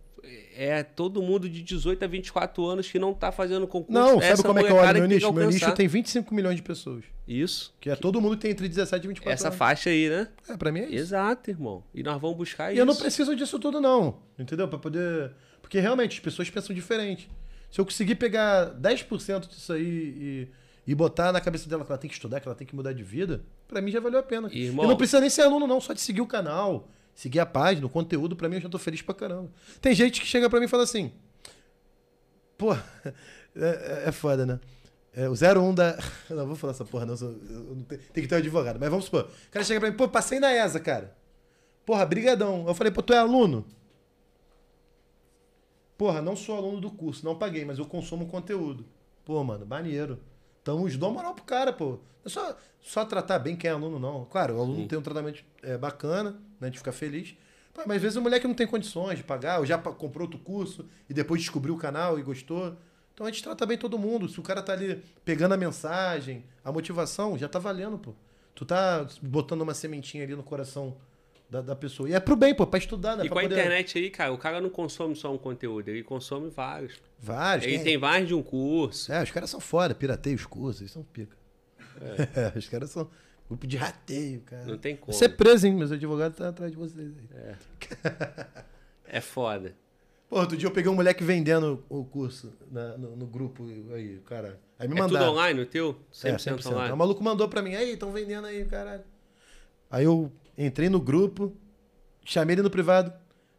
é 0.56 0.84
todo 0.84 1.20
mundo 1.20 1.48
de 1.48 1.60
18 1.60 2.04
a 2.04 2.06
24 2.06 2.64
anos 2.64 2.88
que 2.88 3.00
não 3.00 3.12
tá 3.12 3.32
fazendo 3.32 3.66
concurso. 3.66 3.92
Não, 4.00 4.14
sabe 4.20 4.24
Essa 4.26 4.42
como 4.44 4.60
é 4.60 4.62
que 4.62 4.70
eu 4.70 4.74
molecada 4.76 4.98
olho 5.00 5.08
meu 5.08 5.16
nicho? 5.18 5.32
Meu 5.32 5.50
nicho 5.50 5.72
tem 5.74 5.88
25 5.88 6.32
milhões 6.32 6.54
de 6.54 6.62
pessoas. 6.62 7.04
Isso. 7.26 7.74
Que 7.80 7.90
é 7.90 7.96
todo 7.96 8.20
mundo 8.20 8.36
que 8.36 8.42
tem 8.42 8.52
entre 8.52 8.68
17 8.68 9.04
e 9.04 9.08
24 9.08 9.32
Essa 9.34 9.48
anos. 9.48 9.58
faixa 9.58 9.90
aí, 9.90 10.08
né? 10.08 10.28
É, 10.48 10.56
pra 10.56 10.70
mim 10.70 10.80
é 10.80 10.84
isso. 10.86 10.94
Exato, 10.94 11.50
irmão. 11.50 11.82
E 11.92 12.00
nós 12.04 12.20
vamos 12.20 12.36
buscar 12.36 12.70
E 12.70 12.74
isso. 12.74 12.82
eu 12.82 12.86
não 12.86 12.94
preciso 12.94 13.34
disso 13.34 13.58
tudo, 13.58 13.80
não. 13.80 14.18
Entendeu? 14.38 14.68
Pra 14.68 14.78
poder. 14.78 15.32
Porque 15.60 15.80
realmente 15.80 16.12
as 16.14 16.20
pessoas 16.20 16.48
pensam 16.48 16.74
diferente. 16.74 17.28
Se 17.70 17.80
eu 17.80 17.84
conseguir 17.84 18.14
pegar 18.14 18.70
10% 18.74 19.48
disso 19.48 19.72
aí 19.72 19.82
e, 19.84 20.48
e 20.86 20.94
botar 20.94 21.32
na 21.32 21.40
cabeça 21.40 21.68
dela 21.68 21.84
que 21.84 21.90
ela 21.90 21.98
tem 21.98 22.08
que 22.08 22.14
estudar, 22.14 22.40
que 22.40 22.48
ela 22.48 22.54
tem 22.54 22.66
que 22.66 22.74
mudar 22.74 22.92
de 22.92 23.02
vida, 23.02 23.44
pra 23.68 23.80
mim 23.82 23.90
já 23.90 24.00
valeu 24.00 24.20
a 24.20 24.22
pena. 24.22 24.48
Irmão. 24.52 24.84
E 24.84 24.88
não 24.88 24.96
precisa 24.96 25.20
nem 25.20 25.28
ser 25.30 25.42
aluno, 25.42 25.66
não, 25.66 25.80
só 25.80 25.92
de 25.92 26.00
seguir 26.00 26.20
o 26.20 26.26
canal, 26.26 26.88
seguir 27.14 27.40
a 27.40 27.46
página, 27.46 27.86
o 27.86 27.90
conteúdo, 27.90 28.34
pra 28.36 28.48
mim 28.48 28.56
eu 28.56 28.62
já 28.62 28.68
tô 28.68 28.78
feliz 28.78 29.02
pra 29.02 29.14
caramba. 29.14 29.50
Tem 29.80 29.94
gente 29.94 30.20
que 30.20 30.26
chega 30.26 30.48
pra 30.48 30.58
mim 30.60 30.66
e 30.66 30.68
fala 30.68 30.84
assim. 30.84 31.12
Pô, 32.56 32.72
é, 33.04 33.12
é- 33.56 34.02
é 34.06 34.12
foda, 34.12 34.46
né? 34.46 34.60
É, 35.14 35.28
o 35.28 35.32
01 35.34 35.74
da. 35.74 35.98
Não, 36.30 36.46
vou 36.46 36.56
falar 36.56 36.72
essa 36.72 36.84
porra, 36.84 37.06
não. 37.06 37.14
eu 37.14 37.18
sou- 37.18 37.34
eu 37.48 37.74
não 37.74 37.82
tenho- 37.84 38.00
tem 38.12 38.22
que 38.22 38.28
ter 38.28 38.34
um 38.34 38.38
advogado. 38.38 38.78
Mas 38.78 38.90
vamos 38.90 39.06
supor. 39.06 39.22
O 39.48 39.50
cara 39.50 39.64
chega 39.64 39.80
pra 39.80 39.90
mim, 39.90 39.96
pô, 39.96 40.06
passei 40.08 40.38
na 40.38 40.52
ESA, 40.52 40.78
cara. 40.78 41.16
Porra, 41.86 42.04
brigadão. 42.04 42.64
Eu 42.68 42.74
falei, 42.74 42.92
pô, 42.92 43.00
tu 43.02 43.14
é 43.14 43.18
aluno? 43.18 43.64
Porra, 45.96 46.20
não 46.20 46.36
sou 46.36 46.56
aluno 46.56 46.80
do 46.80 46.90
curso, 46.90 47.24
não 47.24 47.36
paguei, 47.36 47.64
mas 47.64 47.78
eu 47.78 47.86
consumo 47.86 48.26
conteúdo. 48.26 48.84
Pô, 49.24 49.42
mano, 49.42 49.64
maneiro. 49.64 50.20
Então, 50.62 50.82
os 50.82 50.96
dou 50.96 51.10
moral 51.10 51.34
pro 51.34 51.44
cara, 51.44 51.72
pô. 51.72 51.98
É 52.24 52.28
só, 52.28 52.56
só 52.80 53.04
tratar 53.04 53.38
bem 53.38 53.56
quem 53.56 53.70
é 53.70 53.72
aluno, 53.72 53.98
não. 53.98 54.24
Claro, 54.26 54.56
o 54.56 54.60
aluno 54.60 54.82
Sim. 54.82 54.88
tem 54.88 54.98
um 54.98 55.02
tratamento 55.02 55.44
é, 55.62 55.78
bacana, 55.78 56.40
né, 56.60 56.68
de 56.68 56.78
ficar 56.78 56.92
feliz. 56.92 57.36
Pô, 57.72 57.82
mas 57.86 57.96
às 57.96 58.02
vezes 58.02 58.16
o 58.16 58.22
moleque 58.22 58.46
não 58.46 58.54
tem 58.54 58.66
condições 58.66 59.18
de 59.18 59.24
pagar, 59.24 59.60
ou 59.60 59.66
já 59.66 59.78
comprou 59.78 60.26
outro 60.26 60.38
curso 60.40 60.86
e 61.08 61.14
depois 61.14 61.40
descobriu 61.40 61.74
o 61.74 61.78
canal 61.78 62.18
e 62.18 62.22
gostou. 62.22 62.76
Então 63.14 63.26
a 63.26 63.30
gente 63.30 63.42
trata 63.42 63.64
bem 63.64 63.78
todo 63.78 63.98
mundo. 63.98 64.28
Se 64.28 64.38
o 64.38 64.42
cara 64.42 64.62
tá 64.62 64.72
ali 64.72 65.02
pegando 65.24 65.54
a 65.54 65.56
mensagem, 65.56 66.44
a 66.62 66.70
motivação, 66.70 67.38
já 67.38 67.48
tá 67.48 67.58
valendo, 67.58 67.96
pô. 67.98 68.14
Tu 68.54 68.64
tá 68.64 69.06
botando 69.22 69.62
uma 69.62 69.74
sementinha 69.74 70.24
ali 70.24 70.34
no 70.34 70.42
coração 70.42 70.96
da, 71.48 71.60
da 71.60 71.76
pessoa. 71.76 72.08
E 72.08 72.12
é 72.14 72.20
pro 72.20 72.34
bem, 72.36 72.54
pô, 72.54 72.66
pra 72.66 72.78
estudar, 72.78 73.16
né? 73.16 73.24
E 73.24 73.28
pra 73.28 73.34
com 73.34 73.38
a 73.38 73.42
poder- 73.42 73.54
internet 73.60 73.98
aí, 73.98 74.10
cara, 74.10 74.32
o 74.32 74.38
cara 74.38 74.60
não 74.60 74.68
consome 74.70 75.14
só 75.14 75.32
um 75.32 75.38
conteúdo, 75.38 75.88
ele 75.88 76.02
consome 76.02 76.50
vários. 76.50 76.94
Vários. 77.18 77.66
Ele 77.66 77.76
quem- 77.76 77.84
tem 77.84 77.98
mais 77.98 78.26
de 78.26 78.34
um 78.34 78.42
curso. 78.42 79.12
É, 79.12 79.22
os 79.22 79.30
caras 79.30 79.48
são 79.50 79.60
foda, 79.60 79.94
pirateia 79.94 80.34
os 80.36 80.44
cursos, 80.46 80.82
eles 80.82 80.92
são 80.92 81.02
pica. 81.02 81.36
É, 82.34 82.58
os 82.58 82.68
caras 82.68 82.90
são 82.90 83.08
grupo 83.48 83.66
de 83.66 83.76
rateio, 83.76 84.40
cara. 84.42 84.64
Não 84.66 84.76
tem 84.76 84.96
como. 84.96 85.12
Você 85.12 85.24
é 85.26 85.28
preso, 85.28 85.66
hein? 85.66 85.74
Meus 85.74 85.92
advogados 85.92 86.34
estão 86.34 86.48
atrás 86.48 86.70
de 86.72 86.76
vocês 86.76 87.12
aí. 87.16 87.54
É 89.06 89.20
foda. 89.20 89.74
Pô, 90.28 90.40
outro 90.40 90.56
dia 90.56 90.66
eu 90.66 90.72
peguei 90.72 90.90
um 90.90 90.94
moleque 90.94 91.22
vendendo 91.22 91.84
o 91.88 92.04
curso 92.04 92.52
na- 92.70 92.98
no, 92.98 93.14
no 93.16 93.26
grupo 93.26 93.64
aí, 93.94 94.18
cara. 94.26 94.58
Aí 94.78 94.88
me 94.88 94.94
É 94.94 94.96
tudo 95.02 95.12
mandaram. 95.12 95.32
online 95.32 95.60
o 95.60 95.66
teu? 95.66 95.96
100%, 96.12 96.26
É, 96.34 96.36
100%. 96.36 96.66
Aí 96.66 96.74
online. 96.74 96.92
O 96.92 96.96
maluco 96.96 97.22
mandou 97.22 97.48
pra 97.48 97.62
mim, 97.62 97.74
aí, 97.76 97.92
estão 97.92 98.10
vendendo 98.12 98.46
aí, 98.46 98.64
caralho. 98.64 99.04
Aí 99.88 100.04
eu 100.04 100.30
entrei 100.56 100.88
no 100.88 101.00
grupo, 101.00 101.52
chamei 102.24 102.54
ele 102.54 102.62
no 102.62 102.70
privado. 102.70 103.12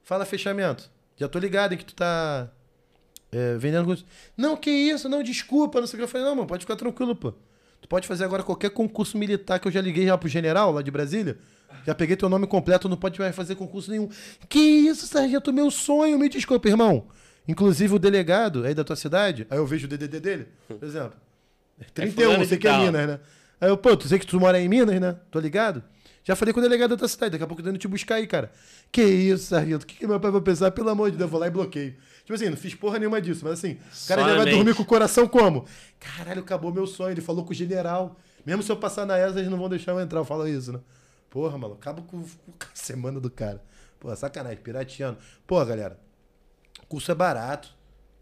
Fala 0.03 0.25
fechamento. 0.25 0.89
Já 1.15 1.27
tô 1.27 1.39
ligado 1.39 1.73
em 1.73 1.77
que 1.77 1.85
tu 1.85 1.95
tá 1.95 2.49
é, 3.31 3.57
vendendo 3.57 3.85
curso. 3.85 4.05
Não, 4.35 4.55
que 4.55 4.69
isso, 4.69 5.09
não, 5.09 5.21
desculpa, 5.21 5.79
não 5.79 5.87
sei 5.87 5.97
o 5.97 5.99
que. 5.99 6.03
Eu 6.03 6.07
falei, 6.07 6.25
não, 6.25 6.35
mano, 6.35 6.47
pode 6.47 6.61
ficar 6.61 6.75
tranquilo, 6.75 7.15
pô. 7.15 7.33
Tu 7.81 7.87
pode 7.87 8.07
fazer 8.07 8.23
agora 8.23 8.43
qualquer 8.43 8.69
concurso 8.69 9.17
militar 9.17 9.59
que 9.59 9.67
eu 9.67 9.71
já 9.71 9.81
liguei 9.81 10.05
já 10.05 10.17
pro 10.17 10.29
general 10.29 10.71
lá 10.71 10.81
de 10.81 10.91
Brasília. 10.91 11.37
Já 11.85 11.93
peguei 11.93 12.15
teu 12.15 12.29
nome 12.29 12.47
completo, 12.47 12.89
não 12.89 12.97
pode 12.97 13.19
mais 13.19 13.35
fazer 13.35 13.55
concurso 13.55 13.91
nenhum. 13.91 14.09
Que 14.49 14.59
isso, 14.59 15.07
sargento, 15.07 15.53
meu 15.53 15.69
sonho, 15.69 16.17
me 16.17 16.29
desculpa, 16.29 16.67
irmão. 16.67 17.07
Inclusive 17.47 17.95
o 17.95 17.99
delegado 17.99 18.65
aí 18.65 18.73
da 18.73 18.83
tua 18.83 18.95
cidade, 18.95 19.47
aí 19.49 19.57
eu 19.57 19.65
vejo 19.65 19.87
o 19.87 19.89
DDD 19.89 20.19
dele, 20.19 20.47
por 20.67 20.83
exemplo. 20.83 21.13
31, 21.93 22.11
fulano 22.11 22.45
sei 22.45 22.57
de 22.57 22.61
que 22.61 22.67
é. 22.67 22.77
Minas, 22.77 23.07
né? 23.07 23.19
Aí 23.61 23.69
eu, 23.69 23.77
pô, 23.77 23.95
tu 23.95 24.07
sei 24.07 24.19
que 24.19 24.27
tu 24.27 24.39
mora 24.39 24.59
em 24.59 24.67
Minas, 24.67 24.99
né? 24.99 25.15
Tô 25.31 25.39
ligado? 25.39 25.83
Já 26.27 26.35
falei 26.35 26.53
com 26.53 26.59
o 26.59 26.63
delegado 26.63 26.97
da 26.97 27.07
cidade, 27.07 27.31
daqui 27.31 27.43
a 27.45 27.47
pouco 27.47 27.61
eu 27.61 27.63
tô 27.63 27.69
indo 27.69 27.79
te 27.79 27.87
buscar 27.87 28.15
aí, 28.15 28.27
cara. 28.27 28.51
Que 28.91 29.01
isso, 29.01 29.45
sargento? 29.45 29.83
O 29.83 29.87
que, 29.87 29.95
que 29.95 30.05
meu 30.05 30.19
pai 30.19 30.29
vai 30.29 30.41
pensar? 30.41 30.71
Pelo 30.71 30.89
amor 30.89 31.09
de 31.09 31.15
Deus, 31.15 31.25
eu 31.25 31.31
vou 31.31 31.39
lá 31.39 31.47
e 31.47 31.49
bloqueio. 31.49 31.95
Tipo 32.19 32.33
assim, 32.33 32.49
não 32.49 32.57
fiz 32.57 32.75
porra 32.75 32.99
nenhuma 32.99 33.21
disso, 33.21 33.45
mas 33.45 33.53
assim, 33.53 33.75
o 33.75 34.07
cara 34.09 34.21
Só 34.23 34.27
já 34.27 34.35
vai 34.35 34.43
mente. 34.43 34.55
dormir 34.55 34.75
com 34.75 34.83
o 34.83 34.85
coração 34.85 35.25
como? 35.25 35.65
Caralho, 35.97 36.41
acabou 36.41 36.73
meu 36.73 36.85
sonho. 36.85 37.11
Ele 37.11 37.21
falou 37.21 37.45
com 37.45 37.51
o 37.51 37.53
general. 37.53 38.19
Mesmo 38.45 38.61
se 38.61 38.69
eu 38.69 38.75
passar 38.75 39.05
na 39.05 39.17
ESA, 39.17 39.39
eles 39.39 39.49
não 39.49 39.57
vão 39.57 39.69
deixar 39.69 39.93
eu 39.93 40.01
entrar. 40.01 40.19
Eu 40.19 40.25
falo 40.25 40.45
isso, 40.45 40.73
né? 40.73 40.81
Porra, 41.29 41.57
mano, 41.57 41.75
acaba 41.75 42.01
com, 42.01 42.21
com 42.21 42.27
a 42.61 42.67
semana 42.75 43.21
do 43.21 43.31
cara. 43.31 43.63
Pô, 43.97 44.13
sacanagem, 44.13 44.57
pirateando. 44.57 45.17
Pô, 45.47 45.63
galera, 45.63 45.97
o 46.83 46.87
curso 46.87 47.09
é 47.09 47.15
barato. 47.15 47.73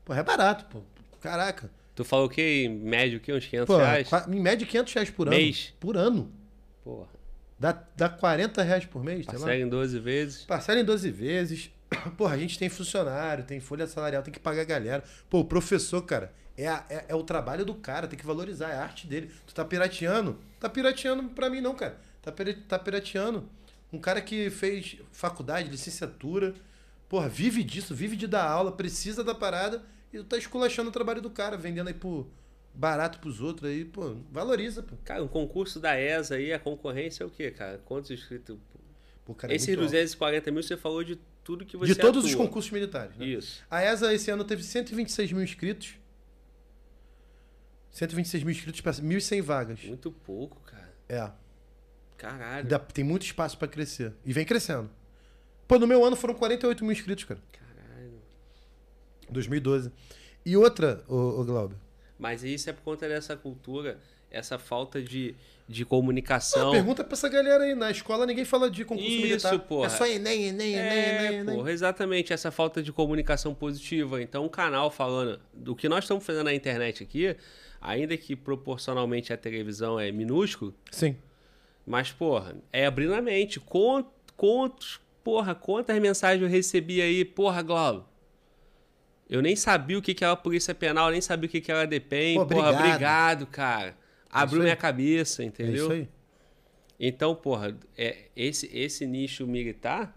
Pô, 0.06 0.14
é 0.14 0.22
barato, 0.22 0.66
pô. 0.66 0.84
Caraca. 1.20 1.72
Tu 1.96 2.06
falou 2.06 2.28
o 2.28 2.30
quê? 2.30 2.66
Em 2.66 2.70
médio, 2.70 3.18
o 3.18 3.22
quê? 3.22 3.34
Uns 3.34 3.48
500 3.48 3.66
Pô, 3.66 3.78
reais? 3.78 4.10
em 4.28 4.40
média 4.40 4.68
500 4.68 4.94
reais 4.94 5.10
por 5.10 5.28
ano. 5.28 5.36
Mês? 5.36 5.74
Por 5.80 5.98
ano. 5.98 6.32
Porra. 6.84 7.15
Dá, 7.58 7.84
dá 7.96 8.10
40 8.10 8.62
reais 8.64 8.86
por 8.86 9.04
mês, 9.04 9.26
sei 9.26 9.34
lá. 9.36 9.40
Parcela 9.40 9.56
em 9.58 9.70
12 9.70 10.00
vezes. 10.00 10.42
Parcela 10.44 10.80
em 10.80 10.86
12 10.86 11.10
vezes. 11.12 11.72
Porra, 12.18 12.36
a 12.36 12.38
gente 12.38 12.60
tem 12.60 12.68
funcionário, 12.70 13.44
tem 13.46 13.60
folha 13.60 13.88
salarial, 13.88 14.22
tem 14.24 14.34
que 14.34 14.40
pagar 14.40 14.62
a 14.64 14.66
galera. 14.66 15.04
Pô, 15.30 15.40
o 15.40 15.46
professor, 15.46 16.02
cara, 16.02 16.34
é, 16.58 16.68
a- 16.68 16.84
é, 16.90 17.06
é 17.10 17.16
o 17.16 17.24
trabalho 17.24 17.64
do 17.66 17.74
cara, 17.76 18.08
tem 18.08 18.18
que 18.20 18.26
valorizar, 18.26 18.70
é 18.70 18.76
a 18.76 18.84
arte 18.84 19.08
dele. 19.08 19.32
Tu 19.48 19.54
tá 19.54 19.64
pirateando? 19.64 20.38
Tá 20.60 20.68
pirateando 20.70 21.24
pra 21.30 21.50
mim 21.50 21.62
não, 21.62 21.76
cara. 21.76 21.98
Tá, 22.22 22.34
tá 22.68 22.80
pirateando. 22.80 23.48
Um 23.94 24.00
cara 24.00 24.20
que 24.22 24.50
fez 24.50 24.98
faculdade, 25.12 25.70
licenciatura, 25.70 26.54
porra, 27.08 27.30
vive 27.30 27.64
disso, 27.64 27.96
vive 27.96 28.18
de 28.18 28.28
dar 28.28 28.44
aula, 28.50 28.72
precisa 28.72 29.24
da 29.24 29.34
parada 29.34 29.82
e 30.12 30.18
tu 30.18 30.24
tá 30.26 30.38
esculachando 30.38 30.90
o 30.90 30.92
trabalho 30.92 31.22
do 31.22 31.30
cara, 31.30 31.56
vendendo 31.56 31.88
aí 31.88 31.94
por 31.94 32.28
barato 32.76 33.20
pros 33.20 33.42
outros 33.42 33.70
aí, 33.70 33.86
pô, 33.86 34.16
valoriza, 34.32 34.84
pô. 34.84 34.96
Cara, 35.04 35.24
um 35.24 35.28
concurso 35.28 35.80
da 35.80 36.00
ESA 36.00 36.36
aí, 36.36 36.54
a 36.54 36.60
concorrência 36.60 37.24
é 37.24 37.28
o 37.28 37.30
quê, 37.30 37.52
cara? 37.52 37.80
Quantos 37.86 38.12
inscritos? 38.12 38.58
Pô, 39.26 39.34
cara, 39.34 39.54
é 39.54 39.56
Esses 39.56 39.68
muito 39.70 39.80
alto. 39.82 39.92
240 39.92 40.52
mil, 40.52 40.62
você 40.64 40.78
falou 40.78 41.04
de 41.04 41.18
tudo 41.44 41.66
que 41.66 41.78
você 41.78 41.94
De 41.94 42.00
todos 42.00 42.26
os 42.26 42.32
atua. 42.32 42.46
concursos 42.46 42.72
militares, 42.72 43.16
né? 43.18 43.26
Isso. 43.26 43.64
A 43.70 43.84
ESA 43.84 44.14
esse 44.14 44.30
ano 44.30 44.44
teve 44.44 44.64
126 44.64 45.32
mil 45.32 45.44
inscritos. 45.44 45.96
126 47.92 48.44
mil 48.44 48.52
inscritos 48.52 48.82
para 48.82 48.92
1.100 48.94 49.42
vagas. 49.42 49.84
Muito 49.84 50.12
pouco, 50.12 50.60
cara. 50.62 50.94
É. 51.08 51.32
Caralho. 52.18 52.64
Ainda 52.64 52.80
tem 52.80 53.04
muito 53.04 53.24
espaço 53.26 53.58
para 53.58 53.68
crescer. 53.68 54.14
E 54.26 54.34
vem 54.34 54.46
crescendo. 54.46 54.90
Pô, 55.68 55.80
no 55.80 55.88
meu 55.88 56.04
ano 56.04 56.16
foram 56.16 56.34
48 56.34 56.84
mil 56.84 56.92
inscritos, 56.92 57.24
cara. 57.24 57.40
Caralho. 57.52 58.20
2012. 59.30 59.92
E 60.46 60.56
outra, 60.58 61.04
ô, 61.08 61.40
ô 61.40 61.44
Glauber. 61.46 61.78
Mas 62.18 62.44
isso 62.44 62.70
é 62.70 62.74
por 62.74 62.82
conta 62.84 63.08
dessa 63.08 63.36
cultura, 63.36 64.00
essa 64.32 64.58
falta 64.58 65.02
de, 65.02 65.36
de 65.68 65.84
Ah, 65.84 65.86
comunicação. 65.86 66.72
pergunta 66.72 67.04
pra 67.04 67.14
essa 67.14 67.28
galera 67.30 67.64
aí. 67.66 67.76
Na 67.76 67.92
escola 67.92 68.26
ninguém 68.26 68.46
fala 68.46 68.70
de 68.70 68.86
concurso 68.86 69.10
Isso, 69.10 69.22
militar. 69.22 69.60
porra. 69.60 69.88
É 69.88 69.90
só 69.90 70.06
Enem, 70.08 70.46
Enem, 70.48 70.74
Enem, 70.74 70.76
É, 70.76 71.26
Enem, 71.28 71.40
Enem. 71.40 71.56
porra, 71.56 71.72
exatamente, 71.72 72.32
essa 72.32 72.52
falta 72.52 72.82
de 72.82 72.92
comunicação 72.94 73.54
positiva. 73.54 74.22
Então, 74.22 74.46
um 74.46 74.50
canal 74.50 74.90
falando 74.90 75.40
do 75.54 75.76
que 75.76 75.90
nós 75.90 76.04
estamos 76.06 76.26
fazendo 76.26 76.46
na 76.46 76.54
internet 76.54 77.04
aqui, 77.04 77.36
ainda 77.82 78.16
que 78.18 78.36
proporcionalmente 78.36 79.32
a 79.34 79.38
televisão 79.38 80.00
é 80.00 80.12
minúsculo, 80.12 80.74
Sim. 80.92 81.16
mas, 81.86 82.12
porra, 82.12 82.56
é 82.72 82.86
abrindo 82.86 83.14
a 83.14 83.22
mente. 83.22 83.60
Quant- 83.60 84.08
Quantos, 84.38 85.00
porra, 85.24 85.56
quantas 85.56 85.98
mensagens 86.02 86.42
eu 86.42 86.50
recebi 86.50 87.02
aí, 87.02 87.24
porra, 87.24 87.62
Glauber? 87.62 88.04
Eu 89.30 89.42
nem 89.42 89.56
sabia 89.56 89.98
o 89.98 90.02
que, 90.02 90.14
que 90.14 90.24
era 90.24 90.36
Polícia 90.36 90.74
Penal, 90.76 91.10
nem 91.10 91.22
sabia 91.22 91.48
o 91.48 91.52
que, 91.52 91.60
que 91.60 91.72
era 91.72 91.86
DPEM. 91.88 92.36
Pô, 92.36 92.46
porra, 92.46 92.70
obrigado. 92.70 92.88
obrigado, 92.90 93.48
cara. 93.48 93.98
Abriu 94.30 94.62
aí. 94.62 94.66
minha 94.66 94.76
cabeça, 94.76 95.42
É 95.42 95.46
entendeu? 95.46 95.76
isso 95.76 95.92
aí. 95.92 96.10
Então, 97.00 97.36
porra, 97.36 97.76
é, 97.98 98.16
esse, 98.36 98.70
esse 98.74 99.06
nicho 99.06 99.46
militar, 99.48 100.16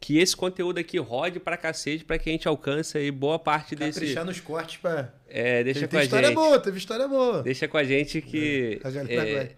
que 0.00 0.18
esse 0.18 0.36
conteúdo 0.36 0.78
aqui 0.78 0.98
rode 0.98 1.38
pra 1.38 1.56
cacete 1.56 2.04
pra 2.04 2.18
que 2.18 2.28
a 2.28 2.32
gente 2.32 2.48
alcance 2.48 2.96
aí 2.96 3.10
boa 3.10 3.38
parte 3.38 3.76
desse. 3.76 4.00
Caprichar 4.00 4.24
nos 4.24 4.40
cortes 4.40 4.76
pra... 4.78 5.12
É, 5.28 5.62
deixa 5.62 5.80
Teve 5.80 5.90
com 5.90 5.96
a 5.98 6.04
história 6.04 6.28
gente. 6.28 6.34
boa, 6.36 6.58
teve 6.58 6.78
história 6.78 7.06
boa. 7.08 7.42
Deixa 7.42 7.68
com 7.68 7.76
a 7.76 7.84
gente 7.84 8.22
que. 8.22 8.80
A 8.82 9.12
é, 9.12 9.50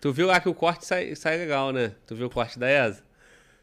tu 0.00 0.12
viu 0.12 0.26
lá 0.28 0.40
que 0.40 0.48
o 0.48 0.54
corte 0.54 0.86
sai, 0.86 1.14
sai 1.16 1.36
legal, 1.36 1.72
né? 1.72 1.92
Tu 2.06 2.14
viu 2.14 2.28
o 2.28 2.30
corte 2.30 2.58
da 2.58 2.70
ESA? 2.70 3.02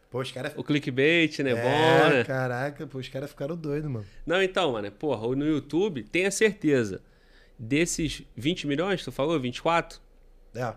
Pô, 0.10 0.22
os 0.22 0.32
caras... 0.32 0.54
O 0.58 0.64
clickbait, 0.64 1.38
né? 1.40 1.52
É, 1.52 1.56
Bom, 1.56 2.10
né? 2.16 2.24
caraca, 2.24 2.88
pô, 2.88 2.98
os 2.98 3.08
caras 3.08 3.30
ficaram 3.30 3.56
doidos, 3.56 3.90
mano. 3.92 4.06
Não, 4.26 4.42
então, 4.42 4.72
mano, 4.72 4.92
porra, 4.92 5.36
no 5.36 5.46
YouTube, 5.46 6.04
tenha 6.04 6.32
certeza. 6.32 7.02
Desses 7.58 8.24
20 8.36 8.66
milhões, 8.66 9.04
tu 9.04 9.12
falou? 9.12 9.40
24? 9.40 10.00
É. 10.56 10.74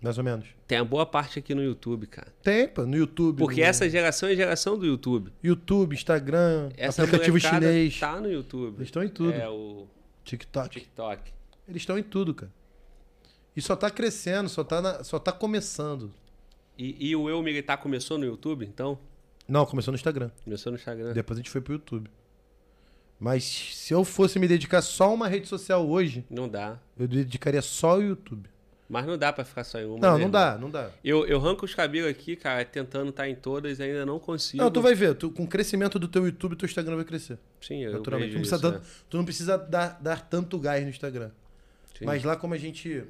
Mais 0.00 0.18
ou 0.18 0.22
menos. 0.24 0.46
Tem 0.68 0.78
a 0.78 0.84
boa 0.84 1.04
parte 1.06 1.38
aqui 1.38 1.54
no 1.54 1.62
YouTube, 1.64 2.06
cara. 2.06 2.28
Tem, 2.42 2.68
pô, 2.68 2.86
no 2.86 2.96
YouTube. 2.96 3.38
Porque 3.38 3.60
no 3.60 3.66
essa 3.66 3.88
geração 3.88 4.28
é 4.28 4.32
a 4.32 4.36
geração 4.36 4.78
do 4.78 4.86
YouTube. 4.86 5.32
YouTube, 5.42 5.94
Instagram, 5.94 6.68
Essa 6.76 7.02
aplicativo 7.02 7.40
chinês. 7.40 7.98
tá 7.98 8.20
no 8.20 8.30
YouTube. 8.30 8.76
Eles 8.76 8.88
estão 8.88 9.02
em 9.02 9.08
tudo. 9.08 9.32
É 9.32 9.48
o 9.48 9.86
TikTok. 10.22 10.68
TikTok. 10.68 11.32
Eles 11.66 11.82
estão 11.82 11.98
em 11.98 12.02
tudo, 12.02 12.34
cara. 12.34 12.52
E 13.56 13.62
só 13.62 13.74
tá 13.74 13.90
crescendo, 13.90 14.48
só 14.48 14.62
tá, 14.62 14.80
na- 14.82 15.02
só 15.02 15.18
tá 15.18 15.32
começando. 15.32 16.12
E, 16.78 17.08
e 17.10 17.16
o 17.16 17.28
Eu 17.28 17.42
Militar 17.42 17.76
começou 17.78 18.18
no 18.18 18.24
YouTube, 18.24 18.64
então? 18.66 18.98
Não, 19.48 19.64
começou 19.64 19.92
no 19.92 19.96
Instagram. 19.96 20.30
Começou 20.44 20.70
no 20.72 20.76
Instagram. 20.78 21.12
Depois 21.12 21.38
a 21.38 21.40
gente 21.40 21.50
foi 21.50 21.60
pro 21.60 21.74
YouTube. 21.74 22.10
Mas 23.18 23.44
se 23.44 23.94
eu 23.94 24.04
fosse 24.04 24.38
me 24.38 24.46
dedicar 24.46 24.82
só 24.82 25.04
a 25.04 25.12
uma 25.12 25.26
rede 25.28 25.48
social 25.48 25.88
hoje, 25.88 26.24
Não 26.28 26.48
dá. 26.48 26.78
eu 26.98 27.08
dedicaria 27.08 27.62
só 27.62 27.90
ao 27.92 28.02
YouTube. 28.02 28.48
Mas 28.88 29.04
não 29.06 29.16
dá 29.18 29.32
pra 29.32 29.44
ficar 29.44 29.64
só 29.64 29.80
em 29.80 29.84
uma. 29.86 29.94
Não, 29.98 30.00
né, 30.00 30.08
não 30.10 30.16
irmão? 30.18 30.30
dá, 30.30 30.58
não 30.58 30.70
dá. 30.70 30.90
Eu, 31.02 31.26
eu 31.26 31.38
arranco 31.40 31.64
os 31.64 31.74
cabelos 31.74 32.08
aqui, 32.10 32.36
cara, 32.36 32.64
tentando 32.64 33.08
estar 33.10 33.28
em 33.28 33.34
todas, 33.34 33.80
ainda 33.80 34.06
não 34.06 34.18
consigo. 34.20 34.62
Não, 34.62 34.70
tu 34.70 34.80
vai 34.80 34.94
ver, 34.94 35.14
tu- 35.16 35.30
com 35.30 35.42
o 35.42 35.48
crescimento 35.48 35.98
do 35.98 36.06
teu 36.06 36.24
YouTube, 36.24 36.54
teu 36.54 36.66
Instagram 36.66 36.94
vai 36.96 37.04
crescer. 37.04 37.36
Sim, 37.60 37.82
eu 37.82 37.92
naturalmente. 37.94 38.32
Tu 38.32 38.38
vejo 38.38 38.50
não, 38.52 38.58
precisa 38.60 38.76
isso, 38.76 38.84
tanto- 38.84 39.04
tu 39.10 39.16
não 39.16 39.24
precisa 39.24 39.58
dar, 39.58 39.98
dar 40.00 40.20
tanto 40.28 40.56
gás 40.58 40.84
no 40.84 40.90
Instagram. 40.90 41.30
Sim. 41.98 42.04
Mas 42.04 42.22
lá 42.22 42.36
como 42.36 42.54
a 42.54 42.58
gente 42.58 43.02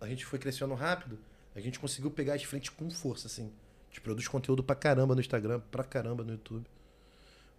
a 0.00 0.06
gente 0.06 0.26
foi 0.26 0.38
crescendo 0.38 0.74
rápido, 0.74 1.18
a 1.58 1.62
gente 1.62 1.78
conseguiu 1.78 2.10
pegar 2.10 2.34
as 2.34 2.42
frentes 2.42 2.70
com 2.70 2.88
força, 2.90 3.26
assim. 3.26 3.52
A 3.86 3.88
gente 3.90 4.00
produz 4.00 4.26
conteúdo 4.28 4.62
pra 4.62 4.76
caramba 4.76 5.14
no 5.14 5.20
Instagram, 5.20 5.60
pra 5.70 5.82
caramba 5.84 6.22
no 6.24 6.32
YouTube. 6.32 6.64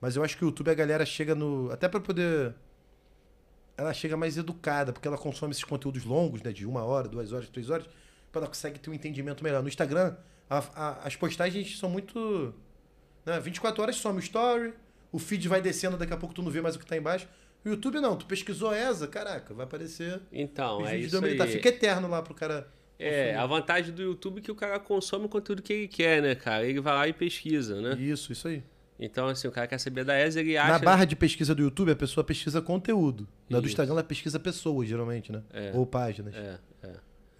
Mas 0.01 0.15
eu 0.15 0.23
acho 0.23 0.37
que 0.37 0.43
o 0.45 0.47
YouTube 0.47 0.69
a 0.69 0.73
galera 0.73 1.05
chega 1.05 1.35
no. 1.35 1.69
Até 1.71 1.87
pra 1.87 1.99
poder. 1.99 2.53
Ela 3.77 3.93
chega 3.93 4.17
mais 4.17 4.37
educada, 4.37 4.91
porque 4.91 5.07
ela 5.07 5.17
consome 5.17 5.51
esses 5.51 5.63
conteúdos 5.63 6.03
longos, 6.03 6.41
né? 6.41 6.51
De 6.51 6.65
uma 6.65 6.83
hora, 6.83 7.07
duas 7.07 7.31
horas, 7.31 7.47
três 7.49 7.69
horas, 7.69 7.87
pra 8.31 8.41
ela 8.41 8.47
consegue 8.47 8.77
ter 8.79 8.89
um 8.89 8.93
entendimento 8.93 9.43
melhor. 9.43 9.61
No 9.61 9.69
Instagram, 9.69 10.15
a- 10.49 10.57
a- 10.75 11.07
as 11.07 11.15
postagens 11.15 11.77
são 11.79 11.89
muito. 11.89 12.53
Né? 13.25 13.39
24 13.39 13.81
horas 13.81 13.95
some 13.95 14.17
o 14.17 14.19
story, 14.21 14.73
o 15.11 15.19
feed 15.19 15.47
vai 15.47 15.61
descendo, 15.61 15.97
daqui 15.97 16.13
a 16.13 16.17
pouco 16.17 16.33
tu 16.35 16.41
não 16.41 16.51
vê 16.51 16.61
mais 16.61 16.75
o 16.75 16.79
que 16.79 16.85
tá 16.85 16.97
embaixo. 16.97 17.27
O 17.65 17.69
YouTube 17.69 17.99
não, 17.99 18.15
tu 18.17 18.25
pesquisou 18.25 18.73
ESA, 18.73 19.07
caraca, 19.07 19.53
vai 19.53 19.65
aparecer. 19.65 20.21
Então, 20.31 20.85
é 20.87 20.97
isso 20.97 21.21
militar. 21.21 21.45
aí. 21.47 21.53
Fica 21.53 21.69
eterno 21.69 22.07
lá 22.09 22.21
pro 22.21 22.33
cara. 22.33 22.67
É, 22.99 23.33
a 23.35 23.45
vantagem 23.45 23.93
do 23.93 24.01
YouTube 24.01 24.39
é 24.39 24.41
que 24.41 24.51
o 24.51 24.55
cara 24.55 24.77
consome 24.77 25.25
o 25.25 25.29
conteúdo 25.29 25.61
que 25.61 25.71
ele 25.71 25.87
quer, 25.87 26.21
né, 26.21 26.35
cara? 26.35 26.65
Ele 26.65 26.81
vai 26.81 26.93
lá 26.93 27.07
e 27.07 27.13
pesquisa, 27.13 27.79
né? 27.79 27.95
Isso, 27.97 28.31
isso 28.33 28.47
aí. 28.47 28.61
Então, 28.99 29.27
assim, 29.27 29.47
o 29.47 29.51
cara 29.51 29.65
quer 29.65 29.77
saber 29.77 30.03
da 30.03 30.19
ESA, 30.19 30.41
ele 30.41 30.57
acha... 30.57 30.73
Na 30.73 30.79
barra 30.79 31.05
de 31.05 31.15
pesquisa 31.15 31.55
do 31.55 31.61
YouTube, 31.61 31.91
a 31.91 31.95
pessoa 31.95 32.21
pesquisa 32.21 32.61
conteúdo. 32.61 33.25
Na 33.49 33.59
do 33.59 33.65
Isso. 33.65 33.71
Instagram, 33.71 33.93
ela 33.93 34.03
pesquisa 34.03 34.37
pessoas, 34.37 34.89
geralmente, 34.89 35.31
né? 35.31 35.41
É. 35.53 35.71
Ou 35.73 35.85
páginas. 35.85 36.35
É, 36.35 36.59
é. 36.83 36.91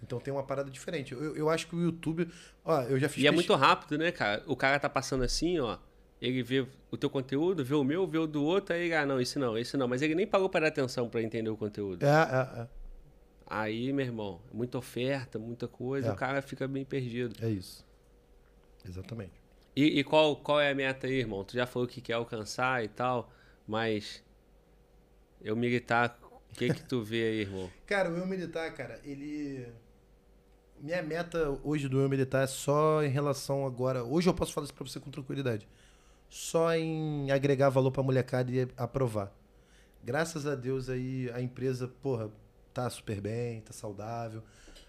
Então 0.02 0.18
tem 0.18 0.32
uma 0.32 0.42
parada 0.42 0.70
diferente. 0.70 1.12
Eu, 1.12 1.36
eu 1.36 1.50
acho 1.50 1.66
que 1.66 1.76
o 1.76 1.82
YouTube. 1.82 2.26
Ó, 2.64 2.80
eu 2.84 2.98
já 2.98 3.10
fiz. 3.10 3.22
E 3.22 3.26
é 3.26 3.30
muito 3.30 3.54
rápido, 3.54 3.98
né, 3.98 4.10
cara? 4.10 4.42
O 4.46 4.56
cara 4.56 4.78
tá 4.78 4.88
passando 4.88 5.22
assim, 5.22 5.58
ó. 5.58 5.76
Ele 6.20 6.42
vê 6.42 6.66
o 6.90 6.96
teu 6.96 7.08
conteúdo, 7.08 7.64
vê 7.64 7.74
o 7.74 7.84
meu, 7.84 8.06
vê 8.06 8.18
o 8.18 8.26
do 8.26 8.42
outro, 8.42 8.74
aí 8.74 8.86
ele, 8.86 8.94
ah, 8.94 9.06
não, 9.06 9.20
esse 9.20 9.38
não, 9.38 9.56
esse 9.56 9.76
não. 9.76 9.88
Mas 9.88 10.02
ele 10.02 10.14
nem 10.14 10.26
parou 10.26 10.48
para 10.48 10.60
dar 10.60 10.68
atenção 10.68 11.08
para 11.08 11.22
entender 11.22 11.48
o 11.48 11.56
conteúdo. 11.56 12.04
É, 12.04 12.08
é, 12.08 12.68
Aí, 13.52 13.92
meu 13.92 14.06
irmão, 14.06 14.40
muita 14.52 14.78
oferta, 14.78 15.36
muita 15.36 15.66
coisa, 15.66 16.08
É. 16.08 16.12
o 16.12 16.16
cara 16.16 16.40
fica 16.40 16.68
bem 16.68 16.84
perdido. 16.84 17.34
é. 17.44 17.50
Isso. 17.50 17.84
Exatamente. 18.88 19.32
E, 19.76 19.98
e 20.00 20.04
qual, 20.04 20.36
qual 20.36 20.60
é 20.60 20.70
a 20.70 20.74
meta 20.74 21.06
aí, 21.08 21.14
irmão? 21.14 21.44
Tu 21.44 21.54
já 21.54 21.66
falou 21.66 21.86
que 21.88 22.00
quer 22.00 22.12
alcançar 22.14 22.82
e 22.84 22.88
tal, 22.88 23.30
mas 23.66 24.22
eu 25.42 25.54
militar, 25.56 26.18
o 26.22 26.54
que 26.54 26.72
que 26.72 26.82
tu 26.84 27.02
vê 27.02 27.22
aí, 27.24 27.40
irmão? 27.40 27.70
Cara, 27.86 28.08
o 28.10 28.16
Eu 28.16 28.26
Militar, 28.26 28.72
cara, 28.74 29.00
ele. 29.04 29.66
Minha 30.80 31.02
meta 31.02 31.58
hoje 31.62 31.88
do 31.88 32.00
Eu 32.00 32.08
Militar 32.08 32.44
é 32.44 32.46
só 32.46 33.02
em 33.02 33.08
relação 33.10 33.66
agora. 33.66 34.02
Hoje 34.04 34.28
eu 34.28 34.34
posso 34.34 34.52
falar 34.52 34.64
isso 34.64 34.74
pra 34.74 34.86
você 34.86 34.98
com 34.98 35.10
tranquilidade. 35.10 35.68
Só 36.28 36.72
em 36.74 37.30
agregar 37.30 37.68
valor 37.68 37.90
pra 37.90 38.02
molecada 38.02 38.50
e 38.50 38.66
aprovar. 38.76 39.32
Graças 40.02 40.46
a 40.46 40.54
Deus 40.54 40.88
aí 40.88 41.30
a 41.34 41.40
empresa, 41.42 41.86
porra, 42.00 42.30
tá 42.72 42.88
super 42.90 43.20
bem, 43.20 43.60
tá 43.60 43.72
saudável. 43.72 44.42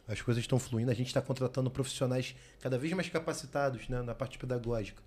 As 0.08 0.22
coisas 0.22 0.44
estão 0.44 0.60
fluindo. 0.60 0.92
A 0.92 0.94
gente 0.94 1.08
está 1.08 1.22
contratando 1.22 1.70
profissionais 1.70 2.36
cada 2.60 2.78
vez 2.78 2.92
mais 2.94 3.10
capacitados 3.10 3.88
né, 3.88 4.02
na 4.02 4.16
parte 4.16 4.38
pedagógica. 4.38 5.02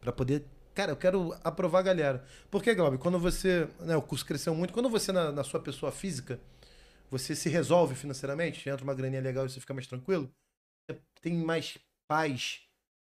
para 0.00 0.12
poder. 0.12 0.44
Cara, 0.74 0.92
eu 0.92 0.96
quero 0.96 1.36
aprovar 1.42 1.80
a 1.80 1.82
galera. 1.82 2.24
Porque, 2.50 2.74
Glauber, 2.74 2.98
quando 2.98 3.18
você. 3.18 3.68
Né, 3.80 3.96
o 3.96 4.02
curso 4.02 4.24
cresceu 4.24 4.54
muito. 4.54 4.72
Quando 4.72 4.88
você, 4.88 5.12
na, 5.12 5.32
na 5.32 5.44
sua 5.44 5.60
pessoa 5.60 5.92
física, 5.92 6.40
você 7.10 7.34
se 7.34 7.48
resolve 7.48 7.94
financeiramente, 7.94 8.68
entra 8.68 8.84
uma 8.84 8.94
graninha 8.94 9.20
legal 9.22 9.46
e 9.46 9.50
você 9.50 9.60
fica 9.60 9.74
mais 9.74 9.86
tranquilo, 9.86 10.30
tem 11.20 11.34
mais 11.34 11.78
paz 12.06 12.60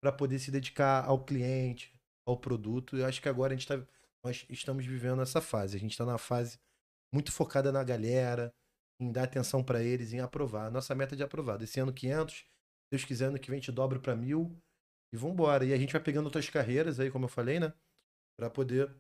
para 0.02 0.12
poder 0.12 0.40
se 0.40 0.52
dedicar 0.52 1.06
ao 1.06 1.24
cliente, 1.24 1.94
ao 2.28 2.38
produto. 2.38 2.98
Eu 2.98 3.06
acho 3.06 3.22
que 3.22 3.30
agora 3.30 3.54
a 3.54 3.56
gente 3.56 3.68
tá, 3.68 3.80
nós 4.24 4.46
estamos 4.50 4.86
vivendo 4.86 5.22
essa 5.22 5.42
fase. 5.42 5.78
A 5.78 5.80
gente 5.80 5.92
está 5.92 6.06
na 6.06 6.18
fase 6.18 6.60
muito 7.14 7.32
focada 7.32 7.72
na 7.72 7.84
galera, 7.84 8.54
em 9.00 9.12
dar 9.12 9.24
atenção 9.24 9.64
para 9.64 9.84
eles, 9.84 10.14
em 10.14 10.20
aprovar. 10.20 10.72
Nossa 10.72 10.96
meta 10.96 11.16
é 11.16 11.18
de 11.18 11.24
aprovado. 11.24 11.64
Esse 11.64 11.80
ano 11.80 11.94
500, 11.94 12.36
se 12.36 12.46
Deus 12.92 13.06
quiser, 13.06 13.26
ano 13.26 13.40
que 13.40 13.50
vem 13.50 13.58
a 13.58 13.60
gente 13.60 13.72
dobra 13.72 14.00
para 14.00 14.16
mil 14.16 14.56
e 15.14 15.18
vambora. 15.18 15.66
E 15.66 15.74
a 15.74 15.78
gente 15.78 15.92
vai 15.92 16.02
pegando 16.02 16.26
outras 16.26 16.50
carreiras 16.50 17.00
aí, 17.00 17.12
como 17.12 17.26
eu 17.26 17.30
falei, 17.30 17.60
né? 17.60 17.74
Para 18.38 18.50
poder 18.50 18.92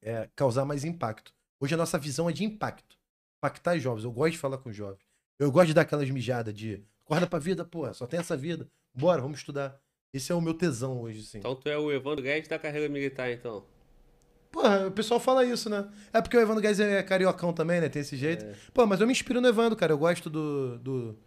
é, 0.00 0.28
causar 0.36 0.64
mais 0.64 0.84
impacto. 0.84 1.34
Hoje 1.60 1.74
a 1.74 1.78
nossa 1.78 1.98
visão 1.98 2.28
é 2.28 2.32
de 2.32 2.44
impacto. 2.44 2.98
Impactar 3.38 3.78
jovens. 3.78 4.04
Eu 4.04 4.12
gosto 4.12 4.32
de 4.32 4.38
falar 4.38 4.58
com 4.58 4.72
jovens. 4.72 5.04
Eu 5.38 5.50
gosto 5.50 5.68
de 5.68 5.74
dar 5.74 5.82
aquelas 5.82 6.08
mijadas 6.10 6.54
de 6.54 6.84
acorda 7.04 7.26
pra 7.26 7.38
vida, 7.38 7.64
pô, 7.64 7.92
só 7.92 8.06
tem 8.06 8.20
essa 8.20 8.36
vida. 8.36 8.68
Bora, 8.94 9.20
vamos 9.20 9.38
estudar. 9.38 9.80
Esse 10.12 10.30
é 10.30 10.34
o 10.34 10.40
meu 10.40 10.54
tesão 10.54 11.00
hoje, 11.00 11.22
sim. 11.22 11.38
Então 11.38 11.56
tu 11.56 11.68
é 11.68 11.76
o 11.76 11.90
Evandro 11.90 12.22
Guedes 12.22 12.48
da 12.48 12.58
carreira 12.58 12.88
militar, 12.88 13.30
então. 13.30 13.66
Porra, 14.52 14.86
o 14.86 14.90
pessoal 14.92 15.18
fala 15.18 15.44
isso, 15.44 15.68
né? 15.70 15.86
É 16.12 16.20
porque 16.20 16.36
o 16.36 16.40
Evandro 16.40 16.62
Guedes 16.62 16.78
é 16.78 17.02
cariocão 17.02 17.52
também, 17.52 17.80
né? 17.80 17.88
Tem 17.88 18.02
esse 18.02 18.16
jeito. 18.16 18.44
É. 18.44 18.52
Pô, 18.74 18.86
mas 18.86 19.00
eu 19.00 19.06
me 19.06 19.12
inspiro 19.12 19.40
no 19.40 19.48
Evandro, 19.48 19.74
cara. 19.76 19.92
Eu 19.92 19.98
gosto 19.98 20.28
do, 20.28 20.78
do, 20.78 21.18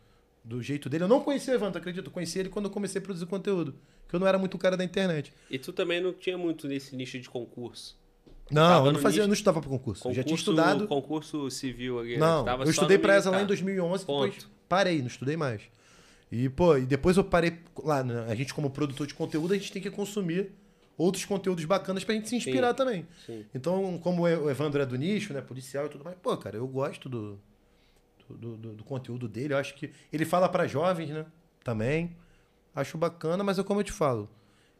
do 0.43 0.61
jeito 0.61 0.87
dele. 0.87 1.05
Eu 1.05 1.07
não 1.07 1.19
conhecia 1.21 1.51
o 1.53 1.57
Evandro, 1.57 1.79
acredito. 1.79 2.05
Eu 2.05 2.11
conheci 2.11 2.37
ele 2.39 2.49
quando 2.49 2.65
eu 2.65 2.71
comecei 2.71 2.99
a 2.99 3.03
produzir 3.03 3.25
conteúdo. 3.25 3.75
Que 4.07 4.15
eu 4.15 4.19
não 4.19 4.27
era 4.27 4.37
muito 4.37 4.57
cara 4.59 4.77
da 4.77 4.83
internet. 4.83 5.33
E 5.49 5.57
tu 5.57 5.73
também 5.73 5.99
não 5.99 6.13
tinha 6.13 6.37
muito 6.37 6.67
nesse 6.67 6.95
nicho 6.95 7.19
de 7.19 7.27
concurso. 7.27 7.97
Não, 8.51 8.85
eu 8.85 8.91
não 8.91 8.99
fazia, 8.99 9.09
nicho- 9.17 9.21
eu 9.23 9.27
não 9.27 9.33
estudava 9.33 9.59
pra 9.59 9.69
concurso. 9.71 10.07
Eu 10.07 10.13
já 10.13 10.23
tinha 10.23 10.37
Concurso- 10.37 10.51
estudado. 10.51 10.87
Concurso 10.87 11.49
civil 11.49 11.99
ali. 11.99 12.11
né? 12.11 12.17
Não, 12.19 12.47
eu 12.61 12.69
estudei 12.69 12.99
pra 12.99 13.15
essa 13.15 13.31
lá 13.31 13.37
em 13.37 13.39
militar. 13.39 13.47
2011, 13.47 14.03
depois 14.05 14.35
Ponto. 14.35 14.49
parei, 14.69 14.99
não 14.99 15.07
estudei 15.07 15.35
mais. 15.35 15.63
E, 16.31 16.47
pô, 16.49 16.77
e 16.77 16.81
depois 16.85 17.17
eu 17.17 17.23
parei 17.23 17.57
lá, 17.83 18.03
né? 18.03 18.25
A 18.29 18.35
gente 18.35 18.53
como 18.53 18.69
produtor 18.69 19.07
de 19.07 19.15
conteúdo, 19.15 19.51
a 19.53 19.57
gente 19.57 19.71
tem 19.71 19.81
que 19.81 19.89
consumir 19.89 20.51
outros 20.97 21.25
conteúdos 21.25 21.65
bacanas 21.65 22.03
pra 22.03 22.15
gente 22.15 22.29
se 22.29 22.35
inspirar 22.35 22.69
Sim. 22.71 22.75
também. 22.75 23.07
Sim. 23.25 23.45
Então, 23.53 23.97
como 23.99 24.23
o 24.23 24.49
Evandro 24.49 24.81
é 24.81 24.85
do 24.85 24.95
nicho, 24.95 25.33
né, 25.33 25.41
policial 25.41 25.85
e 25.87 25.89
tudo 25.89 26.03
mais, 26.03 26.17
pô, 26.21 26.35
cara, 26.37 26.55
eu 26.57 26.67
gosto 26.67 27.09
do, 27.09 27.39
do, 28.29 28.55
do- 28.57 28.73
do 28.73 28.83
conteúdo 28.83 29.27
dele. 29.27 29.53
Eu 29.53 29.57
acho 29.57 29.75
que 29.75 29.91
ele 30.11 30.25
fala 30.25 30.47
pra 30.49 30.67
jovens, 30.67 31.09
né, 31.09 31.25
também. 31.63 32.15
Acho 32.73 32.97
bacana, 32.97 33.43
mas 33.43 33.57
é 33.59 33.63
como 33.63 33.79
eu 33.79 33.83
te 33.83 33.91
falo, 33.91 34.29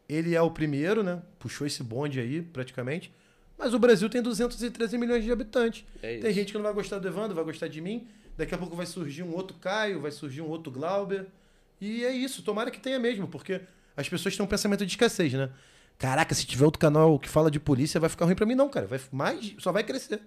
ele 0.08 0.34
é 0.34 0.40
o 0.42 0.50
primeiro, 0.50 1.02
né, 1.02 1.22
puxou 1.38 1.66
esse 1.66 1.82
bonde 1.82 2.20
aí, 2.20 2.42
praticamente. 2.42 3.12
Mas 3.58 3.72
o 3.72 3.78
Brasil 3.78 4.08
tem 4.10 4.20
213 4.20 4.98
milhões 4.98 5.24
de 5.24 5.32
habitantes. 5.32 5.84
É. 6.02 6.18
Tem 6.18 6.32
gente 6.32 6.52
que 6.52 6.58
não 6.58 6.62
vai 6.64 6.74
gostar 6.74 6.98
do 6.98 7.08
Evandro, 7.08 7.34
vai 7.34 7.44
gostar 7.44 7.68
de 7.68 7.80
mim. 7.80 8.06
Daqui 8.36 8.54
a 8.54 8.58
pouco 8.58 8.76
vai 8.76 8.84
surgir 8.84 9.22
um 9.22 9.34
outro 9.34 9.56
Caio, 9.56 9.98
vai 10.00 10.10
surgir 10.10 10.42
um 10.42 10.46
outro 10.48 10.70
Glauber. 10.70 11.26
E 11.80 12.04
é 12.04 12.10
isso, 12.12 12.42
tomara 12.42 12.70
que 12.70 12.78
tenha 12.78 12.98
mesmo, 12.98 13.26
porque 13.26 13.62
as 13.96 14.06
pessoas 14.08 14.36
têm 14.36 14.44
um 14.44 14.48
pensamento 14.48 14.84
de 14.84 14.92
escassez, 14.92 15.32
né? 15.32 15.48
Caraca, 15.98 16.34
se 16.34 16.46
tiver 16.46 16.64
outro 16.64 16.78
canal 16.78 17.18
que 17.18 17.28
fala 17.28 17.50
de 17.50 17.58
polícia, 17.58 17.98
vai 17.98 18.10
ficar 18.10 18.26
ruim 18.26 18.34
pra 18.34 18.44
mim, 18.44 18.54
não, 18.54 18.68
cara. 18.68 18.86
Vai 18.86 19.00
mais, 19.10 19.54
só 19.58 19.72
vai 19.72 19.82
crescer. 19.82 20.20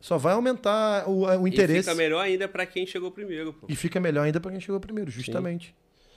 Só 0.00 0.18
vai 0.18 0.32
aumentar 0.32 1.08
o, 1.08 1.22
o 1.24 1.46
interesse. 1.46 1.88
E 1.88 1.92
fica 1.92 1.94
melhor 1.94 2.20
ainda 2.20 2.48
pra 2.48 2.66
quem 2.66 2.84
chegou 2.84 3.10
primeiro, 3.12 3.52
pô. 3.52 3.66
E 3.68 3.76
fica 3.76 4.00
melhor 4.00 4.24
ainda 4.24 4.40
pra 4.40 4.50
quem 4.50 4.60
chegou 4.60 4.80
primeiro, 4.80 5.10
justamente. 5.10 5.74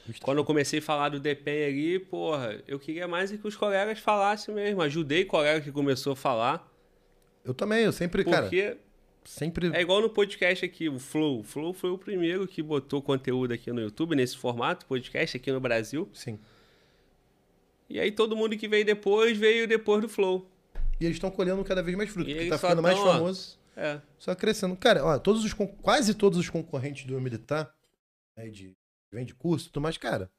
Justamente. 0.07 0.21
Quando 0.21 0.37
eu 0.39 0.45
comecei 0.45 0.79
a 0.79 0.81
falar 0.81 1.09
do 1.09 1.19
DPEM 1.19 1.65
ali, 1.65 1.99
porra, 1.99 2.61
eu 2.67 2.79
queria 2.79 3.07
mais 3.07 3.31
é 3.31 3.37
que 3.37 3.47
os 3.47 3.55
colegas 3.55 3.99
falassem 3.99 4.53
mesmo. 4.53 4.81
Ajudei 4.81 5.23
o 5.23 5.27
colega 5.27 5.61
que 5.61 5.71
começou 5.71 6.13
a 6.13 6.15
falar. 6.15 6.71
Eu 7.43 7.53
também, 7.53 7.83
eu 7.83 7.91
sempre, 7.91 8.23
cara, 8.23 8.43
Porque 8.43 8.77
sempre. 9.23 9.71
é 9.75 9.81
igual 9.81 10.01
no 10.01 10.09
podcast 10.09 10.65
aqui, 10.65 10.89
o 10.89 10.99
Flow. 10.99 11.39
O 11.39 11.43
Flow 11.43 11.73
foi 11.73 11.91
o 11.91 11.97
primeiro 11.97 12.47
que 12.47 12.61
botou 12.61 13.01
conteúdo 13.01 13.51
aqui 13.53 13.71
no 13.71 13.81
YouTube, 13.81 14.15
nesse 14.15 14.35
formato, 14.35 14.85
podcast 14.87 15.37
aqui 15.37 15.51
no 15.51 15.59
Brasil. 15.59 16.09
Sim. 16.13 16.39
E 17.89 17.99
aí 17.99 18.11
todo 18.11 18.35
mundo 18.35 18.57
que 18.57 18.67
veio 18.67 18.85
depois, 18.85 19.37
veio 19.37 19.67
depois 19.67 20.01
do 20.01 20.09
Flow. 20.09 20.49
E 20.99 21.05
eles 21.05 21.17
estão 21.17 21.29
colhendo 21.29 21.63
cada 21.63 21.83
vez 21.83 21.95
mais 21.95 22.09
fruto, 22.09 22.29
E 22.29 22.33
porque 22.33 22.49
tá 22.49 22.57
ficando 22.57 22.81
mais 22.81 22.97
tão, 22.97 23.07
ó, 23.07 23.13
famoso. 23.13 23.59
É. 23.75 24.01
Só 24.17 24.33
crescendo. 24.33 24.75
Cara, 24.75 25.03
ó, 25.03 25.19
todos 25.19 25.43
os, 25.43 25.53
quase 25.53 26.13
todos 26.13 26.39
os 26.39 26.49
concorrentes 26.49 27.05
do 27.05 27.19
militar, 27.19 27.75
né, 28.37 28.49
de 28.49 28.75
vem 29.11 29.25
de 29.25 29.33
curso, 29.33 29.67
tudo 29.69 29.83
mais, 29.83 29.97
cara. 29.97 30.29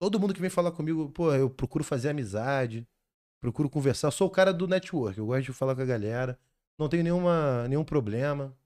Todo 0.00 0.18
mundo 0.18 0.34
que 0.34 0.40
vem 0.40 0.50
falar 0.50 0.72
comigo, 0.72 1.08
pô, 1.10 1.32
eu 1.32 1.48
procuro 1.48 1.84
fazer 1.84 2.08
amizade, 2.08 2.86
procuro 3.40 3.70
conversar. 3.70 4.08
Eu 4.08 4.12
sou 4.12 4.28
o 4.28 4.30
cara 4.30 4.52
do 4.52 4.66
network, 4.66 5.18
eu 5.18 5.26
gosto 5.26 5.44
de 5.44 5.52
falar 5.52 5.74
com 5.74 5.82
a 5.82 5.86
galera. 5.86 6.38
Não 6.78 6.88
tenho 6.88 7.04
nenhuma, 7.04 7.68
nenhum 7.68 7.84
problema. 7.84 8.56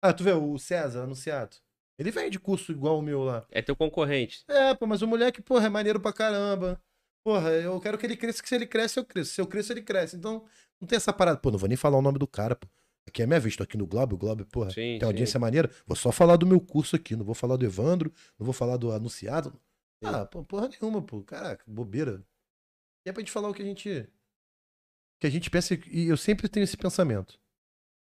Ah, 0.00 0.12
tu 0.12 0.22
vê, 0.22 0.32
o 0.32 0.58
César, 0.58 1.02
anunciado. 1.02 1.56
Ele 1.98 2.10
vem 2.10 2.30
de 2.30 2.38
curso 2.38 2.70
igual 2.70 2.98
o 2.98 3.02
meu 3.02 3.24
lá. 3.24 3.44
É 3.50 3.62
teu 3.62 3.74
concorrente. 3.74 4.44
É, 4.46 4.74
pô, 4.74 4.86
mas 4.86 5.02
o 5.02 5.06
moleque, 5.06 5.40
porra, 5.40 5.66
é 5.66 5.70
maneiro 5.70 5.98
pra 5.98 6.12
caramba. 6.12 6.80
Porra, 7.26 7.50
eu 7.50 7.80
quero 7.80 7.98
que 7.98 8.06
ele 8.06 8.16
cresça, 8.16 8.40
que 8.40 8.48
se 8.48 8.54
ele 8.54 8.68
cresce, 8.68 9.00
eu 9.00 9.04
cresço. 9.04 9.32
Se 9.34 9.40
eu 9.40 9.48
cresço, 9.48 9.72
ele 9.72 9.82
cresce. 9.82 10.14
Então, 10.14 10.46
não 10.80 10.86
tem 10.86 10.96
essa 10.96 11.12
parada. 11.12 11.36
Pô, 11.36 11.50
não 11.50 11.58
vou 11.58 11.66
nem 11.68 11.76
falar 11.76 11.98
o 11.98 12.02
nome 12.02 12.20
do 12.20 12.26
cara, 12.28 12.54
pô. 12.54 12.68
Aqui 13.04 13.20
é 13.20 13.26
minha 13.26 13.40
vez, 13.40 13.56
tô 13.56 13.64
aqui 13.64 13.76
no 13.76 13.84
Globo, 13.84 14.14
o 14.14 14.18
Globo, 14.18 14.46
porra, 14.46 14.70
Sim, 14.70 14.74
tem 14.76 15.00
sim. 15.00 15.06
audiência 15.06 15.40
maneira. 15.40 15.68
Vou 15.84 15.96
só 15.96 16.12
falar 16.12 16.36
do 16.36 16.46
meu 16.46 16.60
curso 16.60 16.94
aqui, 16.94 17.16
não 17.16 17.24
vou 17.24 17.34
falar 17.34 17.56
do 17.56 17.64
Evandro, 17.64 18.12
não 18.38 18.44
vou 18.44 18.52
falar 18.52 18.76
do 18.76 18.92
anunciado. 18.92 19.60
Ah, 20.04 20.24
pô, 20.24 20.44
porra 20.44 20.68
nenhuma, 20.68 21.02
pô. 21.02 21.20
Caraca, 21.24 21.64
bobeira. 21.66 22.24
E 23.04 23.10
é 23.10 23.12
pra 23.12 23.20
gente 23.20 23.32
falar 23.32 23.48
o 23.48 23.54
que 23.54 23.62
a 23.62 23.64
gente. 23.64 24.08
que 25.20 25.26
a 25.26 25.30
gente 25.30 25.50
pensa. 25.50 25.74
E 25.74 26.06
eu 26.06 26.16
sempre 26.16 26.48
tenho 26.48 26.62
esse 26.62 26.76
pensamento. 26.76 27.40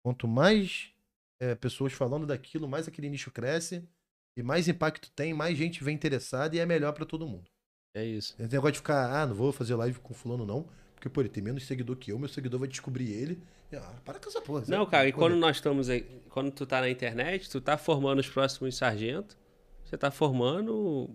Quanto 0.04 0.26
mais 0.26 0.92
é, 1.40 1.54
pessoas 1.54 1.92
falando 1.92 2.26
daquilo, 2.26 2.66
mais 2.68 2.88
aquele 2.88 3.08
nicho 3.08 3.30
cresce. 3.30 3.88
E 4.36 4.42
mais 4.42 4.66
impacto 4.66 5.08
tem, 5.12 5.32
mais 5.32 5.56
gente 5.56 5.84
vem 5.84 5.94
interessada 5.94 6.56
e 6.56 6.58
é 6.58 6.66
melhor 6.66 6.92
pra 6.92 7.06
todo 7.06 7.28
mundo. 7.28 7.53
É 7.94 8.04
isso. 8.04 8.34
Esse 8.38 8.52
negócio 8.52 8.72
de 8.72 8.78
ficar, 8.78 9.22
ah, 9.22 9.26
não 9.26 9.34
vou 9.34 9.52
fazer 9.52 9.74
live 9.76 9.98
com 10.00 10.12
fulano, 10.12 10.44
não. 10.44 10.66
Porque, 10.94 11.08
pô, 11.08 11.20
ele 11.20 11.28
tem 11.28 11.42
menos 11.42 11.64
seguidor 11.64 11.96
que 11.96 12.10
eu, 12.10 12.18
meu 12.18 12.28
seguidor 12.28 12.58
vai 12.58 12.68
descobrir 12.68 13.10
ele. 13.12 13.40
E, 13.70 13.76
Ah, 13.76 13.92
para 14.04 14.18
com 14.18 14.28
essa 14.28 14.40
porra. 14.40 14.64
Não, 14.66 14.84
cara, 14.84 15.08
e 15.08 15.12
Pô, 15.12 15.20
quando 15.20 15.36
nós 15.36 15.56
estamos 15.56 15.88
aí, 15.88 16.04
quando 16.28 16.50
tu 16.50 16.66
tá 16.66 16.80
na 16.80 16.90
internet, 16.90 17.48
tu 17.48 17.60
tá 17.60 17.78
formando 17.78 18.18
os 18.18 18.28
próximos 18.28 18.76
sargentos, 18.76 19.36
você 19.84 19.96
tá 19.96 20.10
formando 20.10 21.08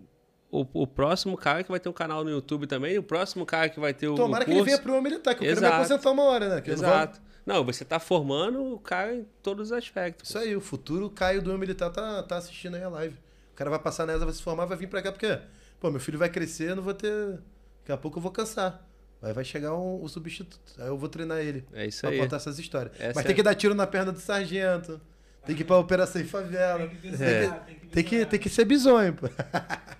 o, 0.49 0.65
o 0.73 0.87
próximo 0.87 1.35
cara 1.37 1.63
que 1.63 1.69
vai 1.69 1.79
ter 1.79 1.89
um 1.89 1.93
canal 1.93 2.23
no 2.23 2.29
YouTube 2.29 2.65
também, 2.65 2.97
o 2.97 3.03
próximo 3.03 3.45
cara 3.45 3.67
que 3.69 3.79
vai 3.79 3.93
ter 3.93 4.07
o, 4.07 4.15
Tomara 4.15 4.43
o 4.43 4.45
que 4.45 4.51
ele 4.53 4.63
venha 4.63 4.79
pro 4.79 5.01
militar, 5.01 5.35
que 5.35 5.43
eu 5.43 5.47
quero 5.47 5.59
me 5.61 5.67
Exato. 5.67 5.75
aposentar 5.75 6.11
uma 6.11 6.23
hora, 6.23 6.49
né? 6.55 6.61
Que 6.61 6.71
eu 6.71 6.77
não 6.77 6.83
Exato. 6.83 7.21
Não, 7.45 7.63
você 7.65 7.83
tá 7.83 7.99
formando 7.99 8.63
o 8.75 8.79
cara 8.79 9.15
em 9.15 9.25
todos 9.41 9.71
os 9.71 9.71
aspectos. 9.71 10.29
Isso 10.29 10.37
aí, 10.37 10.55
o 10.55 10.61
futuro 10.61 11.09
Caio 11.09 11.41
do 11.41 11.57
Militar 11.57 11.89
tá, 11.89 12.23
tá 12.23 12.37
assistindo 12.37 12.75
aí 12.75 12.83
a 12.83 12.89
live. 12.89 13.15
O 13.51 13.55
cara 13.55 13.69
vai 13.69 13.79
passar 13.79 14.05
nessa, 14.05 14.23
vai 14.23 14.33
se 14.33 14.41
formar, 14.41 14.65
vai 14.65 14.77
vir 14.77 14.87
pra 14.87 15.01
cá, 15.01 15.11
porque, 15.11 15.39
pô, 15.79 15.89
meu 15.89 15.99
filho 15.99 16.17
vai 16.17 16.29
crescer, 16.29 16.71
eu 16.71 16.75
não 16.75 16.83
vou 16.83 16.93
ter. 16.93 17.39
Daqui 17.79 17.91
a 17.91 17.97
pouco 17.97 18.17
eu 18.17 18.21
vou 18.21 18.31
cansar. 18.31 18.85
Aí 19.21 19.33
vai 19.33 19.43
chegar 19.43 19.75
um, 19.75 20.01
o 20.01 20.07
substituto. 20.07 20.59
Aí 20.77 20.87
eu 20.87 20.97
vou 20.97 21.09
treinar 21.09 21.39
ele. 21.39 21.65
É 21.73 21.85
isso 21.85 22.01
pra 22.01 22.09
aí. 22.09 22.19
contar 22.19 22.37
essas 22.37 22.57
histórias. 22.57 22.93
Essa 22.99 23.13
Mas 23.15 23.25
é- 23.25 23.27
tem 23.27 23.35
que 23.35 23.43
dar 23.43 23.55
tiro 23.55 23.75
na 23.75 23.85
perna 23.85 24.11
do 24.11 24.19
sargento. 24.19 24.99
Tem 25.45 25.55
que 25.55 25.61
ir 25.63 25.65
pra 25.65 25.77
operação 25.77 26.21
em 26.21 26.25
favela. 26.25 26.87
Tem 26.87 26.89
que 26.89 26.95
que, 27.01 27.17
tem 27.17 27.75
que 27.79 27.87
tem 27.87 28.03
que, 28.03 28.25
tem 28.25 28.39
que 28.39 28.49
ser 28.49 28.65
bizonho, 28.65 29.13
pô. 29.13 29.27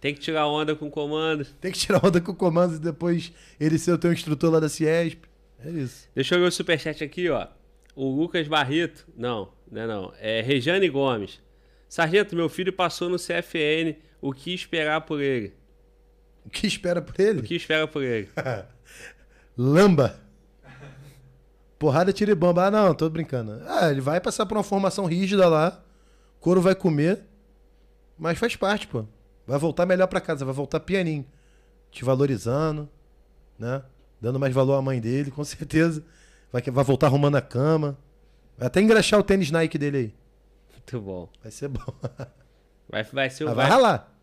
Tem 0.00 0.14
que 0.14 0.20
tirar 0.20 0.46
onda 0.46 0.76
com 0.76 0.86
o 0.86 0.90
comando. 0.92 1.44
Tem 1.60 1.72
que 1.72 1.78
tirar 1.78 2.04
onda 2.06 2.20
com 2.20 2.30
o 2.30 2.34
comando 2.34 2.76
e 2.76 2.78
depois 2.78 3.32
ele 3.58 3.76
ser 3.80 3.90
o 3.90 3.98
teu 3.98 4.12
instrutor 4.12 4.52
lá 4.52 4.60
da 4.60 4.68
Ciesp. 4.68 5.24
É 5.58 5.70
isso. 5.70 6.08
Deixa 6.14 6.36
eu 6.36 6.40
ver 6.40 6.46
o 6.46 6.52
superchat 6.52 7.02
aqui, 7.02 7.28
ó. 7.28 7.48
O 7.96 8.08
Lucas 8.08 8.46
Barreto. 8.46 9.04
Não, 9.16 9.52
não 9.68 9.82
é 9.82 9.86
não. 9.88 10.12
É 10.20 10.40
Rejane 10.40 10.88
Gomes. 10.88 11.40
Sargento, 11.88 12.36
meu 12.36 12.48
filho 12.48 12.72
passou 12.72 13.08
no 13.08 13.16
CFN. 13.16 13.96
O 14.20 14.32
que 14.32 14.52
esperar 14.52 15.00
por 15.02 15.20
ele? 15.20 15.54
O 16.44 16.50
que 16.50 16.66
espera 16.66 17.00
por 17.02 17.18
ele? 17.20 17.40
O 17.40 17.42
que 17.42 17.54
espera 17.54 17.86
por 17.86 18.02
ele? 18.02 18.28
Lamba. 19.56 20.18
Porrada, 21.78 22.12
tira 22.12 22.32
e 22.32 22.34
bomba. 22.34 22.66
Ah, 22.66 22.70
não, 22.70 22.94
tô 22.94 23.08
brincando. 23.08 23.60
Ah, 23.66 23.90
ele 23.90 24.00
vai 24.00 24.20
passar 24.20 24.46
por 24.46 24.56
uma 24.56 24.64
formação 24.64 25.04
rígida 25.04 25.48
lá. 25.48 25.82
Couro 26.40 26.60
vai 26.60 26.74
comer. 26.74 27.20
Mas 28.18 28.38
faz 28.38 28.56
parte, 28.56 28.88
pô. 28.88 29.04
Vai 29.46 29.58
voltar 29.58 29.86
melhor 29.86 30.08
pra 30.08 30.20
casa, 30.20 30.44
vai 30.44 30.54
voltar 30.54 30.80
pianinho. 30.80 31.24
Te 31.90 32.04
valorizando, 32.04 32.88
né? 33.58 33.82
Dando 34.20 34.38
mais 34.40 34.52
valor 34.52 34.74
à 34.74 34.82
mãe 34.82 35.00
dele, 35.00 35.30
com 35.30 35.42
certeza. 35.44 36.04
Vai, 36.52 36.62
vai 36.62 36.84
voltar 36.84 37.06
arrumando 37.06 37.36
a 37.36 37.42
cama. 37.42 37.96
Vai 38.56 38.66
até 38.66 38.80
engraxar 38.80 39.20
o 39.20 39.22
tênis 39.22 39.50
Nike 39.50 39.78
dele 39.78 39.96
aí. 39.96 40.14
Muito 40.72 41.00
bom. 41.00 41.28
Vai 41.42 41.52
ser 41.52 41.68
bom. 41.68 41.94
Vai, 42.88 43.02
vai, 43.04 43.30
ser, 43.30 43.44
Mas 43.44 43.54
vai, 43.54 43.66
vai 43.66 43.76
ralar. 43.76 44.18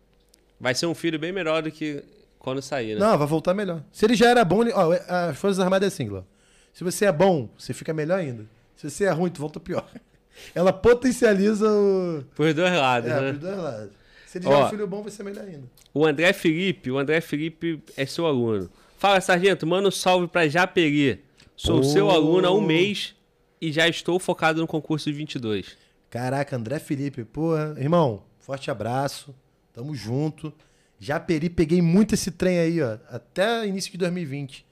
vai 0.60 0.74
ser 0.74 0.86
um 0.86 0.94
filho 0.94 1.18
bem 1.18 1.32
melhor 1.32 1.62
do 1.62 1.70
que 1.70 2.02
quando 2.38 2.60
sair, 2.62 2.94
né? 2.94 3.00
Não, 3.00 3.16
vai 3.18 3.26
voltar 3.26 3.54
melhor. 3.54 3.82
Se 3.92 4.04
ele 4.04 4.14
já 4.14 4.28
era 4.28 4.44
bom, 4.44 4.62
ele... 4.62 4.72
ó, 4.72 4.92
as 5.08 5.36
Forças 5.38 5.60
Armadas 5.60 5.92
é 5.92 5.94
assim, 5.94 6.08
Glau. 6.08 6.26
Se 6.72 6.84
você 6.84 7.06
é 7.06 7.12
bom, 7.12 7.48
você 7.56 7.72
fica 7.72 7.92
melhor 7.94 8.18
ainda. 8.18 8.44
Se 8.76 8.90
você 8.90 9.04
é 9.04 9.10
ruim, 9.10 9.30
tu 9.30 9.40
volta 9.40 9.58
pior. 9.58 9.88
Ela 10.54 10.72
potencializa 10.72 11.66
o. 11.70 12.22
Por 12.34 12.52
dois 12.52 12.72
lados, 12.74 13.10
É, 13.10 13.20
né? 13.20 13.28
pros 13.30 13.38
dois 13.40 13.56
lados. 13.56 13.90
Se 14.26 14.38
ele 14.38 14.44
já 14.44 14.50
é 14.52 14.54
Ó. 14.56 14.66
um 14.66 14.68
filho 14.68 14.86
bom, 14.86 15.02
vai 15.02 15.10
ser 15.10 15.22
melhor 15.22 15.44
ainda. 15.44 15.62
O 15.94 16.04
André 16.04 16.32
Felipe, 16.34 16.90
o 16.90 16.98
André 16.98 17.20
Felipe 17.22 17.82
é 17.96 18.04
seu 18.04 18.26
aluno. 18.26 18.68
Fala, 18.98 19.20
sargento, 19.20 19.66
manda 19.66 19.88
um 19.88 19.90
salve 19.90 20.26
pra 20.26 20.46
Japeri. 20.48 21.24
Sou 21.56 21.82
seu 21.82 22.10
aluno 22.10 22.46
há 22.46 22.54
um 22.54 22.60
mês 22.60 23.14
e 23.60 23.72
já 23.72 23.88
estou 23.88 24.18
focado 24.18 24.60
no 24.60 24.66
concurso 24.66 25.10
de 25.10 25.16
22. 25.16 25.74
Caraca, 26.10 26.54
André 26.54 26.78
Felipe, 26.78 27.24
porra. 27.24 27.74
Irmão, 27.78 28.22
forte 28.46 28.70
abraço. 28.70 29.34
Tamo 29.72 29.94
junto. 29.94 30.54
Japeri, 31.00 31.50
peguei 31.50 31.82
muito 31.82 32.14
esse 32.14 32.30
trem 32.30 32.58
aí, 32.58 32.80
ó. 32.80 32.96
Até 33.10 33.66
início 33.66 33.90
de 33.90 33.98
2020. 33.98 34.64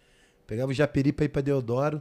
Pegava 0.46 0.70
o 0.70 0.74
Japeri 0.74 1.12
pra 1.12 1.24
ir 1.24 1.28
pra 1.28 1.42
Deodoro. 1.42 2.00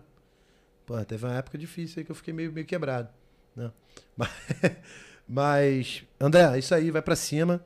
Pô, 0.86 1.04
teve 1.04 1.26
uma 1.26 1.36
época 1.36 1.58
difícil 1.58 2.00
aí 2.00 2.06
que 2.06 2.12
eu 2.12 2.16
fiquei 2.16 2.34
meio, 2.34 2.54
meio 2.54 2.66
quebrado. 2.66 3.10
Né? 3.56 3.72
Mas, 4.16 4.30
mas, 5.28 6.04
André, 6.20 6.56
é 6.56 6.60
isso 6.60 6.76
aí, 6.76 6.92
vai 6.92 7.02
pra 7.02 7.16
cima. 7.16 7.64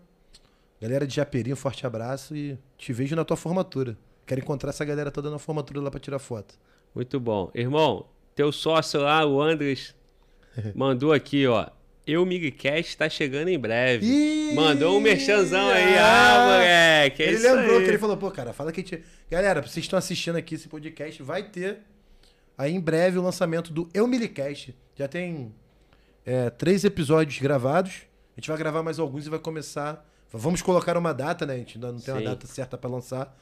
Galera 0.80 1.08
de 1.08 1.16
Japeri, 1.16 1.52
um 1.52 1.56
forte 1.56 1.88
abraço 1.88 2.36
e 2.36 2.58
te 2.78 2.94
vejo 2.94 3.16
na 3.16 3.26
tua 3.26 3.36
formatura. 3.36 3.98
Quero 4.26 4.42
encontrar 4.42 4.70
essa 4.70 4.86
galera 4.86 5.10
toda 5.10 5.32
na 5.32 5.40
formatura 5.40 5.82
lá 5.82 5.90
pra 5.90 6.00
tirar 6.00 6.20
foto. 6.20 6.58
Muito 6.94 7.20
bom. 7.20 7.50
Irmão, 7.56 8.06
teu 8.36 8.52
sócio 8.52 9.02
lá, 9.02 9.26
o 9.26 9.42
Andres, 9.42 9.96
mandou 10.76 11.12
aqui, 11.12 11.48
ó. 11.48 11.68
Eu 12.08 12.26
Migcast 12.26 12.96
tá 12.98 13.10
chegando 13.10 13.50
em 13.50 13.60
breve. 13.60 14.06
Ih, 14.06 14.54
Mandou 14.56 14.98
um 14.98 15.02
merchanzão 15.02 15.70
aí. 15.70 15.98
ah, 15.98 16.36
Ah, 16.36 16.54
moleque. 16.54 17.24
É 17.24 17.28
ele 17.28 17.38
lembrou 17.40 17.78
aí. 17.78 17.84
que 17.84 17.90
ele 17.90 17.98
falou, 17.98 18.16
pô, 18.16 18.32
cara, 18.32 18.54
fala 18.54 18.72
que 18.72 18.80
a 18.80 18.84
gente. 18.84 19.04
Galera, 19.30 19.62
vocês 19.62 19.84
estão 19.86 20.00
assistindo 20.00 20.38
aqui 20.38 20.56
esse 20.56 20.68
podcast, 20.70 21.22
vai 21.22 21.44
ter 21.44 21.80
aí 22.58 22.74
em 22.74 22.80
breve 22.80 23.18
o 23.18 23.22
lançamento 23.22 23.74
do 23.74 23.90
Eu 23.94 24.08
Milicast. 24.08 24.74
Já 24.96 25.08
tem 25.08 25.54
é, 26.26 26.50
três 26.50 26.84
episódios 26.86 27.40
gravados. 27.40 28.04
A 28.36 28.40
gente 28.40 28.48
vai 28.50 28.58
gravar 28.58 28.82
mais 28.84 29.00
alguns 29.00 29.28
e 29.28 29.30
vai 29.30 29.40
começar. 29.40 30.08
Vamos 30.32 30.62
colocar 30.62 30.96
uma 30.98 31.14
data, 31.14 31.46
né? 31.46 31.56
A 31.56 31.58
gente 31.58 31.76
ainda 31.78 31.92
não 31.92 32.00
tem 32.00 32.14
uma 32.14 32.20
Sim. 32.22 32.26
data 32.26 32.48
certa 32.48 32.78
pra 32.78 32.90
lançar. 32.90 33.38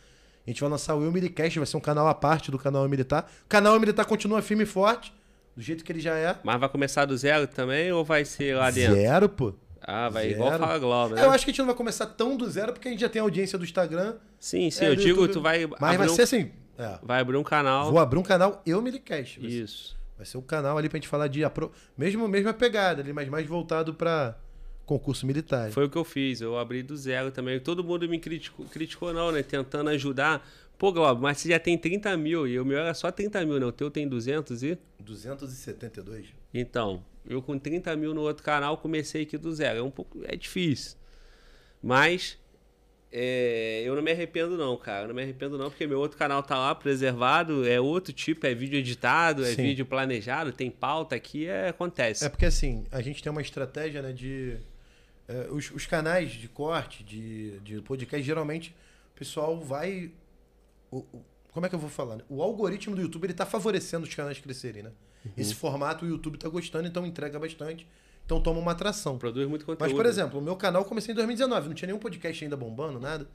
A 0.45 0.50
gente 0.50 0.61
vai 0.61 0.69
lançar 0.69 0.95
o 0.95 1.03
Eu 1.03 1.11
Milicast, 1.11 1.58
vai 1.60 1.66
ser 1.66 1.77
um 1.77 1.82
canal 1.82 2.08
à 2.08 2.14
parte 2.14 2.50
do 2.52 2.58
canal 2.58 2.84
Eu 2.84 2.90
Militar. 2.90 3.32
O 3.45 3.48
canal 3.50 3.74
Eu 3.74 3.80
Militar 3.80 4.06
continua 4.06 4.42
firme 4.42 4.64
e 4.64 4.66
forte, 4.68 5.11
do 5.56 5.61
jeito 5.61 5.84
que 5.84 5.92
ele 5.92 6.00
já 6.00 6.16
é. 6.17 6.35
Mas 6.43 6.59
vai 6.59 6.69
começar 6.69 7.06
do 7.06 7.16
zero 7.17 7.48
também 7.48 7.92
ou 7.92 8.03
vai 8.03 8.25
ser 8.25 8.56
lá 8.56 8.69
dentro? 8.72 8.95
Zero, 8.95 9.30
pô. 9.30 9.53
Ah, 9.88 10.09
vai 10.09 10.24
Zero. 10.30 10.35
igual 10.35 10.58
Fala 10.59 10.80
Globo, 10.80 11.16
né? 11.16 11.24
Eu 11.24 11.30
acho 11.30 11.45
que 11.45 11.51
a 11.51 11.53
gente 11.53 11.59
não 11.59 11.67
vai 11.67 11.75
começar 11.75 12.08
tão 12.08 12.35
do 12.35 12.50
zero, 12.50 12.74
porque 12.74 12.88
a 12.88 12.92
gente 12.92 13.01
já 13.01 13.09
tem 13.09 13.22
audiência 13.22 13.58
do 13.58 13.64
Instagram. 13.64 14.16
Sim, 14.40 14.69
sim, 14.72 14.84
É, 14.85 14.90
eu 14.90 14.95
digo, 14.95 15.22
YouTube. 15.22 15.34
tu 15.34 15.42
vai 15.42 15.66
Mas 15.67 15.82
abrir 15.82 15.98
vai 15.98 16.08
um, 16.09 16.16
ser 16.16 16.22
assim. 16.24 16.51
é, 16.77 16.98
vai 17.03 17.19
abrir 17.22 17.38
um 17.38 17.43
canal. 17.43 17.92
Vou 17.92 18.00
abrir 18.00 18.17
um 18.17 18.24
canal 18.24 18.61
Eu 18.66 18.82
Milicast. 18.82 19.40
Vai 19.40 19.50
ser- 19.50 19.56
Isso. 19.64 19.95
Vai 20.17 20.25
ser 20.25 20.38
o 20.38 20.42
canal 20.42 20.77
ali 20.77 20.90
pra 20.90 20.98
gente 20.98 21.08
falar 21.08 21.27
de. 21.27 21.43
Apro... 21.43 21.72
Mesmo, 21.98 22.27
mesma 22.27 22.53
pegada 22.53 23.01
ali, 23.01 23.14
mas 23.14 23.27
mais 23.30 23.45
voltado 23.45 23.93
pra 23.93 24.35
concurso 24.85 25.25
militar. 25.27 25.69
Foi 25.72 25.85
o 25.85 25.90
que 25.90 25.98
eu 25.98 26.06
fiz, 26.06 26.42
eu 26.42 26.58
abri 26.58 26.82
do 26.82 26.95
zero 26.98 27.32
também. 27.32 27.59
Todo 27.59 27.84
mundo 27.84 28.08
me 28.08 28.17
criticou, 28.19 28.66
criticou 28.67 29.14
não, 29.14 29.32
né? 29.32 29.43
Tentando 29.43 29.90
ajudar. 29.92 30.48
Pô, 30.78 30.92
Globo, 30.92 31.22
mas 31.22 31.38
você 31.38 31.50
já 31.50 31.60
tem 31.60 31.78
30 31.78 32.16
mil 32.18 32.48
e 32.48 32.60
o 32.60 32.66
meu 32.66 32.78
era 32.78 32.94
só 32.94 33.12
30 33.12 33.45
mil, 33.45 33.60
né? 33.60 33.66
O 33.66 33.72
teu 33.72 33.90
tem 33.90 34.08
200 34.08 34.64
e... 34.64 34.78
272. 35.00 36.28
Então, 36.54 37.04
eu 37.28 37.42
com 37.42 37.58
30 37.58 37.95
mil 37.95 38.14
no 38.14 38.22
outro 38.22 38.44
canal 38.44 38.78
comecei 38.78 39.24
aqui 39.24 39.38
do 39.38 39.54
zero. 39.54 39.80
É 39.80 39.82
um 39.84 39.92
pouco... 39.92 40.20
É 40.26 40.36
difícil. 40.36 40.98
Mas... 41.82 42.38
é, 43.12 43.84
eu 43.86 43.95
não 43.95 44.02
me 44.02 44.12
arrependo 44.12 44.58
não, 44.58 44.76
cara. 44.76 45.04
Eu 45.04 45.08
não 45.08 45.16
me 45.16 45.22
arrependo 45.24 45.58
não, 45.58 45.70
porque 45.70 45.88
meu 45.88 46.00
outro 46.00 46.18
canal 46.18 46.44
tá 46.44 46.58
lá 46.58 46.76
preservado, 46.76 47.66
é 47.66 47.80
outro 47.80 48.12
tipo, 48.12 48.45
é 48.45 48.54
vídeo 48.54 48.78
editado, 48.78 49.45
é 49.45 49.54
Sim. 49.54 49.64
vídeo 49.64 49.86
planejado, 49.86 50.52
tem 50.52 50.70
pauta 50.70 51.16
aqui, 51.16 51.48
é, 51.48 51.70
acontece. 51.70 52.26
É 52.26 52.30
porque 52.30 52.45
assim, 52.45 52.86
a 52.92 53.02
gente 53.02 53.24
tem 53.24 53.32
uma 53.32 53.42
estratégia, 53.42 54.02
né, 54.02 54.12
de. 54.12 54.58
é, 55.30 55.48
os, 55.50 55.72
os 55.72 55.86
canais 55.86 56.32
de 56.32 56.50
corte, 56.50 57.04
de, 57.04 57.60
de 57.60 57.82
podcast, 57.82 58.26
geralmente 58.26 58.76
o 59.16 59.18
pessoal 59.18 59.58
vai. 59.62 60.12
O- 60.98 61.17
o- 61.17 61.25
como 61.51 61.65
é 61.65 61.69
que 61.69 61.75
eu 61.75 61.80
vou 61.80 61.90
falar? 61.90 62.17
né? 62.17 62.24
O 62.30 62.41
algoritmo 62.41 62.95
do 62.95 63.01
YouTube 63.01 63.25
ele 63.25 63.33
tá 63.33 63.45
favorecendo 63.45 64.06
os 64.06 64.14
canais 64.14 64.40
crescerem, 64.40 64.83
né? 64.83 64.91
Uhum. 65.25 65.32
Esse 65.38 65.53
formato 65.56 66.06
o 66.06 66.07
YouTube 66.07 66.38
tá 66.38 66.49
gostando, 66.49 66.88
então 66.88 67.06
entrega 67.06 67.40
bastante. 67.40 67.88
Então 68.25 68.41
toma 68.41 68.59
uma 68.59 68.72
atração. 68.72 69.17
Produz 69.17 69.48
muito 69.48 69.65
conteúdo. 69.65 69.82
Mas, 69.82 69.93
por 69.93 70.06
exemplo, 70.06 70.40
o 70.40 70.41
meu 70.41 70.56
canal 70.56 70.82
eu 70.82 70.88
comecei 70.88 71.11
em 71.11 71.15
2019, 71.15 71.67
não 71.67 71.75
tinha 71.75 71.88
nenhum 71.88 71.99
podcast 71.99 72.43
ainda 72.43 72.57
bombando, 72.57 72.99
nada. 72.99 73.27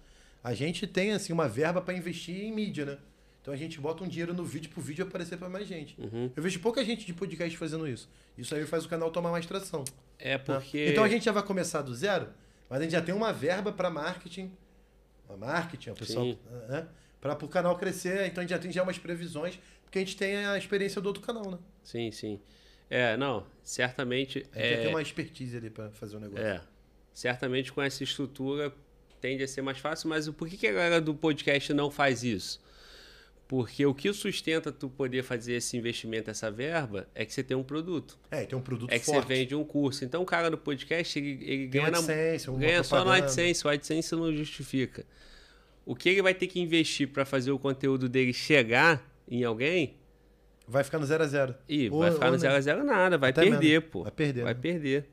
A 0.42 0.52
gente 0.54 0.86
tem, 0.86 1.12
assim, 1.12 1.32
uma 1.32 1.48
verba 1.48 1.80
pra 1.80 1.94
investir 1.94 2.34
em 2.44 2.52
mídia, 2.52 2.84
né? 2.84 2.98
Então 3.40 3.54
a 3.54 3.56
gente 3.56 3.80
bota 3.80 4.04
um 4.04 4.08
dinheiro 4.08 4.34
no 4.34 4.44
vídeo 4.44 4.68
pro 4.70 4.82
vídeo 4.82 5.04
aparecer 5.04 5.38
pra 5.38 5.48
mais 5.48 5.66
gente. 5.66 5.98
Uhum. 5.98 6.30
Eu 6.36 6.42
vejo 6.42 6.58
pouca 6.60 6.84
gente 6.84 7.06
de 7.06 7.14
podcast 7.14 7.56
fazendo 7.56 7.86
isso. 7.88 8.08
Isso 8.36 8.54
aí 8.54 8.66
faz 8.66 8.84
o 8.84 8.88
canal 8.88 9.10
tomar 9.10 9.30
mais 9.30 9.46
tração. 9.46 9.82
É 10.18 10.32
né? 10.32 10.38
porque... 10.38 10.88
Então 10.90 11.04
a 11.04 11.08
gente 11.08 11.24
já 11.24 11.32
vai 11.32 11.42
começar 11.42 11.80
do 11.82 11.94
zero, 11.94 12.28
mas 12.68 12.80
a 12.80 12.82
gente 12.82 12.92
já 12.92 13.00
tem 13.00 13.14
uma 13.14 13.32
verba 13.32 13.72
pra 13.72 13.88
marketing. 13.90 14.50
A 15.28 15.36
marketing, 15.36 15.90
o 15.90 15.94
pessoal. 15.94 16.24
Sim. 16.26 16.38
Né? 16.68 16.86
Para 17.20 17.32
o 17.44 17.48
canal 17.48 17.76
crescer, 17.76 18.26
então 18.26 18.40
a 18.40 18.46
gente 18.46 18.50
já 18.50 18.58
tem 18.58 18.72
já 18.72 18.82
umas 18.82 18.98
previsões, 18.98 19.58
porque 19.84 19.98
a 19.98 20.02
gente 20.02 20.16
tem 20.16 20.36
a 20.46 20.56
experiência 20.56 21.00
do 21.00 21.06
outro 21.06 21.22
canal, 21.22 21.50
né? 21.50 21.58
Sim, 21.84 22.10
sim. 22.10 22.40
É, 22.88 23.16
não, 23.16 23.46
certamente. 23.62 24.38
A 24.52 24.58
gente 24.58 24.68
já 24.70 24.76
É, 24.76 24.82
tem 24.82 24.88
uma 24.88 25.02
expertise 25.02 25.56
ali 25.56 25.68
pra 25.70 25.90
fazer 25.90 26.16
o 26.16 26.20
negócio. 26.20 26.44
é, 26.44 26.60
certamente 27.12 27.72
com 27.72 27.82
essa 27.82 28.02
estrutura 28.02 28.72
tende 29.20 29.42
a 29.44 29.48
ser 29.48 29.60
mais 29.62 29.78
fácil, 29.78 30.08
mas 30.08 30.28
por 30.30 30.48
que, 30.48 30.56
que 30.56 30.66
a 30.66 30.72
galera 30.72 31.00
do 31.00 31.14
podcast 31.14 31.72
não 31.74 31.90
faz 31.90 32.24
isso? 32.24 32.60
Porque 33.46 33.84
o 33.84 33.92
que 33.92 34.12
sustenta 34.12 34.70
tu 34.70 34.88
poder 34.88 35.22
fazer 35.24 35.54
esse 35.54 35.76
investimento, 35.76 36.30
essa 36.30 36.50
verba, 36.50 37.08
é 37.14 37.24
que 37.24 37.34
você 37.34 37.42
tem 37.42 37.56
um 37.56 37.64
produto. 37.64 38.16
É, 38.30 38.44
tem 38.46 38.56
um 38.56 38.62
produto 38.62 38.90
É 38.92 38.98
que 38.98 39.04
forte. 39.04 39.26
você 39.26 39.34
vende 39.34 39.54
um 39.56 39.64
curso. 39.64 40.04
Então 40.04 40.22
o 40.22 40.24
cara 40.24 40.48
do 40.48 40.56
podcast, 40.56 41.18
ele, 41.18 41.44
ele 41.44 41.66
ganha, 41.66 41.88
AdSense, 41.88 42.48
ganha 42.52 42.82
só 42.84 43.04
no. 43.04 43.10
AdSense. 43.10 43.66
O 43.66 43.68
AdSense 43.70 44.14
não 44.14 44.32
justifica. 44.34 45.04
O 45.84 45.94
que 45.94 46.08
ele 46.08 46.22
vai 46.22 46.34
ter 46.34 46.46
que 46.46 46.60
investir 46.60 47.08
para 47.08 47.24
fazer 47.24 47.50
o 47.50 47.58
conteúdo 47.58 48.08
dele 48.08 48.32
chegar 48.32 49.06
em 49.28 49.44
alguém, 49.44 49.96
Vai 50.68 50.84
ficar 50.84 51.00
no 51.00 51.06
0 51.06 51.24
a 51.24 51.26
0 51.26 51.54
e 51.68 51.90
Ou- 51.90 51.98
vai 51.98 52.12
ficar 52.12 52.26
no 52.26 52.30
nem- 52.32 52.38
0 52.40 52.54
a 52.54 52.60
0 52.60 52.84
nada, 52.84 53.18
vai 53.18 53.30
Até 53.30 53.42
perder, 53.42 53.80
menos. 53.80 53.84
pô. 53.90 54.02
Vai 54.04 54.12
perder, 54.12 54.44
Vai 54.44 54.54
né? 54.54 54.60
perder. 54.60 55.08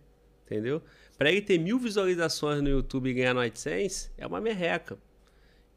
Entendeu? 0.46 0.84
Para 1.18 1.32
ele 1.32 1.42
ter 1.42 1.58
mil 1.58 1.80
visualizações 1.80 2.62
no 2.62 2.70
YouTube 2.70 3.10
e 3.10 3.14
ganhar 3.16 3.34
no 3.34 3.40
AdSense, 3.40 4.12
é 4.20 4.28
uma 4.28 4.40
merreca. 4.40 5.00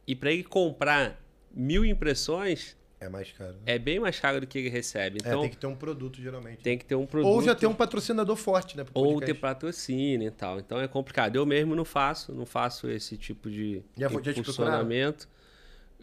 E 0.07 0.15
para 0.15 0.31
ele 0.31 0.45
comprar 0.45 1.19
mil 1.51 1.83
impressões, 1.83 2.77
É 3.01 3.09
mais 3.09 3.33
caro. 3.33 3.53
né? 3.53 3.59
é 3.65 3.79
bem 3.79 3.99
mais 3.99 4.21
caro 4.21 4.41
do 4.41 4.47
que 4.47 4.59
ele 4.59 4.69
recebe. 4.69 5.21
É, 5.25 5.29
Então, 5.29 5.41
tem 5.41 5.51
que 5.51 5.57
ter 5.57 5.67
um 5.67 5.75
produto, 5.75 6.21
geralmente. 6.21 6.59
tem 6.63 6.77
que 6.77 6.85
ter 6.85 6.95
um 6.95 7.07
produto. 7.07 7.33
Ou 7.33 7.43
já 7.43 7.55
ter 7.55 7.67
um 7.67 7.75
patrocinador 7.75 8.37
forte, 8.37 8.77
né? 8.77 8.85
ou 8.93 9.21
ter 9.21 9.35
patrocínio 9.35 10.29
e 10.29 10.31
tal. 10.31 10.59
Então 10.61 10.79
é 10.79 10.87
complicado. 10.87 11.37
Eu 11.37 11.47
mesmo 11.47 11.75
não 11.75 11.85
faço, 11.85 12.33
não 12.35 12.45
faço 12.45 12.89
esse 12.91 13.17
tipo 13.17 13.51
de 13.51 13.83
Já 13.97 14.09
impulsionamento. 14.09 15.27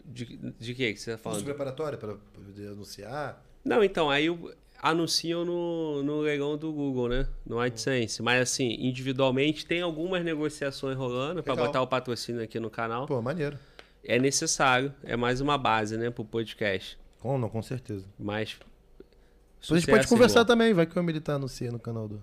De, 0.04 0.24
de 0.58 0.74
que 0.74 0.92
que 0.94 1.00
você 1.00 1.12
tá 1.12 1.16
Curso 1.18 1.22
falando? 1.22 1.44
preparatório 1.44 1.98
para 1.98 2.14
poder 2.34 2.68
anunciar. 2.68 3.44
Não, 3.64 3.84
então, 3.84 4.10
aí 4.10 4.26
eu- 4.26 4.52
anunciam 4.80 5.44
no, 5.44 6.02
no 6.02 6.20
leilão 6.20 6.56
do 6.56 6.72
Google, 6.72 7.08
né? 7.08 7.28
No 7.44 7.60
AdSense. 7.60 8.22
Mas 8.22 8.42
assim, 8.42 8.76
individualmente 8.80 9.66
tem 9.66 9.82
algumas 9.82 10.24
negociações 10.24 10.96
rolando 10.96 11.42
para 11.42 11.54
botar 11.54 11.82
o 11.82 11.86
patrocínio 11.86 12.42
aqui 12.42 12.58
no 12.58 12.70
canal. 12.70 13.06
Pô, 13.06 13.20
maneiro. 13.20 13.58
É 14.08 14.18
necessário, 14.18 14.92
é 15.04 15.16
mais 15.16 15.40
uma 15.42 15.58
base, 15.58 15.96
né, 15.98 16.08
pro 16.10 16.24
podcast. 16.24 16.98
Com, 17.20 17.36
não, 17.36 17.48
com 17.48 17.60
certeza. 17.62 18.06
Mas. 18.18 18.56
Depois 18.58 18.64
a 19.70 19.74
gente 19.74 19.80
sucesso, 19.82 19.86
pode 19.90 20.08
conversar 20.08 20.40
irmão. 20.40 20.46
também, 20.46 20.72
vai 20.72 20.86
que 20.86 20.98
o 20.98 21.02
Militar 21.02 21.34
anuncia 21.34 21.70
no 21.70 21.78
canal 21.78 22.08
do, 22.08 22.22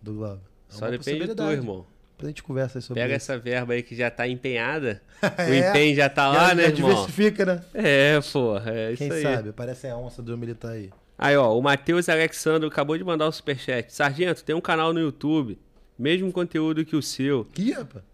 do 0.00 0.14
Globo. 0.14 0.40
É 0.70 0.72
Só 0.72 0.88
depende 0.88 1.26
de 1.26 1.34
tu, 1.34 1.42
irmão. 1.50 1.84
Depois 2.12 2.26
a 2.26 2.28
gente 2.28 2.42
conversa 2.42 2.78
aí 2.78 2.82
sobre 2.82 3.02
Pega 3.02 3.16
isso. 3.16 3.32
essa 3.32 3.40
verba 3.40 3.72
aí 3.72 3.82
que 3.82 3.96
já 3.96 4.10
tá 4.10 4.28
empenhada. 4.28 5.02
O 5.22 5.26
É, 5.42 5.70
empenho 5.70 5.96
já 5.96 6.08
tá 6.08 6.32
já- 6.32 6.38
lá, 6.38 6.48
já 6.50 6.54
né, 6.54 6.62
irmão? 6.64 6.90
diversifica, 6.90 7.44
né? 7.44 7.64
É, 7.74 8.20
porra, 8.32 8.70
é 8.70 8.92
isso 8.92 9.02
Quem 9.02 9.10
aí. 9.12 9.22
sabe? 9.22 9.52
Parece 9.52 9.88
a 9.88 9.96
onça 9.96 10.22
do 10.22 10.36
Militar 10.38 10.72
aí. 10.72 10.90
Aí, 11.18 11.36
ó, 11.36 11.58
o 11.58 11.60
Matheus 11.62 12.08
Alexandro 12.08 12.68
acabou 12.68 12.96
de 12.96 13.02
mandar 13.04 13.26
o 13.26 13.32
superchat. 13.32 13.92
Sargento, 13.92 14.44
tem 14.44 14.54
um 14.54 14.60
canal 14.60 14.92
no 14.92 15.00
YouTube, 15.00 15.58
mesmo 15.98 16.30
conteúdo 16.32 16.84
que 16.84 16.94
o 16.96 17.02
seu. 17.02 17.46
Ih, 17.58 17.72
rapaz. 17.72 18.04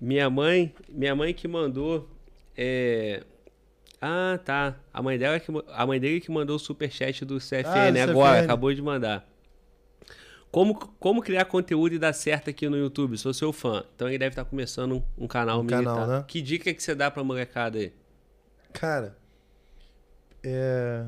Minha 0.00 0.28
mãe, 0.28 0.74
minha 0.88 1.14
mãe 1.14 1.32
que 1.32 1.46
mandou. 1.46 2.08
É... 2.56 3.22
Ah, 4.00 4.38
tá. 4.44 4.76
A 4.92 5.02
mãe, 5.02 5.18
dela 5.18 5.40
que, 5.40 5.50
a 5.68 5.86
mãe 5.86 5.98
dele 5.98 6.20
que 6.20 6.30
mandou 6.30 6.56
o 6.56 6.58
superchat 6.58 7.24
do 7.24 7.38
CFN 7.38 7.64
Ah, 7.66 8.06
do 8.06 8.10
agora, 8.12 8.36
CFN. 8.38 8.44
acabou 8.44 8.74
de 8.74 8.82
mandar. 8.82 9.26
Como, 10.50 10.74
como 11.00 11.20
criar 11.22 11.46
conteúdo 11.46 11.94
e 11.94 11.98
dar 11.98 12.12
certo 12.12 12.48
aqui 12.50 12.68
no 12.68 12.76
YouTube? 12.76 13.16
Sou 13.18 13.32
seu 13.34 13.52
fã. 13.52 13.82
Então 13.96 14.08
ele 14.08 14.18
deve 14.18 14.32
estar 14.32 14.44
começando 14.44 14.96
um, 14.96 15.24
um 15.24 15.26
canal 15.26 15.60
Um 15.60 15.64
militar. 15.64 15.84
canal, 15.84 16.06
né? 16.06 16.24
Que 16.28 16.40
dica 16.42 16.72
que 16.72 16.82
você 16.82 16.94
dá 16.94 17.10
pra 17.10 17.24
molecada 17.24 17.78
aí? 17.78 17.92
Cara, 18.72 19.16
é... 20.42 21.06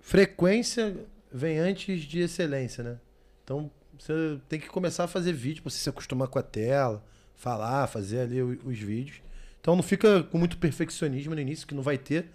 frequência 0.00 0.96
vem 1.32 1.58
antes 1.58 2.02
de 2.02 2.20
excelência, 2.20 2.82
né? 2.84 2.98
Então 3.44 3.70
você 3.98 4.38
tem 4.48 4.60
que 4.60 4.68
começar 4.68 5.04
a 5.04 5.08
fazer 5.08 5.32
vídeo 5.32 5.62
pra 5.62 5.70
você 5.70 5.78
se 5.78 5.88
acostumar 5.88 6.28
com 6.28 6.38
a 6.38 6.42
tela, 6.42 7.04
falar, 7.38 7.86
fazer 7.86 8.20
ali 8.20 8.42
os 8.42 8.78
vídeos. 8.78 9.22
Então 9.60 9.74
não 9.74 9.82
fica 9.82 10.22
com 10.24 10.36
muito 10.36 10.58
perfeccionismo 10.58 11.34
no 11.34 11.40
início, 11.40 11.66
que 11.66 11.74
não 11.74 11.82
vai 11.82 11.96
ter. 11.96 12.26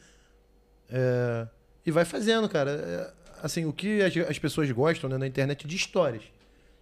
É, 0.89 1.47
E 1.85 1.91
vai 1.91 2.05
fazendo, 2.05 2.49
cara. 2.49 2.71
É, 2.71 3.23
Assim, 3.43 3.65
o 3.65 3.73
que 3.73 4.01
as, 4.01 4.15
as 4.29 4.39
pessoas 4.39 4.71
gostam 4.71 5.09
né, 5.09 5.17
na 5.17 5.27
internet 5.27 5.65
é 5.65 5.67
de 5.67 5.75
histórias. 5.75 6.23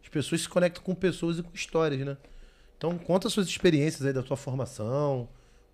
As 0.03 0.09
pessoas 0.09 0.41
se 0.41 0.47
conectam 0.47 0.83
com 0.83 0.93
pessoas 0.93 1.39
e 1.39 1.43
com 1.43 1.49
histórias, 1.55 2.05
né? 2.05 2.15
Então 2.77 2.99
conta 2.99 3.29
suas 3.29 3.47
experiências 3.47 4.05
aí 4.05 4.13
da 4.13 4.21
tua 4.21 4.37
formação, 4.37 5.27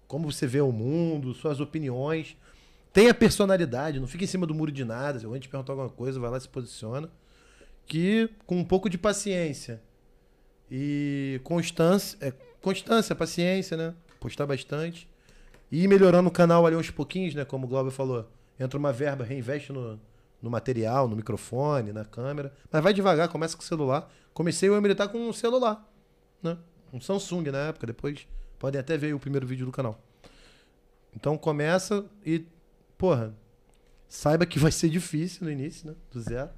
como 0.08 0.32
você 0.32 0.48
vê 0.48 0.61
o 0.61 0.72
mundo, 0.72 1.34
suas 1.34 1.59
opiniões. 1.59 2.38
Tenha 2.93 3.14
personalidade, 3.14 4.00
não 4.00 4.08
fique 4.08 4.24
em 4.24 4.27
cima 4.27 4.48
do 4.48 4.56
muro 4.56 4.72
de 4.72 4.85
nada. 4.85 5.19
Se 5.19 5.26
alguém 5.26 5.42
te 5.42 5.50
perguntar 5.50 5.74
alguma 5.74 5.90
coisa, 5.90 6.22
vai 6.22 6.30
lá 6.30 6.38
e 6.38 6.42
se 6.42 6.48
posiciona. 6.48 7.09
Que 7.85 8.30
com 8.45 8.56
um 8.56 8.64
pouco 8.64 8.90
de 8.90 8.98
paciência 8.98 9.82
e 10.70 11.40
constância, 11.44 12.18
é, 12.22 12.34
constância, 12.62 13.16
paciência, 13.16 13.78
né? 13.78 13.94
Postar 14.20 14.46
bastante. 14.46 15.08
E 15.72 15.84
ir 15.84 15.88
melhorando 15.88 16.30
o 16.30 16.32
canal 16.32 16.66
ali 16.66 16.76
aos 16.76 16.90
pouquinhos, 16.90 17.34
né? 17.36 17.46
Como 17.46 17.66
o 17.66 17.70
Glauber 17.70 17.92
falou. 17.92 18.30
Entra 18.60 18.78
uma 18.78 18.92
verba, 18.92 19.24
reinveste 19.24 19.72
no, 19.72 20.00
no 20.42 20.50
material, 20.50 21.08
no 21.08 21.16
microfone, 21.16 21.92
na 21.92 22.06
câmera. 22.06 22.54
Mas 22.72 22.84
vai 22.84 22.94
devagar, 22.94 23.30
começa 23.30 23.56
com 23.56 23.64
o 23.64 23.66
celular. 23.66 24.12
Comecei 24.34 24.70
o 24.70 24.82
militar 24.82 25.08
com 25.10 25.18
um 25.18 25.34
celular, 25.34 25.88
né? 26.42 26.58
Um 26.94 27.02
Samsung 27.02 27.52
na 27.52 27.70
época, 27.70 27.88
depois 27.88 28.28
podem 28.58 28.80
até 28.80 28.98
ver 28.98 29.14
o 29.14 29.20
primeiro 29.20 29.46
vídeo 29.46 29.66
do 29.66 29.72
canal. 29.72 30.00
Então 31.16 31.38
começa 31.38 32.06
e, 32.26 32.46
porra, 32.98 33.34
saiba 34.08 34.46
que 34.46 34.60
vai 34.60 34.72
ser 34.72 34.90
difícil 34.90 35.46
no 35.46 35.52
início, 35.52 35.90
né? 35.90 35.96
Do 36.12 36.22
zero. 36.22 36.50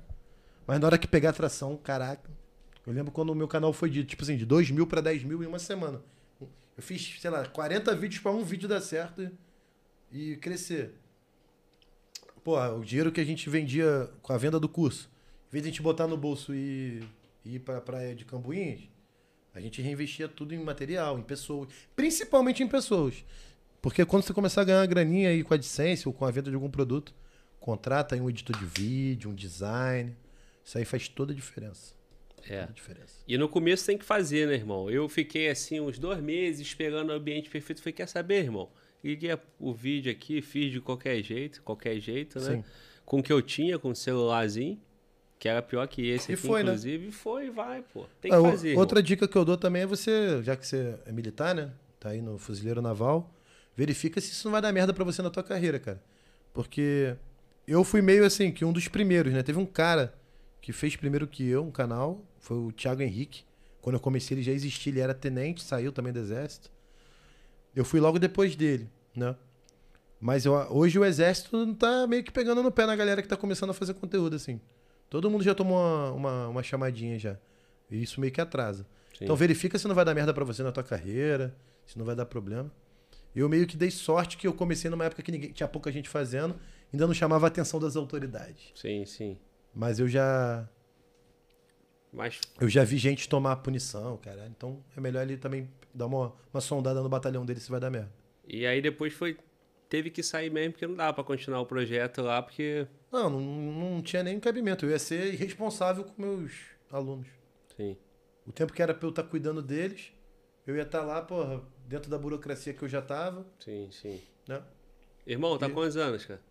Mas 0.68 0.80
na 0.80 0.88
hora 0.88 0.98
que 0.98 1.08
pegar 1.08 1.30
atração, 1.30 1.78
caraca. 1.78 2.30
Eu 2.90 2.96
lembro 2.96 3.12
quando 3.12 3.30
o 3.30 3.36
meu 3.36 3.48
canal 3.48 3.72
foi 3.72 3.88
de, 3.88 4.04
tipo 4.04 4.24
assim, 4.24 4.36
de 4.36 4.48
2 4.48 4.72
mil 4.72 4.88
pra 4.88 5.00
10 5.00 5.24
mil 5.24 5.44
em 5.44 5.46
uma 5.46 5.60
semana. 5.60 6.02
Eu 6.42 6.82
fiz, 6.82 7.20
sei 7.22 7.30
lá, 7.30 7.46
40 7.46 7.96
vídeos 7.96 8.20
pra 8.20 8.32
um 8.32 8.44
vídeo 8.44 8.68
dar 8.68 8.82
certo 8.82 9.30
e, 10.12 10.36
crescer. 10.38 10.96
Pô, 12.44 12.60
o 12.60 12.84
dinheiro 12.84 13.12
que 13.12 13.22
a 13.22 13.24
gente 13.24 13.48
vendia 13.48 14.10
com 14.24 14.34
a 14.34 14.40
venda 14.40 14.60
do 14.60 14.68
curso, 14.68 15.08
em 15.50 15.52
vez 15.52 15.64
de 15.64 15.70
a 15.70 15.72
gente 15.72 15.84
botar 15.84 16.08
no 16.08 16.18
bolso 16.18 16.52
e, 16.52 17.04
e 17.46 17.58
ir 17.58 17.60
pra 17.60 17.80
praia 17.80 18.16
de 18.16 18.26
Cambuinhas, 18.26 18.82
a 19.54 19.60
gente 19.60 19.84
reinvestia 19.84 20.28
tudo 20.28 20.56
em 20.56 20.64
material, 20.64 21.20
em 21.20 21.22
pessoas. 21.22 21.70
Principalmente 21.96 22.64
em 22.64 22.68
pessoas. 22.68 23.24
Porque 23.84 24.04
quando 24.04 24.24
você 24.24 24.34
começar 24.34 24.62
a 24.62 24.66
ganhar 24.66 24.86
graninha 24.88 25.30
aí 25.30 25.44
com 25.44 25.54
a 25.54 25.58
AdSense 25.58 26.08
ou 26.08 26.14
com 26.14 26.26
a 26.26 26.32
venda 26.32 26.50
de 26.50 26.56
algum 26.56 26.72
produto, 26.72 27.14
contrata 27.60 28.16
aí 28.16 28.22
um 28.22 28.32
editor 28.32 28.58
de 28.58 28.66
vídeo, 28.66 29.30
um 29.30 29.36
design. 29.36 30.18
Isso 30.66 30.76
aí 30.76 30.86
faz 30.86 31.08
toda 31.08 31.34
a 31.34 31.36
diferença. 31.36 31.99
É. 32.48 32.62
A 32.64 32.66
diferença. 32.68 33.16
E 33.28 33.38
no 33.38 33.50
começo 33.50 33.86
tem 33.86 33.98
que 33.98 34.06
fazer, 34.06 34.48
né, 34.48 34.54
irmão? 34.54 34.90
Eu 34.90 35.08
fiquei 35.10 35.50
assim 35.50 35.80
uns 35.80 35.98
dois 35.98 36.22
meses 36.22 36.62
esperando 36.62 37.10
o 37.10 37.14
ambiente 37.14 37.50
perfeito. 37.50 37.82
Falei, 37.82 37.94
quer 37.94 38.08
saber, 38.08 38.44
irmão? 38.44 38.70
Liguei 39.04 39.36
o 39.60 39.74
vídeo 39.74 40.12
aqui, 40.12 40.42
fiz 40.42 40.72
de 40.72 40.82
qualquer 40.82 41.22
jeito, 41.24 41.62
qualquer 41.64 42.00
jeito, 42.00 42.40
né? 42.40 42.56
Sim. 42.58 42.64
Com 43.06 43.20
o 43.20 43.24
que 43.24 43.32
eu 43.34 43.42
tinha, 43.42 43.80
com 43.80 43.90
o 43.92 43.96
celularzinho, 43.96 44.80
que 45.40 45.48
era 45.48 45.62
pior 45.62 45.88
que 45.88 46.06
esse 46.10 46.32
E 46.32 46.34
aqui, 46.36 46.42
foi, 46.48 46.64
né? 46.64 46.70
inclusive. 46.72 47.08
E 47.08 47.12
foi, 47.12 47.50
vai, 47.50 47.82
pô. 47.94 48.06
Tem 48.22 48.30
que 48.30 48.36
Ah, 48.38 48.42
o- 48.42 48.50
fazer. 48.52 48.78
outra 48.78 49.02
dica 49.02 49.28
que 49.28 49.38
eu 49.38 49.46
dou 49.46 49.56
também 49.58 49.84
é 49.84 49.86
você, 49.86 50.44
já 50.44 50.56
que 50.56 50.68
você 50.68 50.96
é 51.06 51.12
militar, 51.12 51.56
né? 51.56 51.72
Tá 52.00 52.10
aí 52.10 52.22
no 52.22 52.38
fuzileiro 52.38 52.82
naval, 52.82 53.34
verifica 53.76 54.20
se 54.20 54.32
isso 54.32 54.46
não 54.48 54.52
vai 54.52 54.62
dar 54.62 54.72
merda 54.74 54.94
pra 54.94 55.04
você 55.06 55.22
na 55.22 55.30
tua 55.30 55.44
carreira, 55.44 55.80
cara. 55.80 56.02
Porque 56.54 57.16
eu 57.68 57.84
fui 57.84 58.02
meio 58.02 58.26
assim, 58.26 58.52
que 58.52 58.66
um 58.66 58.74
dos 58.74 58.88
primeiros, 58.90 59.32
né? 59.34 59.42
Teve 59.44 59.60
um 59.60 59.66
cara 59.66 60.14
que 60.62 60.74
fez 60.74 60.96
primeiro 60.96 61.26
que 61.26 61.48
eu 61.48 61.64
um 61.64 61.72
canal, 61.72 62.22
foi 62.40 62.58
o 62.58 62.72
Thiago 62.72 63.02
Henrique. 63.02 63.44
Quando 63.82 63.96
eu 63.96 64.00
comecei, 64.00 64.36
ele 64.36 64.44
já 64.44 64.52
existia, 64.52 64.92
ele 64.92 65.00
era 65.00 65.14
tenente, 65.14 65.64
saiu 65.64 65.92
também 65.92 66.12
do 66.12 66.20
exército. 66.20 66.70
Eu 67.76 67.86
fui 67.86 68.00
logo 68.00 68.20
depois 68.20 68.56
dele, 68.56 68.90
né? 69.16 69.36
Mas 70.20 70.46
eu- 70.46 70.54
hoje 70.70 71.00
o 71.00 71.06
exército 71.06 71.74
tá 71.76 72.06
meio 72.06 72.24
que 72.24 72.32
pegando 72.32 72.62
no 72.62 72.72
pé 72.72 72.86
na 72.86 72.96
galera 72.96 73.22
que 73.22 73.28
tá 73.28 73.38
começando 73.38 73.70
a 73.70 73.74
fazer 73.74 73.94
conteúdo, 73.94 74.36
assim. 74.36 74.60
Todo 75.10 75.30
mundo 75.30 75.44
já 75.44 75.56
tomou 75.56 75.78
uma, 75.78 76.12
uma, 76.12 76.48
uma 76.50 76.64
chamadinha 76.64 77.18
já. 77.18 77.38
E 77.90 78.02
isso 78.04 78.20
meio 78.20 78.34
que 78.34 78.42
atrasa. 78.42 78.86
Sim. 79.18 79.24
Então 79.24 79.36
verifica 79.36 79.78
se 79.80 79.88
não 79.88 79.96
vai 79.96 80.04
dar 80.04 80.14
merda 80.14 80.34
pra 80.34 80.44
você 80.44 80.62
na 80.62 80.72
tua 80.72 80.84
carreira, 80.84 81.56
se 81.86 81.98
não 81.98 82.06
vai 82.06 82.16
dar 82.16 82.26
problema. 82.26 82.70
Eu 83.36 83.48
meio 83.48 83.66
que 83.66 83.78
dei 83.78 83.90
sorte 83.92 84.36
que 84.38 84.46
eu 84.46 84.54
comecei 84.54 84.90
numa 84.92 85.06
época 85.06 85.22
que 85.24 85.32
ninguém, 85.32 85.52
tinha 85.52 85.68
pouca 85.68 85.92
gente 85.92 86.10
fazendo, 86.10 86.56
ainda 86.92 87.08
não 87.08 87.14
chamava 87.14 87.46
a 87.46 87.48
atenção 87.48 87.80
das 87.80 87.96
autoridades. 87.96 88.72
Sim, 88.76 89.06
sim. 89.06 89.38
Mas 89.74 90.00
eu 90.00 90.08
já 90.08 90.68
Mas 92.12 92.40
eu 92.60 92.68
já 92.68 92.84
vi 92.84 92.98
gente 92.98 93.30
tomar 93.30 93.56
punição, 93.58 94.18
cara. 94.18 94.48
Então 94.48 94.84
é 94.96 95.00
melhor 95.02 95.22
ele 95.24 95.38
também 95.38 95.70
dar 95.94 96.08
uma, 96.08 96.34
uma 96.54 96.62
sondada 96.62 97.02
no 97.02 97.10
batalhão 97.10 97.46
dele 97.46 97.60
se 97.60 97.70
vai 97.70 97.80
dar 97.80 97.90
merda. 97.90 98.12
E 98.48 98.66
aí 98.66 98.82
depois 98.82 99.14
foi. 99.14 99.38
Teve 99.88 100.10
que 100.12 100.22
sair 100.22 100.52
mesmo, 100.52 100.74
porque 100.74 100.86
não 100.86 100.96
dava 100.96 101.14
pra 101.14 101.24
continuar 101.24 101.62
o 101.62 101.66
projeto 101.66 102.22
lá, 102.22 102.42
porque. 102.42 102.88
Não, 103.12 103.30
não, 103.30 103.40
não 103.42 104.02
tinha 104.02 104.22
nem 104.24 104.40
cabimento. 104.40 104.86
Eu 104.86 104.92
ia 104.92 105.00
ser 105.00 105.34
irresponsável 105.34 106.04
com 106.04 106.22
meus 106.22 106.52
alunos. 106.92 107.28
Sim. 107.76 107.98
O 108.46 108.52
tempo 108.52 108.72
que 108.74 108.82
era 108.82 108.94
pra 108.94 109.06
eu 109.08 109.10
estar 109.10 109.24
cuidando 109.24 109.62
deles, 109.62 110.12
eu 110.66 110.76
ia 110.76 110.84
estar 110.84 111.02
lá, 111.04 111.22
porra, 111.22 111.62
dentro 111.88 112.10
da 112.10 112.18
burocracia 112.18 112.74
que 112.74 112.84
eu 112.84 112.90
já 112.90 113.02
tava, 113.02 113.46
Sim, 113.60 113.88
sim. 113.92 114.22
né? 114.48 114.62
Irmão, 115.26 115.58
tá 115.58 115.68
E- 115.68 115.72
quantos 115.72 115.98
anos, 115.98 116.26
cara? 116.26 116.42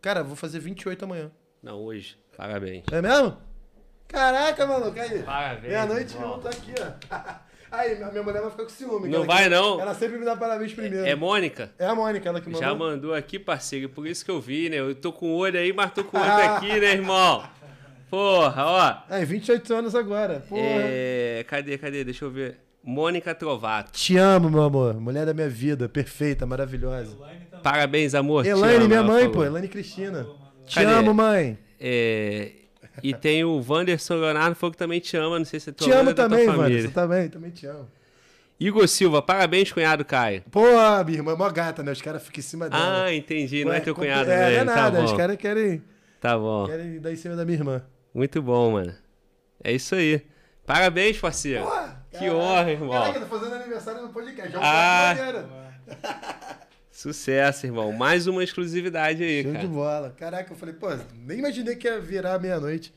Cara, 0.00 0.22
vou 0.24 0.34
fazer 0.36 0.58
28 0.60 1.04
amanhã. 1.04 1.30
Não, 1.62 1.80
hoje. 1.80 2.16
Parabéns. 2.36 2.84
É 2.92 3.02
mesmo? 3.02 3.36
Caraca, 4.08 4.66
maluco, 4.66 4.98
aí. 4.98 5.22
Parabéns. 5.22 5.68
Meia-noite 5.68 6.14
irmão. 6.14 6.32
eu 6.36 6.38
tá 6.38 6.48
aqui, 6.50 6.74
ó. 6.80 7.48
Aí, 7.70 7.96
minha 7.96 8.22
mulher 8.22 8.40
vai 8.40 8.50
ficar 8.50 8.62
com 8.62 8.70
ciúme. 8.70 9.02
que 9.02 9.08
Não 9.14 9.24
vai, 9.26 9.42
quer- 9.42 9.50
não. 9.50 9.78
Ela 9.78 9.92
sempre 9.94 10.16
me 10.16 10.24
dá 10.24 10.34
parabéns 10.34 10.72
primeiro. 10.72 11.04
É 11.04 11.10
É, 11.10 11.14
Mônica? 11.14 11.70
a 11.78 11.94
Mônica, 11.94 12.26
ela 12.26 12.40
que 12.40 12.46
mandou. 12.48 12.62
Já 12.62 12.74
mandou 12.74 13.12
aqui, 13.14 13.38
parceiro. 13.38 13.90
Por 13.90 14.06
isso 14.06 14.24
que 14.24 14.30
eu 14.30 14.40
vi, 14.40 14.70
né? 14.70 14.76
Eu 14.78 14.94
tô 14.94 15.12
com 15.12 15.26
o 15.34 15.36
olho 15.36 15.60
aí, 15.60 15.70
mas 15.70 15.92
tô 15.92 16.02
com 16.02 16.16
o 16.16 16.20
outro 16.24 16.34
aqui, 16.44 16.80
né, 16.80 16.92
irmão? 16.92 17.44
Porra, 18.08 18.64
ó. 19.10 19.14
É, 19.14 19.22
28 19.22 19.74
anos 19.74 19.94
agora. 19.94 20.42
Porra. 20.48 20.62
É, 20.64 21.44
cadê, 21.46 21.76
cadê? 21.76 22.04
Deixa 22.04 22.24
eu 22.24 22.30
ver. 22.30 22.58
Mônica 22.82 23.34
Trovato. 23.34 23.92
Te 23.92 24.16
amo, 24.16 24.48
meu 24.48 24.62
amor. 24.62 24.94
Mulher 24.98 25.26
da 25.26 25.34
minha 25.34 25.50
vida. 25.50 25.90
Perfeita, 25.90 26.46
maravilhosa. 26.46 27.14
Elaine 27.20 27.44
também. 27.50 27.62
Parabéns, 27.62 28.14
amor. 28.14 28.46
Elaine, 28.46 28.76
amo, 28.78 28.88
minha 28.88 29.02
mãe, 29.02 29.24
falou. 29.24 29.34
pô. 29.34 29.44
Elaine 29.44 29.68
Cristina. 29.68 30.20
Mandou, 30.22 30.38
mandou. 30.38 30.64
Te 30.64 30.74
Cadê? 30.76 30.86
amo, 30.90 31.12
mãe. 31.12 31.58
É, 31.78 32.50
e 33.02 33.14
tem 33.14 33.44
o 33.44 33.62
Wanderson 33.66 34.14
Leonardo, 34.16 34.54
falou 34.54 34.72
que 34.72 34.78
também 34.78 35.00
te 35.00 35.16
ama. 35.16 35.38
Não 35.38 35.44
sei 35.46 35.60
se 35.60 35.70
é 35.70 35.72
Te 35.72 35.90
amo 35.90 36.08
ou 36.10 36.14
da 36.14 36.28
tua 36.28 36.38
também, 36.38 36.90
também, 36.90 37.28
também 37.28 37.50
te 37.50 37.66
amo. 37.66 37.88
Igor 38.60 38.88
Silva, 38.88 39.22
parabéns, 39.22 39.70
cunhado 39.72 40.04
Caio. 40.04 40.42
Pô, 40.50 40.60
minha 41.06 41.18
irmã 41.18 41.32
é 41.32 41.36
mó 41.36 41.48
gata, 41.48 41.82
né? 41.82 41.92
Os 41.92 42.02
caras 42.02 42.22
ficam 42.24 42.40
em 42.40 42.42
cima 42.42 42.68
dela. 42.68 43.04
Ah, 43.04 43.14
entendi. 43.14 43.64
Não 43.64 43.72
é 43.72 43.78
teu 43.80 43.94
cunhado 43.94 44.28
É, 44.30 44.50
mesmo. 44.50 44.64
não 44.64 44.72
é 44.72 44.74
tá 44.76 44.82
nada. 44.82 45.04
Os 45.04 45.12
caras 45.12 45.36
querem, 45.36 45.82
Tá 46.20 46.36
bom. 46.36 46.66
querem 46.66 47.00
dar 47.00 47.12
em 47.12 47.16
cima 47.16 47.36
da 47.36 47.44
minha 47.44 47.56
irmã. 47.58 47.82
Muito 48.12 48.42
bom, 48.42 48.72
mano. 48.72 48.92
É 49.62 49.72
isso 49.72 49.94
aí. 49.94 50.22
Parabéns, 50.66 51.16
parceiro. 51.18 51.64
que 52.18 52.28
honra, 52.28 52.70
irmão. 52.72 52.90
Caraca, 52.90 53.20
tô 53.20 53.26
fazendo 53.26 53.54
aniversário 53.54 54.02
no 54.02 54.08
podcast. 54.08 54.50
Já 54.52 54.58
é 54.58 55.44
Ah. 55.94 56.58
Sucesso, 56.98 57.64
irmão. 57.64 57.92
Mais 57.92 58.26
uma 58.26 58.42
exclusividade 58.42 59.22
aí, 59.22 59.44
Show 59.44 59.52
de 59.52 59.56
cara. 59.58 59.68
bola. 59.68 60.14
Caraca, 60.18 60.52
eu 60.52 60.56
falei, 60.56 60.74
pô, 60.74 60.88
nem 61.24 61.38
imaginei 61.38 61.76
que 61.76 61.86
ia 61.86 62.00
virar 62.00 62.40
meia-noite. 62.40 62.92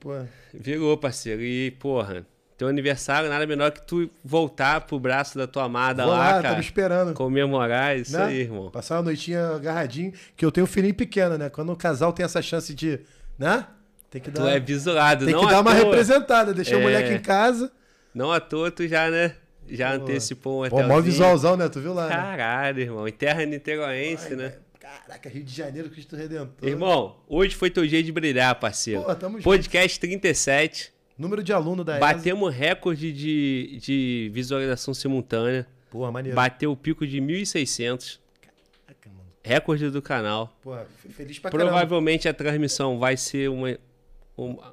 Pô, 0.00 0.12
Virou, 0.54 0.96
parceiro. 0.96 1.42
E, 1.42 1.72
porra, 1.72 2.24
teu 2.56 2.68
aniversário 2.68 3.28
nada 3.28 3.46
menor 3.46 3.70
que 3.70 3.82
tu 3.82 4.08
voltar 4.24 4.80
pro 4.86 4.98
braço 4.98 5.36
da 5.36 5.46
tua 5.46 5.64
amada 5.64 6.04
vou 6.04 6.12
lá, 6.14 6.18
lá, 6.18 6.30
cara. 6.36 6.48
tamo 6.48 6.60
esperando. 6.62 7.12
Comemorar, 7.12 7.98
isso 7.98 8.16
né? 8.16 8.24
aí, 8.24 8.40
irmão. 8.40 8.70
Passar 8.70 8.96
uma 8.96 9.02
noitinha 9.02 9.46
agarradinho, 9.56 10.10
que 10.34 10.42
eu 10.42 10.50
tenho 10.50 10.64
um 10.64 10.66
filhinho 10.66 10.94
pequeno, 10.94 11.36
né? 11.36 11.50
Quando 11.50 11.70
o 11.70 11.76
casal 11.76 12.14
tem 12.14 12.24
essa 12.24 12.40
chance 12.40 12.72
de, 12.72 12.98
né? 13.38 13.66
Tem 14.08 14.22
que 14.22 14.30
dar, 14.30 14.40
Tu 14.40 14.48
é 14.48 14.58
visulado. 14.58 15.26
tem 15.26 15.38
que 15.38 15.46
dar 15.46 15.60
uma 15.60 15.74
toa- 15.74 15.84
representada, 15.84 16.54
deixar 16.54 16.76
o 16.76 16.80
É. 16.80 16.82
moleque 16.82 17.12
em 17.12 17.20
casa. 17.20 17.70
Não 18.14 18.32
à 18.32 18.40
toa, 18.40 18.70
tu 18.70 18.88
já, 18.88 19.10
né? 19.10 19.34
Já 19.70 19.96
Pô. 19.96 20.02
antecipou 20.04 20.64
um 20.66 20.68
Pô, 20.68 20.76
mó 20.76 20.82
hotelzinho. 20.84 21.02
visualzão, 21.02 21.56
né? 21.56 21.68
Tu 21.68 21.80
viu 21.80 21.92
lá, 21.94 22.08
né? 22.08 22.14
Caralho, 22.14 22.80
irmão. 22.80 23.08
Em 23.08 23.12
terra 23.12 23.44
niteroense, 23.44 24.28
Ai, 24.30 24.36
né? 24.36 24.54
Caraca, 24.78 25.28
Rio 25.28 25.44
de 25.44 25.54
Janeiro, 25.54 25.90
Cristo 25.90 26.16
Redentor. 26.16 26.68
Irmão, 26.68 27.16
hoje 27.28 27.54
foi 27.54 27.70
teu 27.70 27.86
dia 27.86 28.02
de 28.02 28.10
brilhar, 28.10 28.54
parceiro. 28.54 29.02
Pô, 29.02 29.14
tamo 29.14 29.36
junto. 29.36 29.44
Podcast 29.44 30.00
37. 30.00 30.92
Número 31.18 31.42
de 31.42 31.52
aluno 31.52 31.82
da 31.84 31.92
ESA. 31.96 32.00
Batemos 32.00 32.54
recorde 32.54 33.12
de, 33.12 33.78
de 33.82 34.30
visualização 34.32 34.94
simultânea. 34.94 35.66
Porra, 35.90 36.12
maneiro. 36.12 36.36
Bateu 36.36 36.70
o 36.70 36.76
pico 36.76 37.06
de 37.06 37.20
1.600. 37.20 38.18
Caraca, 38.40 39.08
mano. 39.08 39.28
Recorde 39.42 39.90
do 39.90 40.00
canal. 40.00 40.56
Porra, 40.62 40.86
feliz 41.10 41.38
pra 41.38 41.50
caramba. 41.50 41.70
Provavelmente 41.70 42.28
a 42.28 42.32
transmissão 42.34 42.98
vai 42.98 43.16
ser 43.16 43.50
uma, 43.50 43.76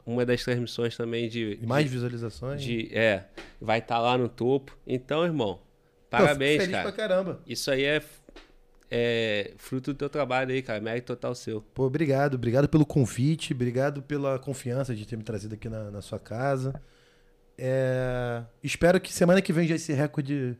uma, 0.05 0.25
das 0.25 0.43
transmissões 0.43 0.95
também 0.95 1.27
de. 1.27 1.57
E 1.61 1.65
mais 1.65 1.89
visualizações. 1.89 2.61
de 2.61 2.95
é, 2.95 3.25
vai 3.59 3.79
estar 3.79 3.99
lá 3.99 4.17
no 4.17 4.29
topo. 4.29 4.77
Então, 4.85 5.25
irmão, 5.25 5.55
Pô, 5.55 5.61
parabéns, 6.17 6.57
feliz 6.61 6.71
cara. 6.71 6.83
pra 6.83 6.91
caramba. 6.91 7.41
Isso 7.47 7.71
aí 7.71 7.83
é, 7.83 8.01
é 8.91 9.53
fruto 9.57 9.93
do 9.93 9.97
teu 9.97 10.09
trabalho 10.09 10.51
aí, 10.51 10.61
cara. 10.61 10.79
Mérito 10.79 11.07
total 11.07 11.33
seu. 11.33 11.61
Pô, 11.61 11.85
obrigado. 11.85 12.35
Obrigado 12.35 12.69
pelo 12.69 12.85
convite. 12.85 13.53
Obrigado 13.53 14.01
pela 14.03 14.37
confiança 14.37 14.93
de 14.93 15.05
ter 15.05 15.17
me 15.17 15.23
trazido 15.23 15.55
aqui 15.55 15.67
na, 15.67 15.89
na 15.89 16.01
sua 16.01 16.19
casa. 16.19 16.79
É, 17.57 18.43
Espero 18.61 18.99
que 18.99 19.11
semana 19.13 19.41
que 19.41 19.53
vem 19.53 19.67
já 19.67 19.75
esse 19.75 19.93
recorde 19.93 20.57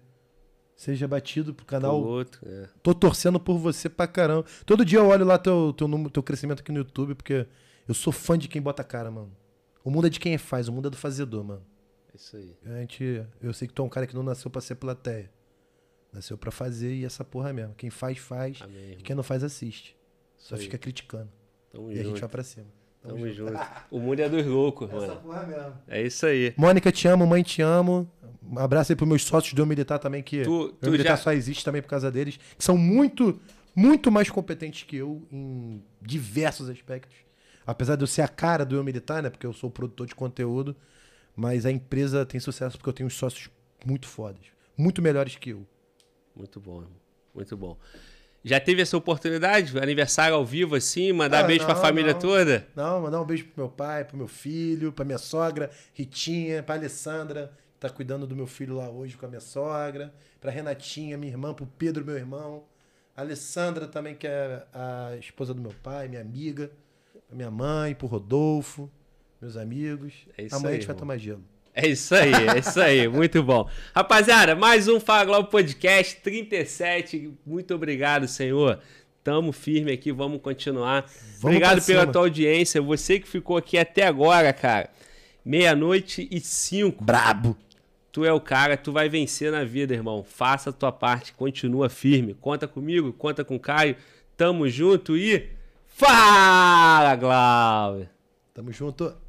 seja 0.76 1.08
batido 1.08 1.54
pro 1.54 1.66
canal. 1.66 2.02
outro, 2.02 2.42
é. 2.46 2.68
Tô 2.82 2.94
torcendo 2.94 3.40
por 3.40 3.58
você 3.58 3.88
pra 3.88 4.08
caramba. 4.08 4.46
Todo 4.66 4.84
dia 4.84 5.00
eu 5.00 5.08
olho 5.08 5.26
lá 5.26 5.38
teu, 5.38 5.74
teu, 5.74 5.88
número, 5.88 6.10
teu 6.10 6.24
crescimento 6.24 6.60
aqui 6.60 6.72
no 6.72 6.80
YouTube, 6.80 7.16
porque 7.16 7.46
eu 7.88 7.94
sou 7.94 8.12
fã 8.14 8.38
de 8.38 8.48
quem 8.48 8.62
bota 8.62 8.82
a 8.82 8.86
cara, 8.86 9.10
mano. 9.12 9.32
O 9.84 9.90
mundo 9.92 10.08
é 10.08 10.10
de 10.10 10.20
quem 10.20 10.38
faz, 10.38 10.68
o 10.68 10.72
mundo 10.74 10.88
é 10.88 10.92
do 10.92 10.98
fazedor, 10.98 11.44
mano. 11.44 11.62
É 12.14 12.16
isso 12.18 12.36
aí. 12.38 12.56
A 12.66 12.80
gente, 12.80 13.24
eu 13.42 13.54
sei 13.54 13.68
que 13.68 13.74
tu 13.74 13.82
é 13.82 13.86
um 13.86 13.90
cara 13.90 14.08
que 14.08 14.16
não 14.16 14.24
nasceu 14.24 14.50
pra 14.50 14.62
ser 14.62 14.76
plateia. 14.76 15.30
Nasceu 16.12 16.38
pra 16.38 16.50
fazer 16.52 16.94
e 16.96 17.04
essa 17.06 17.24
porra 17.26 17.52
mesmo. 17.52 17.74
Quem 17.76 17.90
faz, 17.90 18.18
faz. 18.18 18.60
Amém. 18.62 18.94
E 18.94 19.04
quem 19.04 19.16
não 19.16 19.24
faz, 19.24 19.44
assiste. 19.44 19.96
Isso 20.38 20.48
Só 20.50 20.56
aí. 20.56 20.62
fica 20.62 20.78
criticando. 20.78 21.30
Tamo 21.72 21.90
E 21.92 21.94
a 21.94 21.98
gente 21.98 22.08
junto. 22.08 22.20
vai 22.22 22.30
pra 22.30 22.44
cima. 22.44 22.68
Tamo 23.02 23.30
junto. 23.30 23.54
O 23.92 24.00
mundo 24.00 24.20
é 24.22 24.30
dos 24.30 24.46
loucos, 24.46 24.90
Essa 24.90 25.08
mano. 25.08 25.22
porra 25.22 25.44
mesmo. 25.46 25.74
É 25.88 26.02
isso 26.02 26.26
aí. 26.26 26.54
Mônica, 26.58 26.92
te 26.92 27.08
amo, 27.08 27.28
mãe, 27.28 27.44
te 27.44 27.62
amo. 27.62 28.10
Um 28.42 28.58
abraço 28.60 28.92
aí 28.92 28.96
pros 28.96 29.08
meus 29.10 29.24
sócios 29.24 29.54
do 29.54 29.66
Militar 29.66 30.00
também, 30.00 30.24
que 30.24 30.44
Tu- 30.44 30.52
o 30.68 30.70
tu 30.72 30.90
Militar 30.92 31.18
já- 31.18 31.24
só 31.24 31.34
existe 31.34 31.66
também 31.66 31.82
por 31.82 31.90
causa 31.90 32.10
deles. 32.12 32.38
Que 32.58 32.64
são 32.64 32.78
muito, 32.78 33.40
muito 33.76 34.10
mais 34.12 34.30
competentes 34.30 34.84
que 34.84 34.96
eu 34.96 35.28
em 35.32 35.84
diversos 36.02 36.70
aspectos. 36.70 37.16
Apesar 37.66 37.96
de 37.96 38.04
eu 38.04 38.08
ser 38.08 38.22
a 38.22 38.28
cara 38.28 38.66
do 38.66 38.76
Eu 38.76 38.84
Militar, 38.84 39.24
né? 39.24 39.30
Porque 39.30 39.46
eu 39.46 39.54
sou 39.54 39.70
produtor 39.70 40.08
de 40.08 40.16
conteúdo. 40.16 40.76
Mas 41.36 41.66
a 41.66 41.72
empresa 41.72 42.26
tem 42.26 42.40
sucesso 42.40 42.78
porque 42.78 42.90
eu 42.90 42.94
tenho 42.94 43.08
uns 43.08 43.16
sócios 43.16 43.50
muito 43.86 44.08
fodas. 44.08 44.46
Muito 44.78 45.02
melhores 45.02 45.36
que 45.36 45.50
eu. 45.52 45.66
Muito 46.36 46.60
bom, 46.60 46.78
irmão. 46.82 46.98
Muito 47.34 47.58
bom. 47.58 47.78
Já 48.44 48.60
teve 48.60 48.82
essa 48.82 48.96
oportunidade? 48.96 49.78
Aniversário 49.80 50.36
ao 50.36 50.46
vivo, 50.46 50.76
assim, 50.76 51.12
mandar 51.12 51.44
Ah, 51.44 51.48
beijo 51.48 51.66
pra 51.66 51.74
não, 51.74 51.82
família 51.82 52.14
não. 52.14 52.20
toda? 52.20 52.68
Não, 52.76 53.02
mandar 53.02 53.20
um 53.20 53.26
beijo 53.26 53.46
pro 53.46 53.64
meu 53.64 53.70
pai, 53.70 54.06
pro 54.06 54.16
meu 54.16 54.28
filho, 54.28 54.92
pra 54.94 55.04
minha 55.04 55.18
sogra, 55.18 55.72
Ritinha, 55.94 56.62
pra 56.62 56.76
Alessandra, 56.76 57.52
que 57.74 57.80
tá 57.80 57.90
cuidando 57.90 58.28
do 58.28 58.36
meu 58.36 58.46
filho 58.46 58.76
lá 58.76 58.88
hoje 58.88 59.18
com 59.18 59.26
a 59.26 59.30
minha 59.30 59.42
sogra, 59.42 60.14
pra 60.40 60.52
Renatinha, 60.52 61.18
minha 61.18 61.32
irmã, 61.34 61.56
pro 61.56 61.66
Pedro, 61.66 62.06
meu 62.06 62.16
irmão, 62.16 62.64
a 63.18 63.22
Alessandra 63.22 63.88
também, 63.88 64.14
que 64.14 64.28
é 64.28 64.64
a 64.72 65.16
esposa 65.20 65.52
do 65.52 65.62
meu 65.62 65.74
pai, 65.82 66.08
minha 66.08 66.22
amiga, 66.22 66.70
pra 67.28 67.36
minha 67.36 67.52
mãe, 67.52 67.96
pro 67.96 68.08
Rodolfo, 68.08 68.90
meus 69.42 69.58
amigos. 69.58 70.14
É 70.38 70.44
isso 70.44 70.56
Amanhã 70.56 70.70
aí, 70.70 70.76
a 70.76 70.80
gente 70.80 70.88
vai 70.88 70.94
irmão. 70.96 71.00
tomar 71.00 71.18
gelo. 71.18 71.44
É 71.74 71.88
isso 71.88 72.16
aí, 72.16 72.32
é 72.34 72.60
isso 72.60 72.80
aí. 72.80 73.08
Muito 73.10 73.44
bom. 73.44 73.70
Rapaziada, 73.94 74.56
mais 74.56 74.88
um 74.88 75.00
Fala 75.00 75.26
Globo 75.26 75.50
Podcast 75.50 76.18
37. 76.22 77.34
Muito 77.46 77.74
obrigado, 77.76 78.28
Senhor. 78.28 78.80
Tamo 79.24 79.52
firme 79.52 79.92
aqui, 79.92 80.12
vamos 80.12 80.40
continuar. 80.42 81.06
obrigado 81.42 81.78
pra 81.78 81.86
pela 81.86 82.08
tua 82.08 82.22
audiência. 82.22 82.82
Você 82.82 83.20
que 83.20 83.28
ficou 83.28 83.58
aqui 83.58 83.78
até 83.78 84.06
agora, 84.06 84.54
cara. 84.54 84.90
Meia-noite 85.44 86.28
e 86.32 86.40
cinco. 86.40 87.04
Brabo! 87.04 87.58
Tu 88.12 88.24
é 88.24 88.32
o 88.32 88.40
cara, 88.40 88.78
tu 88.78 88.94
vai 88.94 89.10
vencer 89.10 89.52
na 89.52 89.66
vida, 89.66 89.94
irmão. 89.94 90.24
Faça 90.24 90.70
a 90.70 90.74
tua 90.74 90.92
parte, 90.92 91.34
continua 91.34 91.90
firme. 91.90 92.34
Conta 92.36 92.66
comigo, 92.68 93.12
conta 93.12 93.44
com 93.44 93.56
o 93.56 93.60
Caio. 93.60 93.98
Tamo 94.38 94.70
junto 94.70 95.18
e. 95.18 95.50
Fala, 95.98 97.16
Glauber! 97.16 98.12
Tamo 98.54 98.70
junto. 98.74 99.25